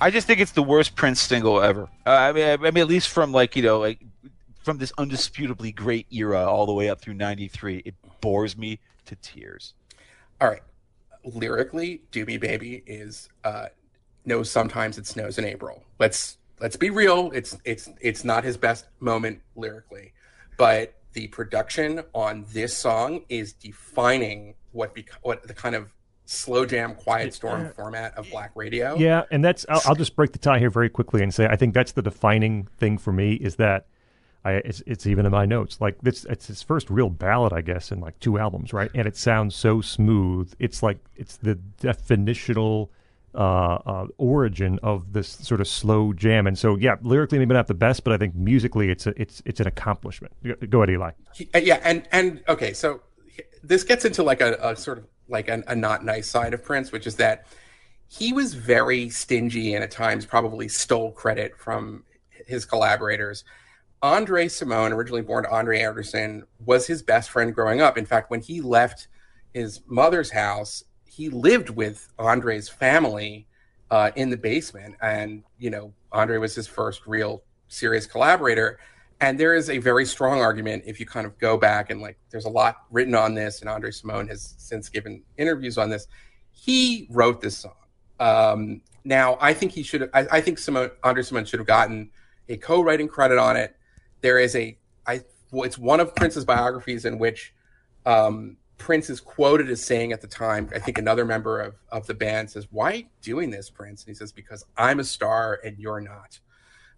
I 0.00 0.10
just 0.10 0.26
think 0.26 0.40
it's 0.40 0.52
the 0.52 0.62
worst 0.62 0.94
Prince 0.94 1.20
single 1.20 1.60
ever. 1.60 1.88
Uh, 2.06 2.10
I 2.10 2.32
mean, 2.32 2.46
I 2.46 2.56
mean, 2.56 2.78
at 2.82 2.86
least 2.86 3.08
from 3.08 3.32
like 3.32 3.56
you 3.56 3.62
know, 3.62 3.80
like 3.80 3.98
from 4.62 4.76
this 4.76 4.92
undisputably 4.92 5.74
great 5.74 6.06
era 6.12 6.44
all 6.44 6.66
the 6.66 6.72
way 6.72 6.90
up 6.90 7.00
through 7.00 7.14
'93, 7.14 7.78
it 7.84 7.94
bores 8.20 8.56
me 8.56 8.78
to 9.06 9.16
tears. 9.16 9.72
All 10.40 10.48
right. 10.48 10.62
Lyrically, 11.24 12.02
Do 12.10 12.24
Me 12.26 12.36
Baby 12.36 12.82
is 12.86 13.28
uh 13.42 13.66
no 14.26 14.42
sometimes 14.42 14.98
it 14.98 15.06
snows 15.06 15.38
in 15.38 15.46
April. 15.46 15.82
Let's 15.98 16.36
let's 16.60 16.76
be 16.76 16.90
real. 16.90 17.30
It's 17.32 17.56
it's 17.64 17.88
it's 18.02 18.22
not 18.22 18.44
his 18.44 18.58
best 18.58 18.86
moment 19.00 19.40
lyrically. 19.56 20.12
But 20.58 20.94
the 21.14 21.28
production 21.28 22.02
on 22.14 22.44
this 22.52 22.76
song 22.76 23.24
is 23.30 23.54
defining 23.54 24.54
what 24.72 24.94
bec- 24.94 25.18
what 25.22 25.42
the 25.48 25.54
kind 25.54 25.74
of 25.74 25.90
slow 26.28 26.66
jam 26.66 26.94
quiet 26.94 27.32
storm 27.32 27.72
format 27.74 28.16
of 28.18 28.28
black 28.30 28.50
radio. 28.54 28.94
Yeah, 28.96 29.22
and 29.30 29.42
that's 29.42 29.64
I'll, 29.68 29.80
I'll 29.86 29.94
just 29.94 30.14
break 30.14 30.32
the 30.32 30.38
tie 30.38 30.58
here 30.58 30.68
very 30.68 30.90
quickly 30.90 31.22
and 31.22 31.32
say 31.32 31.46
I 31.46 31.56
think 31.56 31.72
that's 31.72 31.92
the 31.92 32.02
defining 32.02 32.68
thing 32.76 32.98
for 32.98 33.12
me 33.12 33.32
is 33.34 33.56
that 33.56 33.86
I 34.44 34.52
it's, 34.52 34.82
it's 34.86 35.06
even 35.06 35.24
in 35.24 35.32
my 35.32 35.46
notes. 35.46 35.80
Like 35.80 35.98
this 36.02 36.26
it's 36.26 36.46
his 36.46 36.62
first 36.62 36.90
real 36.90 37.08
ballad 37.08 37.54
I 37.54 37.62
guess 37.62 37.90
in 37.90 38.00
like 38.00 38.20
two 38.20 38.38
albums 38.38 38.74
right? 38.74 38.90
And 38.94 39.08
it 39.08 39.16
sounds 39.16 39.56
so 39.56 39.80
smooth. 39.80 40.52
It's 40.58 40.82
like 40.82 40.98
it's 41.16 41.38
the 41.38 41.58
definitional 41.80 42.90
uh, 43.34 43.38
uh, 43.38 44.06
origin 44.18 44.78
of 44.82 45.14
this 45.14 45.28
sort 45.28 45.62
of 45.62 45.68
slow 45.68 46.12
jam. 46.12 46.46
And 46.46 46.58
so 46.58 46.76
yeah 46.76 46.96
lyrically 47.00 47.38
maybe 47.38 47.54
not 47.54 47.68
the 47.68 47.74
best 47.74 48.04
but 48.04 48.12
I 48.12 48.18
think 48.18 48.34
musically 48.34 48.90
it's 48.90 49.06
a, 49.06 49.14
it's 49.20 49.40
it's 49.46 49.60
an 49.60 49.66
accomplishment. 49.66 50.34
Go 50.68 50.82
ahead 50.82 50.90
Eli. 50.90 51.10
Uh, 51.54 51.58
yeah, 51.58 51.80
and 51.82 52.06
and 52.12 52.42
okay, 52.48 52.74
so 52.74 53.00
this 53.62 53.82
gets 53.82 54.04
into 54.04 54.22
like 54.22 54.42
a, 54.42 54.58
a 54.60 54.76
sort 54.76 54.98
of 54.98 55.06
like 55.28 55.48
an, 55.48 55.64
a 55.66 55.74
not 55.74 56.04
nice 56.04 56.28
side 56.28 56.54
of 56.54 56.64
Prince, 56.64 56.92
which 56.92 57.06
is 57.06 57.16
that 57.16 57.46
he 58.08 58.32
was 58.32 58.54
very 58.54 59.10
stingy 59.10 59.74
and 59.74 59.84
at 59.84 59.90
times 59.90 60.24
probably 60.24 60.68
stole 60.68 61.12
credit 61.12 61.56
from 61.58 62.04
his 62.46 62.64
collaborators. 62.64 63.44
Andre 64.02 64.46
Cymone, 64.46 64.92
originally 64.92 65.22
born 65.22 65.44
to 65.44 65.50
Andre 65.50 65.80
Anderson, 65.80 66.44
was 66.64 66.86
his 66.86 67.02
best 67.02 67.30
friend 67.30 67.54
growing 67.54 67.80
up. 67.80 67.98
In 67.98 68.06
fact, 68.06 68.30
when 68.30 68.40
he 68.40 68.60
left 68.60 69.08
his 69.52 69.80
mother's 69.86 70.30
house, 70.30 70.84
he 71.04 71.28
lived 71.28 71.70
with 71.70 72.08
Andre's 72.18 72.68
family 72.68 73.46
uh, 73.90 74.10
in 74.14 74.30
the 74.30 74.36
basement, 74.36 74.94
and 75.02 75.42
you 75.58 75.70
know, 75.70 75.92
Andre 76.12 76.38
was 76.38 76.54
his 76.54 76.66
first 76.66 77.06
real 77.06 77.42
serious 77.68 78.06
collaborator. 78.06 78.78
And 79.20 79.38
there 79.38 79.54
is 79.54 79.68
a 79.68 79.78
very 79.78 80.04
strong 80.04 80.40
argument 80.40 80.84
if 80.86 81.00
you 81.00 81.06
kind 81.06 81.26
of 81.26 81.36
go 81.38 81.56
back 81.56 81.90
and 81.90 82.00
like, 82.00 82.18
there's 82.30 82.44
a 82.44 82.50
lot 82.50 82.84
written 82.90 83.14
on 83.14 83.34
this, 83.34 83.60
and 83.60 83.68
Andre 83.68 83.90
Cymone 83.90 84.28
has 84.28 84.54
since 84.58 84.88
given 84.88 85.22
interviews 85.36 85.76
on 85.76 85.90
this. 85.90 86.06
He 86.52 87.08
wrote 87.10 87.40
this 87.40 87.58
song. 87.58 87.74
Um, 88.20 88.82
now, 89.04 89.38
I 89.40 89.54
think 89.54 89.72
he 89.72 89.82
should 89.82 90.02
have. 90.02 90.10
I, 90.14 90.26
I 90.30 90.40
think 90.40 90.58
Cymone, 90.58 90.90
Andre 91.02 91.22
Cymone 91.22 91.46
should 91.46 91.60
have 91.60 91.66
gotten 91.66 92.10
a 92.48 92.56
co-writing 92.56 93.08
credit 93.08 93.38
on 93.38 93.56
it. 93.56 93.76
There 94.20 94.38
is 94.38 94.54
a, 94.54 94.76
I, 95.06 95.22
it's 95.52 95.78
one 95.78 96.00
of 96.00 96.14
Prince's 96.14 96.44
biographies 96.44 97.04
in 97.04 97.18
which 97.18 97.54
um, 98.06 98.56
Prince 98.76 99.10
is 99.10 99.20
quoted 99.20 99.68
as 99.70 99.82
saying 99.82 100.12
at 100.12 100.20
the 100.20 100.26
time. 100.26 100.68
I 100.74 100.78
think 100.78 100.98
another 100.98 101.24
member 101.24 101.60
of 101.60 101.74
of 101.90 102.06
the 102.06 102.14
band 102.14 102.50
says, 102.50 102.68
"Why 102.70 102.90
are 102.90 102.94
you 102.96 103.04
doing 103.22 103.50
this, 103.50 103.70
Prince?" 103.70 104.02
And 104.02 104.08
he 104.08 104.14
says, 104.14 104.32
"Because 104.32 104.64
I'm 104.76 105.00
a 105.00 105.04
star 105.04 105.60
and 105.64 105.78
you're 105.78 106.00
not." 106.00 106.38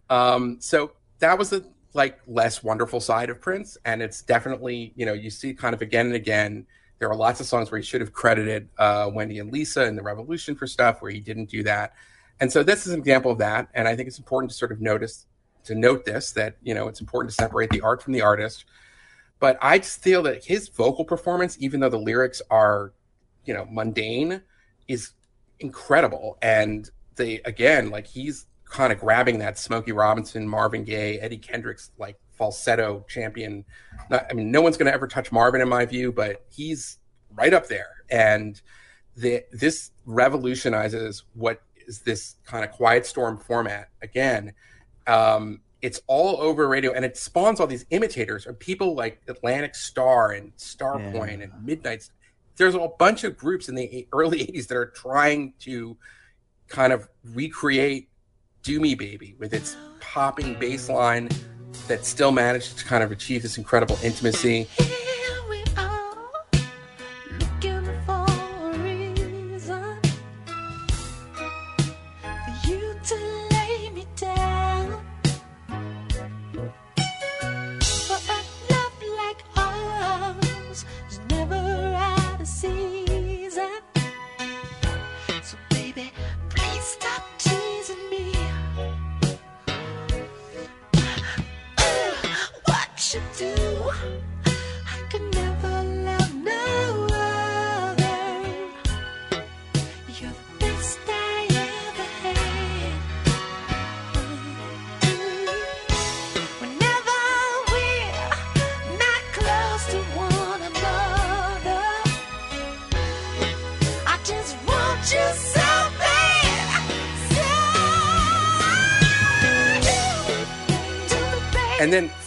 Um, 0.09 0.59
so 0.61 0.93
that 1.21 1.39
was 1.39 1.51
the 1.51 1.65
like 1.93 2.21
less 2.27 2.63
wonderful 2.63 3.01
side 3.01 3.31
of 3.31 3.41
Prince, 3.41 3.77
and 3.85 4.03
it's 4.03 4.23
definitely 4.23 4.93
you 4.97 5.07
know 5.07 5.13
you 5.13 5.31
see 5.31 5.55
kind 5.55 5.75
of 5.75 5.83
again 5.83 6.07
and 6.07 6.15
again. 6.15 6.67
There 6.99 7.09
are 7.09 7.17
lots 7.17 7.41
of 7.41 7.47
songs 7.47 7.71
where 7.71 7.81
he 7.81 7.87
should 7.87 8.03
have 8.03 8.13
credited 8.13 8.69
uh, 8.77 9.11
Wendy 9.13 9.39
and 9.39 9.51
Lisa 9.51 9.85
and 9.85 9.97
the 9.97 10.03
Revolution 10.03 10.55
for 10.55 10.67
stuff 10.67 11.01
where 11.01 11.11
he 11.11 11.21
didn't 11.21 11.49
do 11.49 11.63
that, 11.65 11.95
and 12.41 12.53
so 12.53 12.63
this 12.63 12.87
is 12.87 12.93
an 12.93 13.01
example 13.01 13.31
of 13.31 13.39
that. 13.39 13.69
And 13.75 13.89
I 13.89 13.97
think 13.97 14.09
it's 14.09 14.19
important 14.19 14.51
to 14.51 14.57
sort 14.57 14.73
of 14.73 14.81
notice 14.81 15.27
to 15.65 15.75
note 15.75 16.05
this 16.05 16.33
that 16.33 16.57
you 16.63 16.75
know 16.75 16.89
it's 16.89 17.01
important 17.01 17.31
to 17.31 17.35
separate 17.35 17.71
the 17.71 17.81
art 17.81 18.03
from 18.03 18.13
the 18.13 18.23
artist. 18.23 18.65
But 19.41 19.59
I 19.63 19.79
just 19.79 20.03
feel 20.03 20.23
that 20.25 20.45
his 20.45 20.69
vocal 20.69 21.05
performance, 21.05 21.57
even 21.61 21.81
though 21.81 21.89
the 21.89 21.99
lyrics 21.99 22.43
are, 22.51 22.93
you 23.47 23.55
know, 23.55 23.67
mundane, 23.71 24.43
is 24.87 25.13
incredible. 25.59 26.37
And 26.43 26.89
they 27.17 27.41
again, 27.45 27.91
like 27.91 28.07
he's 28.07 28.47
kind 28.71 28.93
of 28.93 29.01
grabbing 29.01 29.39
that 29.41 29.59
Smokey 29.59 29.93
Robinson, 29.93 30.49
Marvin 30.49 30.85
Gaye, 30.85 31.19
Eddie 31.19 31.37
Kendricks 31.39 31.91
like 31.99 32.17
falsetto 32.39 33.05
champion. 33.09 33.65
Not, 34.09 34.27
I 34.31 34.33
mean, 34.33 34.51
no 34.51 34.63
one's 34.63 34.77
going 34.77 34.87
to 34.87 34.93
ever 34.95 35.07
touch 35.07 35.31
Marvin 35.33 35.61
in 35.61 35.69
my 35.69 35.85
view, 35.85 36.13
but 36.13 36.45
he's 36.51 36.99
right 37.35 37.53
up 37.53 37.67
there. 37.67 38.05
And 38.11 38.61
the 39.17 39.43
this 39.53 39.91
revolutionizes 40.07 41.25
what 41.35 41.61
is 41.87 42.01
this 42.01 42.37
kind 42.47 42.65
of 42.65 42.71
quiet 42.71 43.05
storm 43.07 43.39
format 43.39 43.89
again. 44.03 44.53
Um, 45.07 45.61
it's 45.83 46.01
all 46.07 46.41
over 46.41 46.69
radio, 46.69 46.93
and 46.93 47.05
it 47.05 47.17
spawns 47.17 47.59
all 47.59 47.67
these 47.67 47.87
imitators 47.91 48.47
of 48.47 48.59
people 48.59 48.95
like 48.95 49.21
Atlantic 49.29 49.75
Starr 49.75 50.33
and 50.33 50.55
Starpoint 50.57 51.39
Yeah. 51.39 51.45
and 51.45 51.65
Midnight. 51.65 52.09
There's 52.57 52.75
a 52.75 52.87
bunch 52.99 53.25
of 53.25 53.37
groups 53.37 53.69
in 53.69 53.75
the 53.75 54.07
early 54.13 54.41
'80s 54.47 54.69
that 54.69 54.77
are 54.77 54.87
trying 54.91 55.55
to 55.61 55.97
kind 56.69 56.93
of 56.93 57.09
recreate 57.25 58.10
Do 58.63 58.79
Me 58.79 58.95
Baby 58.95 59.35
with 59.39 59.55
its 59.55 59.77
popping 60.01 60.59
bass 60.59 60.91
line 60.91 61.31
that 61.89 62.05
still 62.05 62.31
managed 62.31 62.77
to 62.79 62.85
kind 62.85 63.03
of 63.03 63.11
achieve 63.11 63.41
this 63.41 63.57
incredible 63.57 63.99
intimacy. 64.03 64.69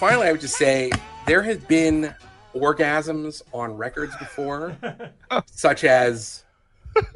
Finally, 0.04 0.28
I 0.28 0.32
would 0.34 0.42
just 0.42 0.58
say 0.58 0.92
there 1.26 1.42
has 1.44 1.60
been 1.60 2.14
orgasms 2.54 3.42
on 3.54 3.72
records 3.78 4.14
before, 4.18 4.76
such 5.46 5.86
as 5.86 6.44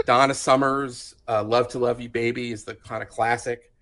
Donna 0.06 0.34
Summers' 0.34 1.14
uh, 1.28 1.44
"Love 1.44 1.68
to 1.70 1.80
Love 1.80 2.00
You, 2.00 2.08
Baby" 2.08 2.54
is 2.54 2.64
the 2.64 2.76
kind 2.76 3.04
of 3.04 3.10
classic. 3.10 3.74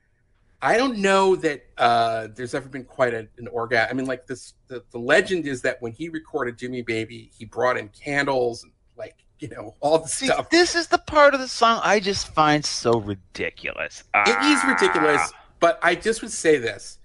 I 0.60 0.76
don't 0.78 0.98
know 0.98 1.36
that 1.36 1.66
uh, 1.78 2.30
there's 2.34 2.56
ever 2.56 2.68
been 2.68 2.84
quite 2.84 3.14
a, 3.14 3.28
an 3.38 3.48
orgasm. 3.52 3.90
I 3.92 3.94
mean, 3.94 4.08
like 4.08 4.26
this, 4.26 4.56
the, 4.70 4.84
the 4.90 4.98
legend 4.98 5.46
is 5.46 5.62
that 5.62 5.80
when 5.84 5.92
he 5.92 6.10
recorded 6.10 6.58
"Do 6.58 6.68
Me 6.68 6.82
Baby," 6.82 7.30
he 7.38 7.46
brought 7.46 7.78
in 7.78 7.90
candles 7.90 8.64
and 8.64 8.72
like 8.98 9.18
you 9.38 9.50
know 9.50 9.76
all 9.82 10.00
the 10.00 10.08
See, 10.08 10.26
stuff. 10.26 10.50
this 10.50 10.74
is 10.74 10.88
the 10.88 10.98
part 10.98 11.36
of 11.36 11.40
the 11.40 11.48
song 11.48 11.80
I 11.84 12.00
just 12.00 12.34
find 12.34 12.66
so 12.66 13.00
ridiculous. 13.00 14.00
It 14.16 14.30
is 14.30 14.60
Ah. 14.64 14.76
ridiculous, 14.80 15.32
but 15.60 15.78
I 15.84 15.94
just 15.94 16.24
would 16.24 16.32
say 16.32 16.58
this. 16.58 16.98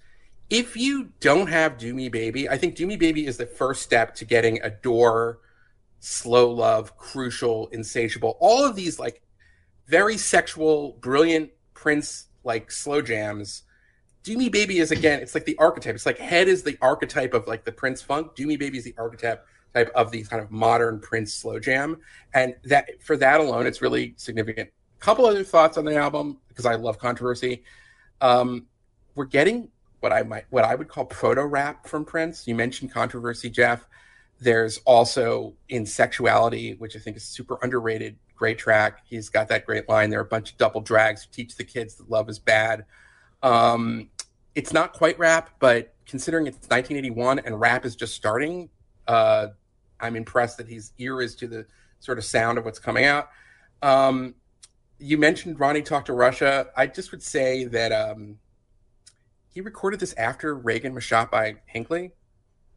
If 0.51 0.75
you 0.75 1.13
don't 1.21 1.47
have 1.47 1.77
Do 1.77 1.93
Me 1.93 2.09
Baby, 2.09 2.49
I 2.49 2.57
think 2.57 2.75
Do 2.75 2.85
Me 2.85 2.97
Baby 2.97 3.25
is 3.25 3.37
the 3.37 3.45
first 3.45 3.83
step 3.83 4.13
to 4.15 4.25
getting 4.25 4.61
Adore, 4.61 5.39
Slow 6.01 6.51
Love, 6.51 6.97
Crucial, 6.97 7.67
Insatiable, 7.67 8.37
all 8.41 8.65
of 8.65 8.75
these 8.75 8.99
like 8.99 9.21
very 9.87 10.17
sexual, 10.17 10.97
brilliant 10.99 11.51
Prince 11.73 12.25
like 12.43 12.69
slow 12.69 13.01
jams. 13.01 13.63
Do 14.23 14.37
Me 14.37 14.49
Baby 14.49 14.79
is 14.79 14.91
again, 14.91 15.21
it's 15.21 15.33
like 15.33 15.45
the 15.45 15.57
archetype. 15.57 15.95
It's 15.95 16.05
like 16.05 16.17
Head 16.17 16.49
is 16.49 16.63
the 16.63 16.77
archetype 16.81 17.33
of 17.33 17.47
like 17.47 17.63
the 17.63 17.71
Prince 17.71 18.01
funk. 18.01 18.35
Do 18.35 18.45
Me 18.45 18.57
Baby 18.57 18.77
is 18.77 18.83
the 18.83 18.93
archetype 18.97 19.47
type 19.73 19.89
of 19.95 20.11
the 20.11 20.23
kind 20.23 20.43
of 20.43 20.51
modern 20.51 20.99
Prince 20.99 21.33
slow 21.33 21.59
jam. 21.59 22.01
And 22.33 22.57
that 22.65 23.01
for 23.01 23.15
that 23.15 23.39
alone, 23.39 23.67
it's 23.67 23.81
really 23.81 24.15
significant. 24.17 24.69
A 24.69 24.99
Couple 24.99 25.25
other 25.25 25.45
thoughts 25.45 25.77
on 25.77 25.85
the 25.85 25.95
album 25.95 26.39
because 26.49 26.65
I 26.65 26.75
love 26.75 26.99
controversy. 26.99 27.63
Um, 28.19 28.65
we're 29.15 29.23
getting 29.23 29.69
what 30.01 30.11
I 30.11 30.23
might 30.23 30.45
what 30.49 30.65
I 30.65 30.75
would 30.75 30.89
call 30.89 31.05
proto 31.05 31.45
rap 31.45 31.87
from 31.87 32.03
Prince. 32.03 32.47
You 32.47 32.55
mentioned 32.55 32.91
controversy, 32.91 33.49
Jeff. 33.49 33.87
There's 34.39 34.79
also 34.79 35.53
in 35.69 35.85
sexuality, 35.85 36.73
which 36.73 36.95
I 36.95 36.99
think 36.99 37.15
is 37.15 37.23
super 37.23 37.57
underrated. 37.61 38.17
Great 38.35 38.57
track. 38.57 39.01
He's 39.05 39.29
got 39.29 39.47
that 39.49 39.65
great 39.65 39.87
line. 39.87 40.09
There 40.09 40.19
are 40.19 40.23
a 40.23 40.25
bunch 40.25 40.51
of 40.51 40.57
double 40.57 40.81
drags 40.81 41.23
who 41.23 41.29
teach 41.31 41.55
the 41.55 41.63
kids 41.63 41.95
that 41.95 42.09
love 42.09 42.27
is 42.27 42.39
bad. 42.39 42.85
Um, 43.43 44.09
it's 44.55 44.73
not 44.73 44.93
quite 44.93 45.17
rap, 45.19 45.51
but 45.59 45.93
considering 46.07 46.47
it's 46.47 46.57
1981 46.57 47.39
and 47.39 47.59
rap 47.59 47.85
is 47.85 47.95
just 47.95 48.15
starting, 48.15 48.69
uh, 49.07 49.47
I'm 49.99 50.15
impressed 50.15 50.57
that 50.57 50.67
his 50.67 50.91
ear 50.97 51.21
is 51.21 51.35
to 51.35 51.47
the 51.47 51.67
sort 51.99 52.17
of 52.17 52.25
sound 52.25 52.57
of 52.57 52.65
what's 52.65 52.79
coming 52.79 53.05
out. 53.05 53.29
Um, 53.83 54.33
you 54.97 55.17
mentioned 55.17 55.59
Ronnie 55.59 55.83
talked 55.83 56.07
to 56.07 56.13
Russia. 56.13 56.67
I 56.75 56.87
just 56.87 57.11
would 57.11 57.23
say 57.23 57.65
that 57.65 57.91
um, 57.91 58.37
he 59.53 59.61
recorded 59.61 59.99
this 59.99 60.13
after 60.13 60.55
Reagan 60.55 60.93
was 60.93 61.03
shot 61.03 61.29
by 61.31 61.55
Hinckley. 61.65 62.11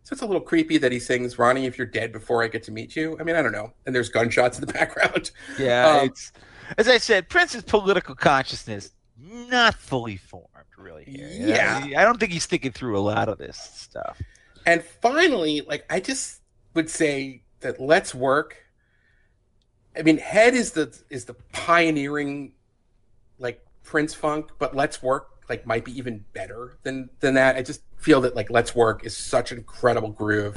So 0.03 0.13
it's 0.13 0.21
a 0.23 0.27
little 0.27 0.43
creepy 0.43 0.77
that 0.79 0.93
he 0.93 0.99
sings 0.99 1.39
"Ronnie, 1.39 1.65
if 1.67 1.79
you're 1.79 1.87
dead 1.87 2.13
before 2.13 2.45
I 2.45 2.49
get 2.49 2.63
to 2.65 2.73
meet 2.73 2.95
you." 2.95 3.17
I 3.19 3.23
mean, 3.25 3.37
I 3.37 3.43
don't 3.43 3.53
know. 3.53 3.73
And 3.87 3.95
there's 3.95 4.09
gunshots 4.11 4.59
in 4.59 4.67
the 4.67 4.73
background. 4.81 5.31
Yeah, 5.59 5.89
Um, 6.01 6.07
it's 6.09 6.33
as 6.77 6.89
I 6.89 6.99
said, 6.99 7.29
Prince's 7.29 7.63
political 7.63 8.15
consciousness 8.15 8.93
not 9.19 9.75
fully 9.75 10.17
formed, 10.17 10.49
really. 10.77 11.05
Here. 11.05 11.29
Know, 11.29 11.47
Yeah. 11.47 11.87
I 11.97 12.05
don't 12.05 12.19
think 12.21 12.33
he's 12.33 12.47
thinking 12.47 12.73
through 12.73 12.99
a 12.99 13.01
lot 13.01 13.29
of 13.29 13.39
this 13.39 13.57
stuff. 13.57 14.21
And 14.67 14.83
finally, 14.83 15.63
like 15.63 15.87
I 15.89 16.01
just 16.01 16.41
would 16.75 16.91
say 16.91 17.43
that 17.61 17.81
"Let's 17.81 18.15
Work." 18.15 18.57
I 19.97 20.03
mean, 20.03 20.19
Head 20.19 20.55
is 20.55 20.73
the 20.73 20.95
is 21.09 21.25
the 21.25 21.35
pioneering, 21.53 22.53
like 23.39 23.65
Prince 23.85 24.13
funk, 24.13 24.51
but 24.59 24.75
"Let's 24.77 25.03
Work" 25.03 25.29
like 25.49 25.67
might 25.67 25.85
be 25.85 25.97
even 25.97 26.25
better 26.33 26.77
than 26.83 27.11
than 27.21 27.35
that. 27.35 27.57
I 27.57 27.63
just 27.63 27.83
feel 27.97 28.21
that 28.23 28.35
like 28.35 28.51
"Let's 28.51 28.75
Work" 28.75 29.05
is 29.05 29.17
such 29.17 29.53
an 29.53 29.59
incredible 29.59 30.11
groove. 30.11 30.57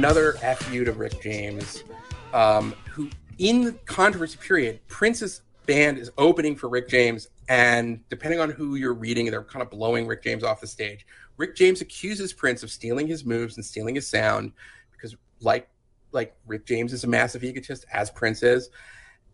Another 0.00 0.32
fu 0.32 0.82
to 0.82 0.92
Rick 0.92 1.20
James, 1.20 1.84
um, 2.32 2.72
who 2.90 3.10
in 3.36 3.64
the 3.64 3.72
controversy 3.84 4.38
period, 4.38 4.80
Prince's 4.88 5.42
band 5.66 5.98
is 5.98 6.10
opening 6.16 6.56
for 6.56 6.70
Rick 6.70 6.88
James, 6.88 7.28
and 7.50 8.00
depending 8.08 8.40
on 8.40 8.48
who 8.48 8.76
you're 8.76 8.94
reading, 8.94 9.30
they're 9.30 9.44
kind 9.44 9.62
of 9.62 9.70
blowing 9.70 10.06
Rick 10.06 10.22
James 10.22 10.42
off 10.42 10.62
the 10.62 10.66
stage. 10.66 11.06
Rick 11.36 11.54
James 11.54 11.82
accuses 11.82 12.32
Prince 12.32 12.62
of 12.62 12.70
stealing 12.70 13.06
his 13.06 13.26
moves 13.26 13.56
and 13.56 13.64
stealing 13.64 13.94
his 13.94 14.06
sound 14.06 14.52
because, 14.90 15.16
like, 15.42 15.68
like 16.12 16.34
Rick 16.46 16.64
James 16.64 16.94
is 16.94 17.04
a 17.04 17.06
massive 17.06 17.44
egotist, 17.44 17.84
as 17.92 18.10
Prince 18.10 18.42
is. 18.42 18.70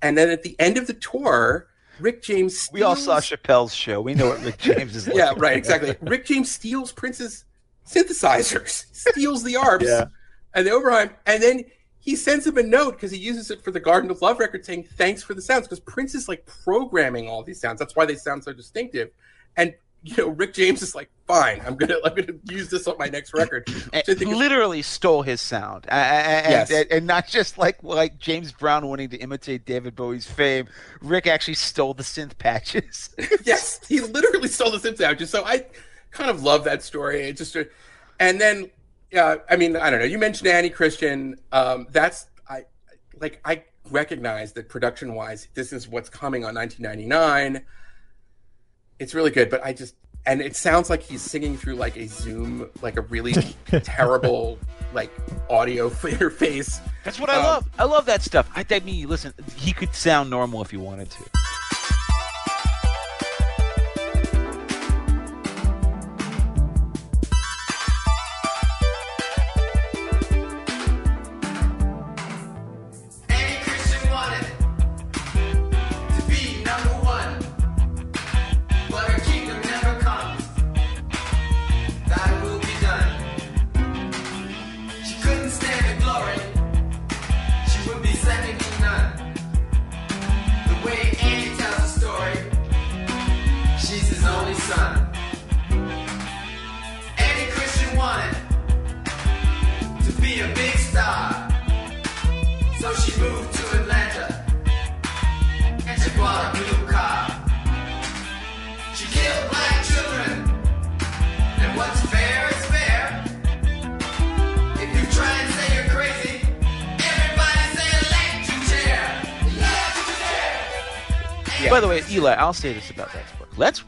And 0.02 0.18
then 0.18 0.30
at 0.30 0.43
the 0.43 0.56
end 0.59 0.78
of 0.78 0.88
the 0.88 0.94
tour, 0.94 1.68
Rick 2.01 2.24
James 2.24 2.68
We 2.72 2.82
all 2.82 2.97
saw 2.97 3.20
Chappelle's 3.20 3.72
show. 3.72 4.01
We 4.01 4.14
know 4.14 4.30
what 4.30 4.43
Rick 4.44 4.59
James 4.62 4.97
is 4.97 5.06
like. 5.06 5.16
yeah, 5.16 5.32
right, 5.36 5.56
exactly. 5.56 5.94
Rick 6.01 6.26
James 6.26 6.51
steals 6.51 6.90
Prince's 6.90 7.44
synthesizers, 7.86 8.86
steals 8.93 9.44
the 9.44 9.55
ARPs 9.56 9.84
Yeah. 9.84 10.06
And 10.57 10.66
the 10.66 10.70
Oberheim, 10.73 11.12
and 11.27 11.41
then 11.41 11.65
he 12.01 12.16
sends 12.16 12.47
him 12.47 12.57
a 12.57 12.62
note 12.62 12.93
because 12.93 13.11
he 13.12 13.19
uses 13.19 13.51
it 13.51 13.62
for 13.62 13.70
the 13.70 13.81
Garden 13.81 14.11
of 14.11 14.23
Love 14.23 14.39
record 14.41 14.65
saying 14.65 14.89
thanks 14.95 15.23
for 15.23 15.35
the 15.35 15.43
sounds 15.43 15.66
because 15.66 15.81
Prince 15.81 16.15
is 16.15 16.28
like 16.28 16.47
programming 16.65 17.28
all 17.28 17.43
these 17.45 17.61
sounds. 17.61 17.78
That's 17.78 17.95
why 17.97 18.07
they 18.07 18.16
sound 18.16 18.43
so 18.45 18.53
distinctive. 18.53 19.11
And 19.57 19.74
you 20.03 20.16
know, 20.19 20.28
Rick 20.28 20.55
James 20.55 20.83
is 20.83 20.95
like, 20.95 21.11
fine, 21.27 21.61
I'm 21.66 21.74
gonna 21.74 21.97
I'm 22.05 22.15
gonna 22.15 22.35
use 22.49 22.70
this 22.70 22.87
on 22.87 22.97
my 22.97 23.07
next 23.09 23.35
record. 23.35 23.69
Which 23.69 23.85
I 23.93 24.03
And 24.09 24.19
think 24.19 24.31
is- 24.31 24.37
literally 24.37 24.83
stole 24.83 25.23
his 25.23 25.41
sound, 25.41 25.87
and, 25.89 26.47
Yes. 26.49 26.70
and, 26.70 26.87
and 26.93 27.07
not 27.09 27.27
just 27.27 27.59
like 27.59 27.83
like 27.83 28.16
James 28.19 28.53
Brown 28.53 28.87
wanting 28.87 29.09
to 29.11 29.16
imitate 29.16 29.65
David 29.65 29.97
Bowie's 29.97 30.27
fame. 30.27 30.69
Rick 31.03 31.27
actually 31.27 31.55
stole 31.55 31.93
the 31.95 32.05
synth 32.05 32.39
patches. 32.39 33.11
yes, 33.45 33.81
he 33.89 34.01
literally 34.01 34.47
stole 34.49 34.70
the 34.70 34.78
synth 34.78 34.99
patches. 34.99 35.28
So 35.31 35.45
I 35.45 35.66
kind 36.12 36.31
of 36.31 36.45
love 36.45 36.62
that 36.65 36.85
story. 36.85 37.23
It 37.23 37.37
just 37.37 37.57
and 38.20 38.41
then 38.41 38.70
yeah, 39.12 39.37
I 39.49 39.57
mean, 39.57 39.77
I 39.77 39.91
don't 39.91 40.01
know. 40.01 40.07
You 40.07 40.19
mentioned 40.19 40.49
Annie 40.49 40.70
Christian. 40.70 41.37
Um, 41.53 41.87
that's 41.91 42.27
I 42.49 42.65
like 43.20 43.41
I 43.45 43.65
recognize 43.91 44.53
that 44.55 44.69
production 44.69 45.15
wise, 45.15 45.49
this 45.55 45.73
is 45.73 45.89
what's 45.89 46.09
coming 46.09 46.45
on 46.45 46.55
1999. 46.55 47.65
It's 48.99 49.15
really 49.15 49.31
good, 49.31 49.51
but 49.51 49.65
I 49.65 49.73
just 49.73 49.95
and 50.24 50.41
it 50.41 50.57
sounds 50.57 50.91
like 50.91 51.03
he's 51.03 51.23
singing 51.23 51.57
through 51.57 51.77
like 51.77 51.97
a 51.97 52.07
Zoom, 52.09 52.69
like 52.83 52.97
a 52.97 53.03
really 53.03 53.33
terrible 53.66 54.59
like 54.93 55.11
audio 55.49 55.89
interface. 55.91 56.81
That's 57.05 57.20
what 57.20 57.31
I 57.31 57.37
Um, 57.37 57.43
love. 57.45 57.70
I 57.78 57.85
love 57.85 58.07
that 58.07 58.23
stuff. 58.23 58.51
I, 58.57 58.65
I 58.70 58.81
mean, 58.81 59.09
listen, 59.09 59.33
he 59.57 59.73
could 59.73 59.95
sound 59.95 60.31
normal 60.31 60.62
if 60.62 60.70
he 60.70 60.77
wanted 60.77 61.11
to. 61.11 61.24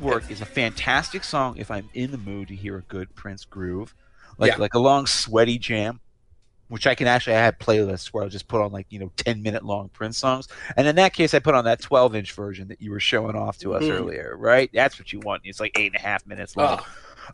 Work. 0.01 0.15
Work 0.23 0.31
is 0.31 0.41
a 0.41 0.47
fantastic 0.47 1.25
song 1.25 1.57
if 1.57 1.71
I'm 1.71 1.89
in 1.95 2.11
the 2.11 2.19
mood 2.19 2.49
to 2.49 2.55
hear 2.55 2.77
a 2.79 2.83
good 2.83 3.15
Prince 3.15 3.45
groove, 3.45 3.95
like 4.39 4.53
Yeah. 4.53 4.57
like 4.59 4.75
a 4.75 4.79
long 4.79 5.07
sweaty 5.07 5.59
jam, 5.59 6.01
which 6.69 6.87
I 6.87 6.95
can 6.95 7.07
actually. 7.07 7.37
I 7.37 7.41
have 7.41 7.59
playlists 7.59 8.09
where 8.09 8.23
I'll 8.23 8.29
just 8.31 8.49
put 8.49 8.61
on 8.61 8.73
like 8.73 8.87
you 8.91 8.99
know 8.99 9.11
ten 9.17 9.43
minute 9.43 9.65
long 9.65 9.89
Prince 9.91 10.19
songs, 10.19 10.49
and 10.77 10.87
in 10.87 10.97
that 10.97 11.13
case, 11.15 11.35
I 11.35 11.39
put 11.39 11.55
on 11.55 11.65
that 11.65 11.81
twelve 11.81 12.15
inch 12.15 12.33
version 12.33 12.69
that 12.69 12.81
you 12.81 12.91
were 12.91 13.01
showing 13.01 13.37
off 13.37 13.59
to 13.59 13.75
us 13.75 13.83
Mhm. 13.83 13.91
earlier, 13.93 14.37
right? 14.37 14.71
That's 14.73 14.99
what 14.99 15.13
you 15.13 15.21
want. 15.21 15.43
It's 15.45 15.61
like 15.61 15.79
eight 15.79 15.93
and 15.93 15.97
a 15.97 16.07
half 16.07 16.27
minutes 16.27 16.57
long. 16.57 16.81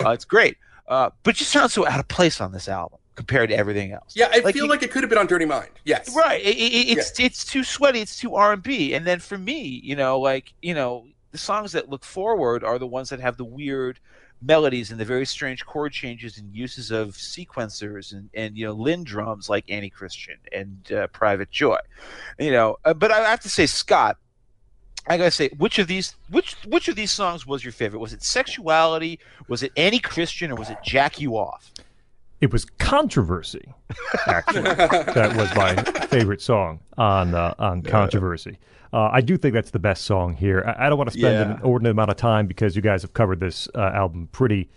Oh. 0.00 0.06
Uh, 0.06 0.10
it's 0.10 0.24
great, 0.24 0.56
uh, 0.88 1.10
but 1.22 1.34
it 1.34 1.38
just 1.38 1.50
sounds 1.52 1.72
so 1.72 1.86
out 1.86 2.00
of 2.00 2.08
place 2.08 2.40
on 2.40 2.50
this 2.52 2.68
album 2.68 2.98
compared 3.14 3.48
to 3.50 3.56
everything 3.56 3.92
else. 3.92 4.12
Yeah, 4.16 4.28
I 4.32 4.38
Like 4.40 4.54
feel 4.54 4.64
you- 4.64 4.70
like 4.70 4.82
it 4.82 4.90
could 4.90 5.02
have 5.04 5.10
been 5.10 5.18
on 5.18 5.26
Dirty 5.28 5.44
Mind. 5.44 5.70
Yes. 5.84 6.12
Right. 6.16 6.40
It, 6.40 6.56
it, 6.56 6.98
it's 6.98 7.20
it's 7.20 7.44
too 7.44 7.62
sweaty. 7.62 8.00
It's 8.00 8.16
too 8.18 8.34
R 8.34 8.52
and 8.54 8.62
B. 8.62 8.92
And 8.94 9.06
then 9.06 9.20
for 9.20 9.38
me, 9.38 9.60
you 9.84 9.94
know, 9.94 10.18
like 10.18 10.52
you 10.62 10.74
know, 10.74 11.06
the 11.34 11.38
songs 11.38 11.72
that 11.72 11.90
look 11.90 12.04
forward 12.04 12.62
are 12.62 12.78
the 12.78 12.86
ones 12.86 13.08
that 13.08 13.18
have 13.18 13.36
the 13.36 13.44
weird 13.44 13.98
melodies 14.40 14.92
and 14.92 15.00
the 15.00 15.04
very 15.04 15.26
strange 15.26 15.66
chord 15.66 15.90
changes 15.90 16.38
and 16.38 16.54
uses 16.54 16.92
of 16.92 17.08
sequencers 17.16 18.12
and 18.12 18.30
and 18.34 18.56
you 18.56 18.64
know 18.64 18.72
Linn 18.72 19.02
drums 19.02 19.48
like 19.48 19.68
Annie 19.68 19.90
Christian 19.90 20.36
and 20.52 20.92
uh, 20.92 21.08
Private 21.08 21.50
Joy. 21.50 21.78
You 22.38 22.52
know, 22.52 22.76
uh, 22.84 22.94
but 22.94 23.10
I 23.10 23.28
have 23.28 23.40
to 23.40 23.50
say, 23.50 23.66
Scott. 23.66 24.16
I 25.08 25.18
gotta 25.18 25.32
say, 25.32 25.48
which 25.58 25.80
of 25.80 25.88
these 25.88 26.14
which 26.30 26.54
which 26.68 26.86
of 26.86 26.94
these 26.94 27.10
songs 27.10 27.44
was 27.44 27.64
your 27.64 27.72
favorite? 27.72 27.98
Was 27.98 28.12
it 28.12 28.22
Sexuality? 28.22 29.18
Was 29.48 29.64
it 29.64 29.72
Annie 29.76 29.98
Christian? 29.98 30.52
Or 30.52 30.54
was 30.54 30.70
it 30.70 30.78
Jack 30.84 31.20
You 31.20 31.36
Off? 31.36 31.72
It 32.44 32.52
was 32.52 32.66
controversy. 32.66 33.72
Actually, 34.26 34.62
that 34.64 35.34
was 35.34 35.54
my 35.56 35.74
favorite 36.08 36.42
song 36.42 36.80
on 36.98 37.34
uh, 37.34 37.54
on 37.58 37.80
controversy. 37.80 38.58
Uh, 38.92 39.08
I 39.10 39.22
do 39.22 39.38
think 39.38 39.54
that's 39.54 39.70
the 39.70 39.78
best 39.78 40.04
song 40.04 40.34
here. 40.34 40.62
I, 40.66 40.84
I 40.84 40.88
don't 40.90 40.98
want 40.98 41.10
to 41.10 41.18
spend 41.18 41.34
Yeah. 41.34 41.42
an 41.42 41.50
inordinate 41.52 41.92
amount 41.92 42.10
of 42.10 42.16
time 42.18 42.46
because 42.46 42.76
you 42.76 42.82
guys 42.82 43.00
have 43.00 43.14
covered 43.14 43.40
this 43.40 43.66
uh, 43.74 43.80
album 43.94 44.28
pretty, 44.30 44.68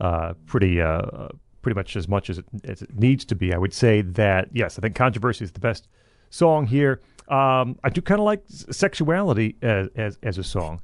uh, 0.00 0.34
pretty, 0.46 0.80
uh, 0.80 1.28
pretty 1.62 1.76
much 1.76 1.94
as 1.94 2.08
much 2.08 2.28
as 2.28 2.38
it, 2.38 2.44
as 2.64 2.82
it 2.82 2.92
needs 2.98 3.24
to 3.26 3.36
be. 3.36 3.54
I 3.54 3.58
would 3.58 3.72
say 3.72 4.02
that 4.02 4.48
yes, 4.52 4.76
I 4.78 4.82
think 4.82 4.96
controversy 4.96 5.44
is 5.44 5.52
the 5.52 5.60
best 5.60 5.86
song 6.30 6.66
here. 6.66 7.00
Um, 7.28 7.78
I 7.84 7.88
do 7.90 8.02
kind 8.02 8.18
of 8.20 8.24
like 8.26 8.42
sexuality 8.48 9.54
as 9.62 9.86
as, 9.94 10.18
as 10.24 10.38
a 10.38 10.44
song. 10.44 10.82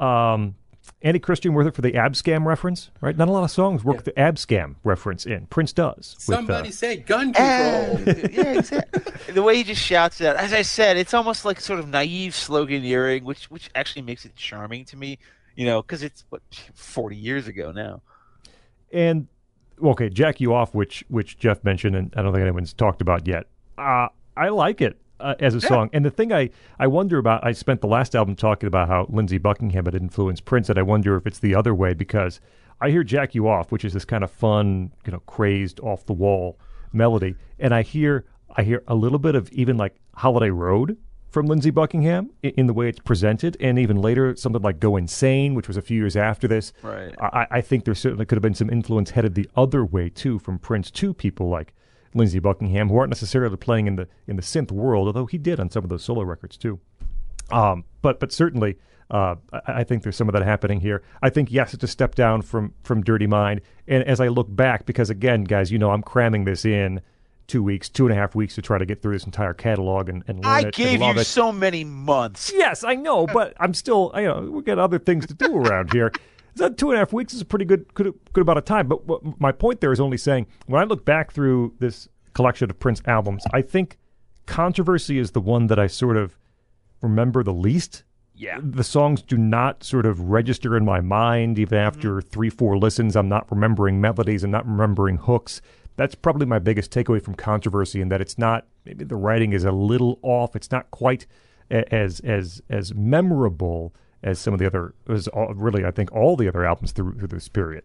Um, 0.00 0.56
Annie 1.02 1.18
Christian 1.18 1.54
worth 1.54 1.66
it 1.66 1.74
for 1.74 1.82
the 1.82 1.92
Abscam 1.92 2.44
reference, 2.46 2.90
right? 3.00 3.16
Not 3.16 3.28
a 3.28 3.32
lot 3.32 3.44
of 3.44 3.50
songs 3.50 3.84
work 3.84 4.04
the 4.04 4.12
Abscam 4.12 4.76
reference 4.84 5.26
in. 5.26 5.46
Prince 5.46 5.72
does. 5.72 6.16
with, 6.26 6.34
uh, 6.34 6.36
Somebody 6.38 6.70
say 6.70 6.96
gun 6.96 7.32
control. 7.32 8.00
yeah, 8.32 8.58
exactly. 8.58 9.32
the 9.34 9.42
way 9.42 9.56
he 9.56 9.64
just 9.64 9.82
shouts 9.82 10.20
it 10.20 10.26
out. 10.26 10.36
As 10.36 10.52
I 10.52 10.62
said, 10.62 10.96
it's 10.96 11.14
almost 11.14 11.44
like 11.44 11.60
sort 11.60 11.78
of 11.78 11.88
naive 11.88 12.32
sloganeering, 12.32 13.22
which 13.22 13.50
which 13.50 13.70
actually 13.74 14.02
makes 14.02 14.24
it 14.24 14.34
charming 14.36 14.84
to 14.86 14.96
me. 14.96 15.18
You 15.54 15.66
know, 15.66 15.82
because 15.82 16.02
it's 16.02 16.24
what 16.30 16.42
forty 16.74 17.16
years 17.16 17.46
ago 17.46 17.72
now. 17.72 18.02
and 18.92 19.26
okay, 19.82 20.08
Jack 20.08 20.40
You 20.40 20.54
Off, 20.54 20.74
which 20.74 21.04
which 21.08 21.38
Jeff 21.38 21.62
mentioned, 21.64 21.96
and 21.96 22.12
I 22.16 22.22
don't 22.22 22.32
think 22.32 22.42
anyone's 22.42 22.72
talked 22.72 23.00
about 23.00 23.26
yet. 23.26 23.46
Uh, 23.78 24.08
I 24.36 24.48
like 24.48 24.80
it 24.80 24.98
uh, 25.20 25.34
as 25.40 25.54
a 25.54 25.60
song. 25.60 25.90
And 25.92 26.04
the 26.04 26.10
thing 26.10 26.32
I, 26.32 26.50
I 26.78 26.86
wonder 26.86 27.18
about, 27.18 27.44
I 27.44 27.52
spent 27.52 27.80
the 27.80 27.86
last 27.86 28.14
album 28.14 28.36
talking 28.36 28.66
about 28.66 28.88
how 28.88 29.06
Lindsey 29.08 29.38
Buckingham 29.38 29.84
had 29.84 29.94
influenced 29.94 30.44
Prince, 30.44 30.68
and 30.68 30.78
I 30.78 30.82
wonder 30.82 31.16
if 31.16 31.26
it's 31.26 31.38
the 31.38 31.54
other 31.54 31.74
way 31.74 31.94
because 31.94 32.40
I 32.80 32.90
hear 32.90 33.04
Jack 33.04 33.34
You 33.34 33.48
Off, 33.48 33.72
which 33.72 33.84
is 33.84 33.92
this 33.92 34.04
kind 34.04 34.22
of 34.22 34.30
fun, 34.30 34.92
you 35.04 35.12
know, 35.12 35.20
crazed, 35.20 35.80
off 35.80 36.04
the 36.06 36.12
wall 36.12 36.58
melody, 36.92 37.34
and 37.58 37.74
I 37.74 37.82
hear 37.82 38.24
I 38.56 38.62
hear 38.62 38.82
a 38.86 38.94
little 38.94 39.18
bit 39.18 39.34
of 39.34 39.50
even 39.52 39.76
like 39.76 39.96
Holiday 40.14 40.50
Road 40.50 40.96
from 41.28 41.46
Lindsey 41.46 41.70
Buckingham 41.70 42.30
in, 42.42 42.50
in 42.52 42.66
the 42.66 42.72
way 42.72 42.88
it's 42.88 42.98
presented, 42.98 43.56
and 43.60 43.78
even 43.78 43.96
later 43.96 44.34
something 44.36 44.62
like 44.62 44.80
Go 44.80 44.96
Insane, 44.96 45.54
which 45.54 45.68
was 45.68 45.76
a 45.76 45.82
few 45.82 45.98
years 45.98 46.16
after 46.16 46.48
this. 46.48 46.72
Right. 46.82 47.14
I, 47.20 47.46
I 47.50 47.60
think 47.60 47.84
there 47.84 47.94
certainly 47.94 48.24
could 48.24 48.36
have 48.36 48.42
been 48.42 48.54
some 48.54 48.70
influence 48.70 49.10
headed 49.10 49.34
the 49.34 49.48
other 49.56 49.84
way 49.84 50.08
too 50.08 50.38
from 50.38 50.58
Prince 50.58 50.90
to 50.92 51.12
people 51.12 51.48
like 51.48 51.74
Lindsey 52.14 52.38
Buckingham, 52.38 52.88
who 52.88 52.96
aren't 52.98 53.10
necessarily 53.10 53.56
playing 53.56 53.86
in 53.86 53.96
the 53.96 54.08
in 54.26 54.36
the 54.36 54.42
synth 54.42 54.70
world, 54.70 55.06
although 55.06 55.26
he 55.26 55.38
did 55.38 55.60
on 55.60 55.70
some 55.70 55.84
of 55.84 55.90
those 55.90 56.04
solo 56.04 56.22
records 56.22 56.56
too. 56.56 56.80
Um, 57.50 57.84
but 58.02 58.20
but 58.20 58.32
certainly, 58.32 58.76
uh, 59.10 59.36
I, 59.52 59.60
I 59.66 59.84
think 59.84 60.02
there's 60.02 60.16
some 60.16 60.28
of 60.28 60.32
that 60.32 60.42
happening 60.42 60.80
here. 60.80 61.02
I 61.22 61.30
think 61.30 61.50
yes, 61.52 61.74
it's 61.74 61.84
a 61.84 61.88
step 61.88 62.14
down 62.14 62.42
from 62.42 62.74
from 62.82 63.02
Dirty 63.02 63.26
Mind. 63.26 63.60
And 63.86 64.02
as 64.04 64.20
I 64.20 64.28
look 64.28 64.48
back, 64.48 64.86
because 64.86 65.10
again, 65.10 65.44
guys, 65.44 65.70
you 65.70 65.78
know, 65.78 65.90
I'm 65.90 66.02
cramming 66.02 66.44
this 66.44 66.64
in 66.64 67.00
two 67.46 67.62
weeks, 67.62 67.88
two 67.88 68.06
and 68.06 68.12
a 68.12 68.16
half 68.16 68.34
weeks 68.34 68.54
to 68.56 68.62
try 68.62 68.78
to 68.78 68.84
get 68.84 69.02
through 69.02 69.12
this 69.12 69.24
entire 69.24 69.54
catalog 69.54 70.08
and, 70.08 70.24
and 70.26 70.42
learn 70.42 70.52
I 70.52 70.60
it 70.62 70.74
gave 70.74 71.00
you 71.00 71.10
it. 71.10 71.24
so 71.24 71.52
many 71.52 71.84
months. 71.84 72.52
Yes, 72.52 72.82
I 72.82 72.94
know, 72.96 73.26
but 73.26 73.54
I'm 73.60 73.74
still, 73.74 74.12
you 74.16 74.22
know, 74.22 74.50
we 74.50 74.62
got 74.62 74.78
other 74.78 74.98
things 74.98 75.26
to 75.26 75.34
do 75.34 75.56
around 75.56 75.92
here. 75.92 76.10
That 76.56 76.78
two 76.78 76.90
and 76.90 76.96
a 76.96 76.98
half 76.98 77.12
weeks 77.12 77.34
is 77.34 77.40
a 77.40 77.44
pretty 77.44 77.64
good, 77.64 77.92
good, 77.94 78.12
good 78.32 78.42
amount 78.42 78.58
of 78.58 78.64
time. 78.64 78.88
But 78.88 79.06
what, 79.06 79.40
my 79.40 79.52
point 79.52 79.80
there 79.80 79.92
is 79.92 80.00
only 80.00 80.16
saying 80.16 80.46
when 80.66 80.80
I 80.80 80.84
look 80.84 81.04
back 81.04 81.32
through 81.32 81.74
this 81.78 82.08
collection 82.34 82.70
of 82.70 82.78
Prince 82.78 83.02
albums, 83.06 83.44
I 83.52 83.62
think 83.62 83.98
Controversy 84.46 85.18
is 85.18 85.32
the 85.32 85.40
one 85.40 85.66
that 85.66 85.78
I 85.78 85.86
sort 85.86 86.16
of 86.16 86.38
remember 87.02 87.42
the 87.42 87.52
least. 87.52 88.04
Yeah. 88.34 88.58
The 88.62 88.84
songs 88.84 89.22
do 89.22 89.36
not 89.38 89.82
sort 89.82 90.06
of 90.06 90.20
register 90.20 90.76
in 90.76 90.84
my 90.84 91.00
mind 91.00 91.58
even 91.58 91.78
mm-hmm. 91.78 91.86
after 91.86 92.20
three, 92.20 92.50
four 92.50 92.78
listens. 92.78 93.16
I'm 93.16 93.28
not 93.28 93.50
remembering 93.50 94.00
melodies. 94.00 94.44
I'm 94.44 94.50
not 94.50 94.66
remembering 94.66 95.16
hooks. 95.16 95.62
That's 95.96 96.14
probably 96.14 96.46
my 96.46 96.58
biggest 96.58 96.90
takeaway 96.90 97.22
from 97.22 97.34
Controversy, 97.34 98.02
in 98.02 98.10
that 98.10 98.20
it's 98.20 98.36
not. 98.36 98.66
Maybe 98.84 99.04
the 99.04 99.16
writing 99.16 99.52
is 99.54 99.64
a 99.64 99.72
little 99.72 100.18
off. 100.22 100.54
It's 100.54 100.70
not 100.70 100.90
quite 100.90 101.26
as 101.70 102.20
as 102.20 102.62
as 102.68 102.94
memorable 102.94 103.94
as 104.22 104.38
some 104.38 104.52
of 104.54 104.60
the 104.60 104.66
other. 104.66 104.94
As 105.08 105.28
all, 105.28 105.52
really, 105.54 105.84
I 105.84 105.90
think 105.90 106.12
all 106.12 106.36
the 106.36 106.48
other 106.48 106.64
albums 106.64 106.92
through, 106.92 107.14
through 107.18 107.28
this 107.28 107.48
period. 107.48 107.84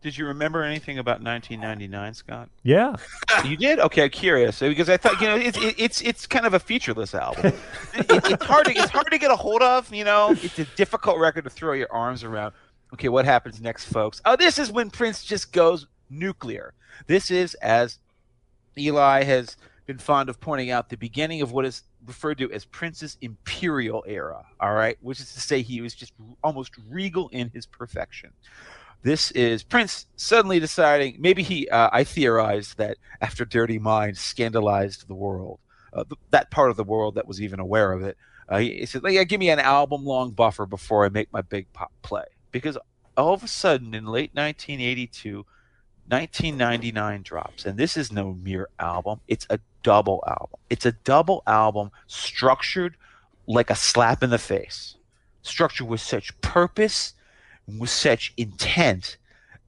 Did 0.00 0.18
you 0.18 0.26
remember 0.26 0.64
anything 0.64 0.98
about 0.98 1.22
1999, 1.22 2.14
Scott? 2.14 2.48
Yeah, 2.64 2.96
You 3.44 3.56
did? 3.56 3.78
Okay, 3.78 4.02
I'm 4.04 4.10
curious 4.10 4.58
because 4.58 4.88
I 4.88 4.96
thought 4.96 5.20
you 5.20 5.28
know 5.28 5.36
it's 5.36 5.56
it's 5.60 6.00
it's 6.02 6.26
kind 6.26 6.44
of 6.44 6.54
a 6.54 6.58
featureless 6.58 7.14
album. 7.14 7.52
It- 7.94 8.06
it's 8.10 8.44
hard 8.44 8.66
to 8.66 8.72
it's 8.72 8.90
hard 8.90 9.10
to 9.12 9.18
get 9.18 9.30
a 9.30 9.36
hold 9.36 9.62
of. 9.62 9.94
You 9.94 10.02
know, 10.04 10.30
it's 10.42 10.58
a 10.58 10.64
difficult 10.76 11.18
record 11.18 11.44
to 11.44 11.50
throw 11.50 11.72
your 11.74 11.92
arms 11.92 12.24
around. 12.24 12.52
Okay, 12.94 13.08
what 13.08 13.24
happens 13.24 13.60
next, 13.60 13.84
folks? 13.86 14.20
Oh, 14.24 14.34
this 14.36 14.58
is 14.58 14.72
when 14.72 14.90
Prince 14.90 15.22
just 15.24 15.52
goes 15.52 15.86
nuclear. 16.10 16.74
This 17.06 17.30
is 17.30 17.54
as 17.54 17.98
Eli 18.76 19.22
has 19.24 19.56
been 19.86 19.98
fond 19.98 20.28
of 20.28 20.40
pointing 20.40 20.70
out 20.70 20.88
the 20.88 20.96
beginning 20.96 21.42
of 21.42 21.52
what 21.52 21.64
is 21.64 21.82
referred 22.06 22.38
to 22.38 22.50
as 22.52 22.64
Prince's 22.64 23.18
imperial 23.20 24.04
era. 24.06 24.44
All 24.60 24.74
right, 24.74 24.96
which 25.00 25.20
is 25.20 25.32
to 25.34 25.40
say 25.40 25.62
he 25.62 25.80
was 25.80 25.94
just 25.94 26.12
almost 26.42 26.72
regal 26.88 27.28
in 27.28 27.50
his 27.50 27.66
perfection. 27.66 28.30
This 29.02 29.32
is 29.32 29.62
Prince 29.62 30.06
suddenly 30.16 30.60
deciding. 30.60 31.16
Maybe 31.18 31.42
he. 31.42 31.68
Uh, 31.68 31.90
I 31.92 32.04
theorized 32.04 32.78
that 32.78 32.98
after 33.20 33.44
Dirty 33.44 33.78
Mind 33.78 34.16
scandalized 34.16 35.08
the 35.08 35.14
world, 35.14 35.58
uh, 35.92 36.04
th- 36.04 36.20
that 36.30 36.50
part 36.50 36.70
of 36.70 36.76
the 36.76 36.84
world 36.84 37.16
that 37.16 37.26
was 37.26 37.42
even 37.42 37.58
aware 37.58 37.92
of 37.92 38.02
it, 38.02 38.16
uh, 38.48 38.58
he, 38.58 38.78
he 38.78 38.86
said, 38.86 39.02
"Yeah, 39.04 39.24
give 39.24 39.40
me 39.40 39.50
an 39.50 39.58
album-long 39.58 40.30
buffer 40.30 40.66
before 40.66 41.04
I 41.04 41.08
make 41.08 41.32
my 41.32 41.42
big 41.42 41.72
pop 41.72 41.90
play." 42.02 42.24
Because 42.52 42.78
all 43.16 43.34
of 43.34 43.42
a 43.42 43.48
sudden 43.48 43.94
in 43.94 44.06
late 44.06 44.30
1982, 44.34 45.44
1999 46.08 47.22
drops, 47.22 47.64
and 47.64 47.78
this 47.78 47.96
is 47.96 48.12
no 48.12 48.34
mere 48.34 48.68
album. 48.78 49.20
It's 49.28 49.46
a 49.50 49.60
double 49.82 50.22
album. 50.26 50.58
It's 50.70 50.86
a 50.86 50.92
double 50.92 51.42
album 51.46 51.90
structured 52.06 52.96
like 53.46 53.70
a 53.70 53.74
slap 53.74 54.22
in 54.22 54.30
the 54.30 54.38
face, 54.38 54.96
structured 55.42 55.88
with 55.88 56.00
such 56.00 56.38
purpose, 56.40 57.14
with 57.66 57.90
such 57.90 58.32
intent, 58.36 59.16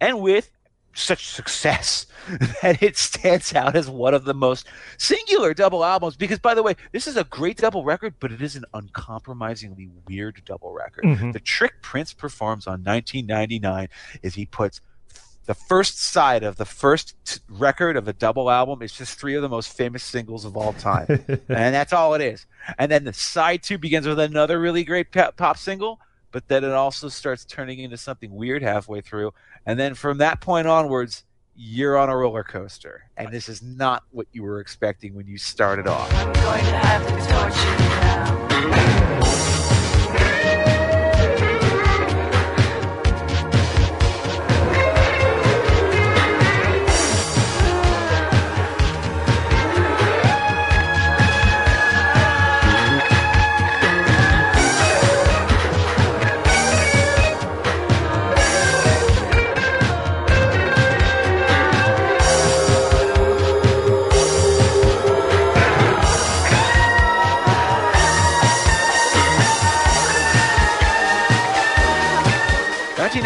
and 0.01 0.21
with 0.21 0.51
such 0.97 1.27
success 1.27 2.07
that 2.63 2.81
it 2.81 2.97
stands 2.97 3.53
out 3.55 3.75
as 3.75 3.91
one 3.91 4.15
of 4.15 4.25
the 4.25 4.35
most 4.35 4.67
singular 4.97 5.53
double 5.53 5.85
albums. 5.85 6.17
Because, 6.17 6.39
by 6.39 6.55
the 6.55 6.63
way, 6.63 6.77
this 6.93 7.07
is 7.09 7.17
a 7.17 7.25
great 7.25 7.57
double 7.57 7.85
record, 7.85 8.15
but 8.21 8.31
it 8.31 8.41
is 8.41 8.55
an 8.55 8.65
uncompromisingly 8.75 9.89
weird 10.07 10.41
double 10.45 10.73
record. 10.73 11.05
Mhm. 11.05 11.33
The 11.33 11.41
trick 11.41 11.83
Prince 11.83 12.13
performs 12.13 12.67
on 12.67 12.83
1999 12.85 13.89
is 14.23 14.35
he 14.35 14.47
puts 14.47 14.81
the 15.47 15.55
first 15.55 15.99
side 16.03 16.43
of 16.43 16.57
the 16.57 16.65
first 16.65 17.15
t- 17.25 17.41
record 17.49 17.97
of 17.97 18.09
a 18.09 18.13
double 18.13 18.51
album 18.51 18.83
is 18.83 18.93
just 18.93 19.19
three 19.19 19.35
of 19.35 19.43
the 19.43 19.49
most 19.49 19.77
famous 19.77 20.03
singles 20.03 20.45
of 20.45 20.57
all 20.57 20.73
time 20.75 21.07
and 21.29 21.75
that's 21.75 21.93
all 21.93 22.15
it 22.15 22.21
is. 22.21 22.47
And 22.79 22.91
then 22.91 23.05
the 23.05 23.13
side 23.13 23.63
two 23.63 23.79
begins 23.79 24.07
with 24.07 24.19
another 24.19 24.59
really 24.59 24.85
great 24.85 25.13
pop, 25.13 25.37
pop 25.37 25.59
single, 25.59 26.01
but 26.33 26.49
then 26.49 26.65
it 26.65 26.73
also 26.73 27.09
starts 27.09 27.45
turning 27.45 27.79
into 27.79 27.97
something 27.97 28.35
weird 28.35 28.63
halfway 28.63 29.01
through. 29.01 29.33
And 29.67 29.79
then 29.79 29.95
from 29.95 30.19
that 30.19 30.41
point 30.41 30.67
onwards, 30.67 31.25
you're 31.57 31.97
on 31.97 32.09
a 32.09 32.17
roller 32.17 32.43
coaster, 32.43 33.09
and 33.17 33.33
this 33.33 33.49
is 33.49 33.63
not 33.63 34.03
what 34.11 34.27
you 34.33 34.43
were 34.43 34.59
expecting 34.59 35.15
when 35.15 35.29
you 35.29 35.39
started 35.39 35.87
off. 35.87 36.11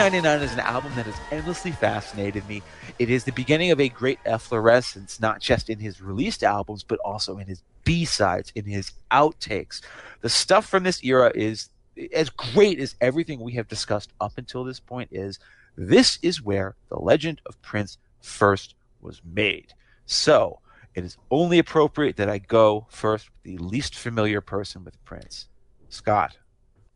1999 0.09 0.49
is 0.49 0.55
an 0.55 0.75
album 0.75 0.95
that 0.97 1.05
has 1.05 1.21
endlessly 1.31 1.71
fascinated 1.71 2.49
me. 2.49 2.63
It 2.99 3.11
is 3.11 3.25
the 3.25 3.33
beginning 3.33 3.73
of 3.73 3.79
a 3.79 3.91
great 3.91 4.19
efflorescence, 4.25 5.21
not 5.21 5.39
just 5.39 5.69
in 5.69 5.79
his 5.79 6.01
released 6.01 6.43
albums, 6.43 6.83
but 6.83 6.99
also 7.05 7.37
in 7.37 7.47
his 7.47 7.63
B 7.85 8.07
sides, 8.07 8.51
in 8.55 8.65
his 8.65 8.93
outtakes. 9.11 9.83
The 10.23 10.31
stuff 10.31 10.65
from 10.65 10.83
this 10.83 11.05
era 11.05 11.31
is 11.35 11.69
as 12.15 12.31
great 12.31 12.81
as 12.81 12.95
everything 13.03 13.41
we 13.41 13.53
have 13.53 13.69
discussed 13.69 14.11
up 14.19 14.39
until 14.39 14.65
this 14.65 14.81
point 14.81 15.11
is. 15.13 15.39
This 15.77 16.19
is 16.23 16.41
where 16.41 16.75
the 16.89 16.99
legend 16.99 17.43
of 17.45 17.61
Prince 17.61 17.99
first 18.23 18.77
was 19.03 19.21
made. 19.23 19.75
So 20.07 20.61
it 20.95 21.05
is 21.05 21.19
only 21.31 21.59
appropriate 21.59 22.17
that 22.17 22.31
I 22.31 22.39
go 22.39 22.87
first 22.89 23.29
with 23.29 23.43
the 23.43 23.63
least 23.63 23.95
familiar 23.95 24.41
person 24.41 24.85
with 24.85 25.05
Prince, 25.05 25.49
Scott. 25.91 26.39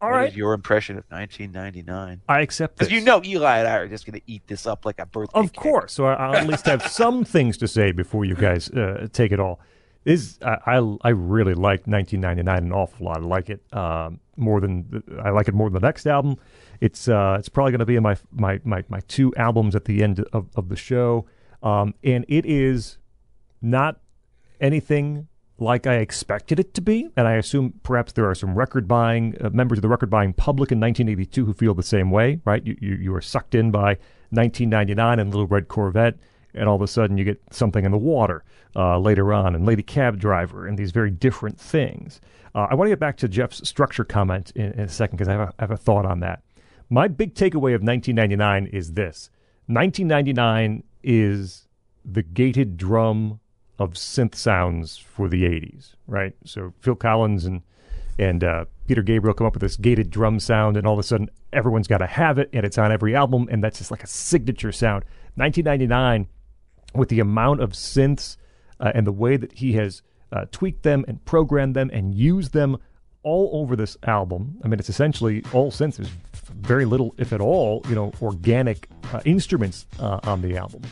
All 0.02 0.10
what 0.10 0.18
is 0.24 0.30
right. 0.30 0.36
your 0.36 0.52
impression 0.52 0.98
of 0.98 1.04
1999? 1.10 2.20
I 2.28 2.40
accept 2.40 2.78
this. 2.78 2.88
Because 2.88 2.98
you 2.98 3.04
know 3.04 3.22
Eli 3.24 3.58
and 3.58 3.68
I 3.68 3.76
are 3.76 3.88
just 3.88 4.04
going 4.04 4.18
to 4.18 4.26
eat 4.26 4.42
this 4.48 4.66
up 4.66 4.84
like 4.84 4.98
a 4.98 5.06
birthday 5.06 5.38
Of 5.38 5.52
cake. 5.52 5.62
course. 5.62 5.92
So 5.92 6.04
I- 6.06 6.14
I'll 6.14 6.34
at 6.36 6.46
least 6.46 6.66
have 6.66 6.82
some 6.86 7.24
things 7.36 7.56
to 7.58 7.68
say 7.68 7.92
before 7.92 8.24
you 8.24 8.34
guys 8.34 8.68
uh, 8.70 9.06
take 9.12 9.30
it 9.32 9.38
all. 9.40 9.60
Is 10.04 10.40
I, 10.42 10.56
I 10.78 10.96
I 11.02 11.08
really 11.10 11.54
like 11.54 11.86
1999 11.86 12.58
an 12.64 12.72
awful 12.72 13.06
lot. 13.06 13.18
I 13.18 13.20
like 13.20 13.48
it 13.48 13.62
um, 13.72 14.18
more 14.36 14.60
than 14.60 15.04
I 15.22 15.30
like 15.30 15.46
it 15.46 15.54
more 15.54 15.70
than 15.70 15.80
the 15.80 15.86
next 15.86 16.06
album. 16.08 16.38
It's 16.80 17.06
uh, 17.06 17.36
it's 17.38 17.48
probably 17.48 17.70
going 17.70 17.78
to 17.78 17.86
be 17.86 17.94
in 17.94 18.02
my 18.02 18.16
my 18.32 18.58
my 18.64 18.82
my 18.88 18.98
two 19.06 19.32
albums 19.36 19.76
at 19.76 19.84
the 19.84 20.02
end 20.02 20.18
of 20.32 20.48
of 20.56 20.68
the 20.70 20.74
show, 20.74 21.26
um, 21.62 21.94
and 22.02 22.24
it 22.28 22.44
is 22.44 22.98
not 23.60 24.00
anything 24.60 25.28
like 25.62 25.86
I 25.86 25.94
expected 25.94 26.60
it 26.60 26.74
to 26.74 26.80
be. 26.80 27.08
And 27.16 27.26
I 27.26 27.34
assume 27.34 27.80
perhaps 27.82 28.12
there 28.12 28.28
are 28.28 28.34
some 28.34 28.54
record 28.54 28.86
buying 28.86 29.36
uh, 29.40 29.50
members 29.50 29.78
of 29.78 29.82
the 29.82 29.88
record 29.88 30.10
buying 30.10 30.32
public 30.32 30.72
in 30.72 30.80
1982 30.80 31.44
who 31.44 31.54
feel 31.54 31.74
the 31.74 31.82
same 31.82 32.10
way, 32.10 32.40
right? 32.44 32.66
You, 32.66 32.76
you, 32.80 32.94
you 32.96 33.14
are 33.14 33.20
sucked 33.20 33.54
in 33.54 33.70
by 33.70 33.96
1999 34.30 35.18
and 35.18 35.30
Little 35.30 35.46
Red 35.46 35.68
Corvette, 35.68 36.16
and 36.54 36.68
all 36.68 36.76
of 36.76 36.82
a 36.82 36.86
sudden 36.86 37.16
you 37.16 37.24
get 37.24 37.40
something 37.50 37.84
in 37.84 37.92
the 37.92 37.98
water 37.98 38.44
uh, 38.76 38.98
later 38.98 39.32
on, 39.32 39.54
and 39.54 39.64
Lady 39.66 39.82
Cab 39.82 40.18
Driver, 40.18 40.66
and 40.66 40.78
these 40.78 40.90
very 40.90 41.10
different 41.10 41.58
things. 41.58 42.20
Uh, 42.54 42.66
I 42.70 42.74
want 42.74 42.86
to 42.86 42.92
get 42.92 43.00
back 43.00 43.16
to 43.18 43.28
Jeff's 43.28 43.66
structure 43.66 44.04
comment 44.04 44.52
in, 44.54 44.72
in 44.72 44.80
a 44.80 44.88
second 44.88 45.18
because 45.18 45.28
I, 45.28 45.44
I 45.44 45.50
have 45.58 45.70
a 45.70 45.76
thought 45.76 46.04
on 46.04 46.20
that. 46.20 46.42
My 46.90 47.08
big 47.08 47.34
takeaway 47.34 47.74
of 47.74 47.82
1999 47.82 48.66
is 48.66 48.92
this 48.92 49.30
1999 49.66 50.82
is 51.02 51.68
the 52.04 52.22
gated 52.22 52.76
drum 52.76 53.40
of 53.82 53.94
synth 53.94 54.34
sounds 54.34 54.96
for 54.96 55.28
the 55.28 55.42
80s, 55.44 55.94
right? 56.06 56.34
So 56.44 56.72
Phil 56.80 56.94
Collins 56.94 57.44
and 57.44 57.62
and 58.18 58.44
uh, 58.44 58.66
Peter 58.86 59.02
Gabriel 59.02 59.34
come 59.34 59.46
up 59.46 59.54
with 59.54 59.62
this 59.62 59.76
gated 59.76 60.10
drum 60.10 60.38
sound, 60.38 60.76
and 60.76 60.86
all 60.86 60.92
of 60.92 60.98
a 60.98 61.02
sudden 61.02 61.30
everyone's 61.52 61.88
got 61.88 61.98
to 61.98 62.06
have 62.06 62.38
it, 62.38 62.50
and 62.52 62.64
it's 62.64 62.78
on 62.78 62.92
every 62.92 63.14
album, 63.16 63.48
and 63.50 63.64
that's 63.64 63.78
just 63.78 63.90
like 63.90 64.02
a 64.02 64.06
signature 64.06 64.72
sound. 64.72 65.04
1999, 65.36 66.26
with 66.94 67.08
the 67.08 67.20
amount 67.20 67.60
of 67.62 67.70
synths 67.70 68.36
uh, 68.80 68.92
and 68.94 69.06
the 69.06 69.12
way 69.12 69.36
that 69.36 69.52
he 69.52 69.72
has 69.72 70.02
uh, 70.30 70.44
tweaked 70.50 70.82
them 70.82 71.04
and 71.08 71.24
programmed 71.24 71.74
them 71.74 71.90
and 71.92 72.14
used 72.14 72.52
them 72.52 72.76
all 73.22 73.50
over 73.54 73.76
this 73.76 73.96
album. 74.02 74.58
I 74.62 74.68
mean, 74.68 74.78
it's 74.78 74.90
essentially 74.90 75.42
all 75.52 75.70
synths. 75.70 75.96
There's 75.96 76.10
very 76.54 76.84
little, 76.84 77.14
if 77.16 77.32
at 77.32 77.40
all, 77.40 77.82
you 77.88 77.94
know, 77.94 78.12
organic 78.20 78.88
uh, 79.12 79.22
instruments 79.24 79.86
uh, 79.98 80.20
on 80.24 80.42
the 80.42 80.56
album 80.56 80.82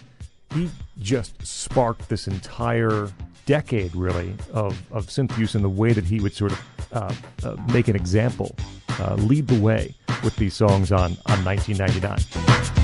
he 0.54 0.70
just 0.98 1.46
sparked 1.46 2.08
this 2.08 2.26
entire 2.26 3.10
decade, 3.46 3.94
really, 3.94 4.34
of, 4.52 4.80
of 4.92 5.06
synth 5.06 5.36
use 5.38 5.54
in 5.54 5.62
the 5.62 5.68
way 5.68 5.92
that 5.92 6.04
he 6.04 6.20
would 6.20 6.34
sort 6.34 6.52
of 6.52 6.64
uh, 6.92 7.14
uh, 7.44 7.56
make 7.72 7.88
an 7.88 7.96
example, 7.96 8.54
uh, 9.00 9.14
lead 9.14 9.46
the 9.48 9.60
way 9.60 9.94
with 10.22 10.36
these 10.36 10.54
songs 10.54 10.92
on, 10.92 11.16
on 11.26 11.44
1999. 11.44 12.79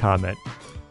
Comment, 0.00 0.38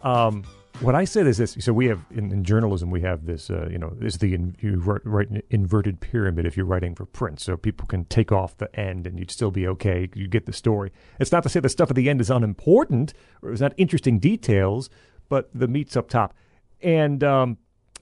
um, 0.04 0.44
what 0.82 0.96
I 0.96 1.04
said 1.04 1.28
is 1.28 1.38
this: 1.38 1.58
so 1.60 1.74
we 1.74 1.88
have 1.88 2.00
in, 2.12 2.32
in 2.32 2.44
journalism 2.44 2.90
we 2.90 3.02
have 3.02 3.26
this, 3.26 3.50
uh, 3.50 3.68
you 3.70 3.78
know, 3.78 3.98
is 4.02 4.20
the 4.20 4.34
in, 4.34 4.56
you 4.62 4.80
write, 4.80 5.02
write 5.04 5.30
an 5.30 5.42
inverted 5.50 6.00
pyramid 6.00 6.46
if 6.46 6.56
you're 6.56 6.66
writing 6.66 6.96
for 6.96 7.06
print, 7.06 7.40
so 7.40 7.58
people 7.58 7.86
can 7.86 8.06
take 8.06 8.32
off 8.32 8.58
the 8.58 8.74
end 8.80 9.06
and 9.06 9.20
you'd 9.20 9.32
still 9.32 9.52
be 9.52 9.68
okay. 9.68 10.08
You 10.14 10.28
get 10.28 10.46
the 10.46 10.54
story. 10.54 10.92
It's 11.20 11.32
not 11.32 11.44
to 11.44 11.50
say 11.50 11.60
the 11.60 11.70
stuff 11.70 11.90
at 11.90 11.96
the 11.96 12.10
end 12.10 12.22
is 12.22 12.30
unimportant 12.30 13.14
or 13.42 13.52
it's 13.52 13.62
not 13.62 13.74
interesting 13.76 14.20
details, 14.20 14.90
but 15.28 15.50
the 15.54 15.68
meat's 15.68 15.98
up 15.98 16.08
top, 16.08 16.34
and 16.82 17.24
um, 17.24 17.58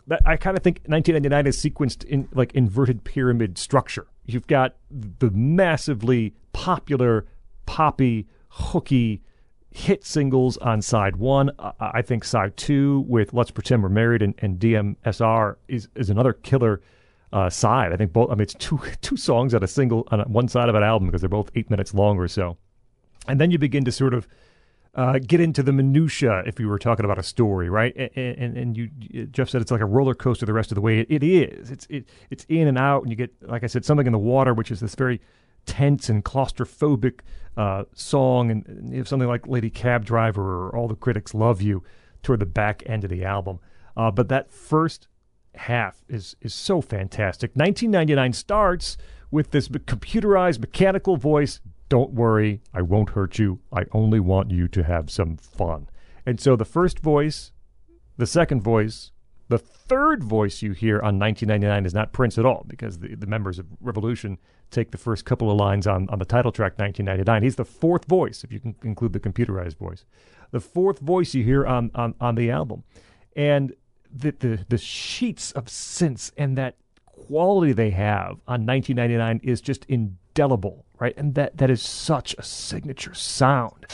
that, 0.05 0.21
I 0.25 0.37
kind 0.37 0.55
of 0.55 0.63
think 0.63 0.81
1999 0.85 1.47
is 1.47 1.57
sequenced 1.57 2.03
in 2.05 2.29
like 2.33 2.53
inverted 2.53 3.03
pyramid 3.03 3.57
structure. 3.57 4.07
You've 4.25 4.47
got 4.47 4.75
the 4.91 5.31
massively 5.31 6.35
popular, 6.53 7.25
poppy, 7.65 8.27
hooky 8.49 9.23
hit 9.77 10.03
singles 10.03 10.57
on 10.57 10.81
side 10.81 11.17
one. 11.17 11.51
I, 11.79 12.01
think 12.01 12.23
side 12.23 12.57
two 12.57 13.05
with 13.07 13.33
"Let's 13.33 13.51
Pretend 13.51 13.83
We're 13.83 13.89
Married" 13.89 14.23
and, 14.23 14.33
and 14.39 14.59
DMSR 14.59 15.55
is 15.67 15.87
is 15.95 16.09
another 16.09 16.33
killer 16.33 16.81
uh, 17.31 17.49
side. 17.49 17.93
I 17.93 17.95
think 17.95 18.11
both. 18.11 18.31
I 18.31 18.33
mean, 18.33 18.41
it's 18.41 18.55
two 18.55 18.79
two 19.01 19.17
songs 19.17 19.53
on 19.53 19.63
a 19.63 19.67
single 19.67 20.07
on 20.09 20.21
one 20.21 20.47
side 20.47 20.67
of 20.67 20.75
an 20.75 20.83
album 20.83 21.07
because 21.07 21.21
they're 21.21 21.29
both 21.29 21.51
eight 21.55 21.69
minutes 21.69 21.93
long 21.93 22.17
or 22.17 22.27
so, 22.27 22.57
and 23.27 23.39
then 23.39 23.51
you 23.51 23.59
begin 23.59 23.85
to 23.85 23.91
sort 23.91 24.15
of 24.15 24.27
uh, 24.95 25.19
get 25.19 25.39
into 25.39 25.61
the 25.61 25.71
minutia 25.71 26.41
if 26.47 26.59
you 26.59 26.67
were 26.67 26.79
talking 26.79 27.05
about 27.05 27.19
a 27.19 27.23
story, 27.23 27.69
right? 27.69 27.95
And, 27.95 28.37
and, 28.37 28.57
and 28.57 28.77
you, 28.77 29.27
Jeff 29.27 29.47
said 29.47 29.61
it's 29.61 29.69
like 29.69 29.81
a 29.81 29.85
roller 29.85 30.15
coaster 30.15 30.47
the 30.47 30.53
rest 30.53 30.71
of 30.71 30.75
the 30.75 30.81
way. 30.81 30.99
It, 31.01 31.07
it 31.11 31.23
is. 31.23 31.69
It's 31.69 31.85
it, 31.89 32.09
it's 32.31 32.45
in 32.49 32.67
and 32.67 32.79
out, 32.79 33.03
and 33.03 33.11
you 33.11 33.15
get, 33.15 33.31
like 33.43 33.63
I 33.63 33.67
said, 33.67 33.85
something 33.85 34.07
in 34.07 34.13
the 34.13 34.19
water, 34.19 34.55
which 34.55 34.71
is 34.71 34.79
this 34.79 34.95
very 34.95 35.21
tense 35.67 36.09
and 36.09 36.25
claustrophobic 36.25 37.19
uh, 37.55 37.83
song, 37.93 38.49
and, 38.49 38.65
and 38.67 38.93
you 38.93 39.03
something 39.03 39.27
like 39.27 39.47
Lady 39.47 39.69
Cab 39.69 40.05
Driver 40.05 40.65
or 40.65 40.75
All 40.75 40.87
the 40.87 40.95
Critics 40.95 41.35
Love 41.35 41.61
You 41.61 41.83
toward 42.23 42.39
the 42.39 42.47
back 42.47 42.81
end 42.87 43.03
of 43.03 43.11
the 43.11 43.23
album. 43.23 43.59
Uh, 43.95 44.09
but 44.09 44.29
that 44.29 44.51
first 44.51 45.07
half 45.55 46.03
is 46.07 46.35
is 46.41 46.53
so 46.53 46.81
fantastic. 46.81 47.51
1999 47.55 48.33
starts 48.33 48.97
with 49.29 49.51
this 49.51 49.67
computerized 49.67 50.59
mechanical 50.59 51.17
voice. 51.17 51.59
Don't 51.89 52.13
worry, 52.13 52.61
I 52.73 52.81
won't 52.81 53.11
hurt 53.11 53.39
you. 53.39 53.59
I 53.71 53.85
only 53.91 54.19
want 54.19 54.51
you 54.51 54.67
to 54.69 54.83
have 54.83 55.09
some 55.09 55.37
fun. 55.37 55.89
And 56.25 56.39
so 56.39 56.55
the 56.55 56.65
first 56.65 56.99
voice, 56.99 57.51
the 58.17 58.27
second 58.27 58.61
voice, 58.61 59.11
the 59.49 59.57
third 59.57 60.23
voice 60.23 60.61
you 60.61 60.73
hear 60.73 60.97
on 60.97 61.19
1999 61.19 61.85
is 61.85 61.93
not 61.93 62.11
Prince 62.11 62.37
at 62.37 62.45
all 62.45 62.65
because 62.67 62.99
the, 62.99 63.15
the 63.15 63.27
members 63.27 63.59
of 63.59 63.65
Revolution 63.79 64.37
take 64.71 64.91
the 64.91 64.97
first 64.97 65.23
couple 65.23 65.49
of 65.49 65.57
lines 65.57 65.87
on, 65.87 66.09
on 66.09 66.19
the 66.19 66.25
title 66.25 66.51
track 66.51 66.77
1999. 66.77 67.43
He's 67.43 67.55
the 67.55 67.65
fourth 67.65 68.05
voice, 68.05 68.43
if 68.43 68.51
you 68.51 68.59
can 68.59 68.75
include 68.83 69.13
the 69.13 69.19
computerized 69.19 69.77
voice. 69.77 70.03
The 70.51 70.59
fourth 70.59 70.99
voice 70.99 71.33
you 71.33 71.43
hear 71.43 71.65
on, 71.65 71.91
on, 71.95 72.15
on 72.19 72.35
the 72.35 72.51
album. 72.51 72.83
And 73.35 73.73
the, 74.13 74.31
the, 74.31 74.65
the 74.67 74.77
sheets 74.77 75.51
of 75.53 75.65
synths 75.65 76.31
and 76.37 76.57
that 76.57 76.75
quality 77.05 77.73
they 77.73 77.91
have 77.91 78.31
on 78.47 78.65
1999 78.65 79.41
is 79.43 79.61
just 79.61 79.85
indelible, 79.85 80.85
right? 80.99 81.15
And 81.17 81.35
that, 81.35 81.57
that 81.57 81.69
is 81.69 81.81
such 81.81 82.35
a 82.37 82.43
signature 82.43 83.13
sound. 83.13 83.85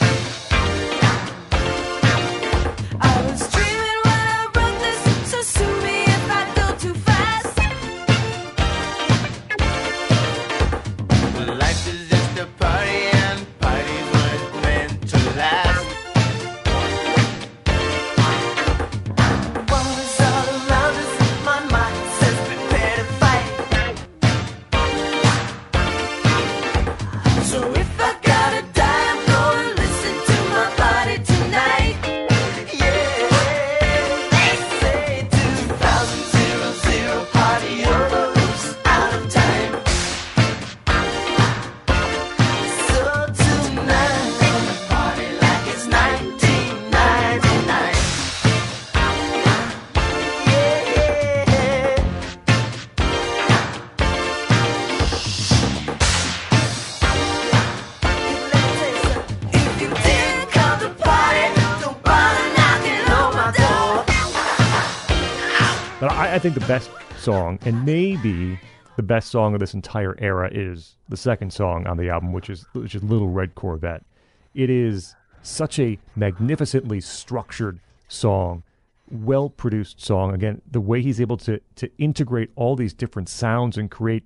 Think 66.44 66.60
the 66.60 66.66
best 66.66 66.90
song, 67.18 67.58
and 67.64 67.86
maybe 67.86 68.60
the 68.96 69.02
best 69.02 69.30
song 69.30 69.54
of 69.54 69.60
this 69.60 69.72
entire 69.72 70.14
era, 70.18 70.50
is 70.52 70.96
the 71.08 71.16
second 71.16 71.50
song 71.50 71.86
on 71.86 71.96
the 71.96 72.10
album, 72.10 72.34
which 72.34 72.50
is 72.50 72.66
which 72.74 72.94
is 72.94 73.02
Little 73.02 73.30
Red 73.30 73.54
Corvette. 73.54 74.04
It 74.52 74.68
is 74.68 75.16
such 75.40 75.78
a 75.78 75.98
magnificently 76.14 77.00
structured 77.00 77.80
song, 78.08 78.62
well 79.10 79.48
produced 79.48 80.02
song. 80.02 80.34
Again, 80.34 80.60
the 80.70 80.82
way 80.82 81.00
he's 81.00 81.18
able 81.18 81.38
to 81.38 81.62
to 81.76 81.90
integrate 81.96 82.50
all 82.56 82.76
these 82.76 82.92
different 82.92 83.30
sounds 83.30 83.78
and 83.78 83.90
create 83.90 84.24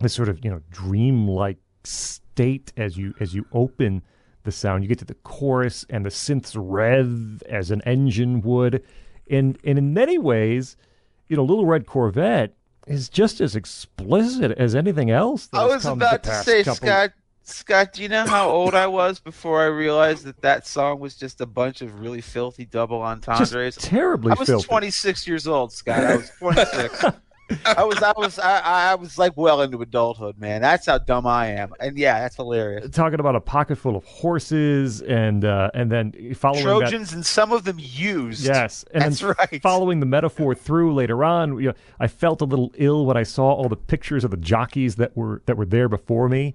this 0.00 0.12
sort 0.12 0.28
of 0.28 0.44
you 0.44 0.50
know 0.50 0.60
dreamlike 0.70 1.56
state 1.82 2.74
as 2.76 2.98
you 2.98 3.14
as 3.20 3.32
you 3.32 3.46
open 3.54 4.02
the 4.42 4.52
sound. 4.52 4.84
You 4.84 4.88
get 4.88 4.98
to 4.98 5.06
the 5.06 5.14
chorus 5.14 5.86
and 5.88 6.04
the 6.04 6.10
synths 6.10 6.54
rev 6.58 7.42
as 7.48 7.70
an 7.70 7.80
engine 7.86 8.42
would, 8.42 8.84
and 9.30 9.56
and 9.64 9.78
in 9.78 9.94
many 9.94 10.18
ways, 10.18 10.76
you 11.28 11.36
know, 11.36 11.44
Little 11.44 11.66
Red 11.66 11.86
Corvette 11.86 12.54
is 12.86 13.08
just 13.08 13.40
as 13.40 13.54
explicit 13.54 14.52
as 14.52 14.74
anything 14.74 15.10
else. 15.10 15.48
I 15.52 15.66
was 15.66 15.82
come 15.82 15.98
about 15.98 16.22
to 16.24 16.34
say, 16.42 16.64
couple- 16.64 16.86
Scott. 16.86 17.10
Scott, 17.42 17.94
do 17.94 18.02
you 18.02 18.10
know 18.10 18.26
how 18.26 18.50
old 18.50 18.74
I 18.74 18.86
was 18.88 19.20
before 19.20 19.62
I 19.62 19.66
realized 19.66 20.24
that 20.24 20.42
that 20.42 20.66
song 20.66 21.00
was 21.00 21.14
just 21.16 21.40
a 21.40 21.46
bunch 21.46 21.80
of 21.80 21.98
really 22.00 22.20
filthy 22.20 22.66
double 22.66 23.00
entendres? 23.00 23.76
just 23.76 23.86
terribly 23.86 24.32
I 24.32 24.34
was 24.34 24.48
filthy. 24.48 24.66
26 24.66 25.26
years 25.26 25.46
old, 25.46 25.72
Scott. 25.72 26.04
I 26.04 26.16
was 26.16 26.30
26. 26.38 27.04
I 27.64 27.84
was, 27.84 28.02
I 28.02 28.12
was, 28.16 28.38
I, 28.38 28.60
I 28.60 28.94
was 28.94 29.18
like 29.18 29.32
well 29.36 29.62
into 29.62 29.80
adulthood, 29.80 30.38
man. 30.38 30.60
That's 30.60 30.86
how 30.86 30.98
dumb 30.98 31.26
I 31.26 31.46
am. 31.48 31.72
And 31.80 31.96
yeah, 31.96 32.20
that's 32.20 32.36
hilarious. 32.36 32.90
Talking 32.90 33.20
about 33.20 33.36
a 33.36 33.40
pocket 33.40 33.76
full 33.76 33.96
of 33.96 34.04
horses 34.04 35.00
and 35.02 35.44
uh, 35.44 35.70
and 35.74 35.90
then 35.90 36.34
following 36.34 36.64
that 36.64 36.70
Trojans 36.70 37.12
and 37.12 37.24
some 37.24 37.52
of 37.52 37.64
them 37.64 37.78
used. 37.78 38.44
Yes, 38.44 38.84
and 38.92 39.04
That's 39.04 39.22
right. 39.22 39.62
following 39.62 40.00
the 40.00 40.06
metaphor 40.06 40.54
through 40.54 40.94
later 40.94 41.24
on, 41.24 41.58
you 41.58 41.68
know, 41.68 41.74
I 41.98 42.06
felt 42.06 42.40
a 42.40 42.44
little 42.44 42.72
ill 42.76 43.06
when 43.06 43.16
I 43.16 43.22
saw 43.22 43.52
all 43.52 43.68
the 43.68 43.76
pictures 43.76 44.24
of 44.24 44.30
the 44.30 44.36
jockeys 44.36 44.96
that 44.96 45.16
were 45.16 45.42
that 45.46 45.56
were 45.56 45.66
there 45.66 45.88
before 45.88 46.28
me. 46.28 46.54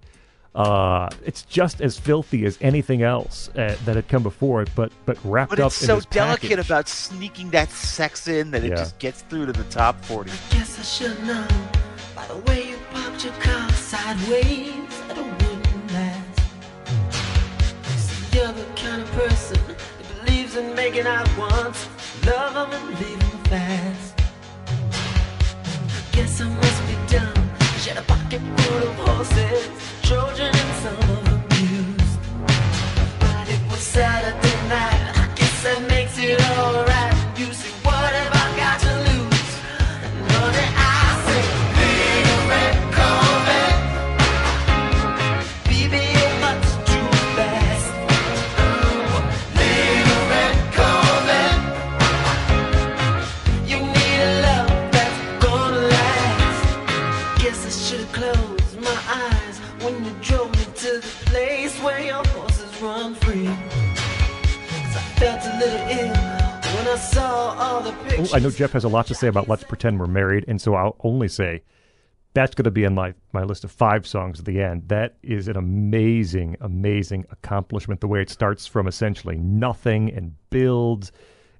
Uh, 0.55 1.09
it's 1.25 1.41
just 1.43 1.81
as 1.81 1.97
filthy 1.97 2.45
as 2.45 2.59
anything 2.61 3.01
else 3.01 3.49
uh, 3.57 3.75
that 3.85 3.95
had 3.95 4.07
come 4.07 4.21
before 4.21 4.61
it, 4.61 4.69
but 4.75 4.91
but 5.05 5.17
wrapped 5.23 5.49
But 5.49 5.59
up 5.59 5.67
it's 5.67 5.81
in 5.81 5.87
so 5.87 5.99
delicate 6.11 6.49
package. 6.51 6.65
about 6.65 6.87
sneaking 6.87 7.49
that 7.51 7.71
sex 7.71 8.27
in 8.27 8.51
that 8.51 8.63
it 8.63 8.69
Yeah. 8.69 8.75
just 8.75 8.99
gets 8.99 9.23
through 9.23 9.47
to 9.47 9.51
the 9.53 9.63
top 9.65 10.03
40. 10.05 10.29
I 10.29 10.33
Guess 10.53 10.77
I 10.79 10.83
should 10.83 11.23
know 11.25 11.47
by 12.15 12.27
the 12.27 12.37
way 12.47 12.69
you 12.69 12.77
parked 12.93 13.23
your 13.25 13.33
car 13.41 13.67
sideways 13.71 14.73
that 15.07 15.17
it 15.17 15.25
wouldn't 15.25 15.91
last. 15.91 16.39
See, 17.97 18.37
you're 18.37 18.51
the 18.51 18.65
kind 18.75 19.01
of 19.01 19.11
person 19.13 19.57
that 19.67 20.25
believes 20.25 20.55
in 20.55 20.75
making 20.75 21.07
out 21.07 21.27
once, 21.35 21.87
love 22.27 22.55
'em 22.55 22.71
and 22.79 22.99
leave 22.99 23.23
'em 23.23 23.43
fast. 23.45 24.19
I 24.19 26.15
Guess 26.15 26.41
I 26.41 26.47
must 26.47 26.81
be 26.87 26.95
dumb. 27.17 27.49
She 27.79 27.89
had 27.89 27.97
a 27.97 28.03
pocket 28.03 28.39
full 28.57 28.87
of 28.87 28.95
horses, 29.07 29.67
Trojan 30.03 30.45
and 30.45 30.73
some 30.83 31.09
of 31.15 31.25
them 31.25 31.41
used. 31.51 32.19
But 33.19 33.49
it 33.49 33.61
was 33.71 33.79
Saturday 33.79 34.57
night. 34.67 35.01
I 35.15 35.31
guess 35.35 35.63
that 35.63 35.81
makes 35.87 36.17
it 36.19 36.41
alright. 36.57 36.92
I 68.33 68.39
know 68.39 68.51
Jeff 68.51 68.71
has 68.73 68.83
a 68.83 68.89
lot 68.89 69.07
to 69.07 69.15
say 69.15 69.27
about 69.27 69.49
"Let's 69.49 69.63
Pretend 69.63 69.99
We're 69.99 70.07
Married," 70.07 70.45
and 70.47 70.61
so 70.61 70.75
I'll 70.75 70.95
only 70.99 71.27
say 71.27 71.63
that's 72.33 72.53
going 72.53 72.65
to 72.65 72.71
be 72.71 72.85
on 72.85 72.93
my 72.93 73.13
my 73.31 73.43
list 73.43 73.63
of 73.63 73.71
five 73.71 74.05
songs 74.05 74.39
at 74.39 74.45
the 74.45 74.61
end. 74.61 74.89
That 74.89 75.17
is 75.23 75.47
an 75.47 75.57
amazing, 75.57 76.57
amazing 76.61 77.25
accomplishment. 77.31 78.01
The 78.01 78.07
way 78.07 78.21
it 78.21 78.29
starts 78.29 78.67
from 78.67 78.87
essentially 78.87 79.37
nothing 79.37 80.13
and 80.13 80.35
builds, 80.49 81.11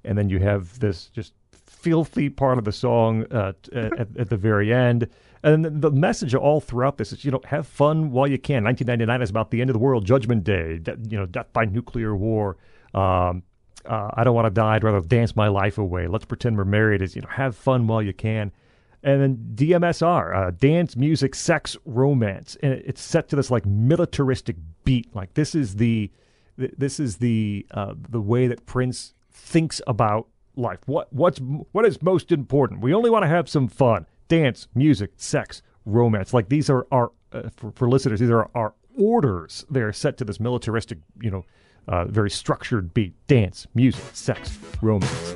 and 0.04 0.18
then 0.18 0.30
you 0.30 0.40
have 0.40 0.80
this 0.80 1.08
just 1.08 1.34
filthy 1.52 2.30
part 2.30 2.58
of 2.58 2.64
the 2.64 2.72
song 2.72 3.26
uh, 3.32 3.54
t- 3.62 3.72
at, 3.74 4.16
at 4.18 4.30
the 4.30 4.38
very 4.38 4.74
end. 4.74 5.10
And 5.44 5.82
the 5.82 5.92
message 5.92 6.34
all 6.34 6.62
throughout 6.62 6.98
this 6.98 7.12
is, 7.12 7.26
you 7.26 7.32
know, 7.32 7.42
have 7.46 7.68
fun 7.68 8.12
while 8.12 8.28
you 8.28 8.38
can. 8.38 8.64
1999 8.64 9.22
is 9.22 9.30
about 9.30 9.52
the 9.52 9.60
end 9.60 9.70
of 9.70 9.74
the 9.74 9.80
world, 9.80 10.06
Judgment 10.06 10.46
Day, 10.46 10.78
de- 10.78 10.98
you 11.10 11.18
know, 11.18 11.26
death 11.26 11.52
by 11.52 11.66
nuclear 11.66 12.16
war. 12.16 12.56
Um, 12.94 13.44
uh, 13.86 14.12
I 14.14 14.24
don't 14.24 14.36
want 14.36 14.46
to 14.46 14.52
die. 14.52 14.76
I'd 14.76 14.84
rather 14.84 15.02
dance 15.02 15.36
my 15.36 15.48
life 15.48 15.78
away. 15.78 16.08
Let's 16.08 16.26
pretend 16.26 16.58
we're 16.58 16.66
married. 16.66 17.02
Is 17.02 17.16
you 17.16 17.22
know, 17.22 17.30
have 17.30 17.56
fun 17.56 17.88
while 17.88 18.02
you 18.02 18.14
can. 18.14 18.52
And 19.06 19.22
then 19.22 19.38
DMSR, 19.56 20.36
uh, 20.36 20.52
dance, 20.52 20.96
music, 20.96 21.36
sex, 21.36 21.76
romance, 21.84 22.56
and 22.64 22.74
it's 22.74 23.02
set 23.02 23.28
to 23.30 23.36
this 23.36 23.52
like 23.52 23.66
militaristic 23.66 24.56
beat. 24.86 25.14
Like 25.14 25.34
this 25.34 25.56
is 25.56 25.76
the 25.76 26.10
th- 26.58 26.74
this 26.78 27.00
is 27.00 27.18
the 27.18 27.66
uh, 27.72 27.96
the 27.98 28.22
way 28.22 28.48
that 28.48 28.66
Prince 28.66 29.14
thinks 29.32 29.82
about 29.88 30.28
life. 30.56 30.80
What 30.86 31.12
what's 31.12 31.40
what 31.40 31.86
is 31.86 32.02
most 32.02 32.32
important? 32.32 32.82
We 32.82 32.94
only 32.94 33.10
want 33.10 33.24
to 33.24 33.30
have 33.30 33.50
some 33.50 33.68
fun, 33.68 34.06
dance, 34.30 34.68
music, 34.74 35.12
sex, 35.18 35.62
romance. 35.86 36.34
Like 36.34 36.50
these 36.50 36.70
are 36.70 36.88
our 36.92 37.12
uh, 37.34 37.50
for, 37.56 37.72
for 37.72 37.90
listeners. 37.90 38.20
These 38.20 38.30
are 38.30 38.50
our 38.56 38.74
orders. 38.98 39.66
They're 39.70 39.94
set 39.94 40.18
to 40.18 40.26
this 40.26 40.40
militaristic, 40.40 41.00
you 41.22 41.32
know, 41.32 41.46
uh, 41.88 42.06
very 42.06 42.30
structured 42.30 42.94
beat: 42.94 43.14
dance, 43.28 43.68
music, 43.74 44.04
sex, 44.14 44.58
romance. 44.82 45.36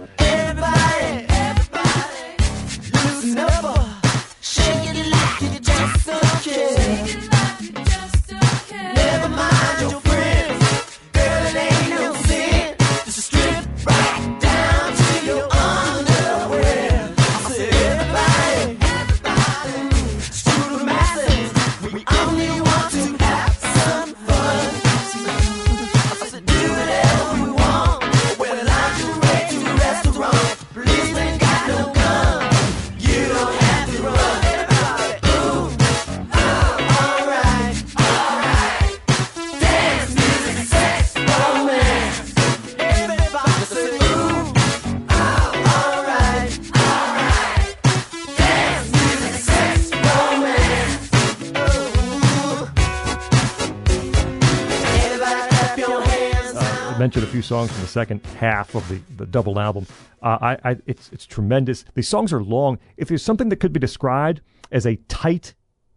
Mentioned 57.07 57.23
a 57.23 57.27
few 57.27 57.41
songs 57.41 57.71
from 57.71 57.79
the 57.79 57.88
second 57.88 58.25
half 58.38 58.75
of 58.75 58.85
the, 58.89 58.99
the 59.15 59.25
double 59.25 59.61
album. 59.61 59.88
Uh, 60.21 60.38
I, 60.41 60.71
I 60.71 60.77
it's 60.85 61.09
it's 61.13 61.25
tremendous. 61.25 61.85
These 61.93 62.09
songs 62.09 62.34
are 62.34 62.43
long. 62.43 62.79
If 62.97 63.07
there's 63.07 63.23
something 63.23 63.47
that 63.47 63.61
could 63.61 63.71
be 63.71 63.79
described 63.79 64.41
as 64.73 64.85
a 64.85 64.97
tight 65.07 65.53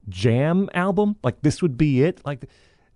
jam 0.08 0.70
album, 0.72 1.16
like 1.24 1.42
this 1.42 1.62
would 1.62 1.76
be 1.76 2.04
it. 2.04 2.24
Like 2.24 2.44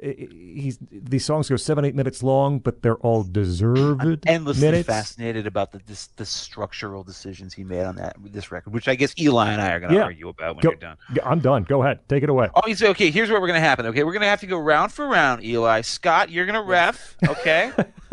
he's 0.00 0.78
these 0.90 1.24
songs 1.24 1.48
go 1.48 1.56
seven 1.56 1.84
eight 1.84 1.94
minutes 1.94 2.22
long, 2.22 2.58
but 2.58 2.82
they're 2.82 2.96
all 2.96 3.22
deserved 3.22 4.24
endlessly 4.26 4.66
minutes. 4.66 4.86
fascinated 4.86 5.46
about 5.46 5.72
the 5.72 5.80
this, 5.86 6.08
the 6.16 6.26
structural 6.26 7.02
decisions 7.02 7.54
he 7.54 7.64
made 7.64 7.84
on 7.84 7.96
that 7.96 8.16
this 8.20 8.50
record, 8.52 8.72
which 8.72 8.88
I 8.88 8.94
guess 8.94 9.14
Eli 9.18 9.52
and 9.52 9.60
I 9.62 9.72
are 9.72 9.80
going 9.80 9.92
to 9.92 9.96
Yeah. 9.98 10.04
argue 10.04 10.28
about 10.28 10.56
when 10.56 10.62
Go- 10.62 10.70
you're 10.70 10.78
done. 10.78 10.96
I'm 11.24 11.40
done. 11.40 11.62
Go 11.64 11.82
ahead, 11.82 12.00
take 12.08 12.22
it 12.22 12.28
away. 12.28 12.48
Oh, 12.54 12.62
he's 12.66 12.82
okay. 12.82 13.10
Here's 13.10 13.30
what 13.30 13.40
we're 13.40 13.48
going 13.48 13.60
to 13.60 13.66
happen. 13.66 13.86
Okay, 13.86 14.02
we're 14.04 14.12
going 14.12 14.22
to 14.22 14.28
have 14.28 14.40
to 14.40 14.46
go 14.46 14.58
round 14.58 14.92
for 14.92 15.06
round. 15.06 15.44
Eli, 15.44 15.80
Scott, 15.82 16.30
you're 16.30 16.46
going 16.46 16.54
to 16.60 16.62
ref. 16.68 17.16
Okay. 17.26 17.70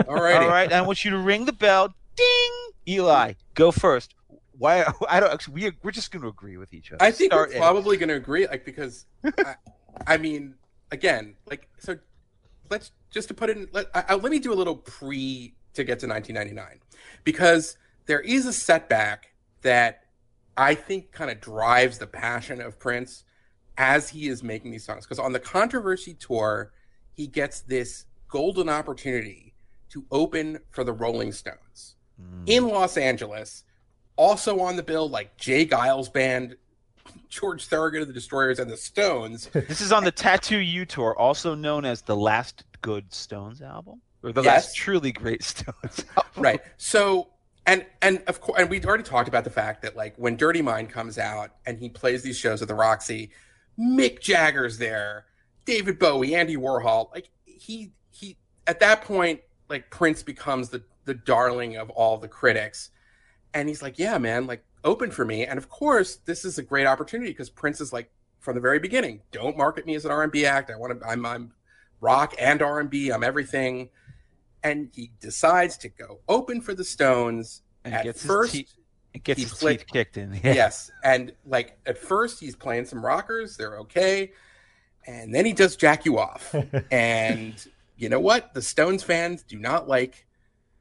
all 0.07 0.15
right. 0.21 0.41
All 0.41 0.47
right. 0.47 0.71
I 0.71 0.81
want 0.81 1.03
you 1.03 1.11
to 1.11 1.17
ring 1.17 1.45
the 1.45 1.53
bell. 1.53 1.93
Ding. 2.15 2.71
Eli, 2.87 3.33
go 3.53 3.71
first. 3.71 4.13
Why? 4.57 4.85
I 5.09 5.19
don't. 5.19 5.31
Actually, 5.33 5.53
we 5.55 5.71
we're 5.83 5.91
just 5.91 6.11
going 6.11 6.21
to 6.21 6.27
agree 6.27 6.57
with 6.57 6.73
each 6.73 6.91
other. 6.91 7.03
I 7.03 7.11
think 7.11 7.31
Start 7.31 7.49
we're 7.51 7.57
probably 7.57 7.97
going 7.97 8.09
to 8.09 8.15
agree, 8.15 8.45
like 8.47 8.63
because, 8.65 9.05
I, 9.23 9.55
I 10.05 10.17
mean, 10.17 10.53
again, 10.91 11.35
like 11.49 11.67
so. 11.77 11.97
Let's 12.69 12.91
just 13.09 13.27
to 13.27 13.33
put 13.33 13.49
it 13.49 13.57
in. 13.57 13.67
Let, 13.71 13.87
I, 13.93 14.15
let 14.15 14.31
me 14.31 14.39
do 14.39 14.53
a 14.53 14.55
little 14.55 14.75
pre 14.75 15.53
to 15.73 15.83
get 15.83 15.99
to 15.99 16.07
1999, 16.07 16.79
because 17.23 17.77
there 18.05 18.21
is 18.21 18.45
a 18.45 18.53
setback 18.53 19.33
that 19.61 20.03
I 20.57 20.75
think 20.75 21.11
kind 21.11 21.31
of 21.31 21.39
drives 21.39 21.97
the 21.97 22.07
passion 22.07 22.61
of 22.61 22.79
Prince 22.79 23.23
as 23.77 24.09
he 24.09 24.27
is 24.27 24.43
making 24.43 24.71
these 24.71 24.83
songs. 24.83 25.05
Because 25.05 25.19
on 25.19 25.33
the 25.33 25.39
Controversy 25.39 26.13
tour, 26.13 26.71
he 27.13 27.27
gets 27.27 27.61
this 27.61 28.05
golden 28.27 28.69
opportunity 28.69 29.53
to 29.89 30.05
open 30.11 30.59
for 30.69 30.83
the 30.83 30.93
Rolling 30.93 31.31
Stones 31.31 31.95
hmm. 32.19 32.43
in 32.45 32.67
Los 32.67 32.97
Angeles. 32.97 33.63
Also 34.15 34.59
on 34.59 34.75
the 34.75 34.83
bill, 34.83 35.09
like 35.09 35.35
J. 35.37 35.65
Geils 35.65 36.11
Band, 36.11 36.55
George 37.31 37.65
Thorogood 37.65 38.01
of 38.03 38.07
the 38.09 38.13
Destroyers, 38.13 38.59
and 38.59 38.69
the 38.69 38.77
Stones. 38.77 39.49
This 39.53 39.81
is 39.81 39.91
on 39.91 40.03
the 40.03 40.11
Tattoo 40.11 40.57
You 40.57 40.85
tour, 40.85 41.15
also 41.17 41.55
known 41.55 41.85
as 41.85 42.01
the 42.03 42.15
Last 42.15 42.65
Good 42.81 43.11
Stones 43.13 43.61
album, 43.61 44.01
or 44.21 44.31
the 44.33 44.43
Yes. 44.43 44.65
last 44.65 44.75
truly 44.75 45.11
great 45.11 45.41
Stones 45.51 46.05
oh, 46.17 46.23
album. 46.23 46.43
right. 46.43 46.61
So 46.77 47.29
and 47.65 47.85
and 48.01 48.21
of 48.27 48.41
course 48.41 48.59
and 48.59 48.69
we'd 48.69 48.85
already 48.85 49.03
talked 49.03 49.27
about 49.29 49.43
the 49.45 49.49
fact 49.49 49.81
that 49.83 49.95
like 49.95 50.15
when 50.17 50.35
Dirty 50.35 50.61
Mind 50.61 50.89
comes 50.89 51.17
out 51.17 51.51
and 51.65 51.79
he 51.79 51.89
plays 51.89 52.21
these 52.21 52.37
shows 52.37 52.61
at 52.61 52.67
the 52.67 52.75
Roxy, 52.75 53.31
Mick 53.79 54.19
Jagger's 54.19 54.77
there, 54.77 55.25
David 55.65 55.97
Bowie, 55.99 56.35
Andy 56.35 56.57
Warhol, 56.57 57.11
like 57.13 57.29
he 57.45 57.93
he 58.09 58.35
at 58.67 58.79
that 58.81 59.03
point 59.03 59.39
like 59.69 59.89
Prince 59.89 60.21
becomes 60.21 60.69
the 60.69 60.83
the 61.05 61.13
darling 61.13 61.77
of 61.77 61.89
all 61.91 62.17
the 62.17 62.27
critics. 62.27 62.89
And 63.53 63.67
he's 63.69 63.81
like, 63.81 63.99
"Yeah, 63.99 64.17
man, 64.17 64.47
like 64.47 64.63
open 64.83 65.11
for 65.11 65.25
me." 65.25 65.45
And 65.45 65.57
of 65.57 65.69
course, 65.69 66.17
this 66.17 66.45
is 66.45 66.57
a 66.57 66.63
great 66.63 66.87
opportunity 66.87 67.31
because 67.31 67.49
Prince 67.49 67.81
is 67.81 67.91
like 67.93 68.11
from 68.39 68.55
the 68.55 68.61
very 68.61 68.79
beginning, 68.79 69.21
don't 69.31 69.55
market 69.57 69.85
me 69.85 69.95
as 69.95 70.05
an 70.05 70.11
R&B 70.11 70.45
act. 70.45 70.71
I 70.71 70.75
want 70.75 70.99
to 70.99 71.07
I'm 71.07 71.25
I'm 71.25 71.53
rock 71.99 72.33
and 72.39 72.61
R&B, 72.61 73.11
I'm 73.11 73.23
everything 73.23 73.89
and 74.63 74.89
he 74.93 75.11
decides 75.19 75.77
to 75.77 75.89
go 75.89 76.19
open 76.27 76.61
for 76.61 76.73
the 76.73 76.83
Stones. 76.83 77.61
And 77.83 77.93
at 77.93 78.03
gets 78.03 78.23
first, 78.25 78.53
his 78.53 78.61
teeth, 78.61 78.73
it 79.13 79.23
gets 79.23 79.37
he 79.39 79.43
his 79.43 79.53
played- 79.53 79.79
teeth 79.79 79.87
kicked 79.87 80.17
in. 80.17 80.39
yes, 80.43 80.91
and 81.03 81.33
like 81.45 81.79
at 81.85 81.97
first 81.97 82.39
he's 82.39 82.55
playing 82.55 82.85
some 82.85 83.03
rockers, 83.03 83.57
they're 83.57 83.79
okay, 83.79 84.31
and 85.07 85.33
then 85.33 85.45
he 85.45 85.53
does 85.53 85.75
jack 85.75 86.05
you 86.05 86.19
off. 86.19 86.53
and 86.91 87.67
you 87.97 88.09
know 88.09 88.19
what? 88.19 88.53
The 88.53 88.61
Stones 88.61 89.03
fans 89.03 89.43
do 89.43 89.57
not 89.57 89.87
like 89.87 90.25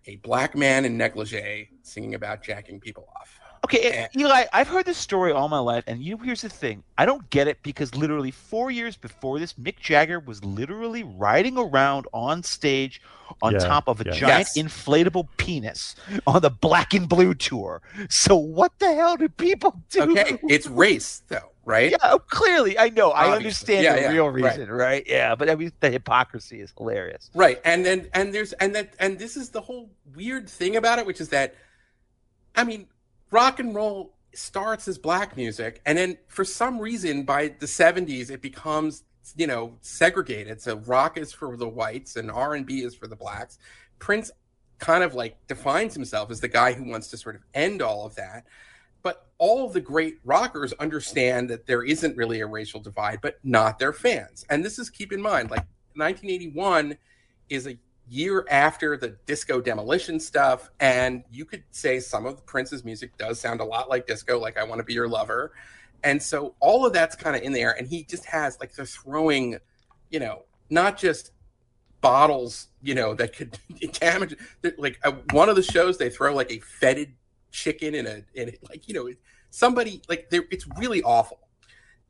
a 0.07 0.17
black 0.17 0.57
man 0.57 0.85
in 0.85 0.97
negligee 0.97 1.71
singing 1.83 2.15
about 2.15 2.43
jacking 2.43 2.81
people 2.81 3.09
off. 3.19 3.40
Okay, 3.65 3.91
Eh. 3.93 4.09
Eli, 4.17 4.45
I've 4.53 4.69
heard 4.69 4.87
this 4.87 4.97
story 4.97 5.33
all 5.33 5.49
my 5.49 5.59
life, 5.59 5.85
and 5.87 6.03
you 6.03 6.17
here's 6.17 6.41
the 6.43 6.49
thing: 6.49 6.83
I 6.97 7.05
don't 7.05 7.29
get 7.31 7.47
it 7.47 7.63
because 7.63 7.95
literally 7.95 8.31
four 8.31 8.71
years 8.71 8.97
before 8.97 9.39
this, 9.39 9.53
Mick 9.55 9.77
Jagger 9.79 10.19
was 10.19 10.43
literally 10.45 11.03
riding 11.03 11.59
around 11.59 12.07
on 12.13 12.43
stage 12.43 13.03
on 13.43 13.53
Yeah, 13.53 13.59
top 13.61 13.87
of 13.87 14.01
a 14.01 14.05
yeah. 14.07 14.13
giant 14.13 14.49
Yes. 14.55 14.59
inflatable 14.59 15.29
penis 15.37 15.95
on 16.27 16.41
the 16.43 16.51
Black 16.51 16.95
and 16.95 17.09
Blue 17.09 17.35
tour. 17.35 17.83
So 18.09 18.35
what 18.37 18.73
the 18.79 18.93
hell 18.95 19.17
do 19.17 19.29
people 19.29 19.81
do? 19.91 20.11
Okay, 20.13 20.39
it's 20.49 20.67
race 20.67 21.23
though, 21.29 21.53
right? 21.65 21.91
Yeah, 21.93 21.99
oh, 22.03 22.19
clearly, 22.19 22.79
I 22.79 22.89
know. 22.89 23.11
I 23.11 23.37
understand 23.37 23.85
Yeah, 23.85 23.95
the 23.95 24.01
yeah, 24.03 24.11
real 24.13 24.31
right. 24.31 24.45
reason, 24.57 24.71
right. 24.71 25.05
Yeah, 25.07 25.35
but 25.35 25.51
I 25.51 25.55
mean, 25.55 25.71
the 25.81 25.91
hypocrisy 25.91 26.61
is 26.61 26.73
hilarious. 26.77 27.31
Right. 27.35 27.61
And 27.65 27.85
then 27.85 28.09
and 28.15 28.35
there's 28.35 28.53
and 28.55 28.75
that 28.75 28.95
and 28.99 29.19
this 29.19 29.37
is 29.37 29.51
the 29.51 29.61
whole 29.61 29.91
weird 30.17 30.49
thing 30.49 30.77
about 30.77 30.99
it, 30.99 31.05
which 31.07 31.21
is 31.21 31.29
that 31.29 31.55
I 32.57 32.65
mean, 32.65 32.89
rock 33.31 33.61
and 33.61 33.75
roll 33.75 34.15
starts 34.33 34.87
as 34.87 34.97
black 34.97 35.37
music 35.37 35.81
and 35.87 35.99
then 35.99 36.17
for 36.29 36.45
some 36.45 36.79
reason 36.79 37.25
by 37.25 37.49
the 37.59 37.67
70s 37.67 38.31
it 38.31 38.41
becomes 38.41 39.03
you 39.37 39.47
know 39.47 39.77
segregated. 39.81 40.61
So 40.61 40.77
rock 40.79 41.19
is 41.19 41.33
for 41.33 41.57
the 41.57 41.69
whites 41.69 42.17
and 42.17 42.31
r&b 42.31 42.83
is 42.83 42.95
for 42.95 43.07
the 43.07 43.17
blacks. 43.17 43.59
Prince 43.99 44.31
kind 44.79 45.05
of 45.05 45.15
like 45.15 45.37
defines 45.47 45.95
himself 45.95 46.31
as 46.31 46.41
the 46.41 46.49
guy 46.49 46.73
who 46.73 46.85
wants 46.85 47.09
to 47.09 47.17
sort 47.17 47.37
of 47.37 47.43
end 47.55 47.83
all 47.83 48.07
of 48.07 48.15
that. 48.17 48.45
But 49.03 49.27
all 49.39 49.67
of 49.67 49.73
the 49.73 49.81
great 49.81 50.19
rockers 50.25 50.73
understand 50.75 51.49
that 51.51 51.67
there 51.67 51.83
isn't 51.83 52.17
really 52.17 52.41
a 52.41 52.47
racial 52.47 52.81
divide 52.81 53.21
but 53.21 53.39
not 53.43 53.79
their 53.79 53.93
fans. 53.93 54.45
And 54.51 54.65
this 54.65 54.79
is 54.79 54.91
keep 54.91 55.13
in 55.13 55.21
mind 55.21 55.51
like 55.51 55.67
1981 55.95 56.97
is 57.49 57.67
a 57.67 57.77
year 58.11 58.45
after 58.51 58.97
the 58.97 59.09
disco 59.25 59.61
demolition 59.61 60.19
stuff 60.19 60.69
and 60.81 61.23
you 61.31 61.45
could 61.45 61.63
say 61.71 62.01
some 62.01 62.27
of 62.27 62.45
prince's 62.45 62.85
music 62.85 63.17
does 63.17 63.41
sound 63.41 63.61
a 63.61 63.65
lot 63.65 63.89
like 63.89 64.07
disco 64.07 64.39
like 64.39 64.59
i 64.59 64.65
want 64.65 64.79
to 64.81 64.85
be 64.85 64.93
your 64.93 65.09
lover. 65.09 65.53
And 66.03 66.23
so 66.23 66.55
all 66.61 66.87
of 66.87 66.95
that's 66.95 67.15
kind 67.15 67.37
of 67.37 67.43
in 67.43 67.53
there 67.53 67.73
and 67.73 67.87
he 67.87 68.05
just 68.05 68.25
has 68.25 68.59
like 68.59 68.73
they're 68.75 68.87
throwing 68.87 69.59
you 70.11 70.19
know 70.19 70.45
not 70.71 70.97
just 70.97 71.33
bottles 72.01 72.69
you 72.83 72.95
know 72.95 73.15
that 73.15 73.37
could 73.37 73.59
damage 73.93 74.35
like 74.79 74.99
one 75.33 75.49
of 75.49 75.57
the 75.57 75.63
shows 75.63 75.99
they 75.99 76.09
throw 76.09 76.35
like 76.35 76.51
a 76.51 76.59
fetid 76.61 77.13
chicken 77.51 77.95
in 77.95 78.07
a 78.07 78.23
in 78.35 78.49
a, 78.49 78.53
like 78.69 78.89
you 78.89 78.95
know 78.95 79.11
somebody 79.51 80.01
like 80.09 80.27
it's 80.31 80.67
really 80.79 81.03
awful 81.03 81.41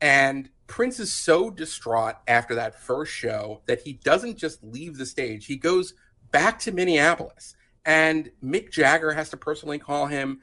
and 0.01 0.49
Prince 0.67 0.99
is 0.99 1.13
so 1.13 1.49
distraught 1.49 2.15
after 2.27 2.55
that 2.55 2.79
first 2.79 3.13
show 3.13 3.61
that 3.67 3.81
he 3.81 3.93
doesn't 3.93 4.37
just 4.37 4.63
leave 4.63 4.97
the 4.97 5.05
stage. 5.05 5.45
He 5.45 5.57
goes 5.57 5.93
back 6.31 6.59
to 6.59 6.71
Minneapolis. 6.71 7.55
And 7.85 8.31
Mick 8.43 8.71
Jagger 8.71 9.11
has 9.11 9.29
to 9.29 9.37
personally 9.37 9.79
call 9.79 10.07
him. 10.07 10.41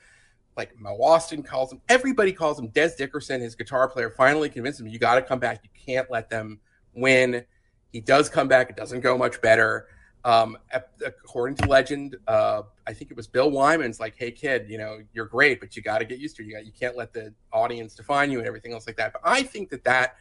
Like 0.57 0.79
Mo 0.79 0.99
Ostin 0.99 1.45
calls 1.45 1.73
him. 1.73 1.81
Everybody 1.89 2.33
calls 2.33 2.59
him. 2.59 2.69
Dez 2.69 2.97
Dickerson, 2.97 3.41
his 3.41 3.55
guitar 3.55 3.89
player, 3.89 4.11
finally 4.11 4.49
convinced 4.49 4.81
him, 4.81 4.89
you 4.89 4.99
got 4.99 5.15
to 5.15 5.23
come 5.23 5.39
back. 5.39 5.61
You 5.63 5.71
can't 5.87 6.11
let 6.11 6.31
them 6.31 6.61
win. 6.95 7.45
He 7.93 8.01
does 8.01 8.29
come 8.29 8.49
back. 8.49 8.71
It 8.71 8.77
doesn't 8.77 9.01
go 9.01 9.17
much 9.17 9.41
better. 9.41 9.87
Um, 10.29 10.59
according 11.07 11.57
to 11.57 11.69
legend, 11.69 12.17
uh, 12.27 12.61
I 12.87 12.93
think 12.93 13.11
it 13.11 13.17
was 13.17 13.27
Bill 13.27 13.51
Wyman's 13.51 13.99
like, 13.99 14.15
"Hey 14.15 14.31
kid, 14.31 14.69
you 14.69 14.77
know 14.77 14.99
you're 15.15 15.25
great, 15.25 15.59
but 15.59 15.75
you 15.75 15.81
got 15.81 16.01
to 16.01 16.05
get 16.05 16.19
used 16.19 16.37
to 16.37 16.43
it. 16.43 16.47
You 16.49 16.53
got 16.53 16.67
you 16.67 16.73
can't 16.79 16.99
let 16.99 17.15
the 17.15 17.33
audience 17.51 17.95
define 17.95 18.31
you 18.31 18.39
and 18.39 18.47
everything 18.47 18.75
else 18.75 18.87
like 18.87 18.99
that." 18.99 19.15
But 19.15 19.23
I 19.25 19.43
think 19.43 19.71
that 19.71 19.85
that 19.85 20.17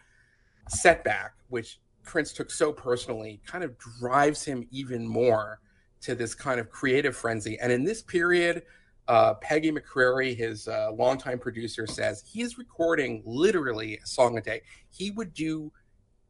setback, 0.70 1.34
which 1.50 1.82
Prince 2.04 2.32
took 2.32 2.52
so 2.52 2.72
personally, 2.72 3.42
kind 3.46 3.66
of 3.66 3.78
drives 4.00 4.46
him 4.46 4.66
even 4.72 5.06
more 5.06 5.60
to 6.00 6.16
this 6.16 6.34
kind 6.34 6.62
of 6.62 6.70
creative 6.70 7.14
frenzy. 7.14 7.60
And 7.60 7.70
in 7.70 7.84
this 7.84 8.02
period, 8.02 8.64
uh, 9.10 9.34
Peggy 9.34 9.74
McCreary, 9.74 10.34
his 10.34 10.70
uh, 10.70 10.94
longtime 10.94 11.40
producer, 11.40 11.86
says 11.86 12.24
he 12.26 12.42
is 12.42 12.58
recording 12.58 13.24
literally 13.26 14.00
a 14.02 14.08
song 14.08 14.38
a 14.38 14.42
day. 14.42 14.62
He 14.90 15.12
would 15.12 15.34
do 15.34 15.70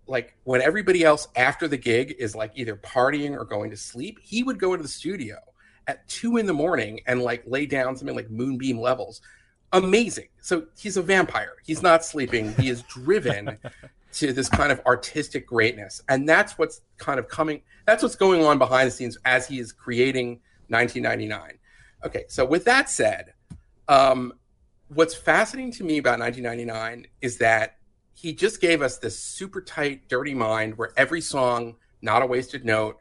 like 0.07 0.35
when 0.43 0.61
everybody 0.61 1.03
else 1.03 1.27
after 1.35 1.67
the 1.67 1.77
gig 1.77 2.15
is 2.17 2.35
like 2.35 2.51
either 2.55 2.75
partying 2.75 3.31
or 3.31 3.45
going 3.45 3.69
to 3.71 3.77
sleep, 3.77 4.19
he 4.21 4.43
would 4.43 4.59
go 4.59 4.73
into 4.73 4.83
the 4.83 4.89
studio 4.89 5.37
at 5.87 6.07
two 6.07 6.37
in 6.37 6.45
the 6.45 6.53
morning 6.53 7.01
and 7.07 7.21
like 7.21 7.43
lay 7.45 7.65
down 7.65 7.95
something 7.95 8.15
like 8.15 8.29
moonbeam 8.29 8.79
levels. 8.79 9.21
Amazing. 9.73 10.27
So 10.41 10.67
he's 10.77 10.97
a 10.97 11.01
vampire. 11.01 11.53
He's 11.65 11.81
not 11.81 12.05
sleeping. 12.05 12.53
He 12.55 12.69
is 12.69 12.83
driven 12.83 13.57
to 14.13 14.33
this 14.33 14.49
kind 14.49 14.71
of 14.71 14.81
artistic 14.85 15.45
greatness. 15.45 16.01
And 16.09 16.27
that's 16.27 16.57
what's 16.57 16.81
kind 16.97 17.19
of 17.19 17.27
coming, 17.27 17.61
that's 17.85 18.03
what's 18.03 18.15
going 18.15 18.43
on 18.43 18.57
behind 18.57 18.87
the 18.87 18.91
scenes 18.91 19.17
as 19.25 19.47
he 19.47 19.59
is 19.59 19.71
creating 19.71 20.39
1999. 20.69 21.57
Okay, 22.05 22.25
so 22.27 22.45
with 22.45 22.65
that 22.65 22.89
said, 22.89 23.33
um, 23.87 24.33
what's 24.89 25.15
fascinating 25.15 25.71
to 25.73 25.83
me 25.83 25.97
about 25.97 26.19
1999 26.19 27.07
is 27.21 27.37
that 27.39 27.76
he 28.17 28.33
just 28.33 28.59
gave 28.59 28.81
us 28.81 28.97
this 28.97 29.19
super 29.19 29.61
tight, 29.61 30.09
dirty 30.09 30.33
mind 30.33 30.77
where 30.77 30.91
every 30.97 31.21
song, 31.21 31.75
not 32.01 32.23
a 32.23 32.25
wasted 32.25 32.65
note, 32.65 32.97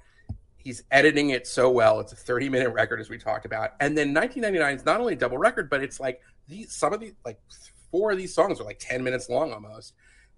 he's 0.59 0.83
editing 0.91 1.31
it 1.31 1.47
so 1.47 1.71
well. 1.71 2.01
It's 2.01 2.13
a 2.13 2.17
30 2.17 2.51
minute 2.51 2.69
record, 2.71 3.01
as 3.01 3.09
we 3.09 3.17
talked 3.17 3.47
about. 3.47 3.71
And 3.81 3.97
then 3.97 4.13
1999 4.13 4.77
is 4.77 4.85
not 4.85 5.01
only 5.01 5.15
a 5.15 5.17
double 5.17 5.39
record, 5.39 5.71
but 5.71 5.83
it's 5.83 5.99
like 5.99 6.21
these, 6.49 6.71
some 6.73 6.93
of 6.93 7.01
these, 7.01 7.15
like 7.25 7.41
four 7.91 8.11
of 8.13 8.19
these 8.19 8.35
songs 8.35 8.61
are 8.61 8.65
like 8.65 8.79
10 8.79 9.03
minutes 9.03 9.31
long 9.31 9.53
almost 9.53 9.95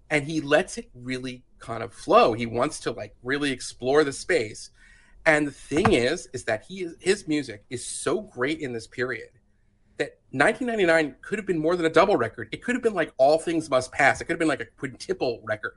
and 0.09 0.25
he 0.25 0.41
lets 0.41 0.77
it 0.77 0.89
really 0.95 1.43
kind 1.59 1.83
of 1.83 1.93
flow. 1.93 2.33
He 2.33 2.45
wants 2.45 2.79
to 2.81 2.91
like 2.91 3.15
really 3.21 3.51
explore 3.51 4.03
the 4.03 4.13
space. 4.13 4.71
And 5.25 5.45
the 5.45 5.51
thing 5.51 5.93
is, 5.93 6.27
is 6.33 6.45
that 6.45 6.63
he 6.67 6.83
is, 6.83 6.95
his 6.99 7.27
music 7.27 7.65
is 7.69 7.85
so 7.85 8.21
great 8.21 8.59
in 8.59 8.73
this 8.73 8.87
period 8.87 9.29
1999 10.31 11.15
could 11.21 11.39
have 11.39 11.45
been 11.47 11.57
more 11.59 11.75
than 11.75 11.85
a 11.85 11.89
double 11.89 12.15
record. 12.15 12.49
It 12.51 12.61
could 12.63 12.75
have 12.75 12.83
been 12.83 12.93
like 12.93 13.11
All 13.17 13.37
Things 13.39 13.69
Must 13.69 13.91
Pass. 13.91 14.21
It 14.21 14.25
could 14.25 14.33
have 14.33 14.39
been 14.39 14.47
like 14.47 14.61
a 14.61 14.65
quintuple 14.65 15.41
record. 15.43 15.73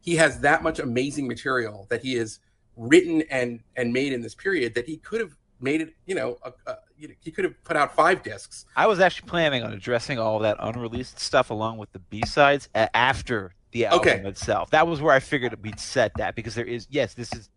He 0.00 0.16
has 0.16 0.40
that 0.40 0.62
much 0.62 0.78
amazing 0.78 1.26
material 1.26 1.86
that 1.90 2.02
he 2.02 2.14
has 2.14 2.40
written 2.76 3.22
and 3.30 3.60
and 3.76 3.92
made 3.92 4.12
in 4.12 4.20
this 4.20 4.34
period 4.34 4.74
that 4.74 4.86
he 4.86 4.98
could 4.98 5.20
have 5.20 5.36
made 5.60 5.80
it. 5.80 5.94
You 6.04 6.16
know, 6.16 6.36
a, 6.42 6.52
a, 6.70 6.76
you 6.98 7.08
know, 7.08 7.14
he 7.20 7.30
could 7.30 7.44
have 7.44 7.64
put 7.64 7.76
out 7.76 7.94
five 7.96 8.22
discs. 8.22 8.66
I 8.76 8.86
was 8.86 9.00
actually 9.00 9.28
planning 9.28 9.62
on 9.62 9.72
addressing 9.72 10.18
all 10.18 10.38
that 10.40 10.58
unreleased 10.60 11.18
stuff 11.18 11.48
along 11.50 11.78
with 11.78 11.90
the 11.92 11.98
B 12.00 12.22
sides 12.26 12.68
after 12.74 13.54
the 13.72 13.86
album 13.86 14.00
Okay. 14.00 14.28
itself. 14.28 14.70
That 14.70 14.86
was 14.86 15.00
where 15.00 15.14
I 15.14 15.20
figured 15.20 15.60
we'd 15.62 15.80
set 15.80 16.12
that 16.18 16.34
because 16.34 16.54
there 16.54 16.66
is 16.66 16.86
yes, 16.90 17.14
this 17.14 17.32
is 17.34 17.48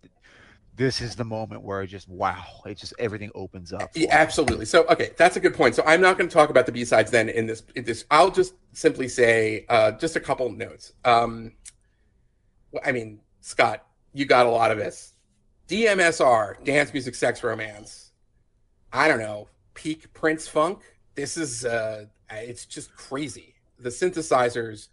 this 0.77 1.01
is 1.01 1.15
the 1.15 1.25
moment 1.25 1.63
where 1.63 1.81
I 1.81 1.85
just 1.87 2.07
wow, 2.07 2.45
it 2.65 2.77
just 2.77 2.93
everything 2.99 3.31
opens 3.35 3.73
up. 3.73 3.89
Yeah, 3.95 4.09
absolutely. 4.11 4.65
So, 4.65 4.85
okay, 4.85 5.11
that's 5.17 5.35
a 5.35 5.39
good 5.39 5.55
point. 5.55 5.75
So, 5.75 5.83
I'm 5.85 5.99
not 5.99 6.17
going 6.17 6.29
to 6.29 6.33
talk 6.33 6.49
about 6.49 6.65
the 6.67 6.71
B 6.71 6.85
sides 6.85 7.11
then 7.11 7.29
in 7.29 7.47
this. 7.47 7.63
In 7.75 7.83
this, 7.83 8.05
I'll 8.09 8.31
just 8.31 8.53
simply 8.73 9.07
say 9.07 9.65
uh, 9.69 9.91
just 9.93 10.15
a 10.15 10.19
couple 10.19 10.49
notes. 10.51 10.93
Um, 11.03 11.53
I 12.85 12.91
mean, 12.91 13.19
Scott, 13.41 13.85
you 14.13 14.25
got 14.25 14.45
a 14.45 14.49
lot 14.49 14.71
of 14.71 14.77
this. 14.77 15.13
DMSR, 15.67 16.63
dance 16.63 16.93
music, 16.93 17.15
sex, 17.15 17.43
romance. 17.43 18.11
I 18.93 19.07
don't 19.07 19.19
know, 19.19 19.49
peak 19.73 20.13
Prince 20.13 20.47
funk. 20.47 20.79
This 21.15 21.37
is 21.37 21.65
uh, 21.65 22.05
it's 22.31 22.65
just 22.65 22.95
crazy. 22.95 23.55
The 23.79 23.89
synthesizers, 23.89 24.89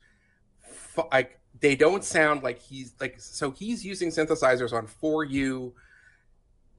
like 1.13 1.39
they 1.65 1.75
don't 1.75 2.05
sound 2.05 2.43
like 2.43 2.61
he's 2.61 2.93
like. 3.01 3.15
So 3.19 3.51
he's 3.51 3.87
using 3.87 4.11
synthesizers 4.11 4.75
on 4.75 4.87
For 4.87 5.25
You, 5.25 5.73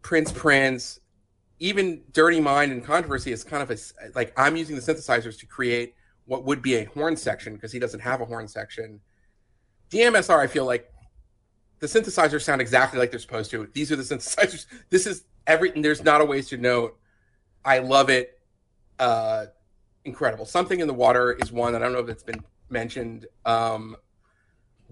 Prince 0.04 0.32
Prince, 0.32 1.00
even 1.60 2.04
Dirty 2.14 2.40
Mind 2.40 2.72
and 2.72 2.86
Controversy 2.86 3.32
is 3.32 3.44
kind 3.44 3.64
of 3.64 3.72
a 3.72 3.78
like 4.14 4.32
I'm 4.38 4.56
using 4.56 4.76
the 4.76 4.84
synthesizers 4.84 5.40
to 5.40 5.48
create 5.48 5.96
what 6.26 6.44
would 6.44 6.62
be 6.62 6.76
a 6.76 6.84
horn 6.84 7.18
section 7.18 7.56
because 7.56 7.72
he 7.72 7.80
doesn't 7.80 8.02
have 8.02 8.22
a 8.22 8.26
horn 8.26 8.48
section. 8.48 9.00
DMSR, 9.90 10.38
I 10.38 10.46
feel 10.46 10.66
like 10.66 10.94
the 11.80 11.88
synthesizers 11.88 12.44
sound 12.44 12.62
exactly 12.62 13.00
like 13.00 13.10
they're 13.10 13.20
supposed 13.20 13.50
to. 13.52 13.68
These 13.74 13.92
are 13.92 13.96
the 13.96 14.04
synthesizers. 14.16 14.68
This 14.92 15.08
is 15.08 15.24
everything. 15.48 15.82
There's 15.82 16.04
not 16.04 16.22
a 16.22 16.26
wasted 16.26 16.62
note. 16.62 16.96
I 17.66 17.80
love 17.80 18.12
it. 18.12 18.40
Uh, 19.00 19.48
incredible. 20.04 20.46
Something 20.46 20.80
in 20.80 20.86
the 20.86 20.94
water 20.94 21.32
is 21.32 21.52
one. 21.52 21.74
I 21.74 21.80
don't 21.80 21.92
know 21.92 22.02
if 22.02 22.10
it's 22.10 22.22
been 22.22 22.44
mentioned. 22.70 23.26
Um, 23.48 23.96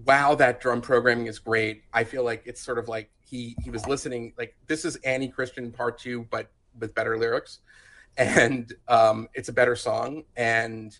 wow, 0.04 0.34
that 0.34 0.60
drum 0.60 0.80
programming 0.80 1.26
is 1.26 1.38
great. 1.38 1.84
I 1.92 2.04
feel 2.04 2.24
like 2.24 2.42
it's 2.46 2.60
sort 2.60 2.78
of 2.78 2.88
like 2.88 3.10
he 3.24 3.56
he 3.62 3.70
was 3.70 3.86
listening. 3.86 4.34
Like 4.36 4.56
this 4.66 4.84
is 4.84 4.96
Annie 4.96 5.28
Christian 5.28 5.70
Part 5.70 5.98
Two, 5.98 6.26
but 6.30 6.50
with 6.78 6.94
better 6.94 7.18
lyrics, 7.18 7.60
and 8.16 8.72
um, 8.88 9.28
it's 9.34 9.48
a 9.48 9.52
better 9.52 9.76
song. 9.76 10.24
And 10.36 10.96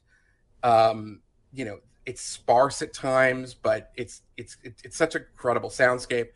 um, 0.62 1.20
you 1.52 1.64
know, 1.64 1.78
it's 2.06 2.22
sparse 2.22 2.82
at 2.82 2.92
times, 2.92 3.54
but 3.54 3.90
it's 3.96 4.22
it's 4.36 4.56
it's, 4.62 4.96
such 4.96 5.14
a 5.14 5.20
credible 5.20 5.70
soundscape. 5.70 6.28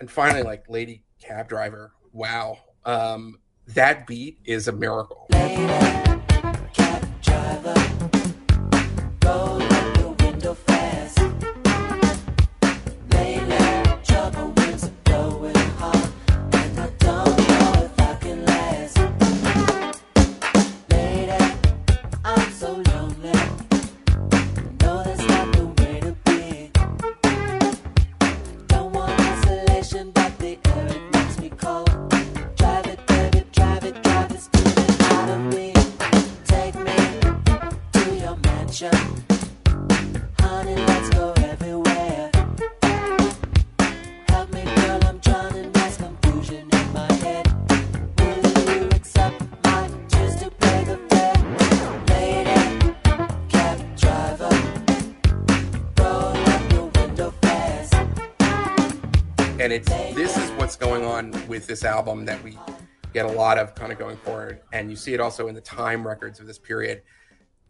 And 0.00 0.10
finally, 0.10 0.42
like 0.42 0.68
Lady 0.68 1.04
Cab 1.20 1.48
Driver, 1.48 1.92
wow, 2.12 2.58
um, 2.84 3.38
that 3.68 4.06
beat 4.06 4.38
is 4.44 4.68
a 4.68 4.72
miracle. 4.72 5.26
Cab 5.30 7.04
on 61.32 61.48
with 61.48 61.66
this 61.66 61.84
album 61.84 62.24
that 62.24 62.42
we 62.42 62.58
get 63.12 63.24
a 63.26 63.30
lot 63.30 63.58
of 63.58 63.74
kind 63.74 63.92
of 63.92 63.98
going 63.98 64.16
forward. 64.18 64.60
And 64.72 64.90
you 64.90 64.96
see 64.96 65.14
it 65.14 65.20
also 65.20 65.48
in 65.48 65.54
the 65.54 65.60
time 65.60 66.06
records 66.06 66.40
of 66.40 66.46
this 66.46 66.58
period. 66.58 67.02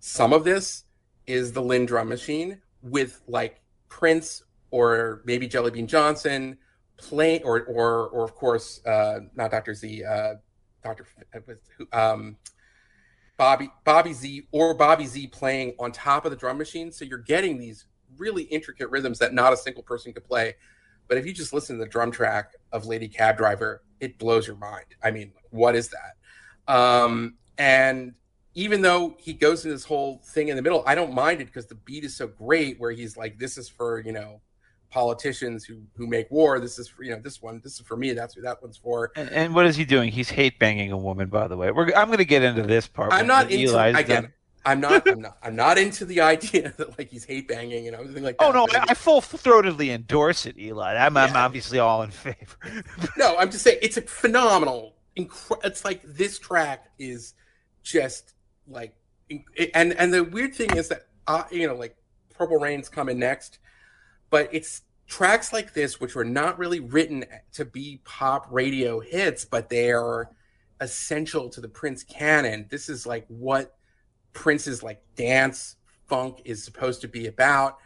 Some 0.00 0.32
of 0.32 0.44
this 0.44 0.84
is 1.26 1.52
the 1.52 1.62
Linn 1.62 1.86
drum 1.86 2.08
machine 2.08 2.60
with 2.82 3.22
like 3.26 3.62
prince 3.88 4.42
or 4.70 5.22
maybe 5.24 5.48
Jellybean 5.48 5.86
Johnson 5.86 6.58
playing 6.96 7.42
or 7.44 7.62
or 7.64 8.08
or 8.08 8.24
of 8.24 8.36
course 8.36 8.80
uh 8.86 9.18
not 9.34 9.50
dr 9.50 9.74
z 9.74 10.04
uh 10.04 10.34
dr 10.84 11.04
F- 11.34 11.56
um 11.92 12.36
bobby 13.36 13.68
bobby 13.84 14.12
z 14.12 14.46
or 14.52 14.74
bobby 14.74 15.04
z 15.04 15.26
playing 15.26 15.74
on 15.80 15.90
top 15.90 16.24
of 16.24 16.30
the 16.30 16.36
drum 16.36 16.56
machine. 16.58 16.92
So 16.92 17.04
you're 17.04 17.18
getting 17.18 17.58
these 17.58 17.86
really 18.16 18.44
intricate 18.44 18.90
rhythms 18.90 19.18
that 19.18 19.34
not 19.34 19.52
a 19.52 19.56
single 19.56 19.82
person 19.82 20.12
could 20.12 20.24
play. 20.24 20.54
But 21.08 21.18
if 21.18 21.26
you 21.26 21.32
just 21.32 21.52
listen 21.52 21.78
to 21.78 21.84
the 21.84 21.90
drum 21.90 22.10
track 22.10 22.52
of 22.74 22.86
Lady 22.86 23.08
Cab 23.08 23.38
Driver, 23.38 23.82
it 24.00 24.18
blows 24.18 24.46
your 24.46 24.56
mind. 24.56 24.86
I 25.02 25.12
mean, 25.12 25.32
what 25.50 25.76
is 25.76 25.88
that? 25.88 26.72
Um, 26.72 27.36
and 27.56 28.14
even 28.54 28.82
though 28.82 29.16
he 29.18 29.32
goes 29.32 29.64
into 29.64 29.74
this 29.74 29.84
whole 29.84 30.20
thing 30.24 30.48
in 30.48 30.56
the 30.56 30.62
middle, 30.62 30.82
I 30.86 30.94
don't 30.94 31.14
mind 31.14 31.40
it 31.40 31.46
because 31.46 31.66
the 31.66 31.76
beat 31.76 32.04
is 32.04 32.16
so 32.16 32.26
great. 32.26 32.78
Where 32.78 32.90
he's 32.90 33.16
like, 33.16 33.38
"This 33.38 33.56
is 33.56 33.68
for 33.68 34.00
you 34.00 34.12
know 34.12 34.40
politicians 34.90 35.64
who 35.64 35.82
who 35.96 36.06
make 36.06 36.30
war. 36.30 36.58
This 36.58 36.78
is 36.78 36.88
for 36.88 37.04
you 37.04 37.12
know 37.12 37.20
this 37.20 37.40
one. 37.40 37.60
This 37.62 37.74
is 37.74 37.80
for 37.80 37.96
me. 37.96 38.12
That's 38.12 38.34
who 38.34 38.42
that 38.42 38.60
one's 38.60 38.76
for." 38.76 39.12
And, 39.16 39.30
and 39.30 39.54
what 39.54 39.66
is 39.66 39.76
he 39.76 39.84
doing? 39.84 40.10
He's 40.10 40.30
hate 40.30 40.58
banging 40.58 40.90
a 40.90 40.98
woman, 40.98 41.28
by 41.28 41.48
the 41.48 41.56
way. 41.56 41.70
We're, 41.70 41.92
I'm 41.94 42.08
going 42.08 42.18
to 42.18 42.24
get 42.24 42.42
into 42.42 42.62
this 42.62 42.88
part. 42.88 43.12
I'm 43.12 43.26
not 43.26 43.50
into 43.50 43.76
Eli's 43.76 43.96
again. 43.96 44.22
done. 44.22 44.32
I'm 44.66 44.80
not. 44.80 45.08
I'm 45.08 45.20
not. 45.20 45.38
I'm 45.42 45.56
not 45.56 45.78
into 45.78 46.04
the 46.04 46.20
idea 46.20 46.72
that 46.78 46.98
like 46.98 47.10
he's 47.10 47.24
hate 47.24 47.48
banging 47.48 47.86
and 47.86 47.96
everything 47.96 48.22
like 48.22 48.38
that. 48.38 48.44
Oh 48.46 48.52
no, 48.52 48.66
I, 48.72 48.86
I 48.90 48.94
full 48.94 49.20
throatedly 49.20 49.88
endorse 49.88 50.46
it, 50.46 50.58
Eli. 50.58 50.96
I'm, 50.96 51.16
I'm 51.16 51.36
obviously 51.36 51.78
all 51.78 52.02
in 52.02 52.10
favor. 52.10 52.56
no, 53.16 53.36
I'm 53.36 53.50
just 53.50 53.64
saying 53.64 53.78
it's 53.82 53.96
a 53.96 54.02
phenomenal. 54.02 54.94
It's 55.16 55.84
like 55.84 56.02
this 56.04 56.38
track 56.38 56.90
is 56.98 57.34
just 57.82 58.34
like, 58.66 58.94
and 59.74 59.92
and 59.92 60.12
the 60.12 60.24
weird 60.24 60.54
thing 60.54 60.74
is 60.76 60.88
that 60.88 61.06
uh, 61.26 61.44
you 61.50 61.66
know 61.66 61.74
like 61.74 61.96
Purple 62.34 62.58
Rain's 62.58 62.88
coming 62.88 63.18
next, 63.18 63.58
but 64.30 64.48
it's 64.52 64.82
tracks 65.06 65.52
like 65.52 65.74
this 65.74 66.00
which 66.00 66.14
were 66.14 66.24
not 66.24 66.58
really 66.58 66.80
written 66.80 67.24
to 67.52 67.64
be 67.64 68.00
pop 68.04 68.46
radio 68.50 69.00
hits, 69.00 69.44
but 69.44 69.68
they 69.68 69.90
are 69.90 70.30
essential 70.80 71.48
to 71.50 71.60
the 71.60 71.68
Prince 71.68 72.02
canon. 72.02 72.66
This 72.70 72.88
is 72.88 73.06
like 73.06 73.26
what 73.28 73.76
Prince's 74.34 74.82
like 74.82 75.02
dance 75.16 75.76
funk 76.06 76.42
is 76.44 76.62
supposed 76.62 77.00
to 77.00 77.08
be 77.08 77.26
about, 77.26 77.78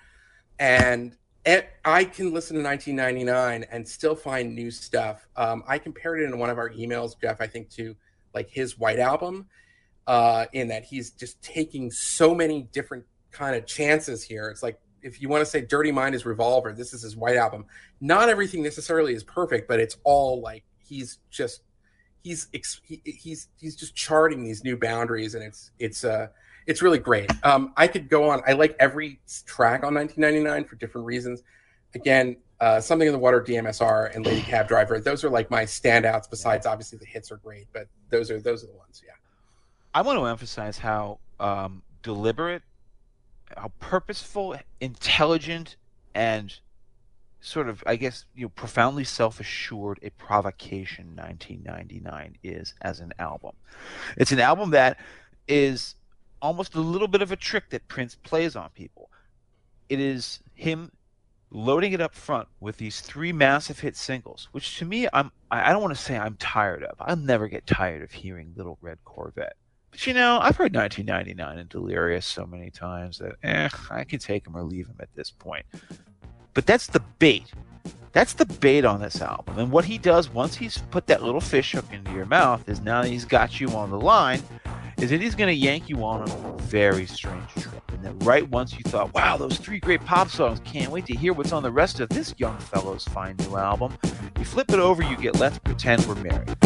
and 0.59 1.17
it, 1.47 1.71
I 1.85 2.05
can 2.05 2.35
listen 2.35 2.57
to 2.57 2.63
1999 2.63 3.65
and 3.71 3.87
still 3.87 4.17
find 4.17 4.55
new 4.55 4.71
stuff. 4.71 5.27
Um, 5.37 5.63
I 5.67 5.79
compared 5.79 6.21
it 6.21 6.25
in 6.25 6.39
one 6.39 6.51
of 6.51 6.59
our 6.59 6.71
emails, 6.71 7.19
Jeff. 7.21 7.41
I 7.41 7.47
think 7.47 7.71
to 7.71 7.95
like 8.35 8.51
his 8.51 8.79
White 8.79 8.99
Album, 8.99 9.47
uh, 10.07 10.47
in 10.53 10.69
that 10.69 10.85
he's 10.85 11.11
just 11.11 11.41
taking 11.43 11.91
so 11.91 12.35
many 12.35 12.63
different 12.73 13.05
kind 13.31 13.55
of 13.55 13.67
chances 13.67 14.23
here. 14.23 14.49
It's 14.49 14.63
like 14.63 14.81
if 15.03 15.21
you 15.21 15.29
want 15.29 15.43
to 15.43 15.47
say 15.47 15.61
Dirty 15.61 15.93
Mind 15.93 16.15
is 16.15 16.27
Revolver, 16.27 16.73
this 16.73 16.93
is 16.93 17.03
his 17.03 17.17
White 17.17 17.37
Album. 17.37 17.67
Not 18.01 18.29
everything 18.29 18.63
necessarily 18.63 19.15
is 19.15 19.23
perfect, 19.23 19.69
but 19.69 19.79
it's 19.81 19.97
all 20.05 20.41
like 20.41 20.65
he's 20.79 21.19
just 21.31 21.63
he's 22.23 22.49
ex- 22.55 22.81
he, 22.85 23.01
he's 23.05 23.49
he's 23.61 23.77
just 23.77 23.95
charting 23.95 24.45
these 24.45 24.65
new 24.65 24.77
boundaries, 24.77 25.35
and 25.35 25.43
it's 25.45 25.71
it's 25.79 26.05
uh 26.05 26.29
it's 26.67 26.83
really 26.83 26.99
great. 26.99 27.31
Um, 27.45 27.73
I 27.77 27.87
could 27.87 28.09
go 28.09 28.29
on. 28.29 28.43
I 28.47 28.53
like 28.53 28.77
every 28.79 29.21
track 29.47 29.85
on 29.85 29.95
1999 29.95 30.65
for 30.65 30.77
different 30.77 31.07
reasons. 31.07 31.43
Again, 31.95 32.37
uh, 32.61 32.81
something 32.81 33.09
in 33.09 33.13
the 33.13 33.19
water, 33.19 33.41
DMSR, 33.41 34.15
and 34.15 34.27
Lady 34.27 34.43
Cab 34.43 34.69
Driver. 34.69 35.01
Those 35.01 35.25
are 35.25 35.31
like 35.31 35.51
my 35.51 35.65
standouts. 35.65 36.29
Besides, 36.29 36.67
obviously 36.67 36.99
the 36.99 37.07
hits 37.07 37.33
are 37.33 37.39
great, 37.39 37.67
but 37.73 37.89
those 38.11 38.31
are 38.31 38.41
those 38.41 38.65
are 38.65 38.67
the 38.67 38.77
ones. 38.77 39.03
Yeah. 39.05 39.13
I 39.95 40.03
want 40.03 40.19
to 40.19 40.27
emphasize 40.27 40.79
how 40.79 41.19
um, 41.41 41.83
deliberate, 42.03 42.63
how 43.57 43.73
purposeful, 43.81 44.57
intelligent, 44.81 45.77
and 46.15 46.55
sort 47.41 47.69
of, 47.69 47.83
I 47.87 47.97
guess, 47.97 48.25
you 48.35 48.43
know, 48.43 48.49
profoundly 48.51 49.05
self-assured 49.05 50.01
a 50.03 50.11
provocation 50.11 51.15
1999 51.15 52.37
is 52.43 52.75
as 52.83 53.01
an 53.01 53.13
album. 53.19 53.53
It's 54.17 54.33
an 54.33 54.41
album 54.41 54.71
that 54.71 54.99
is 55.47 55.95
almost 56.43 56.75
a 56.75 56.81
little 56.81 57.09
bit 57.09 57.23
of 57.23 57.33
a 57.33 57.37
trick 57.37 57.71
that 57.71 57.89
Prince 57.89 58.15
plays 58.15 58.57
on 58.57 58.71
people. 58.71 59.11
It 59.89 60.01
is 60.01 60.41
him 60.55 60.93
loading 61.51 61.93
it 61.93 62.01
up 62.01 62.15
front 62.15 62.49
with 62.61 62.77
these 62.77 63.01
three 63.01 63.33
massive 63.33 63.81
hit 63.81 63.97
singles, 63.97 64.49
which 64.53 64.79
to 64.79 64.85
me, 64.85 65.09
I'm 65.13 65.31
I 65.51 65.73
don't 65.73 65.81
want 65.81 65.95
to 65.95 66.01
say 66.01 66.17
I'm 66.17 66.37
tired 66.37 66.85
of. 66.85 66.97
I'll 67.01 67.17
never 67.17 67.49
get 67.49 67.67
tired 67.67 68.03
of 68.03 68.13
hearing 68.13 68.53
Little 68.55 68.77
Red 68.83 68.99
Corvette. 69.05 69.57
But 69.91 70.07
you 70.07 70.13
know, 70.13 70.39
I've 70.41 70.57
heard 70.57 70.75
1999 70.75 71.59
and 71.59 71.69
Delirious 71.69 72.27
so 72.27 72.45
many 72.45 72.71
times 72.71 73.19
that 73.19 73.37
eh, 73.43 73.69
I 73.91 74.05
can 74.05 74.19
take 74.19 74.45
them 74.45 74.57
or 74.57 74.63
leave 74.63 74.89
them 74.89 74.99
at 75.01 75.09
this 75.15 75.31
point. 75.31 75.65
But 76.59 76.67
that's 76.67 76.89
the 76.89 76.99
bait. 77.21 77.45
That's 78.11 78.33
the 78.33 78.45
bait 78.45 78.85
on 78.85 79.01
this 79.01 79.23
album. 79.23 79.61
And 79.61 79.71
what 79.71 79.85
he 79.85 79.97
does 79.97 80.29
once 80.29 80.57
he's 80.57 80.79
put 80.91 81.07
that 81.07 81.23
little 81.23 81.41
fish 81.41 81.71
hook 81.71 81.85
into 81.93 82.11
your 82.11 82.27
mouth 82.27 82.69
is 82.69 82.81
now 82.81 83.03
that 83.03 83.09
he's 83.09 83.25
got 83.25 83.61
you 83.61 83.69
on 83.77 83.91
the 83.91 84.01
line, 84.01 84.43
is 84.97 85.11
that 85.11 85.21
he's 85.21 85.37
going 85.37 85.47
to 85.47 85.55
yank 85.55 85.89
you 85.89 86.03
on 86.03 86.29
a 86.29 86.63
very 86.63 87.07
strange 87.07 87.49
trip. 87.53 87.93
And 87.93 88.05
then 88.05 88.19
right 88.19 88.51
once 88.51 88.73
you 88.73 88.83
thought, 88.83 89.15
wow, 89.15 89.37
those 89.37 89.59
three 89.59 89.79
great 89.79 90.05
pop 90.05 90.31
songs, 90.31 90.61
can't 90.65 90.91
wait 90.91 91.07
to 91.07 91.15
hear 91.15 91.33
what's 91.33 91.53
on 91.53 91.63
the 91.63 91.71
rest 91.71 92.01
of 92.01 92.09
this 92.09 92.35
young 92.39 92.59
fellow's 92.59 93.05
fine 93.05 93.37
new 93.37 93.57
album. 93.57 93.97
You 94.37 94.45
flip 94.45 94.73
it 94.73 94.81
over, 94.81 95.05
you 95.05 95.17
get 95.17 95.39
Let's 95.39 95.61
Pretend 95.61 96.05
We're 96.07 96.17
Married. 96.17 96.57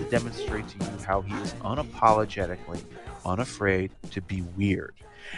To 0.00 0.10
demonstrate 0.10 0.66
to 0.68 0.78
you 0.78 0.90
how 1.06 1.20
he 1.20 1.34
is 1.34 1.52
unapologetically 1.54 2.82
unafraid 3.24 3.90
to 4.10 4.20
be 4.22 4.42
weird. 4.56 4.94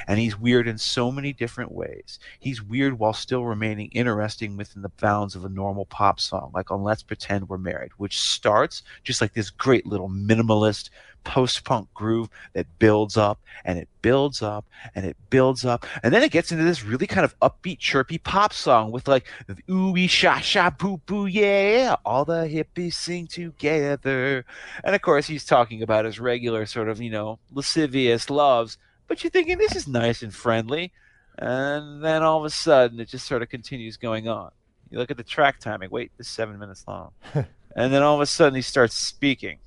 And 0.07 0.19
he's 0.19 0.39
weird 0.39 0.69
in 0.69 0.79
so 0.79 1.11
many 1.11 1.33
different 1.33 1.73
ways. 1.73 2.21
He's 2.39 2.63
weird 2.63 2.99
while 2.99 3.13
still 3.13 3.45
remaining 3.45 3.91
interesting 3.91 4.57
within 4.57 4.83
the 4.83 4.89
bounds 4.89 5.35
of 5.35 5.45
a 5.45 5.49
normal 5.49 5.87
pop 5.87 6.21
song, 6.21 6.53
like 6.55 6.71
on 6.71 6.83
Let's 6.83 7.03
Pretend 7.03 7.49
We're 7.49 7.59
Married, 7.59 7.91
which 7.97 8.21
starts 8.21 8.83
just 9.03 9.21
like 9.21 9.35
this 9.35 9.51
great 9.51 9.85
little 9.85 10.09
minimalist 10.09 10.91
post 11.25 11.65
punk 11.65 11.93
groove 11.95 12.29
that 12.53 12.67
builds 12.79 13.17
up 13.17 13.41
and 13.65 13.79
it 13.79 13.89
builds 14.03 14.43
up 14.43 14.65
and 14.95 15.07
it 15.07 15.17
builds 15.31 15.65
up. 15.65 15.87
And 16.03 16.13
then 16.13 16.23
it 16.23 16.31
gets 16.31 16.53
into 16.53 16.65
this 16.65 16.85
really 16.85 17.07
kind 17.07 17.25
of 17.25 17.39
upbeat, 17.41 17.79
chirpy 17.79 18.19
pop 18.19 18.53
song 18.53 18.91
with 18.91 19.09
like 19.09 19.27
ooh 19.71 19.97
sha 20.09 20.39
sha 20.39 20.71
boo 20.71 21.01
boo 21.07 21.27
yeah, 21.27 21.97
all 22.05 22.25
the 22.25 22.45
hippies 22.49 22.95
sing 22.95 23.27
together. 23.27 24.45
And 24.85 24.95
of 24.95 25.03
course, 25.03 25.27
he's 25.27 25.45
talking 25.45 25.83
about 25.83 26.05
his 26.05 26.21
regular 26.21 26.67
sort 26.67 26.89
of, 26.89 27.01
you 27.01 27.11
know, 27.11 27.39
lascivious 27.53 28.31
loves. 28.31 28.79
But 29.09 29.23
you're 29.23 29.31
thinking 29.31 29.59
this 29.59 29.77
is 29.77 29.89
nice 29.89 30.23
and 30.23 30.35
friendly. 30.35 30.93
And 31.39 32.05
then 32.05 32.23
all 32.23 32.39
of 32.39 32.45
a 32.45 32.51
sudden, 32.51 33.01
it 33.01 33.09
just 33.09 33.27
sort 33.27 33.43
of 33.43 33.49
continues 33.49 33.97
going 33.97 34.29
on. 34.29 34.51
You 34.91 34.99
look 34.99 35.11
at 35.11 35.17
the 35.17 35.23
track 35.23 35.59
timing. 35.59 35.91
Wait, 35.91 36.13
this 36.19 36.27
is 36.27 36.33
seven 36.33 36.59
minutes 36.59 36.85
long. 36.87 37.13
and 37.35 37.93
then 37.93 38.03
all 38.03 38.15
of 38.15 38.21
a 38.21 38.27
sudden, 38.27 38.55
he 38.55 38.63
starts 38.63 38.95
speaking. 38.95 39.59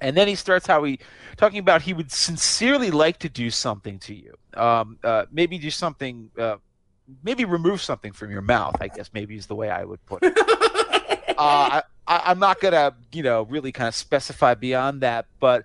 And 0.00 0.16
then 0.16 0.28
he 0.28 0.34
starts 0.34 0.66
how 0.66 0.84
he 0.84 0.98
talking 1.36 1.58
about 1.58 1.82
he 1.82 1.92
would 1.92 2.10
sincerely 2.10 2.90
like 2.90 3.18
to 3.20 3.28
do 3.28 3.50
something 3.50 3.98
to 4.00 4.14
you. 4.14 4.34
Um, 4.54 4.98
uh, 5.04 5.26
maybe 5.30 5.58
do 5.58 5.70
something. 5.70 6.30
Uh, 6.38 6.56
maybe 7.22 7.44
remove 7.44 7.80
something 7.80 8.12
from 8.12 8.30
your 8.30 8.42
mouth. 8.42 8.76
I 8.80 8.88
guess 8.88 9.10
maybe 9.12 9.36
is 9.36 9.46
the 9.46 9.54
way 9.54 9.70
I 9.70 9.84
would 9.84 10.04
put 10.06 10.22
it. 10.22 10.36
uh, 10.38 11.32
I, 11.38 11.82
I, 12.06 12.22
I'm 12.26 12.38
not 12.38 12.60
gonna, 12.60 12.94
you 13.12 13.22
know, 13.22 13.42
really 13.42 13.72
kind 13.72 13.88
of 13.88 13.94
specify 13.94 14.54
beyond 14.54 15.02
that, 15.02 15.26
but 15.38 15.64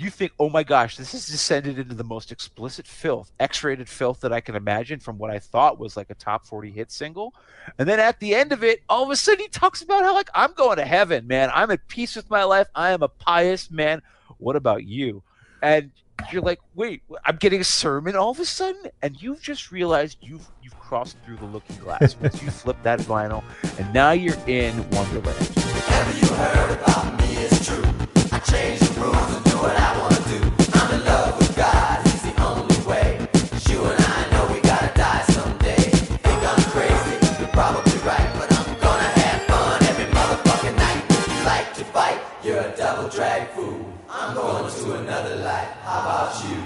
you 0.00 0.08
think, 0.08 0.32
oh 0.38 0.48
my 0.48 0.62
gosh, 0.62 0.96
this 0.96 1.12
has 1.12 1.26
descended 1.26 1.78
into 1.78 1.94
the 1.94 2.04
most 2.04 2.32
explicit 2.32 2.86
filth, 2.86 3.32
X-rated 3.38 3.88
filth 3.88 4.20
that 4.20 4.32
I 4.32 4.40
can 4.40 4.54
imagine 4.56 4.98
from 4.98 5.18
what 5.18 5.30
I 5.30 5.38
thought 5.38 5.78
was 5.78 5.94
like 5.96 6.08
a 6.08 6.14
top 6.14 6.46
40 6.46 6.70
hit 6.70 6.90
single. 6.90 7.34
And 7.78 7.86
then 7.86 8.00
at 8.00 8.18
the 8.18 8.34
end 8.34 8.52
of 8.52 8.64
it, 8.64 8.80
all 8.88 9.04
of 9.04 9.10
a 9.10 9.16
sudden 9.16 9.40
he 9.40 9.48
talks 9.48 9.82
about 9.82 10.02
how 10.02 10.14
like 10.14 10.30
I'm 10.34 10.54
going 10.54 10.78
to 10.78 10.86
heaven, 10.86 11.26
man. 11.26 11.50
I'm 11.54 11.70
at 11.70 11.86
peace 11.86 12.16
with 12.16 12.30
my 12.30 12.44
life. 12.44 12.68
I 12.74 12.92
am 12.92 13.02
a 13.02 13.08
pious 13.08 13.70
man. 13.70 14.00
What 14.38 14.56
about 14.56 14.84
you? 14.84 15.22
And 15.62 15.90
you're 16.32 16.42
like, 16.42 16.60
wait, 16.74 17.02
I'm 17.26 17.36
getting 17.36 17.60
a 17.60 17.64
sermon 17.64 18.16
all 18.16 18.30
of 18.30 18.40
a 18.40 18.46
sudden, 18.46 18.90
and 19.02 19.20
you've 19.20 19.42
just 19.42 19.70
realized 19.70 20.16
you've 20.22 20.46
you've 20.62 20.78
crossed 20.78 21.16
through 21.24 21.36
the 21.36 21.46
looking 21.46 21.76
glass 21.76 22.16
once 22.20 22.42
you 22.42 22.50
flip 22.50 22.76
that 22.82 23.00
vinyl, 23.00 23.44
and 23.78 23.92
now 23.92 24.12
you're 24.12 24.36
in 24.46 24.88
Wonderland. 24.90 25.36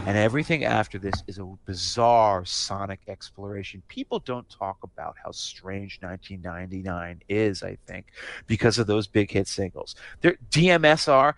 And 0.07 0.19
everything 0.19 0.65
after 0.65 0.99
this 0.99 1.15
is 1.27 1.39
a 1.39 1.45
bizarre 1.65 2.45
sonic 2.45 3.01
exploration. 3.09 3.83
People 3.89 4.21
don't 4.21 4.49
talk 4.49 4.79
about 4.83 5.17
how 5.23 5.33
strange 5.33 5.99
1999 6.03 7.23
is, 7.29 7.63
I 7.63 7.79
think, 7.87 8.07
because 8.47 8.79
of 8.79 8.87
those 8.87 9.07
big 9.07 9.31
hit 9.31 9.49
singles. 9.49 9.97
There, 10.21 10.37
DMSR, 10.51 11.35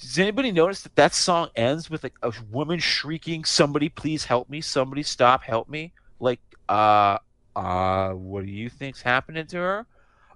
does 0.00 0.18
anybody 0.18 0.52
notice 0.52 0.82
that 0.82 0.96
that 0.96 1.14
song 1.14 1.48
ends 1.56 1.88
with 1.90 2.02
like 2.02 2.14
a 2.22 2.32
woman 2.50 2.78
shrieking, 2.78 3.44
"Somebody 3.44 3.88
please 3.88 4.24
help 4.24 4.48
me! 4.48 4.60
Somebody 4.60 5.02
stop, 5.02 5.42
help 5.42 5.68
me!" 5.68 5.92
Like, 6.20 6.40
uh, 6.68 7.18
uh, 7.54 8.10
what 8.10 8.44
do 8.44 8.50
you 8.50 8.68
think's 8.68 9.02
happening 9.02 9.46
to 9.46 9.56
her? 9.56 9.86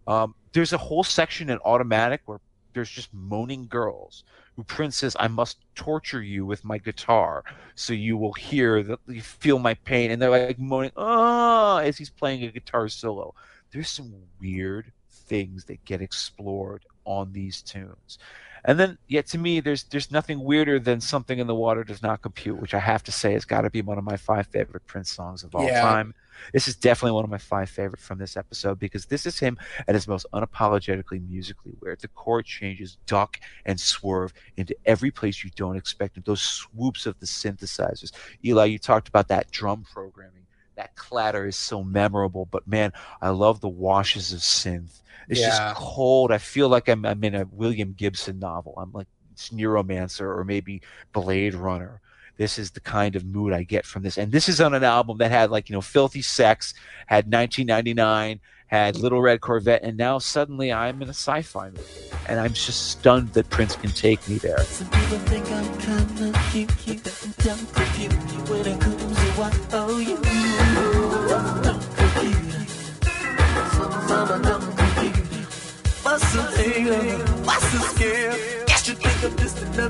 Um, 0.06 0.34
there's 0.52 0.72
a 0.72 0.78
whole 0.78 1.04
section 1.04 1.50
in 1.50 1.58
Automatic 1.58 2.22
where 2.24 2.40
there's 2.72 2.90
just 2.90 3.12
moaning 3.12 3.66
girls 3.66 4.24
who 4.56 4.64
Prince 4.64 4.96
says, 4.96 5.16
I 5.18 5.28
must 5.28 5.58
torture 5.74 6.22
you 6.22 6.46
with 6.46 6.64
my 6.64 6.78
guitar 6.78 7.44
so 7.74 7.92
you 7.92 8.16
will 8.16 8.32
hear 8.32 8.82
that 8.82 8.98
you 9.06 9.22
feel 9.22 9.58
my 9.58 9.74
pain. 9.74 10.10
And 10.10 10.20
they're 10.20 10.30
like 10.30 10.58
moaning, 10.58 10.92
oh, 10.96 11.78
as 11.78 11.98
he's 11.98 12.10
playing 12.10 12.44
a 12.44 12.50
guitar 12.50 12.88
solo. 12.88 13.34
There's 13.72 13.90
some 13.90 14.12
weird 14.40 14.92
things 15.08 15.64
that 15.66 15.84
get 15.84 16.02
explored 16.02 16.84
on 17.04 17.32
these 17.32 17.62
tunes. 17.62 18.18
And 18.64 18.78
then, 18.78 18.98
yet 19.08 19.26
to 19.28 19.38
me, 19.38 19.60
there's 19.60 19.84
there's 19.84 20.10
nothing 20.10 20.42
weirder 20.44 20.78
than 20.78 21.00
"Something 21.00 21.38
in 21.38 21.46
the 21.46 21.54
Water 21.54 21.84
Does 21.84 22.02
Not 22.02 22.22
Compute," 22.22 22.60
which 22.60 22.74
I 22.74 22.78
have 22.78 23.02
to 23.04 23.12
say 23.12 23.32
has 23.32 23.44
got 23.44 23.62
to 23.62 23.70
be 23.70 23.82
one 23.82 23.98
of 23.98 24.04
my 24.04 24.16
five 24.16 24.46
favorite 24.48 24.86
Prince 24.86 25.10
songs 25.10 25.42
of 25.44 25.54
all 25.54 25.64
Yeah. 25.64 25.80
time. 25.80 26.14
This 26.52 26.68
is 26.68 26.76
definitely 26.76 27.12
one 27.12 27.24
of 27.24 27.30
my 27.30 27.38
five 27.38 27.68
favorite 27.68 28.00
from 28.00 28.18
this 28.18 28.36
episode 28.36 28.78
because 28.78 29.06
this 29.06 29.26
is 29.26 29.38
him 29.38 29.58
at 29.86 29.94
his 29.94 30.08
most 30.08 30.26
unapologetically 30.32 31.26
musically 31.28 31.72
weird. 31.80 32.00
The 32.00 32.08
chord 32.08 32.46
changes 32.46 32.96
duck 33.06 33.38
and 33.66 33.78
swerve 33.78 34.32
into 34.56 34.74
every 34.86 35.10
place 35.10 35.44
you 35.44 35.50
don't 35.54 35.76
expect 35.76 36.16
it. 36.16 36.24
Those 36.24 36.40
swoops 36.40 37.04
of 37.06 37.18
the 37.18 37.26
synthesizers. 37.26 38.12
Eli, 38.44 38.64
you 38.66 38.78
talked 38.78 39.08
about 39.08 39.28
that 39.28 39.50
drum 39.50 39.84
programming. 39.92 40.46
That 40.80 40.96
clatter 40.96 41.46
is 41.46 41.56
so 41.56 41.84
memorable, 41.84 42.48
but 42.50 42.66
man, 42.66 42.94
I 43.20 43.28
love 43.28 43.60
the 43.60 43.68
washes 43.68 44.32
of 44.32 44.38
synth. 44.38 45.02
It's 45.28 45.38
Yeah. 45.38 45.48
just 45.48 45.74
cold. 45.76 46.32
I 46.32 46.38
feel 46.38 46.70
like 46.70 46.88
I'm, 46.88 47.04
I'm 47.04 47.22
in 47.22 47.34
a 47.34 47.44
William 47.52 47.92
Gibson 47.92 48.38
novel. 48.38 48.72
I'm 48.78 48.90
like 48.90 49.06
it's 49.30 49.50
Neuromancer 49.50 50.22
or 50.22 50.42
maybe 50.42 50.80
Blade 51.12 51.52
Runner. 51.54 52.00
This 52.38 52.58
is 52.58 52.70
the 52.70 52.80
kind 52.80 53.14
of 53.14 53.26
mood 53.26 53.52
I 53.52 53.62
get 53.62 53.84
from 53.84 54.02
this. 54.02 54.16
And 54.16 54.32
this 54.32 54.48
is 54.48 54.58
on 54.58 54.72
an 54.72 54.82
album 54.82 55.18
that 55.18 55.30
had 55.30 55.50
like, 55.50 55.68
you 55.68 55.74
know, 55.74 55.82
Filthy 55.82 56.22
Sex, 56.22 56.72
had 57.06 57.30
1999, 57.30 58.40
had 58.68 58.96
Little 58.96 59.20
Red 59.20 59.42
Corvette, 59.42 59.82
and 59.82 59.98
now 59.98 60.16
suddenly 60.18 60.72
I'm 60.72 61.02
in 61.02 61.08
a 61.08 61.12
sci-fi 61.12 61.68
movie. 61.68 61.82
And 62.26 62.40
I'm 62.40 62.54
just 62.54 62.88
stunned 62.92 63.34
that 63.34 63.50
Prince 63.50 63.76
can 63.76 63.90
take 63.90 64.26
me 64.26 64.38
there. 64.38 64.64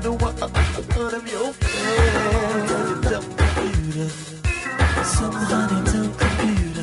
I'm 0.03 0.09
just 0.09 0.97
of 0.97 1.31
your 1.31 1.53
friends. 1.53 2.71
Don't 3.07 3.37
compute. 3.37 4.09
Some 5.05 5.31
honey 5.31 5.91
don't 5.91 6.17
compute. 6.17 6.77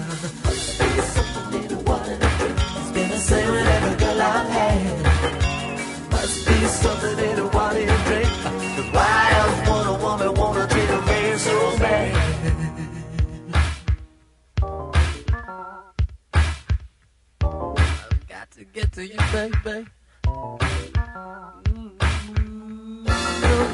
Something 1.02 1.62
in 1.62 1.68
the 1.68 1.78
water. 1.84 2.16
It's 2.20 2.90
been 2.92 3.10
the 3.10 3.18
same 3.18 3.50
with 3.50 3.66
every 3.66 3.96
girl 3.98 4.22
I've 4.22 4.48
had. 4.48 6.12
Must 6.12 6.46
be 6.46 6.54
something 6.66 7.18
in 7.28 7.36
the 7.36 7.46
water 7.48 7.80
you 7.80 7.96
drink. 8.06 8.28
Why 8.94 9.30
else 9.40 9.68
would 9.68 9.86
a 9.88 9.98
woman 10.00 10.34
wanna 10.34 10.66
take 10.68 10.88
a 10.88 11.00
man 11.00 11.38
so 11.38 11.78
bad? 11.78 12.14
I've 17.42 18.28
got 18.28 18.50
to 18.52 18.64
get 18.64 18.92
to 18.92 19.04
you, 19.04 19.18
baby. 19.32 19.88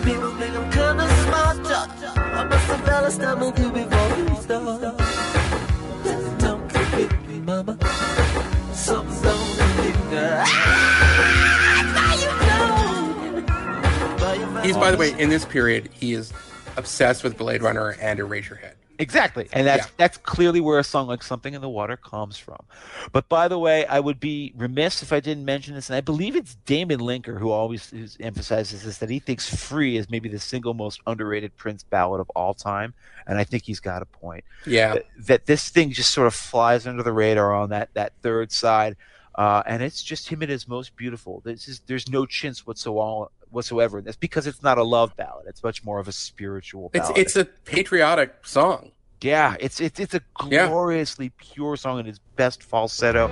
People 0.04 0.30
think 0.36 0.54
I'm 0.54 0.70
kinda 0.70 1.08
smart, 1.24 1.58
I 2.16 2.44
must 2.44 2.66
have 2.66 3.12
stomach 3.12 3.58
you 3.58 3.70
before 3.70 4.18
you 4.18 4.28
start. 4.42 4.98
Don't 6.38 6.68
mama. 7.46 7.78
Something 8.74 9.22
don't 9.22 9.58
compete 9.58 9.98
me. 10.10 10.20
He's, 14.62 14.76
by 14.76 14.90
the 14.90 14.96
way, 14.96 15.18
in 15.18 15.28
this 15.30 15.44
period, 15.44 15.90
he 15.92 16.14
is 16.14 16.32
obsessed 16.76 17.24
with 17.24 17.36
Blade 17.36 17.62
Runner 17.62 17.96
and 18.00 18.18
Eraserhead. 18.18 18.74
Exactly. 18.98 19.48
And 19.52 19.66
that's 19.66 19.86
Yeah. 19.86 19.92
that's 19.96 20.16
clearly 20.18 20.60
where 20.60 20.78
a 20.78 20.84
song 20.84 21.08
like 21.08 21.22
Something 21.22 21.54
in 21.54 21.60
the 21.60 21.68
Water 21.68 21.96
comes 21.96 22.36
from. 22.38 22.58
But 23.12 23.28
by 23.28 23.48
the 23.48 23.58
way, 23.58 23.86
I 23.86 23.98
would 24.00 24.20
be 24.20 24.52
remiss 24.56 25.02
if 25.02 25.12
I 25.12 25.20
didn't 25.20 25.44
mention 25.44 25.74
this, 25.74 25.90
and 25.90 25.96
I 25.96 26.00
believe 26.00 26.36
it's 26.36 26.54
Damon 26.66 27.00
Linker 27.00 27.38
who 27.38 27.50
always 27.50 28.16
emphasizes 28.20 28.84
this 28.84 28.98
that 28.98 29.10
he 29.10 29.18
thinks 29.18 29.52
Free 29.54 29.96
is 29.96 30.08
maybe 30.10 30.28
the 30.28 30.38
single 30.38 30.74
most 30.74 31.00
underrated 31.06 31.56
Prince 31.56 31.82
ballad 31.82 32.20
of 32.20 32.30
all 32.30 32.54
time. 32.54 32.94
And 33.26 33.38
I 33.38 33.44
think 33.44 33.64
he's 33.64 33.80
got 33.80 34.02
a 34.02 34.06
point. 34.06 34.44
Yeah. 34.66 34.94
That, 34.94 35.06
that 35.26 35.46
this 35.46 35.68
thing 35.70 35.90
just 35.90 36.10
sort 36.10 36.26
of 36.26 36.34
flies 36.34 36.86
under 36.86 37.02
the 37.02 37.12
radar 37.12 37.52
on 37.54 37.70
that 37.70 37.88
that 37.94 38.12
third 38.22 38.52
side. 38.52 38.96
Uh, 39.34 39.62
and 39.66 39.82
it's 39.82 40.00
just 40.02 40.28
him 40.28 40.42
at 40.44 40.48
his 40.48 40.68
most 40.68 40.94
beautiful. 40.94 41.40
This 41.44 41.66
is 41.66 41.80
there's 41.86 42.08
no 42.08 42.24
chintz 42.26 42.64
whatsoever 42.66 43.28
whatsoever 43.54 43.98
in 43.98 44.04
this 44.04 44.16
because 44.16 44.46
it's 44.46 44.62
not 44.62 44.76
a 44.78 44.82
love 44.82 45.16
ballad. 45.16 45.46
It's 45.48 45.62
much 45.62 45.84
more 45.84 45.98
of 45.98 46.08
a 46.08 46.12
spiritual 46.12 46.90
It's 46.92 47.06
ballad. 47.08 47.18
it's 47.18 47.36
a 47.36 47.44
patriotic 47.44 48.34
song. 48.46 48.90
Yeah, 49.20 49.56
it's 49.60 49.80
it's 49.80 49.98
it's 50.00 50.14
a 50.14 50.20
Yeah. 50.48 50.68
gloriously 50.68 51.30
pure 51.30 51.76
song 51.76 52.00
in 52.00 52.06
its 52.06 52.18
best 52.36 52.62
falsetto. 52.62 53.28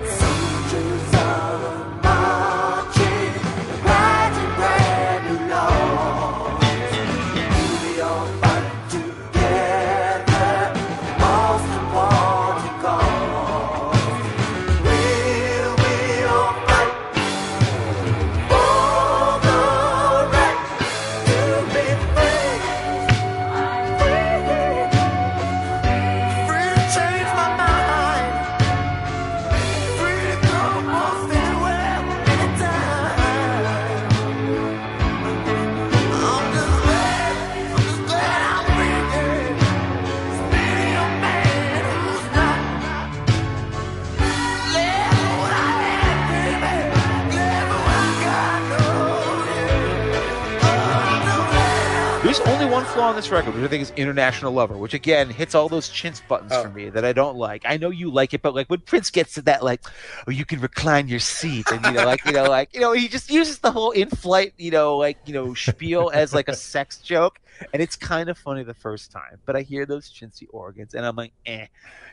On 53.13 53.17
this 53.17 53.31
record, 53.31 53.55
which 53.55 53.63
I 53.63 53.69
think 53.69 53.83
is 53.83 53.93
International 53.95 54.53
Lover, 54.55 54.79
which 54.79 54.95
again 54.95 55.29
hits 55.29 55.55
all 55.55 55.69
those 55.69 55.91
chintz 55.91 56.23
buttons 56.23 56.51
Oh. 56.55 56.63
for 56.63 56.71
me 56.71 56.89
that 56.89 57.05
I 57.05 57.13
don't 57.13 57.37
like. 57.37 57.63
I 57.67 57.77
know 57.77 57.91
you 57.91 58.11
like 58.11 58.33
it, 58.33 58.41
but 58.41 58.55
like 58.55 58.69
when 58.69 58.81
Prince 58.81 59.11
gets 59.11 59.35
to 59.35 59.43
that, 59.43 59.63
like, 59.63 59.83
oh, 60.27 60.31
you 60.31 60.47
can 60.47 60.61
recline 60.61 61.09
your 61.09 61.19
seat, 61.19 61.71
and 61.71 61.85
you 61.85 61.93
know, 61.93 62.07
like, 62.07 62.25
you 62.25 62.33
know, 62.33 62.45
like, 62.45 62.73
you 62.73 62.81
know, 62.81 62.93
he 62.93 63.09
just 63.09 63.31
uses 63.31 63.59
the 63.59 63.71
whole 63.71 63.91
in-flight, 63.91 64.55
you 64.57 64.71
know, 64.71 64.97
like, 64.97 65.19
you 65.27 65.35
know, 65.35 65.53
spiel 65.53 66.11
as 66.15 66.33
like 66.33 66.49
a 66.49 66.57
sex 66.57 67.03
joke, 67.03 67.39
and 67.75 67.83
it's 67.83 67.97
kind 67.97 68.31
of 68.31 68.39
funny 68.39 68.63
the 68.63 68.73
first 68.73 69.13
time. 69.13 69.39
But 69.45 69.57
I 69.57 69.61
hear 69.61 69.85
those 69.85 70.11
chintzy 70.11 70.47
organs, 70.51 70.95
and 70.95 71.05
I'm 71.05 71.15
like, 71.15 71.35
eh, 71.45 71.67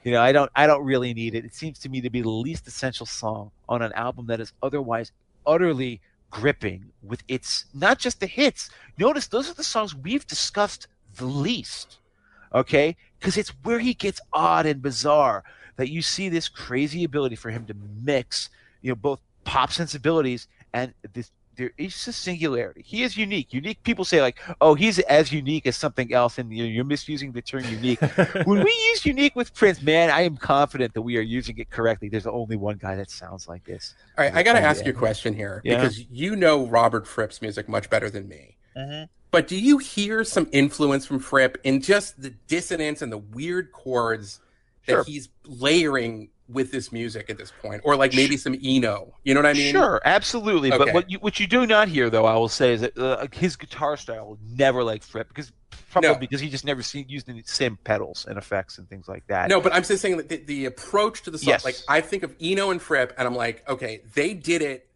you 0.03 0.11
know, 0.11 0.21
I 0.21 0.33
don't, 0.33 0.51
I 0.53 0.67
don't 0.67 0.83
really 0.83 1.13
need 1.13 1.33
it. 1.33 1.45
It 1.45 1.55
seems 1.55 1.79
to 1.79 1.87
me 1.87 2.01
to 2.01 2.09
be 2.09 2.21
the 2.21 2.29
least 2.29 2.67
essential 2.67 3.05
song 3.05 3.51
on 3.69 3.81
an 3.81 3.93
album 3.93 4.27
that 4.27 4.41
is 4.41 4.51
otherwise 4.61 5.13
utterly 5.47 6.01
gripping 6.31 6.91
with 7.01 7.23
its 7.27 7.65
not 7.73 7.99
just 7.99 8.19
the 8.19 8.27
hits. 8.27 8.69
Notice 8.97 9.27
those 9.27 9.49
are 9.49 9.53
the 9.53 9.63
songs 9.63 9.95
we've 9.95 10.27
discussed 10.27 10.87
the 11.15 11.25
least. 11.25 11.97
Okay? 12.53 12.95
Because 13.19 13.37
it's 13.37 13.49
where 13.63 13.79
he 13.79 13.93
gets 13.93 14.21
odd 14.33 14.65
and 14.65 14.81
bizarre 14.81 15.43
that 15.75 15.89
you 15.89 16.01
see 16.01 16.29
this 16.29 16.49
crazy 16.49 17.03
ability 17.03 17.35
for 17.35 17.51
him 17.51 17.65
to 17.65 17.75
mix, 18.03 18.49
you 18.81 18.89
know, 18.89 18.95
both 18.95 19.19
pop 19.43 19.71
sensibilities 19.71 20.47
and 20.73 20.93
this 21.13 21.31
there 21.59 21.71
is 21.77 22.07
a 22.07 22.13
singularity. 22.13 22.81
He 22.85 23.03
is 23.03 23.17
unique. 23.17 23.53
Unique 23.53 23.83
people 23.83 24.05
say 24.05 24.21
like, 24.21 24.39
"Oh, 24.61 24.73
he's 24.75 24.97
as 24.99 25.31
unique 25.31 25.67
as 25.67 25.75
something 25.75 26.13
else," 26.13 26.37
and 26.39 26.51
you're, 26.51 26.65
you're 26.65 26.85
misusing 26.85 27.33
the 27.33 27.41
term 27.41 27.65
unique. 27.65 27.99
when 28.45 28.63
we 28.63 28.71
use 28.91 29.05
unique 29.05 29.35
with 29.35 29.53
Prince, 29.53 29.81
man, 29.81 30.09
I 30.09 30.21
am 30.21 30.37
confident 30.37 30.93
that 30.93 31.01
we 31.01 31.17
are 31.17 31.21
using 31.21 31.57
it 31.57 31.69
correctly. 31.69 32.07
There's 32.07 32.25
only 32.25 32.55
one 32.55 32.77
guy 32.77 32.95
that 32.95 33.11
sounds 33.11 33.49
like 33.49 33.65
this. 33.65 33.93
All 34.17 34.23
right, 34.23 34.33
I 34.33 34.41
got 34.41 34.53
to 34.53 34.61
ask 34.61 34.85
you 34.85 34.91
a 34.91 34.95
question 34.95 35.33
here 35.35 35.61
Yeah. 35.65 35.75
because 35.75 35.99
you 36.09 36.37
know 36.37 36.65
Robert 36.65 37.05
Fripp's 37.05 37.41
music 37.41 37.67
much 37.67 37.89
better 37.89 38.09
than 38.09 38.29
me. 38.29 38.55
Mm-hmm. 38.77 39.03
But 39.31 39.47
do 39.47 39.59
you 39.59 39.77
hear 39.79 40.23
some 40.23 40.47
influence 40.53 41.05
from 41.05 41.19
Fripp 41.19 41.57
in 41.65 41.81
just 41.81 42.21
the 42.21 42.31
dissonance 42.47 43.01
and 43.01 43.11
the 43.11 43.17
weird 43.17 43.73
chords 43.73 44.39
that 44.87 44.93
Sure. 44.93 45.03
he's 45.03 45.27
layering 45.45 46.29
with 46.49 46.71
this 46.71 46.91
music 46.91 47.29
at 47.29 47.37
this 47.37 47.51
point, 47.61 47.81
or 47.85 47.95
like 47.95 48.13
maybe 48.13 48.35
some 48.37 48.55
Eno? 48.63 49.13
You 49.23 49.33
know 49.33 49.39
what 49.41 49.49
I 49.49 49.53
mean? 49.53 49.71
Sure, 49.71 50.01
absolutely. 50.03 50.69
But 50.71 50.93
what 50.93 51.09
you 51.09 51.19
what 51.19 51.39
you 51.39 51.47
do 51.47 51.65
not 51.67 51.87
hear, 51.87 52.09
though, 52.09 52.25
I 52.25 52.35
will 52.35 52.49
say, 52.49 52.73
is 52.73 52.81
that 52.81 52.97
uh, 52.97 53.27
his 53.31 53.55
guitar 53.55 53.95
style 53.97 54.27
will 54.27 54.39
never 54.55 54.83
like 54.83 55.03
Fripp 55.03 55.27
because 55.29 55.51
probably 55.91 56.09
No. 56.09 56.15
because 56.17 56.39
he 56.41 56.49
just 56.49 56.65
never 56.65 56.81
seen 56.81 57.05
used 57.09 57.25
the 57.27 57.41
same 57.45 57.77
pedals 57.83 58.25
and 58.27 58.37
effects 58.37 58.77
and 58.77 58.87
things 58.89 59.07
like 59.07 59.25
that. 59.27 59.49
No, 59.49 59.59
but 59.61 59.73
I'm 59.73 59.83
just 59.83 60.01
saying 60.01 60.17
that 60.17 60.29
the, 60.29 60.37
the 60.37 60.65
approach 60.65 61.23
to 61.23 61.31
the 61.31 61.37
song, 61.37 61.49
Yes. 61.49 61.65
like 61.65 61.75
I 61.87 62.01
think 62.01 62.23
of 62.23 62.35
Eno 62.39 62.69
and 62.71 62.81
Fripp, 62.81 63.13
and 63.17 63.27
I'm 63.27 63.35
like, 63.35 63.67
okay, 63.69 64.01
they 64.13 64.33
did 64.33 64.61
it 64.61 64.87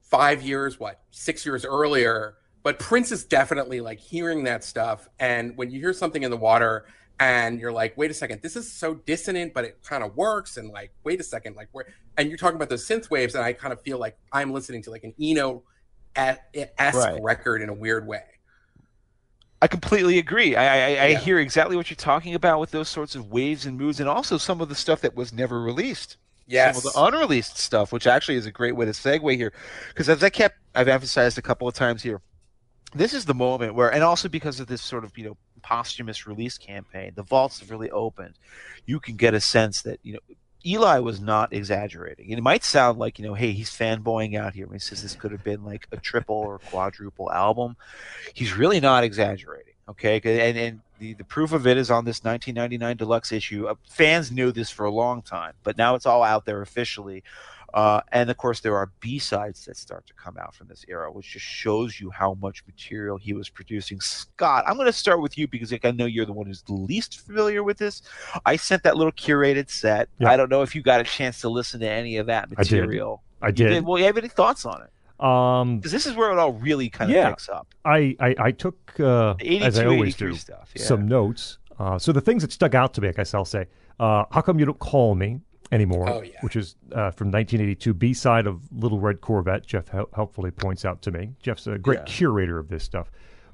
five 0.00 0.42
years, 0.42 0.80
what, 0.80 1.00
six 1.10 1.44
years 1.44 1.64
earlier. 1.64 2.34
But 2.62 2.78
Prince 2.78 3.12
is 3.12 3.24
definitely 3.24 3.80
like 3.80 3.98
hearing 3.98 4.44
that 4.44 4.64
stuff. 4.64 5.08
And 5.18 5.56
when 5.56 5.70
you 5.70 5.80
hear 5.80 5.92
something 5.92 6.22
in 6.22 6.30
the 6.30 6.36
water 6.36 6.86
and 7.20 7.60
you're 7.60 7.72
like, 7.72 7.96
wait 7.96 8.10
a 8.10 8.14
second, 8.14 8.42
this 8.42 8.56
is 8.56 8.70
so 8.72 8.94
dissonant, 8.94 9.52
but 9.54 9.64
it 9.64 9.78
kind 9.82 10.04
of 10.04 10.16
works. 10.16 10.56
And 10.56 10.70
like, 10.70 10.92
wait 11.04 11.20
a 11.20 11.24
second, 11.24 11.56
like, 11.56 11.68
where, 11.72 11.86
and 12.16 12.28
you're 12.28 12.38
talking 12.38 12.56
about 12.56 12.68
those 12.68 12.86
synth 12.86 13.10
waves, 13.10 13.34
and 13.34 13.44
I 13.44 13.52
kind 13.52 13.72
of 13.72 13.80
feel 13.82 13.98
like 13.98 14.16
I'm 14.32 14.52
listening 14.52 14.82
to 14.82 14.90
like 14.90 15.04
an 15.04 15.14
Eno 15.20 15.62
esque 16.16 16.96
Right. 16.96 17.22
record 17.22 17.62
in 17.62 17.68
a 17.68 17.74
weird 17.74 18.06
way. 18.06 18.22
I 19.60 19.66
completely 19.66 20.18
agree. 20.18 20.54
I, 20.54 20.94
I, 20.94 21.04
I 21.06 21.14
hear 21.14 21.40
exactly 21.40 21.76
what 21.76 21.90
you're 21.90 21.96
talking 21.96 22.34
about 22.34 22.60
with 22.60 22.70
those 22.70 22.88
sorts 22.88 23.16
of 23.16 23.32
waves 23.32 23.66
and 23.66 23.76
moods, 23.76 23.98
and 23.98 24.08
also 24.08 24.38
some 24.38 24.60
of 24.60 24.68
the 24.68 24.74
stuff 24.76 25.00
that 25.00 25.16
was 25.16 25.32
never 25.32 25.60
released. 25.60 26.16
Yes. 26.46 26.80
Some 26.80 26.88
of 26.88 26.94
the 26.94 27.18
unreleased 27.18 27.58
stuff, 27.58 27.92
which 27.92 28.06
actually 28.06 28.36
is 28.36 28.46
a 28.46 28.52
great 28.52 28.76
way 28.76 28.86
to 28.86 28.92
segue 28.92 29.36
here, 29.36 29.52
because 29.88 30.08
as 30.08 30.22
I 30.22 30.30
kept, 30.30 30.58
I've 30.74 30.88
emphasized 30.88 31.38
a 31.38 31.42
couple 31.42 31.66
of 31.66 31.74
times 31.74 32.02
here, 32.02 32.20
this 32.94 33.12
is 33.12 33.24
the 33.24 33.34
moment 33.34 33.74
where, 33.74 33.92
and 33.92 34.02
also 34.02 34.28
because 34.28 34.60
of 34.60 34.66
this 34.68 34.80
sort 34.80 35.04
of 35.04 35.16
you 35.18 35.24
know 35.24 35.36
posthumous 35.68 36.26
release 36.26 36.56
campaign, 36.56 37.12
the 37.14 37.22
vaults 37.22 37.60
have 37.60 37.70
really 37.70 37.90
opened. 37.90 38.34
You 38.86 39.00
can 39.00 39.16
get 39.16 39.34
a 39.34 39.40
sense 39.40 39.82
that 39.82 40.00
you 40.02 40.14
know 40.14 40.20
Eli 40.64 40.98
was 41.00 41.20
not 41.20 41.52
exaggerating. 41.52 42.30
It 42.30 42.42
might 42.42 42.64
sound 42.64 42.98
like 42.98 43.18
you 43.18 43.26
know, 43.26 43.34
hey, 43.34 43.52
he's 43.52 43.68
fanboying 43.70 44.34
out 44.34 44.54
here 44.54 44.66
when 44.66 44.76
he 44.76 44.80
says 44.80 45.02
this 45.02 45.14
could 45.14 45.30
have 45.30 45.44
been 45.44 45.64
like 45.66 45.86
a 45.92 45.98
triple 45.98 46.36
or 46.36 46.58
quadruple 46.58 47.30
album. 47.30 47.76
He's 48.32 48.56
really 48.56 48.80
not 48.80 49.04
exaggerating. 49.04 49.74
Okay. 49.90 50.16
and 50.24 50.58
and 50.58 50.80
the, 50.98 51.12
the 51.14 51.24
proof 51.24 51.52
of 51.52 51.66
it 51.66 51.76
is 51.76 51.90
on 51.90 52.06
this 52.06 52.24
1999 52.24 52.96
deluxe 52.96 53.30
issue. 53.30 53.66
Uh, 53.66 53.74
fans 53.90 54.32
knew 54.32 54.50
this 54.50 54.70
for 54.70 54.86
a 54.86 54.90
long 54.90 55.20
time, 55.20 55.52
but 55.62 55.76
now 55.76 55.94
it's 55.94 56.06
all 56.06 56.22
out 56.22 56.46
there 56.46 56.62
officially. 56.62 57.22
Uh, 57.74 58.00
and 58.12 58.30
of 58.30 58.36
course, 58.38 58.60
there 58.60 58.76
are 58.76 58.90
B 59.00 59.18
sides 59.18 59.64
that 59.66 59.76
start 59.76 60.06
to 60.06 60.14
come 60.14 60.36
out 60.38 60.54
from 60.54 60.68
this 60.68 60.84
era, 60.88 61.12
which 61.12 61.30
just 61.32 61.44
shows 61.44 62.00
you 62.00 62.10
how 62.10 62.34
much 62.40 62.64
material 62.66 63.18
he 63.18 63.32
was 63.34 63.48
producing. 63.50 64.00
Scott, 64.00 64.64
I'm 64.66 64.74
going 64.76 64.86
to 64.86 64.92
start 64.92 65.20
with 65.20 65.36
you 65.36 65.46
because 65.46 65.70
like, 65.70 65.84
I 65.84 65.90
know 65.90 66.06
you're 66.06 66.24
the 66.26 66.32
one 66.32 66.46
who's 66.46 66.62
the 66.62 66.72
least 66.72 67.20
familiar 67.20 67.62
with 67.62 67.76
this. 67.78 68.02
I 68.46 68.56
sent 68.56 68.82
that 68.84 68.96
little 68.96 69.12
curated 69.12 69.68
set. 69.70 70.08
I 70.24 70.36
don't 70.36 70.50
know 70.50 70.62
if 70.62 70.74
you 70.74 70.82
got 70.82 71.00
a 71.00 71.04
chance 71.04 71.40
to 71.42 71.48
listen 71.50 71.80
to 71.80 71.88
any 71.88 72.16
of 72.16 72.26
that 72.26 72.48
I 72.56 72.62
did. 72.64 72.80
material. 72.80 73.22
I 73.42 73.48
You 73.48 73.52
did. 73.52 73.84
Well, 73.84 73.98
you 73.98 74.06
have 74.06 74.16
any 74.18 74.28
thoughts 74.28 74.64
on 74.64 74.82
it? 74.82 74.90
Um, 75.24 75.78
Because 75.78 75.92
this 75.92 76.06
is 76.06 76.14
where 76.14 76.30
it 76.32 76.38
all 76.38 76.52
really 76.52 76.88
kind 76.88 77.10
of 77.10 77.16
Yeah. 77.16 77.28
picks 77.30 77.48
up. 77.48 77.66
I, 77.84 78.16
I, 78.20 78.34
I 78.38 78.50
took, 78.52 78.98
uh, 79.00 79.34
as 79.34 79.78
I 79.78 79.84
always 79.86 80.16
do, 80.16 80.32
stuff. 80.34 80.70
Yeah. 80.74 80.84
some 80.84 81.06
notes. 81.06 81.58
Uh, 81.78 81.98
so 81.98 82.12
the 82.12 82.20
things 82.20 82.42
that 82.42 82.52
stuck 82.52 82.74
out 82.74 82.94
to 82.94 83.00
me, 83.00 83.08
I 83.08 83.12
guess 83.12 83.34
I'll 83.34 83.44
say, 83.44 83.66
uh, 84.00 84.24
"How 84.30 84.40
Come 84.40 84.58
You 84.58 84.64
Don't 84.66 84.78
Call 84.78 85.14
Me 85.14 85.40
Anymore," 85.70 86.08
Oh, 86.08 86.22
yeah. 86.22 86.32
which 86.40 86.56
is 86.56 86.76
uh, 86.92 87.10
from 87.10 87.28
1982, 87.30 87.94
B-side 87.94 88.46
of 88.46 88.60
Little 88.72 89.00
Red 89.00 89.20
Corvette. 89.20 89.66
Jeff 89.66 89.88
hel- 89.88 90.08
helpfully 90.14 90.50
points 90.50 90.84
out 90.84 91.02
to 91.02 91.10
me. 91.10 91.34
Jeff's 91.42 91.66
a 91.66 91.78
great 91.78 91.98
Yeah. 92.00 92.04
curator 92.06 92.58
of 92.58 92.68
this 92.68 92.84
stuff. 92.84 93.10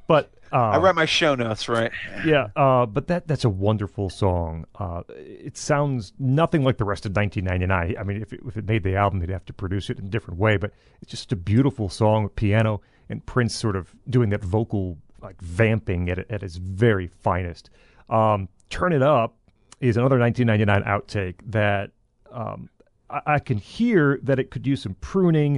But 0.06 0.32
uh, 0.52 0.56
I 0.56 0.78
write 0.78 0.94
my 0.94 1.06
show 1.06 1.34
notes, 1.34 1.68
right? 1.68 1.90
yeah, 2.26 2.48
uh, 2.54 2.84
but 2.86 3.06
that 3.08 3.26
that's 3.26 3.44
a 3.44 3.48
wonderful 3.48 4.10
song. 4.10 4.66
Uh, 4.78 5.02
it 5.08 5.56
sounds 5.56 6.12
nothing 6.18 6.62
like 6.62 6.76
the 6.76 6.84
rest 6.84 7.06
of 7.06 7.16
1999. 7.16 7.96
I 7.98 8.04
mean, 8.04 8.20
if 8.22 8.32
it, 8.32 8.40
if 8.46 8.56
it 8.58 8.66
made 8.66 8.82
the 8.84 8.96
album, 8.96 9.20
they'd 9.20 9.30
have 9.30 9.46
to 9.46 9.52
produce 9.54 9.88
it 9.90 9.98
in 9.98 10.04
a 10.04 10.08
different 10.08 10.38
way. 10.38 10.56
But 10.58 10.72
it's 11.00 11.10
just 11.10 11.32
a 11.32 11.36
beautiful 11.36 11.88
song 11.88 12.22
with 12.24 12.36
piano 12.36 12.82
and 13.08 13.24
Prince 13.24 13.54
sort 13.54 13.76
of 13.76 13.94
doing 14.08 14.28
that 14.30 14.44
vocal 14.44 14.98
like 15.22 15.40
vamping 15.40 16.10
at 16.10 16.18
at 16.30 16.42
its 16.42 16.56
very 16.56 17.06
finest. 17.08 17.70
Um, 18.10 18.48
Turn 18.70 18.92
it 18.92 19.02
up 19.02 19.36
is 19.80 19.96
another 19.96 20.18
1999 20.18 20.82
outtake 20.84 21.36
that 21.50 21.90
um, 22.34 22.68
I, 23.08 23.20
I 23.26 23.38
can 23.38 23.56
hear 23.58 24.18
that 24.22 24.38
it 24.38 24.50
could 24.50 24.66
use 24.66 24.82
some 24.82 24.94
pruning. 25.00 25.56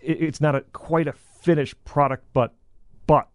It, 0.00 0.20
it's 0.22 0.40
not 0.40 0.54
a 0.54 0.60
quite 0.72 1.06
a 1.08 1.12
finished 1.12 1.82
product, 1.84 2.24
but 2.32 2.54
but 3.06 3.28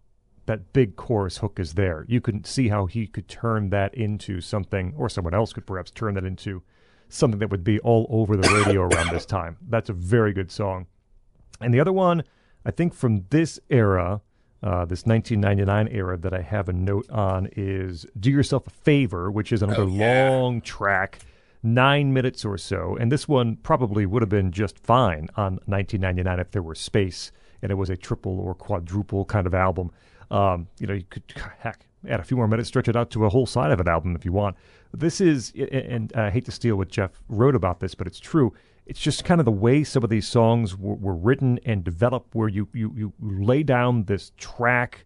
that 0.46 0.72
big 0.74 0.96
chorus 0.96 1.38
hook 1.38 1.60
is 1.60 1.74
there. 1.74 2.06
You 2.08 2.22
can 2.22 2.44
see 2.44 2.68
how 2.70 2.86
he 2.86 3.08
could 3.08 3.28
turn 3.28 3.70
that 3.72 3.94
into 3.96 4.40
something, 4.42 4.94
or 4.98 5.10
someone 5.10 5.34
else 5.34 5.52
could 5.54 5.66
perhaps 5.66 5.92
turn 5.92 6.14
that 6.16 6.24
into 6.26 6.62
something 7.10 7.40
that 7.40 7.50
would 7.50 7.64
be 7.64 7.80
all 7.80 8.06
over 8.10 8.36
the 8.38 8.48
radio 8.50 8.82
around 8.90 9.10
this 9.12 9.26
time. 9.26 9.58
That's 9.70 9.90
a 9.90 9.94
very 9.94 10.34
good 10.34 10.52
song. 10.52 10.86
And 11.62 11.74
the 11.74 11.80
other 11.80 11.94
one, 11.94 12.24
I 12.66 12.72
think 12.72 12.94
from 12.94 13.26
this 13.30 13.60
era, 13.70 14.22
uh, 14.64 14.86
this 14.86 15.06
1999 15.06 15.88
era 15.90 16.18
that 16.18 16.34
I 16.34 16.42
have 16.42 16.68
a 16.70 16.74
note 16.74 17.10
on 17.10 17.48
is 17.56 18.06
Do 18.20 18.30
Yourself 18.32 18.68
a 18.68 18.70
Favor, 18.70 19.32
which 19.32 19.52
is 19.52 19.62
another 19.62 19.84
Oh, 19.84 19.88
yeah. 19.88 20.30
long 20.30 20.62
track, 20.62 21.20
nine 21.64 22.14
minutes 22.14 22.45
or 22.45 22.58
so. 22.58 22.98
And 23.00 23.11
this 23.11 23.27
one 23.27 23.58
probably 23.58 24.06
would 24.06 24.22
have 24.22 24.30
been 24.30 24.52
just 24.52 24.80
fine 24.80 25.30
on 25.36 25.60
1999 25.66 26.40
if 26.40 26.52
there 26.52 26.61
were 26.61 26.76
space 26.76 27.32
and 27.61 27.72
it 27.72 27.76
was 27.76 27.90
a 27.90 27.98
triple 27.98 28.40
or 28.40 28.53
quadruple 28.53 29.26
kind 29.26 29.48
of 29.48 29.53
album. 29.53 29.92
Um, 30.30 30.68
you 30.80 30.88
know, 30.88 30.94
you 30.94 31.06
could, 31.10 31.24
heck, 31.60 31.86
add 32.08 32.19
a 32.19 32.24
few 32.24 32.38
more 32.38 32.48
minutes, 32.48 32.68
stretch 32.68 32.88
it 32.88 32.95
out 32.95 33.10
to 33.11 33.26
a 33.26 33.30
whole 33.30 33.45
side 33.45 33.72
of 33.72 33.80
an 33.80 33.88
album 33.88 34.16
if 34.16 34.26
you 34.26 34.32
want. 34.32 34.56
This 34.94 35.22
is, 35.22 35.53
and 35.72 36.11
I 36.14 36.30
hate 36.30 36.45
to 36.45 36.52
steal 36.52 36.76
what 36.76 36.90
Jeff 36.90 37.11
wrote 37.30 37.56
about 37.56 37.80
this, 37.80 37.95
but 37.95 38.08
it's 38.08 38.19
true. 38.19 38.53
It's 38.86 39.00
just 39.00 39.26
kind 39.26 39.42
of 39.42 39.45
the 39.45 39.52
way 39.52 39.84
some 39.84 40.03
of 40.03 40.10
these 40.10 40.27
songs 40.27 40.77
were, 40.77 40.95
were 40.95 41.16
written 41.16 41.60
and 41.66 41.84
developed, 41.84 42.34
where 42.34 42.48
you, 42.48 42.69
you, 42.74 42.94
you 42.95 43.14
lay 43.19 43.64
down 43.64 44.06
this 44.06 44.32
track, 44.38 45.06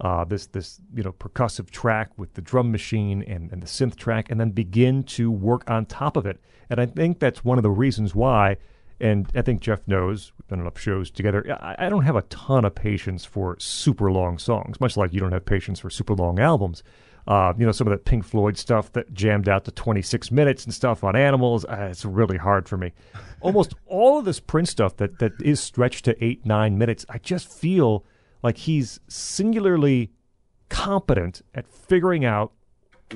uh, 0.00 0.24
this 0.24 0.46
this 0.46 0.80
you 0.94 1.02
know 1.02 1.12
percussive 1.12 1.70
track 1.70 2.10
with 2.16 2.34
the 2.34 2.40
drum 2.40 2.72
machine 2.72 3.22
and, 3.22 3.52
and 3.52 3.62
the 3.62 3.66
synth 3.66 3.96
track, 3.96 4.30
and 4.30 4.40
then 4.40 4.50
begin 4.50 5.02
to 5.04 5.30
work 5.30 5.68
on 5.70 5.86
top 5.86 6.16
of 6.16 6.26
it. 6.26 6.40
And 6.68 6.80
I 6.80 6.86
think 6.86 7.18
that's 7.18 7.44
one 7.44 7.58
of 7.58 7.62
the 7.62 7.70
reasons 7.70 8.14
why. 8.14 8.56
And 9.02 9.30
I 9.34 9.40
think 9.40 9.62
Jeff 9.62 9.80
knows 9.86 10.32
we've 10.38 10.48
done 10.48 10.60
enough 10.60 10.78
shows 10.78 11.10
together. 11.10 11.56
I, 11.60 11.86
I 11.86 11.88
don't 11.88 12.04
have 12.04 12.16
a 12.16 12.22
ton 12.22 12.66
of 12.66 12.74
patience 12.74 13.24
for 13.24 13.56
super 13.58 14.12
long 14.12 14.38
songs, 14.38 14.78
much 14.78 14.96
like 14.96 15.12
you 15.14 15.20
don't 15.20 15.32
have 15.32 15.46
patience 15.46 15.80
for 15.80 15.88
super 15.88 16.14
long 16.14 16.38
albums. 16.38 16.82
Uh, 17.26 17.52
you 17.56 17.64
know, 17.64 17.72
some 17.72 17.86
of 17.86 17.92
that 17.92 18.04
Pink 18.04 18.24
Floyd 18.24 18.58
stuff 18.58 18.92
that 18.92 19.12
jammed 19.14 19.48
out 19.48 19.64
to 19.64 19.70
26 19.70 20.30
minutes 20.30 20.64
and 20.64 20.74
stuff 20.74 21.04
on 21.04 21.16
Animals, 21.16 21.64
uh, 21.64 21.88
it's 21.90 22.04
really 22.04 22.36
hard 22.36 22.68
for 22.68 22.76
me. 22.76 22.92
Almost 23.40 23.74
all 23.86 24.18
of 24.18 24.24
this 24.24 24.40
Prince 24.40 24.70
stuff 24.70 24.96
that, 24.96 25.18
that 25.18 25.32
is 25.40 25.60
stretched 25.60 26.04
to 26.06 26.24
eight, 26.24 26.44
nine 26.44 26.76
minutes, 26.76 27.06
I 27.08 27.18
just 27.18 27.50
feel 27.50 28.04
like 28.42 28.58
he's 28.58 29.00
singularly 29.08 30.10
competent 30.68 31.42
at 31.54 31.66
figuring 31.66 32.24
out 32.24 32.52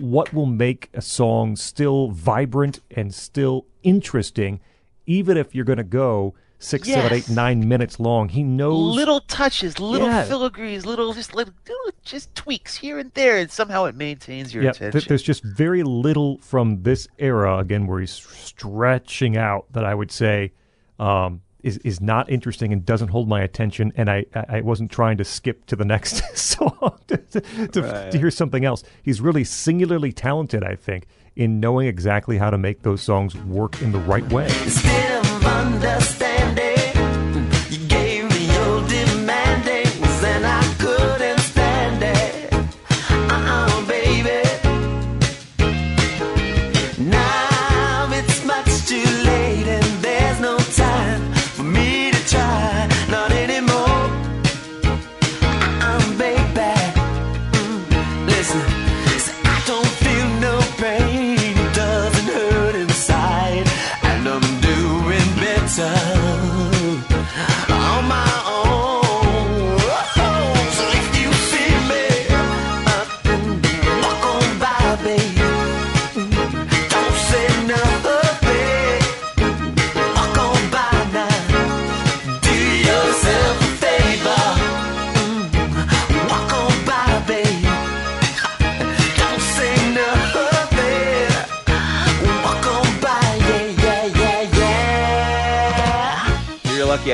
what 0.00 0.32
will 0.34 0.46
make 0.46 0.90
a 0.92 1.00
song 1.00 1.54
still 1.56 2.08
vibrant 2.10 2.80
and 2.90 3.14
still 3.14 3.66
interesting, 3.82 4.60
even 5.06 5.36
if 5.36 5.54
you're 5.54 5.64
going 5.64 5.76
to 5.78 5.84
go 5.84 6.34
six, 6.58 6.88
seven, 6.88 7.12
eight, 7.12 7.28
Yes. 7.28 7.28
nine 7.28 7.68
minutes 7.68 8.00
long. 8.00 8.30
He 8.30 8.42
knows 8.42 8.96
little 8.96 9.20
touches, 9.20 9.78
little 9.78 10.08
Yeah. 10.08 10.24
filigrees, 10.26 10.84
little 10.86 11.12
just 11.12 11.34
little, 11.34 11.52
little 11.68 11.92
just 12.02 12.34
tweaks 12.34 12.76
here 12.76 12.98
and 12.98 13.12
there, 13.12 13.36
and 13.38 13.50
somehow 13.50 13.84
it 13.84 13.94
maintains 13.94 14.52
your 14.54 14.64
yeah, 14.64 14.70
attention. 14.70 14.92
th- 14.92 15.08
there's 15.08 15.22
just 15.22 15.44
very 15.44 15.82
little 15.82 16.38
from 16.38 16.82
this 16.82 17.06
era 17.18 17.58
again 17.58 17.86
where 17.86 18.00
he's 18.00 18.12
stretching 18.12 19.36
out 19.36 19.66
that 19.72 19.84
I 19.84 19.94
would 19.94 20.10
say 20.10 20.52
um, 20.98 21.42
is 21.64 21.78
is 21.78 22.00
not 22.00 22.30
interesting 22.30 22.72
and 22.72 22.84
doesn't 22.86 23.08
hold 23.08 23.28
my 23.28 23.40
attention. 23.42 23.92
And 23.96 24.08
I 24.08 24.26
I 24.34 24.44
I 24.48 24.60
wasn't 24.60 24.92
trying 24.92 25.16
to 25.16 25.24
skip 25.24 25.66
to 25.66 25.76
the 25.76 25.84
next 25.84 26.22
song 26.36 26.98
to, 27.08 27.16
to, 27.16 27.40
to, 27.68 27.82
Right. 27.82 28.12
to 28.12 28.18
hear 28.18 28.30
something 28.30 28.64
else. 28.64 28.84
He's 29.02 29.20
really 29.20 29.44
singularly 29.44 30.12
talented, 30.12 30.62
I 30.62 30.76
think, 30.76 31.06
in 31.34 31.58
knowing 31.60 31.88
exactly 31.88 32.38
how 32.38 32.50
to 32.50 32.58
make 32.58 32.82
those 32.82 33.00
songs 33.02 33.34
work 33.36 33.82
in 33.82 33.90
the 33.92 33.98
right 33.98 34.28
way. 34.32 34.48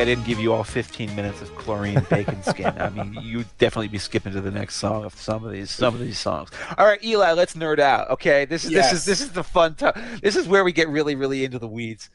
I 0.00 0.04
didn't 0.06 0.24
give 0.24 0.40
you 0.40 0.54
all 0.54 0.64
15 0.64 1.14
minutes 1.14 1.42
of 1.42 1.50
Cloreen 1.56 2.08
Bacon 2.08 2.42
Skin. 2.42 2.72
I 2.78 2.88
mean, 2.88 3.18
you'd 3.22 3.46
definitely 3.58 3.88
be 3.88 3.98
skipping 3.98 4.32
to 4.32 4.40
the 4.40 4.50
next 4.50 4.76
song 4.76 5.04
of 5.04 5.14
some 5.14 5.44
of 5.44 5.52
these 5.52 5.70
some 5.70 5.92
of 5.92 6.00
these 6.00 6.18
songs. 6.18 6.48
All 6.78 6.86
right, 6.86 7.02
Eli, 7.04 7.32
let's 7.32 7.54
nerd 7.54 7.78
out. 7.78 8.08
Okay, 8.08 8.46
this 8.46 8.64
is 8.64 8.70
this 8.70 8.92
is 8.92 9.04
this 9.04 9.20
is 9.20 9.32
the 9.32 9.44
fun 9.44 9.74
time. 9.74 9.92
This 10.22 10.36
is 10.36 10.48
where 10.48 10.64
we 10.64 10.72
get 10.72 10.88
really 10.88 11.16
really 11.16 11.44
into 11.44 11.58
the 11.58 11.68
weeds. 11.68 12.08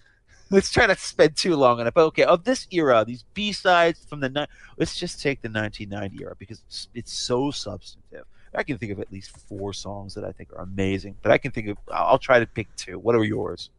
Let's 0.50 0.72
try 0.72 0.88
not 0.88 0.98
to 0.98 1.04
spend 1.04 1.38
too 1.38 1.56
long 1.56 1.80
on 1.80 1.86
it. 1.86 1.94
But 1.94 2.06
okay, 2.06 2.24
of 2.24 2.44
this 2.44 2.68
era, 2.72 3.06
these 3.06 3.24
B 3.36 3.52
sides 3.52 4.04
from 4.04 4.20
the 4.20 4.30
ni- 4.30 4.48
let's 4.78 4.96
just 4.96 5.22
take 5.22 5.44
the 5.44 5.50
1990 5.50 6.24
era 6.24 6.36
because 6.40 6.64
it's, 6.68 6.88
it's 6.96 7.14
so 7.14 7.52
substantive. 7.52 8.26
I 8.56 8.64
can 8.64 8.80
think 8.80 8.94
of 8.94 9.00
at 9.00 9.12
least 9.12 9.38
four 9.48 9.74
songs 9.74 10.16
that 10.16 10.24
I 10.24 10.32
think 10.32 10.52
are 10.54 10.64
amazing, 10.64 11.18
but 11.22 11.32
I 11.32 11.38
can 11.38 11.52
think 11.52 11.68
of. 11.68 11.78
I'll 11.92 12.18
try 12.18 12.40
to 12.40 12.48
pick 12.48 12.76
two. 12.76 12.98
What 12.98 13.14
are 13.14 13.24
yours? 13.24 13.70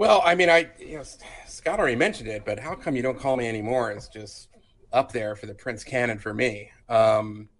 Well, 0.00 0.22
I 0.24 0.34
mean, 0.34 0.48
I 0.48 0.70
you 0.78 0.96
know, 0.96 1.02
Scott 1.46 1.78
already 1.78 1.94
mentioned 1.94 2.30
it, 2.30 2.46
but 2.46 2.58
how 2.58 2.74
come 2.74 2.96
you 2.96 3.02
don't 3.02 3.18
call 3.20 3.36
me 3.36 3.46
anymore? 3.46 3.92
Is 3.92 4.08
just 4.08 4.48
up 4.94 5.12
there 5.12 5.36
for 5.36 5.44
the 5.44 5.52
Prince 5.52 5.84
canon 5.84 6.18
for 6.18 6.32
me. 6.32 6.70
Um, 6.88 7.50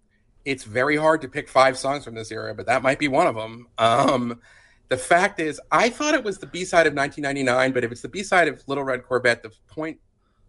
it's 0.43 0.63
very 0.63 0.97
hard 0.97 1.21
to 1.21 1.27
pick 1.27 1.47
five 1.47 1.77
songs 1.77 2.03
from 2.03 2.15
this 2.15 2.31
era, 2.31 2.55
but 2.55 2.65
that 2.65 2.81
might 2.81 2.97
be 2.97 3.07
one 3.07 3.27
of 3.27 3.35
them. 3.35 3.67
Um, 3.77 4.39
the 4.87 4.97
fact 4.97 5.39
is, 5.39 5.61
I 5.71 5.89
thought 5.89 6.15
it 6.15 6.23
was 6.23 6.39
the 6.39 6.47
B 6.47 6.65
side 6.65 6.87
of 6.87 6.95
1999, 6.95 7.73
but 7.73 7.83
if 7.83 7.91
it's 7.91 8.01
the 8.01 8.09
B 8.09 8.23
side 8.23 8.47
of 8.47 8.63
Little 8.65 8.83
Red 8.83 9.03
Corvette, 9.03 9.43
the 9.43 9.51
point 9.67 9.99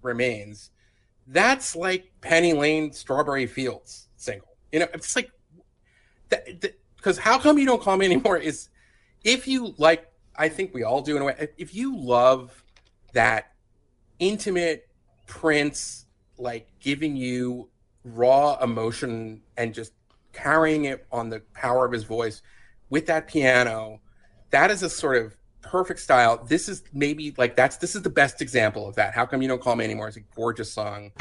remains. 0.01 0.71
That's 1.27 1.77
like 1.77 2.11
Penny 2.23 2.55
Lane, 2.55 2.93
Strawberry 2.93 3.47
Fields 3.47 4.09
single. 4.17 4.49
You 4.73 4.79
know, 4.81 4.87
it's 4.95 5.15
like 5.15 5.31
that 6.31 6.75
because 6.97 7.19
how 7.19 7.39
come 7.39 7.59
you 7.59 7.67
don't 7.67 7.83
call 7.83 7.99
me 7.99 8.07
anymore? 8.07 8.39
Is 8.39 8.71
if 9.25 9.47
you 9.47 9.75
like, 9.77 10.11
I 10.36 10.49
think 10.49 10.75
we 10.75 10.83
all 10.83 11.02
do 11.02 11.17
in 11.17 11.23
a 11.23 11.25
way. 11.27 11.49
if- 11.57 11.75
you 11.75 11.97
love 11.97 12.65
that 13.12 13.52
intimate 14.19 14.89
Prince, 15.27 16.07
like 16.39 16.69
giving 16.81 17.17
you 17.17 17.69
raw 18.05 18.59
emotion 18.62 19.43
and 19.57 19.73
just 19.73 19.93
carrying 20.33 20.86
it 20.86 21.07
on 21.12 21.28
the 21.28 21.41
power 21.55 21.85
of 21.85 21.93
his 21.93 22.05
voice 22.05 22.43
with 22.91 23.07
that 23.07 23.28
piano, 23.28 24.01
that 24.51 24.70
is 24.70 24.83
a 24.83 24.91
sort 24.91 25.17
of 25.17 25.36
perfect 25.62 26.01
style. 26.01 26.44
This 26.44 26.69
is 26.69 26.83
maybe 26.93 27.35
like 27.39 27.57
that's 27.57 27.77
this 27.77 27.94
is 27.94 28.02
the 28.02 28.11
best 28.11 28.43
example 28.43 28.89
of 28.89 28.97
that. 28.97 29.15
How 29.15 29.25
come 29.25 29.43
you 29.43 29.49
don't 29.49 29.62
call 29.62 29.77
me 29.77 29.85
anymore? 29.85 30.09
It's 30.09 30.17
a 30.17 30.20
gorgeous 30.35 30.73
song. 30.73 31.12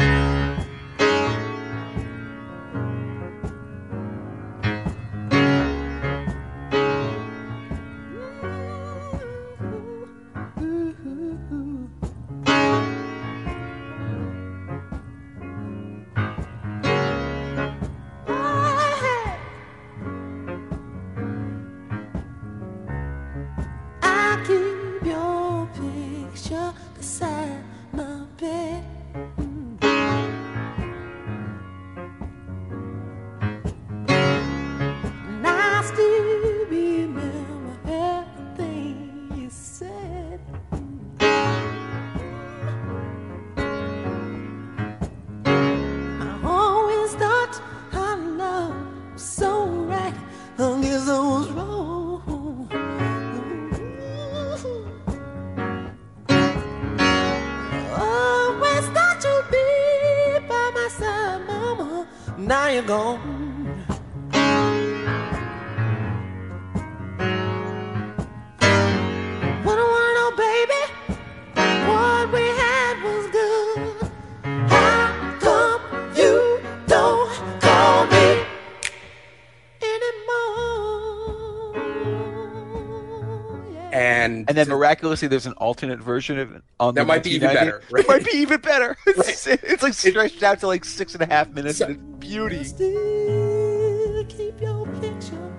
Miraculously, 85.02 85.28
there's 85.28 85.46
an 85.48 85.54
alternate 85.54 86.00
version 86.00 86.38
of 86.40 86.56
it 86.56 86.64
on 86.80 86.94
That 86.96 87.02
the 87.02 87.06
might 87.08 87.24
be 87.24 87.32
even 87.32 87.54
better, 87.54 87.82
right? 87.90 88.04
It 88.04 88.08
might 88.08 88.26
be 88.26 88.38
even 88.38 88.62
better. 88.62 88.98
It's, 89.08 89.48
it's 89.48 89.84
like 89.84 89.94
stretched 89.94 90.44
out 90.44 90.60
to 90.60 90.68
like 90.68 90.86
six 90.86 91.14
and 91.14 91.24
a 91.24 91.26
half 91.26 91.50
minutes. 91.50 91.80
So- 91.80 91.86
and 91.88 91.96
it's 91.96 92.28
beauty. 92.28 92.64
Still 92.64 94.26
keep 94.26 94.62
your 94.62 94.86
picture. 95.00 95.52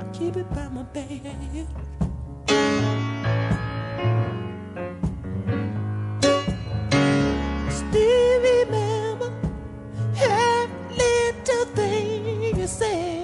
I 0.00 0.04
keep 0.12 0.36
it 0.36 0.48
by 0.54 0.68
my 0.68 0.82
bed. 0.84 1.66
Still 7.68 8.40
remember 8.40 9.32
every 10.16 10.96
little 10.96 11.64
thing 11.74 12.56
you 12.58 12.66
say. 12.66 13.19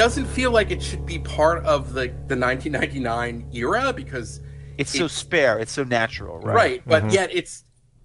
Doesn't 0.00 0.24
feel 0.24 0.50
like 0.50 0.70
it 0.70 0.82
should 0.82 1.04
be 1.04 1.18
part 1.18 1.62
of 1.66 1.92
the 1.92 2.06
the 2.26 2.36
1999 2.36 3.50
era 3.52 3.92
because 3.92 4.40
It's 4.78 4.96
so 4.96 5.06
spare. 5.08 5.58
It's 5.58 5.72
so 5.72 5.84
natural, 5.84 6.38
right? 6.40 6.54
right, 6.54 6.82
but 6.86 7.02
Mhm. 7.04 7.12
yet 7.12 7.30
it's 7.32 7.64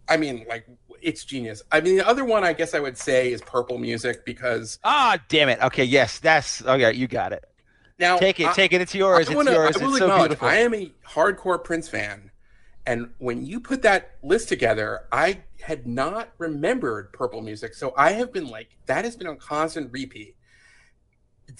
i 0.09 0.17
mean 0.17 0.45
like 0.49 0.65
it's 1.01 1.23
genius 1.23 1.63
i 1.71 1.79
mean 1.81 1.95
the 1.97 2.07
other 2.07 2.23
one 2.25 2.43
i 2.43 2.53
guess 2.53 2.73
i 2.75 2.79
would 2.79 2.95
say 2.97 3.31
is 3.31 3.41
purple 3.41 3.77
music 3.79 4.23
because 4.25 4.77
Ah, 4.83 5.17
damn 5.29 5.49
it. 5.49 5.59
Okay, 5.63 5.83
yes, 5.85 6.19
that's 6.19 6.61
okay. 6.65 6.91
You 6.93 7.07
got 7.07 7.31
it. 7.31 7.43
now 7.97 8.17
Take 8.17 8.39
it. 8.41 8.47
I- 8.47 8.53
take 8.53 8.73
it. 8.73 8.81
It's 8.81 8.93
yours. 8.93 9.27
It's 9.27 9.35
wanna- 9.35 9.51
yours. 9.53 9.77
I 9.77 9.79
will 9.85 9.95
It's 9.95 9.99
so 9.99 10.17
beautiful. 10.17 10.47
I 10.49 10.55
am 10.57 10.73
a 10.73 10.91
hardcore 11.07 11.63
Prince 11.63 11.87
fan, 11.87 12.29
and 12.85 13.11
when 13.19 13.45
you 13.45 13.59
put 13.61 13.81
that 13.83 14.15
list 14.21 14.49
together, 14.49 15.05
I 15.13 15.43
had 15.61 15.87
not 15.87 16.29
remembered 16.37 17.13
Purple 17.13 17.41
Music, 17.41 17.73
so 17.73 17.93
I 17.97 18.11
have 18.11 18.33
been 18.33 18.47
like 18.49 18.67
that 18.87 19.05
has 19.05 19.15
been 19.15 19.27
on 19.27 19.37
constant 19.37 19.91
repeat. 19.93 20.34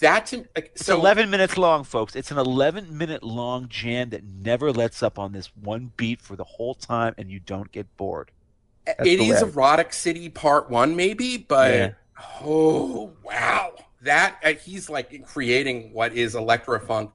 That 0.00 0.32
an 0.32 0.48
like 0.54 0.72
It's 0.74 0.86
so 0.86 0.98
11 0.98 1.30
minutes 1.30 1.56
long, 1.56 1.84
folks. 1.84 2.16
It's 2.16 2.30
an 2.30 2.38
11 2.38 2.96
minute 2.96 3.22
long 3.22 3.68
jam 3.68 4.10
that 4.10 4.24
never 4.24 4.72
lets 4.72 5.02
up 5.02 5.18
on 5.18 5.32
this 5.32 5.50
one 5.56 5.92
beat 5.96 6.20
for 6.20 6.36
the 6.36 6.44
whole 6.44 6.74
time, 6.74 7.14
and 7.18 7.30
you 7.30 7.40
don't 7.40 7.70
get 7.72 7.96
bored. 7.96 8.30
it 8.86 8.96
the 9.04 9.28
is 9.28 9.42
way. 9.42 9.48
Erotic 9.48 9.92
City 9.92 10.28
Part 10.28 10.70
One, 10.70 10.96
maybe, 10.96 11.36
but 11.38 11.72
Yeah. 11.72 11.90
oh 12.42 13.12
wow, 13.24 13.72
that 14.02 14.38
uh, 14.44 14.52
he's 14.52 14.90
like 14.90 15.24
creating 15.26 15.92
what 15.92 16.12
is 16.12 16.34
electro 16.34 16.78
funk. 16.78 17.10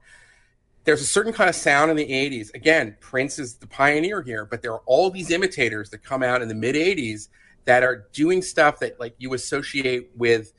There's 0.84 1.00
a 1.00 1.06
certain 1.06 1.32
kind 1.32 1.48
of 1.48 1.54
sound 1.54 1.92
in 1.92 1.96
the 1.96 2.08
80s. 2.08 2.52
Again, 2.54 2.96
Prince 2.98 3.38
is 3.38 3.54
the 3.54 3.68
pioneer 3.68 4.20
here, 4.22 4.44
but 4.44 4.62
there 4.62 4.72
are 4.72 4.82
all 4.86 5.10
these 5.10 5.30
imitators 5.30 5.90
that 5.90 6.02
come 6.02 6.24
out 6.24 6.42
in 6.42 6.48
the 6.48 6.54
mid 6.56 6.74
80s 6.74 7.28
that 7.64 7.84
are 7.84 8.08
doing 8.12 8.42
stuff 8.42 8.80
that 8.80 8.98
like 8.98 9.14
you 9.18 9.32
associate 9.34 10.10
with 10.16 10.52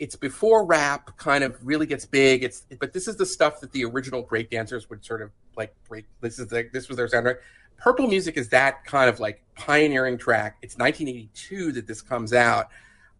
it's 0.00 0.16
before 0.16 0.64
rap 0.64 1.16
kind 1.18 1.44
of 1.44 1.54
really 1.64 1.86
gets 1.86 2.06
big. 2.06 2.42
It's 2.42 2.66
but 2.80 2.94
this 2.94 3.06
is 3.06 3.16
the 3.16 3.26
stuff 3.26 3.60
that 3.60 3.70
the 3.72 3.84
original 3.84 4.24
breakdancers 4.24 4.88
would 4.88 5.04
sort 5.04 5.20
of 5.20 5.30
like 5.56 5.74
break. 5.86 6.06
This 6.22 6.38
is 6.38 6.50
like 6.50 6.72
this 6.72 6.88
was 6.88 6.96
their 6.96 7.06
soundtrack. 7.06 7.36
Purple 7.76 8.08
Music 8.08 8.36
is 8.36 8.48
that 8.48 8.84
kind 8.86 9.10
of 9.10 9.20
like 9.20 9.42
pioneering 9.54 10.16
track. 10.18 10.56
It's 10.62 10.76
1982 10.76 11.72
that 11.72 11.86
this 11.86 12.00
comes 12.00 12.32
out, 12.32 12.68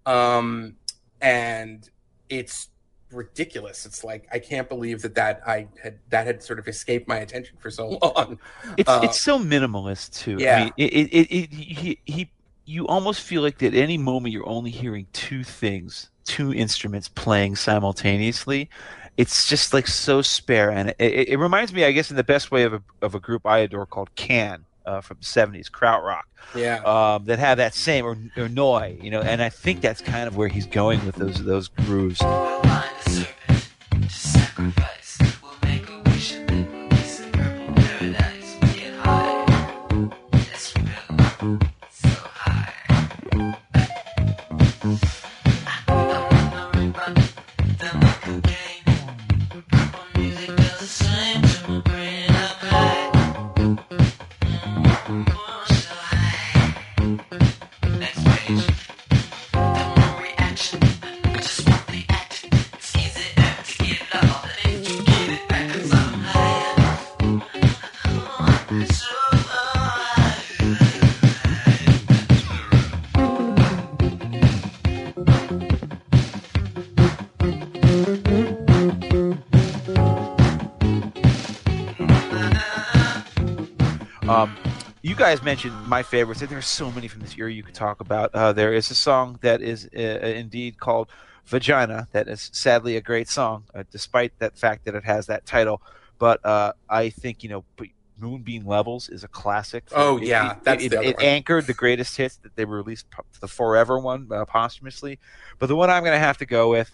um, 0.06 0.74
and 1.20 1.88
it's 2.30 2.68
ridiculous. 3.12 3.84
It's 3.84 4.02
like 4.02 4.26
I 4.32 4.38
can't 4.38 4.68
believe 4.68 5.02
that 5.02 5.14
that 5.16 5.42
I 5.46 5.68
had 5.82 5.98
that 6.08 6.26
had 6.26 6.42
sort 6.42 6.58
of 6.58 6.66
escaped 6.66 7.06
my 7.06 7.18
attention 7.18 7.58
for 7.58 7.70
so 7.70 7.88
long. 8.02 8.38
It's 8.78 8.88
Uh, 8.88 9.00
it's 9.02 9.20
so 9.20 9.38
minimalist 9.38 10.18
too. 10.18 10.38
I 10.38 10.42
yeah. 10.42 10.64
mean, 10.64 10.72
it, 10.78 10.92
it, 10.92 11.12
it, 11.12 11.30
it 11.30 11.52
he, 11.52 11.98
he 12.06 12.30
you 12.70 12.86
almost 12.86 13.20
feel 13.20 13.42
like 13.42 13.58
that 13.58 13.74
at 13.74 13.82
any 13.82 13.98
moment 13.98 14.32
you're 14.32 14.48
only 14.48 14.70
hearing 14.70 15.06
two 15.12 15.42
things, 15.42 16.08
two 16.24 16.54
instruments 16.54 17.08
playing 17.08 17.56
simultaneously. 17.56 18.70
It's 19.16 19.48
just 19.48 19.74
like 19.74 19.86
so 19.88 20.22
spare, 20.22 20.70
and 20.70 20.90
it, 20.90 20.96
it, 20.98 21.28
it 21.30 21.36
reminds 21.38 21.72
me, 21.72 21.84
I 21.84 21.90
guess, 21.92 22.10
in 22.10 22.16
the 22.16 22.24
best 22.24 22.50
way 22.52 22.62
of 22.62 22.72
a 22.72 22.82
of 23.02 23.14
a 23.14 23.20
group 23.20 23.44
I 23.44 23.58
adore 23.58 23.84
called 23.86 24.14
Can 24.14 24.64
uh, 24.86 25.00
from 25.00 25.18
the 25.20 25.26
'70s, 25.26 25.68
Krautrock, 25.70 26.22
Yeah. 26.54 26.76
um, 26.84 27.24
that 27.26 27.38
have 27.40 27.58
that 27.58 27.74
same 27.74 28.06
or, 28.06 28.12
or 28.36 28.48
Neu, 28.48 29.02
you 29.02 29.10
know. 29.10 29.20
And 29.20 29.42
I 29.42 29.48
think 29.50 29.80
that's 29.80 30.00
kind 30.00 30.26
of 30.28 30.36
where 30.36 30.48
he's 30.48 30.66
going 30.66 31.04
with 31.04 31.16
those 31.16 31.44
those 31.44 31.68
grooves. 31.68 32.20
Guys 85.20 85.42
mentioned 85.42 85.86
my 85.86 86.02
favorites. 86.02 86.40
and 86.40 86.50
There 86.50 86.58
are 86.58 86.62
so 86.62 86.90
many 86.90 87.06
from 87.08 87.20
this 87.20 87.36
year 87.36 87.48
you 87.48 87.62
could 87.62 87.74
talk 87.74 88.00
about. 88.00 88.34
Uh, 88.34 88.52
there 88.52 88.72
is 88.72 88.90
a 88.90 88.94
song 88.94 89.38
that 89.42 89.60
is 89.62 89.88
uh, 89.94 89.98
indeed 90.00 90.78
called 90.80 91.08
"Vagina." 91.46 92.08
That 92.12 92.28
is 92.28 92.50
sadly 92.52 92.96
a 92.96 93.00
great 93.00 93.28
song, 93.28 93.64
uh, 93.74 93.84
despite 93.90 94.38
that 94.38 94.56
fact 94.58 94.84
that 94.86 94.94
it 94.94 95.04
has 95.04 95.26
that 95.26 95.46
title. 95.46 95.82
But 96.18 96.44
uh, 96.44 96.72
I 96.88 97.10
think 97.10 97.42
you 97.42 97.50
know, 97.50 97.64
"Moonbeam 98.18 98.66
Levels" 98.66 99.08
is 99.08 99.22
a 99.24 99.28
classic. 99.28 99.84
Oh, 99.94 100.16
It- 100.18 100.24
yeah, 100.28 100.52
it, 100.52 100.64
that's 100.64 100.84
it, 100.84 100.88
the 100.90 100.98
other 100.98 101.08
it 101.08 101.16
one. 101.16 101.24
anchored 101.26 101.66
the 101.66 101.74
greatest 101.74 102.16
hits 102.16 102.36
that 102.36 102.56
they 102.56 102.64
released, 102.64 103.06
the 103.40 103.48
Forever 103.48 103.98
one 103.98 104.26
uh, 104.32 104.44
posthumously. 104.46 105.18
But 105.58 105.66
the 105.66 105.76
one 105.76 105.90
I'm 105.90 106.02
going 106.02 106.14
to 106.16 106.18
have 106.26 106.38
to 106.38 106.46
go 106.46 106.70
with 106.70 106.90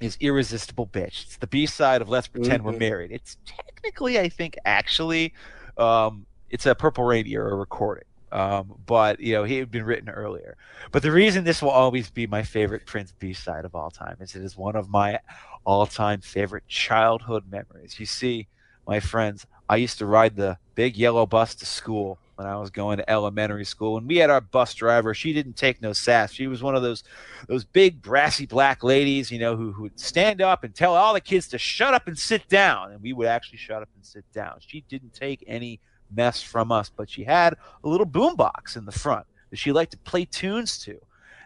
is 0.00 0.16
"Irresistible 0.20 0.86
Bitch." 0.86 1.24
It's 1.24 1.36
the 1.38 1.46
B 1.46 1.64
side 1.66 2.02
of 2.02 2.08
"Let's 2.10 2.28
Pretend 2.28 2.64
We're 2.64 2.72
Mhm. 2.72 2.78
Married." 2.80 3.12
It's 3.12 3.36
technically, 3.46 4.18
I 4.18 4.28
think, 4.28 4.56
actually. 4.66 5.32
Um, 5.78 6.26
it's 6.50 6.66
a 6.66 6.74
Purple 6.74 7.04
Rain 7.04 7.26
era 7.26 7.54
recording. 7.54 8.04
Um, 8.32 8.74
but 8.86 9.20
you 9.20 9.32
know, 9.34 9.44
he 9.44 9.56
had 9.56 9.70
been 9.70 9.84
written 9.84 10.08
earlier. 10.08 10.56
But 10.92 11.02
the 11.02 11.10
reason 11.10 11.44
this 11.44 11.62
will 11.62 11.70
always 11.70 12.10
be 12.10 12.26
my 12.26 12.42
favorite 12.42 12.86
Prince 12.86 13.12
B 13.18 13.32
side 13.32 13.64
of 13.64 13.74
all 13.74 13.90
time 13.90 14.16
is 14.20 14.36
it 14.36 14.42
is 14.42 14.56
one 14.56 14.76
of 14.76 14.88
my 14.88 15.18
all 15.64 15.86
time 15.86 16.20
favorite 16.20 16.66
childhood 16.68 17.44
memories. 17.50 17.98
You 17.98 18.06
see, 18.06 18.46
my 18.86 19.00
friends, 19.00 19.46
I 19.68 19.76
used 19.76 19.98
to 19.98 20.06
ride 20.06 20.36
the 20.36 20.58
big 20.74 20.96
yellow 20.96 21.26
bus 21.26 21.54
to 21.56 21.66
school 21.66 22.18
when 22.36 22.46
I 22.46 22.56
was 22.56 22.70
going 22.70 22.96
to 22.96 23.10
elementary 23.10 23.64
school, 23.64 23.98
and 23.98 24.06
we 24.06 24.16
had 24.16 24.30
our 24.30 24.40
bus 24.40 24.74
driver. 24.74 25.12
She 25.12 25.32
didn't 25.32 25.56
take 25.56 25.82
no 25.82 25.92
sass. 25.92 26.32
She 26.32 26.46
was 26.46 26.62
one 26.62 26.74
of 26.74 26.82
those 26.82 27.04
those 27.48 27.64
big 27.64 28.00
brassy 28.00 28.46
black 28.46 28.82
ladies, 28.82 29.30
you 29.30 29.38
know, 29.38 29.56
who 29.56 29.72
who 29.72 29.82
would 29.82 30.00
stand 30.00 30.40
up 30.40 30.64
and 30.64 30.74
tell 30.74 30.94
all 30.94 31.14
the 31.14 31.20
kids 31.20 31.48
to 31.48 31.58
shut 31.58 31.94
up 31.94 32.06
and 32.06 32.18
sit 32.18 32.48
down, 32.48 32.92
and 32.92 33.02
we 33.02 33.12
would 33.12 33.26
actually 33.26 33.58
shut 33.58 33.82
up 33.82 33.88
and 33.94 34.06
sit 34.06 34.24
down. 34.32 34.54
She 34.60 34.84
didn't 34.88 35.14
take 35.14 35.44
any 35.46 35.80
mess 36.14 36.42
from 36.42 36.72
us, 36.72 36.90
but 36.94 37.10
she 37.10 37.24
had 37.24 37.54
a 37.84 37.88
little 37.88 38.06
boombox 38.06 38.76
in 38.76 38.84
the 38.84 38.92
front 38.92 39.26
that 39.50 39.58
she 39.58 39.72
liked 39.72 39.92
to 39.92 39.98
play 39.98 40.24
tunes 40.24 40.78
to, 40.80 41.00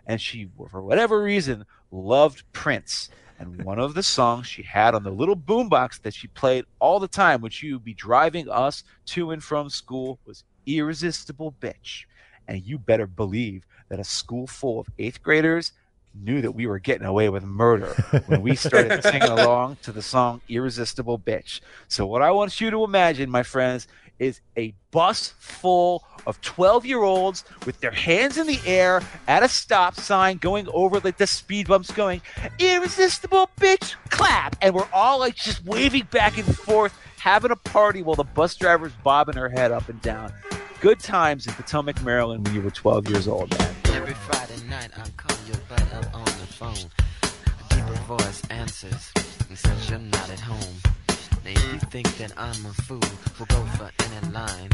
and 0.07 0.21
she, 0.21 0.49
for 0.71 0.83
whatever 0.83 1.23
reason, 1.23 1.65
loved 1.91 2.45
Prince. 2.53 3.09
And 3.39 3.65
one 3.65 3.79
of 3.79 3.95
the 3.95 4.03
songs 4.03 4.47
she 4.47 4.63
had 4.63 4.95
on 4.95 5.03
the 5.03 5.11
little 5.11 5.37
boombox 5.37 6.03
that 6.03 6.15
she 6.15 6.29
played 6.29 6.65
all 6.79 7.01
the 7.01 7.09
time 7.09 7.41
when 7.41 7.51
she 7.51 7.73
would 7.73 7.85
be 7.85 7.95
driving 7.95 8.49
us 8.49 8.85
to 9.07 9.33
and 9.33 9.43
from 9.43 9.71
school 9.71 10.19
was 10.25 10.45
Irresistible 10.67 11.55
Bitch. 11.61 12.05
And 12.47 12.63
you 12.63 12.79
better 12.79 13.07
believe 13.07 13.67
that 13.89 13.99
a 13.99 14.05
school 14.05 14.47
full 14.47 14.81
of 14.81 14.87
eighth 14.99 15.23
graders 15.23 15.73
knew 16.15 16.41
that 16.43 16.53
we 16.53 16.67
were 16.67 16.79
getting 16.79 17.07
away 17.07 17.29
with 17.29 17.43
murder 17.43 17.93
when 18.27 18.43
we 18.43 18.55
started 18.55 19.03
singing 19.03 19.23
along 19.23 19.77
to 19.83 19.93
the 19.93 20.03
song 20.03 20.41
Irresistible 20.49 21.19
Bitch. 21.19 21.61
So, 21.89 22.07
what 22.07 22.23
I 22.23 22.31
want 22.31 22.61
you 22.61 22.71
to 22.71 22.85
imagine, 22.85 23.31
my 23.31 23.43
friends, 23.43 23.89
is 24.19 24.41
a 24.57 24.75
bus 24.91 25.35
full 25.39 26.05
of 26.27 26.41
12 26.41 26.87
year 26.87 27.03
olds 27.03 27.45
with 27.67 27.81
their 27.81 27.91
hands 27.91 28.39
in 28.39 28.47
the 28.47 28.61
air 28.65 29.03
at 29.27 29.43
a 29.43 29.49
stop 29.49 29.95
sign 29.97 30.37
going 30.39 30.69
over 30.73 31.01
like 31.01 31.19
the 31.19 31.27
speed 31.27 31.67
bumps 31.67 31.91
going 31.91 32.23
irresistible 32.59 33.51
bitch 33.61 33.97
clap 34.11 34.57
and 34.63 34.75
we're 34.75 34.89
all 34.93 35.19
like 35.19 35.35
just 35.35 35.65
waving 35.65 36.07
back 36.11 36.39
and 36.39 36.57
forth 36.57 36.97
having 37.19 37.51
a 37.51 37.57
party 37.57 38.03
while 38.03 38.15
the 38.15 38.25
bus 38.25 38.55
driver's 38.55 38.93
bobbing 39.03 39.37
her 39.37 39.49
head 39.49 39.73
up 39.73 39.89
and 39.89 40.01
down 40.01 40.33
good 40.81 41.01
times 41.01 41.47
in 41.47 41.53
potomac 41.55 42.03
maryland 42.05 42.47
when 42.47 42.55
you 42.55 42.63
were 42.63 42.71
12 42.71 43.09
years 43.09 43.27
old 43.29 43.51
man 43.59 43.75
Every 43.95 44.15
Friday 44.15 44.69
night 44.69 44.91
I 44.99 45.09
call 45.17 45.37
your 45.47 45.57
butt 45.69 45.81
up 45.95 46.15
on 46.15 46.25
the 46.25 46.47
phone. 46.47 46.75
A 47.23 47.75
deeper 47.75 47.95
voice 48.03 48.43
answers 48.51 49.13
and 49.49 49.57
says 49.57 49.89
you're 49.89 49.99
not 50.01 50.29
at 50.31 50.41
home. 50.41 50.94
If 51.47 51.73
you 51.73 51.79
think 51.91 52.17
that 52.19 52.33
I'm 52.39 52.65
a 52.65 52.73
fool, 52.73 53.01
we'll 53.39 53.47
go 53.47 53.65
for 53.77 53.91
any 54.05 54.33
line. 54.33 54.71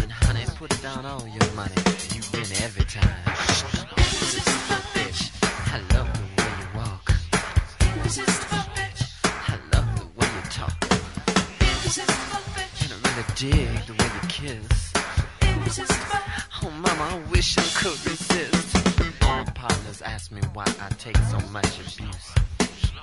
And 0.00 0.10
honey, 0.10 0.44
put 0.56 0.70
down 0.80 1.04
all 1.04 1.26
your 1.26 1.52
money. 1.52 1.76
You 2.14 2.22
win 2.32 2.48
every 2.64 2.84
time. 2.84 3.20
Irresistible 3.26 4.82
bitch, 4.94 5.20
I 5.72 5.78
love 5.94 6.08
the 6.14 6.24
way 6.24 6.50
you 6.60 6.66
walk. 6.78 7.12
Irresistible 7.96 8.64
bitch, 8.74 9.00
I 9.24 9.56
love 9.72 9.88
the 9.98 10.06
way 10.18 10.28
you 10.34 10.42
talk. 10.50 10.76
Irresistible 11.60 12.44
bitch, 12.56 12.78
and 12.84 12.90
I 12.92 12.96
really 13.04 13.26
dig 13.36 13.86
the 13.86 13.92
way 13.92 14.08
you 14.16 14.22
kiss. 14.28 14.92
Irresistible. 15.42 16.24
Oh, 16.62 16.70
mama, 16.70 17.04
I 17.04 17.30
wish 17.30 17.58
I 17.58 17.62
could 17.80 18.00
resist. 18.06 19.20
My 19.20 19.44
partners 19.54 20.00
ask 20.00 20.32
me 20.32 20.40
why 20.54 20.64
I 20.80 20.88
take 20.98 21.18
so 21.18 21.38
much 21.52 21.78
abuse. 21.80 22.32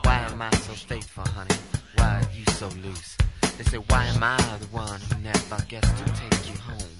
Why 0.04 0.28
am 0.32 0.42
I 0.42 0.50
so 0.52 0.74
faithful, 0.74 1.24
honey? 1.28 1.56
Why 2.02 2.16
are 2.18 2.36
you 2.36 2.46
so 2.54 2.68
loose? 2.84 3.16
They 3.60 3.64
say, 3.64 3.78
why 3.78 4.06
am 4.06 4.24
I 4.24 4.36
the 4.58 4.66
one 4.76 5.00
who 5.02 5.22
never 5.22 5.64
gets 5.70 5.88
to 5.88 6.06
take 6.16 6.50
you 6.50 6.58
home? 6.60 6.94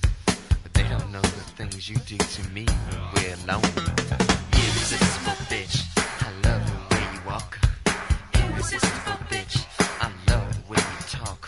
But 0.62 0.76
they 0.76 0.84
don't 0.84 1.12
know 1.12 1.22
the 1.22 1.44
things 1.58 1.90
you 1.90 1.96
do 2.06 2.18
to 2.20 2.50
me 2.50 2.66
when 2.68 3.02
we're 3.16 3.34
alone. 3.44 3.64
Irresistible 4.54 5.40
bitch, 5.50 5.82
I 5.98 6.30
love 6.48 6.62
the 6.70 6.96
way 6.96 7.04
you 7.16 7.20
walk. 7.26 7.58
Irresistible 8.36 9.18
bitch, 9.32 9.66
I 10.02 10.12
love 10.32 10.54
the 10.54 10.72
way 10.72 10.78
you 10.78 11.00
talk. 11.10 11.41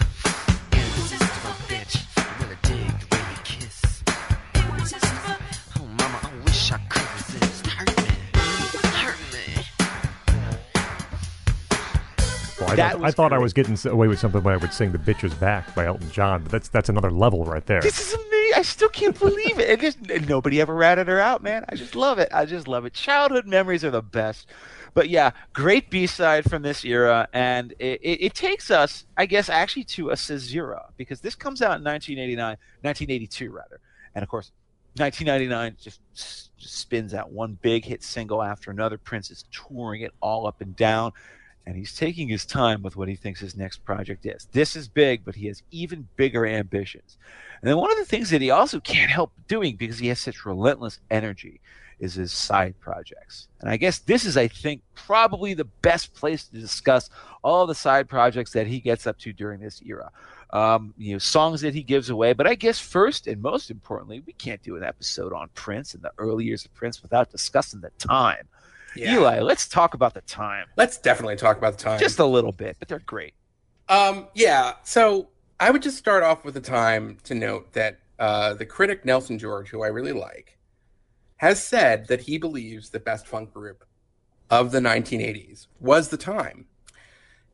I, 12.73 12.75
That 12.75 12.91
thought, 12.93 13.01
I 13.01 13.05
was 13.05 13.15
thought 13.15 13.33
I 13.33 13.37
was 13.37 13.53
getting 13.53 13.77
away 13.91 14.07
with 14.07 14.19
something 14.19 14.43
when 14.43 14.53
I 14.53 14.57
would 14.57 14.73
sing 14.73 14.91
"The 14.91 14.97
Bitch 14.97 15.23
Is 15.23 15.33
Back" 15.33 15.73
by 15.75 15.85
Elton 15.85 16.09
John, 16.11 16.43
but 16.43 16.51
that's 16.51 16.69
that's 16.69 16.89
another 16.89 17.11
level 17.11 17.45
right 17.45 17.65
there. 17.65 17.81
This 17.81 17.99
is 17.99 18.13
amazing. 18.13 18.53
I 18.55 18.61
still 18.61 18.89
can't 18.89 19.17
believe 19.17 19.59
it. 19.59 19.69
It 19.69 19.79
just 19.81 20.27
nobody 20.27 20.61
ever 20.61 20.73
ratted 20.73 21.07
her 21.07 21.19
out, 21.19 21.41
man. 21.43 21.65
I 21.69 21.75
just 21.75 21.95
love 21.95 22.19
it. 22.19 22.29
I 22.33 22.45
just 22.45 22.67
love 22.67 22.85
it. 22.85 22.93
Childhood 22.93 23.47
memories 23.47 23.83
are 23.83 23.91
the 23.91 24.01
best. 24.01 24.47
But 24.93 25.09
yeah, 25.09 25.31
great 25.53 25.89
B 25.89 26.05
side 26.05 26.49
from 26.49 26.61
this 26.61 26.85
era, 26.85 27.27
and 27.33 27.73
it, 27.79 27.99
it, 28.03 28.25
it 28.25 28.33
takes 28.35 28.69
us, 28.69 29.05
I 29.17 29.25
guess, 29.25 29.49
actually 29.49 29.85
to 29.85 30.09
a 30.09 30.15
Caesura 30.15 30.85
because 30.97 31.19
this 31.21 31.33
comes 31.35 31.61
out 31.61 31.77
in 31.79 31.83
1989, 31.83 32.57
1982 32.81 33.49
rather, 33.49 33.79
and 34.13 34.21
of 34.21 34.29
course, 34.29 34.51
1999 34.97 35.77
just, 35.81 35.99
just 36.13 36.51
spins 36.79 37.15
out 37.15 37.31
one 37.31 37.57
big 37.63 37.83
hit 37.83 38.03
single 38.03 38.43
after 38.43 38.69
another. 38.69 38.99
Prince 38.99 39.31
is 39.31 39.45
touring 39.51 40.01
it 40.01 40.11
all 40.21 40.45
up 40.45 40.61
and 40.61 40.75
down, 40.75 41.11
and 41.66 41.75
he's 41.77 41.95
taking 41.95 42.27
his 42.27 42.45
time 42.45 42.82
with 42.82 42.95
what 42.95 43.08
he 43.08 43.16
thinks 43.16 43.40
his 43.40 43.56
next 43.56 43.85
project 43.85 44.25
is. 44.25 44.48
This 44.51 44.75
is 44.75 44.88
big, 44.88 45.24
but 45.24 45.35
he 45.35 45.48
has 45.48 45.64
even 45.72 46.08
bigger 46.16 46.45
ambitions. 46.45 47.17
And 47.61 47.69
then 47.69 47.77
one 47.77 47.92
of 47.92 47.98
the 47.98 48.06
things 48.06 48.30
that 48.32 48.42
he 48.42 48.51
also 48.51 48.80
can't 48.80 49.09
help 49.09 49.32
doing 49.48 49.77
because 49.77 50.00
he 50.00 50.08
has 50.08 50.19
such 50.19 50.45
relentless 50.45 51.00
energy 51.09 51.61
is 52.00 52.16
his 52.16 52.33
side 52.33 52.77
projects. 52.82 53.48
And 53.61 53.69
I 53.69 53.77
guess 53.77 54.00
this 54.00 54.25
is, 54.25 54.35
I 54.35 54.50
think, 54.50 54.82
probably 54.93 55.53
the 55.53 55.64
best 55.64 56.14
place 56.14 56.45
to 56.45 56.59
discuss 56.59 57.09
all 57.43 57.66
the 57.66 57.75
side 57.75 58.09
projects 58.09 58.51
that 58.51 58.67
he 58.67 58.82
gets 58.82 59.08
up 59.08 59.17
to 59.19 59.32
during 59.32 59.61
this 59.61 59.82
era. 59.85 60.11
Um, 60.50 60.93
you 60.98 61.14
know, 61.14 61.19
songs 61.19 61.61
that 61.61 61.74
he 61.74 61.82
gives 61.82 62.09
away. 62.09 62.33
But 62.33 62.45
I 62.45 62.56
guess 62.56 62.77
first 62.77 63.25
and 63.27 63.42
most 63.42 63.72
importantly, 63.72 64.22
we 64.25 64.33
can't 64.33 64.61
do 64.61 64.75
an 64.75 64.83
episode 64.83 65.32
on 65.33 65.50
Prince 65.56 65.93
and 65.93 66.03
the 66.03 66.11
early 66.17 66.43
years 66.45 66.66
of 66.66 66.74
Prince 66.74 67.01
without 67.01 67.32
discussing 67.32 67.80
the 67.80 67.90
time. 67.98 68.48
Yeah. 68.95 69.15
Eli, 69.15 69.39
let's 69.39 69.67
talk 69.67 69.93
about 69.93 70.13
the 70.13 70.22
time. 70.22 70.67
Let's 70.77 70.97
definitely 70.97 71.35
talk 71.35 71.57
about 71.57 71.77
the 71.77 71.83
time. 71.83 71.99
Just 71.99 72.19
a 72.19 72.25
little 72.25 72.51
bit, 72.51 72.77
but 72.80 72.88
they're 72.88 72.99
great. 72.99 73.33
Um, 73.89 74.27
yeah. 74.33 74.73
So 74.83 75.30
I 75.59 75.72
would 75.72 75.81
just 75.81 75.97
start 75.97 76.23
off 76.23 76.43
with 76.45 76.53
the 76.53 76.61
time 76.61 77.17
to 77.23 77.35
note 77.35 77.73
that 77.73 77.99
uh, 78.19 78.53
the 78.53 78.65
critic 78.65 79.05
Nelson 79.05 79.39
George, 79.39 79.69
who 79.69 79.83
I 79.83 79.88
really 79.88 80.13
like, 80.13 80.57
has 81.38 81.63
said 81.63 82.07
that 82.07 82.22
he 82.22 82.38
believes 82.38 82.89
the 82.89 82.99
best 82.99 83.27
funk 83.27 83.53
group 83.53 83.83
of 84.49 84.72
the 84.72 84.80
1980s 84.80 85.67
was 85.80 86.09
the 86.09 86.17
time. 86.17 86.67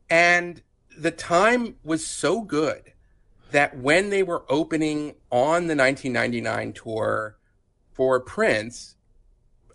And 0.08 0.62
the 0.98 1.10
time 1.10 1.76
was 1.82 2.06
so 2.06 2.42
good 2.42 2.92
that 3.52 3.76
when 3.78 4.10
they 4.10 4.22
were 4.22 4.44
opening 4.48 5.14
on 5.30 5.66
the 5.66 5.76
1999 5.76 6.72
tour 6.72 7.36
for 7.92 8.20
Prince, 8.20 8.96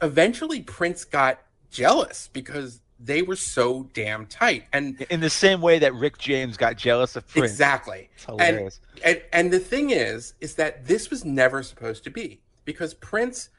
eventually 0.02 0.62
Prince 0.62 1.04
got 1.04 1.42
jealous 1.76 2.30
because 2.34 2.82
they 3.00 3.22
were 3.22 3.36
so 3.36 3.90
damn 3.94 4.26
tight. 4.26 4.64
And 4.72 5.06
In 5.10 5.20
the 5.20 5.30
same 5.30 5.62
way 5.62 5.80
that 5.80 5.94
Rick 5.94 6.18
James 6.18 6.58
got 6.58 6.78
jealous 6.78 7.16
of 7.16 7.28
Prince. 7.28 7.52
exactly. 7.52 8.10
It's 8.16 8.26
hilarious. 8.26 8.80
And, 9.04 9.22
and 9.34 9.52
the 9.54 9.60
thing 9.60 9.90
is, 9.90 10.34
is 10.40 10.56
that 10.56 10.86
this 10.88 11.10
was 11.10 11.26
never 11.26 11.62
supposed 11.62 12.04
to 12.06 12.10
be 12.10 12.40
because 12.64 12.94
Prince, 12.94 13.50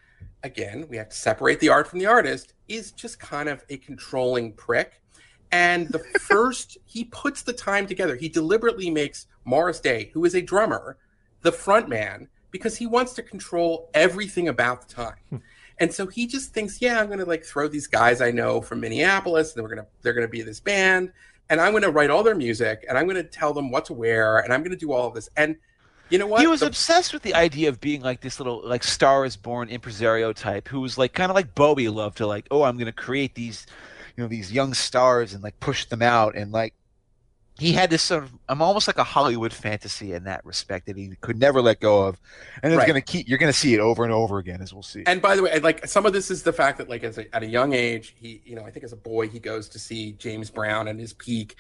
again, 0.42 0.86
we 0.88 0.96
have 0.96 1.10
to 1.10 1.16
separate 1.16 1.60
the 1.60 1.68
art 1.68 1.86
from 1.86 1.98
the 1.98 2.06
artist, 2.06 2.54
is 2.68 2.92
just 2.92 3.20
kind 3.20 3.48
of 3.48 3.62
a 3.68 3.76
controlling 3.76 4.52
prick. 4.52 5.02
And 5.52 5.88
the 5.88 5.98
first, 6.20 6.78
he 6.86 7.04
puts 7.04 7.42
the 7.42 7.52
time 7.52 7.86
together. 7.86 8.16
He 8.16 8.28
deliberately 8.28 8.90
makes 8.90 9.26
Morris 9.44 9.80
Day, 9.80 10.10
who 10.14 10.24
is 10.24 10.34
a 10.34 10.40
drummer, 10.42 10.96
the 11.42 11.52
front 11.52 11.88
man 11.88 12.28
because 12.50 12.78
he 12.78 12.86
wants 12.86 13.12
to 13.12 13.22
control 13.22 13.90
everything 13.92 14.48
about 14.48 14.88
the 14.88 14.94
time. 14.94 15.16
And 15.78 15.92
so 15.92 16.06
he 16.06 16.26
just 16.26 16.52
thinks, 16.54 16.80
yeah, 16.80 16.98
I'm 16.98 17.06
going 17.06 17.18
to 17.18 17.24
like 17.24 17.44
throw 17.44 17.68
these 17.68 17.86
guys 17.86 18.20
I 18.20 18.30
know 18.30 18.60
from 18.60 18.80
Minneapolis, 18.80 19.54
and 19.54 19.62
we're 19.62 19.68
going 19.68 19.82
to 19.84 19.86
they're 20.02 20.14
going 20.14 20.26
to 20.26 20.30
be 20.30 20.42
this 20.42 20.60
band, 20.60 21.12
and 21.50 21.60
I'm 21.60 21.72
going 21.72 21.82
to 21.82 21.90
write 21.90 22.10
all 22.10 22.22
their 22.22 22.34
music, 22.34 22.84
and 22.88 22.96
I'm 22.96 23.04
going 23.04 23.16
to 23.16 23.24
tell 23.24 23.52
them 23.52 23.70
what 23.70 23.84
to 23.86 23.92
wear, 23.92 24.38
and 24.38 24.52
I'm 24.52 24.60
going 24.60 24.70
to 24.70 24.76
do 24.76 24.92
all 24.92 25.08
of 25.08 25.14
this. 25.14 25.28
And 25.36 25.56
you 26.08 26.18
know 26.18 26.26
what? 26.26 26.40
He 26.40 26.46
was 26.46 26.60
The- 26.60 26.66
obsessed 26.66 27.12
with 27.12 27.22
the 27.22 27.34
idea 27.34 27.68
of 27.68 27.80
being 27.80 28.00
like 28.00 28.20
this 28.20 28.38
little 28.40 28.62
like 28.64 28.84
Star 28.84 29.24
is 29.24 29.36
Born 29.36 29.68
impresario 29.68 30.32
type 30.32 30.68
who 30.68 30.80
was 30.80 30.96
like 30.96 31.12
kind 31.12 31.30
of 31.30 31.34
like 31.34 31.54
Bowie 31.54 31.88
loved 31.88 32.18
to 32.18 32.26
like 32.26 32.46
oh 32.50 32.62
I'm 32.62 32.78
gonna 32.78 32.92
create 32.92 33.34
these 33.34 33.66
you 34.16 34.22
know 34.22 34.28
these 34.28 34.52
young 34.52 34.72
stars 34.72 35.34
and 35.34 35.42
like 35.42 35.58
push 35.60 35.84
them 35.86 36.02
out 36.02 36.36
and 36.36 36.52
like 36.52 36.74
he 37.58 37.72
had 37.72 37.88
this 37.90 38.02
sort 38.02 38.22
of 38.24 38.32
I'm 38.48 38.60
almost 38.60 38.86
like 38.86 38.98
a 38.98 39.04
Hollywood 39.04 39.52
fantasy 39.52 40.12
in 40.12 40.24
that 40.24 40.44
respect 40.44 40.86
that 40.86 40.96
he 40.96 41.12
could 41.20 41.38
never 41.38 41.62
let 41.62 41.80
go 41.80 42.02
of 42.04 42.20
and 42.62 42.72
it's 42.72 42.78
Right. 42.78 42.86
gonna 42.86 43.00
keep 43.00 43.28
you're 43.28 43.38
gonna 43.38 43.52
see 43.52 43.72
it 43.74 43.80
over 43.80 44.04
and 44.04 44.12
over 44.12 44.38
again 44.38 44.60
as 44.60 44.72
we'll 44.74 44.82
see. 44.82 45.04
and 45.06 45.22
by 45.22 45.36
the 45.36 45.42
way, 45.42 45.58
like 45.60 45.86
some 45.86 46.04
of 46.06 46.12
this 46.12 46.30
is 46.30 46.42
the 46.42 46.52
fact 46.52 46.78
that 46.78 46.88
like 46.88 47.02
as 47.02 47.16
a, 47.18 47.34
at 47.34 47.42
a 47.42 47.46
young 47.46 47.72
age, 47.72 48.14
he 48.18 48.42
you 48.44 48.54
know 48.56 48.64
I 48.64 48.70
think 48.70 48.84
as 48.84 48.92
a 48.92 48.96
boy 48.96 49.28
he 49.28 49.38
goes 49.38 49.68
to 49.70 49.78
see 49.78 50.12
James 50.12 50.50
Brown 50.50 50.88
and 50.88 51.00
his 51.00 51.12
peak, 51.14 51.56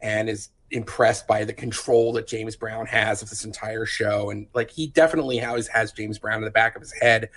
and 0.00 0.28
is 0.28 0.48
impressed 0.72 1.28
by 1.28 1.44
the 1.44 1.52
control 1.52 2.12
that 2.14 2.26
James 2.26 2.56
Brown 2.56 2.86
has 2.86 3.22
of 3.22 3.30
this 3.30 3.44
entire 3.44 3.86
show, 3.86 4.30
and 4.30 4.48
like 4.52 4.70
he 4.70 4.88
definitely 4.88 5.36
has 5.36 5.68
has 5.68 5.92
James 5.92 6.18
Brown 6.18 6.38
in 6.38 6.44
the 6.44 6.50
back 6.50 6.74
of 6.74 6.82
his 6.82 6.92
head. 6.92 7.30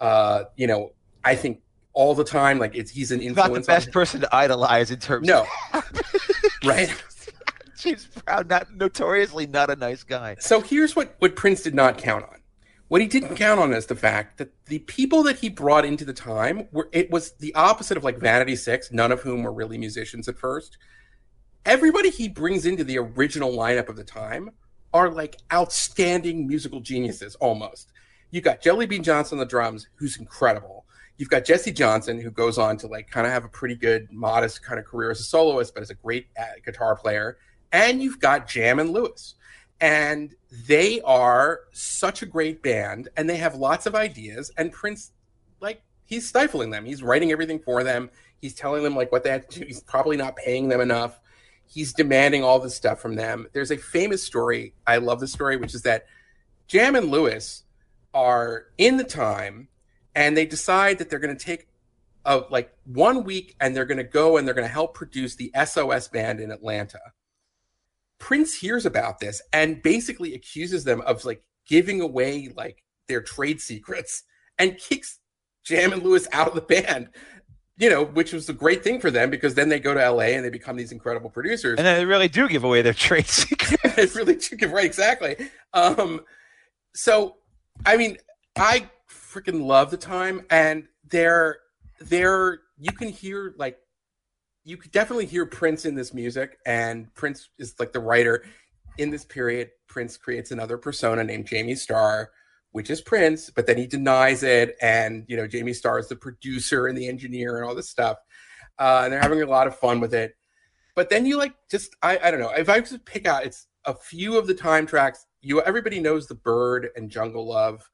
Uh, 0.00 0.44
you 0.56 0.66
know, 0.66 0.92
I 1.24 1.36
think 1.36 1.60
all 1.92 2.14
the 2.14 2.24
time 2.24 2.58
like 2.58 2.74
it's 2.74 2.90
he's 2.90 3.12
an 3.12 3.20
He's 3.20 3.36
not 3.36 3.50
the 3.52 3.56
influence. 3.56 3.66
best 3.68 3.92
person 3.92 4.20
to 4.22 4.34
idolize 4.34 4.90
in 4.90 4.98
terms 4.98 5.28
No, 5.28 5.46
right. 6.64 6.92
James 7.84 8.06
Brown, 8.06 8.46
not 8.48 8.74
notoriously 8.74 9.46
not 9.46 9.70
a 9.70 9.76
nice 9.76 10.04
guy. 10.04 10.36
So 10.38 10.60
here's 10.60 10.94
what, 10.94 11.16
what 11.18 11.34
Prince 11.34 11.62
did 11.62 11.74
not 11.74 11.98
count 11.98 12.24
on. 12.24 12.38
What 12.88 13.00
he 13.00 13.06
didn't 13.06 13.36
count 13.36 13.58
on 13.58 13.72
is 13.72 13.86
the 13.86 13.96
fact 13.96 14.38
that 14.38 14.52
the 14.66 14.80
people 14.80 15.22
that 15.22 15.38
he 15.38 15.48
brought 15.48 15.84
into 15.84 16.04
the 16.04 16.12
time 16.12 16.68
were 16.72 16.88
it 16.92 17.10
was 17.10 17.32
the 17.38 17.54
opposite 17.54 17.96
of 17.96 18.04
like 18.04 18.18
Vanity 18.18 18.54
Six, 18.54 18.92
none 18.92 19.10
of 19.10 19.22
whom 19.22 19.42
were 19.42 19.52
really 19.52 19.78
musicians 19.78 20.28
at 20.28 20.38
first. 20.38 20.76
Everybody 21.64 22.10
he 22.10 22.28
brings 22.28 22.66
into 22.66 22.84
the 22.84 22.98
original 22.98 23.52
lineup 23.52 23.88
of 23.88 23.96
the 23.96 24.04
time 24.04 24.50
are 24.92 25.10
like 25.10 25.38
outstanding 25.52 26.46
musical 26.46 26.80
geniuses 26.80 27.34
almost. 27.36 27.92
You've 28.30 28.44
got 28.44 28.62
Jellybean 28.62 29.02
Johnson 29.02 29.38
on 29.38 29.40
the 29.40 29.46
drums, 29.46 29.88
who's 29.94 30.18
incredible. 30.18 30.84
You've 31.16 31.30
got 31.30 31.44
Jesse 31.44 31.72
Johnson, 31.72 32.20
who 32.20 32.30
goes 32.30 32.58
on 32.58 32.76
to 32.78 32.88
like 32.88 33.08
kind 33.08 33.26
of 33.26 33.32
have 33.32 33.44
a 33.44 33.48
pretty 33.48 33.74
good, 33.74 34.12
modest 34.12 34.62
kind 34.62 34.78
of 34.78 34.84
career 34.84 35.10
as 35.10 35.20
a 35.20 35.24
soloist, 35.24 35.72
but 35.72 35.82
is 35.82 35.90
a 35.90 35.94
great 35.94 36.26
uh, 36.38 36.44
guitar 36.64 36.94
player. 36.94 37.38
And 37.72 38.02
you've 38.02 38.20
got 38.20 38.48
Jam 38.48 38.78
and 38.78 38.90
Lewis. 38.90 39.34
And 39.80 40.34
they 40.66 41.00
are 41.00 41.62
such 41.72 42.22
a 42.22 42.26
great 42.26 42.62
band 42.62 43.08
and 43.16 43.28
they 43.28 43.38
have 43.38 43.56
lots 43.56 43.86
of 43.86 43.94
ideas. 43.94 44.52
And 44.56 44.70
prince 44.70 45.10
like 45.60 45.82
he's 46.04 46.28
stifling 46.28 46.70
them. 46.70 46.84
He's 46.84 47.02
writing 47.02 47.32
everything 47.32 47.58
for 47.58 47.82
them. 47.82 48.10
He's 48.40 48.54
telling 48.54 48.82
them 48.82 48.94
like 48.94 49.10
what 49.10 49.24
they 49.24 49.30
have 49.30 49.48
to 49.48 49.60
do. 49.60 49.66
He's 49.66 49.80
probably 49.80 50.16
not 50.16 50.36
paying 50.36 50.68
them 50.68 50.80
enough. 50.80 51.18
He's 51.66 51.94
demanding 51.94 52.44
all 52.44 52.58
this 52.58 52.74
stuff 52.74 53.00
from 53.00 53.14
them. 53.16 53.48
There's 53.52 53.70
a 53.70 53.76
famous 53.76 54.22
story 54.22 54.74
i 54.86 54.96
love 54.98 55.20
this 55.20 55.32
story 55.32 55.56
which 55.56 55.74
is 55.74 55.82
that 55.82 56.06
jam 56.66 56.94
and 56.94 57.10
lewis 57.10 57.64
are 58.14 58.66
in 58.78 58.96
the 58.96 59.04
time 59.04 59.68
and 60.14 60.36
they 60.36 60.46
decide 60.46 60.98
that 60.98 61.08
they're 61.08 61.18
going 61.18 61.36
to 61.36 61.44
take 61.44 61.68
a, 62.24 62.42
like 62.50 62.72
one 62.84 63.24
week 63.24 63.56
and 63.60 63.74
they're 63.74 63.86
going 63.86 63.98
to 63.98 64.04
go 64.04 64.36
and 64.36 64.46
they're 64.46 64.54
going 64.54 64.66
to 64.66 64.72
help 64.72 64.94
produce 64.94 65.34
the 65.36 65.50
sos 65.64 66.08
band 66.08 66.40
in 66.40 66.50
atlanta 66.50 67.00
Prince 68.22 68.54
hears 68.54 68.86
about 68.86 69.18
this 69.18 69.42
and 69.52 69.82
basically 69.82 70.32
accuses 70.32 70.84
them 70.84 71.00
of 71.00 71.24
like 71.24 71.42
giving 71.66 72.00
away 72.00 72.48
like 72.56 72.84
their 73.08 73.20
trade 73.20 73.60
secrets 73.60 74.22
and 74.60 74.78
kicks 74.78 75.18
Jam 75.64 75.92
and 75.92 76.04
Lewis 76.04 76.28
out 76.30 76.46
of 76.46 76.54
the 76.54 76.60
band. 76.60 77.08
You 77.78 77.90
know, 77.90 78.04
which 78.04 78.32
was 78.32 78.48
a 78.48 78.52
great 78.52 78.84
thing 78.84 79.00
for 79.00 79.10
them 79.10 79.28
because 79.28 79.56
then 79.56 79.68
they 79.68 79.80
go 79.80 79.92
to 79.92 80.10
LA 80.10 80.34
and 80.36 80.44
they 80.44 80.50
become 80.50 80.76
these 80.76 80.92
incredible 80.92 81.30
producers. 81.30 81.78
And 81.78 81.86
then 81.86 81.96
they 81.96 82.04
really 82.04 82.28
do 82.28 82.48
give 82.48 82.62
away 82.62 82.80
their 82.82 82.92
trade 82.92 83.26
secrets. 83.26 83.72
it's 83.98 84.14
really 84.14 84.36
chicken 84.36 84.70
right 84.70 84.84
exactly 84.84 85.36
um 85.74 86.20
so 86.94 87.36
i 87.84 87.96
mean 87.96 88.16
i 88.56 88.88
freaking 89.10 89.66
love 89.66 89.90
the 89.90 89.96
time 89.96 90.42
and 90.50 90.86
they're 91.08 91.58
they're 92.00 92.60
you 92.78 92.92
can 92.92 93.08
hear 93.08 93.54
like 93.58 93.78
you 94.64 94.76
could 94.76 94.92
definitely 94.92 95.26
hear 95.26 95.44
prince 95.46 95.84
in 95.84 95.94
this 95.94 96.14
music 96.14 96.58
and 96.66 97.12
prince 97.14 97.48
is 97.58 97.74
like 97.78 97.92
the 97.92 98.00
writer. 98.00 98.44
In 98.98 99.10
this 99.10 99.24
period 99.24 99.70
prince 99.88 100.16
creates 100.16 100.50
another 100.50 100.78
persona 100.78 101.24
named 101.24 101.46
jamie 101.46 101.74
starr 101.74 102.30
which 102.72 102.90
is 102.90 103.00
prince 103.00 103.50
but 103.50 103.66
then 103.66 103.76
he 103.76 103.86
denies 103.86 104.42
it 104.42 104.76
and 104.80 105.24
you 105.28 105.36
know 105.36 105.46
jamie 105.46 105.72
starr 105.72 105.98
is 105.98 106.08
the 106.08 106.16
producer 106.16 106.86
and 106.86 106.96
the 106.96 107.08
engineer 107.08 107.56
and 107.56 107.66
all 107.66 107.74
this 107.74 107.88
stuff 107.88 108.18
uh, 108.78 109.02
and 109.04 109.12
they're 109.12 109.20
having 109.20 109.42
a 109.42 109.46
lot 109.46 109.66
of 109.66 109.78
fun 109.78 110.00
with 110.00 110.14
it. 110.14 110.36
But 110.94 111.08
then 111.08 111.24
you 111.24 111.38
like 111.38 111.54
just 111.70 111.94
I, 112.02 112.18
I 112.18 112.30
don't 112.30 112.40
know. 112.40 112.50
If 112.50 112.68
i 112.68 112.80
to 112.80 112.98
pick 112.98 113.26
out 113.26 113.46
it's 113.46 113.66
a 113.84 113.94
few 113.94 114.38
of 114.38 114.46
the 114.46 114.54
time 114.54 114.86
tracks. 114.86 115.26
You 115.40 115.60
everybody 115.62 116.00
knows 116.00 116.26
the 116.26 116.34
bird 116.34 116.88
and 116.96 117.10
jungle 117.10 117.48
love 117.48 117.88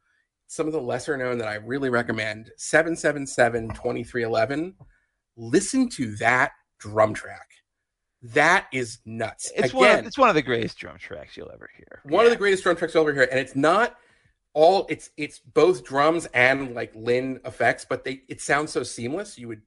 some 0.47 0.67
of 0.67 0.73
the 0.73 0.81
lesser 0.81 1.17
known 1.17 1.39
that 1.39 1.49
i 1.49 1.55
really 1.55 1.91
recommend. 1.91 2.51
777 2.57 3.69
2311 3.69 4.75
listen 5.39 5.89
to 5.91 6.17
that 6.17 6.53
drum 6.79 7.15
track. 7.15 7.47
That 8.21 8.67
is 8.73 8.99
nuts. 9.07 9.51
It's 9.57 9.71
again 9.71 9.81
one. 9.81 9.99
Of, 10.01 10.07
it's 10.07 10.19
one 10.19 10.29
of 10.29 10.35
the 10.35 10.43
greatest 10.43 10.77
drum 10.77 10.99
tracks 10.99 11.37
you'll 11.37 11.53
ever 11.53 11.71
hear. 11.77 12.01
one 12.03 12.25
of 12.25 12.31
the 12.31 12.37
greatest 12.37 12.65
drum 12.65 12.77
tracks 12.77 12.97
ever 12.97 13.15
here 13.15 13.29
and 13.31 13.39
it's 13.39 13.55
not 13.55 13.97
all 14.55 14.87
it's 14.91 15.11
it's 15.17 15.39
both 15.39 15.85
drums 15.85 16.27
and 16.35 16.75
like 16.75 16.93
Linn 16.97 17.41
effects 17.45 17.87
but 17.89 18.03
they 18.03 18.23
it 18.29 18.41
sounds 18.41 18.73
so 18.73 18.83
seamless. 18.83 19.39
You 19.39 19.49
would 19.49 19.63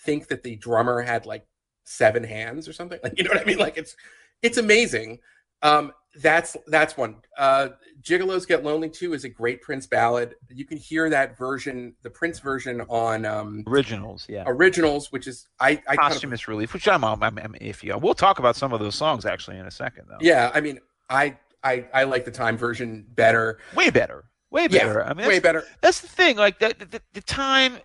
think 0.00 0.28
that 0.28 0.42
the 0.42 0.56
drummer 0.56 1.00
had 1.00 1.24
like 1.24 1.46
seven 1.84 2.22
hands 2.22 2.68
or 2.68 2.74
something. 2.74 3.00
Like 3.02 3.14
you 3.18 3.24
know 3.24 3.30
what 3.30 3.40
i 3.40 3.44
mean? 3.44 3.58
Like 3.58 3.78
it's 3.78 3.96
it's 4.42 4.58
amazing 4.58 5.20
um 5.64 5.92
that's 6.22 6.56
that's 6.68 6.96
one 6.96 7.16
uh 7.38 7.70
gigolos 8.00 8.46
get 8.46 8.62
lonely 8.62 8.88
too 8.88 9.14
is 9.14 9.24
a 9.24 9.28
great 9.28 9.60
prince 9.62 9.84
ballad 9.86 10.36
you 10.48 10.64
can 10.64 10.78
hear 10.78 11.10
that 11.10 11.36
version 11.36 11.92
the 12.02 12.10
prince 12.10 12.38
version 12.38 12.82
on 12.82 13.24
um 13.26 13.64
originals. 13.66 14.24
Yeah. 14.28 14.44
originals 14.46 15.10
which 15.10 15.26
is 15.26 15.48
i 15.58 15.70
i 15.88 15.96
kind 15.96 15.98
of 15.98 16.04
posthumous 16.12 16.46
relief, 16.46 16.72
which 16.72 16.86
I'm, 16.86 17.02
I'm, 17.02 17.20
I'm 17.22 17.36
iffy 17.60 17.92
on. 17.92 18.00
We'll 18.00 18.14
talk 18.14 18.38
about 18.38 18.54
some 18.54 18.72
of 18.72 18.78
those 18.78 18.94
songs 18.94 19.26
actually 19.26 19.58
in 19.58 19.66
a 19.66 19.70
second, 19.72 20.04
though. 20.08 20.18
yeah 20.20 20.52
i 20.54 20.60
mean 20.60 20.78
i 21.10 21.36
i 21.64 21.84
i 21.92 22.04
like 22.04 22.24
the 22.24 22.30
time 22.30 22.56
version 22.56 23.04
better 23.16 23.58
way 23.74 23.90
better, 23.90 24.24
way 24.50 24.68
Yeah, 24.70 24.86
better. 24.86 25.04
I 25.04 25.14
mean, 25.14 25.26
way 25.26 25.38
that's- 25.40 25.42
better. 25.42 25.64
That's 25.80 26.00
the 26.00 26.08
thing. 26.08 26.36
Like 26.36 26.60
the, 26.60 26.74
the, 26.78 27.00
the 27.14 27.20
time, 27.22 27.78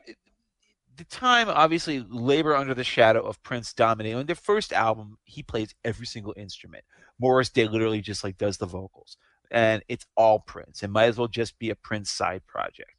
the 0.99 1.05
time 1.05 1.49
obviously 1.49 2.05
labor 2.09 2.55
under 2.55 2.73
the 2.73 2.83
shadow 2.83 3.21
of 3.21 3.41
Prince 3.41 3.73
dominating. 3.73 4.17
On 4.19 4.25
their 4.25 4.35
first 4.35 4.71
album, 4.73 5.17
he 5.23 5.41
plays 5.41 5.73
every 5.83 6.05
single 6.05 6.33
instrument. 6.37 6.83
Morris 7.19 7.49
Day 7.49 7.67
literally 7.67 8.01
just 8.01 8.23
like 8.23 8.37
does 8.37 8.57
the 8.57 8.65
vocals, 8.65 9.17
and 9.49 9.81
it's 9.87 10.05
all 10.15 10.39
Prince. 10.39 10.83
It 10.83 10.89
might 10.89 11.05
as 11.05 11.17
well 11.17 11.27
just 11.27 11.57
be 11.57 11.69
a 11.69 11.75
Prince 11.75 12.11
side 12.11 12.45
project. 12.47 12.91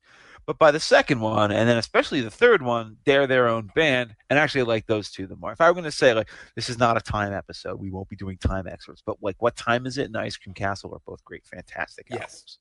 But 0.47 0.59
by 0.59 0.71
the 0.71 0.81
second 0.81 1.21
one, 1.21 1.53
and 1.53 1.69
then 1.69 1.77
especially 1.77 2.23
the 2.23 2.31
third 2.31 2.63
one, 2.63 2.97
they're 3.05 3.27
their 3.27 3.47
own 3.47 3.71
band, 3.75 4.17
and 4.29 4.39
actually 4.39 4.63
I 4.63 4.65
like 4.65 4.87
those 4.87 5.11
two 5.11 5.27
the 5.27 5.37
more. 5.37 5.53
If 5.53 5.61
I 5.61 5.69
were 5.69 5.75
going 5.75 5.85
to 5.85 5.93
say 5.93 6.13
like 6.15 6.31
this 6.57 6.69
is 6.69 6.79
not 6.79 6.97
a 6.97 7.01
time 7.01 7.33
episode, 7.33 7.79
we 7.79 7.91
won't 7.91 8.09
be 8.09 8.17
doing 8.17 8.39
time 8.39 8.67
experts, 8.67 9.03
but 9.05 9.19
like 9.23 9.37
what 9.41 9.57
time 9.57 9.87
is 9.87 9.99
it 9.99 10.07
and 10.07 10.17
Ice 10.17 10.37
Cream 10.37 10.55
Castle 10.55 10.95
are 10.95 11.01
both 11.07 11.25
great, 11.25 11.47
fantastic 11.47 12.07
Yes. 12.11 12.19
albums. 12.21 12.59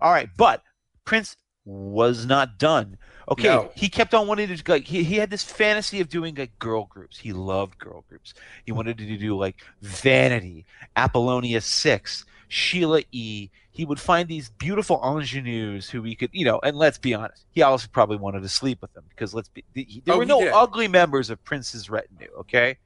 All 0.00 0.12
right, 0.12 0.30
but 0.36 0.62
Prince 1.04 1.36
was 1.68 2.24
not 2.26 2.58
done. 2.58 2.96
Okay, 3.30 3.48
No. 3.48 3.70
he 3.74 3.90
kept 3.90 4.14
on 4.14 4.26
wanting 4.26 4.48
to 4.56 4.72
like 4.72 4.84
he, 4.86 5.04
he 5.04 5.16
had 5.16 5.28
this 5.28 5.44
fantasy 5.44 6.00
of 6.00 6.08
doing 6.08 6.34
like 6.34 6.58
girl 6.58 6.86
groups. 6.86 7.18
He 7.18 7.34
loved 7.34 7.78
girl 7.78 8.04
groups. 8.08 8.32
He 8.64 8.72
wanted 8.72 8.96
to 8.98 9.16
do 9.18 9.36
like 9.36 9.56
Vanity, 9.82 10.64
Apollonia 10.96 11.60
Six, 11.60 12.24
Sheila 12.48 13.02
E. 13.12 13.50
He 13.70 13.84
would 13.84 14.00
find 14.00 14.28
these 14.28 14.48
beautiful 14.48 14.98
ingenues 15.04 15.88
who 15.90 16.02
he 16.02 16.14
could, 16.16 16.30
you 16.32 16.44
know, 16.46 16.58
and 16.64 16.74
let's 16.76 16.98
be 16.98 17.12
honest, 17.14 17.44
he 17.52 17.62
also 17.62 17.86
probably 17.92 18.16
wanted 18.16 18.40
to 18.42 18.48
sleep 18.48 18.80
with 18.80 18.92
them 18.94 19.04
because 19.10 19.34
let's 19.34 19.48
be, 19.50 19.62
he- 19.74 20.02
there 20.04 20.14
Oh, 20.14 20.18
were 20.18 20.24
no 20.24 20.40
did. 20.40 20.52
ugly 20.54 20.88
members 20.88 21.28
of 21.30 21.44
Prince's 21.44 21.88
retinue. 21.90 22.30
Okay, 22.40 22.78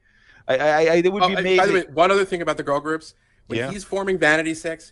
I, 0.47 0.57
I, 0.57 0.67
I 0.67 0.95
it 0.97 1.11
would 1.11 1.23
Oh, 1.23 1.29
be 1.29 1.41
made. 1.41 1.57
by 1.57 1.65
the 1.67 1.73
way, 1.73 1.83
one 1.93 2.11
other 2.11 2.25
thing 2.25 2.41
about 2.41 2.57
the 2.57 2.63
girl 2.63 2.81
groups: 2.81 3.15
when 3.47 3.59
Yeah. 3.59 3.71
he's 3.71 3.85
forming 3.85 4.17
Vanity 4.19 4.53
Six, 4.53 4.91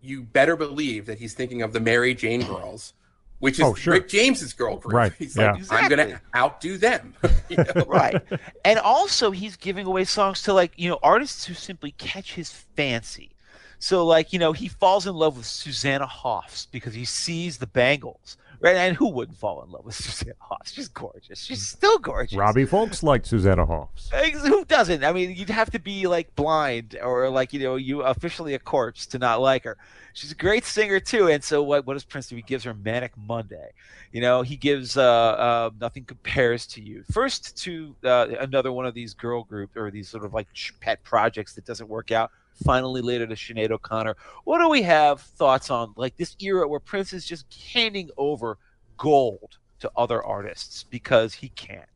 you 0.00 0.22
better 0.22 0.56
believe 0.56 1.04
that 1.06 1.18
he's 1.18 1.34
thinking 1.34 1.60
of 1.60 1.74
the 1.74 1.80
Mary 1.80 2.14
Jane 2.14 2.40
girls, 2.44 2.94
which 3.40 3.58
is 3.58 3.64
Oh, 3.64 3.74
sure. 3.74 3.94
Rick 3.94 4.08
James's 4.08 4.52
girl 4.52 4.76
group. 4.76 4.94
Right, 4.94 5.12
He's 5.18 5.36
yeah. 5.36 5.52
like, 5.52 5.64
I'm 5.70 5.88
going 5.88 6.08
to 6.08 6.20
outdo 6.34 6.78
them. 6.78 7.14
You 7.48 7.56
know? 7.56 7.84
right 7.86 8.22
and 8.62 8.78
also 8.78 9.30
he's 9.30 9.56
giving 9.56 9.86
away 9.86 10.04
songs 10.04 10.42
to 10.42 10.52
like 10.52 10.72
you 10.76 10.90
know 10.90 10.98
artists 11.02 11.46
who 11.46 11.54
simply 11.54 11.92
catch 11.92 12.34
his 12.34 12.50
fancy 12.52 13.30
so 13.78 14.04
like 14.04 14.34
you 14.34 14.38
know 14.38 14.52
he 14.52 14.68
falls 14.68 15.06
in 15.06 15.14
love 15.14 15.38
with 15.38 15.46
susanna 15.46 16.04
hoffs 16.06 16.66
because 16.66 16.92
he 16.92 17.06
sees 17.06 17.56
the 17.56 17.66
bangles 17.66 18.36
right 18.60 18.76
and 18.76 18.96
who 18.96 19.08
wouldn't 19.08 19.38
fall 19.38 19.62
in 19.62 19.70
love 19.70 19.84
with 19.84 19.94
susanna 19.96 20.34
hoffs 20.40 20.72
she's 20.72 20.88
gorgeous 20.88 21.42
she's 21.42 21.66
still 21.66 21.98
gorgeous 21.98 22.36
Robbie 22.36 22.64
Folks 22.64 23.02
liked 23.02 23.26
Susanna 23.26 23.66
Hoffs. 23.66 24.10
Who 24.44 24.64
doesn't? 24.64 25.02
I 25.02 25.12
mean, 25.12 25.34
you'd 25.34 25.50
have 25.50 25.70
to 25.70 25.78
be 25.78 26.06
like 26.06 26.34
blind 26.36 26.96
or 27.02 27.28
like 27.28 27.52
you 27.52 27.60
know 27.60 27.76
you 27.76 28.02
officially 28.02 28.54
a 28.54 28.58
corpse 28.58 29.06
to 29.06 29.18
not 29.18 29.40
like 29.40 29.64
her. 29.64 29.76
She's 30.12 30.32
a 30.32 30.36
great 30.36 30.64
singer 30.64 31.00
too. 31.00 31.28
And 31.28 31.42
so 31.42 31.62
what? 31.62 31.86
What 31.86 31.94
does 31.94 32.04
Prince 32.04 32.28
do? 32.28 32.36
He 32.36 32.42
gives 32.42 32.64
her 32.64 32.74
Manic 32.74 33.12
Monday. 33.16 33.70
You 34.12 34.20
know, 34.20 34.42
he 34.42 34.56
gives 34.56 34.96
uh, 34.96 35.02
uh, 35.02 35.70
Nothing 35.80 36.04
Compares 36.04 36.66
to 36.68 36.82
You. 36.82 37.02
First 37.10 37.56
to 37.64 37.94
uh, 38.04 38.28
another 38.40 38.72
one 38.72 38.86
of 38.86 38.94
these 38.94 39.14
girl 39.14 39.42
group 39.44 39.76
or 39.76 39.90
these 39.90 40.08
sort 40.08 40.24
of 40.24 40.32
like 40.32 40.48
pet 40.80 41.02
projects 41.02 41.54
that 41.54 41.64
doesn't 41.64 41.88
work 41.88 42.10
out. 42.12 42.30
Finally, 42.64 43.02
later 43.02 43.26
to 43.26 43.34
Sinead 43.34 43.70
O'Connor. 43.70 44.16
What 44.44 44.58
do 44.58 44.68
we 44.68 44.82
have 44.82 45.20
thoughts 45.20 45.70
on 45.70 45.94
like 45.96 46.16
this 46.16 46.36
era 46.40 46.66
where 46.66 46.80
Prince 46.80 47.12
is 47.12 47.24
just 47.24 47.46
handing 47.72 48.10
over 48.16 48.58
gold 48.96 49.58
to 49.80 49.90
other 49.96 50.22
artists 50.22 50.82
because 50.82 51.34
he 51.34 51.50
can't? 51.50 51.88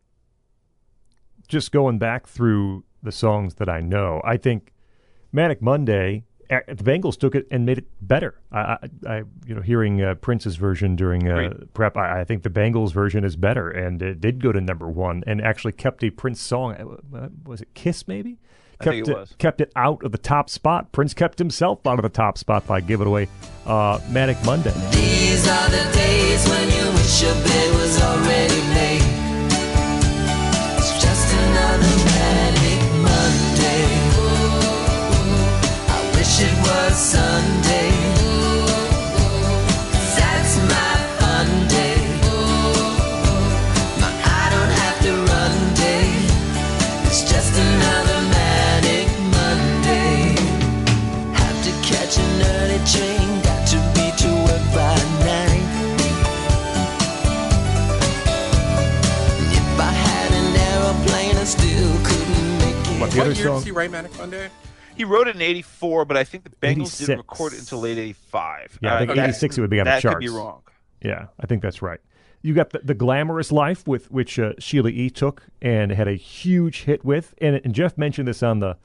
just 1.53 1.71
going 1.71 1.99
back 1.99 2.27
through 2.27 2.83
the 3.03 3.13
songs 3.13 3.57
that 3.57 3.69
I 3.69 3.81
know, 3.81 4.23
I 4.25 4.39
think 4.39 4.73
Manic 5.33 5.61
Monday, 5.61 6.25
eh, 6.49 6.61
the 6.67 6.83
Bangles 6.83 7.17
took 7.17 7.35
it 7.35 7.47
and 7.51 7.67
made 7.67 7.77
it 7.79 7.87
better. 8.01 8.41
I, 8.51 8.59
I, 8.59 8.79
I 9.07 9.17
you 9.47 9.55
know, 9.55 9.61
hearing 9.61 10.01
uh, 10.01 10.15
Prince's 10.15 10.57
version 10.57 10.97
during 10.97 11.29
uh, 11.29 11.53
prep, 11.75 11.97
I, 11.99 12.21
I 12.21 12.25
think 12.25 12.43
the 12.43 12.51
Bangles 12.51 12.93
version 12.93 13.23
is 13.23 13.37
better, 13.37 13.71
and 13.71 14.01
it 14.01 14.21
did 14.21 14.43
go 14.43 14.51
to 14.51 14.63
number 14.63 14.89
one, 14.89 15.23
and 15.27 15.43
actually 15.43 15.73
kept 15.73 16.03
a 16.05 16.11
Prince 16.11 16.41
song. 16.41 16.99
uh, 17.15 17.29
Was 17.45 17.61
it 17.61 17.75
Kiss? 17.75 18.09
Maybe. 18.09 18.39
I 18.83 18.85
Kept 18.85 18.95
think 18.97 19.09
it 19.09 19.17
was. 19.17 19.35
kept 19.39 19.61
it 19.61 19.73
out 19.77 20.03
of 20.05 20.13
the 20.13 20.19
top 20.19 20.51
spot. 20.51 20.91
Prince 20.93 21.15
kept 21.15 21.39
himself 21.39 21.87
out 21.87 21.99
of 21.99 22.03
the 22.03 22.09
top 22.09 22.37
spot 22.37 22.67
by 22.67 22.81
giving 22.81 23.07
away 23.07 23.29
uh, 23.65 24.01
Manic 24.11 24.43
Monday. 24.45 24.73
These 24.91 25.47
are 25.49 25.69
the 25.71 25.85
days 25.93 26.49
when 26.49 26.69
you 26.69 26.91
wish 26.93 27.23
your 27.23 27.35
bed 27.35 27.75
was 27.75 28.03
already 28.03 28.61
made. 28.75 29.03
It's 30.79 30.93
just 31.01 31.33
another 31.33 31.97
manic 32.11 32.83
Monday. 33.07 33.87
I 35.89 36.13
wish 36.17 36.41
it 36.41 36.55
was 36.67 36.97
Sunday. 36.97 37.52
The 63.13 63.19
what 63.19 63.27
other 63.27 63.35
year 63.37 63.45
song? 63.45 63.59
did 63.59 63.67
he 63.67 63.73
write 63.73 63.91
Manic 63.91 64.17
Monday? 64.17 64.49
He 64.97 65.05
wrote 65.05 65.29
it 65.29 65.37
in 65.37 65.43
'84, 65.43 66.07
but 66.07 66.17
I 66.17 66.25
think 66.25 66.45
the 66.45 66.51
Bangles 66.61 66.89
86. 66.95 67.07
didn't 67.07 67.19
record 67.19 67.53
it 67.53 67.59
until 67.59 67.81
late 67.81 67.99
'85. 67.99 68.79
Yeah, 68.81 68.95
I 68.95 68.99
think 69.01 69.11
okay. 69.11 69.23
86 69.23 69.59
it 69.59 69.61
would 69.61 69.69
be 69.71 69.81
on 69.81 69.85
the 69.85 69.91
charts. 69.91 70.03
that 70.05 70.13
could 70.15 70.21
be 70.21 70.29
wrong. 70.29 70.63
Yeah, 71.03 71.27
I 71.39 71.47
think 71.47 71.61
that's 71.61 71.83
right. 71.83 72.01
You 72.41 72.55
got 72.55 72.71
the, 72.71 72.79
the 72.79 72.95
glamorous 72.95 73.53
life 73.53 73.87
with 73.87 74.11
which 74.11 74.39
uh, 74.39 74.55
Sheila 74.59 74.89
E. 74.89 75.11
took 75.11 75.43
and 75.61 75.93
had 75.93 76.09
a 76.09 76.15
huge 76.15 76.85
hit 76.85 77.05
with, 77.05 77.35
and, 77.39 77.61
and 77.65 77.75
Jeff 77.75 77.99
mentioned 77.99 78.29
this 78.29 78.43
on 78.43 78.61
the 78.61 78.79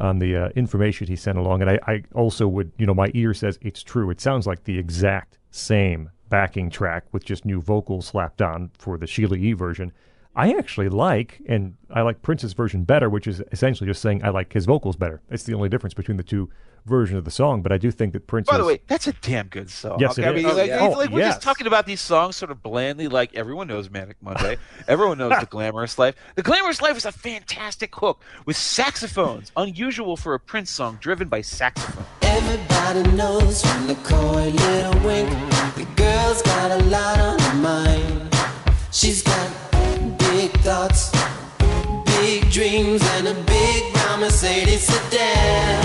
on 0.00 0.18
the 0.18 0.36
uh, 0.36 0.48
information 0.56 1.06
he 1.06 1.14
sent 1.14 1.38
along, 1.38 1.62
and 1.62 1.70
I, 1.70 1.78
I 1.86 2.02
also 2.14 2.48
would, 2.48 2.72
you 2.78 2.86
know, 2.86 2.94
my 2.94 3.12
ear 3.14 3.32
says 3.32 3.60
it's 3.62 3.84
true. 3.84 4.10
It 4.10 4.20
sounds 4.20 4.44
like 4.46 4.64
the 4.64 4.76
exact 4.76 5.38
same 5.52 6.10
backing 6.28 6.68
track 6.68 7.04
with 7.12 7.24
just 7.24 7.44
new 7.44 7.60
vocals 7.60 8.06
slapped 8.06 8.42
on 8.42 8.70
for 8.76 8.98
the 8.98 9.06
Sheila 9.06 9.36
E. 9.36 9.52
version. 9.52 9.92
I 10.38 10.52
actually 10.52 10.88
like, 10.88 11.40
and 11.48 11.74
I 11.90 12.02
like 12.02 12.22
Prince's 12.22 12.52
version 12.52 12.84
better, 12.84 13.10
which 13.10 13.26
is 13.26 13.42
essentially 13.52 13.88
just 13.90 14.00
saying 14.00 14.24
I 14.24 14.28
like 14.28 14.52
his 14.52 14.66
vocals 14.66 14.94
better. 14.96 15.20
It's 15.30 15.42
the 15.42 15.54
only 15.54 15.68
difference 15.68 15.94
between 15.94 16.16
the 16.16 16.22
two 16.22 16.48
versions 16.86 17.18
of 17.18 17.24
the 17.24 17.30
song. 17.30 17.60
But 17.60 17.72
I 17.72 17.76
do 17.78 17.90
think 17.90 18.12
that 18.12 18.26
Prince. 18.28 18.48
By 18.48 18.56
the 18.56 18.64
way, 18.64 18.80
that's 18.86 19.08
a 19.08 19.12
damn 19.14 19.48
good 19.48 19.68
song. 19.68 19.98
Yes, 19.98 20.16
it 20.16 20.24
I 20.24 20.30
is. 20.30 20.36
mean, 20.36 20.46
Oh, 20.46 20.54
like, 20.56 20.68
yeah. 20.68 20.86
it's 20.86 20.94
Oh, 20.94 20.98
like 20.98 21.10
we're 21.10 21.18
yes. 21.18 21.34
just 21.34 21.42
talking 21.42 21.66
about 21.66 21.86
these 21.86 22.00
songs 22.00 22.36
sort 22.36 22.50
of 22.52 22.62
blandly, 22.62 23.08
like 23.08 23.34
everyone 23.34 23.66
knows 23.66 23.90
Manic 23.90 24.16
Monday, 24.22 24.56
everyone 24.88 25.18
knows 25.18 25.32
The 25.40 25.46
Glamorous 25.46 25.98
Life. 25.98 26.14
The 26.36 26.42
Glamorous 26.42 26.80
Life 26.80 26.96
is 26.96 27.04
a 27.04 27.10
fantastic 27.12 27.94
hook 27.96 28.22
with 28.46 28.56
saxophones, 28.56 29.50
unusual 29.56 30.16
for 30.16 30.34
a 30.34 30.40
Prince 30.40 30.70
song 30.70 30.98
driven 31.00 31.26
by 31.28 31.40
saxophone. 31.40 32.04
Everybody 32.22 33.02
knows 33.16 33.60
from 33.62 33.88
the 33.88 33.96
coy 33.96 34.50
little 34.50 35.00
wink. 35.04 35.28
The 35.74 35.86
girl's 35.96 36.42
got 36.42 36.70
a 36.80 36.84
lot 36.84 37.18
on 37.18 37.38
her 37.40 37.54
mind. 37.54 38.34
She's 38.92 39.22
got 39.22 39.50
big 40.52 40.60
thoughts, 40.60 41.10
big 42.04 42.50
dreams, 42.50 43.02
and 43.16 43.28
a 43.28 43.34
big 43.44 43.92
brown 43.92 44.20
Mercedes 44.20 44.82
sedan. 44.82 45.84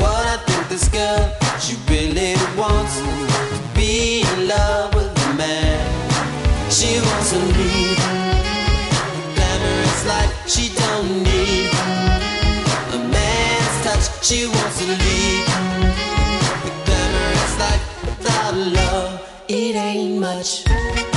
What 0.00 0.26
I 0.26 0.36
think 0.46 0.68
this 0.68 0.88
girl, 0.88 1.32
she 1.58 1.76
really 1.88 2.34
wants 2.56 2.98
to 2.98 3.74
be 3.74 4.22
in 4.22 4.48
love 4.48 4.94
with 4.94 5.10
a 5.26 5.34
man. 5.34 6.70
She 6.70 7.00
wants 7.00 7.30
to 7.32 7.38
lead 7.38 7.98
a 7.98 9.32
glamorous 9.34 10.06
life. 10.06 10.32
She 10.48 10.74
don't 10.74 11.22
need 11.22 11.70
a 12.94 12.98
man's 13.14 13.76
touch. 13.84 14.24
She 14.24 14.46
wants 14.46 14.78
to 14.78 14.86
lead 14.86 15.46
the 16.64 16.72
glamorous 16.86 17.54
life 17.58 17.84
without 18.04 18.54
love. 18.54 19.44
It 19.48 19.74
ain't 19.76 20.20
much. 20.20 21.15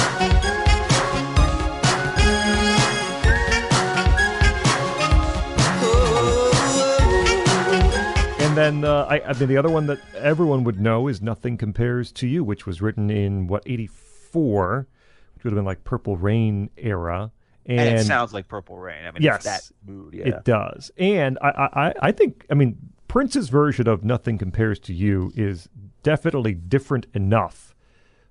Then 8.60 8.84
uh, 8.86 9.06
I, 9.10 9.22
I 9.22 9.34
mean, 9.34 9.48
the 9.48 9.58
other 9.58 9.70
one 9.70 9.88
that 9.88 10.00
everyone 10.16 10.64
would 10.66 10.80
know 10.80 11.08
is 11.08 11.22
"Nothing 11.22 11.58
Compares 11.58 12.12
to 12.14 12.28
You," 12.28 12.44
which 12.44 12.66
was 12.66 12.82
written 12.82 13.10
in 13.10 13.48
what 13.48 13.64
'84, 13.66 14.88
which 15.36 15.44
would 15.44 15.52
have 15.52 15.58
been 15.58 15.66
like 15.66 15.84
Purple 15.84 16.18
Rain 16.18 16.70
era. 16.78 17.32
And, 17.66 17.80
And, 17.82 18.00
it 18.00 18.06
sounds 18.06 18.34
like 18.34 18.48
Purple 18.48 18.78
Rain. 18.78 19.06
I 19.06 19.12
mean, 19.12 19.22
Yes. 19.22 19.44
that 19.44 19.70
mood. 19.86 20.14
Yeah. 20.16 20.28
it 20.30 20.44
does. 20.46 20.90
And 20.98 21.38
I, 21.42 21.50
I, 21.50 21.88
I- 21.90 21.94
I 22.02 22.12
think, 22.12 22.46
I 22.50 22.56
mean, 22.56 22.78
Prince's 23.08 23.50
version 23.50 23.88
of 23.88 24.04
"Nothing 24.04 24.38
Compares 24.38 24.80
to 24.82 24.94
You" 24.94 25.32
is 25.36 25.70
definitely 26.04 26.54
different 26.54 27.06
enough 27.14 27.76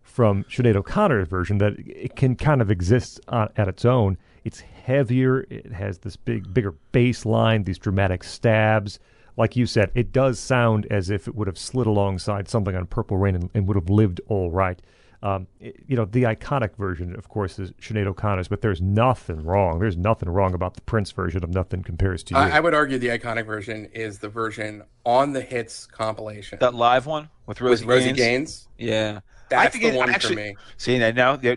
from 0.02 0.42
Sinead 0.44 0.74
O'Connor's 0.74 1.28
version 1.28 1.58
that 1.58 1.74
it 1.78 2.16
can 2.16 2.34
kind 2.34 2.60
of 2.62 2.70
exist 2.70 3.20
on, 3.28 3.50
at 3.56 3.68
its 3.68 3.84
own. 3.84 4.16
It's 4.44 4.60
heavier. 4.60 5.40
It 5.50 5.72
has 5.72 5.98
this 5.98 6.16
big, 6.16 6.52
bigger 6.54 6.74
bass 6.92 7.26
line, 7.26 7.64
these 7.64 7.78
dramatic 7.78 8.24
stabs, 8.24 8.98
like 9.38 9.56
you 9.56 9.64
said, 9.66 9.90
it 9.94 10.12
does 10.12 10.38
sound 10.38 10.86
as 10.90 11.08
if 11.10 11.26
it 11.28 11.34
would 11.34 11.46
have 11.46 11.56
slid 11.58 11.86
alongside 11.86 12.48
something 12.48 12.74
on 12.76 12.86
Purple 12.86 13.16
Rain 13.16 13.34
and, 13.36 13.50
and 13.54 13.66
would 13.68 13.76
have 13.76 13.88
lived 13.88 14.20
all 14.28 14.50
right. 14.50 14.82
Um, 15.22 15.46
it- 15.60 15.76
you 15.86 15.96
know, 15.96 16.04
the 16.04 16.24
iconic 16.24 16.76
version, 16.76 17.14
of 17.16 17.28
course, 17.28 17.58
is 17.58 17.70
Sinead 17.80 18.06
O'Connor's, 18.06 18.48
but 18.48 18.60
there's 18.60 18.80
nothing 18.80 19.44
wrong. 19.44 19.78
There's 19.78 19.96
nothing 19.96 20.28
wrong 20.28 20.54
about 20.54 20.74
the 20.74 20.80
Prince 20.82 21.10
version 21.12 21.42
of 21.42 21.50
Nothing 21.50 21.82
Compares 21.82 22.22
to 22.24 22.34
You. 22.34 22.40
I, 22.40 22.50
I 22.56 22.60
would 22.60 22.74
argue 22.74 22.98
the 22.98 23.08
iconic 23.08 23.46
version 23.46 23.86
is 23.92 24.18
the 24.18 24.28
version 24.28 24.82
on 25.04 25.32
the 25.32 25.40
hits 25.40 25.86
compilation 25.86 26.58
That 26.60 26.74
live 26.74 27.06
one 27.06 27.30
with 27.46 27.60
with 27.60 27.68
Rosie, 27.70 27.86
Rosie 27.86 28.04
Gaines. 28.12 28.16
Gaines. 28.18 28.68
Yeah, 28.76 29.20
That's 29.48 29.66
I 29.66 29.70
think 29.70 29.84
the 29.84 29.90
it 29.90 29.96
one 29.96 30.10
actually, 30.10 30.34
for 30.36 30.40
me. 30.40 30.56
See, 30.76 31.02
I 31.02 31.10
know 31.12 31.36
there 31.36 31.52
are 31.54 31.56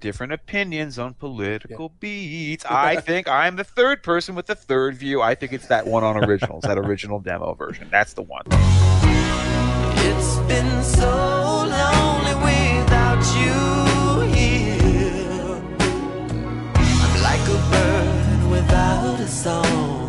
different 0.00 0.32
opinions 0.32 0.98
on 0.98 1.14
political 1.14 1.90
beats. 2.00 2.64
I 2.68 2.96
think 2.96 3.28
I'm 3.28 3.56
the 3.56 3.64
third 3.64 4.02
person 4.02 4.34
with 4.34 4.46
the 4.46 4.54
third 4.54 4.96
view. 4.96 5.22
I 5.22 5.34
think 5.34 5.52
it's 5.52 5.68
that 5.68 5.86
one 5.86 6.02
on 6.02 6.16
originals, 6.24 6.62
that 6.62 6.78
original 6.78 7.20
demo 7.20 7.54
version. 7.54 7.88
That's 7.90 8.14
the 8.14 8.22
one. 8.22 8.42
It's 10.02 10.38
been 10.48 10.82
so 10.82 11.06
lonely 11.06 12.34
without 12.80 13.22
you 13.38 14.34
here. 14.34 15.62
I'm 16.74 17.22
like 17.22 17.46
a 17.48 17.60
bird 17.70 18.50
without 18.50 19.20
a 19.20 19.28
song. 19.28 19.99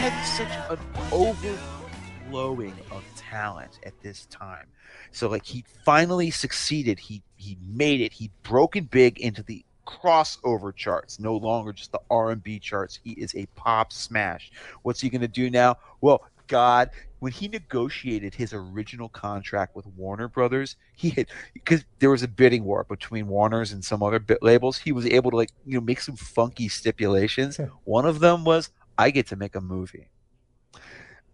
Had 0.00 0.24
such 0.24 0.48
an 0.70 0.78
overflowing 1.12 2.74
of 2.90 3.04
talent 3.16 3.80
at 3.84 3.92
this 4.00 4.24
time. 4.26 4.66
So 5.10 5.28
like 5.28 5.44
he 5.44 5.62
finally 5.84 6.30
succeeded. 6.30 6.98
He 6.98 7.22
he 7.36 7.58
made 7.62 8.00
it. 8.00 8.14
He 8.14 8.30
broken 8.42 8.84
big 8.84 9.20
into 9.20 9.42
the 9.42 9.62
crossover 9.86 10.74
charts, 10.74 11.20
no 11.20 11.36
longer 11.36 11.74
just 11.74 11.92
the 11.92 12.00
R&B 12.10 12.60
charts. 12.60 12.98
He 13.04 13.10
is 13.10 13.34
a 13.34 13.44
pop 13.56 13.92
smash. 13.92 14.50
What's 14.82 15.02
he 15.02 15.10
going 15.10 15.20
to 15.20 15.28
do 15.28 15.50
now? 15.50 15.76
Well, 16.00 16.22
God, 16.46 16.90
when 17.18 17.32
he 17.32 17.48
negotiated 17.48 18.34
his 18.34 18.54
original 18.54 19.10
contract 19.10 19.76
with 19.76 19.86
Warner 19.86 20.28
Brothers, 20.28 20.76
he 20.96 21.10
had 21.10 21.26
because 21.52 21.84
there 21.98 22.10
was 22.10 22.22
a 22.22 22.28
bidding 22.28 22.64
war 22.64 22.84
between 22.84 23.28
Warner's 23.28 23.72
and 23.72 23.84
some 23.84 24.02
other 24.02 24.18
bit 24.18 24.42
labels. 24.42 24.78
He 24.78 24.92
was 24.92 25.04
able 25.04 25.30
to 25.30 25.36
like 25.36 25.50
you 25.66 25.74
know 25.74 25.84
make 25.84 26.00
some 26.00 26.16
funky 26.16 26.68
stipulations. 26.68 27.60
One 27.84 28.06
of 28.06 28.20
them 28.20 28.44
was 28.44 28.70
I 29.00 29.10
get 29.10 29.28
to 29.28 29.36
make 29.36 29.54
a 29.54 29.62
movie. 29.62 30.10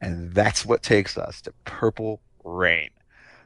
And 0.01 0.33
that's 0.33 0.65
what 0.65 0.83
takes 0.85 1.19
us 1.19 1.41
to 1.43 1.53
Purple 1.65 2.21
Rain, 2.45 2.91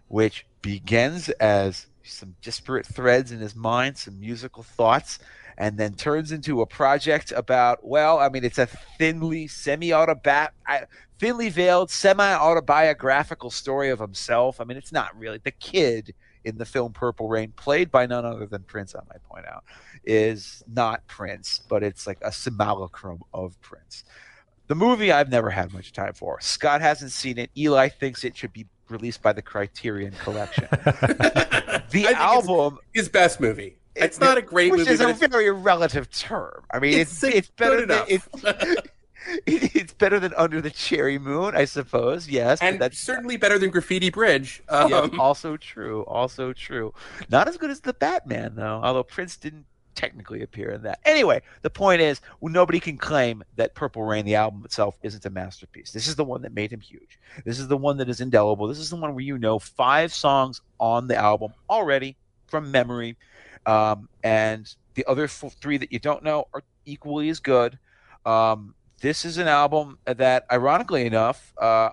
which 0.09 0.47
begins 0.61 1.31
as 1.31 1.87
some 2.03 2.35
disparate 2.43 2.85
threads 2.85 3.33
in 3.33 3.39
his 3.39 3.57
mind, 3.57 3.97
some 3.97 4.21
musical 4.21 4.63
thoughts, 4.63 5.21
and 5.57 5.79
then 5.79 5.95
turns 5.95 6.33
into 6.33 6.61
a 6.61 6.67
project 6.67 7.33
about, 7.33 7.87
well, 7.87 8.19
I 8.19 8.29
mean, 8.29 8.45
it's 8.45 8.59
a 8.59 8.67
thinly 8.99 9.47
semi 9.47 9.93
thinly 11.19 11.49
veiled, 11.49 11.91
semi 11.91 12.35
autobiographical 12.35 13.51
story 13.51 13.89
of 13.89 14.01
himself. 14.01 14.61
I 14.61 14.65
mean, 14.65 14.77
it's 14.77 14.93
not 14.93 15.19
really. 15.19 15.39
The 15.39 15.51
kid 15.51 16.15
in 16.45 16.59
the 16.59 16.65
film 16.65 16.93
Purple 16.93 17.29
Rain, 17.29 17.53
played 17.57 17.91
by 17.91 18.07
none 18.07 18.25
other 18.25 18.47
than 18.47 18.63
Prince, 18.63 18.95
I 18.95 19.01
might 19.09 19.23
point 19.25 19.47
out, 19.47 19.65
is 20.05 20.63
not 20.73 21.07
Prince, 21.07 21.61
but 21.69 21.83
it's 21.83 22.07
like 22.07 22.19
a 22.23 22.33
simulacrum 22.33 23.23
of 23.33 23.61
Prince. 23.61 24.05
The 24.69 24.75
movie 24.75 25.11
I've 25.11 25.31
never 25.31 25.51
had 25.51 25.73
much 25.73 25.93
time 25.93 26.13
for. 26.15 26.41
Scott 26.41 26.81
hasn't 26.81 27.11
seen 27.13 27.39
it. 27.39 27.51
Eli 27.57 27.89
thinks 27.89 28.25
it 28.25 28.37
should 28.37 28.53
be 28.53 28.67
released 28.89 29.21
by 29.23 29.33
the 29.33 29.43
Criterion 29.43 30.13
Collection. 30.23 30.69
the 31.91 32.13
album 32.17 32.79
is 32.95 33.09
best 33.09 33.41
movie. 33.41 33.77
It's 33.97 34.21
not 34.21 34.39
a 34.39 34.43
great 34.43 34.71
which 34.71 34.81
movie, 34.81 34.93
is 34.93 35.01
a 35.01 35.13
very 35.29 35.51
relative 35.51 36.11
term. 36.11 36.65
I 36.71 36.79
mean, 36.79 36.99
it's 36.99 37.23
It's 37.25 37.37
it's, 37.37 37.49
better 37.51 37.85
than 37.85 38.05
it's, 38.09 38.29
it- 38.45 38.90
it's 39.47 39.93
better 39.93 40.19
than 40.19 40.33
Under 40.37 40.61
the 40.61 40.71
Cherry 40.71 41.19
Moon, 41.19 41.55
I 41.55 41.65
suppose. 41.65 42.29
Yes, 42.29 42.61
and 42.63 42.81
that's 42.81 42.99
certainly 42.99 43.37
better 43.37 43.59
than 43.59 43.71
Graffiti 43.71 44.11
Bridge. 44.11 44.63
Um, 44.69 44.91
yeah, 44.91 45.09
also 45.19 45.57
true. 45.57 46.03
Also 46.05 46.53
true. 46.53 46.95
Not 47.31 47.49
as 47.49 47.57
good 47.57 47.71
as 47.71 47.81
the 47.81 47.93
Batman, 47.93 48.55
though. 48.55 48.81
Although 48.83 49.03
Prince 49.03 49.37
didn't 49.37 49.67
technically 49.95 50.43
appear 50.43 50.71
in 50.71 50.83
that. 50.83 51.01
Anyway, 51.05 51.43
the 51.63 51.71
point 51.71 52.01
is, 52.01 52.21
well, 52.41 52.53
nobody 52.53 52.81
can 52.81 52.97
claim 52.97 53.43
that 53.57 53.75
Purple 53.75 54.03
Rain, 54.03 54.25
the 54.25 54.35
album 54.35 54.63
itself, 54.65 54.97
isn't 55.03 55.27
a 55.27 55.31
masterpiece. 55.31 55.93
This 55.93 56.07
is 56.07 56.17
the 56.17 56.25
one 56.25 56.43
that 56.43 56.55
made 56.55 56.73
him 56.73 56.81
huge. 56.81 57.19
This 57.45 57.59
is 57.59 57.69
the 57.69 57.77
one 57.77 57.99
that 57.99 58.09
is 58.09 58.21
indelible. 58.21 58.67
This 58.67 58.79
is 58.79 58.91
the 58.91 58.97
one 58.97 59.15
where 59.15 59.25
you 59.25 59.39
know 59.39 59.59
five 59.59 60.13
songs 60.13 60.61
on 60.79 61.09
the 61.09 61.17
album 61.17 61.53
already 61.69 62.17
from 62.47 62.71
memory, 62.71 63.17
um, 63.67 64.09
and 64.25 64.75
the 64.95 65.05
other 65.07 65.29
three 65.29 65.77
that 65.77 65.93
you 65.93 65.99
don't 65.99 66.25
know 66.25 66.47
are 66.55 66.63
equally 66.87 67.29
as 67.29 67.41
good. 67.41 67.79
Um, 68.25 68.75
this 69.01 69.25
is 69.25 69.39
an 69.39 69.49
album 69.49 69.99
that, 70.05 70.47
ironically 70.51 71.07
enough, 71.07 71.53
uh, 71.59 71.91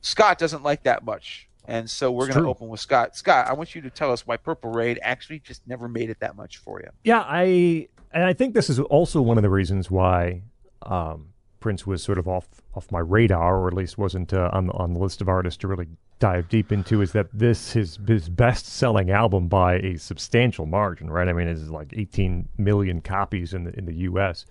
Scott 0.00 0.38
doesn't 0.38 0.62
like 0.62 0.84
that 0.84 1.04
much. 1.04 1.48
And 1.66 1.88
so 1.88 2.10
we're 2.10 2.26
going 2.26 2.42
to 2.42 2.48
open 2.48 2.68
with 2.68 2.80
Scott. 2.80 3.16
Scott, 3.16 3.46
I 3.46 3.52
want 3.52 3.74
you 3.74 3.82
to 3.82 3.90
tell 3.90 4.10
us 4.12 4.26
why 4.26 4.36
Purple 4.36 4.72
Rain 4.72 4.98
actually 5.02 5.38
just 5.38 5.66
never 5.68 5.88
made 5.88 6.10
it 6.10 6.18
that 6.20 6.34
much 6.34 6.56
for 6.56 6.80
you. 6.80 6.88
Yeah, 7.04 7.24
I 7.24 7.88
and 8.12 8.24
I 8.24 8.32
think 8.32 8.54
this 8.54 8.68
is 8.68 8.80
also 8.80 9.22
one 9.22 9.38
of 9.38 9.42
the 9.42 9.50
reasons 9.50 9.88
why 9.88 10.42
um, 10.82 11.28
Prince 11.60 11.86
was 11.86 12.02
sort 12.02 12.18
of 12.18 12.26
off 12.26 12.48
off 12.74 12.90
my 12.90 12.98
radar, 12.98 13.58
or 13.58 13.68
at 13.68 13.74
least 13.74 13.98
wasn't 13.98 14.32
uh, 14.32 14.50
on 14.52 14.66
the, 14.66 14.72
on 14.72 14.94
the 14.94 14.98
list 14.98 15.20
of 15.20 15.28
artists 15.28 15.58
to 15.58 15.68
really 15.68 15.86
dive 16.18 16.48
deep 16.48 16.72
into. 16.72 17.02
Is 17.02 17.12
that 17.12 17.28
this 17.32 17.72
his 17.72 17.98
his 18.04 18.28
best 18.28 18.66
selling 18.66 19.10
album 19.10 19.46
by 19.46 19.74
a 19.76 19.96
substantial 19.96 20.66
margin, 20.66 21.08
right? 21.08 21.28
I 21.28 21.32
mean, 21.32 21.46
it's 21.46 21.68
like 21.68 21.92
18 21.96 22.48
million 22.58 23.00
copies 23.00 23.54
in 23.54 23.64
the 23.64 23.78
in 23.78 23.84
the 23.86 23.94
U.S. 23.94 24.44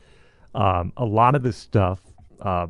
Um, 0.53 0.93
a 0.97 1.05
lot 1.05 1.35
of 1.35 1.43
this 1.43 1.57
stuff 1.57 2.01
uh, 2.41 2.67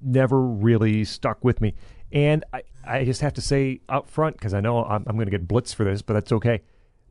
never 0.00 0.40
really 0.40 1.04
stuck 1.04 1.44
with 1.44 1.60
me, 1.60 1.74
and 2.12 2.44
I 2.52 2.62
I 2.86 3.04
just 3.04 3.20
have 3.20 3.34
to 3.34 3.40
say 3.40 3.80
up 3.88 4.08
front 4.08 4.36
because 4.36 4.54
I 4.54 4.60
know 4.60 4.84
I'm, 4.84 5.04
I'm 5.06 5.16
going 5.16 5.26
to 5.26 5.30
get 5.30 5.48
blitz 5.48 5.72
for 5.72 5.84
this, 5.84 6.02
but 6.02 6.14
that's 6.14 6.32
okay. 6.32 6.62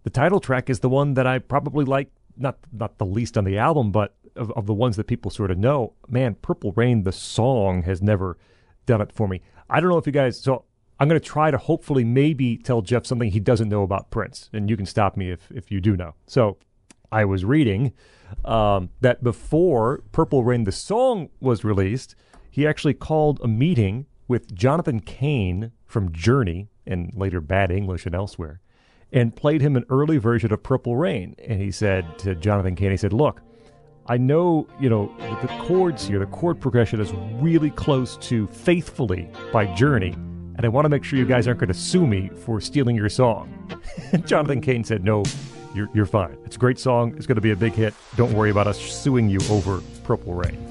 The 0.03 0.09
title 0.09 0.39
track 0.39 0.69
is 0.69 0.79
the 0.79 0.89
one 0.89 1.15
that 1.15 1.27
I 1.27 1.39
probably 1.39 1.85
like 1.85 2.09
not 2.37 2.57
not 2.71 2.97
the 2.97 3.05
least 3.05 3.37
on 3.37 3.43
the 3.43 3.57
album, 3.57 3.91
but 3.91 4.15
of, 4.35 4.51
of 4.51 4.65
the 4.65 4.73
ones 4.73 4.95
that 4.97 5.07
people 5.07 5.31
sort 5.31 5.51
of 5.51 5.57
know. 5.57 5.93
Man, 6.07 6.35
Purple 6.35 6.71
Rain, 6.73 7.03
the 7.03 7.11
song 7.11 7.83
has 7.83 8.01
never 8.01 8.37
done 8.85 9.01
it 9.01 9.11
for 9.11 9.27
me. 9.27 9.41
I 9.69 9.79
don't 9.79 9.89
know 9.89 9.97
if 9.97 10.05
you 10.05 10.13
guys. 10.13 10.39
So 10.39 10.65
I'm 10.99 11.09
going 11.09 11.19
to 11.19 11.25
try 11.25 11.51
to 11.51 11.57
hopefully 11.57 12.03
maybe 12.03 12.57
tell 12.57 12.81
Jeff 12.81 13.05
something 13.05 13.31
he 13.31 13.39
doesn't 13.39 13.69
know 13.69 13.83
about 13.83 14.11
Prince, 14.11 14.49
and 14.53 14.69
you 14.69 14.77
can 14.77 14.85
stop 14.85 15.17
me 15.17 15.31
if 15.31 15.51
if 15.51 15.71
you 15.71 15.81
do 15.81 15.97
know. 15.97 16.13
So 16.27 16.57
I 17.11 17.25
was 17.25 17.45
reading 17.45 17.93
um, 18.43 18.89
that 19.01 19.23
before 19.23 20.03
Purple 20.11 20.43
Rain, 20.43 20.63
the 20.63 20.71
song 20.71 21.29
was 21.39 21.63
released, 21.63 22.15
he 22.49 22.65
actually 22.65 22.93
called 22.93 23.39
a 23.43 23.47
meeting 23.47 24.05
with 24.27 24.53
Jonathan 24.53 24.99
Cain 24.99 25.71
from 25.85 26.11
Journey 26.11 26.69
and 26.85 27.11
later 27.15 27.41
Bad 27.41 27.71
English 27.71 28.05
and 28.05 28.15
elsewhere, 28.15 28.61
and 29.11 29.35
played 29.35 29.61
him 29.61 29.75
an 29.75 29.85
early 29.89 30.17
version 30.17 30.51
of 30.51 30.63
Purple 30.63 30.95
Rain. 30.95 31.35
And 31.45 31.61
he 31.61 31.71
said 31.71 32.17
to 32.19 32.35
Jonathan 32.35 32.75
Cain, 32.75 32.91
he 32.91 32.97
said, 32.97 33.13
"Look, 33.13 33.41
I 34.07 34.17
know 34.17 34.67
you 34.79 34.89
know 34.89 35.13
the 35.41 35.47
chords 35.63 36.07
here, 36.07 36.19
the 36.19 36.25
chord 36.27 36.59
progression 36.59 36.99
is 36.99 37.11
really 37.41 37.71
close 37.71 38.17
to 38.17 38.47
Faithfully 38.47 39.29
by 39.51 39.65
Journey." 39.75 40.15
And 40.57 40.65
I 40.65 40.69
want 40.69 40.85
to 40.85 40.89
make 40.89 41.03
sure 41.03 41.19
you 41.19 41.25
guys 41.25 41.47
aren't 41.47 41.59
going 41.59 41.67
to 41.67 41.73
sue 41.73 42.07
me 42.07 42.29
for 42.45 42.61
stealing 42.61 42.95
your 42.95 43.09
song. 43.09 43.51
Jonathan 44.25 44.61
Cain 44.61 44.83
said, 44.83 45.03
No, 45.03 45.23
you're, 45.75 45.89
you're 45.93 46.05
fine. 46.05 46.37
It's 46.45 46.55
a 46.55 46.59
great 46.59 46.79
song. 46.79 47.13
It's 47.17 47.25
going 47.25 47.35
to 47.35 47.41
be 47.41 47.51
a 47.51 47.55
big 47.55 47.73
hit. 47.73 47.93
Don't 48.15 48.33
worry 48.33 48.49
about 48.49 48.67
us 48.67 48.79
suing 48.79 49.29
you 49.29 49.39
over 49.49 49.81
Purple 50.03 50.33
Rain. 50.33 50.65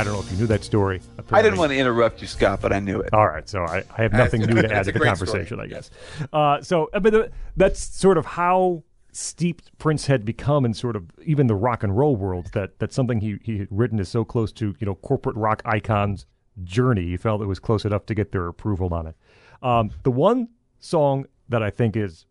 I 0.00 0.04
don't 0.04 0.14
know 0.14 0.20
if 0.20 0.32
you 0.32 0.38
knew 0.38 0.46
that 0.46 0.64
story. 0.64 1.02
I 1.30 1.42
didn't 1.42 1.58
want 1.58 1.72
to 1.72 1.78
interrupt 1.78 2.22
you, 2.22 2.26
Scott, 2.26 2.62
but 2.62 2.72
I 2.72 2.80
knew 2.80 3.00
it. 3.00 3.12
All 3.12 3.28
right, 3.28 3.46
so 3.46 3.64
I, 3.64 3.84
I 3.98 4.02
have 4.02 4.14
nothing 4.14 4.40
new 4.46 4.62
to 4.62 4.72
add 4.72 4.86
to 4.86 4.92
the 4.92 5.00
conversation, 5.00 5.58
story. 5.58 5.64
I 5.64 5.66
guess. 5.66 5.90
Uh, 6.32 6.62
so, 6.62 6.88
uh, 6.94 7.00
but 7.00 7.12
the, 7.12 7.30
that's 7.58 7.80
sort 7.80 8.16
of 8.16 8.24
how 8.24 8.82
steeped 9.12 9.76
Prince 9.76 10.06
had 10.06 10.24
become 10.24 10.64
in 10.64 10.72
sort 10.72 10.96
of 10.96 11.10
even 11.22 11.48
the 11.48 11.54
rock 11.54 11.82
and 11.82 11.98
roll 11.98 12.16
world. 12.16 12.46
That 12.54 12.78
that's 12.78 12.94
something 12.94 13.20
he 13.20 13.40
he 13.42 13.58
had 13.58 13.68
written 13.70 13.98
is 13.98 14.08
so 14.08 14.24
close 14.24 14.52
to 14.52 14.74
you 14.78 14.86
know 14.86 14.94
corporate 14.94 15.36
rock 15.36 15.60
icons' 15.66 16.24
journey. 16.64 17.08
He 17.08 17.18
felt 17.18 17.42
it 17.42 17.46
was 17.46 17.58
close 17.58 17.84
enough 17.84 18.06
to 18.06 18.14
get 18.14 18.32
their 18.32 18.48
approval 18.48 18.94
on 18.94 19.08
it. 19.08 19.16
Um, 19.62 19.90
the 20.02 20.10
one 20.10 20.48
song 20.78 21.26
that 21.50 21.62
I 21.62 21.68
think 21.68 21.94
is 21.94 22.24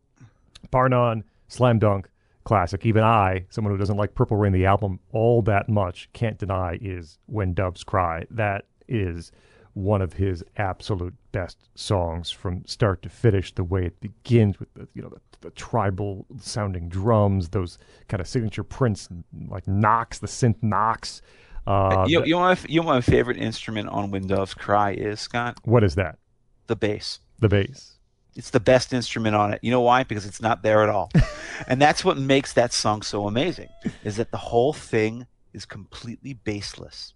bar 0.71 0.89
none, 0.89 1.23
slam 1.47 1.77
dunk, 1.77 2.09
classic. 2.49 2.83
Even 2.83 3.03
I, 3.03 3.45
someone 3.51 3.71
who 3.71 3.77
doesn't 3.77 3.95
like 3.97 4.15
Purple 4.15 4.35
Rain, 4.35 4.51
the 4.53 4.65
album, 4.65 4.99
all 5.11 5.43
that 5.43 5.69
much, 5.69 6.09
can't 6.13 6.39
deny 6.39 6.79
is 6.81 7.19
When 7.27 7.53
Doves 7.53 7.83
Cry. 7.83 8.25
That 8.31 8.65
is 8.87 9.31
one 9.73 10.01
of 10.01 10.13
his 10.13 10.43
absolute 10.57 11.13
best 11.31 11.69
songs 11.75 12.31
from 12.31 12.65
start 12.65 13.03
to 13.03 13.09
finish. 13.09 13.53
The 13.53 13.63
way 13.63 13.85
it 13.85 13.99
begins 14.01 14.59
with 14.59 14.73
the 14.73 14.87
you 14.95 15.03
know 15.03 15.09
the, 15.09 15.21
the 15.41 15.51
tribal 15.51 16.25
sounding 16.41 16.89
drums, 16.89 17.49
those 17.49 17.77
kind 18.07 18.19
of 18.19 18.27
signature 18.27 18.63
Prince 18.63 19.07
like 19.47 19.67
knocks, 19.67 20.17
the 20.17 20.25
synth 20.25 20.63
knocks. 20.63 21.21
Uh, 21.67 22.05
you, 22.07 22.21
the- 22.21 22.29
you, 22.29 22.33
know 22.33 22.39
my, 22.39 22.57
you 22.67 22.81
know 22.81 22.87
what 22.87 22.93
my 22.95 23.01
favorite 23.01 23.37
instrument 23.37 23.89
on 23.89 24.09
When 24.09 24.25
Doves 24.25 24.55
Cry 24.55 24.93
is, 24.93 25.19
Scott? 25.19 25.59
what 25.65 25.83
is 25.83 25.93
that? 25.95 26.17
The 26.65 26.75
bass. 26.75 27.19
The 27.37 27.47
bass. 27.47 27.98
It's 28.39 28.51
the 28.51 28.59
best 28.61 28.93
instrument 28.93 29.35
on 29.35 29.53
it. 29.53 29.59
You 29.61 29.69
know 29.69 29.81
why? 29.81 30.03
Because 30.03 30.25
it's 30.25 30.41
not 30.41 30.63
there 30.63 30.81
at 30.81 30.87
all. 30.89 31.11
and 31.67 31.81
that's 31.81 32.05
what 32.05 32.17
makes 32.17 32.53
that 32.53 32.71
song 32.71 33.01
so 33.01 33.27
amazing. 33.27 33.67
Is 34.05 34.15
that 34.15 34.31
the 34.31 34.37
whole 34.37 34.71
thing 34.71 35.27
is 35.53 35.65
completely 35.65 36.39
bassless. 36.45 37.11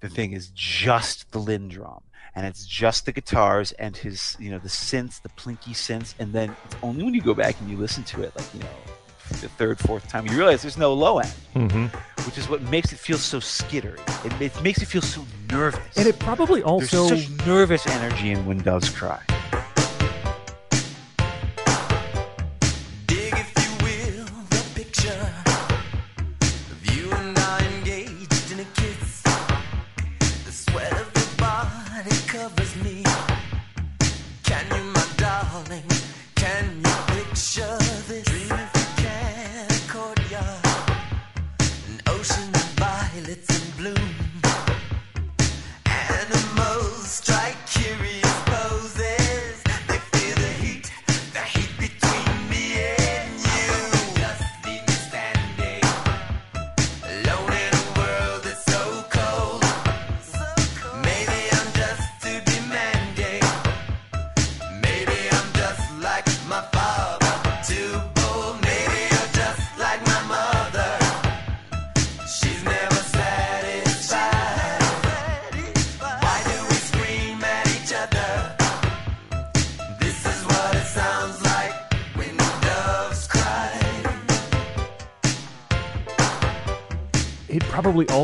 The 0.00 0.08
thing 0.08 0.32
is 0.32 0.48
just 0.54 1.30
the 1.32 1.38
LinnDrum 1.38 2.02
and 2.34 2.46
it's 2.46 2.64
just 2.66 3.04
the 3.04 3.12
guitars 3.12 3.72
and 3.72 3.94
his, 3.94 4.36
you 4.40 4.50
know, 4.50 4.58
the 4.58 4.68
synths, 4.68 5.20
the 5.20 5.28
plinky 5.28 5.72
synths, 5.72 6.14
and 6.18 6.32
then 6.32 6.56
it's 6.64 6.76
only 6.82 7.04
when 7.04 7.12
you 7.12 7.20
go 7.20 7.34
back 7.34 7.60
and 7.60 7.70
you 7.70 7.76
listen 7.76 8.02
to 8.04 8.22
it, 8.22 8.34
like 8.34 8.52
you 8.54 8.60
know, 8.60 8.66
the 9.40 9.48
third, 9.48 9.78
fourth 9.78 10.08
time, 10.08 10.26
you 10.26 10.36
realize 10.36 10.62
there's 10.62 10.78
no 10.78 10.92
low 10.94 11.18
end, 11.18 11.34
hmm 11.54 11.86
which 12.26 12.38
is 12.38 12.48
what 12.48 12.62
makes 12.62 12.90
it 12.90 12.98
feel 12.98 13.18
so 13.18 13.38
skittery. 13.38 14.00
It, 14.24 14.40
it 14.40 14.62
makes 14.62 14.80
it 14.80 14.86
feel 14.86 15.02
so 15.02 15.26
nervous. 15.50 15.98
And 15.98 16.08
it 16.08 16.18
probably 16.18 16.62
There's 16.62 16.94
also 16.94 17.16
such 17.16 17.28
nervous 17.46 17.86
energy 17.86 18.30
in 18.30 18.46
When 18.46 18.58
Doves 18.58 18.88
Cry. 18.88 19.20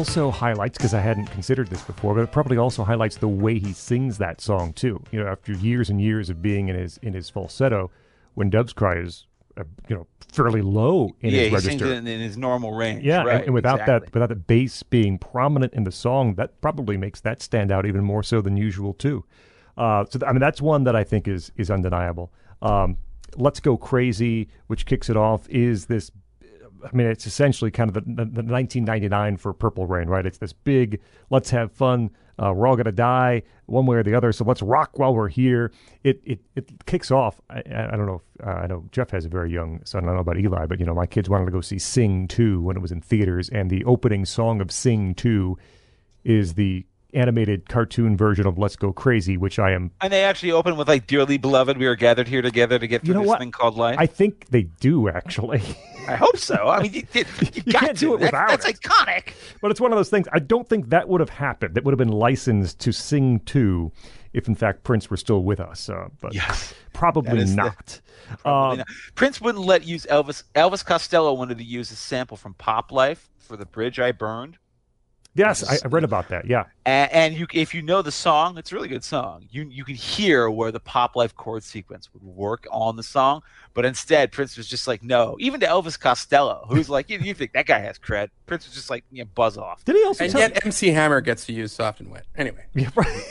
Also 0.00 0.30
highlights 0.30 0.78
because 0.78 0.94
I 0.94 1.00
hadn't 1.00 1.26
considered 1.26 1.68
this 1.68 1.82
before, 1.82 2.14
but 2.14 2.22
it 2.22 2.32
probably 2.32 2.56
also 2.56 2.84
highlights 2.84 3.18
the 3.18 3.28
way 3.28 3.58
he 3.58 3.74
sings 3.74 4.16
that 4.16 4.40
song 4.40 4.72
too. 4.72 5.02
You 5.10 5.20
know, 5.20 5.26
after 5.26 5.52
years 5.52 5.90
and 5.90 6.00
years 6.00 6.30
of 6.30 6.40
being 6.40 6.68
in 6.68 6.76
his 6.76 6.98
in 7.02 7.12
his 7.12 7.28
falsetto, 7.28 7.90
when 8.32 8.48
Doves 8.48 8.72
Cry 8.72 8.96
is 8.96 9.26
uh, 9.58 9.64
you 9.88 9.96
know 9.96 10.06
fairly 10.32 10.62
low 10.62 11.10
in 11.20 11.34
yeah, 11.34 11.40
his 11.40 11.48
he 11.48 11.54
register. 11.54 11.70
sings 11.70 11.82
it 11.82 11.98
in, 11.98 12.06
in 12.06 12.20
his 12.20 12.38
normal 12.38 12.72
range. 12.72 13.04
yeah, 13.04 13.22
right, 13.24 13.36
and, 13.36 13.44
and 13.44 13.54
without 13.54 13.80
exactly. 13.80 14.06
that 14.06 14.14
without 14.14 14.28
the 14.30 14.36
bass 14.36 14.82
being 14.82 15.18
prominent 15.18 15.74
in 15.74 15.84
the 15.84 15.92
song, 15.92 16.34
that 16.36 16.58
probably 16.62 16.96
makes 16.96 17.20
that 17.20 17.42
stand 17.42 17.70
out 17.70 17.84
even 17.84 18.02
more 18.02 18.22
so 18.22 18.40
than 18.40 18.56
usual 18.56 18.94
too. 18.94 19.22
Uh, 19.76 20.06
so 20.06 20.18
th- 20.18 20.26
I 20.26 20.32
mean, 20.32 20.40
that's 20.40 20.62
one 20.62 20.84
that 20.84 20.96
I 20.96 21.04
think 21.04 21.28
is 21.28 21.52
is 21.56 21.70
undeniable. 21.70 22.32
Um, 22.62 22.96
Let's 23.36 23.60
Go 23.60 23.76
Crazy, 23.76 24.48
which 24.66 24.86
kicks 24.86 25.10
it 25.10 25.16
off, 25.18 25.46
is 25.50 25.86
this 25.86 26.10
I 26.84 26.96
mean, 26.96 27.06
it's 27.06 27.26
essentially 27.26 27.70
kind 27.70 27.88
of 27.88 27.94
the, 27.94 28.00
the, 28.00 28.24
the 28.24 28.42
1999 28.42 29.36
for 29.36 29.52
Purple 29.52 29.86
Rain, 29.86 30.08
right? 30.08 30.24
It's 30.26 30.38
this 30.38 30.52
big, 30.52 31.00
let's 31.30 31.50
have 31.50 31.72
fun. 31.72 32.10
Uh, 32.38 32.52
we're 32.54 32.66
all 32.66 32.76
gonna 32.76 32.90
die 32.90 33.42
one 33.66 33.84
way 33.84 33.98
or 33.98 34.02
the 34.02 34.14
other, 34.14 34.32
so 34.32 34.44
let's 34.44 34.62
rock 34.62 34.98
while 34.98 35.14
we're 35.14 35.28
here. 35.28 35.70
It 36.04 36.22
it, 36.24 36.40
it 36.56 36.86
kicks 36.86 37.10
off. 37.10 37.38
I, 37.50 37.62
I 37.70 37.88
I 37.88 37.96
don't 37.96 38.06
know. 38.06 38.22
If, 38.38 38.46
uh, 38.46 38.50
I 38.50 38.66
know 38.66 38.84
Jeff 38.92 39.10
has 39.10 39.26
a 39.26 39.28
very 39.28 39.52
young 39.52 39.84
son. 39.84 40.04
I 40.04 40.06
don't 40.06 40.14
know 40.14 40.20
about 40.22 40.38
Eli, 40.38 40.64
but 40.64 40.80
you 40.80 40.86
know, 40.86 40.94
my 40.94 41.04
kids 41.04 41.28
wanted 41.28 41.44
to 41.46 41.50
go 41.52 41.60
see 41.60 41.78
Sing 41.78 42.26
2 42.28 42.62
when 42.62 42.76
it 42.76 42.80
was 42.80 42.92
in 42.92 43.02
theaters, 43.02 43.50
and 43.50 43.68
the 43.68 43.84
opening 43.84 44.24
song 44.24 44.62
of 44.62 44.72
Sing 44.72 45.14
2 45.14 45.58
is 46.24 46.54
the 46.54 46.86
animated 47.14 47.68
cartoon 47.68 48.16
version 48.16 48.46
of 48.46 48.58
Let's 48.58 48.76
Go 48.76 48.92
Crazy, 48.92 49.36
which 49.36 49.58
I 49.58 49.72
am. 49.72 49.90
And 50.00 50.12
they 50.12 50.24
actually 50.24 50.52
open 50.52 50.76
with 50.76 50.88
like, 50.88 51.06
"Dearly 51.06 51.38
beloved, 51.38 51.76
we 51.78 51.86
are 51.86 51.96
gathered 51.96 52.28
here 52.28 52.42
together 52.42 52.78
to 52.78 52.86
get 52.86 53.02
You 53.02 53.06
through 53.06 53.14
know 53.14 53.20
this 53.20 53.28
what? 53.28 53.38
thing 53.40 53.50
called 53.50 53.76
life." 53.76 53.96
I 53.98 54.06
think 54.06 54.46
they 54.50 54.62
do 54.64 55.08
actually. 55.08 55.62
I 56.08 56.16
hope 56.16 56.36
so. 56.38 56.68
I 56.68 56.82
mean, 56.82 56.92
you, 56.94 57.02
you, 57.12 57.24
you 57.54 57.62
You 57.66 57.72
got 57.72 57.80
can't 57.82 57.98
to. 57.98 58.04
do 58.06 58.14
it 58.14 58.20
without 58.20 58.48
that's 58.48 58.66
it. 58.68 58.80
iconic. 58.80 59.32
But 59.60 59.70
it's 59.70 59.80
one 59.80 59.92
of 59.92 59.96
those 59.96 60.10
things. 60.10 60.26
I 60.32 60.38
don't 60.38 60.68
think 60.68 60.88
that 60.90 61.08
would 61.08 61.20
have 61.20 61.30
happened. 61.30 61.74
That 61.74 61.84
would 61.84 61.92
have 61.92 61.98
been 61.98 62.08
licensed 62.08 62.80
to 62.80 62.92
Sing 62.92 63.40
2 63.40 63.92
if, 64.32 64.48
in 64.48 64.54
fact, 64.54 64.82
Prince 64.84 65.10
were 65.10 65.16
still 65.16 65.42
with 65.42 65.60
us. 65.60 65.88
Uh, 65.88 66.08
but 66.20 66.34
Yes. 66.34 66.72
probably 66.92 67.38
is 67.40 67.50
the- 67.50 67.56
not. 67.56 68.00
Probably 68.42 68.72
Um, 68.72 68.78
not. 68.78 68.86
Prince 69.16 69.40
wouldn't 69.40 69.64
let 69.64 69.84
use 69.84 70.06
Elvis. 70.08 70.44
Elvis 70.54 70.84
Costello 70.84 71.32
wanted 71.34 71.58
to 71.58 71.64
use 71.64 71.90
a 71.90 71.96
sample 71.96 72.36
from 72.36 72.54
Pop 72.54 72.92
Life 72.92 73.28
for 73.38 73.56
the 73.56 73.66
bridge 73.66 73.98
I 73.98 74.12
burned. 74.12 74.56
Yes, 75.34 75.68
I, 75.68 75.78
I 75.84 75.88
read 75.88 76.04
about 76.04 76.28
that. 76.28 76.46
Yeah. 76.46 76.64
And, 76.86 77.12
and 77.12 77.34
you, 77.34 77.46
if 77.52 77.74
you 77.74 77.82
know 77.82 78.02
the 78.02 78.12
song, 78.12 78.58
it's 78.58 78.72
a 78.72 78.74
really 78.74 78.88
good 78.88 79.04
song. 79.04 79.46
You 79.50 79.68
you 79.70 79.84
can 79.84 79.94
hear 79.94 80.50
where 80.50 80.72
the 80.72 80.80
Pop 80.80 81.16
Life 81.16 81.34
chord 81.34 81.62
sequence 81.62 82.08
would 82.12 82.22
work 82.22 82.66
on 82.70 82.96
the 82.96 83.02
song, 83.02 83.42
but 83.74 83.84
instead 83.84 84.32
Prince 84.32 84.56
was 84.56 84.66
just 84.68 84.86
like, 84.88 85.02
no. 85.02 85.36
Even 85.38 85.60
to 85.60 85.66
Elvis 85.66 85.98
Costello, 85.98 86.66
who's 86.68 86.88
like, 86.90 87.10
you, 87.10 87.18
you 87.18 87.34
think 87.34 87.52
that 87.52 87.66
guy 87.66 87.78
has 87.78 87.98
cred? 87.98 88.28
Prince 88.46 88.66
was 88.66 88.74
just 88.74 88.90
like, 88.90 89.04
yeah, 89.12 89.24
buzz 89.24 89.56
off. 89.58 89.84
Did 89.84 89.96
he 89.96 90.04
also 90.04 90.24
And 90.24 90.32
tell? 90.32 90.40
yet 90.40 90.64
MC 90.66 90.88
Hammer 90.88 91.20
gets 91.20 91.46
to 91.46 91.52
use 91.52 91.72
soft 91.72 92.00
and 92.00 92.10
wet. 92.10 92.24
Anyway. 92.36 92.64
Yeah, 92.74 92.88
right. 92.96 93.24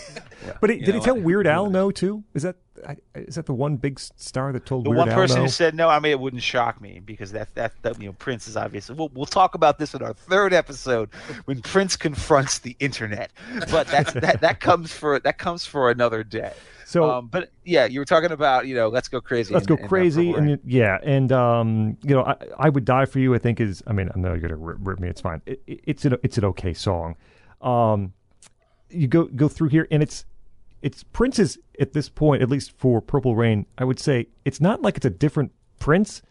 but 0.61 0.69
he, 0.69 0.77
you 0.77 0.85
did 0.85 0.95
he 0.95 1.01
tell 1.01 1.15
what? 1.15 1.23
Weird 1.23 1.47
Al 1.47 1.69
no 1.69 1.91
too? 1.91 2.23
Is 2.33 2.43
that 2.43 2.55
I, 2.87 2.97
is 3.15 3.35
that 3.35 3.45
the 3.45 3.53
one 3.53 3.77
big 3.77 3.99
star 3.99 4.51
that 4.53 4.65
told 4.65 4.85
The 4.85 4.89
Weird 4.89 4.99
one 4.99 5.09
Al 5.09 5.15
person 5.15 5.37
no? 5.37 5.43
who 5.43 5.49
said 5.49 5.75
no, 5.75 5.89
I 5.89 5.99
mean, 5.99 6.11
it 6.11 6.19
wouldn't 6.19 6.43
shock 6.43 6.81
me 6.81 7.01
because 7.03 7.31
that 7.31 7.53
that, 7.55 7.73
that 7.81 7.99
you 8.01 8.07
know 8.07 8.13
Prince 8.13 8.47
is 8.47 8.57
obviously. 8.57 8.95
We'll, 8.95 9.09
we'll 9.13 9.25
talk 9.25 9.55
about 9.55 9.79
this 9.79 9.93
in 9.93 10.01
our 10.01 10.13
third 10.13 10.53
episode 10.53 11.09
when 11.45 11.61
Prince 11.61 11.95
confronts 11.95 12.59
the 12.59 12.75
internet, 12.79 13.31
but 13.71 13.87
that's 13.87 14.13
that 14.25 14.41
that 14.41 14.59
comes 14.59 14.91
for 14.91 15.19
that 15.19 15.37
comes 15.37 15.65
for 15.65 15.89
another 15.91 16.23
day. 16.23 16.53
so 16.85 17.09
um, 17.09 17.27
but 17.27 17.51
yeah, 17.65 17.85
you 17.85 17.99
were 17.99 18.05
talking 18.05 18.31
about 18.31 18.67
you 18.67 18.75
know 18.75 18.89
let's 18.89 19.07
go 19.07 19.21
crazy. 19.21 19.53
let's 19.53 19.67
and- 19.67 19.77
go 19.77 19.81
and, 19.81 19.89
crazy 19.89 20.31
Purple 20.33 20.49
and 20.49 20.59
yeah 20.65 20.97
and 21.03 21.31
um 21.31 21.97
you 22.03 22.15
know 22.15 22.23
I, 22.23 22.35
I 22.57 22.69
would 22.69 22.85
die 22.85 23.05
for 23.05 23.19
you 23.19 23.35
i 23.35 23.37
think 23.37 23.59
is 23.59 23.83
i 23.87 23.93
mean 23.93 24.09
i 24.15 24.19
know 24.19 24.29
you're 24.29 24.39
gonna 24.39 24.55
rip, 24.55 24.77
rip 24.81 24.99
me 24.99 25.07
it's 25.07 25.21
fine 25.21 25.41
it, 25.45 25.61
it- 25.67 25.81
it's 25.85 26.05
an 26.05 26.15
it's 26.23 26.37
an 26.37 26.45
okay 26.45 26.73
song 26.73 27.15
um 27.61 28.13
you 28.89 29.07
go 29.07 29.25
go 29.25 29.47
through 29.47 29.69
here 29.69 29.87
and 29.91 30.01
it's 30.01 30.25
it's 30.81 31.03
prince's 31.03 31.57
at 31.79 31.93
this 31.93 32.09
point 32.09 32.41
at 32.41 32.49
least 32.49 32.71
for 32.77 33.01
purple 33.01 33.35
rain 33.35 33.65
i 33.77 33.83
would 33.83 33.99
say 33.99 34.27
it's 34.45 34.61
not 34.61 34.81
like 34.81 34.97
it's 34.97 35.05
a 35.05 35.09
different 35.09 35.51
prince 35.79 36.21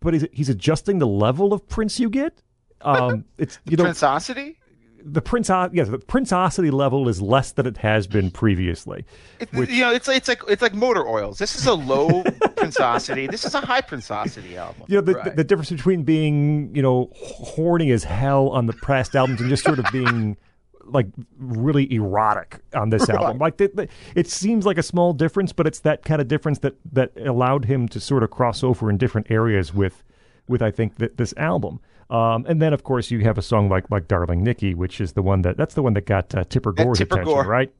but 0.00 0.12
he's, 0.14 0.26
he's 0.32 0.48
adjusting 0.48 0.98
the 0.98 1.06
level 1.06 1.52
of 1.52 1.66
prince 1.68 1.98
you 2.00 2.08
get 2.10 2.42
um 2.82 3.24
it's 3.38 3.58
you 3.64 3.76
know 3.76 3.84
Princeosity. 3.84 4.56
the 5.02 5.20
prince 5.22 5.48
yes 5.72 5.88
the 5.88 5.98
princosity 5.98 6.70
level 6.70 7.08
is 7.08 7.20
less 7.20 7.52
than 7.52 7.66
it 7.66 7.76
has 7.78 8.06
been 8.06 8.30
previously 8.30 9.04
It, 9.40 9.48
you 9.70 9.80
know, 9.82 9.92
it's 9.92 10.08
it's 10.08 10.28
like 10.28 10.42
it's 10.48 10.62
like 10.62 10.72
motor 10.74 11.06
oils. 11.06 11.38
This 11.38 11.54
is 11.56 11.66
a 11.66 11.74
low 11.74 12.22
Princosity. 12.56 13.26
This 13.26 13.44
is 13.44 13.54
a 13.54 13.60
high 13.60 13.82
Princosity 13.82 14.56
album. 14.56 14.84
you 14.88 14.94
know 14.96 15.02
the, 15.02 15.12
Right. 15.14 15.24
the, 15.24 15.30
the 15.32 15.44
difference 15.44 15.70
between 15.70 16.02
being 16.04 16.74
you 16.74 16.80
know 16.80 17.10
horny 17.14 17.90
as 17.90 18.04
hell 18.04 18.48
on 18.50 18.64
the 18.66 18.72
past 18.72 19.14
albums 19.14 19.40
and 19.40 19.50
just 19.50 19.64
sort 19.64 19.78
of 19.78 19.84
being 19.92 20.36
like 20.86 21.06
really 21.38 21.92
erotic 21.92 22.60
on 22.74 22.90
this 22.90 23.08
album. 23.10 23.38
Like 23.38 23.56
the, 23.56 23.70
the, 23.74 23.88
it 24.14 24.28
seems 24.28 24.66
like 24.66 24.78
a 24.78 24.82
small 24.82 25.12
difference, 25.12 25.52
but 25.52 25.66
it's 25.66 25.80
that 25.80 26.04
kind 26.04 26.20
of 26.20 26.28
difference 26.28 26.58
that 26.60 26.74
that 26.92 27.12
allowed 27.16 27.64
him 27.64 27.88
to 27.88 28.00
sort 28.00 28.22
of 28.22 28.30
cross 28.30 28.62
over 28.62 28.90
in 28.90 28.98
different 28.98 29.30
areas 29.30 29.72
with 29.74 30.02
with 30.48 30.62
I 30.62 30.70
think 30.70 30.96
that 30.96 31.16
this 31.16 31.34
album. 31.36 31.80
Um, 32.10 32.44
and 32.46 32.60
then 32.60 32.72
of 32.74 32.84
course 32.84 33.10
you 33.10 33.20
have 33.20 33.38
a 33.38 33.42
song 33.42 33.68
like 33.68 33.90
like 33.90 34.08
Darling 34.08 34.42
Nikki, 34.44 34.74
which 34.74 35.00
is 35.00 35.14
the 35.14 35.22
one 35.22 35.42
that 35.42 35.56
that's 35.56 35.74
the 35.74 35.82
one 35.82 35.94
that 35.94 36.06
got 36.06 36.34
uh, 36.34 36.44
Tipper 36.44 36.74
Yeah, 36.76 36.84
Gore's 36.84 36.98
Tipper 36.98 37.16
attention, 37.16 37.34
Gore. 37.34 37.46
right? 37.46 37.72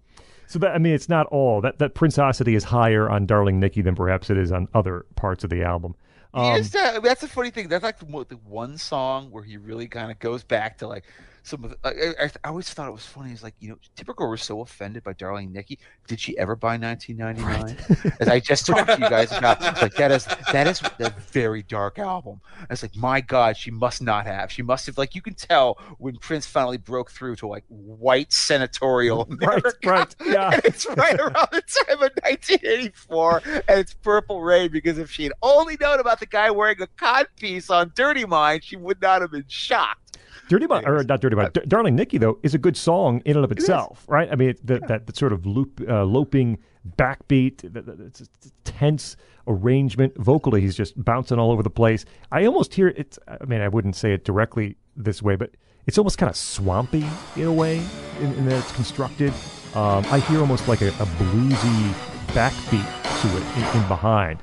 So 0.46 0.58
that 0.60 0.74
I 0.74 0.78
mean, 0.78 0.94
it's 0.94 1.08
not 1.08 1.26
all 1.26 1.60
that 1.60 1.78
that 1.78 1.94
Princessity 1.94 2.54
is 2.54 2.64
higher 2.64 3.08
on 3.08 3.26
Darling 3.26 3.60
Nikki 3.60 3.82
than 3.82 3.94
perhaps 3.94 4.30
it 4.30 4.38
is 4.38 4.52
on 4.52 4.68
other 4.74 5.06
parts 5.16 5.44
of 5.44 5.50
the 5.50 5.62
album. 5.62 5.94
Um, 6.32 6.46
Yes, 6.56 6.74
uh, 6.74 7.00
that's 7.00 7.22
a 7.22 7.28
funny 7.28 7.50
thing. 7.50 7.68
That's 7.68 7.84
like 7.84 7.98
the, 8.00 8.06
the 8.28 8.36
one 8.44 8.76
song 8.76 9.30
where 9.30 9.44
he 9.44 9.56
really 9.56 9.86
kind 9.86 10.10
of 10.10 10.18
goes 10.18 10.42
back 10.42 10.78
to 10.78 10.88
like 10.88 11.04
some 11.44 11.64
of. 11.64 11.70
The, 11.70 11.78
I, 11.84 12.24
I, 12.24 12.30
I 12.44 12.48
always 12.48 12.70
thought 12.70 12.88
it 12.88 12.92
was 12.92 13.04
funny. 13.04 13.32
It's 13.32 13.42
like 13.42 13.54
you 13.60 13.68
know, 13.68 13.78
Tipper 13.94 14.14
Gore 14.14 14.30
was 14.30 14.42
so 14.42 14.60
offended 14.62 15.04
by 15.04 15.12
Darling 15.12 15.52
Nikki. 15.52 15.78
Did 16.06 16.18
she 16.18 16.36
ever 16.38 16.56
buy 16.56 16.76
1999? 16.76 18.14
As 18.20 18.28
I 18.28 18.40
just 18.40 18.66
talked 18.66 18.88
to 18.88 18.94
you 18.94 19.08
guys 19.08 19.30
about, 19.36 19.58
it's 19.62 19.82
like 19.82 19.94
that 19.94 20.10
is 20.10 20.26
that 20.52 20.66
is 20.66 20.82
a 21.00 21.10
very 21.30 21.62
dark 21.62 21.98
album. 21.98 22.40
And 22.58 22.70
It's 22.70 22.82
like 22.82 22.96
my 22.96 23.20
God, 23.20 23.56
she 23.56 23.70
must 23.70 24.02
not 24.02 24.26
have. 24.26 24.50
She 24.50 24.62
must 24.62 24.86
have. 24.86 24.98
Like 24.98 25.14
you 25.14 25.22
can 25.22 25.34
tell 25.34 25.78
when 25.98 26.16
Prince 26.16 26.46
finally 26.46 26.78
broke 26.78 27.10
through 27.10 27.36
to 27.36 27.46
like 27.46 27.64
white 27.68 28.32
senatorial 28.32 29.28
right, 29.40 29.62
right, 29.84 30.16
yeah. 30.24 30.50
And 30.50 30.64
it's 30.64 30.86
right 30.86 31.18
around 31.20 31.48
the 31.52 31.62
time 31.62 32.02
of 32.02 32.10
1984, 32.22 33.42
and 33.68 33.80
it's 33.80 33.94
Purple 33.94 34.42
Rain 34.42 34.70
because 34.72 34.98
if 34.98 35.10
she 35.10 35.24
had 35.24 35.32
only 35.42 35.76
known 35.80 36.00
about 36.00 36.20
the 36.20 36.26
guy 36.26 36.50
wearing 36.50 36.80
a 36.80 36.86
codpiece 36.86 37.70
on 37.70 37.92
Dirty 37.94 38.24
Mind, 38.24 38.64
she 38.64 38.76
would 38.76 39.00
not 39.00 39.20
have 39.20 39.30
been 39.30 39.44
shocked. 39.48 40.03
Dirty 40.48 40.66
Mind, 40.66 40.86
or 40.86 41.02
not 41.02 41.20
Dirty 41.20 41.36
Mind, 41.36 41.52
D- 41.52 41.62
Darling 41.66 41.96
Nikki, 41.96 42.18
though, 42.18 42.38
is 42.42 42.54
a 42.54 42.58
good 42.58 42.76
song 42.76 43.22
in 43.24 43.36
and 43.36 43.44
of 43.44 43.52
itself, 43.52 44.04
right? 44.08 44.28
I 44.30 44.36
mean, 44.36 44.50
it, 44.50 44.66
the, 44.66 44.80
that, 44.88 45.06
that 45.06 45.16
sort 45.16 45.32
of 45.32 45.46
loop, 45.46 45.80
uh, 45.88 46.04
loping 46.04 46.58
backbeat, 46.96 47.72
the, 47.72 47.82
the, 47.82 48.04
it's 48.04 48.20
a 48.20 48.26
tense 48.64 49.16
arrangement. 49.46 50.16
Vocally, 50.18 50.60
he's 50.60 50.76
just 50.76 51.02
bouncing 51.02 51.38
all 51.38 51.50
over 51.50 51.62
the 51.62 51.70
place. 51.70 52.04
I 52.32 52.44
almost 52.46 52.74
hear 52.74 52.88
it. 52.88 53.18
I 53.26 53.44
mean, 53.44 53.60
I 53.60 53.68
wouldn't 53.68 53.96
say 53.96 54.12
it 54.12 54.24
directly 54.24 54.76
this 54.96 55.22
way, 55.22 55.36
but 55.36 55.50
it's 55.86 55.98
almost 55.98 56.18
kind 56.18 56.30
of 56.30 56.36
swampy 56.36 57.04
in 57.36 57.44
a 57.44 57.52
way, 57.52 57.82
in, 58.20 58.32
in 58.34 58.46
that 58.46 58.58
it's 58.58 58.72
constructed. 58.72 59.32
Um, 59.74 60.04
I 60.10 60.20
hear 60.20 60.40
almost 60.40 60.68
like 60.68 60.82
a, 60.82 60.88
a 60.88 61.06
bluesy 61.18 61.92
backbeat 62.28 62.86
to 63.22 63.36
it 63.36 63.42
in, 63.56 63.82
in 63.82 63.88
behind. 63.88 64.42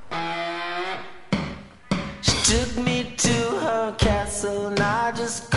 She 2.22 2.56
took 2.56 2.84
me 2.84 3.14
to 3.16 3.28
her 3.28 3.96
castle 3.98 4.68
and 4.68 4.80
I 4.80 5.12
just 5.12 5.50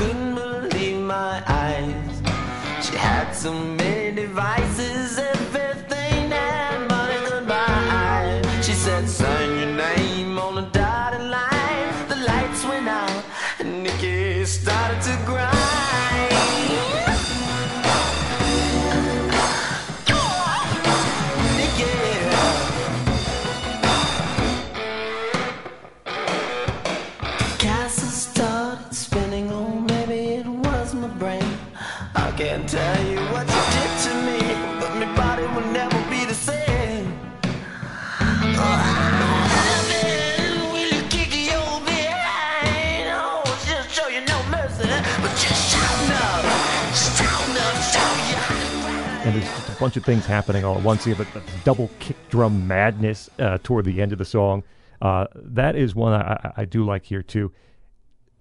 bunch 49.85 49.97
of 49.97 50.03
things 50.03 50.25
happening 50.25 50.65
all 50.65 50.75
at 50.75 50.83
once 50.83 51.05
here, 51.05 51.13
but 51.13 51.31
the 51.35 51.43
double 51.63 51.91
kick 51.99 52.17
drum 52.29 52.67
madness 52.67 53.29
uh, 53.37 53.59
toward 53.61 53.85
the 53.85 54.01
end 54.01 54.11
of 54.11 54.17
the 54.17 54.25
song. 54.25 54.63
Uh, 54.99 55.27
that 55.35 55.75
is 55.75 55.93
one 55.93 56.11
I, 56.11 56.53
I, 56.57 56.65
do 56.65 56.83
like 56.83 57.05
here 57.05 57.21
too. 57.21 57.51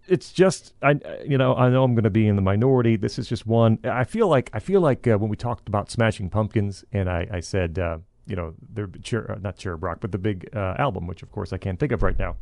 It's 0.09 0.33
just 0.33 0.73
I 0.83 0.99
you 1.23 1.37
know 1.37 1.55
I 1.55 1.69
know 1.69 1.85
I'm 1.85 1.95
going 1.95 2.05
to 2.05 2.09
be 2.09 2.27
in 2.27 2.37
the 2.37 2.41
minority. 2.41 2.97
This 2.97 3.19
is 3.19 3.29
just 3.29 3.47
one. 3.47 3.79
I 3.85 4.05
feel 4.05 4.27
like 4.27 4.49
I 4.55 4.59
feel 4.59 4.81
like 4.81 5.07
uh, 5.07 5.19
when 5.19 5.29
we 5.29 5.37
talked 5.37 5.69
about 5.69 5.91
Smashing 5.91 6.31
Pumpkins 6.31 6.83
and 6.93 7.11
I, 7.11 7.29
I 7.31 7.41
said 7.41 7.79
uh, 7.79 7.99
you 8.27 8.37
know 8.37 8.55
their 8.73 8.89
Cher, 9.03 9.31
uh, 9.31 9.39
not 9.39 9.59
Cherub 9.59 9.83
Rock 9.83 9.99
but 10.01 10.13
the 10.13 10.19
big 10.19 10.49
uh, 10.57 10.77
album, 10.79 11.07
which 11.07 11.23
of 11.23 11.31
course 11.31 11.53
I 11.53 11.59
can't 11.59 11.79
think 11.79 11.93
of 11.93 12.03
right 12.03 12.19
now. 12.19 12.37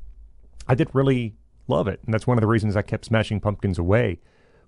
I 0.68 0.76
did 0.76 0.90
really 0.92 1.34
love 1.66 1.88
it, 1.88 1.98
and 2.04 2.14
that's 2.14 2.28
one 2.28 2.38
of 2.38 2.42
the 2.42 2.46
reasons 2.46 2.76
I 2.76 2.82
kept 2.82 3.06
Smashing 3.06 3.40
Pumpkins 3.40 3.80
away 3.80 4.20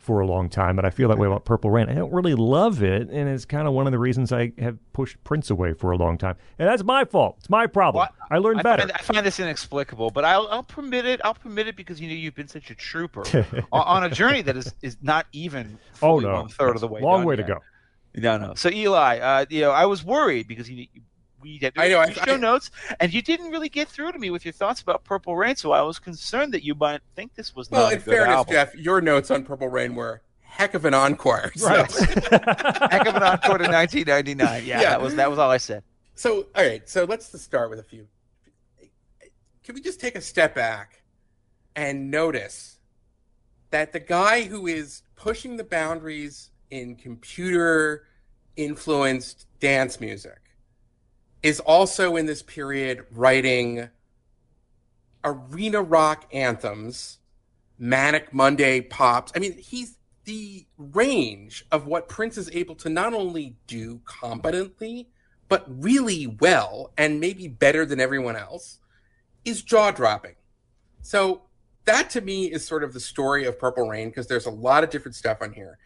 for 0.05 0.21
a 0.21 0.27
long 0.27 0.51
time. 0.51 0.77
but 0.77 0.85
I 0.85 0.91
feel 0.91 1.09
that 1.09 1.17
way 1.17 1.27
about 1.27 1.47
Purple 1.47 1.71
Rain. 1.71 1.89
I 1.89 1.95
don't 1.95 2.13
really 2.13 2.35
love 2.35 2.83
it, 2.83 3.09
and 3.09 3.29
it's 3.29 3.47
kind 3.47 3.67
of 3.67 3.73
one 3.73 3.87
of 3.87 3.93
the 3.93 3.99
reasons 3.99 4.33
I 4.33 4.53
have 4.59 4.77
pushed 4.93 5.23
Prince 5.25 5.49
away 5.49 5.73
for 5.73 5.93
a 5.93 5.97
long 5.97 6.19
time. 6.19 6.37
And 6.59 6.69
that's 6.69 6.85
my 6.85 7.07
fault. 7.07 7.37
It's 7.39 7.49
my 7.49 7.67
problem. 7.67 8.03
Well, 8.03 8.27
I 8.31 8.39
learned 8.39 8.61
I 8.61 8.63
better. 8.63 8.83
Find, 8.83 8.93
I 8.93 8.99
find 8.99 9.27
this 9.27 9.41
inexplicable, 9.41 10.11
but 10.11 10.27
I'll, 10.27 10.47
I'll 10.51 10.63
permit 10.63 11.07
it. 11.07 11.23
I'll 11.25 11.35
permit 11.35 11.69
it 11.69 11.77
because 11.77 12.01
you 12.01 12.09
know 12.09 12.15
you've 12.15 12.35
been 12.35 12.49
such 12.49 12.71
a 12.71 12.75
trooper 12.75 13.25
on, 13.73 14.05
a 14.05 14.11
journey 14.11 14.43
that 14.43 14.57
is, 14.57 14.75
is 14.83 14.99
not 15.01 15.27
even 15.33 15.79
oh 16.03 16.19
no, 16.19 16.35
one 16.35 16.49
third 16.49 16.75
of 16.75 16.83
the 16.83 16.89
way. 16.89 17.01
long 17.01 17.25
way 17.25 17.37
to 17.37 17.43
go. 17.43 17.59
No, 18.15 18.37
no. 18.37 18.55
So 18.55 18.69
Eli, 18.69 19.19
uh, 19.19 19.47
you 19.49 19.63
know, 19.63 19.71
I 19.71 19.87
was 19.87 20.05
worried 20.05 20.47
because 20.47 20.71
you, 20.71 20.87
we 21.45 21.59
had 21.59 21.75
I 21.77 21.89
know, 21.89 22.01
I- 22.01 22.11
show 22.13 22.35
I- 22.35 22.37
notes, 22.37 22.71
and 22.99 23.13
you 23.15 23.23
didn't 23.23 23.51
really 23.53 23.69
get 23.69 23.89
through 23.89 24.11
to 24.13 24.19
me 24.19 24.31
with 24.31 24.45
your 24.45 24.53
thoughts 24.53 24.81
about 24.81 25.05
Purple 25.05 25.37
Rain. 25.37 25.55
So 25.57 25.71
I 25.73 25.83
was 25.83 25.99
concerned 26.01 26.53
that 26.55 26.65
you 26.65 26.75
might 26.75 27.03
think 27.15 27.35
this 27.35 27.55
was 27.55 27.71
Well, 27.71 27.83
not 27.85 27.93
a 27.93 27.97
in 27.97 28.01
fairness, 28.03 28.35
album. 28.35 28.53
Jeff, 28.55 28.75
your 28.75 29.01
notes 29.01 29.31
on 29.31 29.45
Purple 29.45 29.69
Rain 29.69 29.95
were 29.95 30.23
heck 30.41 30.75
of 30.75 30.85
an 30.85 30.95
encore. 30.95 31.53
So, 31.57 31.67
Right. 31.69 31.91
Heck 31.93 33.07
of 33.07 33.15
an 33.17 33.23
encore 33.23 33.59
to 33.59 33.65
1999. 33.69 34.65
Yeah, 34.65 34.81
Yeah. 34.81 34.91
that 34.91 35.03
was 35.03 35.15
that 35.17 35.29
was 35.31 35.39
all 35.39 35.51
I 35.51 35.57
said. 35.59 35.83
so 36.15 36.47
all 36.55 36.65
right. 36.65 36.89
So 36.89 37.05
let's 37.05 37.31
just 37.31 37.45
start 37.45 37.71
with 37.71 37.79
a 37.79 37.83
few. 37.85 38.07
Can 39.65 39.75
we 39.75 39.81
just 39.81 40.01
take 40.01 40.15
a 40.15 40.21
step 40.21 40.55
back 40.55 41.03
and 41.75 42.11
notice 42.11 42.79
that 43.71 43.93
the 43.93 44.01
guy 44.01 44.43
who 44.45 44.67
is 44.67 45.03
pushing 45.17 45.57
the 45.57 45.65
boundaries 45.65 46.51
in 46.71 46.95
computer 46.97 48.07
influenced 48.57 49.47
dance 49.59 50.01
music 50.01 50.39
is 51.45 51.61
also 51.61 52.17
in 52.17 52.25
this 52.25 52.43
period 52.43 53.05
writing 53.11 53.91
arena 55.23 55.83
rock 55.83 56.25
anthems, 56.33 57.19
manic 57.79 58.33
Monday 58.33 58.81
pops. 58.81 59.31
I 59.37 59.41
mean, 59.41 59.59
he's 59.59 59.99
the 60.25 60.67
range 60.79 61.67
of 61.71 61.87
what 61.87 62.09
Prince 62.09 62.39
is 62.39 62.51
able 62.51 62.75
to 62.77 62.89
not 62.89 63.13
only 63.13 63.57
do 63.67 64.01
competently, 64.07 65.11
but 65.51 65.67
really 65.69 66.27
well, 66.27 66.93
and 66.97 67.21
maybe 67.21 67.47
better 67.47 67.85
than 67.85 68.01
everyone 68.01 68.37
else, 68.37 68.79
is 69.45 69.61
jaw 69.61 69.91
dropping. 69.91 70.37
So 71.03 71.43
that 71.85 72.09
to 72.11 72.23
me 72.23 72.47
is 72.47 72.67
sort 72.67 72.83
of 72.83 72.95
the 72.95 73.01
story 73.01 73.45
of 73.45 73.59
Purple 73.59 73.87
Rain 73.87 74.09
because 74.09 74.29
there's 74.29 74.47
a 74.47 74.51
lot 74.51 74.83
of 74.83 74.89
different 74.89 75.15
stuff 75.15 75.43
on 75.43 75.53
here. 75.53 75.77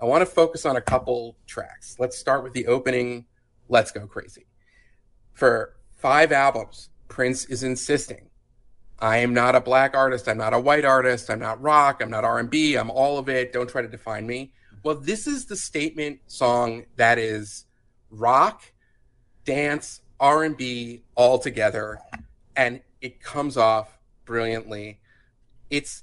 I 0.00 0.04
want 0.04 0.22
to 0.22 0.26
focus 0.26 0.64
on 0.64 0.76
a 0.76 0.80
couple 0.80 1.36
tracks. 1.48 1.96
Let's 1.98 2.16
start 2.16 2.44
with 2.44 2.52
the 2.52 2.68
opening, 2.68 3.26
Let's 3.68 3.90
Go 3.90 4.06
Crazy. 4.06 4.47
For 5.38 5.76
five 5.94 6.32
albums, 6.32 6.90
Prince 7.06 7.44
is 7.44 7.62
insisting, 7.62 8.28
I 8.98 9.18
am 9.18 9.32
not 9.32 9.54
a 9.54 9.60
black 9.60 9.94
artist, 9.94 10.28
I'm 10.28 10.36
not 10.36 10.52
a 10.52 10.58
white 10.58 10.84
artist, 10.84 11.30
I'm 11.30 11.38
not 11.38 11.62
rock, 11.62 12.02
I'm 12.02 12.10
not 12.10 12.24
R&B, 12.24 12.74
I'm 12.74 12.90
all 12.90 13.18
of 13.18 13.28
it, 13.28 13.52
don't 13.52 13.70
try 13.70 13.82
to 13.82 13.86
define 13.86 14.26
me. 14.26 14.52
Well, 14.82 14.96
this 14.96 15.28
is 15.28 15.46
the 15.46 15.54
statement 15.54 16.18
song 16.26 16.86
that 16.96 17.20
is 17.20 17.66
rock, 18.10 18.64
dance, 19.44 20.00
R&B 20.18 21.04
all 21.14 21.38
together 21.38 22.00
and 22.56 22.80
it 23.00 23.22
comes 23.22 23.56
off 23.56 23.96
brilliantly. 24.24 24.98
It's 25.70 26.02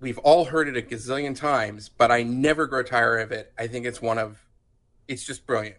we've 0.00 0.16
all 0.20 0.46
heard 0.46 0.66
it 0.66 0.78
a 0.78 0.80
gazillion 0.80 1.36
times, 1.36 1.90
but 1.90 2.10
I 2.10 2.22
never 2.22 2.66
grow 2.66 2.82
tired 2.82 3.20
of 3.20 3.32
it. 3.32 3.52
I 3.58 3.66
think 3.66 3.84
it's 3.84 4.00
one 4.00 4.16
of 4.16 4.38
it's 5.06 5.26
just 5.26 5.46
brilliant. 5.46 5.76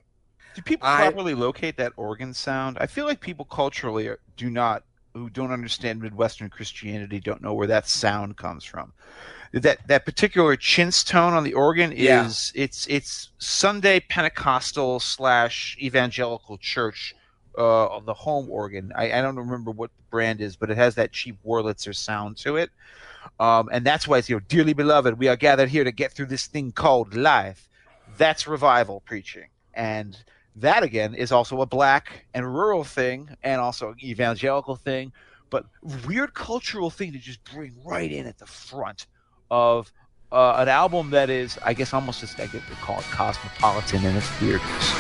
Do 0.56 0.62
people 0.62 0.88
I- 0.88 1.02
properly 1.02 1.34
locate 1.34 1.78
that 1.78 1.94
organ 1.98 2.34
sound? 2.34 2.78
I 2.80 2.88
feel 2.88 3.06
like 3.06 3.20
people 3.20 3.46
culturally 3.46 4.10
do 4.38 4.50
not, 4.50 4.84
who 5.14 5.30
don't 5.30 5.52
understand 5.52 6.02
Midwestern 6.02 6.50
Christianity, 6.50 7.20
don't 7.20 7.42
know 7.42 7.54
where 7.54 7.68
that 7.68 7.88
sound 7.88 8.38
comes 8.38 8.64
from. 8.64 8.94
That 9.54 9.88
that 9.88 10.04
particular 10.04 10.56
chintz 10.56 11.04
tone 11.04 11.34
on 11.34 11.44
the 11.44 11.54
organ 11.54 11.94
Yeah. 11.96 12.26
is 12.26 12.52
it's 12.56 12.88
it's 12.88 13.30
Sunday 13.38 14.00
Pentecostal 14.00 15.00
slash 15.00 15.78
evangelical 15.80 16.58
church, 16.58 17.14
uh, 17.56 18.00
the 18.00 18.16
home 18.16 18.50
organ. 18.50 18.92
I, 18.96 19.12
I 19.12 19.22
don't 19.22 19.36
remember 19.36 19.70
what 19.70 19.92
the 19.96 20.04
brand 20.10 20.42
is, 20.42 20.56
but 20.56 20.72
it 20.72 20.78
has 20.78 20.96
that 20.96 21.12
cheap 21.12 21.38
Wurlitzer 21.46 21.96
sound 21.96 22.38
to 22.38 22.56
it. 22.58 22.72
Um, 23.40 23.70
and 23.72 23.86
that's 23.86 24.08
why 24.08 24.18
it's 24.18 24.28
you 24.28 24.38
know, 24.38 24.42
dearly 24.48 24.74
beloved, 24.74 25.20
we 25.20 25.28
are 25.28 25.36
gathered 25.36 25.70
here 25.70 25.84
to 25.84 25.92
get 25.92 26.12
through 26.14 26.26
this 26.28 26.48
thing 26.48 26.72
called 26.72 27.14
life. 27.16 27.70
That's 28.18 28.48
revival 28.48 29.02
preaching. 29.06 29.50
And 29.76 30.18
that 30.58 30.84
again 30.84 31.16
is 31.16 31.32
also 31.32 31.62
a 31.62 31.66
black 31.66 32.26
and 32.34 32.54
rural 32.54 32.84
thing 32.84 33.30
and 33.44 33.60
also 33.60 33.90
an 33.90 33.96
evangelical 34.04 34.76
thing, 34.76 35.12
but 35.50 35.66
weird 36.08 36.34
cultural 36.34 36.90
thing 36.90 37.12
to 37.14 37.20
just 37.20 37.44
bring 37.46 37.74
right 37.84 38.12
in 38.12 38.28
at 38.28 38.38
the 38.38 38.46
front 38.46 39.08
of 39.50 39.92
uh, 40.32 40.56
an 40.58 40.68
album 40.68 41.12
that 41.12 41.30
is, 41.30 41.60
I 41.64 41.74
guess, 41.74 41.94
almost 41.94 42.20
just 42.20 42.40
I 42.40 42.48
to 42.48 42.60
call 42.82 43.00
it 43.00 43.06
cosmopolitan 43.06 44.04
in 44.04 44.16
its 44.16 44.42
weirdness. 44.42 44.94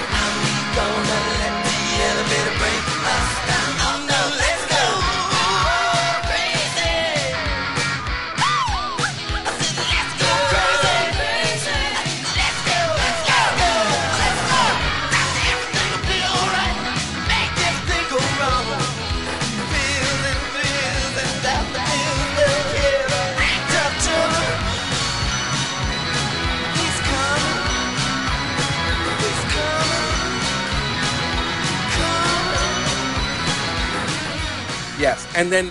Yes, 35.04 35.28
and 35.36 35.52
then 35.52 35.70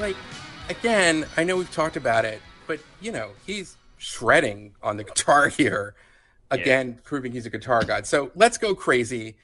like 0.00 0.16
again, 0.68 1.24
I 1.36 1.44
know 1.44 1.56
we've 1.56 1.70
talked 1.70 1.96
about 1.96 2.24
it, 2.24 2.42
but 2.66 2.80
you 3.00 3.12
know 3.12 3.30
he's 3.46 3.76
shredding 3.96 4.74
on 4.82 4.96
the 4.96 5.04
guitar 5.10 5.46
here, 5.46 5.94
again 6.50 6.98
proving 7.04 7.30
he's 7.30 7.46
a 7.46 7.50
guitar 7.50 7.84
god. 7.84 8.08
So 8.08 8.32
let's 8.34 8.58
go 8.58 8.74
crazy. 8.74 9.36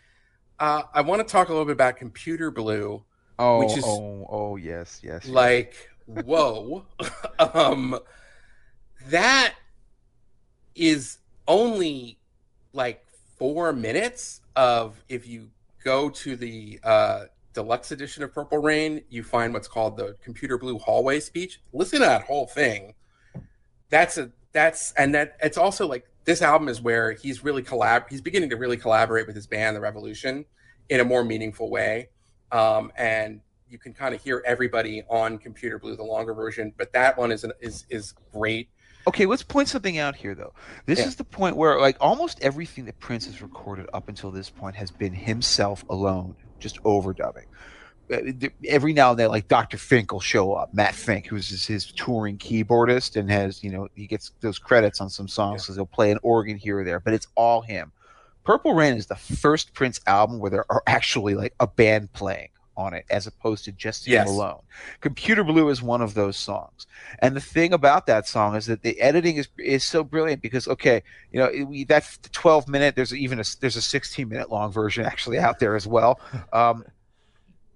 Uh, 0.59 0.83
I 0.93 1.03
want 1.03 1.25
to 1.25 1.33
talk 1.33 1.51
a 1.51 1.53
little 1.53 1.67
bit 1.67 1.75
about 1.75 1.97
Computer 1.99 2.51
Blue, 2.51 3.05
Oh, 3.39 3.61
Which 3.61 3.79
is- 3.79 3.85
oh, 3.87 4.27
oh, 4.29 4.57
yes, 4.57 4.99
yes. 5.05 5.23
yes. 5.25 5.29
like 5.29 5.89
whoa, 6.07 6.85
um, 7.39 7.97
that 9.07 9.55
is 10.75 11.19
only 11.47 12.19
like 12.73 13.07
four 13.39 13.73
minutes 13.73 14.41
of 14.57 15.01
if 15.09 15.29
you 15.29 15.51
go 15.85 16.11
to 16.11 16.35
the 16.35 16.81
uh, 16.83 17.27
deluxe 17.53 17.91
edition 17.93 18.23
of 18.23 18.33
Purple 18.33 18.59
Rain, 18.59 19.03
you 19.09 19.23
find 19.23 19.53
what's 19.53 19.69
called 19.69 19.97
the 19.97 20.17
Computer 20.23 20.59
Blue 20.59 20.79
hallway 20.79 21.21
speech. 21.21 21.61
Listen 21.73 22.01
to 22.01 22.07
that 22.07 22.23
whole 22.23 22.47
thing. 22.47 22.95
That's 23.91 24.19
a 24.19 24.31
that's 24.53 24.93
and 24.93 25.15
that 25.15 25.37
it's 25.43 25.59
also 25.59 25.87
like 25.87 26.07
this 26.25 26.43
album 26.43 26.69
is 26.69 26.81
where 26.81 27.13
he's 27.13 27.43
really 27.45 27.63
collab 27.63 28.05
he's 28.11 28.21
beginning 28.21 28.51
to 28.51 28.57
really 28.57 28.77
collaborate 28.77 29.27
with 29.27 29.37
his 29.37 29.47
band 29.47 29.77
the 29.77 29.81
Revolution 29.81 30.45
in 30.89 31.01
a 31.01 31.05
more 31.05 31.25
meaningful 31.25 31.71
way. 31.71 32.09
Um, 32.53 32.93
and 32.97 33.41
you 33.69 33.79
can 33.79 33.93
kind 33.93 34.15
of 34.15 34.23
hear 34.23 34.43
everybody 34.47 35.03
on 35.11 35.39
Computer 35.39 35.79
Blue, 35.79 35.97
the 35.97 36.03
longer 36.03 36.35
version, 36.35 36.73
but 36.79 36.93
that 36.93 37.19
one 37.19 37.33
is 37.33 37.45
an, 37.45 37.53
is 37.61 37.87
is 37.91 38.15
great. 38.33 38.71
Okay, 39.07 39.25
let's 39.25 39.43
point 39.43 39.69
something 39.69 39.97
out 39.97 40.17
here, 40.17 40.35
though. 40.35 40.53
This 40.85 40.99
Yeah. 40.99 41.07
is 41.07 41.17
the 41.17 41.25
point 41.25 41.57
where, 41.57 41.81
like, 41.81 41.97
almost 41.99 42.39
everything 42.43 42.85
that 42.87 42.99
Prince 43.01 43.25
has 43.25 43.41
recorded 43.41 43.89
up 43.95 44.09
until 44.11 44.31
this 44.31 44.51
point 44.51 44.77
has 44.77 44.91
been 44.91 45.15
himself 45.15 45.83
alone, 45.89 46.37
just 46.59 46.83
overdubbing. 46.83 47.45
Uh, 48.13 48.49
Every 48.67 48.93
now 48.93 49.11
and 49.11 49.19
then, 49.19 49.29
like 49.29 49.49
Dr. 49.49 49.77
Fink 49.77 50.13
will 50.13 50.21
show 50.21 50.55
up, 50.55 50.73
Matt 50.73 50.95
Fink, 50.95 51.27
who's 51.27 51.49
his, 51.49 51.67
his 51.67 51.93
touring 51.93 52.39
keyboardist 52.39 53.17
and 53.17 53.31
has, 53.31 53.63
you 53.63 53.71
know, 53.71 53.89
he 53.95 54.07
gets 54.07 54.33
those 54.41 54.59
credits 54.59 55.01
on 55.01 55.11
some 55.11 55.29
songs 55.29 55.63
because 55.63 55.77
he'll 55.77 55.87
play 55.87 56.11
an 56.11 56.19
organ 56.23 56.57
here 56.57 56.81
or 56.81 56.85
there, 56.85 57.01
but 57.01 57.13
it's 57.13 57.27
all 57.35 57.61
him. 57.61 57.93
Purple 58.45 58.73
Rain 58.73 58.95
is 58.95 59.07
the 59.07 59.17
first 59.17 59.75
Prince 59.75 60.01
album 60.07 60.39
where 60.39 60.51
there 60.51 60.65
are 60.71 60.83
actually 60.87 61.35
like 61.35 61.55
a 61.61 61.67
band 61.67 62.13
playing 62.15 62.49
on 62.79 62.95
it 62.95 63.05
as 63.11 63.27
opposed 63.27 63.65
to 63.65 63.73
just 63.73 64.07
him 64.07 64.13
Yes. 64.13 64.29
alone. 64.29 64.61
Computer 65.01 65.43
Blue 65.43 65.69
is 65.69 65.83
one 65.83 66.01
of 66.01 66.15
those 66.15 66.37
songs. 66.37 66.87
And 67.19 67.35
the 67.35 67.41
thing 67.41 67.73
about 67.73 68.07
that 68.07 68.27
song 68.27 68.55
is 68.55 68.67
that 68.67 68.83
the 68.83 68.99
editing 69.01 69.37
is 69.37 69.49
is 69.59 69.85
so 69.85 70.05
brilliant 70.05 70.41
because 70.41 70.69
okay, 70.69 71.03
you 71.33 71.41
know, 71.41 71.51
we, 71.67 71.85
that's 71.85 72.17
the 72.19 72.29
12 72.31 72.69
minute. 72.69 72.95
There's 72.95 73.13
even 73.13 73.41
a 73.41 73.45
there's 73.61 73.77
a 73.77 73.83
16 73.83 74.29
minute 74.29 74.49
long 74.51 74.71
version 74.73 75.05
actually 75.05 75.39
out 75.39 75.59
there 75.59 75.75
as 75.75 75.87
well. 75.87 76.21
Um, 76.53 76.85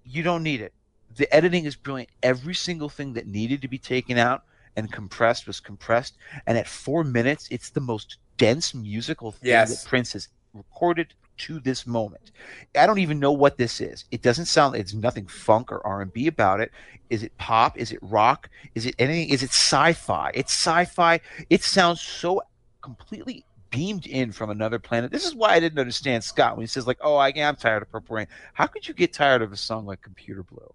you 0.05 0.23
don't 0.23 0.43
need 0.45 0.61
it. 0.61 0.73
The 1.17 1.33
editing 1.35 1.65
is 1.65 1.75
brilliant. 1.77 2.11
Every 2.23 2.55
single 2.55 2.89
thing 2.89 3.13
that 3.15 3.27
needed 3.27 3.61
to 3.63 3.69
be 3.69 3.79
taken 3.79 4.17
out 4.19 4.45
and 4.77 4.91
compressed 4.91 5.47
was 5.47 5.61
compressed. 5.61 6.17
And 6.47 6.57
at 6.57 6.67
four 6.69 7.05
minutes, 7.05 7.49
it's 7.51 7.71
the 7.71 7.81
most 7.81 8.17
dense 8.39 8.73
musical 8.75 9.33
thing 9.33 9.49
Yes. 9.51 9.83
that 9.83 9.89
Prince 9.89 10.13
has 10.15 10.29
recorded 10.55 11.13
to 11.39 11.61
this 11.61 11.87
moment. 11.87 12.33
I 12.79 12.87
don't 12.87 12.99
even 12.99 13.19
know 13.19 13.33
what 13.33 13.57
this 13.57 13.81
is. 13.81 14.05
It 14.11 14.23
doesn't 14.23 14.47
sound. 14.47 14.77
It's 14.77 14.95
nothing 14.95 15.27
funk 15.27 15.73
or 15.73 15.85
R 15.87 16.03
and 16.03 16.13
B 16.13 16.27
about 16.27 16.61
it. 16.61 16.71
Is 17.11 17.23
it 17.23 17.37
pop? 17.39 17.79
Is 17.79 17.93
it 17.93 17.99
rock? 18.03 18.49
Is 18.75 18.87
it 18.87 18.95
anything? 18.99 19.29
Is 19.29 19.43
it 19.43 19.51
sci-fi? 19.51 20.31
It's 20.35 20.53
sci-fi. 20.53 21.21
It 21.51 21.63
sounds 21.63 22.01
so 22.01 22.43
completely 22.81 23.45
beamed 23.71 24.07
in 24.07 24.33
from 24.33 24.51
another 24.51 24.79
planet. 24.79 25.11
This 25.11 25.27
is 25.27 25.35
why 25.35 25.55
I 25.55 25.61
didn't 25.61 25.79
understand 25.79 26.23
Scott 26.23 26.57
when 26.57 26.63
he 26.63 26.69
says 26.69 26.87
like, 26.87 26.99
"Oh, 27.01 27.17
I, 27.17 27.33
I'm 27.37 27.57
tired 27.57 27.83
of 27.83 27.91
Purple 27.91 28.17
Rain." 28.17 28.29
How 28.55 28.67
could 28.67 28.87
you 28.87 28.95
get 28.95 29.13
tired 29.13 29.43
of 29.43 29.53
a 29.53 29.57
song 29.57 29.87
like 29.87 30.01
Computer 30.03 30.43
Blue? 30.43 30.73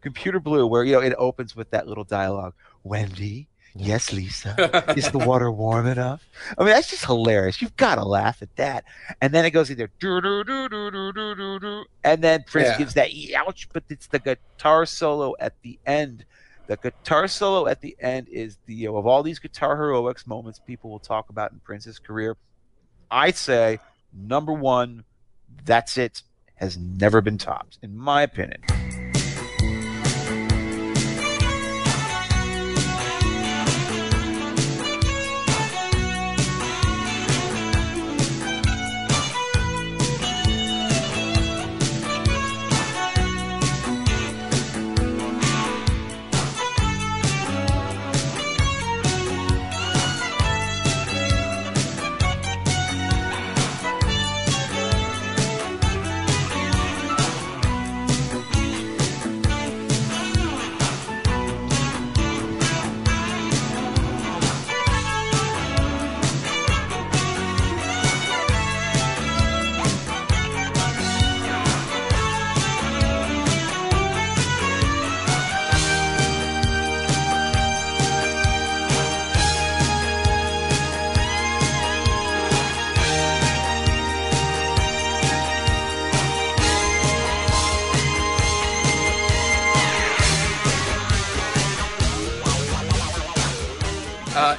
Computer 0.00 0.40
Blue, 0.40 0.66
where 0.66 0.84
you 0.84 0.92
know 0.92 1.00
it 1.00 1.14
opens 1.16 1.56
with 1.56 1.70
that 1.70 1.86
little 1.86 2.04
dialogue, 2.04 2.54
Wendy. 2.84 3.48
Yes, 3.74 4.12
Lisa. 4.12 4.94
Is 4.96 5.10
the 5.12 5.18
water 5.18 5.50
warm 5.50 5.86
enough? 5.86 6.26
I 6.58 6.64
mean, 6.64 6.72
that's 6.72 6.90
just 6.90 7.04
hilarious. 7.04 7.62
You've 7.62 7.76
got 7.76 7.94
to 7.96 8.04
laugh 8.04 8.42
at 8.42 8.54
that. 8.56 8.84
And 9.20 9.32
then 9.32 9.44
it 9.44 9.50
goes 9.50 9.70
either 9.70 9.90
do 10.00 10.20
do 10.20 10.42
do 10.44 10.68
do 10.68 10.90
do 10.90 11.12
do 11.12 11.34
do 11.36 11.58
do, 11.60 11.84
and 12.02 12.22
then 12.22 12.44
Prince 12.46 12.68
Yeah. 12.70 12.78
gives 12.78 12.94
that 12.94 13.10
ouch, 13.36 13.68
but 13.72 13.84
it's 13.88 14.08
the 14.08 14.18
guitar 14.18 14.86
solo 14.86 15.34
at 15.38 15.54
the 15.62 15.78
end. 15.86 16.24
The 16.66 16.76
guitar 16.76 17.28
solo 17.28 17.66
at 17.68 17.80
the 17.80 17.96
end 18.00 18.28
is 18.28 18.58
the 18.66 18.74
you 18.74 18.88
know, 18.88 18.96
of 18.96 19.06
all 19.06 19.22
these 19.22 19.38
guitar 19.38 19.76
heroics 19.76 20.26
moments 20.26 20.58
people 20.58 20.90
will 20.90 20.98
talk 21.00 21.28
about 21.30 21.52
in 21.52 21.60
Prince's 21.60 21.98
career. 21.98 22.36
I 23.10 23.30
say 23.30 23.78
number 24.12 24.52
one, 24.52 25.04
that's 25.64 25.96
it, 25.98 26.22
has 26.56 26.76
never 26.76 27.20
been 27.20 27.38
topped, 27.38 27.78
in 27.82 27.96
my 27.96 28.22
opinion. 28.22 28.62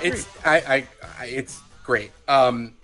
It's 0.04 0.28
I, 0.46 0.58
I, 0.58 0.88
I 1.20 1.26
it's 1.26 1.62
great. 1.84 2.12
Um, 2.28 2.76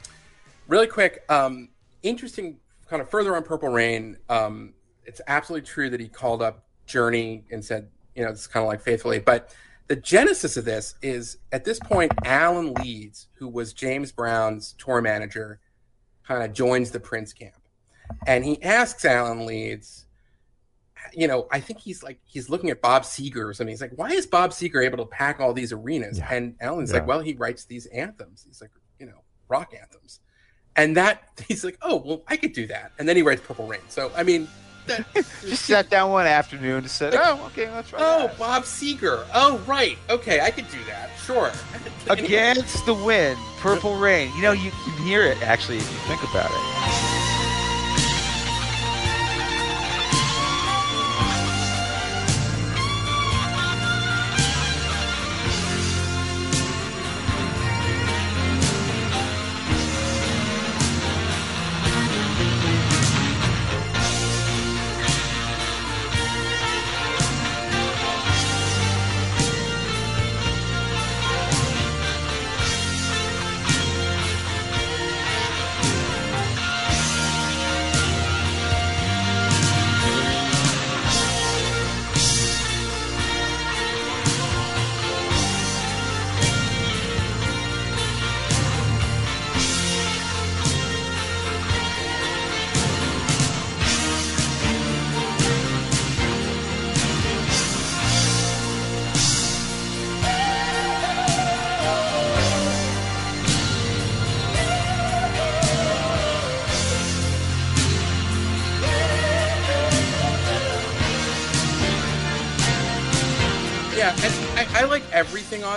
really 0.67 0.87
quick, 0.87 1.23
um, 1.29 1.69
interesting. 2.03 2.59
Kind 2.89 3.01
of 3.01 3.09
further 3.09 3.35
on 3.35 3.43
Purple 3.43 3.69
Rain. 3.69 4.17
Um, 4.29 4.73
it's 5.05 5.19
absolutely 5.27 5.67
true 5.67 5.89
that 5.89 5.99
he 5.99 6.07
called 6.07 6.41
up 6.41 6.63
Journey 6.85 7.43
and 7.51 7.63
said, 7.63 7.89
you 8.15 8.23
know, 8.23 8.29
it's 8.29 8.47
kind 8.47 8.63
of 8.63 8.67
like 8.67 8.81
faithfully. 8.81 9.19
But 9.19 9.53
the 9.87 9.95
genesis 9.95 10.57
of 10.57 10.65
this 10.65 10.95
is 11.01 11.37
at 11.51 11.65
this 11.65 11.79
point, 11.79 12.11
Alan 12.25 12.73
Leeds, 12.75 13.27
who 13.33 13.47
was 13.47 13.73
James 13.73 14.11
Brown's 14.11 14.73
tour 14.77 15.01
manager, 15.01 15.59
kind 16.25 16.43
of 16.43 16.53
joins 16.53 16.91
the 16.91 16.99
Prince 16.99 17.33
camp, 17.33 17.55
and 18.25 18.43
he 18.43 18.61
asks 18.63 19.05
Alan 19.05 19.45
Leeds. 19.45 20.06
You 21.17 21.27
know, 21.27 21.47
I 21.51 21.59
think 21.59 21.79
he's 21.79 22.03
like 22.03 22.19
he's 22.25 22.47
looking 22.49 22.69
at 22.69 22.79
Bob 22.81 23.01
Seger 23.03 23.49
or 23.49 23.53
something. 23.53 23.71
He's 23.73 23.81
like, 23.81 23.93
"Why 23.95 24.09
is 24.11 24.27
Bob 24.27 24.51
Seger 24.51 24.85
able 24.85 24.99
to 24.99 25.05
pack 25.05 25.39
all 25.39 25.51
these 25.51 25.71
arenas?" 25.73 26.19
Yeah. 26.19 26.31
And 26.31 26.55
Alan's 26.61 26.91
Yeah. 26.91 26.99
like, 26.99 27.07
"Well, 27.07 27.21
he 27.21 27.33
writes 27.33 27.65
these 27.65 27.87
anthems. 27.87 28.43
He's 28.47 28.61
like, 28.61 28.69
you 28.99 29.07
know, 29.07 29.23
rock 29.49 29.73
anthems." 29.73 30.19
and 30.75 30.95
that 30.95 31.23
he's 31.47 31.63
like, 31.63 31.75
oh 31.81 31.95
well, 32.05 32.21
I 32.27 32.37
could 32.37 32.53
do 32.53 32.67
that, 32.67 32.91
and 32.99 33.09
then 33.09 33.15
he 33.15 33.23
writes 33.23 33.41
Purple 33.41 33.65
Rain. 33.65 33.79
So 33.89 34.11
I 34.15 34.21
mean, 34.21 34.47
that, 34.85 35.05
Just 35.41 35.65
sat 35.65 35.89
down 35.89 36.11
one 36.11 36.27
afternoon 36.27 36.77
and 36.83 36.89
said, 36.91 37.15
"Oh, 37.15 37.43
okay, 37.47 37.67
let's 37.71 37.89
try 37.89 37.99
oh 37.99 38.27
that." 38.27 38.37
Bob 38.37 38.63
Seger. 38.63 39.25
Oh 39.33 39.57
right, 39.65 39.97
okay, 40.11 40.39
I 40.41 40.51
could 40.51 40.69
do 40.69 40.77
that. 40.87 41.09
Sure. 41.25 41.51
Against 42.11 42.85
the 42.85 42.93
wind, 42.93 43.39
Purple 43.57 43.95
Rain. 43.97 44.31
You 44.35 44.43
know, 44.43 44.51
you 44.51 44.69
can 44.69 45.03
hear 45.03 45.23
it 45.23 45.41
actually 45.41 45.77
if 45.77 45.91
you 45.91 45.97
think 46.15 46.21
about 46.29 46.51
it. 46.51 47.16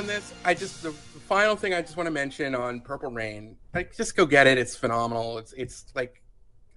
On 0.00 0.06
this. 0.06 0.32
I 0.44 0.54
just 0.54 0.82
the, 0.82 0.92
final 0.92 1.54
thing 1.54 1.74
I 1.74 1.80
just 1.82 1.96
want 1.96 2.06
to 2.06 2.10
mention 2.10 2.54
on 2.56 2.80
Purple 2.80 3.10
Rain. 3.10 3.56
Like, 3.74 3.94
just 3.94 4.16
go 4.16 4.26
get 4.26 4.46
it. 4.48 4.58
It's 4.58 4.74
phenomenal. 4.74 5.38
It's 5.38 5.52
it's 5.52 5.84
like 5.94 6.22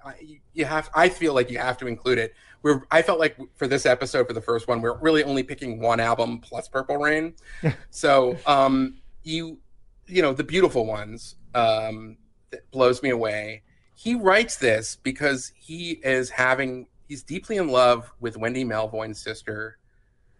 I, 0.06 0.14
you- 0.22 0.40
you 0.54 0.66
have. 0.66 0.90
I 0.94 1.10
feel 1.10 1.34
like 1.34 1.50
you 1.50 1.58
have 1.58 1.78
to 1.78 1.88
include 1.88 2.18
it. 2.20 2.34
We're. 2.62 2.84
I 2.92 3.02
felt 3.02 3.20
like 3.20 3.38
for 3.56 3.66
this 3.66 3.86
episode, 3.86 4.28
for 4.28 4.34
the 4.34 4.42
first 4.42 4.68
one, 4.68 4.82
we're 4.82 4.98
really 4.98 5.24
only 5.24 5.42
picking 5.42 5.80
one 5.80 6.00
album 6.00 6.40
plus 6.40 6.68
Purple 6.68 6.98
Rain. 6.98 7.34
so, 7.90 8.38
um, 8.46 9.00
you, 9.24 9.58
you 10.06 10.22
know, 10.22 10.34
the 10.34 10.44
beautiful 10.44 10.86
ones. 10.86 11.36
Um, 11.56 12.18
that 12.52 12.70
blows 12.72 13.02
me 13.02 13.10
away. 13.10 13.64
He 13.96 14.16
writes 14.16 14.58
this 14.58 14.98
because 15.02 15.54
he 15.56 15.92
is 16.04 16.30
having. 16.30 16.88
He's 17.08 17.24
deeply 17.24 17.56
in 17.58 17.70
love 17.70 18.12
with 18.20 18.38
Wendy 18.38 18.66
Melvoin's 18.66 19.22
sister 19.22 19.78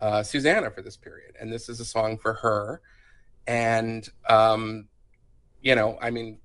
uh, 0.04 0.22
Susannah 0.22 0.70
for 0.70 0.82
this 0.82 0.98
period, 0.98 1.34
and 1.40 1.52
this 1.52 1.70
is 1.70 1.80
a 1.80 1.86
song 1.86 2.18
for 2.18 2.34
her. 2.34 2.82
And 3.48 4.08
um, 4.28 4.90
you 5.62 5.76
know, 5.76 5.98
I 6.02 6.10
mean, 6.10 6.40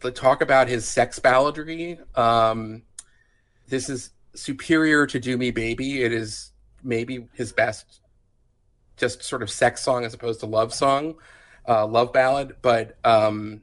the 0.00 0.10
talk 0.10 0.42
about 0.42 0.68
his 0.68 0.86
sex 0.86 1.18
balladry. 1.18 1.98
Um, 2.16 2.82
this 3.68 3.88
is 3.88 4.10
superior 4.34 5.06
to 5.06 5.18
"Do 5.18 5.38
Me 5.38 5.50
Baby." 5.50 6.02
It 6.02 6.12
is 6.12 6.52
maybe 6.82 7.26
his 7.32 7.52
best, 7.52 8.00
just 8.98 9.22
sort 9.22 9.42
of 9.42 9.48
sex 9.48 9.82
song 9.82 10.04
as 10.04 10.12
opposed 10.12 10.40
to 10.40 10.46
love 10.46 10.74
song, 10.74 11.14
uh, 11.66 11.86
love 11.86 12.12
ballad. 12.12 12.56
But 12.60 12.98
um, 13.02 13.62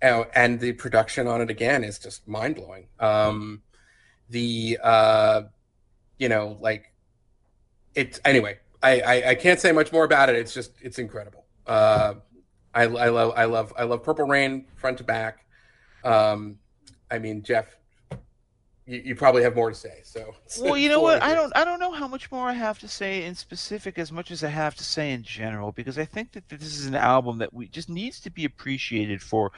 and, 0.00 0.26
and 0.34 0.58
the 0.58 0.72
production 0.72 1.26
on 1.26 1.42
it 1.42 1.50
again 1.50 1.84
is 1.84 1.98
just 1.98 2.26
mind 2.26 2.56
blowing. 2.56 2.86
Um, 2.98 3.60
the 4.30 4.78
uh, 4.82 5.42
you 6.16 6.30
know, 6.30 6.56
like 6.62 6.91
it's 7.94 8.20
anyway. 8.24 8.58
I, 8.82 9.00
I 9.00 9.28
I 9.30 9.34
can't 9.34 9.60
say 9.60 9.72
much 9.72 9.92
more 9.92 10.04
about 10.04 10.28
it. 10.28 10.36
It's 10.36 10.52
just 10.52 10.72
it's 10.80 10.98
incredible. 10.98 11.44
Uh, 11.66 12.14
I 12.74 12.82
I 12.82 13.08
love 13.08 13.32
I 13.36 13.44
love 13.44 13.72
I 13.78 13.84
love 13.84 14.02
Purple 14.02 14.26
Rain 14.26 14.66
front 14.76 14.98
to 14.98 15.04
back. 15.04 15.44
Um, 16.04 16.58
I 17.10 17.18
mean 17.18 17.42
Jeff, 17.42 17.76
you, 18.86 19.02
you 19.04 19.14
probably 19.14 19.42
have 19.42 19.54
more 19.54 19.70
to 19.70 19.74
say. 19.74 20.00
So 20.02 20.34
Well, 20.60 20.76
you 20.76 20.88
know 20.88 21.00
what? 21.00 21.22
I 21.22 21.34
don't. 21.34 21.54
I 21.56 21.64
don't 21.64 21.78
know 21.78 21.92
how 21.92 22.08
much 22.08 22.30
more 22.32 22.48
I 22.48 22.54
have 22.54 22.78
to 22.80 22.88
say 22.88 23.24
in 23.24 23.34
specific 23.34 23.98
as 23.98 24.10
much 24.10 24.30
as 24.30 24.42
I 24.42 24.48
have 24.48 24.74
to 24.76 24.84
say 24.84 25.12
in 25.12 25.22
general, 25.22 25.72
because 25.72 25.98
I 25.98 26.04
think 26.04 26.32
that 26.32 26.48
this 26.48 26.62
is 26.62 26.86
an 26.86 26.94
album 26.94 27.38
that 27.38 27.52
we 27.52 27.68
just 27.68 27.88
needs 27.88 28.20
to 28.20 28.30
be 28.30 28.44
appreciated 28.44 29.22
for 29.22 29.52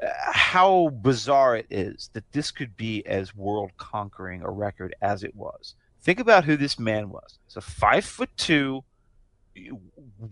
uh, 0.00 0.06
how 0.32 0.90
bizarre 1.02 1.56
it 1.56 1.66
is 1.70 2.10
that 2.12 2.30
this 2.32 2.50
could 2.50 2.76
be 2.76 3.04
as 3.06 3.34
world 3.34 3.72
conquering 3.76 4.42
a 4.42 4.50
record 4.50 4.94
as 5.02 5.24
it 5.24 5.34
was. 5.34 5.74
Think 6.02 6.18
about 6.18 6.44
who 6.44 6.56
this 6.56 6.78
man 6.78 7.10
was. 7.10 7.38
He's 7.46 7.56
a 7.56 7.60
five 7.60 8.04
foot 8.04 8.30
two, 8.36 8.84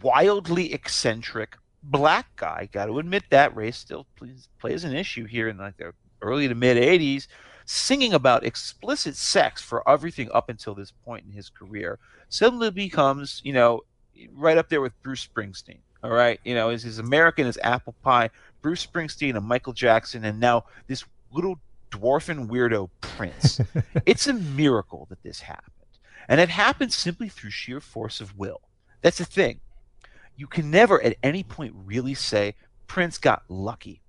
wildly 0.02 0.72
eccentric 0.72 1.56
black 1.82 2.26
guy. 2.36 2.68
Got 2.72 2.86
to 2.86 2.98
admit 2.98 3.24
that 3.30 3.54
race 3.54 3.76
still 3.76 4.06
plays, 4.16 4.48
plays 4.58 4.84
an 4.84 4.94
issue 4.94 5.26
here 5.26 5.48
in 5.48 5.58
like 5.58 5.76
the 5.76 5.92
early 6.20 6.48
to 6.48 6.54
mid 6.54 6.76
'80s 6.76 7.28
singing 7.64 8.12
about 8.12 8.44
explicit 8.44 9.14
sex 9.14 9.62
for 9.62 9.88
everything 9.88 10.28
up 10.32 10.48
until 10.48 10.74
this 10.74 10.92
point 11.04 11.24
in 11.24 11.30
his 11.30 11.48
career 11.48 12.00
suddenly 12.28 12.68
becomes, 12.68 13.40
you 13.44 13.52
know, 13.52 13.82
right 14.32 14.58
up 14.58 14.68
there 14.68 14.80
with 14.80 15.00
Bruce 15.04 15.26
Springsteen. 15.26 15.78
All 16.02 16.10
right, 16.10 16.40
you 16.44 16.54
know, 16.54 16.70
is 16.70 16.98
American 16.98 17.46
as 17.46 17.58
apple 17.62 17.94
pie, 18.02 18.30
Bruce 18.60 18.84
Springsteen 18.84 19.36
and 19.36 19.46
Michael 19.46 19.72
Jackson, 19.72 20.24
and 20.24 20.40
now 20.40 20.64
this 20.88 21.04
little 21.30 21.60
dwarfing 21.90 22.48
weirdo 22.48 22.90
Prince. 23.00 23.60
it's 24.06 24.26
a 24.26 24.32
miracle 24.32 25.06
that 25.10 25.22
this 25.22 25.40
happened, 25.40 25.74
and 26.28 26.40
it 26.40 26.48
happened 26.48 26.92
simply 26.92 27.28
through 27.28 27.50
sheer 27.50 27.80
force 27.80 28.20
of 28.20 28.38
will. 28.38 28.60
That's 29.02 29.18
the 29.18 29.24
thing. 29.24 29.60
You 30.36 30.46
can 30.46 30.70
never 30.70 31.02
at 31.02 31.16
any 31.22 31.42
point 31.42 31.74
really 31.84 32.14
say 32.14 32.54
Prince 32.86 33.18
got 33.18 33.42
lucky. 33.48 34.02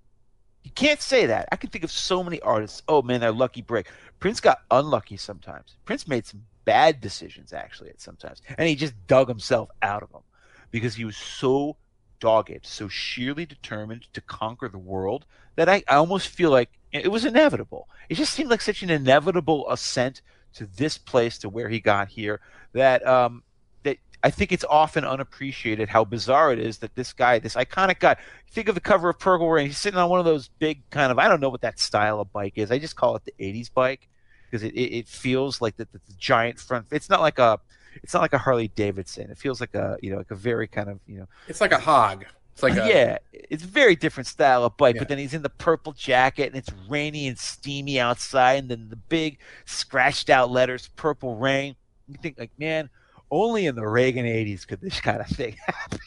You 0.64 0.72
can't 0.72 1.02
say 1.02 1.26
that. 1.26 1.50
I 1.52 1.56
can 1.56 1.70
think 1.70 1.84
of 1.84 1.92
so 1.92 2.24
many 2.24 2.40
artists. 2.42 2.84
Oh 2.88 3.02
man, 3.02 3.20
their 3.20 3.32
lucky 3.32 3.62
break. 3.62 3.88
Prince 4.20 4.40
got 4.40 4.60
unlucky 4.70 5.18
sometimes. 5.18 5.76
Prince 5.86 6.08
made 6.08 6.26
some 6.26 6.44
bad 6.66 7.02
decisions 7.02 7.54
actually 7.54 7.90
at 7.90 8.02
sometimes, 8.02 8.42
and 8.58 8.68
he 8.68 8.76
just 8.76 8.94
dug 9.08 9.28
himself 9.28 9.70
out 9.82 10.04
of 10.04 10.12
them 10.12 10.22
because 10.70 10.96
he 10.96 11.06
was 11.06 11.18
so 11.18 11.78
dogged, 12.20 12.66
so 12.66 12.88
sheerly 12.88 13.46
determined 13.46 14.08
to 14.14 14.22
conquer 14.22 14.70
the 14.70 14.78
world 14.78 15.26
that 15.56 15.68
I, 15.68 15.84
I 15.88 15.96
almost 15.96 16.30
feel 16.30 16.52
like 16.52 16.70
it 16.92 17.12
was 17.12 17.26
inevitable. 17.26 17.88
It 18.10 18.16
just 18.16 18.34
seemed 18.34 18.50
like 18.50 18.62
such 18.62 18.84
an 18.84 18.90
inevitable 18.90 19.70
ascent 19.70 20.22
to 20.54 20.66
this 20.66 20.98
place, 20.98 21.38
to 21.40 21.50
where 21.50 21.70
he 21.70 21.80
got 21.80 22.10
here, 22.10 22.42
that 22.74 23.06
um, 23.08 23.44
that 23.84 23.98
I 24.24 24.30
think 24.30 24.52
it's 24.52 24.66
often 24.70 25.06
unappreciated 25.06 25.90
how 25.90 26.04
bizarre 26.04 26.52
it 26.52 26.60
is 26.60 26.80
that 26.80 26.96
this 26.96 27.14
guy, 27.14 27.40
this 27.40 27.56
iconic 27.56 28.00
guy, 28.00 28.18
think 28.52 28.68
of 28.68 28.76
the 28.76 28.82
cover 28.82 29.10
of 29.10 29.20
Purple 29.20 29.50
Rain, 29.50 29.68
he's 29.68 29.78
sitting 29.78 30.00
on 30.00 30.10
one 30.10 30.20
of 30.20 30.26
those 30.26 30.50
big 30.60 30.90
kind 30.90 31.12
of 31.12 31.20
I 31.20 31.28
don't 31.28 31.40
know 31.40 31.50
what 31.50 31.62
that 31.62 31.80
style 31.80 32.20
of 32.20 32.32
bike 32.34 32.54
is. 32.58 32.72
I 32.72 32.80
just 32.80 32.96
call 32.96 33.16
it 33.16 33.24
the 33.24 33.34
'80s 33.40 33.74
bike 33.74 34.10
because 34.50 34.64
it, 34.64 34.74
it, 34.74 34.94
it 34.98 35.08
feels 35.08 35.62
like 35.62 35.78
the, 35.78 35.88
the, 35.92 36.00
the 36.06 36.14
giant 36.18 36.60
front. 36.60 36.88
It's 36.92 37.10
not 37.10 37.22
like 37.22 37.40
a 37.40 37.60
it's 38.04 38.14
not 38.14 38.22
like 38.22 38.34
a 38.34 38.38
Harley 38.38 38.68
Davidson. 38.70 39.30
It 39.32 39.38
feels 39.38 39.62
like 39.62 39.76
a 39.76 39.98
you 40.02 40.12
know 40.12 40.18
like 40.18 40.32
a 40.32 40.36
very 40.36 40.68
kind 40.68 40.90
of 40.90 41.00
you 41.08 41.20
know 41.20 41.28
It's 41.48 41.62
like 41.62 41.72
a 41.72 41.80
hog. 41.80 42.26
It's 42.54 42.64
like 42.64 42.74
a, 42.74 42.88
yeah, 42.88 43.18
it's 43.32 43.64
a 43.64 43.68
very 43.68 43.96
different 43.96 44.28
style 44.28 44.64
of 44.64 44.78
bike. 44.78 44.96
Yeah. 44.96 45.02
But 45.02 45.08
then 45.08 45.18
he's 45.18 45.34
in 45.34 45.42
the 45.42 45.50
purple 45.50 45.94
jacket, 45.94 46.48
and 46.48 46.56
it's 46.56 46.70
rainy 46.90 47.28
and 47.28 47.38
steamy 47.38 48.00
outside, 48.00 48.60
and 48.60 48.70
then 48.70 48.90
the 48.90 48.96
big 48.96 49.40
scratched 49.66 50.30
out 50.30 50.52
letters, 50.52 50.90
"Purple 50.96 51.36
Rain." 51.36 51.76
You 52.08 52.16
think 52.22 52.38
like, 52.38 52.52
man, 52.60 52.90
only 53.30 53.66
in 53.66 53.76
the 53.76 53.88
Reagan 53.88 54.26
'80s 54.26 54.68
could 54.68 54.82
this 54.82 55.00
kind 55.00 55.22
of 55.22 55.28
thing 55.28 55.56
happen. 55.66 56.00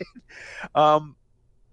Um, 0.75 1.17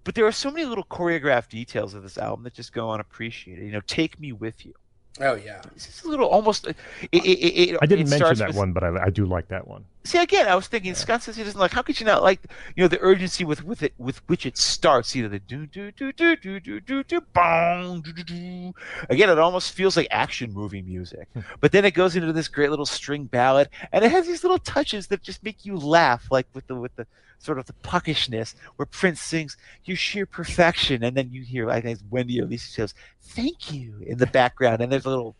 but 0.04 0.16
there 0.16 0.26
are 0.26 0.32
so 0.32 0.50
many 0.50 0.66
little 0.66 0.86
choreographed 0.86 1.50
details 1.50 1.94
of 1.94 2.02
this 2.02 2.18
album 2.18 2.44
that 2.46 2.54
just 2.54 2.74
go 2.74 2.92
unappreciated. 2.92 3.66
You 3.66 3.72
know, 3.72 3.82
"Take 3.82 4.20
Me 4.20 4.32
with 4.32 4.66
You." 4.66 4.74
Oh 5.20 5.34
yeah. 5.34 5.62
It's 5.76 5.88
just 5.88 6.06
a 6.06 6.08
little 6.08 6.28
almost. 6.28 6.68
It, 6.68 6.76
it, 7.12 7.24
it, 7.24 7.72
it, 7.72 7.78
I 7.82 7.86
didn't 7.86 8.08
it 8.08 8.12
mention 8.12 8.38
that 8.38 8.48
with- 8.50 8.58
one, 8.58 8.72
but 8.72 8.84
I, 8.84 9.06
I 9.06 9.10
do 9.10 9.26
like 9.26 9.50
that 9.50 9.68
one. 9.68 9.86
See 10.04 10.18
again, 10.18 10.48
I 10.48 10.56
was 10.56 10.68
thinking 10.68 10.96
Scott 10.96 11.22
says 11.22 11.36
he 11.36 11.44
doesn't 11.44 11.60
like. 11.60 11.74
How 11.74 11.84
could 11.84 12.00
you 12.00 12.08
not 12.08 12.24
like 12.24 12.40
you 12.76 12.84
know 12.84 12.88
the 12.88 13.00
urgency 13.02 13.44
with 13.44 13.64
with 13.64 13.84
it 13.84 13.94
with 14.00 14.28
which 14.28 14.48
it 14.48 14.58
starts? 14.58 15.14
You 15.14 15.24
know 15.24 15.30
the 15.30 15.38
do 15.40 15.68
do 15.68 15.92
do 15.92 16.12
do 16.12 16.36
do 16.36 16.60
do 16.60 16.80
do 16.80 17.04
do 17.04 17.22
bong 17.34 18.02
do 18.02 18.12
do 18.14 18.24
do. 18.24 18.74
Again, 19.10 19.30
it 19.30 19.38
almost 19.38 19.74
feels 19.74 19.96
like 19.96 20.08
action 20.10 20.54
movie 20.54 20.82
music, 20.82 21.28
hmm. 21.34 21.42
but 21.60 21.72
then 21.72 21.86
it 21.86 21.94
goes 21.94 22.16
into 22.16 22.34
this 22.34 22.48
great 22.48 22.72
little 22.72 22.86
string 22.86 23.26
ballad, 23.26 23.70
and 23.92 24.04
it 24.04 24.10
has 24.10 24.26
these 24.26 24.44
little 24.44 24.58
touches 24.58 25.08
that 25.08 25.22
just 25.22 25.44
make 25.44 25.66
you 25.66 25.78
laugh, 25.78 26.26
like 26.32 26.48
with 26.56 26.66
the 26.66 26.74
with 26.74 26.96
the 26.96 27.06
sort 27.42 27.58
of 27.58 27.66
the 27.66 27.74
puckishness 27.74 28.56
where 28.76 28.86
Prince 28.86 29.22
sings 29.22 29.58
"Your 29.86 29.98
sheer 29.98 30.26
perfection," 30.26 31.04
and 31.04 31.16
then 31.18 31.32
you 31.32 31.42
hear 31.42 31.70
I 31.70 31.82
think 31.82 32.00
it's 32.00 32.10
Wendy 32.10 32.42
or 32.42 32.46
Lisa 32.46 32.72
says 32.72 32.94
"Thank 33.22 33.74
you" 33.74 33.96
in 34.06 34.18
the 34.18 34.28
background, 34.28 34.82
and 34.82 34.92
there's 34.92 35.06
a 35.06 35.10
little 35.10 35.36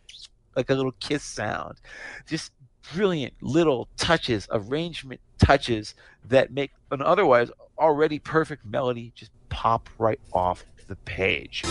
like 0.56 0.70
a 0.70 0.74
little 0.74 0.94
kiss 1.00 1.22
sound, 1.22 1.80
just 2.26 2.52
brilliant 2.94 3.34
little 3.40 3.88
touches, 3.96 4.48
arrangement 4.50 5.20
touches 5.38 5.94
that 6.28 6.52
make 6.52 6.72
an 6.90 7.00
otherwise 7.02 7.50
already 7.78 8.18
perfect 8.18 8.64
melody 8.66 9.12
just 9.14 9.30
pop 9.48 9.88
right 9.98 10.20
off 10.32 10.64
the 10.88 10.96
page. 10.96 11.62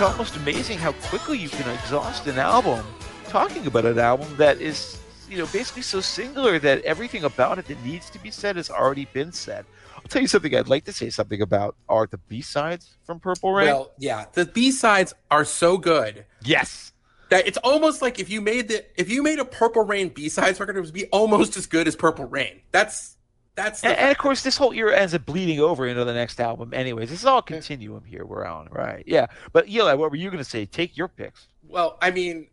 It's 0.00 0.08
almost 0.08 0.36
amazing 0.36 0.78
how 0.78 0.92
quickly 0.92 1.36
you 1.36 1.50
can 1.50 1.68
exhaust 1.74 2.26
an 2.26 2.38
album 2.38 2.82
talking 3.26 3.66
about 3.66 3.84
an 3.84 3.98
album 3.98 4.34
that 4.38 4.58
is, 4.58 4.98
you 5.28 5.36
know, 5.36 5.44
basically 5.52 5.82
so 5.82 6.00
singular 6.00 6.58
that 6.58 6.82
everything 6.84 7.24
about 7.24 7.58
it 7.58 7.66
that 7.66 7.84
needs 7.84 8.08
to 8.08 8.18
be 8.18 8.30
said 8.30 8.56
has 8.56 8.70
already 8.70 9.04
been 9.12 9.30
said. 9.30 9.66
I'll 9.94 10.02
tell 10.04 10.22
you 10.22 10.28
something 10.28 10.56
I'd 10.56 10.68
like 10.68 10.86
to 10.86 10.92
say 10.94 11.10
something 11.10 11.42
about 11.42 11.76
are 11.86 12.06
the 12.06 12.16
B-sides 12.16 12.96
from 13.04 13.20
Purple 13.20 13.52
Rain. 13.52 13.66
Well, 13.66 13.90
yeah, 13.98 14.24
the 14.32 14.46
B 14.46 14.72
sides 14.72 15.12
are 15.30 15.44
so 15.44 15.76
good 15.76 16.24
yes. 16.42 16.94
that 17.28 17.46
it's 17.46 17.58
almost 17.58 18.00
like 18.00 18.18
if 18.18 18.30
you 18.30 18.40
made 18.40 18.68
the 18.68 18.86
if 18.98 19.10
you 19.10 19.22
made 19.22 19.38
a 19.38 19.44
Purple 19.44 19.84
Rain 19.84 20.08
B 20.08 20.30
sides 20.30 20.58
record, 20.60 20.78
it 20.78 20.80
would 20.80 20.94
be 20.94 21.08
almost 21.08 21.58
as 21.58 21.66
good 21.66 21.86
as 21.86 21.94
Purple 21.94 22.24
Rain. 22.24 22.62
That's 22.72 23.18
that's 23.56 23.82
And, 23.84 23.96
and 23.96 24.10
of 24.10 24.18
course, 24.18 24.42
this 24.42 24.56
whole 24.56 24.72
era 24.72 24.96
ends 24.98 25.12
up 25.14 25.26
bleeding 25.26 25.60
over 25.60 25.86
into 25.86 26.04
the 26.04 26.14
next 26.14 26.40
album. 26.40 26.72
Anyways, 26.72 27.10
this 27.10 27.20
is 27.20 27.26
all 27.26 27.38
a 27.38 27.42
continuum 27.42 28.04
here 28.04 28.24
we're 28.24 28.44
on, 28.46 28.68
right? 28.70 29.02
Yeah. 29.06 29.26
But 29.52 29.68
Eli, 29.68 29.94
what 29.94 30.10
were 30.10 30.16
you 30.16 30.30
going 30.30 30.42
to 30.42 30.48
say? 30.48 30.66
Take 30.66 30.96
your 30.96 31.08
picks. 31.08 31.48
well, 31.68 31.98
I 32.00 32.10
mean, 32.10 32.46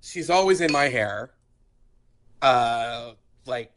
she's 0.00 0.28
always 0.30 0.60
in 0.60 0.72
my 0.72 0.88
hair. 0.88 1.30
Uh, 2.42 3.12
like 3.46 3.70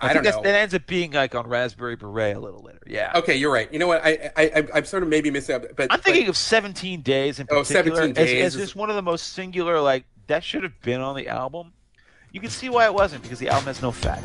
I, 0.00 0.10
I, 0.10 0.12
don't 0.12 0.22
think 0.22 0.24
that's, 0.24 0.36
know. 0.36 0.42
that 0.44 0.54
ends 0.54 0.74
up 0.74 0.86
being 0.86 1.12
like 1.12 1.34
on 1.34 1.46
Raspberry 1.48 1.96
Beret 1.96 2.36
a 2.36 2.40
little 2.40 2.62
later. 2.62 2.80
Yeah. 2.86 3.12
Okay, 3.16 3.34
you're 3.36 3.52
right. 3.52 3.72
You 3.72 3.78
know 3.78 3.86
what? 3.88 4.04
I 4.04 4.30
I, 4.36 4.42
I 4.54 4.64
I'm 4.74 4.84
sort 4.84 5.02
of 5.02 5.08
maybe 5.08 5.30
missing 5.30 5.56
out, 5.56 5.66
but 5.76 5.88
I'm 5.90 6.00
thinking 6.00 6.28
of 6.28 6.36
17 6.36 7.00
Days 7.02 7.40
in 7.40 7.46
Oh, 7.50 7.62
particular 7.62 7.96
17 8.02 8.14
Days 8.14 8.44
as 8.44 8.54
is- 8.54 8.60
just 8.60 8.76
one 8.76 8.90
of 8.90 8.96
the 8.96 9.02
most 9.02 9.32
singular, 9.32 9.80
like, 9.80 10.04
that 10.28 10.44
should 10.44 10.62
have 10.64 10.78
been 10.82 11.00
on 11.00 11.16
the 11.16 11.28
album. 11.28 11.72
You 12.32 12.40
can 12.40 12.50
see 12.50 12.68
why 12.68 12.84
it 12.84 12.92
wasn't, 12.94 13.22
because 13.22 13.38
the 13.38 13.48
album 13.48 13.66
has 13.66 13.80
no 13.80 13.90
fat. 13.90 14.22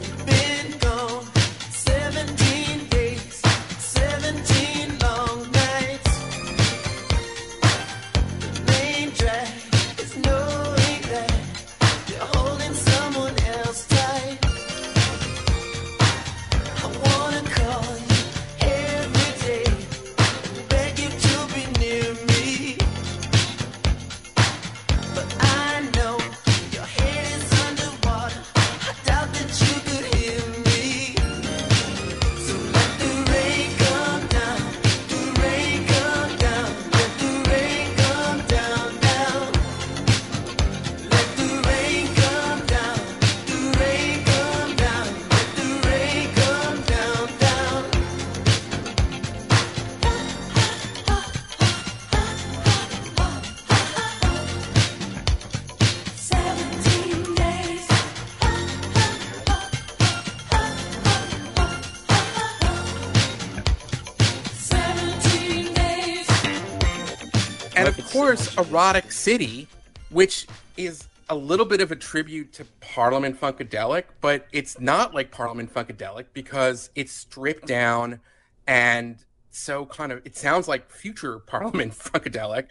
Course, 68.38 68.58
Erotic 68.58 69.12
City, 69.12 69.68
which 70.10 70.48
is 70.78 71.06
a 71.28 71.36
little 71.36 71.66
bit 71.66 71.82
of 71.82 71.92
a 71.92 71.98
tribute 71.98 72.54
to 72.54 72.66
Parliament 72.80 73.38
Funkadelic, 73.38 74.06
but 74.22 74.48
it's 74.54 74.80
not 74.80 75.14
like 75.14 75.32
Parliament 75.32 75.74
Funkadelic 75.74 76.28
because 76.32 76.92
it's 76.96 77.12
stripped 77.12 77.68
down 77.68 78.22
and 78.68 79.18
so 79.50 79.86
kind 79.86 80.14
of 80.14 80.26
it 80.26 80.38
sounds 80.38 80.70
like 80.70 80.90
future 80.90 81.40
Parliament 81.46 81.92
Funkadelic. 81.92 82.68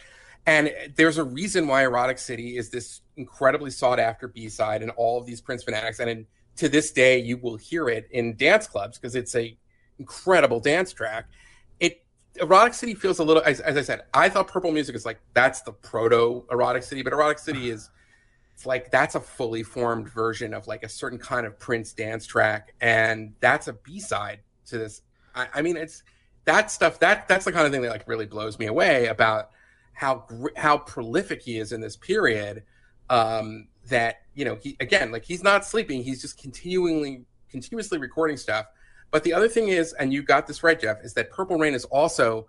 And 0.47 0.73
there's 0.97 1.19
a 1.19 1.25
reason 1.25 1.69
why 1.69 1.83
Erotic 1.83 2.19
City 2.19 2.57
is 2.57 2.71
this 2.71 3.03
incredibly 3.19 3.71
sought 3.71 4.01
after 4.01 4.29
B 4.29 4.49
side 4.49 4.81
and 4.81 4.91
all 4.93 5.21
of 5.21 5.27
these 5.27 5.43
Prince 5.43 5.63
fanatics. 5.63 6.01
And 6.01 6.09
in, 6.09 6.27
to 6.57 6.71
this 6.71 6.91
day, 6.91 7.19
you 7.19 7.37
will 7.37 7.57
hear 7.57 7.91
it 7.91 8.09
in 8.11 8.35
dance 8.35 8.67
clubs 8.67 8.97
because 8.97 9.15
it's 9.15 9.35
a 9.35 9.55
incredible 9.99 10.59
dance 10.59 10.95
track. 10.95 11.27
Erotic 12.37 12.75
City 12.75 12.95
feels 12.95 13.19
a 13.19 13.25
little, 13.25 13.43
as, 13.45 13.61
as 13.61 13.77
I 13.77 13.83
said, 13.83 14.03
I 14.15 14.29
thought 14.29 14.49
Purple 14.49 14.73
Music 14.73 14.95
is 14.95 15.05
like 15.05 15.21
that's 15.35 15.63
the 15.63 15.73
proto 15.73 16.45
Erotic 16.51 16.83
City, 16.83 17.03
but 17.03 17.13
Erotic 17.13 17.39
City 17.39 17.71
is 17.71 17.91
it's 18.55 18.67
like 18.67 18.91
that's 18.91 19.15
a 19.15 19.21
fully 19.21 19.63
formed 19.63 20.09
version 20.09 20.53
of 20.53 20.67
like 20.67 20.83
a 20.83 20.89
certain 20.89 21.19
kind 21.19 21.47
of 21.47 21.59
Prince 21.59 21.93
dance 21.93 22.27
track, 22.27 22.75
and 22.81 23.33
that's 23.41 23.69
a 23.69 23.73
B 23.73 23.99
side 23.99 24.41
to 24.67 24.79
this. 24.79 25.03
I, 25.35 25.49
I 25.55 25.63
mean, 25.63 25.77
it's 25.77 26.03
that 26.45 26.71
stuff 26.71 27.01
that 27.01 27.27
that's 27.27 27.47
the 27.47 27.53
kind 27.53 27.67
of 27.67 27.73
thing 27.73 27.83
that 27.83 27.91
like 27.91 28.07
really 28.07 28.27
blows 28.27 28.59
me 28.59 28.67
away 28.67 29.07
about 29.07 29.51
how 29.95 30.27
how 30.57 30.79
prolific 30.79 31.43
he 31.43 31.59
is 31.59 31.73
in 31.73 31.81
this 31.81 31.97
period. 31.97 32.65
Um, 33.09 33.69
that 33.89 34.17
you 34.35 34.45
know, 34.45 34.57
he 34.57 34.77
again, 34.79 35.11
like 35.11 35.25
he's 35.25 35.43
not 35.43 35.65
sleeping; 35.65 36.03
he's 36.03 36.21
just 36.21 36.39
continually 36.39 37.25
continuously 37.51 37.99
recording 37.99 38.37
stuff. 38.37 38.67
But 39.11 39.25
the 39.25 39.33
other 39.33 39.49
thing 39.49 39.69
is, 39.69 39.93
and 39.95 40.13
you 40.13 40.23
got 40.23 40.47
this 40.47 40.63
right, 40.63 40.79
Jeff, 40.79 41.03
is 41.03 41.15
that 41.15 41.31
Purple 41.31 41.59
Rain 41.59 41.75
is 41.75 41.85
also 41.87 42.47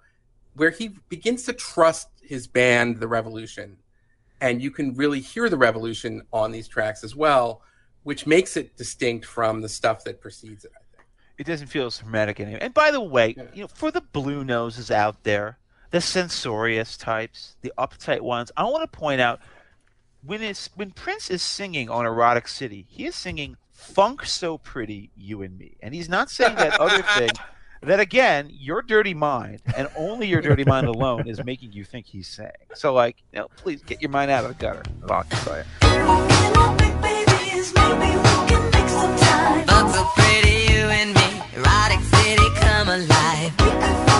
where 0.53 0.69
he 0.69 0.89
begins 1.09 1.43
to 1.43 1.53
trust 1.53 2.09
his 2.21 2.47
band, 2.47 2.99
The 2.99 3.07
Revolution. 3.07 3.77
And 4.41 4.61
you 4.61 4.71
can 4.71 4.95
really 4.95 5.19
hear 5.19 5.49
the 5.49 5.57
revolution 5.57 6.23
on 6.33 6.51
these 6.51 6.67
tracks 6.67 7.03
as 7.03 7.15
well, 7.15 7.61
which 8.03 8.25
makes 8.25 8.57
it 8.57 8.75
distinct 8.75 9.25
from 9.25 9.61
the 9.61 9.69
stuff 9.69 10.03
that 10.03 10.19
precedes 10.19 10.65
it, 10.65 10.71
I 10.75 10.81
think. 10.95 11.07
It 11.37 11.45
doesn't 11.45 11.67
feel 11.67 11.85
as 11.87 11.99
hermetic 11.99 12.39
anymore. 12.39 12.59
And 12.61 12.73
by 12.73 12.91
the 12.91 13.01
way, 13.01 13.35
Yeah. 13.37 13.43
you 13.53 13.61
know, 13.61 13.67
for 13.67 13.91
the 13.91 14.01
blue 14.01 14.43
noses 14.43 14.89
out 14.91 15.23
there, 15.23 15.57
the 15.91 16.01
censorious 16.01 16.97
types, 16.97 17.55
the 17.61 17.71
uptight 17.77 18.21
ones, 18.21 18.51
I 18.57 18.63
want 18.63 18.89
to 18.91 18.97
point 18.97 19.21
out 19.21 19.41
when 20.23 20.41
it's 20.41 20.69
when 20.75 20.91
Prince 20.91 21.29
is 21.29 21.41
singing 21.41 21.89
on 21.89 22.05
Erotic 22.05 22.47
City, 22.47 22.85
he 22.89 23.05
is 23.05 23.15
singing 23.15 23.57
"Funk 23.81 24.25
So 24.25 24.57
Pretty, 24.57 25.11
You 25.15 25.41
and 25.41 25.57
Me," 25.57 25.75
and 25.81 25.93
he's 25.93 26.07
not 26.07 26.29
saying 26.29 26.55
that 26.55 26.79
other 26.79 27.01
thing. 27.17 27.29
That 27.83 27.99
again, 27.99 28.47
your 28.51 28.83
dirty 28.83 29.15
mind 29.15 29.61
and 29.75 29.87
only 29.97 30.27
your 30.27 30.39
dirty 30.39 30.63
mind 30.63 30.85
alone 30.85 31.27
is 31.27 31.43
making 31.43 31.71
you 31.71 31.83
think 31.83 32.05
he's 32.05 32.27
saying. 32.27 32.51
So, 32.75 32.93
like, 32.93 33.23
you 33.33 33.39
know, 33.39 33.47
please 33.57 33.81
get 33.81 34.03
your 34.03 34.11
mind 34.11 34.29
out 34.29 34.43
of 34.43 34.49
the 34.49 34.63
gutter. 34.63 34.83
I'll 35.09 35.23
tell 35.23 35.57
you. 35.57 35.63
Fuck 39.65 39.89
so 39.95 40.03
pretty, 40.15 40.71
you 40.71 40.85
and 40.89 41.15
me. 41.15 41.41
Erotic 41.55 42.01
city, 42.01 42.49
come 42.59 42.87
alive. 42.87 44.10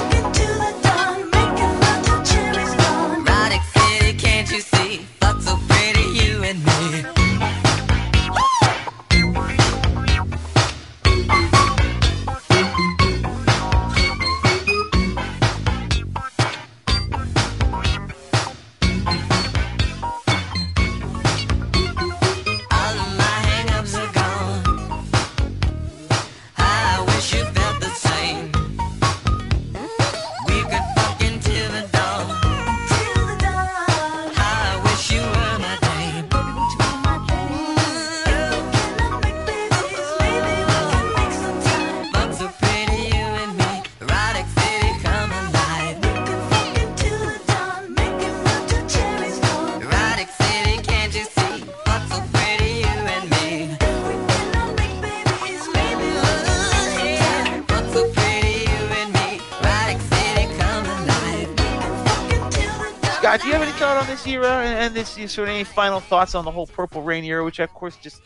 And, 64.40 64.78
and 64.80 64.94
this 64.96 65.10
sort 65.32 65.50
of 65.50 65.54
any 65.56 65.64
final 65.64 66.00
thoughts 66.00 66.36
on 66.36 66.46
the 66.46 66.52
whole 66.52 66.68
Purple 66.68 67.02
Rain 67.02 67.24
era, 67.24 67.44
which 67.44 67.60
of 67.60 67.74
course 67.74 67.96
just 67.98 68.22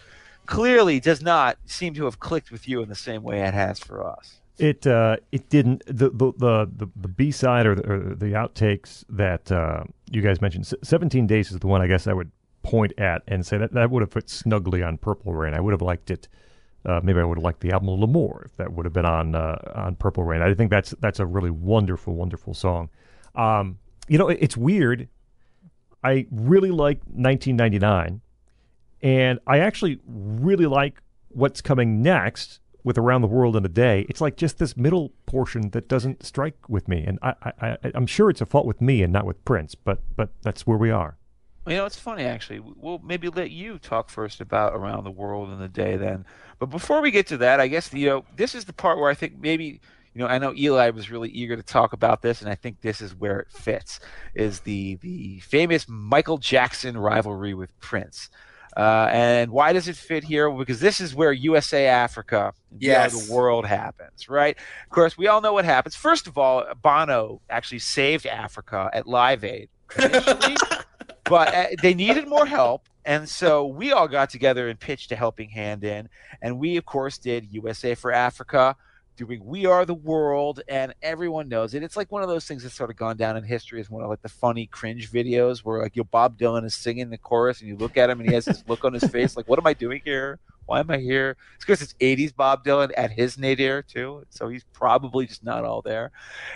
clearly 0.46 1.00
does 1.00 1.22
not 1.22 1.58
seem 1.66 1.94
to 1.96 2.06
have 2.06 2.20
clicked 2.20 2.52
with 2.52 2.68
you 2.68 2.82
in 2.82 2.90
the 2.90 2.96
same 2.96 3.24
way 3.24 3.42
it 3.42 3.54
has 3.54 3.80
for 3.80 4.06
us. 4.06 4.40
It 4.58 4.88
uh, 4.88 5.18
it 5.32 5.50
didn't 5.50 5.84
the 5.86 6.10
the 6.10 6.32
the, 6.38 6.88
the, 6.96 7.08
B 7.10 7.32
side 7.32 7.66
or 7.66 7.76
the, 7.76 7.92
or 7.92 8.00
the 8.16 8.28
outtakes 8.34 9.04
that 9.10 9.52
uh, 9.52 9.84
you 10.10 10.22
guys 10.22 10.40
mentioned. 10.40 10.72
Seventeen 10.82 11.28
Days 11.28 11.52
is 11.52 11.60
the 11.60 11.68
one 11.68 11.82
I 11.82 11.88
guess 11.88 12.08
I 12.08 12.14
would 12.14 12.32
point 12.64 12.94
at 12.98 13.22
and 13.28 13.46
say 13.46 13.58
that 13.58 13.74
that 13.74 13.92
would 13.92 14.02
have 14.02 14.14
fit 14.14 14.30
snugly 14.30 14.82
on 14.82 14.98
Purple 14.98 15.34
Rain. 15.34 15.54
I 15.54 15.60
would 15.60 15.72
have 15.74 15.82
liked 15.82 16.10
it. 16.10 16.30
Uh, 16.86 17.02
maybe 17.04 17.20
I 17.20 17.24
would 17.26 17.38
have 17.38 17.44
liked 17.44 17.60
the 17.62 17.72
album 17.72 17.90
a 17.90 17.92
little 17.92 18.08
more 18.08 18.44
if 18.46 18.56
that 18.58 18.72
would 18.72 18.86
have 18.86 18.94
been 18.94 19.06
on 19.06 19.36
uh, 19.36 19.58
on 19.76 19.96
Purple 19.96 20.24
Rain. 20.24 20.42
I 20.42 20.54
think 20.54 20.70
that's 20.72 20.92
that's 21.02 21.20
a 21.20 21.26
really 21.26 21.52
wonderful, 21.52 22.14
wonderful 22.16 22.54
song. 22.54 22.90
Um, 23.36 23.80
you 24.08 24.18
know, 24.18 24.30
it- 24.30 24.38
it's 24.40 24.56
weird. 24.56 25.10
I 26.06 26.28
really 26.30 26.70
like 26.70 27.00
1999, 27.06 28.22
and 29.02 29.40
I 29.48 29.58
actually 29.58 30.00
really 30.06 30.68
like 30.68 31.02
what's 31.30 31.62
coming 31.62 32.04
next 32.04 32.60
with 32.84 33.00
Around 33.00 33.22
the 33.22 33.28
World 33.28 33.56
in 33.56 33.66
a 33.66 33.70
Day. 33.70 34.06
It's 34.08 34.22
like 34.22 34.38
just 34.38 34.60
this 34.60 34.78
middle 34.78 35.14
portion 35.26 35.72
that 35.72 35.88
doesn't 35.88 36.24
strike 36.24 36.70
with 36.70 36.88
me, 36.88 37.04
and 37.04 37.18
I, 37.24 37.34
I, 37.60 37.78
I'm 37.96 38.06
sure 38.06 38.30
it's 38.30 38.40
a 38.40 38.46
fault 38.46 38.68
with 38.68 38.82
me 38.82 39.02
and 39.02 39.12
not 39.12 39.26
with 39.26 39.44
Prince, 39.46 39.74
but 39.74 40.00
but 40.16 40.30
that's 40.44 40.68
where 40.68 40.78
we 40.78 40.92
are. 40.92 41.18
You 41.68 41.78
know, 41.78 41.86
it's 41.88 41.98
funny 41.98 42.24
actually. 42.24 42.60
We'll 42.60 43.00
maybe 43.00 43.28
let 43.30 43.50
you 43.50 43.80
talk 43.80 44.12
first 44.12 44.40
about 44.40 44.76
around 44.76 45.06
the 45.06 45.12
world 45.12 45.52
in 45.52 45.60
a 45.60 45.68
day 45.68 45.98
then. 45.98 46.24
But 46.60 46.68
before 46.68 47.02
we 47.02 47.10
get 47.10 47.26
to 47.28 47.38
that, 47.38 47.60
I 47.60 47.68
guess 47.68 47.92
you 47.92 48.06
know 48.06 48.26
this 48.36 48.54
is 48.54 48.66
the 48.66 48.74
part 48.74 49.00
where 49.00 49.10
I 49.10 49.16
think 49.16 49.40
maybe 49.40 49.82
you 50.16 50.22
know 50.22 50.28
I 50.28 50.40
know 50.40 50.54
Eli 50.56 50.90
was 50.90 51.12
really 51.12 51.30
eager 51.30 51.56
to 51.56 51.62
talk 51.64 51.94
about 51.94 52.22
this, 52.22 52.42
and 52.42 52.50
I 52.50 52.56
think 52.56 52.82
this 52.82 53.02
is 53.02 53.14
where 53.14 53.40
it 53.40 53.52
fits. 53.52 54.00
Is 54.34 54.62
the 54.62 54.96
the 54.96 55.40
famous 55.42 55.86
Michael 55.88 56.38
Jackson 56.38 56.98
rivalry 56.98 57.54
with 57.54 57.78
Prince. 57.80 58.30
Uh, 58.76 59.08
and 59.10 59.52
why 59.52 59.72
does 59.72 59.88
it 59.88 59.96
fit 59.96 60.22
here? 60.26 60.52
Because 60.52 60.82
this 60.82 61.00
is 61.00 61.16
where 61.16 61.32
USA 61.32 61.88
Africa, 61.88 62.52
Yes. 62.78 63.28
the 63.28 63.34
world 63.34 63.66
happens, 63.66 64.28
right? 64.28 64.58
Of 64.84 64.90
course, 64.90 65.18
we 65.18 65.28
all 65.28 65.40
know 65.40 65.54
what 65.54 65.64
happens. 65.64 65.96
First 65.96 66.28
of 66.28 66.38
all, 66.38 66.66
Bono 66.82 67.40
actually 67.50 67.80
saved 67.80 68.26
Africa 68.26 68.90
at 68.92 69.08
Live 69.08 69.46
Aid 69.46 69.70
but 71.26 71.54
uh, 71.54 71.66
they 71.82 71.94
needed 71.94 72.28
more 72.28 72.46
help. 72.46 72.88
And 73.06 73.30
so 73.30 73.66
we 73.68 73.92
all 73.92 74.08
got 74.08 74.30
together 74.30 74.68
and 74.68 74.80
pitched 74.80 75.12
a 75.12 75.16
helping 75.16 75.50
hand 75.50 75.84
in. 75.84 76.10
And 76.42 76.60
we, 76.60 76.78
of 76.78 76.86
course, 76.86 77.18
did 77.18 77.48
USA 77.52 77.94
for 77.96 78.12
Africa, 78.12 78.76
doing 79.16 79.44
We 79.46 79.66
Are 79.66 79.86
the 79.86 79.94
World. 79.94 80.62
And 80.68 80.94
everyone 81.02 81.50
knows 81.50 81.74
it. 81.74 81.84
It's 81.84 81.98
like 81.98 82.12
one 82.12 82.24
of 82.24 82.30
those 82.30 82.46
things 82.46 82.64
that's 82.64 82.76
sort 82.76 82.90
of 82.90 82.96
gone 82.96 83.18
down 83.18 83.38
in 83.38 83.44
history 83.44 83.80
as 83.80 83.90
one 83.90 84.04
of 84.04 84.10
like 84.10 84.22
the 84.22 84.30
funny 84.30 84.68
cringe 84.68 85.12
videos 85.12 85.60
where 85.60 85.82
like 85.82 85.96
you 85.96 86.02
know, 86.02 86.10
Bob 86.12 86.38
Dylan 86.38 86.66
is 86.66 86.76
singing 86.76 87.10
the 87.10 87.18
chorus 87.18 87.60
and 87.62 87.70
you 87.70 87.76
look 87.76 87.98
at 87.98 88.10
him 88.10 88.20
and 88.20 88.30
he 88.30 88.36
has 88.36 88.46
this 88.46 88.64
look 88.68 88.84
on 88.84 88.94
his 88.94 89.04
face 89.06 89.36
like, 89.38 89.48
what 89.48 89.60
am 89.60 89.68
I 89.68 89.74
doing 89.74 90.02
here? 90.04 90.40
Why 90.66 90.80
am 90.80 90.90
I 90.90 90.98
here? 90.98 91.38
It's 91.56 91.66
because 91.66 91.82
it's 91.82 91.94
80s 91.96 92.36
Bob 92.36 92.66
Dylan 92.66 92.92
at 92.98 93.12
his 93.12 93.38
nadir 93.38 93.84
too. 93.84 94.26
So 94.30 94.48
he's 94.48 94.64
probably 94.74 95.28
just 95.28 95.44
not 95.44 95.64
all 95.64 95.82
there. 95.82 96.12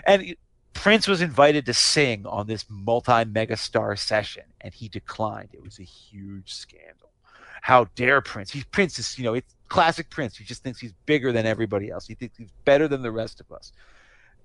And 0.06 0.36
Prince 0.74 1.08
was 1.08 1.22
invited 1.22 1.66
to 1.66 1.74
sing 1.74 2.26
on 2.26 2.48
this 2.48 2.66
multi 2.70 3.26
mega 3.26 3.58
star 3.58 3.96
session, 3.96 4.44
and 4.62 4.74
he 4.74 4.88
declined. 4.88 5.50
It 5.52 5.62
was 5.62 5.78
a 5.78 5.84
huge 5.84 6.54
scandal. 6.54 7.12
How 7.62 7.90
dare 7.96 8.22
Prince? 8.22 8.52
He's 8.52 8.64
Prince 8.64 8.98
is, 8.98 9.18
you 9.18 9.26
know, 9.26 9.34
it's 9.34 9.56
classic 9.70 10.10
Prince. 10.10 10.38
He 10.38 10.44
just 10.44 10.64
thinks 10.64 10.80
he's 10.80 10.94
bigger 11.06 11.32
than 11.32 11.46
everybody 11.46 11.90
else. 11.90 12.08
He 12.08 12.16
thinks 12.16 12.38
he's 12.38 12.52
better 12.66 12.88
than 12.88 13.02
the 13.02 13.12
rest 13.12 13.40
of 13.40 13.52
us. 13.52 13.72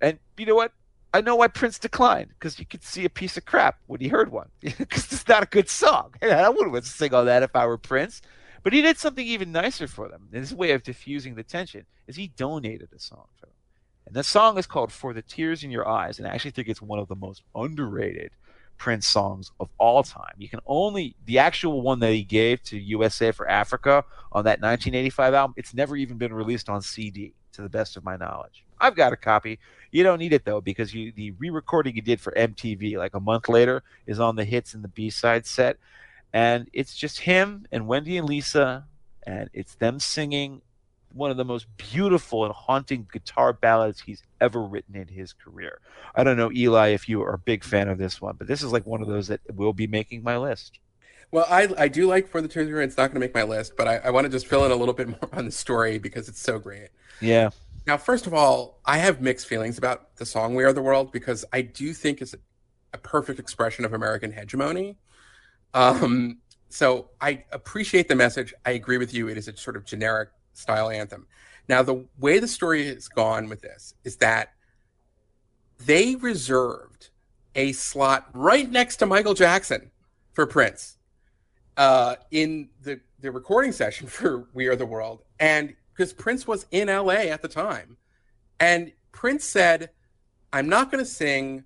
And 0.01 0.19
you 0.37 0.47
know 0.47 0.55
what? 0.55 0.73
I 1.13 1.21
know 1.21 1.37
why 1.37 1.49
Prince 1.49 1.79
declined 1.79 2.31
because 2.31 2.59
you 2.59 2.67
could 2.67 2.83
see 2.83 3.05
a 3.05 3.11
piece 3.11 3.37
of 3.37 3.45
crap 3.45 3.79
when 3.87 4.01
he 4.01 4.09
heard 4.09 4.33
one 4.33 4.49
because 4.61 5.13
it's 5.13 5.29
not 5.29 5.45
a 5.45 5.47
good 5.47 5.69
song. 5.69 6.15
I 6.23 6.49
wouldn't 6.49 6.85
sing 6.85 7.15
all 7.15 7.25
that 7.25 7.43
if 7.43 7.55
I 7.55 7.67
were 7.67 7.79
Prince. 7.79 8.21
But 8.63 8.73
he 8.73 8.81
did 8.81 8.99
something 8.99 9.27
even 9.27 9.53
nicer 9.53 9.87
for 9.87 10.09
them. 10.09 10.29
And 10.33 10.41
his 10.41 10.55
way 10.55 10.73
of 10.73 10.83
diffusing 10.83 11.35
the 11.35 11.43
tension 11.43 11.85
is 12.07 12.17
he 12.17 12.29
donated 12.29 12.89
a 12.95 12.99
song 12.99 13.27
for 13.37 13.47
them. 13.47 13.55
And 14.07 14.15
the 14.15 14.25
song 14.25 14.59
is 14.59 14.67
called 14.67 14.91
For 14.91 15.13
the 15.13 15.23
Tears 15.23 15.63
in 15.63 15.71
Your 15.71 15.87
Eyes. 15.87 16.19
And 16.19 16.27
I 16.27 16.35
actually 16.35 16.51
think 16.53 16.69
it's 16.69 16.83
one 16.83 16.99
of 16.99 17.09
the 17.09 17.15
most 17.15 17.43
underrated 17.55 18.33
Prince 18.77 19.09
songs 19.09 19.51
of 19.61 19.69
all 19.79 20.03
time. 20.03 20.35
You 20.37 20.49
can 20.49 20.61
only, 20.67 21.17
the 21.27 21.39
actual 21.39 21.83
one 21.83 22.01
that 22.01 22.13
he 22.13 22.23
gave 22.23 22.63
to 22.65 22.79
USA 22.79 23.33
for 23.33 23.49
Africa 23.49 24.05
on 24.33 24.45
that 24.45 24.61
1985 24.61 25.35
album, 25.35 25.55
it's 25.57 25.75
never 25.75 25.97
even 25.97 26.19
been 26.19 26.33
released 26.33 26.69
on 26.69 26.83
CD, 26.83 27.33
to 27.53 27.63
the 27.63 27.69
best 27.69 27.97
of 27.97 28.05
my 28.05 28.17
knowledge. 28.17 28.65
I've 28.81 28.97
got 28.97 29.13
a 29.13 29.17
copy. 29.17 29.59
You 29.93 30.03
don't 30.03 30.19
need 30.19 30.33
it 30.33 30.45
though, 30.45 30.61
because 30.61 30.93
you 30.93 31.13
the 31.13 31.31
re-recording 31.33 31.95
you 31.95 32.03
did 32.03 32.21
for 32.21 32.33
MTV 32.33 32.99
like 32.99 33.15
a 33.15 33.21
month 33.21 33.49
later 33.49 33.83
is 34.07 34.19
on 34.19 34.37
the 34.37 34.45
hits 34.45 34.75
and 34.75 34.83
the 34.83 34.89
B-side 34.89 35.47
set, 35.47 35.79
and 36.33 36.69
it's 36.73 36.97
just 36.97 37.21
him 37.21 37.67
and 37.71 37.87
Wendy 37.87 38.19
and 38.19 38.29
Lisa, 38.29 38.87
and 39.23 39.49
it's 39.53 39.77
them 39.77 40.01
singing 40.01 40.63
one 41.15 41.31
of 41.31 41.37
the 41.37 41.45
most 41.45 41.67
beautiful 41.77 42.45
and 42.45 42.53
haunting 42.53 43.07
guitar 43.13 43.53
ballads 43.53 44.01
he's 44.01 44.23
ever 44.41 44.61
written 44.61 44.97
in 44.97 45.09
his 45.09 45.33
career. 45.33 45.81
I 46.15 46.25
don't 46.25 46.37
know, 46.37 46.51
Eli, 46.53 46.89
if 46.89 47.09
you 47.09 47.23
are 47.23 47.35
a 47.35 47.39
big 47.39 47.65
fan 47.65 47.89
of 47.89 47.99
this 47.99 48.21
one, 48.21 48.37
but 48.37 48.47
this 48.47 48.63
is 48.63 48.73
like 48.73 48.85
one 48.85 49.01
of 49.01 49.09
those 49.09 49.29
that 49.29 49.41
will 49.55 49.73
be 49.73 49.87
making 49.87 50.23
my 50.23 50.37
list. 50.37 50.79
Well, 51.31 51.47
I 51.49 51.69
I 51.77 51.89
do 51.89 52.07
like 52.07 52.29
For 52.29 52.41
the 52.41 52.65
Your 52.65 52.81
Eyes. 52.81 52.89
It's 52.89 52.97
not 52.97 53.09
going 53.09 53.15
to 53.15 53.21
make 53.21 53.35
my 53.35 53.43
list, 53.43 53.77
but 53.77 53.89
I, 53.89 53.97
I 53.97 54.11
want 54.11 54.25
to 54.25 54.31
just 54.31 54.47
fill 54.47 54.65
in 54.65 54.71
a 54.71 54.77
little 54.77 54.95
bit 54.95 55.09
more 55.09 55.31
on 55.33 55.47
the 55.47 55.51
story 55.51 55.99
because 55.99 56.29
it's 56.29 56.41
so 56.41 56.59
great. 56.59 56.91
Yeah. 57.21 57.51
Now, 57.87 57.97
first 57.97 58.27
of 58.27 58.33
all, 58.33 58.81
I 58.85 58.99
have 58.99 59.21
mixed 59.21 59.47
feelings 59.47 59.77
about 59.77 60.17
the 60.17 60.27
song 60.27 60.55
"We 60.55 60.65
Are 60.65 60.73
the 60.73 60.83
World" 60.83 61.11
because 61.11 61.45
I 61.53 61.63
do 61.63 61.93
think 61.93 62.23
it's 62.23 62.35
a, 62.35 62.39
a 62.93 62.99
perfect 62.99 63.41
expression 63.41 63.85
of 63.85 63.93
American 63.93 64.33
hegemony. 64.33 64.97
Um, 65.75 66.39
so 66.69 67.11
I 67.21 67.45
appreciate 67.51 68.09
the 68.09 68.15
message. 68.15 68.55
I 68.65 68.71
agree 68.71 68.99
with 68.99 69.13
you. 69.13 69.29
It 69.29 69.37
is 69.37 69.49
a 69.49 69.57
sort 69.57 69.77
of 69.77 69.85
generic 69.85 70.29
style 70.55 70.91
anthem. 70.91 71.27
Now, 71.69 71.83
the 71.83 72.07
way 72.19 72.39
the 72.39 72.49
story 72.49 72.87
has 72.87 73.09
gone 73.09 73.49
with 73.49 73.63
this 73.63 73.95
is 74.05 74.17
that 74.17 74.53
they 75.79 76.17
reserved 76.17 77.11
a 77.55 77.73
slot 77.73 78.29
right 78.33 78.71
next 78.71 78.97
to 78.97 79.07
Michael 79.07 79.35
Jackson 79.35 79.91
for 80.33 80.47
Prince 80.47 80.99
uh, 81.77 82.17
in 82.31 82.69
the, 82.83 83.01
the 83.21 83.31
recording 83.31 83.73
session 83.73 84.07
for 84.07 84.49
We 84.53 84.67
Are 84.67 84.77
the 84.77 84.87
World. 84.87 85.23
And 85.39 85.75
because 85.95 86.13
Prince 86.13 86.47
was 86.47 86.67
in 86.71 86.89
LA 86.89 87.31
at 87.31 87.43
the 87.43 87.49
time. 87.49 87.97
And 88.59 88.93
Prince 89.13 89.45
said, 89.45 89.91
I'm 90.53 90.69
not 90.69 90.91
going 90.91 91.03
to 91.03 91.11
sing, 91.11 91.65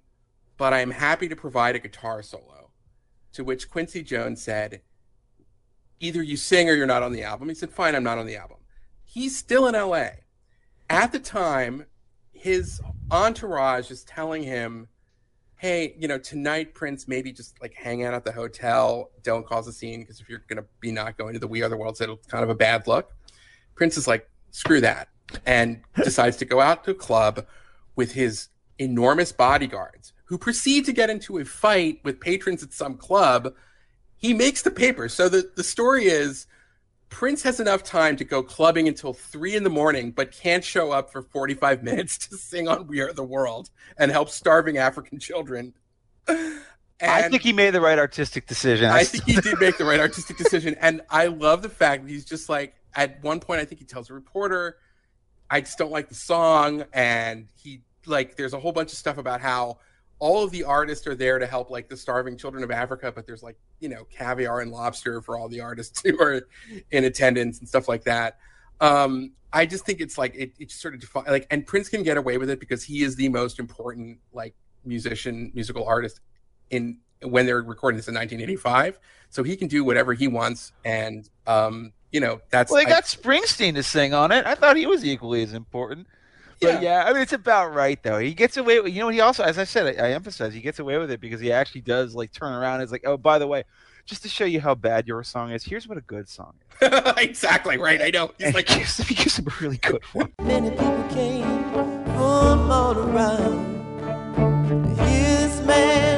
but 0.56 0.72
I'm 0.72 0.90
happy 0.90 1.28
to 1.28 1.36
provide 1.36 1.76
a 1.76 1.78
guitar 1.78 2.22
solo. 2.22 2.70
To 3.32 3.44
which 3.44 3.70
Quincy 3.70 4.02
Jones 4.02 4.42
said, 4.42 4.82
either 6.00 6.22
you 6.22 6.36
sing 6.36 6.68
or 6.68 6.74
you're 6.74 6.86
not 6.86 7.02
on 7.02 7.12
the 7.12 7.22
album. 7.22 7.48
He 7.48 7.54
said, 7.54 7.70
fine, 7.70 7.94
I'm 7.94 8.04
not 8.04 8.18
on 8.18 8.26
the 8.26 8.36
album. 8.36 8.57
He's 9.10 9.38
still 9.38 9.66
in 9.66 9.74
LA. 9.74 10.08
At 10.90 11.12
the 11.12 11.18
time, 11.18 11.86
his 12.30 12.78
entourage 13.10 13.90
is 13.90 14.04
telling 14.04 14.42
him, 14.42 14.88
hey, 15.56 15.96
you 15.98 16.06
know, 16.06 16.18
tonight, 16.18 16.74
Prince, 16.74 17.08
maybe 17.08 17.32
just 17.32 17.58
like 17.62 17.72
hang 17.72 18.04
out 18.04 18.12
at 18.12 18.26
the 18.26 18.32
hotel. 18.32 19.10
Don't 19.22 19.46
cause 19.46 19.66
a 19.66 19.72
scene 19.72 20.00
because 20.00 20.20
if 20.20 20.28
you're 20.28 20.44
going 20.46 20.62
to 20.62 20.68
be 20.80 20.92
not 20.92 21.16
going 21.16 21.32
to 21.32 21.40
the 21.40 21.48
We 21.48 21.62
Are 21.62 21.70
the 21.70 21.76
World, 21.76 21.96
so 21.96 22.12
it's 22.12 22.26
kind 22.26 22.44
of 22.44 22.50
a 22.50 22.54
bad 22.54 22.86
look. 22.86 23.10
Prince 23.74 23.96
is 23.96 24.06
like, 24.06 24.28
screw 24.50 24.82
that, 24.82 25.08
and 25.46 25.80
decides 25.96 26.36
to 26.36 26.44
go 26.44 26.60
out 26.60 26.84
to 26.84 26.90
a 26.90 26.94
club 26.94 27.46
with 27.96 28.12
his 28.12 28.48
enormous 28.78 29.32
bodyguards 29.32 30.12
who 30.26 30.36
proceed 30.36 30.84
to 30.84 30.92
get 30.92 31.08
into 31.08 31.38
a 31.38 31.46
fight 31.46 32.00
with 32.04 32.20
patrons 32.20 32.62
at 32.62 32.74
some 32.74 32.98
club. 32.98 33.54
He 34.18 34.34
makes 34.34 34.60
the 34.60 34.70
paper. 34.70 35.08
So 35.08 35.30
the, 35.30 35.50
the 35.56 35.64
story 35.64 36.08
is 36.08 36.46
Prince 37.10 37.42
has 37.42 37.58
enough 37.60 37.82
time 37.82 38.16
to 38.16 38.24
go 38.24 38.42
clubbing 38.42 38.86
until 38.86 39.12
three 39.12 39.56
in 39.56 39.64
the 39.64 39.70
morning, 39.70 40.10
but 40.10 40.30
can't 40.30 40.64
show 40.64 40.92
up 40.92 41.10
for 41.10 41.22
45 41.22 41.82
minutes 41.82 42.18
to 42.28 42.36
sing 42.36 42.68
on 42.68 42.86
We 42.86 43.00
Are 43.00 43.12
the 43.12 43.24
World 43.24 43.70
and 43.98 44.10
help 44.10 44.28
starving 44.28 44.78
African 44.78 45.18
children. 45.18 45.74
I 47.00 47.28
think 47.28 47.42
he 47.42 47.52
made 47.52 47.70
the 47.70 47.80
right 47.80 47.98
artistic 47.98 48.46
decision. 48.46 48.90
I 48.90 49.04
think 49.04 49.24
he 49.24 49.36
did 49.36 49.60
make 49.60 49.78
the 49.78 49.84
right 49.84 50.00
artistic 50.00 50.36
decision. 50.36 50.76
And 50.80 51.02
I 51.10 51.26
love 51.26 51.62
the 51.62 51.68
fact 51.68 52.04
that 52.04 52.10
he's 52.10 52.24
just 52.24 52.48
like, 52.48 52.74
at 52.94 53.22
one 53.22 53.40
point, 53.40 53.60
I 53.60 53.64
think 53.64 53.80
he 53.80 53.84
tells 53.84 54.10
a 54.10 54.14
reporter, 54.14 54.76
I 55.50 55.60
just 55.60 55.78
don't 55.78 55.92
like 55.92 56.08
the 56.08 56.14
song. 56.14 56.84
And 56.92 57.48
he, 57.54 57.82
like, 58.06 58.36
there's 58.36 58.52
a 58.52 58.58
whole 58.58 58.72
bunch 58.72 58.92
of 58.92 58.98
stuff 58.98 59.18
about 59.18 59.40
how 59.40 59.78
all 60.20 60.42
of 60.42 60.50
the 60.50 60.64
artists 60.64 61.06
are 61.06 61.14
there 61.14 61.38
to 61.38 61.46
help, 61.46 61.70
like, 61.70 61.88
the 61.88 61.96
starving 61.96 62.36
children 62.36 62.64
of 62.64 62.70
Africa, 62.70 63.12
but 63.14 63.26
there's, 63.26 63.42
like, 63.42 63.56
you 63.80 63.88
know, 63.88 64.04
caviar 64.10 64.60
and 64.60 64.70
lobster 64.72 65.20
for 65.22 65.38
all 65.38 65.48
the 65.48 65.60
artists 65.60 66.02
who 66.04 66.20
are 66.20 66.42
in 66.90 67.04
attendance 67.04 67.58
and 67.60 67.68
stuff 67.68 67.88
like 67.88 68.04
that. 68.04 68.38
Um, 68.80 69.32
I 69.52 69.64
just 69.66 69.86
think 69.86 70.00
it's 70.00 70.18
like, 70.18 70.34
it, 70.34 70.52
it 70.58 70.70
sort 70.70 70.94
of 70.94 71.00
defi- 71.00 71.30
like, 71.30 71.46
and 71.50 71.66
Prince 71.66 71.88
can 71.88 72.02
get 72.02 72.16
away 72.16 72.36
with 72.38 72.50
it 72.50 72.60
because 72.60 72.82
he 72.84 73.02
is 73.02 73.16
the 73.16 73.28
most 73.28 73.58
important, 73.58 74.18
like, 74.32 74.54
musician, 74.84 75.50
musical 75.54 75.84
artist 75.86 76.20
in 76.70 76.98
when 77.22 77.46
they're 77.46 77.62
recording 77.62 77.96
this 77.96 78.06
in 78.06 78.14
1985 78.14 79.00
so 79.28 79.42
he 79.42 79.56
can 79.56 79.66
do 79.66 79.82
whatever 79.82 80.14
he 80.14 80.28
wants 80.28 80.70
and 80.84 81.28
um 81.48 81.92
you 82.12 82.20
know 82.20 82.40
that's 82.50 82.70
Well, 82.70 82.80
they 82.80 82.86
I- 82.86 82.94
got 82.94 83.04
Springsteen 83.04 83.74
to 83.74 83.82
sing 83.82 84.14
on 84.14 84.30
it. 84.30 84.46
I 84.46 84.54
thought 84.54 84.76
he 84.76 84.86
was 84.86 85.04
equally 85.04 85.42
as 85.42 85.52
important. 85.52 86.06
But 86.60 86.82
yeah. 86.82 87.04
I 87.06 87.12
mean, 87.12 87.22
it's 87.22 87.32
about 87.32 87.74
right 87.74 88.02
though. 88.02 88.18
He 88.18 88.34
gets 88.34 88.56
away. 88.56 88.80
with 88.80 88.92
You 88.92 89.00
know, 89.00 89.08
he 89.08 89.20
also, 89.20 89.44
as 89.44 89.58
I 89.58 89.64
said, 89.64 89.98
I, 89.98 90.08
I 90.08 90.10
emphasize, 90.12 90.52
he 90.54 90.60
gets 90.60 90.78
away 90.78 90.98
with 90.98 91.10
it 91.10 91.20
because 91.20 91.40
he 91.40 91.52
actually 91.52 91.82
does 91.82 92.14
like 92.14 92.32
turn 92.32 92.52
around. 92.52 92.74
and 92.74 92.82
It's 92.84 92.92
like, 92.92 93.04
oh, 93.06 93.16
by 93.16 93.38
the 93.38 93.46
way, 93.46 93.64
just 94.06 94.22
to 94.22 94.28
show 94.28 94.44
you 94.46 94.60
how 94.60 94.74
bad 94.74 95.06
your 95.06 95.22
song 95.22 95.50
is, 95.50 95.62
here's 95.64 95.86
what 95.86 95.98
a 95.98 96.02
good 96.02 96.28
song 96.28 96.54
is. 96.80 96.88
exactly 97.18 97.76
right 97.76 98.00
i 98.00 98.08
know 98.10 98.28
he's 98.38 98.46
And 98.46 98.54
like 98.54 98.68
he 98.68 98.78
gives, 98.78 98.96
he 98.98 99.14
gives 99.14 99.38
him 99.38 99.46
a 99.48 99.54
really 99.60 99.76
good 99.78 100.02
one. 100.14 100.32
Many 100.40 100.70
people 100.70 101.04
came 101.10 101.44
from 102.14 102.70
all 102.70 102.96
around 102.98 103.76
to 104.68 105.02
hear 105.04 105.22
this 105.22 105.60
man 105.62 106.17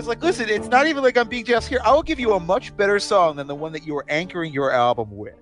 was 0.00 0.06
why 0.06 0.12
I 0.12 0.16
was 0.16 0.22
like, 0.22 0.22
listen, 0.22 0.48
it's 0.48 0.68
not 0.68 0.86
even 0.86 1.02
like 1.02 1.16
I'm 1.16 1.28
being 1.28 1.44
just 1.44 1.68
here. 1.68 1.80
I 1.84 1.92
will 1.92 2.02
give 2.02 2.18
you 2.20 2.34
a 2.34 2.40
much 2.40 2.76
better 2.76 2.98
song 2.98 3.36
than 3.36 3.46
the 3.46 3.54
one 3.54 3.72
that 3.72 3.86
you 3.86 3.94
were 3.94 4.04
anchoring 4.08 4.52
your 4.52 4.70
album 4.72 5.08
with. 5.16 5.34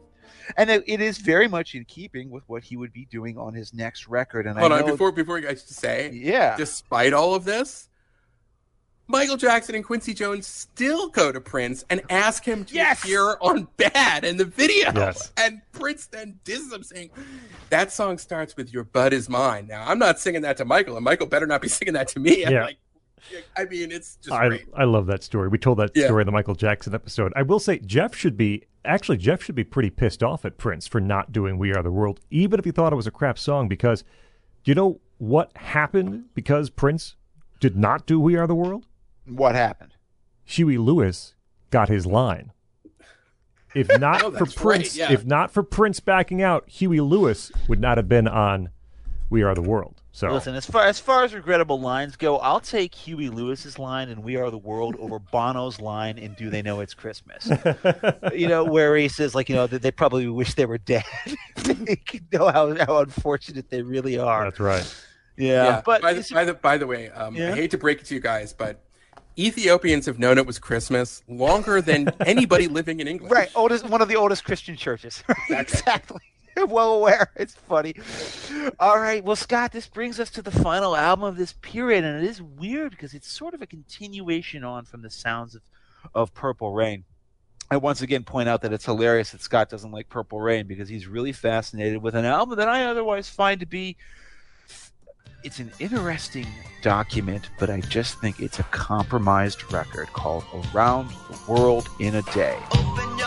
And 0.56 0.70
it 0.70 0.84
it 0.86 1.00
is 1.00 1.18
very 1.18 1.46
much 1.48 1.74
in 1.74 1.84
keeping 1.84 2.30
with 2.30 2.42
what 2.48 2.62
he 2.64 2.76
would 2.76 2.92
be 2.92 3.06
doing 3.10 3.36
on 3.36 3.52
his 3.54 3.74
next 3.74 4.08
record. 4.08 4.46
And 4.46 4.58
hold 4.58 4.72
I 4.72 4.80
on 4.80 4.86
know, 4.86 4.92
before 4.92 5.12
before 5.12 5.38
you 5.38 5.46
guys 5.46 5.62
say 5.62 6.10
yeah, 6.12 6.56
despite 6.56 7.12
all 7.12 7.34
of 7.34 7.44
this 7.44 7.88
michael 9.10 9.38
jackson 9.38 9.74
and 9.74 9.86
quincy 9.86 10.12
jones 10.12 10.46
still 10.46 11.08
go 11.08 11.32
to 11.32 11.40
prince 11.40 11.82
and 11.88 12.02
ask 12.10 12.44
him 12.44 12.62
to 12.62 12.74
Yes! 12.74 13.02
appear 13.02 13.36
on 13.40 13.66
bad 13.78 14.22
in 14.22 14.36
the 14.36 14.44
video 14.44 14.92
Yes. 14.94 15.32
and 15.38 15.62
prince 15.72 16.06
then 16.08 16.40
disses 16.44 16.70
him 16.70 16.82
saying 16.82 17.08
that 17.70 17.90
song 17.90 18.18
starts 18.18 18.54
with 18.54 18.70
your 18.70 18.84
bud 18.84 19.14
is 19.14 19.26
mine 19.30 19.66
now 19.66 19.82
i'm 19.88 19.98
not 19.98 20.18
singing 20.18 20.42
that 20.42 20.58
to 20.58 20.66
michael 20.66 20.94
and 20.96 21.04
michael 21.06 21.26
better 21.26 21.46
not 21.46 21.62
be 21.62 21.68
singing 21.78 21.94
that 21.94 22.08
to 22.08 22.20
me 22.20 22.44
I'm 22.44 22.52
Yeah. 22.52 22.64
like 22.64 22.76
i 23.56 23.64
mean 23.64 23.90
it's 23.92 24.16
just 24.16 24.32
I, 24.32 24.48
great 24.48 24.66
I 24.76 24.84
love 24.84 25.06
that 25.06 25.22
story. 25.22 25.48
We 25.48 25.58
told 25.58 25.78
that 25.78 25.90
Yeah. 25.94 26.06
story 26.06 26.22
in 26.22 26.26
the 26.26 26.32
Michael 26.32 26.54
Jackson 26.54 26.94
episode. 26.94 27.32
I 27.36 27.42
will 27.42 27.58
say 27.58 27.78
Jeff 27.78 28.14
should 28.14 28.36
be 28.36 28.64
actually 28.84 29.16
Jeff 29.18 29.42
should 29.42 29.54
be 29.54 29.64
pretty 29.64 29.90
pissed 29.90 30.22
off 30.22 30.44
at 30.44 30.56
Prince 30.58 30.86
for 30.86 31.00
not 31.00 31.32
doing 31.32 31.58
"We 31.58 31.72
Are 31.74 31.82
the 31.82 31.90
World," 31.90 32.20
even 32.30 32.58
if 32.58 32.64
he 32.64 32.70
thought 32.70 32.92
it 32.92 32.96
was 32.96 33.06
a 33.06 33.10
crap 33.10 33.38
song. 33.38 33.68
Because 33.68 34.02
do 34.64 34.70
you 34.70 34.74
know 34.74 35.00
what 35.18 35.56
happened 35.56 36.26
because 36.34 36.70
Prince 36.70 37.16
did 37.60 37.76
not 37.76 38.06
do 38.06 38.18
"We 38.20 38.36
Are 38.36 38.46
the 38.46 38.54
World"? 38.54 38.86
what 39.26 39.54
happened? 39.54 39.92
Huey 40.44 40.78
Lewis 40.78 41.34
got 41.70 41.88
his 41.88 42.06
line. 42.06 42.52
If 43.74 43.88
not 44.00 44.22
Oh, 44.22 44.30
for 44.30 44.38
that's 44.44 44.56
right, 44.56 44.62
Prince, 44.62 44.96
yeah. 44.96 45.12
if 45.12 45.24
not 45.26 45.50
for 45.50 45.62
Prince 45.62 46.00
backing 46.00 46.40
out, 46.42 46.68
Huey 46.68 47.00
Lewis 47.00 47.52
would 47.68 47.80
not 47.80 47.98
have 47.98 48.08
been 48.08 48.26
on 48.28 48.70
"We 49.28 49.42
Are 49.42 49.54
the 49.54 49.60
World." 49.62 49.97
So 50.12 50.32
Listen, 50.32 50.54
as 50.54 50.66
far 50.66 50.84
as 50.84 50.98
far 50.98 51.22
as 51.24 51.34
regrettable 51.34 51.80
lines 51.80 52.16
go, 52.16 52.38
I'll 52.38 52.60
take 52.60 52.94
Huey 52.94 53.28
Lewis's 53.28 53.78
line 53.78 54.08
and 54.08 54.24
"We 54.24 54.36
Are 54.36 54.50
the 54.50 54.58
World" 54.58 54.96
over 54.98 55.18
Bono's 55.32 55.80
line 55.80 56.18
and 56.18 56.34
"Do 56.36 56.50
They 56.50 56.62
Know 56.62 56.80
It's 56.80 56.94
Christmas." 56.94 57.50
you 58.34 58.48
know, 58.48 58.64
where 58.64 58.96
he 58.96 59.08
says 59.08 59.34
like, 59.34 59.48
you 59.48 59.54
know, 59.54 59.66
that 59.66 59.82
they 59.82 59.90
probably 59.90 60.26
wish 60.28 60.54
they 60.54 60.66
were 60.66 60.78
dead. 60.78 61.04
they 61.56 61.96
could 61.96 62.24
know 62.32 62.48
how, 62.48 62.74
how 62.84 62.98
unfortunate 62.98 63.70
they 63.70 63.82
really 63.82 64.18
are. 64.18 64.44
that's 64.44 64.60
right. 64.60 65.04
Yeah, 65.36 65.82
but 65.84 66.02
by 66.02 66.14
the, 66.14 66.28
by 66.32 66.44
the 66.44 66.54
by 66.54 66.78
the 66.78 66.86
way, 66.86 67.10
um, 67.10 67.36
Yeah? 67.36 67.52
I 67.52 67.54
hate 67.54 67.70
to 67.70 67.78
break 67.78 68.00
it 68.00 68.06
to 68.06 68.14
you 68.14 68.20
guys, 68.20 68.52
but 68.52 68.80
Ethiopians 69.38 70.06
have 70.06 70.18
known 70.18 70.36
it 70.36 70.46
was 70.46 70.58
Christmas 70.58 71.22
longer 71.28 71.80
than 71.80 72.08
anybody 72.26 72.66
living 72.66 72.98
in 72.98 73.06
England. 73.06 73.32
right, 73.32 73.50
oldest 73.54 73.88
one 73.88 74.02
of 74.02 74.08
the 74.08 74.16
oldest 74.16 74.44
Christian 74.44 74.74
churches. 74.74 75.22
Exactly. 75.28 75.56
exactly. 75.56 76.20
well 76.68 76.94
aware. 76.94 77.30
It's 77.36 77.54
funny. 77.54 77.94
All 78.78 78.98
right. 78.98 79.22
Well, 79.22 79.36
Scott, 79.36 79.72
this 79.72 79.86
brings 79.86 80.18
us 80.18 80.30
to 80.30 80.42
the 80.42 80.50
final 80.50 80.96
album 80.96 81.24
of 81.24 81.36
this 81.36 81.52
period, 81.52 82.04
and 82.04 82.22
it 82.22 82.28
is 82.28 82.42
weird 82.42 82.90
because 82.90 83.14
it's 83.14 83.28
sort 83.28 83.54
of 83.54 83.62
a 83.62 83.66
continuation 83.66 84.64
on 84.64 84.84
from 84.84 85.02
the 85.02 85.10
sounds 85.10 85.54
of, 85.54 85.62
of 86.14 86.34
Purple 86.34 86.72
Rain. 86.72 87.04
I 87.70 87.76
once 87.76 88.00
again 88.00 88.24
point 88.24 88.48
out 88.48 88.62
that 88.62 88.72
it's 88.72 88.86
hilarious 88.86 89.30
that 89.32 89.42
Scott 89.42 89.68
doesn't 89.68 89.92
like 89.92 90.08
Purple 90.08 90.40
Rain 90.40 90.66
because 90.66 90.88
he's 90.88 91.06
really 91.06 91.32
fascinated 91.32 92.02
with 92.02 92.14
an 92.14 92.24
album 92.24 92.56
that 92.56 92.68
I 92.68 92.86
otherwise 92.86 93.28
find 93.28 93.60
to 93.60 93.66
be. 93.66 93.96
It's 95.44 95.60
an 95.60 95.70
interesting 95.78 96.46
document, 96.82 97.50
but 97.60 97.70
I 97.70 97.80
just 97.82 98.20
think 98.20 98.40
it's 98.40 98.58
a 98.58 98.64
compromised 98.64 99.70
record 99.72 100.08
called 100.08 100.44
Around 100.74 101.10
the 101.10 101.52
World 101.52 101.88
in 102.00 102.16
a 102.16 102.22
Day. 102.22 102.58
Open 102.72 103.17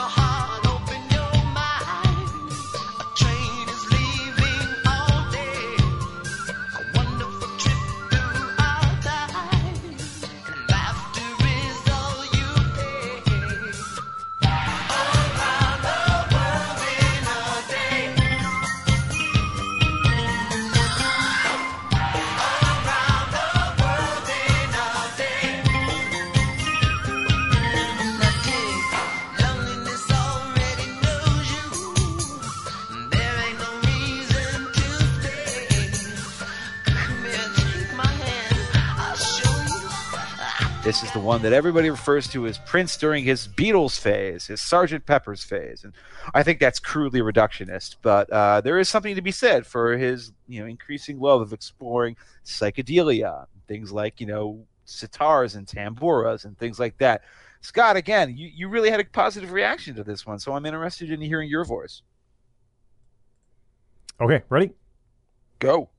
This 40.91 41.03
is 41.03 41.11
the 41.13 41.21
one 41.21 41.41
that 41.43 41.53
everybody 41.53 41.89
refers 41.89 42.27
to 42.31 42.45
as 42.47 42.57
Prince 42.57 42.97
during 42.97 43.23
his 43.23 43.47
Beatles 43.47 43.97
phase, 43.97 44.47
his 44.47 44.61
Sergeant 44.61 45.05
Pepper's 45.05 45.41
phase, 45.41 45.85
and 45.85 45.93
I 46.33 46.43
think 46.43 46.59
that's 46.59 46.81
crudely 46.81 47.21
reductionist. 47.21 47.95
But 48.01 48.29
uh, 48.29 48.59
there 48.59 48.77
is 48.77 48.89
something 48.89 49.15
to 49.15 49.21
be 49.21 49.31
said 49.31 49.65
for 49.65 49.95
his, 49.97 50.33
you 50.49 50.59
know, 50.59 50.67
increasing 50.67 51.17
love 51.17 51.39
of 51.39 51.53
exploring 51.53 52.17
psychedelia, 52.43 53.45
things 53.69 53.93
like 53.93 54.19
you 54.19 54.27
know 54.27 54.65
sitars 54.85 55.55
and 55.55 55.65
tamburas 55.65 56.43
and 56.43 56.57
things 56.57 56.77
like 56.77 56.97
that. 56.97 57.21
Scott, 57.61 57.95
again, 57.95 58.35
you, 58.35 58.51
you 58.53 58.67
really 58.67 58.89
had 58.89 58.99
a 58.99 59.05
positive 59.05 59.53
reaction 59.53 59.95
to 59.95 60.03
this 60.03 60.25
one, 60.25 60.39
so 60.39 60.51
I'm 60.51 60.65
interested 60.65 61.09
in 61.09 61.21
hearing 61.21 61.47
your 61.47 61.63
voice. 61.63 62.01
Okay, 64.19 64.41
ready? 64.49 64.71
Go. 65.59 65.89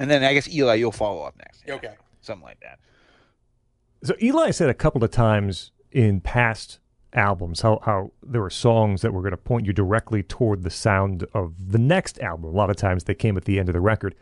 And 0.00 0.10
then 0.10 0.24
I 0.24 0.34
guess 0.34 0.48
Eli, 0.48 0.74
you'll 0.74 0.90
follow 0.90 1.22
up 1.22 1.36
next. 1.38 1.62
Okay. 1.70 1.94
Something 2.22 2.44
like 2.44 2.58
that. 2.62 2.80
So 4.02 4.14
Eli 4.22 4.50
said 4.50 4.68
a 4.68 4.74
couple 4.74 5.02
of 5.02 5.10
times 5.10 5.72
in 5.90 6.20
past 6.20 6.78
albums 7.14 7.62
how, 7.62 7.80
how 7.84 8.12
there 8.22 8.40
were 8.42 8.50
songs 8.50 9.02
that 9.02 9.12
were 9.12 9.22
going 9.22 9.30
to 9.32 9.36
point 9.36 9.66
you 9.66 9.72
directly 9.72 10.22
toward 10.22 10.62
the 10.62 10.70
sound 10.70 11.24
of 11.34 11.72
the 11.72 11.78
next 11.78 12.20
album. 12.20 12.44
A 12.44 12.56
lot 12.56 12.70
of 12.70 12.76
times 12.76 13.04
they 13.04 13.14
came 13.14 13.36
at 13.36 13.44
the 13.44 13.58
end 13.58 13.68
of 13.68 13.72
the 13.72 13.80
record. 13.80 14.14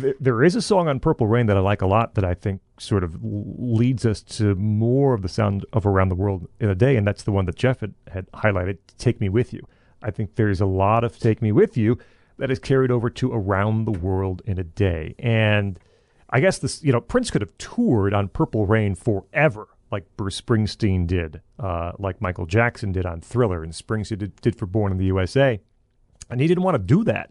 Th- 0.00 0.16
There 0.20 0.42
is 0.42 0.56
a 0.56 0.60
song 0.62 0.88
on 0.88 1.00
Purple 1.00 1.26
Rain 1.28 1.46
that 1.46 1.56
I 1.56 1.60
like 1.60 1.80
a 1.82 1.86
lot 1.86 2.14
that 2.16 2.24
I 2.24 2.34
think 2.34 2.60
sort 2.78 3.04
of 3.04 3.16
leads 3.22 4.04
us 4.04 4.22
to 4.22 4.54
more 4.56 5.14
of 5.14 5.22
the 5.22 5.28
sound 5.28 5.64
of 5.72 5.86
Around 5.86 6.08
the 6.08 6.14
World 6.16 6.48
in 6.58 6.68
a 6.68 6.74
Day, 6.74 6.96
and 6.96 7.06
that's 7.06 7.22
the 7.22 7.32
one 7.32 7.46
that 7.46 7.56
Jeff 7.56 7.80
had, 7.80 7.94
had 8.12 8.30
highlighted, 8.32 8.78
Take 8.98 9.20
Me 9.20 9.28
With 9.28 9.52
You. 9.52 9.66
I 10.02 10.10
think 10.10 10.34
there's 10.34 10.60
a 10.60 10.66
lot 10.66 11.04
of 11.04 11.18
Take 11.18 11.40
Me 11.40 11.52
With 11.52 11.76
You 11.76 11.96
that 12.38 12.50
is 12.50 12.58
carried 12.58 12.90
over 12.90 13.08
to 13.10 13.32
Around 13.32 13.84
the 13.84 13.92
World 13.98 14.42
in 14.46 14.58
a 14.58 14.64
Day. 14.64 15.14
And 15.18 15.78
I 16.30 16.40
guess 16.40 16.58
this, 16.58 16.82
you 16.82 16.92
know, 16.92 17.00
Prince 17.00 17.30
could 17.30 17.42
have 17.42 17.56
toured 17.58 18.14
on 18.14 18.28
Purple 18.28 18.66
Rain 18.66 18.94
forever, 18.94 19.68
like 19.90 20.04
Bruce 20.16 20.40
Springsteen 20.40 21.06
did, 21.06 21.40
uh, 21.58 21.92
like 21.98 22.20
Michael 22.20 22.46
Jackson 22.46 22.92
did 22.92 23.04
on 23.04 23.20
Thriller, 23.20 23.62
and 23.62 23.72
Springsteen 23.72 24.18
did, 24.18 24.36
did 24.40 24.56
for 24.56 24.66
Born 24.66 24.92
in 24.92 24.98
the 24.98 25.06
USA. 25.06 25.60
And 26.30 26.40
he 26.40 26.46
didn't 26.46 26.62
want 26.62 26.76
to 26.76 26.78
do 26.78 27.02
that. 27.04 27.30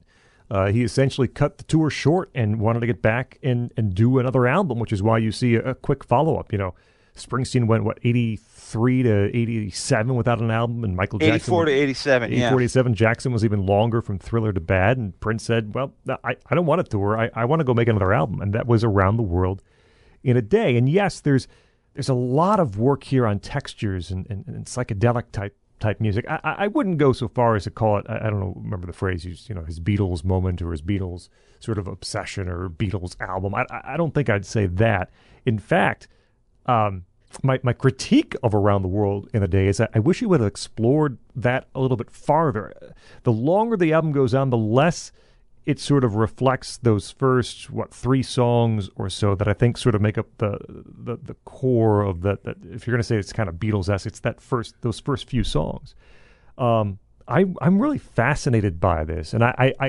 Uh, 0.51 0.67
he 0.67 0.83
essentially 0.83 1.27
cut 1.27 1.57
the 1.57 1.63
tour 1.63 1.89
short 1.89 2.31
and 2.33 2.59
wanted 2.59 2.79
to 2.81 2.87
get 2.87 3.01
back 3.01 3.37
and, 3.43 3.71
and 3.77 3.93
do 3.93 4.17
another 4.17 4.47
album, 4.47 4.79
which 4.79 4.91
is 4.91 5.01
why 5.01 5.17
you 5.17 5.31
see 5.31 5.55
a, 5.55 5.69
a 5.69 5.75
quick 5.75 6.03
follow 6.03 6.37
up. 6.37 6.51
You 6.51 6.57
know, 6.57 6.75
Springsteen 7.19 7.67
went, 7.67 7.83
what, 7.83 7.99
83 8.03 9.03
to 9.03 9.37
87 9.37 10.15
without 10.15 10.39
an 10.39 10.51
album, 10.51 10.83
and 10.83 10.95
Michael 10.95 11.19
Jackson. 11.19 11.35
84 11.35 11.65
to 11.65 11.71
87, 11.71 12.31
yeah. 12.31 12.49
47. 12.49 12.93
Jackson 12.93 13.31
was 13.31 13.45
even 13.45 13.65
longer 13.65 14.01
from 14.01 14.19
Thriller 14.19 14.53
to 14.53 14.59
Bad, 14.59 14.97
and 14.97 15.19
Prince 15.19 15.43
said, 15.43 15.73
"Well, 15.73 15.93
I, 16.23 16.35
I 16.49 16.55
don't 16.55 16.65
want 16.65 16.83
to 16.83 16.89
tour. 16.89 17.17
I, 17.17 17.29
I 17.33 17.45
want 17.45 17.59
to 17.59 17.63
go 17.63 17.73
make 17.73 17.87
another 17.87 18.13
album," 18.13 18.41
and 18.41 18.53
that 18.53 18.67
was 18.67 18.83
Around 18.83 19.17
the 19.17 19.23
World 19.23 19.63
in 20.23 20.37
a 20.37 20.41
Day. 20.41 20.77
And 20.77 20.87
yes, 20.89 21.19
there's 21.19 21.47
there's 21.93 22.09
a 22.09 22.13
lot 22.13 22.59
of 22.59 22.77
work 22.77 23.03
here 23.03 23.25
on 23.25 23.39
textures 23.39 24.11
and, 24.11 24.27
and, 24.29 24.45
and 24.47 24.65
psychedelic 24.65 25.31
type 25.31 25.55
type 25.79 25.99
music. 25.99 26.25
I, 26.29 26.39
I 26.43 26.67
wouldn't 26.67 26.97
go 26.97 27.13
so 27.13 27.27
far 27.27 27.55
as 27.55 27.63
to 27.63 27.71
call 27.71 27.97
it. 27.97 28.05
I, 28.09 28.27
I 28.27 28.29
don't 28.29 28.39
know. 28.39 28.53
Remember 28.55 28.87
the 28.87 28.93
phrase 28.93 29.25
used? 29.25 29.49
You 29.49 29.55
know, 29.55 29.63
his 29.63 29.79
Beatles 29.79 30.23
moment 30.23 30.61
or 30.61 30.71
his 30.71 30.81
Beatles 30.81 31.29
sort 31.59 31.77
of 31.77 31.87
obsession 31.87 32.47
or 32.47 32.69
Beatles 32.69 33.19
album. 33.19 33.55
I 33.55 33.65
I 33.69 33.93
I 33.93 33.97
don't 33.97 34.13
think 34.13 34.29
I'd 34.29 34.45
say 34.45 34.67
that. 34.67 35.11
In 35.45 35.59
fact. 35.59 36.07
Um, 36.65 37.05
my, 37.43 37.59
my 37.63 37.73
critique 37.73 38.35
of 38.43 38.55
Around 38.55 38.81
the 38.81 38.87
World 38.87 39.29
in 39.33 39.43
a 39.43 39.47
Day 39.47 39.67
is 39.67 39.77
that 39.77 39.91
I 39.93 39.99
wish 39.99 40.19
he 40.19 40.25
would 40.25 40.39
have 40.39 40.47
explored 40.47 41.17
that 41.35 41.67
a 41.75 41.79
little 41.79 41.97
bit 41.97 42.09
farther. 42.09 42.73
The 43.23 43.31
longer 43.31 43.77
the 43.77 43.93
album 43.93 44.11
goes 44.11 44.33
on, 44.33 44.49
the 44.49 44.57
less 44.57 45.11
it 45.65 45.79
sort 45.79 46.03
of 46.03 46.15
reflects 46.15 46.77
those 46.77 47.11
first 47.11 47.69
what 47.69 47.93
three 47.93 48.23
songs 48.23 48.89
or 48.95 49.07
so 49.07 49.35
that 49.35 49.47
I 49.47 49.53
think 49.53 49.77
sort 49.77 49.93
of 49.93 50.01
make 50.01 50.17
up 50.17 50.25
the 50.37 50.57
the, 50.67 51.17
the 51.21 51.35
core 51.45 52.01
of 52.01 52.21
that. 52.21 52.39
if 52.43 52.87
you're 52.87 52.93
going 52.93 53.01
to 53.01 53.03
say 53.03 53.17
it's 53.17 53.31
kind 53.31 53.47
of 53.47 53.55
Beatles 53.55 53.87
esque, 53.87 54.07
it's 54.07 54.21
that 54.21 54.41
first 54.41 54.75
those 54.81 54.99
first 54.99 55.29
few 55.29 55.43
songs. 55.43 55.93
Um, 56.57 56.97
I 57.27 57.45
I'm 57.61 57.79
really 57.79 57.99
fascinated 57.99 58.79
by 58.79 59.03
this, 59.03 59.33
and 59.33 59.43
I 59.43 59.73
I, 59.79 59.85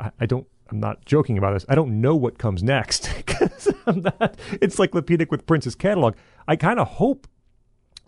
I, 0.00 0.10
I 0.20 0.26
don't. 0.26 0.46
I'm 0.70 0.80
not 0.80 1.04
joking 1.04 1.38
about 1.38 1.54
this. 1.54 1.64
I 1.68 1.74
don't 1.74 2.00
know 2.00 2.16
what 2.16 2.38
comes 2.38 2.62
next 2.62 3.10
because 3.26 3.68
I'm 3.86 4.02
not 4.02 4.36
encyclopedic 4.60 5.30
with 5.30 5.46
Prince's 5.46 5.74
catalog. 5.74 6.16
I 6.48 6.56
kind 6.56 6.80
of 6.80 6.88
hope 6.88 7.26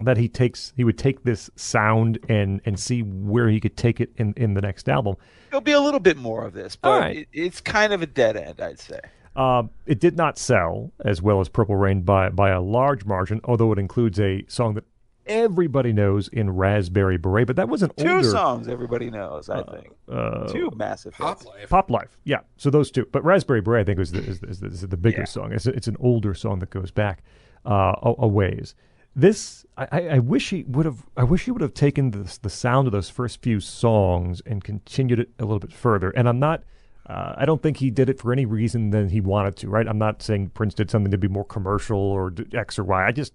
that 0.01 0.17
he 0.17 0.29
takes 0.29 0.73
he 0.77 0.85
would 0.85 0.99
take 0.99 1.25
this 1.25 1.51
sound 1.57 2.19
and 2.29 2.61
and 2.65 2.79
see 2.79 3.03
where 3.03 3.49
he 3.49 3.61
could 3.61 3.77
take 3.77 4.01
it 4.01 4.13
in 4.17 4.33
in 4.37 4.55
the 4.55 4.61
next 4.61 4.89
album. 4.89 5.17
There'll 5.51 5.61
be 5.61 5.73
a 5.73 5.81
little 5.81 6.01
bit 6.01 6.17
more 6.17 6.45
of 6.45 6.53
this, 6.53 6.77
but 6.77 7.01
right. 7.01 7.17
it, 7.17 7.29
it's 7.33 7.61
kind 7.61 7.93
of 7.93 8.03
a 8.03 8.07
dead 8.07 8.37
end, 8.37 8.61
I'd 8.61 8.79
say. 8.79 9.01
Uh, 9.35 9.65
it 9.87 10.01
did 10.01 10.17
not 10.17 10.37
sell 10.37 10.93
as 11.05 11.23
well 11.23 11.41
as 11.41 11.49
Purple 11.49 11.77
Rain 11.77 12.03
by 12.03 12.29
by 12.29 12.51
a 12.51 12.61
large 12.61 13.05
margin, 13.05 13.41
although 13.45 13.73
it 13.73 13.79
includes 13.79 14.21
a 14.21 14.45
song 14.49 14.75
that 14.75 14.85
everybody 15.29 15.93
knows 15.93 16.29
in 16.29 16.51
Raspberry 16.51 17.17
Beret. 17.19 17.47
But 17.47 17.57
that 17.57 17.69
was 17.69 17.83
an 17.83 17.91
Two 17.97 18.09
older 18.09 18.31
songs 18.31 18.69
everybody 18.69 19.11
knows, 19.11 19.49
I 19.51 19.63
think. 19.63 19.93
uh, 20.11 20.47
Two 20.49 20.71
massive 20.77 21.13
Pop 21.15 21.39
hits. 21.39 21.47
life. 21.47 21.69
Pop 21.71 21.91
Life, 21.91 22.19
yeah. 22.25 22.41
So 22.57 22.71
those 22.71 22.91
two, 22.91 23.07
but 23.13 23.25
Raspberry 23.25 23.61
Beret, 23.61 23.83
I 23.83 23.85
think, 23.85 23.99
was 23.99 24.13
the, 24.13 24.21
is, 24.21 24.43
is, 24.43 24.63
is 24.63 24.81
the 24.83 24.97
bigger 24.97 25.21
Yeah. 25.21 25.25
song. 25.27 25.53
It's, 25.53 25.67
it's 25.67 25.87
an 25.89 25.97
older 26.01 26.35
song 26.35 26.59
that 26.61 26.71
goes 26.71 26.91
back 26.91 27.23
uh, 27.67 27.95
a, 28.03 28.15
a 28.19 28.27
ways. 28.29 28.75
This, 29.17 29.67
I, 29.77 29.89
I, 29.91 30.09
I 30.09 30.19
wish 30.21 30.51
he 30.51 30.63
would 30.69 30.87
have. 30.87 31.05
I 31.17 31.25
wish 31.25 31.45
he 31.45 31.51
would 31.51 31.63
have 31.63 31.75
taken 31.75 32.13
the 32.13 32.39
the 32.43 32.51
sound 32.51 32.87
of 32.87 32.93
those 32.93 33.11
first 33.11 33.43
few 33.43 33.59
songs 33.59 34.41
and 34.47 34.63
continued 34.63 35.19
it 35.19 35.31
a 35.41 35.43
little 35.45 35.59
bit 35.59 35.73
further. 35.73 36.11
And 36.11 36.29
I'm 36.29 36.39
not. 36.39 36.63
Uh, 37.05 37.35
I 37.37 37.45
don't 37.47 37.61
think 37.63 37.79
he 37.79 37.91
did 37.91 38.11
it 38.11 38.21
for 38.21 38.33
any 38.33 38.45
reason 38.45 38.91
than 38.91 39.09
he 39.09 39.21
wanted 39.21 39.57
to. 39.57 39.69
Right? 39.71 39.89
I'm 39.89 39.99
not 39.99 40.23
saying 40.23 40.51
Prince 40.51 40.75
did 40.75 40.89
something 40.91 41.11
to 41.11 41.19
be 41.19 41.27
more 41.27 41.45
commercial 41.45 41.99
or 41.99 42.33
X 42.53 42.79
or 42.79 42.85
Y. 42.85 43.07
I 43.09 43.11
just. 43.11 43.33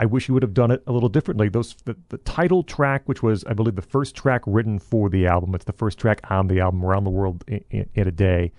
I 0.00 0.06
wish 0.06 0.26
he 0.26 0.32
would 0.32 0.42
have 0.42 0.54
done 0.54 0.70
it 0.70 0.82
a 0.86 0.92
little 0.92 1.10
differently. 1.10 1.50
Those 1.50 1.76
the, 1.84 1.94
the 2.08 2.18
title 2.18 2.62
track, 2.62 3.02
which 3.04 3.22
was 3.22 3.44
I 3.44 3.52
believe 3.52 3.76
the 3.76 3.82
first 3.82 4.16
track 4.16 4.42
written 4.46 4.78
for 4.78 5.10
the 5.10 5.26
album. 5.26 5.54
It's 5.54 5.66
the 5.66 5.74
first 5.74 5.98
track 5.98 6.20
on 6.30 6.48
the 6.48 6.58
album, 6.60 6.84
"Around 6.84 7.04
the 7.04 7.10
World 7.10 7.44
in, 7.46 7.62
in, 7.70 7.88
in 7.94 8.08
a 8.08 8.12
Day." 8.12 8.52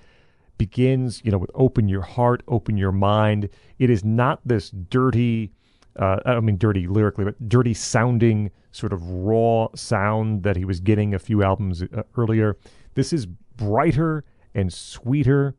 begins, 0.62 1.24
you 1.26 1.32
know, 1.32 1.40
with 1.40 1.50
open 1.56 1.88
your 1.88 2.04
heart, 2.04 2.44
open 2.48 2.78
your 2.78 2.92
mind. 2.92 3.50
It 3.80 3.90
is 3.90 4.06
not 4.06 4.40
this 4.46 4.70
dirty, 4.70 5.52
uh, 5.96 6.20
I 6.24 6.40
mean 6.40 6.60
dirty 6.60 6.86
lyrically, 6.86 7.26
but 7.26 7.50
dirty 7.50 7.74
sounding 7.74 8.52
sort 8.72 8.94
of 8.94 9.02
raw 9.10 9.70
sound 9.74 10.44
that 10.44 10.56
he 10.56 10.64
was 10.64 10.80
getting 10.80 11.16
a 11.16 11.20
few 11.20 11.42
albums 11.42 11.82
uh, 11.82 12.04
earlier. 12.16 12.58
This 12.94 13.12
is 13.12 13.26
brighter 13.26 14.24
and 14.54 14.72
sweeter. 14.72 15.56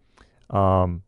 Um, 0.50 1.02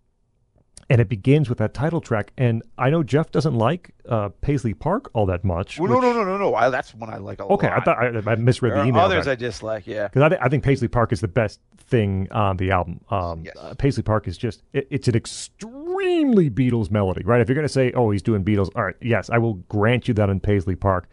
and 0.90 1.00
it 1.00 1.08
begins 1.08 1.48
with 1.48 1.58
that 1.58 1.72
title 1.74 2.00
track. 2.00 2.32
And 2.36 2.62
I 2.78 2.90
know 2.90 3.02
Jeff 3.02 3.30
doesn't 3.30 3.54
like 3.54 3.90
uh, 4.08 4.28
Paisley 4.40 4.74
Park 4.74 5.10
all 5.14 5.26
that 5.26 5.44
much. 5.44 5.78
Well, 5.78 5.88
no, 5.90 5.96
which- 5.96 6.02
no, 6.02 6.12
no, 6.12 6.24
no, 6.24 6.36
no. 6.38 6.54
I, 6.54 6.70
that's 6.70 6.94
one 6.94 7.10
I 7.10 7.16
like 7.16 7.40
a 7.40 7.44
Okay, 7.44 7.66
lot. 7.68 7.78
Okay, 7.78 7.80
I 7.80 7.84
thought 7.84 8.28
I, 8.28 8.32
I 8.32 8.34
misread 8.36 8.72
there 8.72 8.82
the 8.82 8.88
email. 8.88 9.02
others. 9.02 9.26
I 9.26 9.34
dislike, 9.34 9.86
yeah. 9.86 10.08
Because 10.08 10.22
I, 10.22 10.28
th- 10.28 10.40
I 10.42 10.48
think 10.48 10.62
Paisley 10.64 10.88
Park 10.88 11.12
is 11.12 11.20
the 11.20 11.28
best 11.28 11.60
thing 11.78 12.28
on 12.30 12.56
the 12.58 12.70
album. 12.70 13.00
Um, 13.10 13.44
Yes. 13.44 13.54
uh, 13.58 13.74
Paisley 13.74 14.02
Park 14.02 14.26
is 14.28 14.36
just, 14.38 14.62
it, 14.72 14.86
it's 14.90 15.08
an 15.08 15.14
extremely 15.14 16.50
Beatles 16.50 16.90
melody, 16.90 17.22
right? 17.24 17.40
If 17.40 17.48
you're 17.48 17.54
going 17.56 17.66
to 17.66 17.72
say, 17.72 17.92
oh, 17.92 18.10
he's 18.10 18.22
doing 18.22 18.44
Beatles, 18.44 18.70
all 18.76 18.84
right, 18.84 18.96
yes, 19.00 19.30
I 19.30 19.38
will 19.38 19.54
grant 19.54 20.08
you 20.08 20.14
that 20.14 20.28
in 20.28 20.40
Paisley 20.40 20.76
Park. 20.76 21.08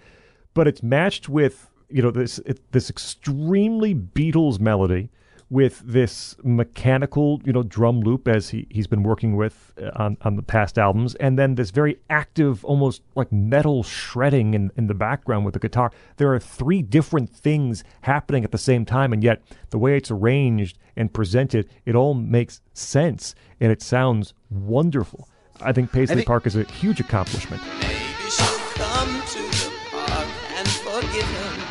But 0.54 0.68
it's 0.68 0.84
matched 0.84 1.30
with, 1.30 1.70
you 1.90 2.02
know, 2.02 2.12
this 2.12 2.40
it, 2.40 2.60
this 2.74 2.90
extremely 2.90 3.96
Beatles 3.96 4.60
melody 4.60 5.10
with 5.52 5.82
this 5.86 6.38
mechanical, 6.44 7.42
you 7.44 7.52
know, 7.52 7.62
drum 7.62 8.00
loop 8.00 8.26
as 8.26 8.50
he, 8.50 8.66
he's 8.70 8.88
been 8.88 9.04
working 9.04 9.36
with 9.36 9.74
uh, 9.80 9.92
on, 9.96 10.16
on 10.22 10.38
the 10.38 10.42
past 10.42 10.80
albums, 10.80 11.14
and 11.16 11.38
then 11.38 11.56
this 11.56 11.72
very 11.72 12.00
active, 12.10 12.64
almost 12.64 13.02
like 13.16 13.30
metal 13.34 13.84
shredding 13.84 14.54
in, 14.54 14.72
in 14.78 14.88
the 14.88 14.94
background 14.94 15.44
with 15.44 15.54
the 15.54 15.60
guitar. 15.60 15.92
There 16.16 16.34
are 16.34 16.40
three 16.40 16.82
different 16.82 17.30
things 17.30 17.84
happening 18.04 18.46
at 18.46 18.52
the 18.52 18.58
same 18.58 18.86
time, 18.86 19.12
and 19.12 19.22
yet 19.22 19.42
the 19.72 19.78
way 19.78 19.98
it's 19.98 20.10
arranged 20.10 20.78
and 20.96 21.14
presented, 21.14 21.70
it 21.86 21.96
all 21.96 22.14
makes 22.14 22.62
sense, 22.74 23.36
and 23.60 23.74
it 23.74 23.82
sounds 23.82 24.34
wonderful. 24.50 25.28
I 25.60 25.74
think 25.74 25.92
Paisley 25.92 26.16
think- 26.16 26.28
Park 26.28 26.48
is 26.48 26.56
a 26.56 26.64
huge 26.64 27.02
accomplishment. 27.02 27.62
Maybe 27.82 28.30
she'll 28.30 28.46
come 28.76 29.22
to 29.22 29.40
the 29.40 29.72
park 29.92 30.28
and 30.56 30.68
forgive 30.70 31.28
him, 31.28 31.62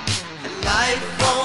and 0.44 0.65
life 0.67 1.23
won't 1.23 1.40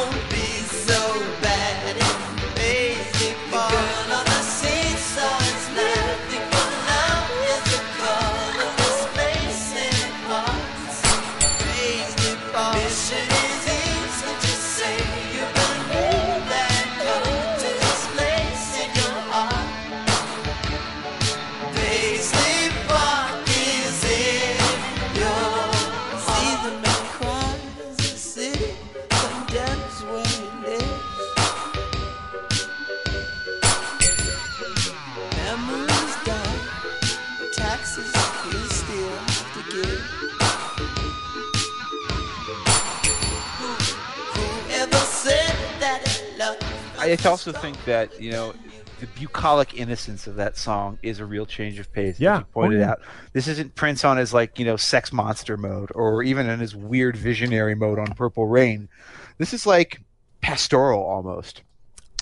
I 47.06 47.30
also 47.30 47.52
think 47.52 47.84
that 47.86 48.20
you 48.22 48.32
know 48.32 48.54
the 49.00 49.08
bucolic 49.20 49.78
innocence 49.78 50.26
of 50.28 50.36
that 50.38 50.58
song 50.58 50.98
is 51.04 51.20
a 51.20 51.26
real 51.26 51.46
change 51.46 51.80
of 51.80 51.92
pace. 51.92 52.20
Yeah. 52.20 52.40
you 52.40 52.46
pointed 52.54 52.80
Oh, 52.80 52.84
yeah. 52.86 52.92
out. 52.92 53.02
This 53.34 53.48
isn't 53.48 53.76
Prince 53.76 54.06
on 54.06 54.18
his 54.18 54.34
like 54.34 54.58
you 54.60 54.66
know 54.66 54.78
sex 54.78 55.12
monster 55.14 55.58
mode, 55.58 55.92
or 55.96 56.24
even 56.24 56.48
in 56.50 56.60
his 56.60 56.76
weird 56.76 57.18
visionary 57.18 57.76
mode 57.76 58.00
on 58.00 58.08
Purple 58.14 58.48
Rain. 58.48 58.88
This 59.38 59.54
is 59.54 59.66
like 59.66 60.02
pastoral 60.42 61.04
almost. 61.04 61.62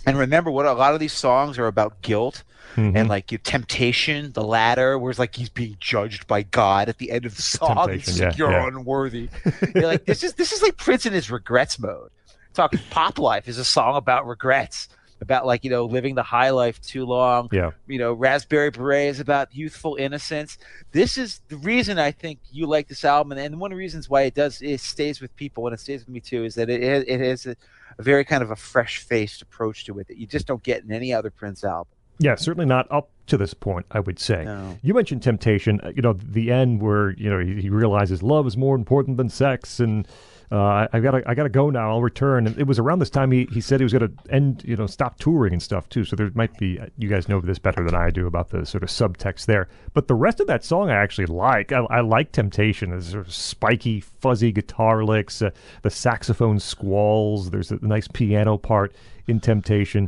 And 0.05 0.17
remember, 0.17 0.51
what 0.51 0.65
a 0.65 0.73
lot 0.73 0.93
of 0.93 0.99
these 0.99 1.13
songs 1.13 1.57
are 1.57 1.67
about 1.67 2.01
guilt 2.01 2.43
Mhm. 2.75 2.95
and 2.95 3.07
like 3.09 3.31
your 3.31 3.39
temptation, 3.39 4.31
the 4.33 4.43
latter, 4.43 4.97
where 4.97 5.09
it's 5.11 5.19
like 5.19 5.35
he's 5.35 5.49
being 5.49 5.77
judged 5.79 6.27
by 6.27 6.41
God 6.43 6.89
at 6.89 6.97
the 6.97 7.11
end 7.11 7.25
of 7.25 7.35
the 7.35 7.41
song. 7.41 7.89
It's 7.91 8.19
yeah, 8.19 8.33
you're 8.35 8.51
yeah. 8.51 8.67
unworthy. 8.67 9.29
You're 9.75 9.85
like 9.87 10.05
this 10.05 10.23
is 10.23 10.33
this 10.33 10.51
is 10.51 10.61
like 10.61 10.75
Prince 10.77 11.05
in 11.05 11.13
his 11.13 11.29
regrets 11.29 11.77
mode. 11.79 12.09
Talking 12.53 12.79
Pop 12.89 13.19
Life 13.19 13.47
is 13.47 13.57
a 13.57 13.65
song 13.65 13.95
about 13.95 14.27
regrets, 14.27 14.89
about 15.21 15.45
like 15.45 15.63
you 15.63 15.69
know 15.69 15.85
living 15.85 16.15
the 16.15 16.23
high 16.23 16.51
life 16.51 16.79
too 16.81 17.05
long. 17.05 17.49
Yeah. 17.51 17.71
You 17.87 17.99
know, 17.99 18.13
Raspberry 18.13 18.69
Beret 18.71 19.09
is 19.09 19.19
about 19.19 19.55
youthful 19.55 19.95
innocence. 19.95 20.57
This 20.91 21.17
is 21.17 21.41
the 21.47 21.57
reason 21.57 21.97
I 21.97 22.11
think 22.11 22.39
you 22.51 22.67
like 22.67 22.87
this 22.87 23.03
album, 23.05 23.31
and, 23.31 23.41
and 23.41 23.59
one 23.59 23.71
of 23.71 23.75
the 23.75 23.79
reasons 23.79 24.09
why 24.09 24.23
it 24.23 24.35
does 24.35 24.61
it 24.61 24.79
stays 24.79 25.21
with 25.21 25.35
people 25.35 25.65
and 25.67 25.73
it 25.73 25.79
stays 25.79 26.01
with 26.01 26.09
me 26.09 26.19
too 26.19 26.43
is 26.43 26.55
that 26.55 26.69
it 26.69 26.83
it, 26.83 27.07
it 27.07 27.19
has 27.19 27.45
a, 27.45 27.55
a 27.97 28.03
very 28.03 28.23
kind 28.25 28.43
of 28.43 28.51
a 28.51 28.55
fresh 28.55 28.99
faced 28.99 29.41
approach 29.41 29.85
to 29.85 29.97
it 29.99 30.07
that 30.07 30.17
you 30.17 30.27
just 30.27 30.45
don't 30.47 30.63
get 30.63 30.83
in 30.83 30.91
any 30.91 31.13
other 31.13 31.29
Prince 31.31 31.63
album. 31.63 31.91
Yeah, 32.19 32.35
certainly 32.35 32.67
not 32.67 32.87
up 32.91 33.09
to 33.27 33.37
this 33.37 33.55
point, 33.55 33.87
I 33.89 33.99
would 33.99 34.19
say. 34.19 34.43
No. 34.45 34.77
You 34.83 34.93
mentioned 34.93 35.23
temptation. 35.23 35.79
uh, 35.81 35.91
You 35.95 36.03
know, 36.03 36.13
the 36.13 36.51
end 36.51 36.81
where 36.81 37.11
you 37.11 37.29
know 37.29 37.39
he, 37.39 37.61
he 37.63 37.69
realizes 37.69 38.21
love 38.21 38.45
is 38.45 38.55
more 38.55 38.75
important 38.75 39.17
than 39.17 39.29
sex, 39.29 39.79
and 39.79 40.07
uh, 40.53 40.87
I, 40.93 40.99
gotta 40.99 41.23
I 41.25 41.33
gotta 41.33 41.49
go 41.49 41.71
now. 41.71 41.89
I'll 41.89 42.03
return. 42.03 42.45
And 42.45 42.55
it 42.59 42.67
was 42.67 42.77
around 42.77 42.99
this 42.99 43.09
time 43.09 43.31
he, 43.31 43.47
he 43.51 43.59
said 43.59 43.79
he 43.79 43.83
was 43.83 43.91
gonna 43.91 44.11
end, 44.29 44.63
you 44.63 44.75
know, 44.75 44.85
stop 44.85 45.17
touring 45.17 45.51
and 45.51 45.61
stuff 45.61 45.89
too. 45.89 46.05
So 46.05 46.15
there 46.15 46.29
might 46.35 46.55
be 46.59 46.79
uh, 46.79 46.85
you 46.95 47.09
guys 47.09 47.27
know 47.27 47.41
this 47.41 47.57
better 47.57 47.83
than 47.83 47.95
I 47.95 48.11
do 48.11 48.27
about 48.27 48.49
the 48.49 48.63
sort 48.63 48.83
of 48.83 48.89
subtext 48.89 49.47
there. 49.47 49.67
But 49.93 50.07
the 50.07 50.13
rest 50.13 50.39
of 50.39 50.45
that 50.47 50.63
song 50.63 50.91
I 50.91 50.95
actually 50.95 51.25
like. 51.25 51.71
I, 51.71 51.79
I 51.89 52.01
like 52.01 52.31
temptation. 52.31 52.91
There's 52.91 53.09
sort 53.09 53.25
of 53.25 53.33
spiky, 53.33 53.99
fuzzy 53.99 54.51
guitar 54.51 55.03
licks, 55.03 55.41
uh, 55.41 55.49
the 55.81 55.89
saxophone 55.89 56.59
squalls. 56.59 57.49
There's 57.49 57.71
a 57.71 57.79
nice 57.81 58.07
piano 58.07 58.59
part 58.59 58.93
in 59.25 59.39
temptation. 59.39 60.07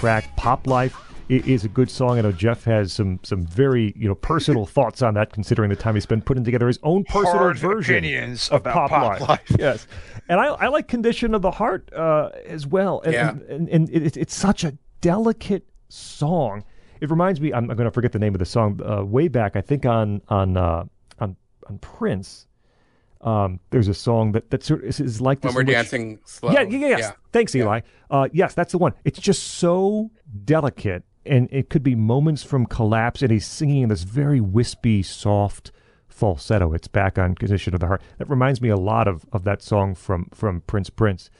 Track. 0.00 0.34
Pop 0.36 0.66
Life 0.66 0.96
is 1.28 1.64
a 1.64 1.68
good 1.68 1.90
song. 1.90 2.18
I 2.18 2.22
know 2.22 2.32
Jeff 2.32 2.64
has 2.64 2.92
some 2.92 3.20
some 3.22 3.44
very 3.46 3.92
you 3.96 4.08
know 4.08 4.14
personal 4.14 4.64
thoughts 4.76 5.02
on 5.02 5.14
that, 5.14 5.32
considering 5.32 5.68
the 5.68 5.76
time 5.76 5.94
he 5.94 6.00
spent 6.00 6.24
putting 6.24 6.42
together 6.42 6.66
his 6.66 6.78
own 6.82 7.04
personal 7.04 7.36
Hard 7.38 7.58
version 7.58 7.96
opinions 7.96 8.48
of 8.48 8.62
about 8.62 8.88
Pop 8.90 9.20
Life. 9.20 9.52
yes, 9.58 9.86
and 10.28 10.40
I, 10.40 10.46
I 10.46 10.68
like 10.68 10.88
Condition 10.88 11.34
of 11.34 11.42
the 11.42 11.50
Heart 11.50 11.92
uh, 11.92 12.30
as 12.46 12.66
well. 12.66 13.00
And, 13.04 13.12
Yeah. 13.12 13.30
and, 13.30 13.42
and, 13.42 13.68
and 13.68 13.90
it, 13.90 14.16
it's 14.16 14.34
such 14.34 14.64
a 14.64 14.76
delicate 15.02 15.66
song. 15.88 16.64
It 17.00 17.10
reminds 17.10 17.40
me. 17.40 17.52
I'm, 17.52 17.70
I'm 17.70 17.76
going 17.76 17.88
to 17.88 17.94
forget 17.94 18.12
the 18.12 18.18
name 18.18 18.34
of 18.34 18.38
the 18.38 18.44
song. 18.46 18.80
Uh, 18.84 19.04
way 19.04 19.28
back, 19.28 19.54
I 19.54 19.60
think 19.60 19.84
on 19.86 20.22
on 20.28 20.56
uh, 20.56 20.84
on 21.18 21.36
on 21.68 21.78
Prince. 21.78 22.46
Um, 23.22 23.60
there's 23.70 23.88
a 23.88 23.94
song 23.94 24.32
that 24.32 24.50
that 24.50 24.62
sort 24.62 24.80
of 24.80 24.88
is, 24.88 24.98
is 25.00 25.20
like 25.20 25.40
this 25.42 25.50
when 25.50 25.54
we're 25.54 25.68
which- 25.68 25.74
dancing 25.74 26.20
slow. 26.24 26.52
yeah, 26.52 26.62
yeah, 26.62 26.78
yeah, 26.78 26.96
yes. 26.98 27.12
Thanks, 27.32 27.54
Eli. 27.54 27.80
Uh, 28.10 28.28
yes, 28.32 28.54
that's 28.54 28.72
the 28.72 28.78
one. 28.78 28.94
It's 29.04 29.20
just 29.20 29.42
so 29.42 30.10
delicate, 30.44 31.04
and 31.26 31.48
it 31.52 31.68
could 31.68 31.82
be 31.82 31.94
moments 31.94 32.42
from 32.42 32.64
collapse, 32.66 33.20
and 33.22 33.30
he's 33.30 33.46
singing 33.46 33.82
in 33.82 33.88
this 33.90 34.04
very 34.04 34.40
wispy, 34.40 35.02
soft 35.02 35.70
falsetto. 36.08 36.72
It's 36.72 36.88
back 36.88 37.18
on 37.18 37.34
Condition 37.34 37.74
of 37.74 37.80
the 37.80 37.86
Heart. 37.86 38.02
That 38.18 38.28
reminds 38.30 38.60
me 38.62 38.68
a 38.70 38.76
lot 38.76 39.06
of, 39.06 39.26
of 39.32 39.44
that 39.44 39.62
song 39.62 39.94
from 39.94 40.28
from 40.34 40.62
Prince 40.62 40.88
Prince. 40.90 41.30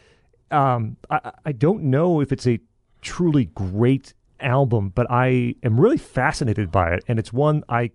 Um, 0.51 0.97
I, 1.09 1.33
I 1.47 1.53
don't 1.53 1.85
know 1.85 2.21
if 2.21 2.31
it's 2.31 2.47
a 2.47 2.61
truly 3.01 3.47
great 3.47 4.13
album, 4.41 4.91
but 4.95 5.07
I 5.11 5.55
am 5.63 5.81
really 5.81 5.97
fascinated 5.99 6.71
by 6.71 6.93
it, 6.93 7.05
and 7.09 7.19
it's 7.19 7.33
one 7.33 7.65
I 7.69 7.93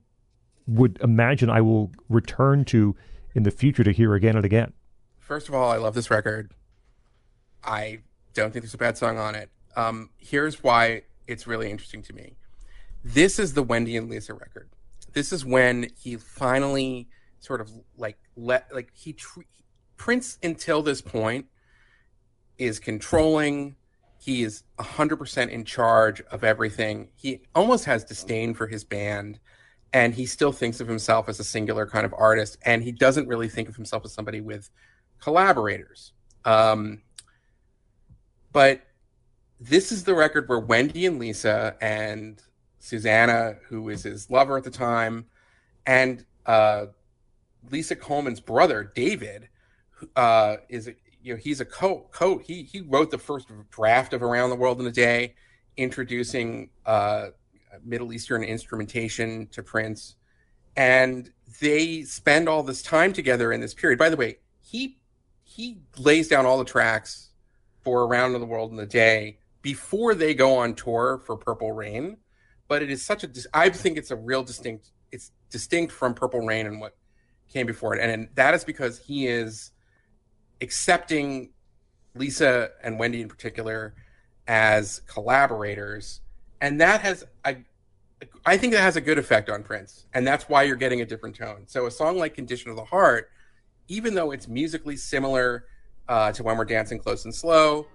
would 0.68 0.98
imagine 1.02 1.50
I 1.52 1.62
will 1.62 1.92
return 2.10 2.66
to 2.66 2.96
in 3.36 3.44
the 3.44 3.52
future 3.52 3.84
to 3.84 3.92
hear 3.92 4.16
again 4.16 4.36
and 4.36 4.46
again. 4.46 4.74
First 5.20 5.50
of 5.50 5.54
all, 5.54 5.70
I 5.70 5.78
love 5.78 5.94
this 5.94 6.10
record. 6.10 6.54
I 7.64 8.00
don't 8.34 8.52
think 8.52 8.64
there's 8.64 8.74
a 8.74 8.78
bad 8.78 8.98
song 8.98 9.18
on 9.18 9.36
it. 9.36 9.50
Um, 9.76 10.10
here's 10.18 10.64
why 10.64 11.04
it's 11.28 11.46
really 11.46 11.70
interesting 11.70 12.02
to 12.04 12.14
me. 12.14 12.38
This 13.04 13.38
is 13.38 13.54
the 13.54 13.64
Wendy 13.64 13.98
and 13.98 14.10
Lisa 14.10 14.34
record. 14.34 14.70
This 15.14 15.34
is 15.34 15.46
when 15.46 15.92
he 15.98 16.16
finally 16.16 17.08
sort 17.40 17.62
of 17.62 17.70
like 17.98 18.18
let 18.36 18.74
like 18.74 18.90
he 18.94 19.14
tr- 19.14 19.42
Prince 19.98 20.38
until 20.42 20.82
this 20.82 21.02
point 21.02 21.48
is 22.58 22.80
controlling. 22.80 23.76
He 24.20 24.44
is 24.44 24.64
100% 24.80 25.50
in 25.50 25.66
charge 25.66 26.22
of 26.32 26.44
everything. 26.44 27.10
He 27.16 27.42
almost 27.54 27.86
has 27.86 28.04
disdain 28.04 28.54
for 28.54 28.68
his 28.68 28.84
band 28.84 29.40
and 29.96 30.14
he 30.14 30.26
still 30.26 30.52
thinks 30.52 30.82
of 30.82 30.90
himself 30.90 31.30
as 31.30 31.40
a 31.40 31.44
singular 31.44 31.88
kind 31.88 32.06
of 32.06 32.14
artist 32.18 32.58
and 32.64 32.84
he 32.84 32.92
doesn't 32.92 33.30
really 33.30 33.48
think 33.48 33.70
of 33.70 33.78
himself 33.78 34.04
as 34.04 34.12
somebody 34.12 34.42
with 34.42 34.70
collaborators. 35.22 36.12
Um, 36.44 37.02
but 38.52 38.82
this 39.58 39.94
is 39.94 40.04
the 40.04 40.14
record 40.14 40.50
where 40.50 40.60
wendy 40.60 41.06
and 41.06 41.18
lisa 41.18 41.78
and 41.80 42.42
susannah 42.78 43.56
who 43.70 43.88
is 43.88 44.04
his 44.04 44.30
lover 44.30 44.58
at 44.58 44.66
the 44.66 44.70
time 44.70 45.28
and 45.86 46.26
uh, 46.46 46.88
lisa 47.72 47.96
coleman's 47.96 48.42
brother 48.42 48.92
david 48.96 49.48
uh, 50.18 50.58
is 50.68 50.92
you 51.24 51.34
know 51.34 51.40
he's 51.40 51.62
a 51.62 51.66
co 51.66 52.06
co 52.12 52.38
he 52.38 52.64
he 52.64 52.82
wrote 52.82 53.12
the 53.12 53.18
first 53.18 53.48
draft 53.72 54.12
of 54.12 54.22
around 54.22 54.50
the 54.50 54.58
world 54.58 54.82
in 54.82 54.88
a 54.88 54.92
day 54.92 55.34
introducing 55.78 56.70
uh, 56.86 57.28
Middle 57.84 58.14
Eastern 58.14 58.44
instrumentation 58.44 59.48
to 59.48 59.64
Prince. 59.64 60.16
And 60.76 61.32
they 61.62 62.04
spend 62.04 62.50
all 62.50 62.64
this 62.64 62.82
time 62.82 63.14
together 63.14 63.52
in 63.52 63.62
this 63.62 63.74
period. 63.74 63.98
By 64.00 64.10
the 64.10 64.18
way, 64.18 64.40
he 64.62 64.98
he 65.44 65.78
lays 65.98 66.28
down 66.28 66.46
all 66.46 66.58
the 66.58 66.66
tracks 66.66 67.32
for 67.84 68.04
Around 68.04 68.34
the 68.34 68.46
World 68.46 68.72
in 68.72 68.80
a 68.80 68.86
Day 68.86 69.40
before 69.62 70.16
they 70.16 70.34
go 70.34 70.58
on 70.58 70.76
tour 70.76 71.22
for 71.26 71.38
Purple 71.38 71.72
Rain. 71.72 72.18
But 72.68 72.82
it 72.82 72.90
is 72.90 73.06
such 73.06 73.24
a 73.24 73.30
I 73.54 73.70
think 73.70 73.98
it's 73.98 74.12
a 74.12 74.16
real 74.16 74.44
distinct 74.44 74.92
it's 75.12 75.32
distinct 75.50 75.94
from 75.94 76.14
Purple 76.14 76.42
Rain 76.42 76.66
and 76.66 76.82
what 76.82 76.96
came 77.48 77.68
before 77.68 77.96
it. 77.96 78.02
And, 78.02 78.12
and 78.12 78.30
that 78.36 78.54
is 78.54 78.64
because 78.64 79.00
he 79.00 79.28
is 79.28 79.72
accepting 80.62 81.52
Lisa 82.16 82.72
and 82.84 83.00
Wendy 83.00 83.22
in 83.22 83.30
particular 83.30 83.96
as 84.48 85.02
collaborators 85.08 86.22
and 86.62 86.80
that 86.82 87.02
has 87.02 87.26
I 88.46 88.58
think 88.58 88.74
that 88.74 88.82
has 88.82 88.96
a 88.96 89.02
good 89.02 89.18
effect 89.18 89.50
on 89.50 89.64
Prince, 89.64 90.06
and 90.14 90.26
that's 90.26 90.48
why 90.50 90.64
you're 90.64 90.76
getting 90.76 91.02
a 91.02 91.06
different 91.06 91.36
tone. 91.36 91.64
So 91.68 91.86
a 91.86 91.92
song 91.92 92.18
like 92.18 92.34
"Condition 92.36 92.70
of 92.70 92.76
the 92.76 92.86
Heart," 92.86 93.30
even 93.88 94.14
though 94.14 94.32
it's 94.32 94.48
musically 94.48 94.98
similar 94.98 95.66
uh, 96.08 96.32
to 96.34 96.44
"When 96.44 96.58
We're 96.58 96.66
Dancing 96.66 97.00
Close 97.00 97.26
and 97.26 97.34
Slow," 97.34 97.88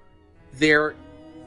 there 0.55 0.95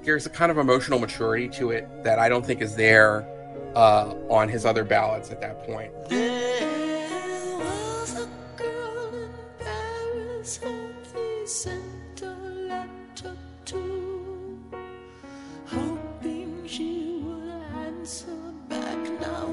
there's 0.03 0.25
a 0.25 0.29
kind 0.29 0.51
of 0.51 0.57
emotional 0.57 0.99
maturity 0.99 1.47
to 1.47 1.71
it 1.71 1.87
that 2.03 2.19
I 2.19 2.29
don't 2.29 2.45
think 2.45 2.61
is 2.61 2.75
there 2.75 3.27
uh, 3.75 4.13
on 4.29 4.49
his 4.49 4.65
other 4.65 4.83
ballads 4.83 5.29
at 5.29 5.39
that 5.41 5.65
point. 5.65 5.91
There 6.09 7.57
was 7.57 8.19
a 8.19 8.29
girl 8.57 9.13
in 9.13 9.33
Paris 9.59 10.59
now. 19.23 19.52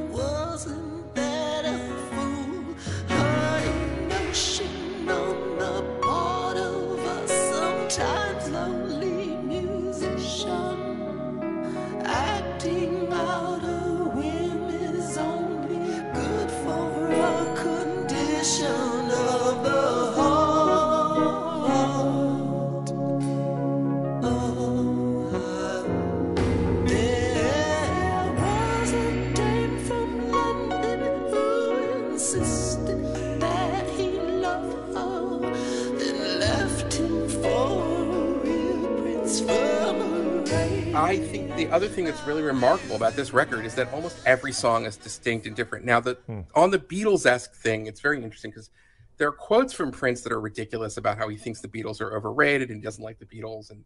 Other 41.70 41.88
thing 41.88 42.04
that's 42.04 42.22
really 42.26 42.42
remarkable 42.42 42.96
about 42.96 43.14
this 43.14 43.32
record 43.32 43.64
is 43.64 43.74
that 43.76 43.92
almost 43.92 44.16
every 44.26 44.52
song 44.52 44.86
is 44.86 44.96
distinct 44.96 45.46
and 45.46 45.54
different. 45.54 45.84
Now, 45.84 46.00
the 46.00 46.18
on 46.54 46.70
the 46.70 46.78
Beatles 46.78 47.26
esque 47.26 47.54
thing, 47.54 47.86
it's 47.86 48.00
very 48.00 48.22
interesting 48.22 48.50
because 48.50 48.70
there 49.18 49.28
are 49.28 49.32
quotes 49.32 49.72
from 49.72 49.92
Prince 49.92 50.22
that 50.22 50.32
are 50.32 50.40
ridiculous 50.40 50.96
about 50.96 51.18
how 51.18 51.28
he 51.28 51.36
thinks 51.36 51.60
the 51.60 51.68
Beatles 51.68 52.00
are 52.00 52.16
overrated 52.16 52.70
and 52.70 52.78
he 52.78 52.82
doesn't 52.82 53.02
like 53.04 53.18
the 53.18 53.26
Beatles. 53.26 53.70
And 53.70 53.84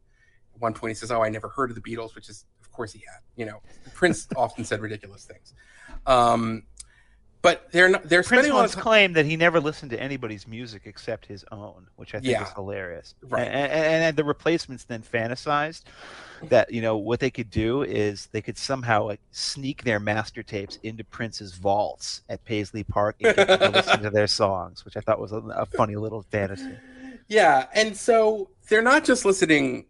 at 0.54 0.60
one 0.60 0.74
point 0.74 0.92
he 0.92 0.94
says, 0.94 1.10
"Oh, 1.10 1.22
I 1.22 1.28
never 1.28 1.48
heard 1.48 1.70
of 1.70 1.76
the 1.76 1.82
Beatles," 1.82 2.14
which 2.14 2.28
is, 2.28 2.44
of 2.60 2.70
course, 2.72 2.92
he 2.92 3.00
had. 3.00 3.20
You 3.36 3.46
know, 3.46 3.62
Prince 3.94 4.28
often 4.36 4.64
said 4.64 4.80
ridiculous 4.80 5.24
things. 5.24 5.52
Um, 6.06 6.64
but 7.44 7.70
they're 7.72 7.90
not. 7.90 8.04
They're 8.04 8.22
Prince 8.22 8.44
spending 8.46 8.54
once 8.54 8.74
claimed 8.74 9.16
that 9.16 9.26
he 9.26 9.36
never 9.36 9.60
listened 9.60 9.90
to 9.90 10.00
anybody's 10.00 10.48
music 10.48 10.82
except 10.86 11.26
his 11.26 11.44
own, 11.52 11.88
which 11.96 12.14
I 12.14 12.18
think 12.20 12.30
Yeah. 12.32 12.44
is 12.44 12.52
hilarious. 12.54 13.14
Right. 13.22 13.46
And, 13.46 13.70
and, 13.70 14.04
and 14.04 14.16
the 14.16 14.24
replacements 14.24 14.84
then 14.84 15.02
fantasized 15.02 15.82
that 16.44 16.72
you 16.72 16.80
know 16.80 16.96
what 16.96 17.20
they 17.20 17.30
could 17.30 17.50
do 17.50 17.82
is 17.82 18.28
they 18.32 18.40
could 18.40 18.56
somehow 18.56 19.04
like 19.04 19.20
sneak 19.30 19.84
their 19.84 20.00
master 20.00 20.42
tapes 20.42 20.78
into 20.82 21.04
Prince's 21.04 21.52
vaults 21.54 22.22
at 22.30 22.42
Paisley 22.46 22.82
Park 22.82 23.16
and 23.20 23.36
to 23.36 23.70
listen 23.74 24.02
to 24.02 24.10
their 24.10 24.26
songs, 24.26 24.82
which 24.86 24.96
I 24.96 25.00
thought 25.00 25.20
was 25.20 25.32
a, 25.32 25.42
a 25.54 25.66
funny 25.66 25.96
little 25.96 26.22
fantasy. 26.22 26.76
Yeah, 27.28 27.66
and 27.74 27.94
so 27.94 28.48
they're 28.70 28.80
not 28.80 29.04
just 29.04 29.26
listening 29.26 29.84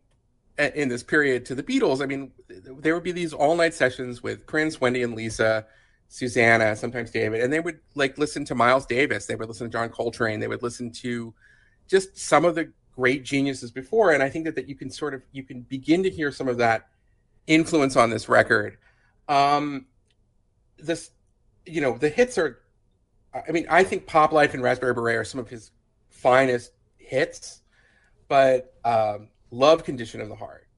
uh, 0.58 0.70
in 0.74 0.89
this 0.89 1.05
period 1.05 1.47
to 1.47 1.55
the 1.55 1.62
Beatles. 1.62 2.02
I 2.02 2.07
mean, 2.07 2.33
there 2.49 2.94
would 2.94 3.05
be 3.05 3.12
these 3.12 3.33
all 3.33 3.55
night 3.55 3.74
sessions 3.74 4.24
with 4.24 4.44
Prince, 4.44 4.81
Wendy, 4.81 5.05
and 5.05 5.15
Lisa, 5.15 5.66
Susannah, 6.08 6.76
sometimes 6.76 7.10
David, 7.10 7.41
and 7.41 7.52
they 7.52 7.60
would 7.60 7.81
like 7.94 8.18
listen 8.18 8.44
to 8.47 8.55
Miles 8.55 8.86
Davis. 8.86 9.26
They 9.26 9.34
would 9.34 9.49
listen 9.49 9.68
to 9.68 9.73
John 9.73 9.89
Coltrane. 9.89 10.41
They 10.41 10.49
would 10.49 10.62
listen 10.62 10.91
to 10.92 11.34
just 11.89 12.16
some 12.16 12.44
of 12.44 12.55
the 12.55 12.73
great 12.94 13.24
geniuses 13.24 13.70
before. 13.70 14.12
And 14.12 14.23
I 14.23 14.31
think 14.31 14.44
that, 14.44 14.55
that 14.55 14.68
you 14.68 14.74
can 14.74 14.91
sort 14.91 15.15
of 15.15 15.23
you 15.33 15.42
can 15.42 15.62
begin 15.62 16.02
to 16.02 16.10
hear 16.10 16.31
some 16.31 16.49
of 16.49 16.58
that 16.58 16.89
influence 17.47 17.97
on 17.97 18.10
this 18.10 18.28
record. 18.28 18.78
Um, 19.28 19.86
this, 20.78 21.10
you 21.66 21.81
know, 21.81 21.99
the 21.99 22.08
hits 22.08 22.39
are. 22.39 22.60
I 23.34 23.50
mean, 23.50 23.66
I 23.68 23.83
think 23.83 24.07
Pop 24.07 24.31
Life 24.31 24.55
and 24.55 24.62
Raspberry 24.62 24.94
Beret 24.94 25.16
are 25.16 25.24
some 25.24 25.41
of 25.41 25.49
his 25.49 25.73
finest 26.08 26.70
hits, 26.99 27.62
but 28.28 28.74
um, 28.84 29.28
Love 29.50 29.83
Condition 29.83 30.20
of 30.20 30.28
the 30.28 30.36
Heart. 30.36 30.68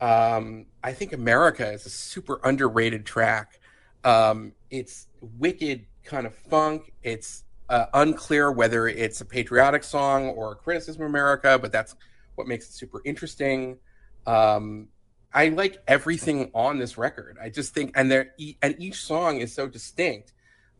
Um, 0.00 0.64
I 0.82 0.94
think 0.94 1.12
America 1.12 1.70
is 1.70 1.84
a 1.84 1.90
super 1.90 2.40
underrated 2.42 3.04
track. 3.04 3.59
Um, 4.04 4.52
it's 4.70 5.08
wicked 5.38 5.86
kind 6.04 6.26
of 6.26 6.34
funk. 6.34 6.92
It's 7.02 7.44
uh, 7.68 7.86
unclear 7.94 8.50
whether 8.50 8.88
it's 8.88 9.20
a 9.20 9.24
patriotic 9.24 9.84
song 9.84 10.28
or 10.28 10.52
a 10.52 10.54
criticism 10.56 11.02
of 11.02 11.08
America, 11.08 11.58
but 11.60 11.72
that's 11.72 11.94
what 12.34 12.46
makes 12.46 12.68
it 12.68 12.72
super 12.72 13.00
interesting. 13.04 13.78
Um, 14.26 14.88
I 15.32 15.48
like 15.48 15.78
everything 15.86 16.50
on 16.54 16.78
this 16.78 16.98
record. 16.98 17.38
I 17.40 17.50
just 17.50 17.72
think, 17.72 17.92
and 17.94 18.10
there, 18.10 18.34
and 18.62 18.74
each 18.78 19.02
song 19.02 19.40
is 19.40 19.54
so 19.54 19.68
distinct. 19.68 20.32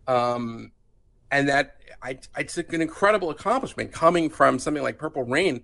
Um, 0.09 0.73
and 1.31 1.49
that 1.49 1.77
I, 2.03 2.19
it's 2.37 2.59
an 2.59 2.81
incredible 2.81 3.31
accomplishment 3.31 3.93
coming 3.93 4.29
from 4.29 4.59
something 4.59 4.83
like 4.83 4.99
Purple 4.99 5.23
Rain. 5.23 5.63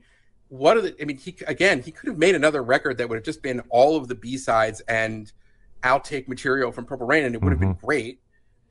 What 0.49 0.77
are 0.77 0.81
the? 0.81 0.95
I 1.01 1.05
mean, 1.05 1.17
he 1.17 1.37
again, 1.49 1.83
he 1.83 1.91
could 1.91 2.09
have 2.09 2.19
made 2.19 2.37
another 2.37 2.63
record 2.63 2.99
that 2.99 3.09
would 3.09 3.17
have 3.17 3.25
just 3.25 3.43
been 3.43 3.61
all 3.69 3.97
of 3.97 4.07
the 4.07 4.15
B 4.15 4.39
sides 4.39 4.81
and 4.83 5.33
outtake 5.83 6.29
material 6.29 6.73
from 6.73 6.85
Purple 6.85 7.07
Rain, 7.07 7.25
and 7.25 7.35
it 7.35 7.43
would 7.43 7.53
have 7.53 7.61
been 7.61 7.75
great. 7.75 8.21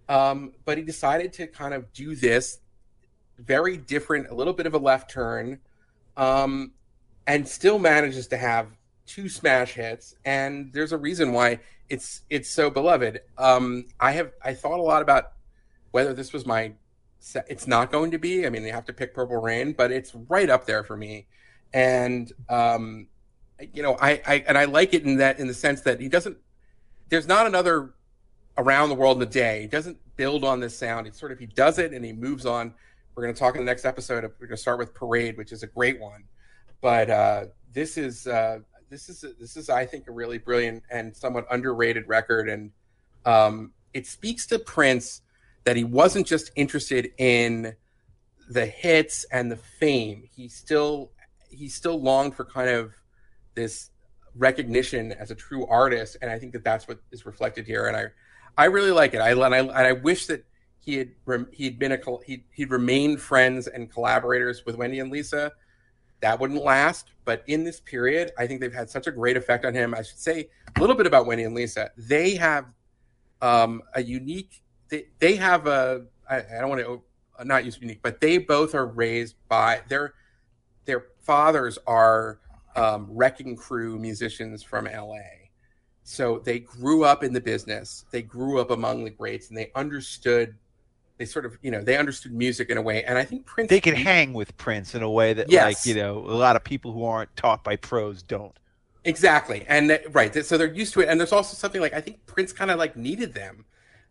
Um, 0.08 0.54
but 0.66 0.78
he 0.78 0.84
decided 0.84 1.34
to 1.34 1.48
kind 1.48 1.74
of 1.74 1.92
do 1.94 2.16
this 2.16 2.60
very 3.38 3.78
different, 3.78 4.30
a 4.30 4.36
little 4.36 4.54
bit 4.54 4.66
of 4.66 4.74
a 4.74 4.78
left 4.78 5.10
turn, 5.10 5.60
um, 6.16 6.72
and 7.28 7.48
still 7.48 7.80
manages 7.80 8.28
to 8.28 8.38
have 8.38 8.68
two 9.06 9.28
smash 9.28 9.74
hits. 9.74 10.16
And 10.26 10.72
there's 10.74 10.92
a 10.92 10.98
reason 10.98 11.34
why 11.34 11.60
it's 11.90 12.22
it's 12.30 12.50
so 12.50 12.70
beloved. 12.70 13.22
Um, 13.38 13.86
I 14.00 14.12
have 14.12 14.32
I 14.44 14.54
thought 14.54 14.80
a 14.80 14.84
lot 14.84 15.02
about 15.02 15.34
whether 15.92 16.14
this 16.14 16.34
was 16.34 16.46
my 16.46 16.74
it's 17.48 17.66
not 17.68 17.92
going 17.92 18.12
to 18.12 18.20
be 18.20 18.46
i 18.46 18.50
mean 18.50 18.64
you 18.64 18.72
have 18.72 18.86
to 18.86 18.94
pick 18.94 19.14
purple 19.14 19.38
rain 19.38 19.74
but 19.74 19.92
it's 19.92 20.14
right 20.30 20.50
up 20.50 20.66
there 20.66 20.84
for 20.84 20.96
me 20.96 21.26
and 21.74 22.34
um 22.50 23.08
you 23.74 23.82
know 23.82 23.98
I, 24.00 24.22
I 24.28 24.44
and 24.48 24.58
i 24.58 24.66
like 24.66 24.94
it 24.94 25.04
in 25.04 25.18
that 25.18 25.40
in 25.40 25.48
the 25.48 25.54
sense 25.54 25.82
that 25.82 26.00
he 26.00 26.10
doesn't 26.10 26.38
there's 27.10 27.28
not 27.28 27.46
another 27.46 27.94
around 28.58 28.90
the 28.90 28.96
world 28.96 29.18
in 29.18 29.28
a 29.28 29.32
day. 29.32 29.62
He 29.62 29.68
doesn't 29.68 29.98
build 30.16 30.44
on 30.44 30.60
this 30.60 30.78
sound. 30.78 31.08
It's 31.08 31.20
sort 31.20 31.32
of 31.32 31.40
he 31.40 31.46
does 31.46 31.80
it 31.80 31.94
and 31.94 32.04
he 32.04 32.14
moves 32.14 32.46
on. 32.46 32.74
We're 33.14 33.24
going 33.24 33.34
to 33.34 33.40
talk 33.40 33.56
in 33.56 33.62
the 33.62 33.66
next 33.66 33.86
episode 33.86 34.24
we're 34.24 34.48
going 34.48 34.58
to 34.58 34.58
start 34.58 34.80
with 34.80 34.94
parade 34.94 35.38
which 35.38 35.52
is 35.52 35.64
a 35.64 35.68
great 35.68 36.00
one. 36.00 36.26
But 36.82 37.10
uh 37.10 37.46
this 37.74 37.98
is 37.98 38.28
uh 38.28 38.60
this 38.90 39.10
is 39.10 39.26
this 39.40 39.58
is 39.58 39.70
i 39.70 39.86
think 39.86 40.08
a 40.08 40.12
really 40.12 40.38
brilliant 40.38 40.84
and 40.92 41.16
somewhat 41.16 41.46
underrated 41.50 42.08
record. 42.08 42.50
And 42.50 42.72
um 43.26 43.74
it 43.94 44.08
speaks 44.08 44.46
to 44.48 44.60
prince 44.60 45.22
that 45.64 45.76
he 45.76 45.84
wasn't 45.84 46.28
just 46.28 46.52
interested 46.56 47.12
in 47.18 47.76
the 48.50 48.66
hits 48.66 49.26
and 49.32 49.52
the 49.52 49.58
fame. 49.58 50.30
He 50.36 50.48
still 50.48 51.12
he 51.50 51.70
still 51.70 52.02
longed 52.02 52.36
for 52.36 52.46
kind 52.46 52.70
of 52.70 52.94
this 53.56 53.90
recognition 54.38 55.12
as 55.14 55.32
a 55.32 55.36
true 55.36 55.66
artist, 55.68 56.18
and 56.22 56.30
I 56.30 56.40
think 56.40 56.54
that 56.54 56.64
that's 56.64 56.88
what 56.88 57.00
is 57.12 57.26
reflected 57.26 57.66
here. 57.66 57.88
And 57.88 57.96
I 57.96 58.06
I 58.58 58.66
really 58.66 58.92
like 58.92 59.14
it. 59.14 59.20
I 59.20 59.32
and 59.32 59.56
I, 59.56 59.60
and 59.60 59.72
I 59.72 59.92
wish 59.94 60.28
that 60.28 60.46
he 60.80 60.98
had 60.98 61.12
he'd 61.52 61.80
been 61.80 61.92
a 61.92 62.00
he'd, 62.26 62.44
he'd 62.52 62.72
remained 62.72 63.20
friends 63.20 63.68
and 63.68 63.92
collaborators 63.92 64.66
with 64.66 64.76
Wendy 64.76 65.00
and 65.00 65.12
Lisa. 65.12 65.52
That 66.22 66.40
wouldn't 66.40 66.64
last, 66.64 67.12
but 67.26 67.44
in 67.48 67.64
this 67.64 67.80
period, 67.82 68.32
I 68.38 68.48
think 68.48 68.62
they've 68.62 68.74
had 68.74 68.90
such 68.90 69.06
a 69.06 69.12
great 69.12 69.36
effect 69.36 69.66
on 69.66 69.74
him. 69.74 69.94
I 69.94 70.02
should 70.02 70.18
say 70.18 70.50
a 70.76 70.80
little 70.80 70.96
bit 70.96 71.06
about 71.06 71.26
Wendy 71.26 71.44
and 71.44 71.54
Lisa. 71.54 71.92
They 71.98 72.36
have 72.36 72.66
um, 73.42 73.82
a 73.94 74.02
unique 74.02 74.62
they, 74.90 75.08
they 75.20 75.36
have 75.36 75.68
a 75.68 76.06
I, 76.30 76.38
I 76.38 76.62
don't 76.62 76.70
want 76.70 76.82
to 76.82 77.02
not 77.44 77.66
use 77.66 77.78
unique, 77.82 78.00
but 78.02 78.22
they 78.22 78.38
both 78.38 78.74
are 78.76 78.86
raised 78.86 79.36
by 79.50 79.82
their 79.90 80.14
their 80.86 81.06
fathers 81.22 81.78
are 81.86 82.40
um, 82.76 83.08
wrecking 83.10 83.56
crew 83.56 83.98
musicians 83.98 84.64
from 84.64 84.86
LA. 84.86 85.20
So 86.04 86.40
they 86.40 86.60
grew 86.60 87.04
up 87.04 87.24
in 87.24 87.34
the 87.34 87.42
business. 87.42 88.06
They 88.12 88.22
grew 88.22 88.60
up 88.60 88.70
among 88.72 89.04
the 89.04 89.10
greats, 89.10 89.50
and 89.50 89.58
they 89.58 89.72
understood. 89.76 90.56
They 91.18 91.26
sort 91.26 91.46
of, 91.46 91.58
you 91.62 91.72
know, 91.72 91.82
they 91.82 91.98
understood 91.98 92.34
music 92.34 92.70
in 92.70 92.78
a 92.78 92.82
way, 92.82 93.04
and 93.06 93.18
I 93.18 93.24
think 93.24 93.46
Prince. 93.46 93.70
They 93.70 93.80
could 93.80 93.96
hang 93.96 94.34
with 94.34 94.56
Prince 94.58 94.96
in 94.96 95.02
a 95.02 95.10
way 95.10 95.34
that, 95.34 95.50
Yes. 95.50 95.64
like, 95.64 95.86
you 95.96 96.00
know, 96.00 96.18
a 96.20 96.36
lot 96.36 96.56
of 96.58 96.64
people 96.64 96.92
who 96.92 97.06
aren't 97.06 97.34
taught 97.38 97.64
by 97.64 97.78
pros 97.78 98.22
don't. 98.22 98.56
Exactly, 99.06 99.66
and 99.68 99.90
that- 99.90 100.14
right, 100.14 100.46
so 100.46 100.58
they're 100.58 100.74
used 100.74 100.94
to 100.96 101.02
it. 101.02 101.08
And 101.10 101.20
there's 101.20 101.32
also 101.32 101.56
something 101.56 101.80
like 101.80 101.94
I 101.94 102.02
think 102.02 102.26
Prince 102.26 102.52
kind 102.52 102.70
of 102.70 102.78
like 102.78 102.98
needed 102.98 103.34
them, 103.34 103.64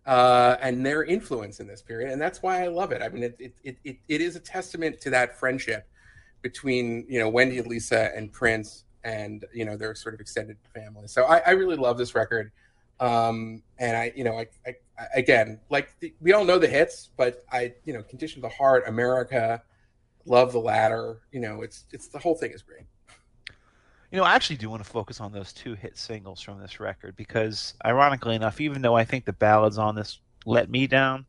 uh, 0.06 0.56
and 0.60 0.84
their 0.84 1.04
influence 1.04 1.60
in 1.60 1.66
this 1.66 1.82
period, 1.82 2.10
and 2.10 2.20
that's 2.20 2.42
why 2.42 2.62
I 2.64 2.68
love 2.68 2.90
it. 2.90 3.02
I 3.02 3.08
mean, 3.08 3.22
it 3.24 3.36
it, 3.38 3.54
it, 3.62 3.76
it 3.84 3.96
it 4.08 4.20
is 4.20 4.34
a 4.34 4.40
testament 4.40 5.00
to 5.02 5.10
that 5.10 5.38
friendship 5.38 5.86
between 6.44 7.06
you 7.08 7.18
know 7.18 7.28
Wendy, 7.28 7.60
Lisa, 7.62 8.14
and 8.14 8.30
Prince, 8.30 8.84
and 9.02 9.44
you 9.52 9.64
know 9.64 9.76
their 9.76 9.96
sort 9.96 10.14
of 10.14 10.20
extended 10.20 10.56
family. 10.72 11.08
So 11.08 11.24
I, 11.24 11.38
I 11.38 11.50
really 11.50 11.74
love 11.74 11.98
this 11.98 12.14
record, 12.14 12.52
um, 13.00 13.62
and 13.78 13.96
I 13.96 14.12
you 14.14 14.22
know 14.22 14.38
I, 14.38 14.46
I, 14.66 14.74
again 15.16 15.58
like 15.70 15.98
the, 15.98 16.14
we 16.20 16.32
all 16.32 16.44
know 16.44 16.58
the 16.58 16.68
hits, 16.68 17.10
but 17.16 17.44
I 17.50 17.72
you 17.84 17.94
know 17.94 18.02
Condition 18.04 18.44
of 18.44 18.50
the 18.50 18.56
Heart, 18.56 18.84
America, 18.86 19.62
Love 20.26 20.52
the 20.52 20.60
Ladder, 20.60 21.22
you 21.32 21.40
know 21.40 21.62
it's 21.62 21.86
it's 21.90 22.06
the 22.08 22.18
whole 22.18 22.36
thing 22.36 22.52
is 22.52 22.62
great. 22.62 22.84
You 24.12 24.20
know, 24.20 24.26
I 24.26 24.34
actually 24.34 24.58
do 24.58 24.70
want 24.70 24.84
to 24.84 24.88
focus 24.88 25.20
on 25.20 25.32
those 25.32 25.52
two 25.52 25.74
hit 25.74 25.98
singles 25.98 26.40
from 26.40 26.60
this 26.60 26.78
record 26.78 27.16
because, 27.16 27.74
ironically 27.84 28.36
enough, 28.36 28.60
even 28.60 28.80
though 28.80 28.94
I 28.94 29.04
think 29.04 29.24
the 29.24 29.32
ballads 29.32 29.76
on 29.76 29.96
this 29.96 30.20
let 30.46 30.70
me 30.70 30.86
down, 30.86 31.26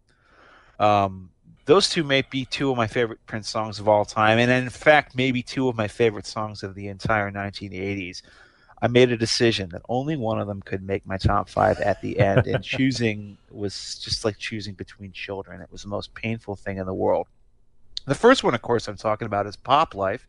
um, 0.80 1.32
those 1.66 1.90
two 1.90 2.03
may 2.03 2.22
be 2.22 2.45
two 2.45 2.69
of 2.72 2.77
my 2.77 2.88
favorite 2.88 3.26
Prince 3.26 3.50
songs 3.50 3.80
of 3.80 3.88
all 3.88 4.06
time, 4.06 4.38
and 4.38 4.52
in 4.52 4.69
fact, 4.69 5.16
maybe 5.16 5.42
two 5.42 5.68
of 5.68 5.76
my 5.76 5.88
favorite 5.88 6.27
songs 6.27 6.64
of 6.64 6.76
the 6.76 6.88
entire 6.88 7.32
1980s. 7.32 8.22
I 8.82 8.88
made 8.88 9.11
a 9.11 9.18
decision 9.18 9.69
that 9.69 9.82
only 9.90 10.16
one 10.16 10.40
of 10.40 10.48
them 10.48 10.61
could 10.61 10.84
make 10.84 11.08
my 11.08 11.18
top 11.18 11.50
five 11.50 11.80
at 11.80 12.02
the 12.02 12.19
end, 12.19 12.45
and 12.45 12.64
choosing 12.64 13.38
was 13.50 13.98
just 14.00 14.24
like 14.24 14.38
choosing 14.38 14.74
between 14.76 15.11
children. 15.11 15.61
It 15.61 15.72
was 15.72 15.82
the 15.82 15.88
most 15.88 16.14
painful 16.14 16.56
thing 16.56 16.77
in 16.77 16.85
the 16.85 16.94
world. 16.94 17.27
The 18.06 18.16
first 18.16 18.44
one, 18.44 18.53
of 18.53 18.61
course, 18.61 18.88
I'm 18.88 18.98
talking 18.98 19.26
about 19.26 19.48
is 19.48 19.56
Pop 19.56 19.95
Life. 19.95 20.27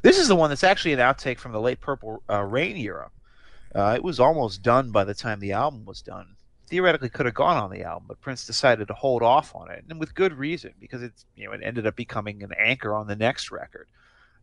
This 0.00 0.18
is 0.18 0.28
the 0.28 0.36
one 0.36 0.48
that's 0.48 0.64
actually 0.64 0.94
an 0.94 1.00
outtake 1.00 1.38
from 1.38 1.52
the 1.52 1.60
late 1.60 1.80
Purple 1.80 2.22
uh, 2.30 2.42
Rain 2.42 2.76
era. 2.76 3.10
Uh, 3.74 3.92
it 3.94 4.02
was 4.02 4.18
almost 4.18 4.62
done 4.62 4.90
by 4.90 5.04
the 5.04 5.14
time 5.14 5.40
the 5.40 5.52
album 5.52 5.84
was 5.84 6.00
done. 6.00 6.36
Theoretically, 6.72 7.10
could 7.10 7.26
have 7.26 7.34
gone 7.34 7.58
on 7.58 7.70
the 7.70 7.82
album, 7.82 8.06
but 8.08 8.22
Prince 8.22 8.46
decided 8.46 8.88
to 8.88 8.94
hold 8.94 9.22
off 9.22 9.54
on 9.54 9.70
it, 9.70 9.84
and 9.90 10.00
with 10.00 10.14
good 10.14 10.32
reason, 10.32 10.72
because 10.80 11.02
it's 11.02 11.26
you 11.36 11.44
know 11.44 11.52
it 11.52 11.60
ended 11.62 11.86
up 11.86 11.96
becoming 11.96 12.42
an 12.42 12.52
anchor 12.58 12.94
on 12.94 13.06
the 13.06 13.14
next 13.14 13.50
record. 13.50 13.88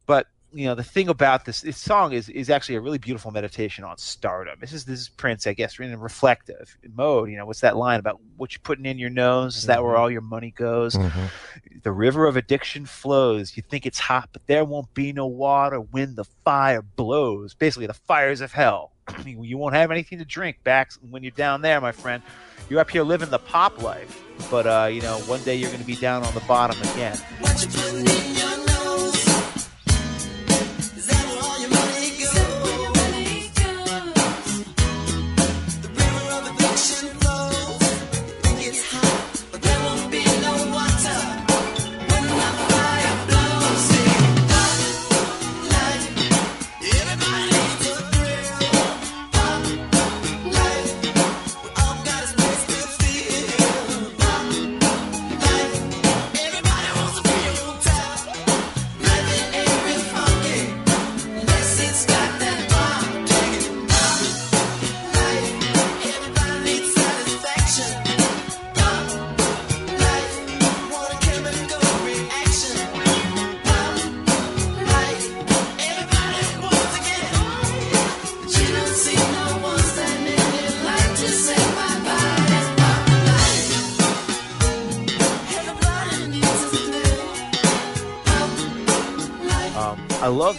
But 0.06 0.27
you 0.53 0.66
know 0.66 0.75
the 0.75 0.83
thing 0.83 1.09
about 1.09 1.45
this 1.45 1.61
this 1.61 1.80
song 1.80 2.14
is 2.14 2.30
is 2.30 2.51
actually 2.51 2.75
a 2.75 2.82
really 2.82 2.99
beautiful 2.99 3.32
meditation 3.32 3.83
on 3.83 3.98
stardom. 3.98 4.59
This 4.61 4.74
is 4.74 4.85
this 4.85 4.99
is 4.99 5.09
Prince, 5.09 5.48
I 5.48 5.53
guess, 5.53 5.80
in 5.80 5.91
a 5.91 5.98
reflective 5.98 6.77
mode. 6.93 7.32
You 7.32 7.38
know, 7.38 7.48
what's 7.48 7.61
that 7.61 7.75
line 7.75 7.99
about 7.99 8.22
what 8.38 8.53
you're 8.53 8.61
putting 8.61 8.85
in 8.85 8.99
your 8.99 9.09
nose? 9.09 9.58
Is 9.58 9.66
that 9.66 9.82
where 9.82 9.93
mm-hmm. 9.93 10.01
all 10.03 10.11
your 10.11 10.22
money 10.22 10.51
goes? 10.51 10.93
Mm-hmm. 10.93 11.80
The 11.82 11.91
river 11.91 12.27
of 12.27 12.38
addiction 12.38 12.85
flows. 12.85 13.58
You 13.58 13.64
think 13.64 13.88
it's 13.88 13.98
hot, 13.98 14.30
but 14.33 14.45
there 14.45 14.66
won't 14.66 14.93
be 14.93 15.14
no 15.14 15.25
water 15.25 15.80
when 15.80 16.14
the 16.14 16.25
fire 16.45 16.83
blows. 16.83 17.56
Basically, 17.56 17.88
the 17.88 17.95
fires 17.95 18.41
of 18.41 18.53
hell 18.53 18.91
you 19.25 19.57
won't 19.57 19.75
have 19.75 19.91
anything 19.91 20.19
to 20.19 20.25
drink 20.25 20.63
back 20.63 20.91
when 21.09 21.23
you're 21.23 21.31
down 21.31 21.61
there, 21.61 21.79
my 21.81 21.91
friend. 21.91 22.23
You're 22.69 22.79
up 22.79 22.89
here 22.89 23.03
living 23.03 23.29
the 23.29 23.39
pop 23.39 23.81
life, 23.81 24.23
but 24.51 24.67
uh, 24.67 24.89
you 24.91 25.01
know, 25.01 25.17
one 25.19 25.41
day 25.43 25.55
you're 25.55 25.69
going 25.69 25.81
to 25.81 25.88
be 25.88 25.95
down 25.95 26.23
on 26.23 26.33
the 26.33 26.41
bottom 26.41 26.79
again. 26.91 27.17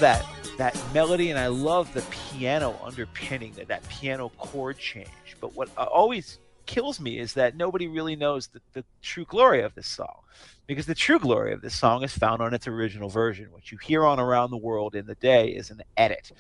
That 0.00 0.26
that 0.56 0.76
melody, 0.92 1.30
and 1.30 1.38
I 1.38 1.46
love 1.46 1.92
the 1.94 2.02
piano 2.10 2.78
underpinning 2.82 3.52
that 3.54 3.68
that 3.68 3.86
piano 3.88 4.30
chord 4.36 4.78
change. 4.78 5.36
But 5.40 5.54
what 5.54 5.70
uh, 5.76 5.84
always 5.84 6.38
kills 6.66 7.00
me 7.00 7.18
is 7.18 7.32
that 7.34 7.56
nobody 7.56 7.88
really 7.88 8.16
knows 8.16 8.48
the, 8.48 8.60
the 8.72 8.84
true 9.00 9.24
glory 9.24 9.62
of 9.62 9.74
this 9.74 9.86
song, 9.86 10.20
because 10.66 10.86
the 10.86 10.94
true 10.94 11.18
glory 11.18 11.52
of 11.52 11.62
this 11.62 11.74
song 11.74 12.02
is 12.02 12.16
found 12.16 12.42
on 12.42 12.52
its 12.52 12.66
original 12.66 13.08
version. 13.08 13.52
What 13.52 13.72
you 13.72 13.78
hear 13.78 14.04
on 14.04 14.20
Around 14.20 14.50
the 14.50 14.56
World 14.56 14.94
in 14.94 15.06
the 15.06 15.14
Day 15.14 15.48
is 15.48 15.70
an 15.70 15.82
edit. 15.96 16.32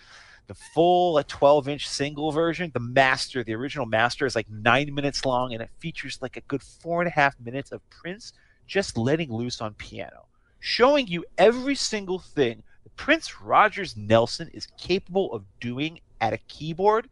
The 0.46 0.54
full 0.54 1.22
12 1.22 1.68
inch 1.68 1.88
single 1.88 2.32
version, 2.32 2.70
the 2.74 2.80
master, 2.80 3.44
the 3.44 3.54
original 3.54 3.86
master, 3.86 4.26
is 4.26 4.34
like 4.34 4.50
nine 4.50 4.92
minutes 4.94 5.24
long 5.24 5.52
and 5.52 5.62
it 5.62 5.70
features 5.78 6.18
like 6.20 6.36
a 6.36 6.42
good 6.42 6.62
four 6.62 7.00
and 7.00 7.08
a 7.08 7.14
half 7.14 7.38
minutes 7.38 7.72
of 7.72 7.88
Prince 7.88 8.32
just 8.66 8.98
letting 8.98 9.32
loose 9.32 9.60
on 9.60 9.74
piano, 9.74 10.26
showing 10.58 11.06
you 11.06 11.24
every 11.38 11.74
single 11.74 12.18
thing 12.18 12.62
Prince 13.00 13.40
Rogers 13.40 13.96
Nelson 13.96 14.50
is 14.52 14.66
capable 14.76 15.32
of 15.32 15.46
doing 15.58 16.00
at 16.20 16.34
a 16.34 16.38
keyboard. 16.48 17.08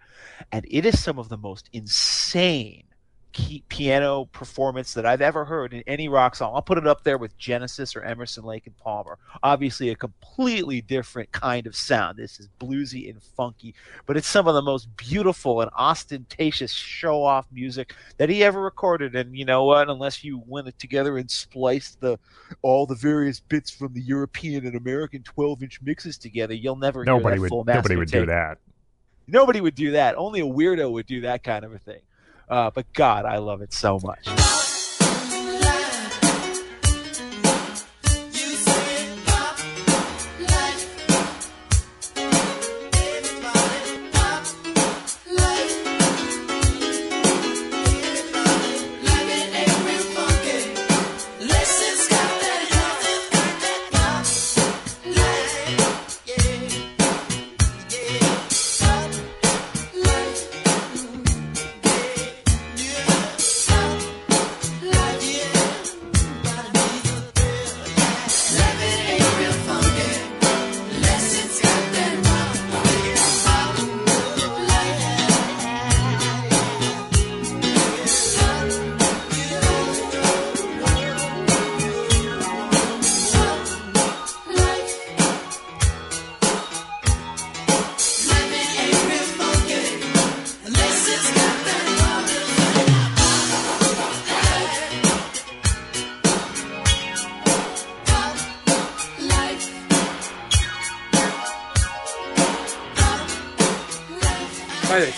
And 0.52 0.66
it 0.70 0.84
is 0.84 1.02
some 1.02 1.18
of 1.18 1.30
the 1.30 1.38
most 1.38 1.70
insane 1.72 2.84
piano 3.32 4.24
performance 4.26 4.94
that 4.94 5.06
I've 5.06 5.20
ever 5.20 5.44
heard 5.44 5.72
in 5.72 5.82
any 5.86 6.08
rock 6.08 6.34
song. 6.34 6.52
I'll 6.54 6.62
put 6.62 6.78
it 6.78 6.86
up 6.86 7.04
there 7.04 7.18
with 7.18 7.36
Genesis 7.38 7.94
or 7.94 8.02
Emerson, 8.02 8.44
Lake 8.44 8.66
and 8.66 8.76
Palmer. 8.76 9.18
Obviously, 9.42 9.90
a 9.90 9.94
completely 9.94 10.80
different 10.80 11.30
kind 11.32 11.66
of 11.66 11.76
sound. 11.76 12.18
This 12.18 12.40
is 12.40 12.48
bluesy 12.60 13.08
and 13.10 13.22
funky, 13.22 13.74
but 14.06 14.16
it's 14.16 14.26
some 14.26 14.48
of 14.48 14.54
the 14.54 14.62
most 14.62 14.88
beautiful 14.96 15.60
and 15.60 15.70
ostentatious 15.76 16.72
show 16.72 17.22
off 17.22 17.46
music 17.52 17.94
that 18.16 18.28
he 18.28 18.42
ever 18.42 18.60
recorded. 18.60 19.14
And 19.14 19.36
you 19.36 19.44
know 19.44 19.64
what? 19.64 19.88
Unless 19.88 20.24
you 20.24 20.42
went 20.46 20.68
it 20.68 20.78
together 20.78 21.18
and 21.18 21.30
spliced 21.30 22.00
the 22.00 22.18
all 22.62 22.86
the 22.86 22.94
various 22.94 23.40
bits 23.40 23.70
from 23.70 23.92
the 23.94 24.02
European 24.02 24.66
and 24.66 24.74
American 24.74 25.22
12 25.22 25.62
inch 25.62 25.80
mixes 25.82 26.18
together, 26.18 26.54
you'll 26.54 26.76
never 26.76 27.04
hear 27.04 27.14
Nobody 27.14 27.38
would 27.38 27.66
nobody 27.66 27.96
would 27.96 28.10
do 28.10 28.26
that. 28.26 28.58
Nobody 29.26 29.60
would 29.60 29.74
do 29.74 29.92
that. 29.92 30.16
Only 30.16 30.40
a 30.40 30.46
weirdo 30.46 30.90
would 30.90 31.06
do 31.06 31.20
that 31.20 31.44
kind 31.44 31.64
of 31.64 31.74
a 31.74 31.78
thing. 31.78 32.00
Uh, 32.48 32.70
but 32.70 32.92
God, 32.92 33.24
I 33.24 33.38
love 33.38 33.62
it 33.62 33.72
so 33.72 33.98
much. 34.02 34.67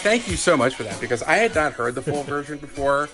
Thank 0.01 0.29
you 0.29 0.37
so 0.37 0.57
much 0.57 0.75
for 0.75 0.83
that 0.85 1.01
because 1.01 1.23
I 1.23 1.37
had 1.37 1.55
not 1.55 1.73
heard 1.73 1.95
the 1.95 2.03
full 2.03 2.23
version 2.25 2.59
before, 2.59 3.09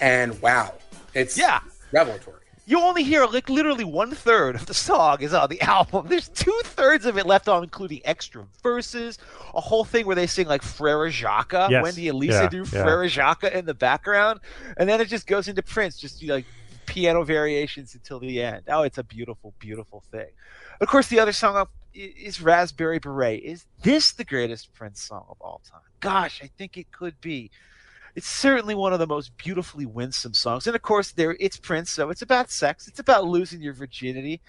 and 0.00 0.40
wow, 0.42 0.74
it's 1.14 1.36
Yeah. 1.38 1.60
revelatory. 1.92 2.38
You 2.64 2.78
only 2.78 3.02
hear 3.02 3.26
like 3.26 3.48
literally 3.50 3.84
one 3.84 4.12
third 4.12 4.54
of 4.54 4.66
the 4.66 4.74
song 4.74 5.20
is 5.20 5.34
on 5.34 5.48
the 5.50 5.60
album. 5.62 6.06
There's 6.08 6.28
two 6.28 6.56
thirds 6.62 7.06
of 7.06 7.18
it 7.18 7.26
left 7.26 7.48
on, 7.48 7.64
including 7.64 8.00
extra 8.04 8.46
verses, 8.62 9.18
a 9.54 9.60
whole 9.60 9.84
thing 9.84 10.06
where 10.06 10.14
they 10.14 10.28
sing 10.28 10.46
like 10.46 10.62
Frere 10.62 11.10
Jacques, 11.10 11.52
Yes. 11.52 11.82
Wendy 11.82 12.08
and 12.08 12.18
Lisa 12.18 12.42
Yeah, 12.44 12.48
do 12.48 12.58
yeah. 12.58 12.82
Frere 12.84 13.08
Jacques 13.08 13.44
in 13.44 13.64
the 13.66 13.74
background, 13.74 14.40
and 14.76 14.88
then 14.88 15.00
it 15.00 15.06
just 15.08 15.26
goes 15.26 15.48
into 15.48 15.62
Prince, 15.62 15.98
just 15.98 16.22
you 16.22 16.28
know, 16.28 16.34
like 16.36 16.44
piano 16.86 17.24
variations 17.24 17.94
until 17.94 18.20
the 18.20 18.40
end. 18.42 18.62
Oh, 18.68 18.82
it's 18.82 18.98
a 18.98 19.04
beautiful, 19.04 19.54
beautiful 19.58 20.02
thing. 20.12 20.28
Of 20.80 20.88
course, 20.88 21.08
the 21.08 21.18
other 21.18 21.32
song 21.32 21.56
up 21.56 21.70
is 21.94 22.40
Raspberry 22.40 22.98
Beret. 23.00 23.42
Is 23.42 23.66
this 23.82 24.12
the 24.12 24.24
greatest 24.24 24.72
Prince 24.72 25.02
song 25.02 25.26
of 25.28 25.36
all 25.40 25.60
time? 25.68 25.80
Gosh, 26.02 26.42
I 26.42 26.50
think 26.58 26.76
it 26.76 26.90
could 26.92 27.18
be. 27.20 27.50
It's 28.14 28.28
certainly 28.28 28.74
one 28.74 28.92
of 28.92 28.98
the 28.98 29.06
most 29.06 29.34
beautifully 29.38 29.86
winsome 29.86 30.34
songs. 30.34 30.66
And 30.66 30.76
of 30.76 30.82
course, 30.82 31.12
there 31.12 31.34
it's 31.40 31.56
Prince, 31.56 31.90
so 31.90 32.10
it's 32.10 32.20
about 32.20 32.50
sex. 32.50 32.86
It's 32.86 32.98
about 32.98 33.24
losing 33.24 33.62
your 33.62 33.72
virginity. 33.72 34.42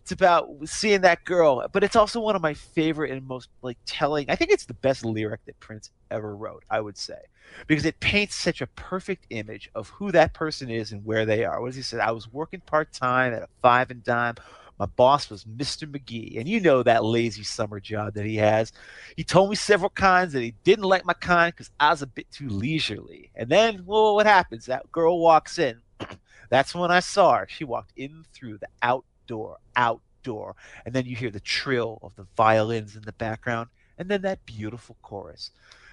It's 0.00 0.12
about 0.12 0.48
seeing 0.64 1.02
that 1.02 1.24
girl. 1.24 1.66
But 1.70 1.84
it's 1.84 1.96
also 1.96 2.20
one 2.20 2.36
of 2.36 2.40
my 2.40 2.54
favorite 2.54 3.10
and 3.10 3.26
most 3.26 3.50
like 3.60 3.76
telling. 3.84 4.30
I 4.30 4.36
think 4.36 4.52
it's 4.52 4.64
the 4.64 4.72
best 4.72 5.04
lyric 5.04 5.44
that 5.44 5.60
Prince 5.60 5.90
ever 6.10 6.34
wrote. 6.34 6.64
I 6.70 6.80
would 6.80 6.96
say 6.96 7.18
because 7.66 7.84
it 7.84 8.00
paints 8.00 8.34
such 8.34 8.60
a 8.60 8.66
perfect 8.68 9.26
image 9.30 9.68
of 9.74 9.88
who 9.90 10.12
that 10.12 10.32
person 10.32 10.70
is 10.70 10.92
and 10.92 11.04
where 11.04 11.26
they 11.26 11.44
are. 11.44 11.60
What 11.60 11.68
does 11.68 11.76
he 11.76 11.82
say? 11.82 11.98
I 11.98 12.12
was 12.12 12.32
working 12.32 12.60
part 12.60 12.92
time 12.92 13.34
at 13.34 13.42
a 13.42 13.48
five 13.60 13.90
and 13.90 14.02
dime. 14.02 14.36
My 14.80 14.86
boss 14.86 15.28
was 15.28 15.44
Mr. 15.44 15.86
McGee, 15.86 16.38
and 16.38 16.48
you 16.48 16.58
know 16.58 16.82
that 16.82 17.04
lazy 17.04 17.42
summer 17.42 17.80
job 17.80 18.14
that 18.14 18.24
he 18.24 18.36
has. 18.36 18.72
He 19.14 19.22
told 19.22 19.50
me 19.50 19.56
several 19.56 19.90
times 19.90 20.32
that 20.32 20.40
he 20.40 20.54
didn't 20.64 20.86
like 20.86 21.04
my 21.04 21.12
kind 21.12 21.52
because 21.52 21.70
I 21.78 21.90
was 21.90 22.00
a 22.00 22.06
bit 22.06 22.30
too 22.30 22.48
leisurely. 22.48 23.30
And 23.34 23.50
then, 23.50 23.82
well, 23.84 24.14
what 24.14 24.24
happens? 24.24 24.64
That 24.64 24.90
girl 24.90 25.20
walks 25.20 25.58
in. 25.58 25.82
That's 26.48 26.74
when 26.74 26.90
I 26.90 27.00
saw 27.00 27.36
her. 27.36 27.46
She 27.46 27.62
walked 27.62 27.92
in 27.94 28.24
through 28.32 28.56
the 28.56 28.68
outdoor, 28.80 29.58
outdoor. 29.76 30.56
And 30.86 30.94
then 30.94 31.04
you 31.04 31.14
hear 31.14 31.30
the 31.30 31.40
trill 31.40 31.98
of 32.02 32.16
the 32.16 32.26
violins 32.34 32.96
in 32.96 33.02
the 33.02 33.12
background, 33.12 33.68
and 33.98 34.08
then 34.08 34.22
that 34.22 34.46
beautiful 34.46 34.96
chorus. 35.02 35.50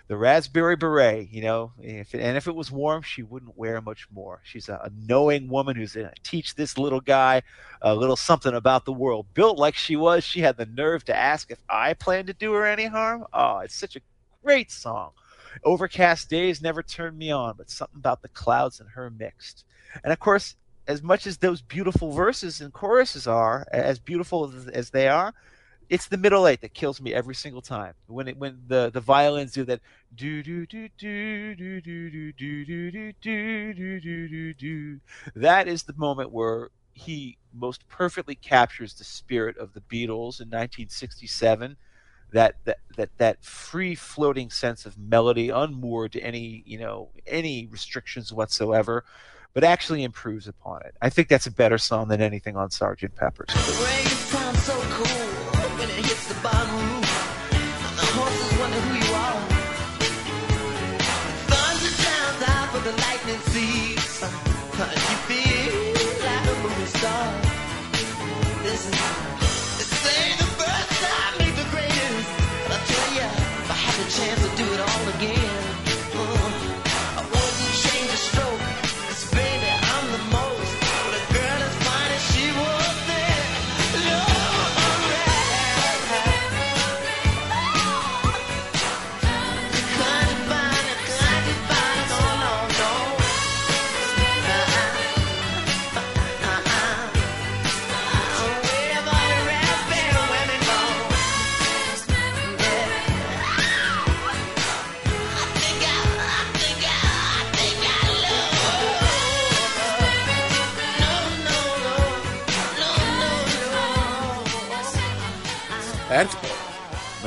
The 0.08 0.16
raspberry 0.16 0.78
beret, 0.78 1.30
you 1.32 1.42
know, 1.42 1.74
if 1.80 2.16
it, 2.16 2.22
and 2.22 2.38
if 2.38 2.48
it 2.48 2.56
was 2.56 2.72
warm, 2.72 3.02
she 3.02 3.24
wouldn't 3.24 3.58
wear 3.58 3.82
much 3.82 4.08
more. 4.10 4.42
She's 4.44 4.70
a, 4.70 4.76
a 4.76 4.92
knowing 5.06 5.50
woman 5.50 5.76
who's 5.76 5.96
going 5.96 6.08
to 6.08 6.22
teach 6.24 6.56
this 6.56 6.78
little 6.78 7.02
guy 7.02 7.42
a 7.82 7.94
little 7.94 8.16
something 8.16 8.54
about 8.54 8.86
the 8.86 8.94
world. 8.94 9.26
Built 9.34 9.58
like 9.58 9.76
she 9.76 9.98
was, 9.98 10.24
she 10.24 10.40
had 10.40 10.56
the 10.56 10.66
nerve 10.66 11.04
to 11.06 11.16
ask 11.16 11.52
if 11.52 11.62
I 11.70 11.94
planned 11.94 12.28
to 12.28 12.34
do 12.34 12.54
her 12.54 12.66
any 12.66 12.86
harm. 12.86 13.26
Oh, 13.34 13.60
it's 13.60 13.76
such 13.76 13.98
a 13.98 14.02
Great 14.48 14.72
song. 14.72 15.12
Overcast 15.66 16.30
days 16.30 16.62
never 16.62 16.82
turned 16.82 17.18
me 17.18 17.32
on, 17.32 17.56
but 17.58 17.70
something 17.70 17.98
about 17.98 18.22
the 18.22 18.30
clouds 18.30 18.80
and 18.80 18.88
her 18.92 19.10
mixed. 19.10 19.66
And 20.06 20.14
of 20.14 20.22
course, 20.22 20.56
as 20.88 21.04
much 21.04 21.28
as 21.28 21.38
those 21.38 21.62
beautiful 21.62 22.14
verses 22.14 22.62
and 22.62 22.72
choruses 22.72 23.28
are, 23.28 23.68
as 23.74 24.00
beautiful 24.00 24.46
as, 24.46 24.68
as 24.70 24.90
they 24.92 25.10
are, 25.10 25.34
it's 25.90 26.08
the 26.08 26.18
middle 26.18 26.48
eight 26.48 26.62
that 26.62 26.74
kills 26.74 27.02
me 27.02 27.14
every 27.14 27.36
single 27.36 27.62
time. 27.62 27.94
When 28.08 28.28
it 28.28 28.38
when 28.38 28.62
the, 28.68 28.90
the 28.92 29.00
violins 29.00 29.54
do 29.54 29.64
that 29.66 29.82
do 30.16 30.44
do 30.44 30.66
do 30.66 30.90
do 30.98 31.56
do 31.56 31.82
do 31.82 32.12
do 32.12 32.34
do 32.34 32.92
do 32.92 32.92
do 32.92 33.14
do 33.22 33.74
do 33.74 34.00
do 34.00 34.28
do 34.28 34.54
do. 34.54 35.00
That 35.36 35.68
is 35.68 35.84
the 35.84 35.94
moment 35.94 36.32
where 36.32 36.70
he 36.94 37.38
most 37.54 37.88
perfectly 37.88 38.36
captures 38.36 38.96
the 38.96 39.04
spirit 39.04 39.58
of 39.58 39.74
the 39.74 39.82
Beatles 39.82 40.40
in 40.42 40.50
1967. 40.50 41.78
That 42.34 42.56
that 42.66 42.80
that 42.98 43.10
that 43.18 43.44
free 43.44 43.96
floating 43.96 44.50
sense 44.50 44.86
of 44.86 44.98
melody, 44.98 45.50
unmoored 45.50 46.12
to 46.14 46.20
any 46.20 46.64
you 46.66 46.78
know 46.78 47.10
any 47.26 47.68
restrictions 47.72 48.34
whatsoever, 48.34 49.06
but 49.54 49.64
actually 49.64 50.04
improves 50.04 50.48
upon 50.48 50.82
it. 50.82 50.96
I 51.02 51.10
think 51.10 51.30
that's 51.30 51.48
a 51.48 51.52
better 51.52 51.78
song 51.78 52.10
than 52.10 52.22
anything 52.22 52.58
on 52.58 52.70
Sergeant 52.70 53.16
Pepper's. 53.16 53.48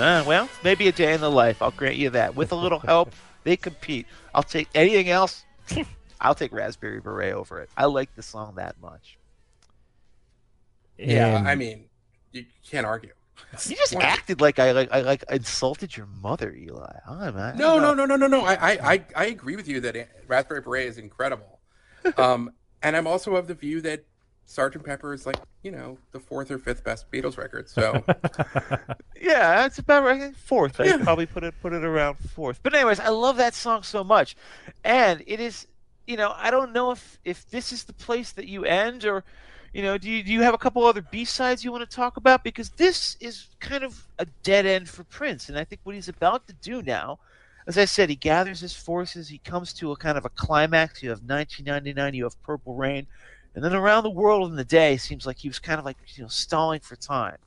Uh, 0.01 0.25
well, 0.27 0.49
maybe 0.65 0.89
a 0.89 0.93
day 0.93 1.13
in 1.13 1.21
the 1.21 1.31
life. 1.31 1.61
I'll 1.61 1.71
grant 1.71 1.97
you 1.97 2.11
that. 2.11 2.35
With 2.35 2.53
a 2.53 2.57
little 2.57 2.79
help, 2.79 3.13
they 3.45 3.57
compete. 3.57 4.07
I'll 4.35 4.43
take 4.43 4.69
anything 4.75 5.11
else. 5.11 5.45
I'll 6.21 6.35
take 6.35 6.53
Raspberry 6.53 7.01
Beret 7.01 7.35
over 7.35 7.61
it. 7.61 7.71
I 7.77 7.87
like 7.87 8.15
the 8.15 8.23
song 8.23 8.55
that 8.57 8.81
much. 8.81 9.19
Yeah, 10.99 11.39
And 11.39 11.49
I 11.49 11.55
mean, 11.55 11.87
you 12.33 12.45
can't 12.69 12.87
argue. 12.87 13.13
You 13.67 13.75
just 13.75 13.95
One- 13.95 14.05
acted 14.05 14.41
like 14.43 14.59
I 14.59 14.73
like 14.73 14.93
I 14.93 15.01
like 15.01 15.25
insulted 15.31 15.97
your 15.97 16.07
mother, 16.07 16.53
Eli. 16.55 16.93
I'm, 17.09 17.37
I, 17.39 17.55
No, 17.55 17.79
no, 17.79 17.95
no, 17.95 18.05
no, 18.05 18.17
no, 18.17 18.27
no. 18.27 18.43
I, 18.45 18.53
I, 18.55 18.93
I, 18.93 19.05
I 19.17 19.25
agree 19.27 19.57
with 19.57 19.67
you 19.67 19.81
that 19.81 20.09
Raspberry 20.29 20.61
Beret 20.61 20.87
is 20.89 20.99
incredible. 20.99 21.59
Um, 22.17 22.53
and 22.83 22.97
I'm 22.97 23.07
also 23.07 23.37
of 23.37 23.47
the 23.47 23.55
view 23.55 23.81
that 23.83 24.05
Sergeant 24.51 24.85
Pepper 24.85 25.15
is 25.15 25.27
like, 25.27 25.37
you 25.63 25.71
know, 25.71 25.97
the 26.11 26.19
fourth 26.19 26.51
or 26.51 26.59
fifth 26.59 26.83
best 26.83 27.09
Beatles 27.13 27.39
record. 27.39 27.69
So 27.69 28.03
Yeah, 29.21 29.63
that's 29.63 29.79
about 29.79 30.03
right. 30.03 30.35
Fourth, 30.35 30.81
Yeah. 30.81 30.97
Probably 30.97 31.27
put 31.27 31.45
it 31.45 31.55
put 31.63 31.73
it 31.73 31.85
around 31.85 32.17
fourth. 32.19 32.61
But 32.61 32.75
anyways, 32.75 32.99
I 32.99 33.11
love 33.11 33.37
that 33.37 33.55
song 33.55 33.85
so 33.85 34.03
much, 34.03 34.37
and 34.83 35.23
it 35.29 35.39
is, 35.39 35.69
you 36.09 36.17
know, 36.17 36.35
I 36.37 36.51
don't 36.51 36.73
know 36.73 36.91
if 36.91 37.21
if 37.25 37.49
this 37.51 37.71
is 37.71 37.85
the 37.85 37.93
place 37.93 38.33
that 38.33 38.49
you 38.49 38.65
end, 38.65 39.05
or, 39.05 39.23
you 39.73 39.83
know, 39.83 39.97
do 39.97 40.11
you 40.11 40.25
do 40.25 40.33
you 40.33 40.43
have 40.43 40.55
a 40.55 40.59
couple 40.59 40.85
other 40.85 41.03
B 41.03 41.25
sides 41.25 41.65
you 41.65 41.71
want 41.71 41.89
to 41.89 41.97
talk 41.97 42.17
about? 42.17 42.43
Because 42.43 42.71
this 42.71 43.17
is 43.21 43.47
kind 43.61 43.85
of 43.85 44.05
a 44.19 44.27
dead 44.43 44.67
end 44.67 44.89
for 44.89 45.05
Prince, 45.05 45.49
and 45.49 45.57
I 45.57 45.63
think 45.63 45.81
what 45.85 45.95
he's 45.95 46.09
about 46.09 46.49
to 46.49 46.55
do 46.55 46.83
now, 46.83 47.21
as 47.69 47.79
I 47.79 47.85
said, 47.85 48.09
he 48.11 48.17
gathers 48.17 48.59
his 48.59 48.75
forces, 48.75 49.29
he 49.29 49.39
comes 49.39 49.73
to 49.75 49.93
a 49.93 49.97
kind 49.97 50.19
of 50.19 50.25
a 50.25 50.31
climax. 50.31 51.05
You 51.05 51.11
have 51.11 51.21
1999, 51.21 52.15
you 52.15 52.25
have 52.25 52.43
Purple 52.43 52.75
Rain, 52.75 53.07
and 53.55 53.65
then 53.65 53.75
around 53.75 54.05
the 54.05 54.11
world 54.11 54.51
in 54.51 54.57
the 54.57 54.65
day 54.65 54.97
seems 54.97 55.27
like 55.27 55.39
he 55.39 55.49
was 55.49 55.59
kind 55.59 55.79
of 55.79 55.85
like 55.85 55.97
you 56.15 56.23
know 56.23 56.29
stalling 56.29 56.81
for 56.81 56.97
time. 56.97 57.39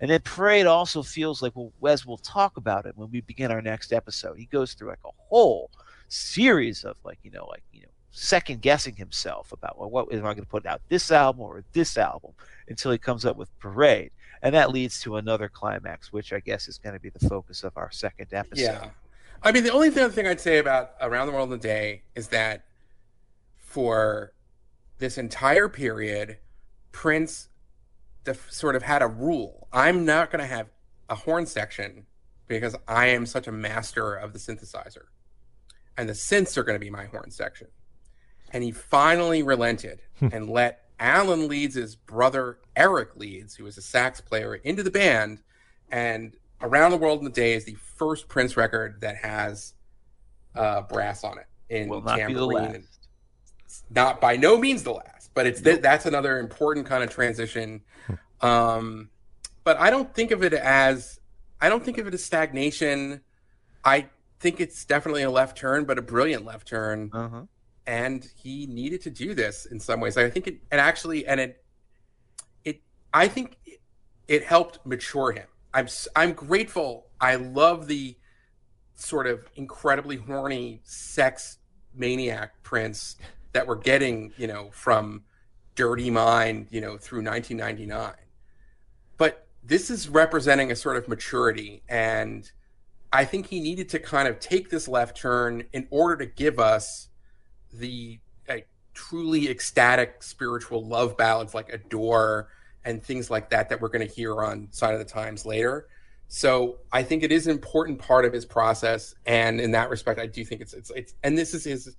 And 0.00 0.10
then 0.10 0.20
Parade 0.20 0.66
also 0.66 1.02
feels 1.02 1.42
like, 1.42 1.54
well, 1.54 1.72
Wes 1.80 2.06
we'll 2.06 2.16
talk 2.16 2.56
about 2.56 2.86
it 2.86 2.96
when 2.96 3.10
we 3.10 3.20
begin 3.20 3.50
our 3.50 3.60
next 3.60 3.92
episode, 3.92 4.38
he 4.38 4.46
goes 4.46 4.72
through 4.72 4.88
like 4.88 5.04
a 5.04 5.10
whole 5.28 5.70
series 6.08 6.84
of 6.84 6.96
like, 7.04 7.18
you 7.22 7.30
know, 7.30 7.46
like, 7.46 7.62
you 7.72 7.82
know, 7.82 7.88
second 8.10 8.62
guessing 8.62 8.96
himself 8.96 9.52
about, 9.52 9.78
well, 9.78 9.90
what 9.90 10.10
am 10.12 10.20
I 10.20 10.32
going 10.32 10.44
to 10.44 10.46
put 10.46 10.64
out 10.64 10.80
this 10.88 11.10
album 11.10 11.42
or 11.42 11.64
this 11.72 11.98
album 11.98 12.32
until 12.68 12.92
he 12.92 12.98
comes 12.98 13.26
up 13.26 13.36
with 13.36 13.56
Parade. 13.58 14.10
And 14.42 14.54
that 14.54 14.70
leads 14.70 15.02
to 15.02 15.16
another 15.16 15.50
climax, 15.50 16.12
which 16.12 16.32
I 16.32 16.40
guess 16.40 16.66
is 16.66 16.78
going 16.78 16.94
to 16.94 17.00
be 17.00 17.10
the 17.10 17.28
focus 17.28 17.62
of 17.62 17.76
our 17.76 17.90
second 17.92 18.28
episode. 18.32 18.62
yeah. 18.62 18.90
I 19.42 19.52
mean, 19.52 19.64
the 19.64 19.72
only 19.72 19.88
other 19.88 20.10
thing 20.10 20.26
I'd 20.26 20.40
say 20.40 20.58
about 20.58 20.92
Around 21.00 21.26
the 21.26 21.32
World 21.32 21.50
in 21.52 21.58
a 21.58 21.62
Day 21.62 22.02
is 22.14 22.28
that 22.28 22.64
for 23.58 24.32
this 25.00 25.18
entire 25.18 25.68
period, 25.68 26.38
Prince 26.92 27.48
def- 28.24 28.50
sort 28.50 28.76
of 28.76 28.82
had 28.82 29.02
a 29.02 29.06
rule. 29.08 29.66
I'm 29.72 30.04
not 30.04 30.30
going 30.30 30.40
to 30.40 30.46
have 30.46 30.68
a 31.08 31.14
horn 31.16 31.46
section 31.46 32.06
because 32.46 32.76
I 32.86 33.06
am 33.06 33.26
such 33.26 33.48
a 33.48 33.52
master 33.52 34.14
of 34.14 34.32
the 34.32 34.38
synthesizer. 34.38 35.04
And 35.96 36.08
the 36.08 36.12
synths 36.14 36.56
are 36.56 36.62
going 36.62 36.76
to 36.76 36.84
be 36.84 36.90
my 36.90 37.06
horn 37.06 37.30
section. 37.30 37.68
And 38.52 38.62
he 38.62 38.72
finally 38.72 39.42
relented 39.42 40.02
and 40.20 40.48
let 40.50 40.84
Alan 40.98 41.48
Leeds' 41.48 41.94
brother 41.94 42.58
Eric 42.76 43.16
Leeds, 43.16 43.54
who 43.54 43.64
was 43.64 43.78
a 43.78 43.82
sax 43.82 44.20
player, 44.20 44.54
into 44.54 44.82
the 44.82 44.90
band. 44.90 45.40
And 45.90 46.36
Around 46.60 46.90
the 46.90 46.96
World 46.98 47.20
in 47.20 47.26
a 47.26 47.30
Day 47.30 47.54
is 47.54 47.64
the 47.64 47.76
first 47.96 48.28
Prince 48.28 48.56
record 48.56 49.00
that 49.00 49.16
has 49.16 49.74
uh, 50.54 50.82
brass 50.82 51.24
on 51.24 51.38
it 51.38 51.46
in 51.68 51.88
Will 51.88 52.02
not 52.02 52.16
be 52.16 52.22
the 52.22 52.40
tambourine 52.40 52.72
last. 52.72 52.99
And 53.70 53.82
not 53.90 54.20
by 54.20 54.36
no 54.36 54.58
means 54.58 54.82
the 54.82 54.92
last, 54.92 55.30
but 55.34 55.46
it's 55.46 55.60
th- 55.60 55.80
that's 55.80 56.06
another 56.06 56.38
important 56.38 56.86
kind 56.86 57.02
of 57.02 57.10
transition. 57.10 57.82
Um, 58.40 59.10
but 59.64 59.78
I 59.78 59.90
don't 59.90 60.12
think 60.14 60.30
of 60.30 60.42
it 60.42 60.52
as 60.54 61.20
I 61.60 61.68
don't 61.68 61.84
think 61.84 61.98
of 61.98 62.06
it 62.06 62.14
as 62.14 62.24
stagnation. 62.24 63.20
I 63.84 64.08
think 64.40 64.60
it's 64.60 64.84
definitely 64.84 65.22
a 65.22 65.30
left 65.30 65.56
turn, 65.56 65.84
but 65.84 65.98
a 65.98 66.02
brilliant 66.02 66.44
left 66.44 66.66
turn. 66.68 67.10
Uh-huh. 67.12 67.42
And 67.86 68.26
he 68.36 68.66
needed 68.66 69.02
to 69.02 69.10
do 69.10 69.34
this 69.34 69.66
in 69.66 69.80
some 69.80 70.00
ways. 70.00 70.16
I 70.16 70.30
think 70.30 70.46
it, 70.46 70.58
and 70.70 70.80
actually, 70.80 71.26
and 71.26 71.40
it, 71.40 71.64
it, 72.64 72.80
I 73.12 73.28
think 73.28 73.56
it, 73.66 73.80
it 74.28 74.44
helped 74.44 74.84
mature 74.86 75.32
him. 75.32 75.46
I'm, 75.74 75.88
I'm 76.14 76.32
grateful. 76.32 77.06
I 77.20 77.34
love 77.36 77.86
the 77.88 78.16
sort 78.94 79.26
of 79.26 79.40
incredibly 79.56 80.16
horny 80.16 80.80
sex 80.84 81.58
maniac 81.94 82.62
Prince 82.62 83.16
that 83.52 83.66
we're 83.66 83.76
getting, 83.76 84.32
you 84.36 84.46
know, 84.46 84.70
from 84.72 85.24
Dirty 85.74 86.10
Mind, 86.10 86.68
you 86.70 86.80
know, 86.80 86.96
through 86.96 87.22
1999. 87.22 88.14
But 89.16 89.46
this 89.62 89.90
is 89.90 90.08
representing 90.08 90.70
a 90.70 90.76
sort 90.76 90.96
of 90.96 91.08
maturity. 91.08 91.82
And 91.88 92.50
I 93.12 93.24
think 93.24 93.46
he 93.46 93.60
needed 93.60 93.88
to 93.90 93.98
kind 93.98 94.28
of 94.28 94.40
take 94.40 94.70
this 94.70 94.88
left 94.88 95.16
turn 95.16 95.64
in 95.72 95.86
order 95.90 96.16
to 96.16 96.26
give 96.26 96.58
us 96.58 97.08
the 97.72 98.20
truly 98.94 99.48
ecstatic 99.48 100.22
spiritual 100.22 100.86
love 100.86 101.16
ballads 101.16 101.54
like 101.54 101.72
Adore 101.72 102.48
and 102.84 103.02
things 103.02 103.30
like 103.30 103.50
that 103.50 103.68
that 103.68 103.80
we're 103.80 103.88
going 103.88 104.06
to 104.06 104.12
hear 104.12 104.42
on 104.42 104.68
Sign 104.72 104.94
o' 104.94 104.98
the 104.98 105.04
Times 105.04 105.46
later. 105.46 105.88
So 106.28 106.78
I 106.92 107.02
think 107.02 107.22
it 107.22 107.32
is 107.32 107.46
an 107.46 107.52
important 107.52 107.98
part 107.98 108.24
of 108.24 108.32
his 108.32 108.44
process, 108.44 109.14
and 109.26 109.60
in 109.60 109.72
that 109.72 109.90
respect, 109.90 110.20
I 110.20 110.26
do 110.26 110.44
think 110.44 110.60
it's 110.60 110.74
it's 110.74 110.90
it's 110.90 111.14
and 111.24 111.36
this 111.36 111.54
is 111.54 111.64
his 111.64 111.96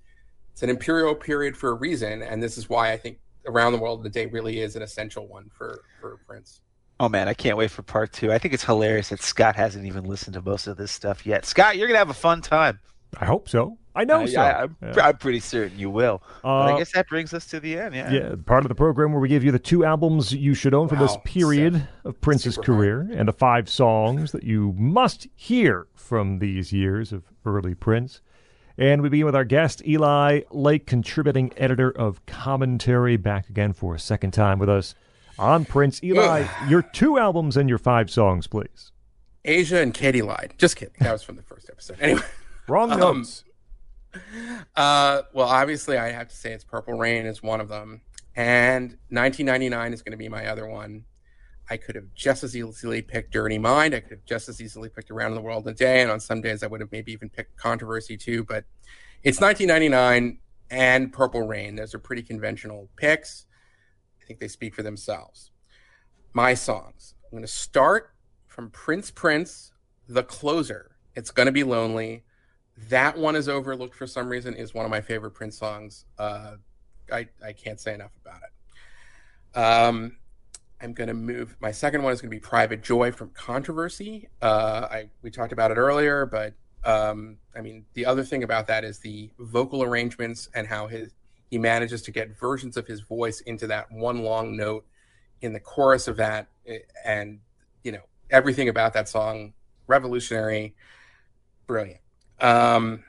it's 0.52 0.62
an 0.62 0.70
imperial 0.70 1.14
period 1.14 1.56
for 1.56 1.70
a 1.70 1.74
reason, 1.74 2.22
and 2.22 2.42
this 2.42 2.58
is 2.58 2.68
why 2.68 2.92
I 2.92 2.96
think 2.96 3.18
around 3.46 3.72
the 3.72 3.78
world 3.78 4.00
in 4.00 4.04
the 4.04 4.10
day 4.10 4.26
really 4.26 4.60
is 4.60 4.76
an 4.76 4.82
essential 4.82 5.26
one 5.26 5.50
for 5.56 5.82
for 6.00 6.18
Prince. 6.26 6.60
Oh 7.00 7.08
man, 7.08 7.28
I 7.28 7.34
can't 7.34 7.56
wait 7.56 7.70
for 7.70 7.82
part 7.82 8.12
two. 8.12 8.32
I 8.32 8.38
think 8.38 8.54
it's 8.54 8.64
hilarious 8.64 9.08
that 9.08 9.20
Scott 9.20 9.56
hasn't 9.56 9.86
even 9.86 10.04
listened 10.04 10.34
to 10.34 10.42
most 10.42 10.66
of 10.66 10.76
this 10.76 10.92
stuff 10.92 11.26
yet. 11.26 11.44
Scott, 11.44 11.76
you're 11.76 11.88
gonna 11.88 11.98
have 11.98 12.10
a 12.10 12.14
fun 12.14 12.40
time. 12.40 12.78
I 13.18 13.24
hope 13.24 13.48
so. 13.48 13.78
I 13.94 14.04
know 14.04 14.20
I, 14.20 14.26
so. 14.26 14.40
I, 14.40 14.62
am 14.62 14.76
Yeah. 14.82 15.06
I'm 15.06 15.16
pretty 15.18 15.40
certain 15.40 15.78
you 15.78 15.90
will. 15.90 16.22
but 16.42 16.48
Uh, 16.48 16.74
I 16.74 16.78
guess 16.78 16.92
that 16.92 17.08
brings 17.08 17.34
us 17.34 17.46
to 17.48 17.60
the 17.60 17.78
end. 17.78 17.94
Yeah. 17.94 18.10
Yeah, 18.10 18.34
part 18.46 18.64
of 18.64 18.70
the 18.70 18.74
program 18.74 19.12
where 19.12 19.20
we 19.20 19.28
give 19.28 19.44
you 19.44 19.52
the 19.52 19.58
two 19.58 19.84
albums 19.84 20.32
you 20.32 20.54
should 20.54 20.72
own 20.72 20.88
from 20.88 20.98
this 20.98 21.12
Wow, 21.12 21.22
period 21.24 21.88
of 22.04 22.20
Prince's 22.20 22.54
super 22.54 22.66
career 22.66 23.08
and 23.12 23.28
the 23.28 23.32
five 23.32 23.68
songs 23.68 24.32
that 24.32 24.44
you 24.44 24.74
must 24.78 25.26
hear 25.34 25.88
from 25.94 26.38
these 26.38 26.72
years 26.72 27.12
of 27.12 27.24
early 27.44 27.74
Prince. 27.74 28.22
And 28.78 29.02
we 29.02 29.08
begin 29.08 29.26
with 29.26 29.36
our 29.36 29.44
guest, 29.44 29.82
Eli 29.86 30.42
Lake, 30.50 30.86
contributing 30.86 31.52
editor 31.56 31.90
of 31.90 32.24
Commentary, 32.26 33.16
back 33.16 33.48
again 33.48 33.72
for 33.72 33.94
a 33.94 33.98
second 33.98 34.30
time 34.32 34.58
with 34.58 34.68
us 34.68 34.94
on 35.38 35.64
Prince. 35.64 36.02
Eli, 36.02 36.46
your 36.68 36.82
two 36.82 37.18
albums 37.18 37.56
and 37.56 37.68
your 37.68 37.78
five 37.78 38.10
songs, 38.10 38.46
please. 38.46 38.92
Asia 39.44 39.80
and 39.80 39.92
Katie 39.92 40.22
lied. 40.22 40.54
Just 40.56 40.76
kidding. 40.76 40.94
That 41.00 41.12
was 41.12 41.22
from 41.22 41.36
the 41.36 41.42
first 41.42 41.68
episode. 41.70 41.98
Anyway. 42.00 42.22
Wrong 42.68 42.92
Um. 42.92 43.26
Uh, 44.76 45.22
well, 45.32 45.48
obviously, 45.48 45.96
I 45.96 46.10
have 46.10 46.28
to 46.28 46.36
say 46.36 46.52
it's 46.52 46.64
Purple 46.64 46.94
Rain 46.94 47.26
is 47.26 47.42
one 47.42 47.60
of 47.60 47.68
them, 47.68 48.02
and 48.36 48.96
1999 49.08 49.92
is 49.92 50.02
going 50.02 50.12
to 50.12 50.18
be 50.18 50.28
my 50.28 50.46
other 50.46 50.66
one. 50.66 51.04
I 51.72 51.78
could 51.78 51.94
have 51.94 52.12
just 52.14 52.44
as 52.44 52.54
easily 52.54 53.00
picked 53.00 53.32
Dirty 53.32 53.56
Mind. 53.56 53.94
I 53.94 54.00
could 54.00 54.10
have 54.10 54.24
just 54.26 54.50
as 54.50 54.60
easily 54.60 54.90
picked 54.90 55.10
Around 55.10 55.36
the 55.36 55.40
World 55.40 55.66
in 55.66 55.72
a 55.72 55.74
Day, 55.74 56.02
and 56.02 56.10
on 56.10 56.20
some 56.20 56.42
days 56.42 56.62
I 56.62 56.66
would 56.66 56.82
have 56.82 56.92
maybe 56.92 57.12
even 57.12 57.30
picked 57.30 57.56
Controversy 57.56 58.18
too. 58.18 58.44
But 58.44 58.64
it's 59.22 59.40
1999 59.40 60.38
and 60.70 61.10
Purple 61.10 61.40
Rain. 61.46 61.76
Those 61.76 61.94
are 61.94 61.98
pretty 61.98 62.22
conventional 62.22 62.90
picks. 62.96 63.46
I 64.20 64.26
think 64.26 64.38
they 64.38 64.48
speak 64.48 64.74
for 64.74 64.82
themselves. 64.82 65.50
My 66.34 66.52
songs. 66.52 67.14
I'm 67.24 67.30
going 67.30 67.42
to 67.42 67.48
start 67.48 68.12
from 68.46 68.68
Prince 68.68 69.10
Prince, 69.10 69.72
the 70.06 70.22
closer. 70.22 70.96
It's 71.16 71.30
going 71.30 71.46
to 71.46 71.52
be 71.52 71.64
lonely 71.64 72.24
that 72.88 73.16
one 73.16 73.36
is 73.36 73.48
overlooked 73.48 73.94
for 73.94 74.06
some 74.06 74.28
reason 74.28 74.54
is 74.54 74.74
one 74.74 74.84
of 74.84 74.90
my 74.90 75.00
favorite 75.00 75.32
prince 75.32 75.58
songs 75.58 76.06
uh 76.18 76.54
i 77.12 77.28
i 77.44 77.52
can't 77.52 77.78
say 77.78 77.92
enough 77.94 78.12
about 78.24 78.40
it 78.42 79.58
um 79.58 80.16
i'm 80.82 80.92
gonna 80.92 81.14
move 81.14 81.56
my 81.60 81.70
second 81.70 82.02
one 82.02 82.12
is 82.12 82.20
gonna 82.20 82.30
be 82.30 82.40
private 82.40 82.82
joy 82.82 83.10
from 83.12 83.30
controversy. 83.30 84.28
Uh 84.40 84.88
i 84.90 85.08
we 85.22 85.30
talked 85.30 85.52
about 85.52 85.70
it 85.70 85.76
earlier 85.76 86.26
but 86.26 86.54
um 86.84 87.38
i 87.56 87.60
mean 87.60 87.84
the 87.94 88.04
other 88.04 88.24
thing 88.24 88.42
about 88.42 88.66
that 88.66 88.84
is 88.84 88.98
the 88.98 89.30
vocal 89.38 89.82
arrangements 89.82 90.48
and 90.54 90.66
how 90.66 90.86
his 90.86 91.12
he 91.50 91.58
manages 91.58 92.02
to 92.02 92.10
get 92.10 92.38
versions 92.38 92.76
of 92.76 92.86
his 92.86 93.00
voice 93.00 93.40
into 93.42 93.66
that 93.66 93.90
one 93.92 94.22
long 94.22 94.56
note 94.56 94.84
in 95.42 95.52
the 95.52 95.60
chorus 95.60 96.08
of 96.08 96.16
that 96.16 96.48
eh, 96.66 96.78
and 97.04 97.40
you 97.84 97.92
know 97.92 98.02
everything 98.30 98.68
about 98.68 98.94
that 98.94 99.08
song 99.08 99.52
revolutionary 99.86 100.74
brilliant. 101.66 102.00
Um, 102.40 103.04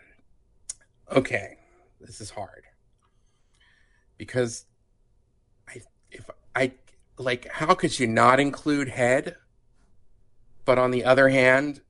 okay, 1.12 1.58
this 2.00 2.22
is 2.22 2.30
hard. 2.30 2.64
Because 4.18 4.66
I 5.68 5.82
if 6.12 6.30
I 6.56 6.72
like 7.24 7.48
how 7.52 7.74
could 7.74 7.98
you 8.00 8.08
not 8.08 8.40
include 8.40 8.90
head? 8.90 9.36
But 10.66 10.78
on 10.78 10.92
the 10.92 11.04
other 11.04 11.30
hand, 11.30 11.82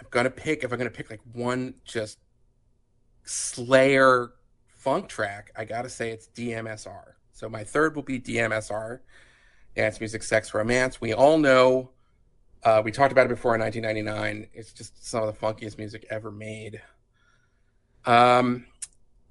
I'm 0.00 0.06
gonna 0.10 0.30
pick 0.30 0.64
if 0.64 0.72
I'm 0.72 0.78
gonna 0.78 0.90
pick 0.90 1.10
like 1.10 1.20
one 1.32 1.74
just 1.84 2.18
Slayer 3.24 4.32
funk 4.68 5.08
track. 5.08 5.52
I 5.56 5.64
gotta 5.64 5.88
say 5.88 6.10
it's 6.10 6.28
DMSR. 6.28 7.14
So 7.32 7.48
my 7.48 7.64
third 7.64 7.94
will 7.94 8.02
be 8.02 8.20
DMSR, 8.20 9.00
dance 9.76 10.00
music, 10.00 10.22
sex, 10.22 10.52
romance. 10.52 11.00
We 11.00 11.12
all 11.12 11.38
know 11.38 11.90
uh, 12.62 12.82
we 12.84 12.92
talked 12.92 13.12
about 13.12 13.26
it 13.26 13.30
before 13.30 13.54
in 13.54 13.60
1999. 13.60 14.48
It's 14.52 14.72
just 14.72 15.06
some 15.06 15.22
of 15.22 15.34
the 15.34 15.46
funkiest 15.46 15.78
music 15.78 16.06
ever 16.10 16.30
made. 16.30 16.82
Um, 18.04 18.66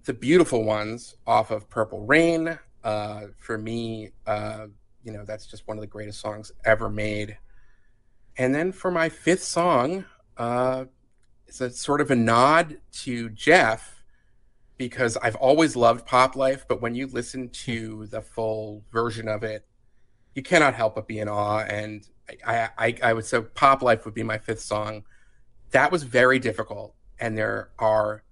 the 0.06 0.14
beautiful 0.14 0.64
ones 0.64 1.16
off 1.28 1.52
of 1.52 1.70
Purple 1.70 2.06
Rain. 2.06 2.58
Uh, 2.84 3.28
for 3.38 3.58
me, 3.58 4.12
uh, 4.26 4.68
you 5.04 5.12
know, 5.12 5.24
that's 5.26 5.46
just 5.46 5.68
one 5.68 5.78
of 5.78 5.82
the 5.82 5.88
greatest 5.88 6.20
songs 6.20 6.52
ever 6.66 6.90
made. 6.90 7.38
And 8.38 8.54
then 8.54 8.72
for 8.72 8.92
my 8.92 9.10
fifth 9.10 9.44
song, 9.44 10.06
uh, 10.38 10.86
it's 11.48 11.62
a 11.62 11.72
sort 11.72 12.02
of 12.02 12.12
a 12.12 12.16
nod 12.16 12.78
to 13.04 13.30
Jeff 13.30 14.04
because 14.78 15.18
I've 15.18 15.36
always 15.36 15.76
loved 15.76 16.06
Pop 16.06 16.36
Life, 16.36 16.66
but 16.68 16.82
when 16.82 16.96
you 16.96 17.08
listen 17.08 17.50
to 17.50 18.06
the 18.08 18.22
full 18.22 18.84
version 18.92 19.28
of 19.28 19.44
it, 19.44 19.66
you 20.36 20.42
cannot 20.42 20.74
help 20.74 20.96
but 20.96 21.08
be 21.08 21.20
in 21.20 21.28
awe. 21.28 21.60
And 21.60 22.08
I, 22.46 22.70
I, 22.78 22.96
I 23.04 23.14
would 23.14 23.26
say 23.26 23.42
Pop 23.42 23.82
Life 23.82 24.06
would 24.06 24.14
be 24.14 24.24
my 24.24 24.38
fifth 24.38 24.62
song. 24.62 25.04
That 25.72 25.92
was 25.92 26.04
very 26.04 26.40
difficult. 26.40 26.96
And 27.20 27.38
there 27.38 27.72
are 27.78 28.24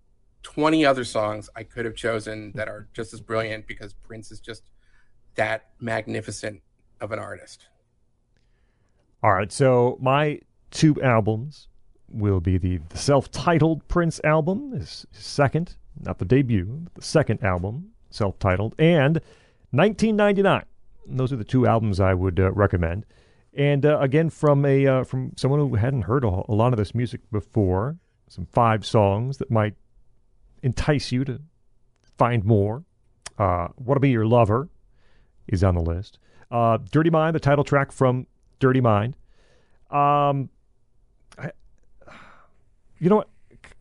20 0.43 0.85
other 0.85 1.03
songs 1.03 1.49
I 1.55 1.63
could 1.63 1.83
have 1.83 1.95
chosen 1.95 2.53
that 2.55 2.69
are 2.69 2.87
just 2.93 3.13
as 3.13 3.19
brilliant 3.19 3.67
because 3.67 3.93
Prince 3.93 4.31
is 4.31 4.39
just 4.39 4.63
that 5.37 5.69
magnificent 5.79 6.61
of 6.99 7.11
an 7.11 7.19
artist. 7.19 7.67
All 9.23 9.33
right, 9.33 9.51
so 9.51 9.97
my 10.01 10.41
two 10.69 11.01
albums 11.01 11.69
will 12.09 12.39
be 12.39 12.57
the, 12.57 12.77
the 12.89 12.97
self-titled 12.97 13.87
Prince 13.87 14.21
album, 14.23 14.71
his, 14.71 15.05
second, 15.11 15.75
not 15.99 16.19
the 16.19 16.25
debut, 16.25 16.85
the 16.93 17.01
second 17.01 17.43
album, 17.43 17.91
self-titled, 18.09 18.75
and 18.77 19.15
1999. 19.71 20.63
Those 21.07 21.33
are 21.33 21.37
the 21.37 21.43
two 21.43 21.65
albums 21.65 21.99
I 21.99 22.13
would 22.13 22.39
uh, 22.39 22.51
recommend. 22.51 23.05
And 23.53 23.85
uh, 23.85 23.99
again, 23.99 24.29
from 24.29 24.65
a 24.65 24.85
uh, 24.85 25.03
from 25.03 25.31
someone 25.35 25.59
who 25.59 25.75
hadn't 25.75 26.03
heard 26.03 26.23
a, 26.23 26.27
a 26.27 26.53
lot 26.53 26.73
of 26.73 26.77
this 26.77 26.93
music 26.93 27.21
before, 27.31 27.97
some 28.27 28.45
five 28.45 28.85
songs 28.85 29.37
that 29.37 29.49
might 29.49 29.73
entice 30.61 31.11
you 31.11 31.25
to 31.25 31.41
find 32.17 32.45
more. 32.45 32.83
Uh, 33.39 33.69
"Wanna 33.77 33.99
Be 33.99 34.09
Your 34.09 34.27
Lover" 34.27 34.69
is 35.47 35.63
on 35.63 35.75
the 35.75 35.81
list. 35.81 36.19
Uh, 36.51 36.77
"Dirty 36.91 37.09
Mind," 37.09 37.35
the 37.35 37.39
title 37.39 37.63
track 37.63 37.91
from 37.91 38.27
Dirty 38.59 38.81
Mind. 38.81 39.15
Um, 39.91 40.49
I, 41.37 41.51
you 42.99 43.09
know 43.09 43.17
what? 43.17 43.29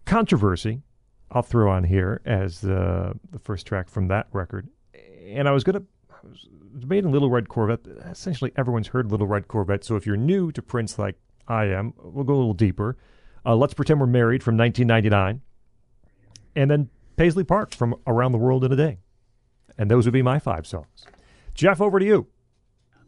Controversy, 0.04 0.82
I'll 1.30 1.42
throw 1.42 1.70
on 1.70 1.84
here 1.84 2.20
as 2.24 2.60
the 2.60 3.14
the 3.30 3.38
first 3.38 3.66
track 3.66 3.88
from 3.88 4.08
that 4.08 4.28
record. 4.32 4.68
And 5.26 5.48
I 5.48 5.52
was 5.52 5.64
gonna, 5.64 5.82
I 6.10 6.28
was 6.28 6.48
debating 6.78 7.10
Little 7.10 7.30
Red 7.30 7.48
Corvette. 7.48 7.80
Essentially, 8.10 8.52
everyone's 8.56 8.88
heard 8.88 9.10
Little 9.10 9.26
Red 9.26 9.48
Corvette. 9.48 9.84
So 9.84 9.96
if 9.96 10.06
you're 10.06 10.16
new 10.16 10.52
to 10.52 10.62
Prince, 10.62 10.98
like 10.98 11.16
I 11.48 11.64
am, 11.66 11.94
we'll 12.02 12.24
go 12.24 12.34
a 12.34 12.36
little 12.36 12.54
deeper. 12.54 12.96
Uh, 13.44 13.56
Let's 13.56 13.74
pretend 13.74 14.00
we're 14.00 14.06
married 14.06 14.42
from 14.42 14.56
1999, 14.56 15.40
and 16.56 16.70
then 16.70 16.88
Paisley 17.16 17.44
Park 17.44 17.74
from 17.74 17.94
Around 18.06 18.32
the 18.32 18.38
World 18.38 18.64
in 18.64 18.72
a 18.72 18.76
Day. 18.76 18.98
And 19.78 19.90
those 19.90 20.04
would 20.06 20.12
be 20.12 20.22
my 20.22 20.38
five 20.38 20.66
songs. 20.66 21.06
Jeff, 21.56 21.80
over 21.80 21.98
to 21.98 22.04
you. 22.04 22.26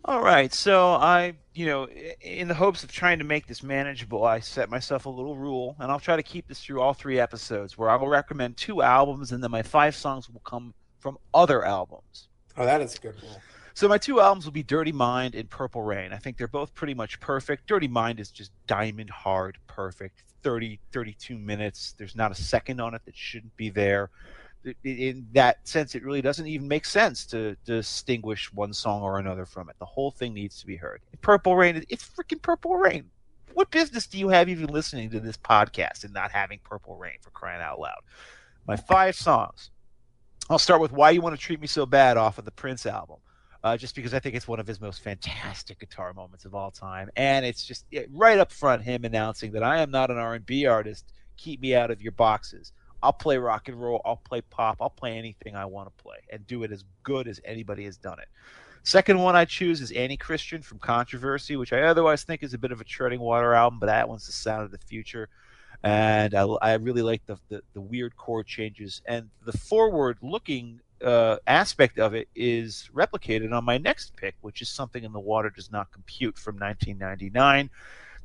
All 0.05 0.23
right, 0.23 0.53
so 0.55 0.93
I, 0.93 1.35
you 1.55 1.67
know, 1.67 1.87
in 1.87 2.49
the 2.49 2.55
hopes 2.55 2.83
of 2.83 2.91
trying 2.91 3.19
to 3.19 3.25
make 3.25 3.47
this 3.47 3.63
manageable, 3.63 4.25
I 4.25 4.41
set 4.41 4.71
myself 4.71 5.05
a 5.05 5.11
little 5.11 5.37
rule, 5.37 5.77
and 5.79 5.93
I'll 5.93 6.01
try 6.01 6.17
to 6.17 6.23
keep 6.23 6.49
this 6.49 6.65
through 6.65 6.81
all 6.81 6.95
three 6.95 7.21
episodes, 7.21 7.77
where 7.77 7.91
I 7.91 7.97
will 7.97 8.09
recommend 8.09 8.57
two 8.57 8.81
albums, 8.81 9.33
and 9.33 9.43
then 9.43 9.51
my 9.51 9.63
five 9.63 9.95
songs 9.95 10.31
will 10.31 10.41
come 10.41 10.73
from 10.99 11.19
other 11.35 11.65
albums. 11.65 12.29
Oh, 12.57 12.65
that 12.65 12.81
is 12.81 12.97
a 12.97 12.99
good 12.99 13.23
rule. 13.23 13.43
So 13.75 13.87
my 13.87 13.99
two 13.99 14.21
albums 14.21 14.45
will 14.45 14.53
be 14.53 14.63
Dirty 14.63 14.93
Mind 14.93 15.35
and 15.35 15.49
Purple 15.49 15.83
Rain. 15.83 16.13
I 16.13 16.17
think 16.17 16.39
they're 16.39 16.49
both 16.49 16.75
pretty 16.75 16.95
much 16.95 17.21
perfect. 17.21 17.67
Dirty 17.67 17.87
Mind 17.87 18.19
is 18.19 18.31
just 18.31 18.51
diamond 18.67 19.11
hard 19.11 19.59
perfect. 19.67 20.23
30 20.43 20.81
32 20.93 21.37
minutes. 21.37 21.95
There's 21.99 22.17
not 22.17 22.33
a 22.33 22.35
second 22.35 22.81
on 22.81 22.95
it 22.95 23.03
that 23.05 23.17
shouldn't 23.17 23.57
be 23.57 23.71
there. 23.71 24.11
In 24.85 25.27
that 25.33 25.67
sense 25.67 25.95
it 25.95 26.05
really 26.05 26.21
doesn't 26.21 26.47
even 26.47 26.69
make 26.69 26.85
sense 26.85 27.25
to 27.27 27.57
distinguish 27.65 28.53
one 28.53 28.73
song 28.73 29.03
or 29.03 29.19
another 29.19 29.47
from 29.47 29.69
it. 29.71 29.77
The 29.79 29.85
whole 29.85 30.11
thing 30.11 30.35
needs 30.35 30.61
to 30.61 30.67
be 30.67 30.77
heard. 30.77 31.01
Purple 31.21 31.57
Rain 31.57 31.85
it's 31.89 32.09
freaking 32.09 32.43
Purple 32.43 32.77
Rain. 32.77 33.11
What 33.55 33.71
business 33.71 34.07
do 34.07 34.19
you 34.19 34.29
have 34.29 34.49
even 34.49 34.67
listening 34.67 35.11
to 35.11 35.21
this 35.21 35.37
podcast 35.37 36.05
and 36.05 36.13
not 36.13 36.31
having 36.31 36.61
Purple 36.63 36.97
Rain 36.97 37.17
for 37.21 37.31
crying 37.31 37.63
out 37.63 37.81
loud? 37.81 38.01
My 38.67 38.77
five 38.77 39.17
songs. 39.17 39.71
I'll 40.51 40.59
start 40.59 40.81
with 40.81 40.93
Why 40.93 41.11
You 41.11 41.21
Want 41.21 41.35
to 41.37 41.41
Treat 41.41 41.61
Me 41.61 41.67
So 41.67 41.85
Bad 41.85 42.17
off 42.17 42.39
of 42.39 42.45
the 42.45 42.51
Prince 42.51 42.87
album 42.87 43.19
uh, 43.65 43.77
just 43.77 43.95
because 43.95 44.15
I 44.15 44.19
think 44.19 44.35
it's 44.35 44.49
one 44.49 44.61
of 44.61 44.67
his 44.67 44.81
most 44.81 45.03
fantastic 45.03 45.81
guitar 45.81 46.13
moments 46.13 46.45
of 46.45 46.55
all 46.55 46.71
time, 46.71 47.11
and 47.17 47.45
it's 47.45 47.65
just 47.65 47.85
yeah, 47.91 48.03
right 48.11 48.39
up 48.39 48.53
front 48.53 48.83
him 48.83 49.05
announcing 49.05 49.53
that 49.53 49.63
I 49.63 49.81
am 49.81 49.91
not 49.91 50.11
an 50.11 50.19
R 50.19 50.35
and 50.35 50.47
B 50.47 50.67
artist. 50.67 51.13
Keep 51.37 51.61
me 51.61 51.75
out 51.75 51.91
of 51.91 52.03
your 52.03 52.13
boxes. 52.13 52.73
I'll 53.03 53.13
play 53.13 53.39
rock 53.39 53.69
and 53.69 53.81
roll. 53.81 54.01
I'll 54.05 54.17
play 54.17 54.41
pop. 54.41 54.79
I'll 54.81 54.91
play 54.91 55.17
anything 55.17 55.55
I 55.55 55.65
want 55.65 55.89
to 55.89 56.03
play 56.03 56.19
and 56.31 56.47
do 56.47 56.63
it 56.63 56.73
as 56.73 56.85
good 57.03 57.29
as 57.29 57.41
anybody 57.45 57.85
has 57.85 57.97
done 57.97 58.19
it. 58.19 58.29
Second 58.83 59.19
one 59.19 59.37
I 59.37 59.45
choose 59.45 59.81
is 59.81 59.91
Annie 59.91 60.17
Christian 60.17 60.63
from 60.63 60.79
Controversy, 60.79 61.57
which 61.57 61.73
I 61.73 61.83
otherwise 61.83 62.25
think 62.25 62.43
is 62.43 62.55
a 62.55 62.59
bit 62.59 62.73
of 62.73 62.81
a 62.81 62.85
treading 62.85 63.21
water 63.21 63.55
album, 63.55 63.79
but 63.79 63.87
that 63.87 64.09
one's 64.09 64.27
the 64.27 64.33
sound 64.33 64.63
of 64.65 64.71
the 64.71 64.79
future. 64.79 65.29
And 65.83 66.35
I, 66.35 66.43
I 66.43 66.75
really 66.75 67.03
like 67.03 67.25
the, 67.27 67.39
the, 67.49 67.63
the 67.75 67.81
weird 67.81 68.17
chord 68.17 68.47
changes 68.47 69.03
and 69.07 69.29
the 69.45 69.57
forward 69.57 70.19
looking 70.23 70.81
uh, 71.05 71.37
aspect 71.47 71.99
of 71.99 72.15
it 72.15 72.29
is 72.35 72.91
replicated 72.95 73.53
on 73.53 73.65
my 73.65 73.79
next 73.79 74.17
pick, 74.17 74.35
which 74.41 74.63
is 74.63 74.69
something 74.69 75.05
in 75.05 75.13
the 75.13 75.21
water 75.21 75.51
does 75.51 75.71
not 75.71 75.93
compute 75.93 76.37
from 76.37 76.57
1999. 76.57 77.71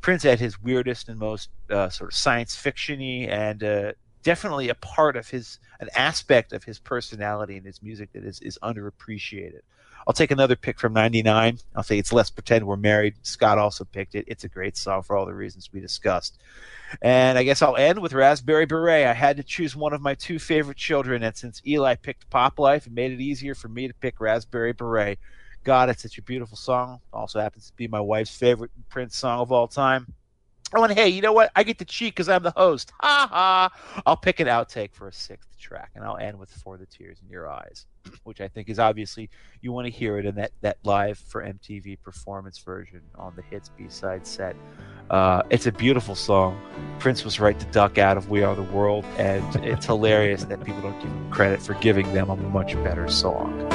Prince 0.02 0.26
at 0.26 0.40
his 0.40 0.62
weirdest 0.62 1.10
and 1.10 1.20
most 1.20 1.50
uh, 1.70 1.90
sort 1.90 2.12
of 2.12 2.18
science 2.18 2.56
fictiony 2.56 3.30
and 3.30 3.64
uh, 3.64 3.92
definitely 4.24 4.70
a 4.70 4.76
part 4.76 5.16
of 5.16 5.30
his, 5.30 5.60
an 5.80 5.90
aspect 5.96 6.54
of 6.54 6.64
his 6.64 6.80
personality 6.80 7.58
and 7.58 7.66
his 7.66 7.84
music 7.84 8.12
that 8.14 8.24
is, 8.24 8.40
is 8.40 8.58
underappreciated. 8.64 9.62
I'll 10.06 10.14
take 10.14 10.32
another 10.32 10.56
pick 10.56 10.80
from 10.80 10.94
99. 10.94 11.60
I'll 11.76 11.84
say 11.84 11.98
it's 11.98 12.12
Let's 12.12 12.30
Pretend 12.30 12.68
We're 12.68 12.76
Married. 12.76 13.16
Scott 13.22 13.58
also 13.58 13.86
picked 13.86 14.16
it. 14.16 14.26
It's 14.28 14.44
a 14.44 14.50
great 14.50 14.76
song 14.76 15.02
for 15.02 15.16
all 15.16 15.26
the 15.26 15.34
reasons 15.34 15.70
we 15.72 15.80
discussed. 15.80 16.40
And 17.02 17.38
I 17.38 17.44
guess 17.44 17.62
I'll 17.62 17.78
end 17.78 18.00
with 18.00 18.14
Raspberry 18.14 18.66
Beret. 18.66 19.08
I 19.08 19.14
had 19.14 19.38
to 19.38 19.44
choose 19.44 19.76
one 19.76 19.94
of 19.94 20.02
my 20.02 20.16
two 20.16 20.40
favorite 20.40 20.78
children, 20.78 21.24
and 21.24 21.36
since 21.36 21.62
Eli 21.66 21.96
picked 21.96 22.30
Pop 22.30 22.60
Life, 22.60 22.86
it 22.86 22.94
made 22.94 23.12
it 23.12 23.22
easier 23.22 23.56
for 23.56 23.70
me 23.70 23.88
to 23.88 23.94
pick 23.94 24.20
Raspberry 24.20 24.74
Beret. 24.74 25.20
God, 25.64 25.90
it's 25.90 26.04
such 26.04 26.18
a 26.18 26.22
beautiful 26.22 26.58
song. 26.58 27.00
Also 27.14 27.40
happens 27.40 27.68
to 27.68 27.76
be 27.78 27.88
my 27.88 28.02
wife's 28.02 28.36
favorite 28.36 28.72
Prince 28.90 29.16
song 29.16 29.40
of 29.40 29.52
all 29.52 29.68
time. 29.68 30.14
Oh, 30.76 30.84
and 30.84 30.94
hey, 30.94 31.08
you 31.10 31.22
know 31.22 31.34
what? 31.34 31.52
I 31.56 31.64
get 31.64 31.78
to 31.80 31.86
cheat 31.86 32.16
because 32.16 32.30
I'm 32.30 32.42
the 32.42 32.52
host. 32.52 32.92
Ha 33.02 33.28
ha! 33.30 34.02
I'll 34.08 34.18
pick 34.18 34.40
an 34.40 34.48
outtake 34.48 34.92
for 34.94 35.08
a 35.08 35.14
sixth 35.14 35.56
track, 35.60 35.92
and 35.94 36.04
I'll 36.04 36.18
end 36.18 36.40
with 36.40 36.50
"For 36.50 36.78
the 36.78 36.88
Tears 36.88 37.20
in 37.24 37.30
Your 37.30 37.48
Eyes," 37.48 37.86
which 38.24 38.42
I 38.42 38.48
think 38.48 38.70
is 38.70 38.80
obviously 38.80 39.30
you 39.62 39.72
want 39.72 39.86
to 39.86 39.92
hear 39.92 40.18
it 40.18 40.26
in 40.26 40.34
that 40.36 40.52
that 40.62 40.78
live 40.84 41.20
for 41.20 41.44
MTV 41.44 42.02
performance 42.02 42.58
version 42.58 43.02
on 43.16 43.34
the 43.36 43.44
hits 43.44 43.70
B-side 43.70 44.26
set. 44.26 44.56
Uh, 45.12 45.44
it's 45.52 45.68
a 45.68 45.72
beautiful 45.72 46.16
song. 46.16 46.60
Prince 46.98 47.24
was 47.24 47.40
right 47.40 47.60
to 47.60 47.66
duck 47.68 48.00
out 48.00 48.18
of 48.18 48.30
"We 48.30 48.42
Are 48.42 48.56
the 48.56 48.64
World," 48.64 49.06
and 49.18 49.56
it's 49.58 49.86
hilarious 49.86 50.44
that 50.46 50.64
people 50.64 50.82
don't 50.82 51.00
give 51.00 51.12
him 51.12 51.32
credit 51.32 51.62
for 51.62 51.76
giving 51.76 52.12
them 52.14 52.32
a 52.32 52.36
much 52.36 52.74
better 52.84 53.08
song. 53.08 53.70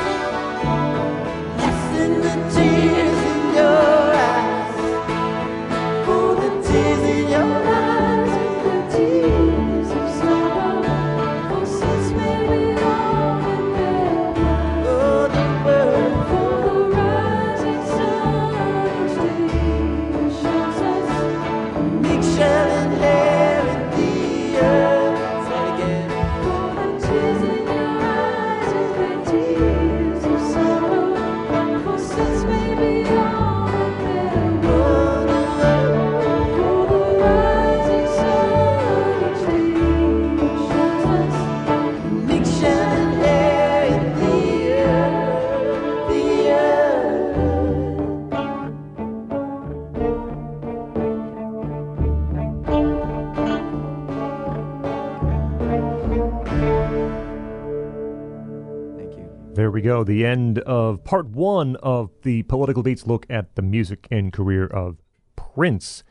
There 59.68 59.72
we 59.74 59.82
go. 59.82 60.02
The 60.02 60.24
end 60.24 60.60
of 60.60 61.04
part 61.04 61.26
one 61.28 61.76
of 61.82 62.08
the 62.22 62.42
Political 62.44 62.82
Beats 62.84 63.06
look 63.06 63.26
at 63.28 63.54
the 63.54 63.60
music 63.60 64.08
and 64.10 64.32
career 64.32 64.66
of 64.66 64.96
Prince. 65.36 66.04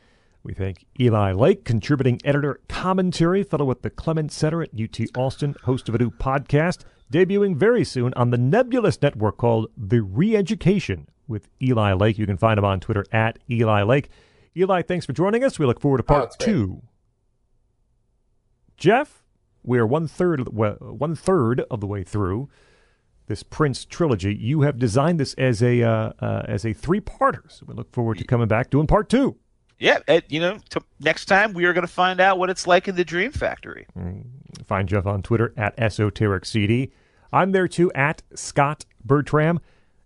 We 0.43 0.53
thank 0.53 0.85
Eli 0.99 1.31
Lake, 1.31 1.65
contributing 1.65 2.19
editor 2.23 2.59
commentary, 2.69 3.41
fellow 3.41 3.65
with 3.65 3.81
the 3.81 3.89
Clements 3.89 4.35
Center 4.35 4.61
at 4.61 4.79
UT 4.79 4.99
Austin, 5.17 5.55
host 5.63 5.89
of 5.89 5.95
a 5.95 5.97
new 5.97 6.11
podcast, 6.11 6.83
debuting 7.11 7.55
very 7.55 7.83
soon 7.83 8.13
on 8.13 8.29
the 8.29 8.37
Nebulous 8.37 9.01
Network 9.01 9.37
called 9.37 9.71
The 9.75 10.01
Reeducation 10.01 11.07
with 11.27 11.49
Eli 11.59 11.93
Lake. 11.93 12.19
You 12.19 12.27
can 12.27 12.37
find 12.37 12.59
him 12.59 12.65
on 12.65 12.79
Twitter 12.79 13.05
at 13.11 13.39
Eli 13.49 13.81
Lake. 13.81 14.09
Eli, 14.55 14.83
thanks 14.83 15.07
for 15.07 15.13
joining 15.13 15.43
us. 15.43 15.57
We 15.57 15.65
look 15.65 15.79
forward 15.81 15.97
to 15.97 16.03
Oh, 16.03 16.13
part 16.15 16.37
great. 16.37 16.45
two. 16.45 16.83
Jeff, 18.77 19.23
we 19.63 19.79
are 19.79 19.87
one 19.87 20.05
third 20.07 20.41
of 20.41 20.45
the, 20.45 20.51
well, 20.51 20.75
one 20.79 21.15
third 21.15 21.61
of 21.71 21.79
the 21.79 21.87
way 21.87 22.03
through 22.03 22.49
this 23.27 23.43
Prince 23.43 23.85
trilogy. 23.85 24.35
You 24.35 24.61
have 24.61 24.79
designed 24.79 25.19
this 25.19 25.33
as 25.35 25.61
a 25.61 25.83
uh, 25.83 26.11
uh, 26.19 26.43
as 26.47 26.65
a 26.65 26.73
three 26.73 27.01
parter, 27.01 27.49
so 27.51 27.65
we 27.67 27.73
look 27.73 27.91
forward 27.93 28.17
to 28.17 28.23
coming 28.23 28.47
back 28.47 28.69
doing 28.69 28.87
part 28.87 29.09
two. 29.09 29.37
Yeah, 29.79 29.99
and, 30.07 30.23
you 30.27 30.39
know, 30.39 30.57
t- 30.69 30.79
next 30.99 31.25
time 31.25 31.53
we 31.53 31.65
are 31.65 31.73
going 31.73 31.85
to 31.85 31.93
find 31.93 32.19
out 32.19 32.39
what 32.39 32.49
it's 32.49 32.65
like 32.65 32.87
in 32.87 32.95
the 32.95 33.05
Dream 33.05 33.31
Factory. 33.31 33.85
Find 34.65 34.89
Jeff 34.89 35.05
on 35.05 35.21
Twitter 35.21 35.53
at 35.55 35.77
esotericcd. 35.77 36.91
I'm 37.31 37.51
there 37.51 37.67
too 37.67 37.91
at 37.93 38.23
Scott 38.33 38.85
Bertram. 39.05 39.59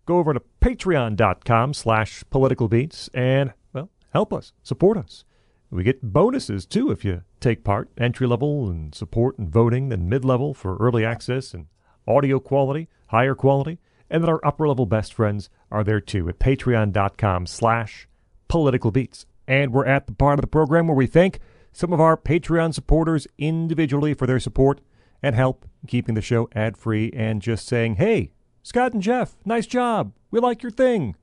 Go 0.06 0.18
over 0.18 0.34
to 0.34 0.42
patreon.com 0.60 1.74
slash 1.74 2.24
political 2.30 2.68
beats 2.68 3.10
and, 3.14 3.54
well, 3.72 3.90
help 4.14 4.34
us, 4.34 4.52
support 4.62 4.98
us. 4.98 5.24
We 5.70 5.84
get 5.84 6.02
bonuses 6.04 6.66
too 6.66 6.92
if 6.92 7.06
you 7.06 7.22
take 7.40 7.64
part, 7.64 7.90
entry 7.98 8.28
level 8.28 8.70
and 8.70 8.94
support 8.94 9.38
and 9.38 9.50
voting, 9.50 9.88
then 9.88 10.10
mid 10.10 10.26
level 10.26 10.54
for 10.54 10.76
early 10.78 11.06
access 11.06 11.54
and 11.54 11.68
audio 12.06 12.42
quality, 12.42 12.90
higher 13.12 13.36
quality, 13.36 13.80
and 14.10 14.24
that 14.24 14.30
our 14.30 14.46
upper 14.46 14.68
level 14.68 14.86
best 14.86 15.14
friends 15.14 15.50
are 15.70 15.84
there 15.84 16.02
too 16.02 16.28
at 16.28 16.40
patreon.com 16.40 17.46
slash 17.46 18.08
political 18.48 18.92
beats. 18.92 19.26
And 19.48 19.72
we're 19.72 19.86
at 19.86 20.08
the 20.08 20.14
part 20.14 20.40
of 20.40 20.42
the 20.42 20.48
program 20.48 20.88
where 20.88 20.96
we 20.96 21.08
thank 21.08 21.40
some 21.72 21.94
of 21.94 22.02
our 22.02 22.18
Patreon 22.18 22.74
supporters 22.74 23.28
individually 23.38 24.14
for 24.14 24.28
their 24.28 24.40
support 24.40 24.82
and 25.24 25.36
help 25.36 25.66
in 25.82 25.88
keeping 25.88 26.16
the 26.16 26.22
show 26.22 26.50
ad 26.54 26.78
free 26.78 27.12
and 27.16 27.42
just 27.42 27.68
saying, 27.68 27.96
hey, 27.96 28.34
Scott 28.64 28.94
and 28.94 29.02
Jeff, 29.02 29.36
nice 29.46 29.68
job. 29.68 30.14
We 30.30 30.40
like 30.40 30.64
your 30.64 30.72
thing. 30.72 31.16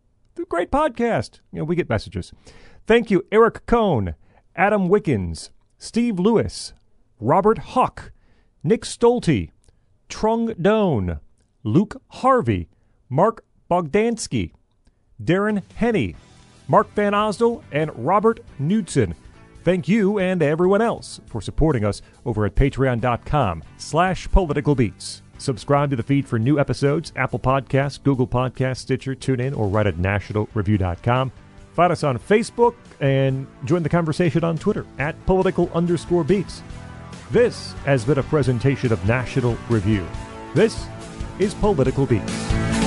Great 0.49 0.71
podcast. 0.71 1.41
You 1.53 1.59
know, 1.59 1.65
we 1.65 1.77
get 1.77 1.89
messages. 1.89 2.33
Thank 2.87 3.11
you, 3.11 3.27
Eric 3.33 3.67
Cohn, 3.67 4.15
Adam 4.55 4.89
Wickens, 4.89 5.51
Steve 5.79 6.19
Lewis, 6.19 6.73
Robert 7.21 7.59
Hawk, 7.59 8.13
Nick 8.63 8.83
Stolte, 8.83 9.51
Trung 10.09 10.55
Doan, 10.61 11.21
Luke 11.69 12.01
Harvey, 12.09 12.69
Mark 13.11 13.45
Bogdansky, 13.71 14.53
Darren 15.23 15.63
Henney, 15.75 16.17
Mark 16.67 16.93
Van 16.95 17.13
Osdel, 17.13 17.63
and 17.71 17.91
Robert 17.95 18.41
Knudsen. 18.59 19.15
Thank 19.65 19.87
you 19.87 20.19
and 20.19 20.43
everyone 20.43 20.81
else 20.81 21.21
for 21.27 21.43
supporting 21.43 21.85
us 21.85 22.01
over 22.25 22.47
at 22.47 22.55
patreon.com 22.55 23.63
slash 23.77 24.31
political 24.31 24.75
beats. 24.75 25.23
Subscribe 25.37 25.91
to 25.91 25.97
the 25.97 26.03
feed 26.03 26.27
for 26.27 26.39
new 26.39 26.59
episodes, 26.59 27.13
Apple 27.17 27.39
Podcasts, 27.39 28.03
Google 28.03 28.27
Podcasts, 28.27 28.79
Stitcher, 28.79 29.15
TuneIn, 29.15 29.57
or 29.57 29.69
right 29.69 29.87
at 29.87 29.97
nationalreview.com. 29.97 31.31
Find 31.75 31.93
us 31.93 32.03
on 32.03 32.19
Facebook 32.19 32.75
and 33.01 33.47
join 33.67 33.83
the 33.83 33.89
conversation 33.89 34.43
on 34.43 34.57
Twitter 34.57 34.87
at 34.99 35.15
political 35.27 35.71
underscore 35.75 36.25
beats. 36.25 36.63
This 37.31 37.73
has 37.85 38.05
been 38.05 38.19
a 38.19 38.23
presentation 38.23 38.91
of 38.91 39.07
National 39.07 39.57
Review. 39.69 40.07
This 40.55 40.87
is 41.39 41.55
Political 41.55 42.07
Beats. 42.07 42.78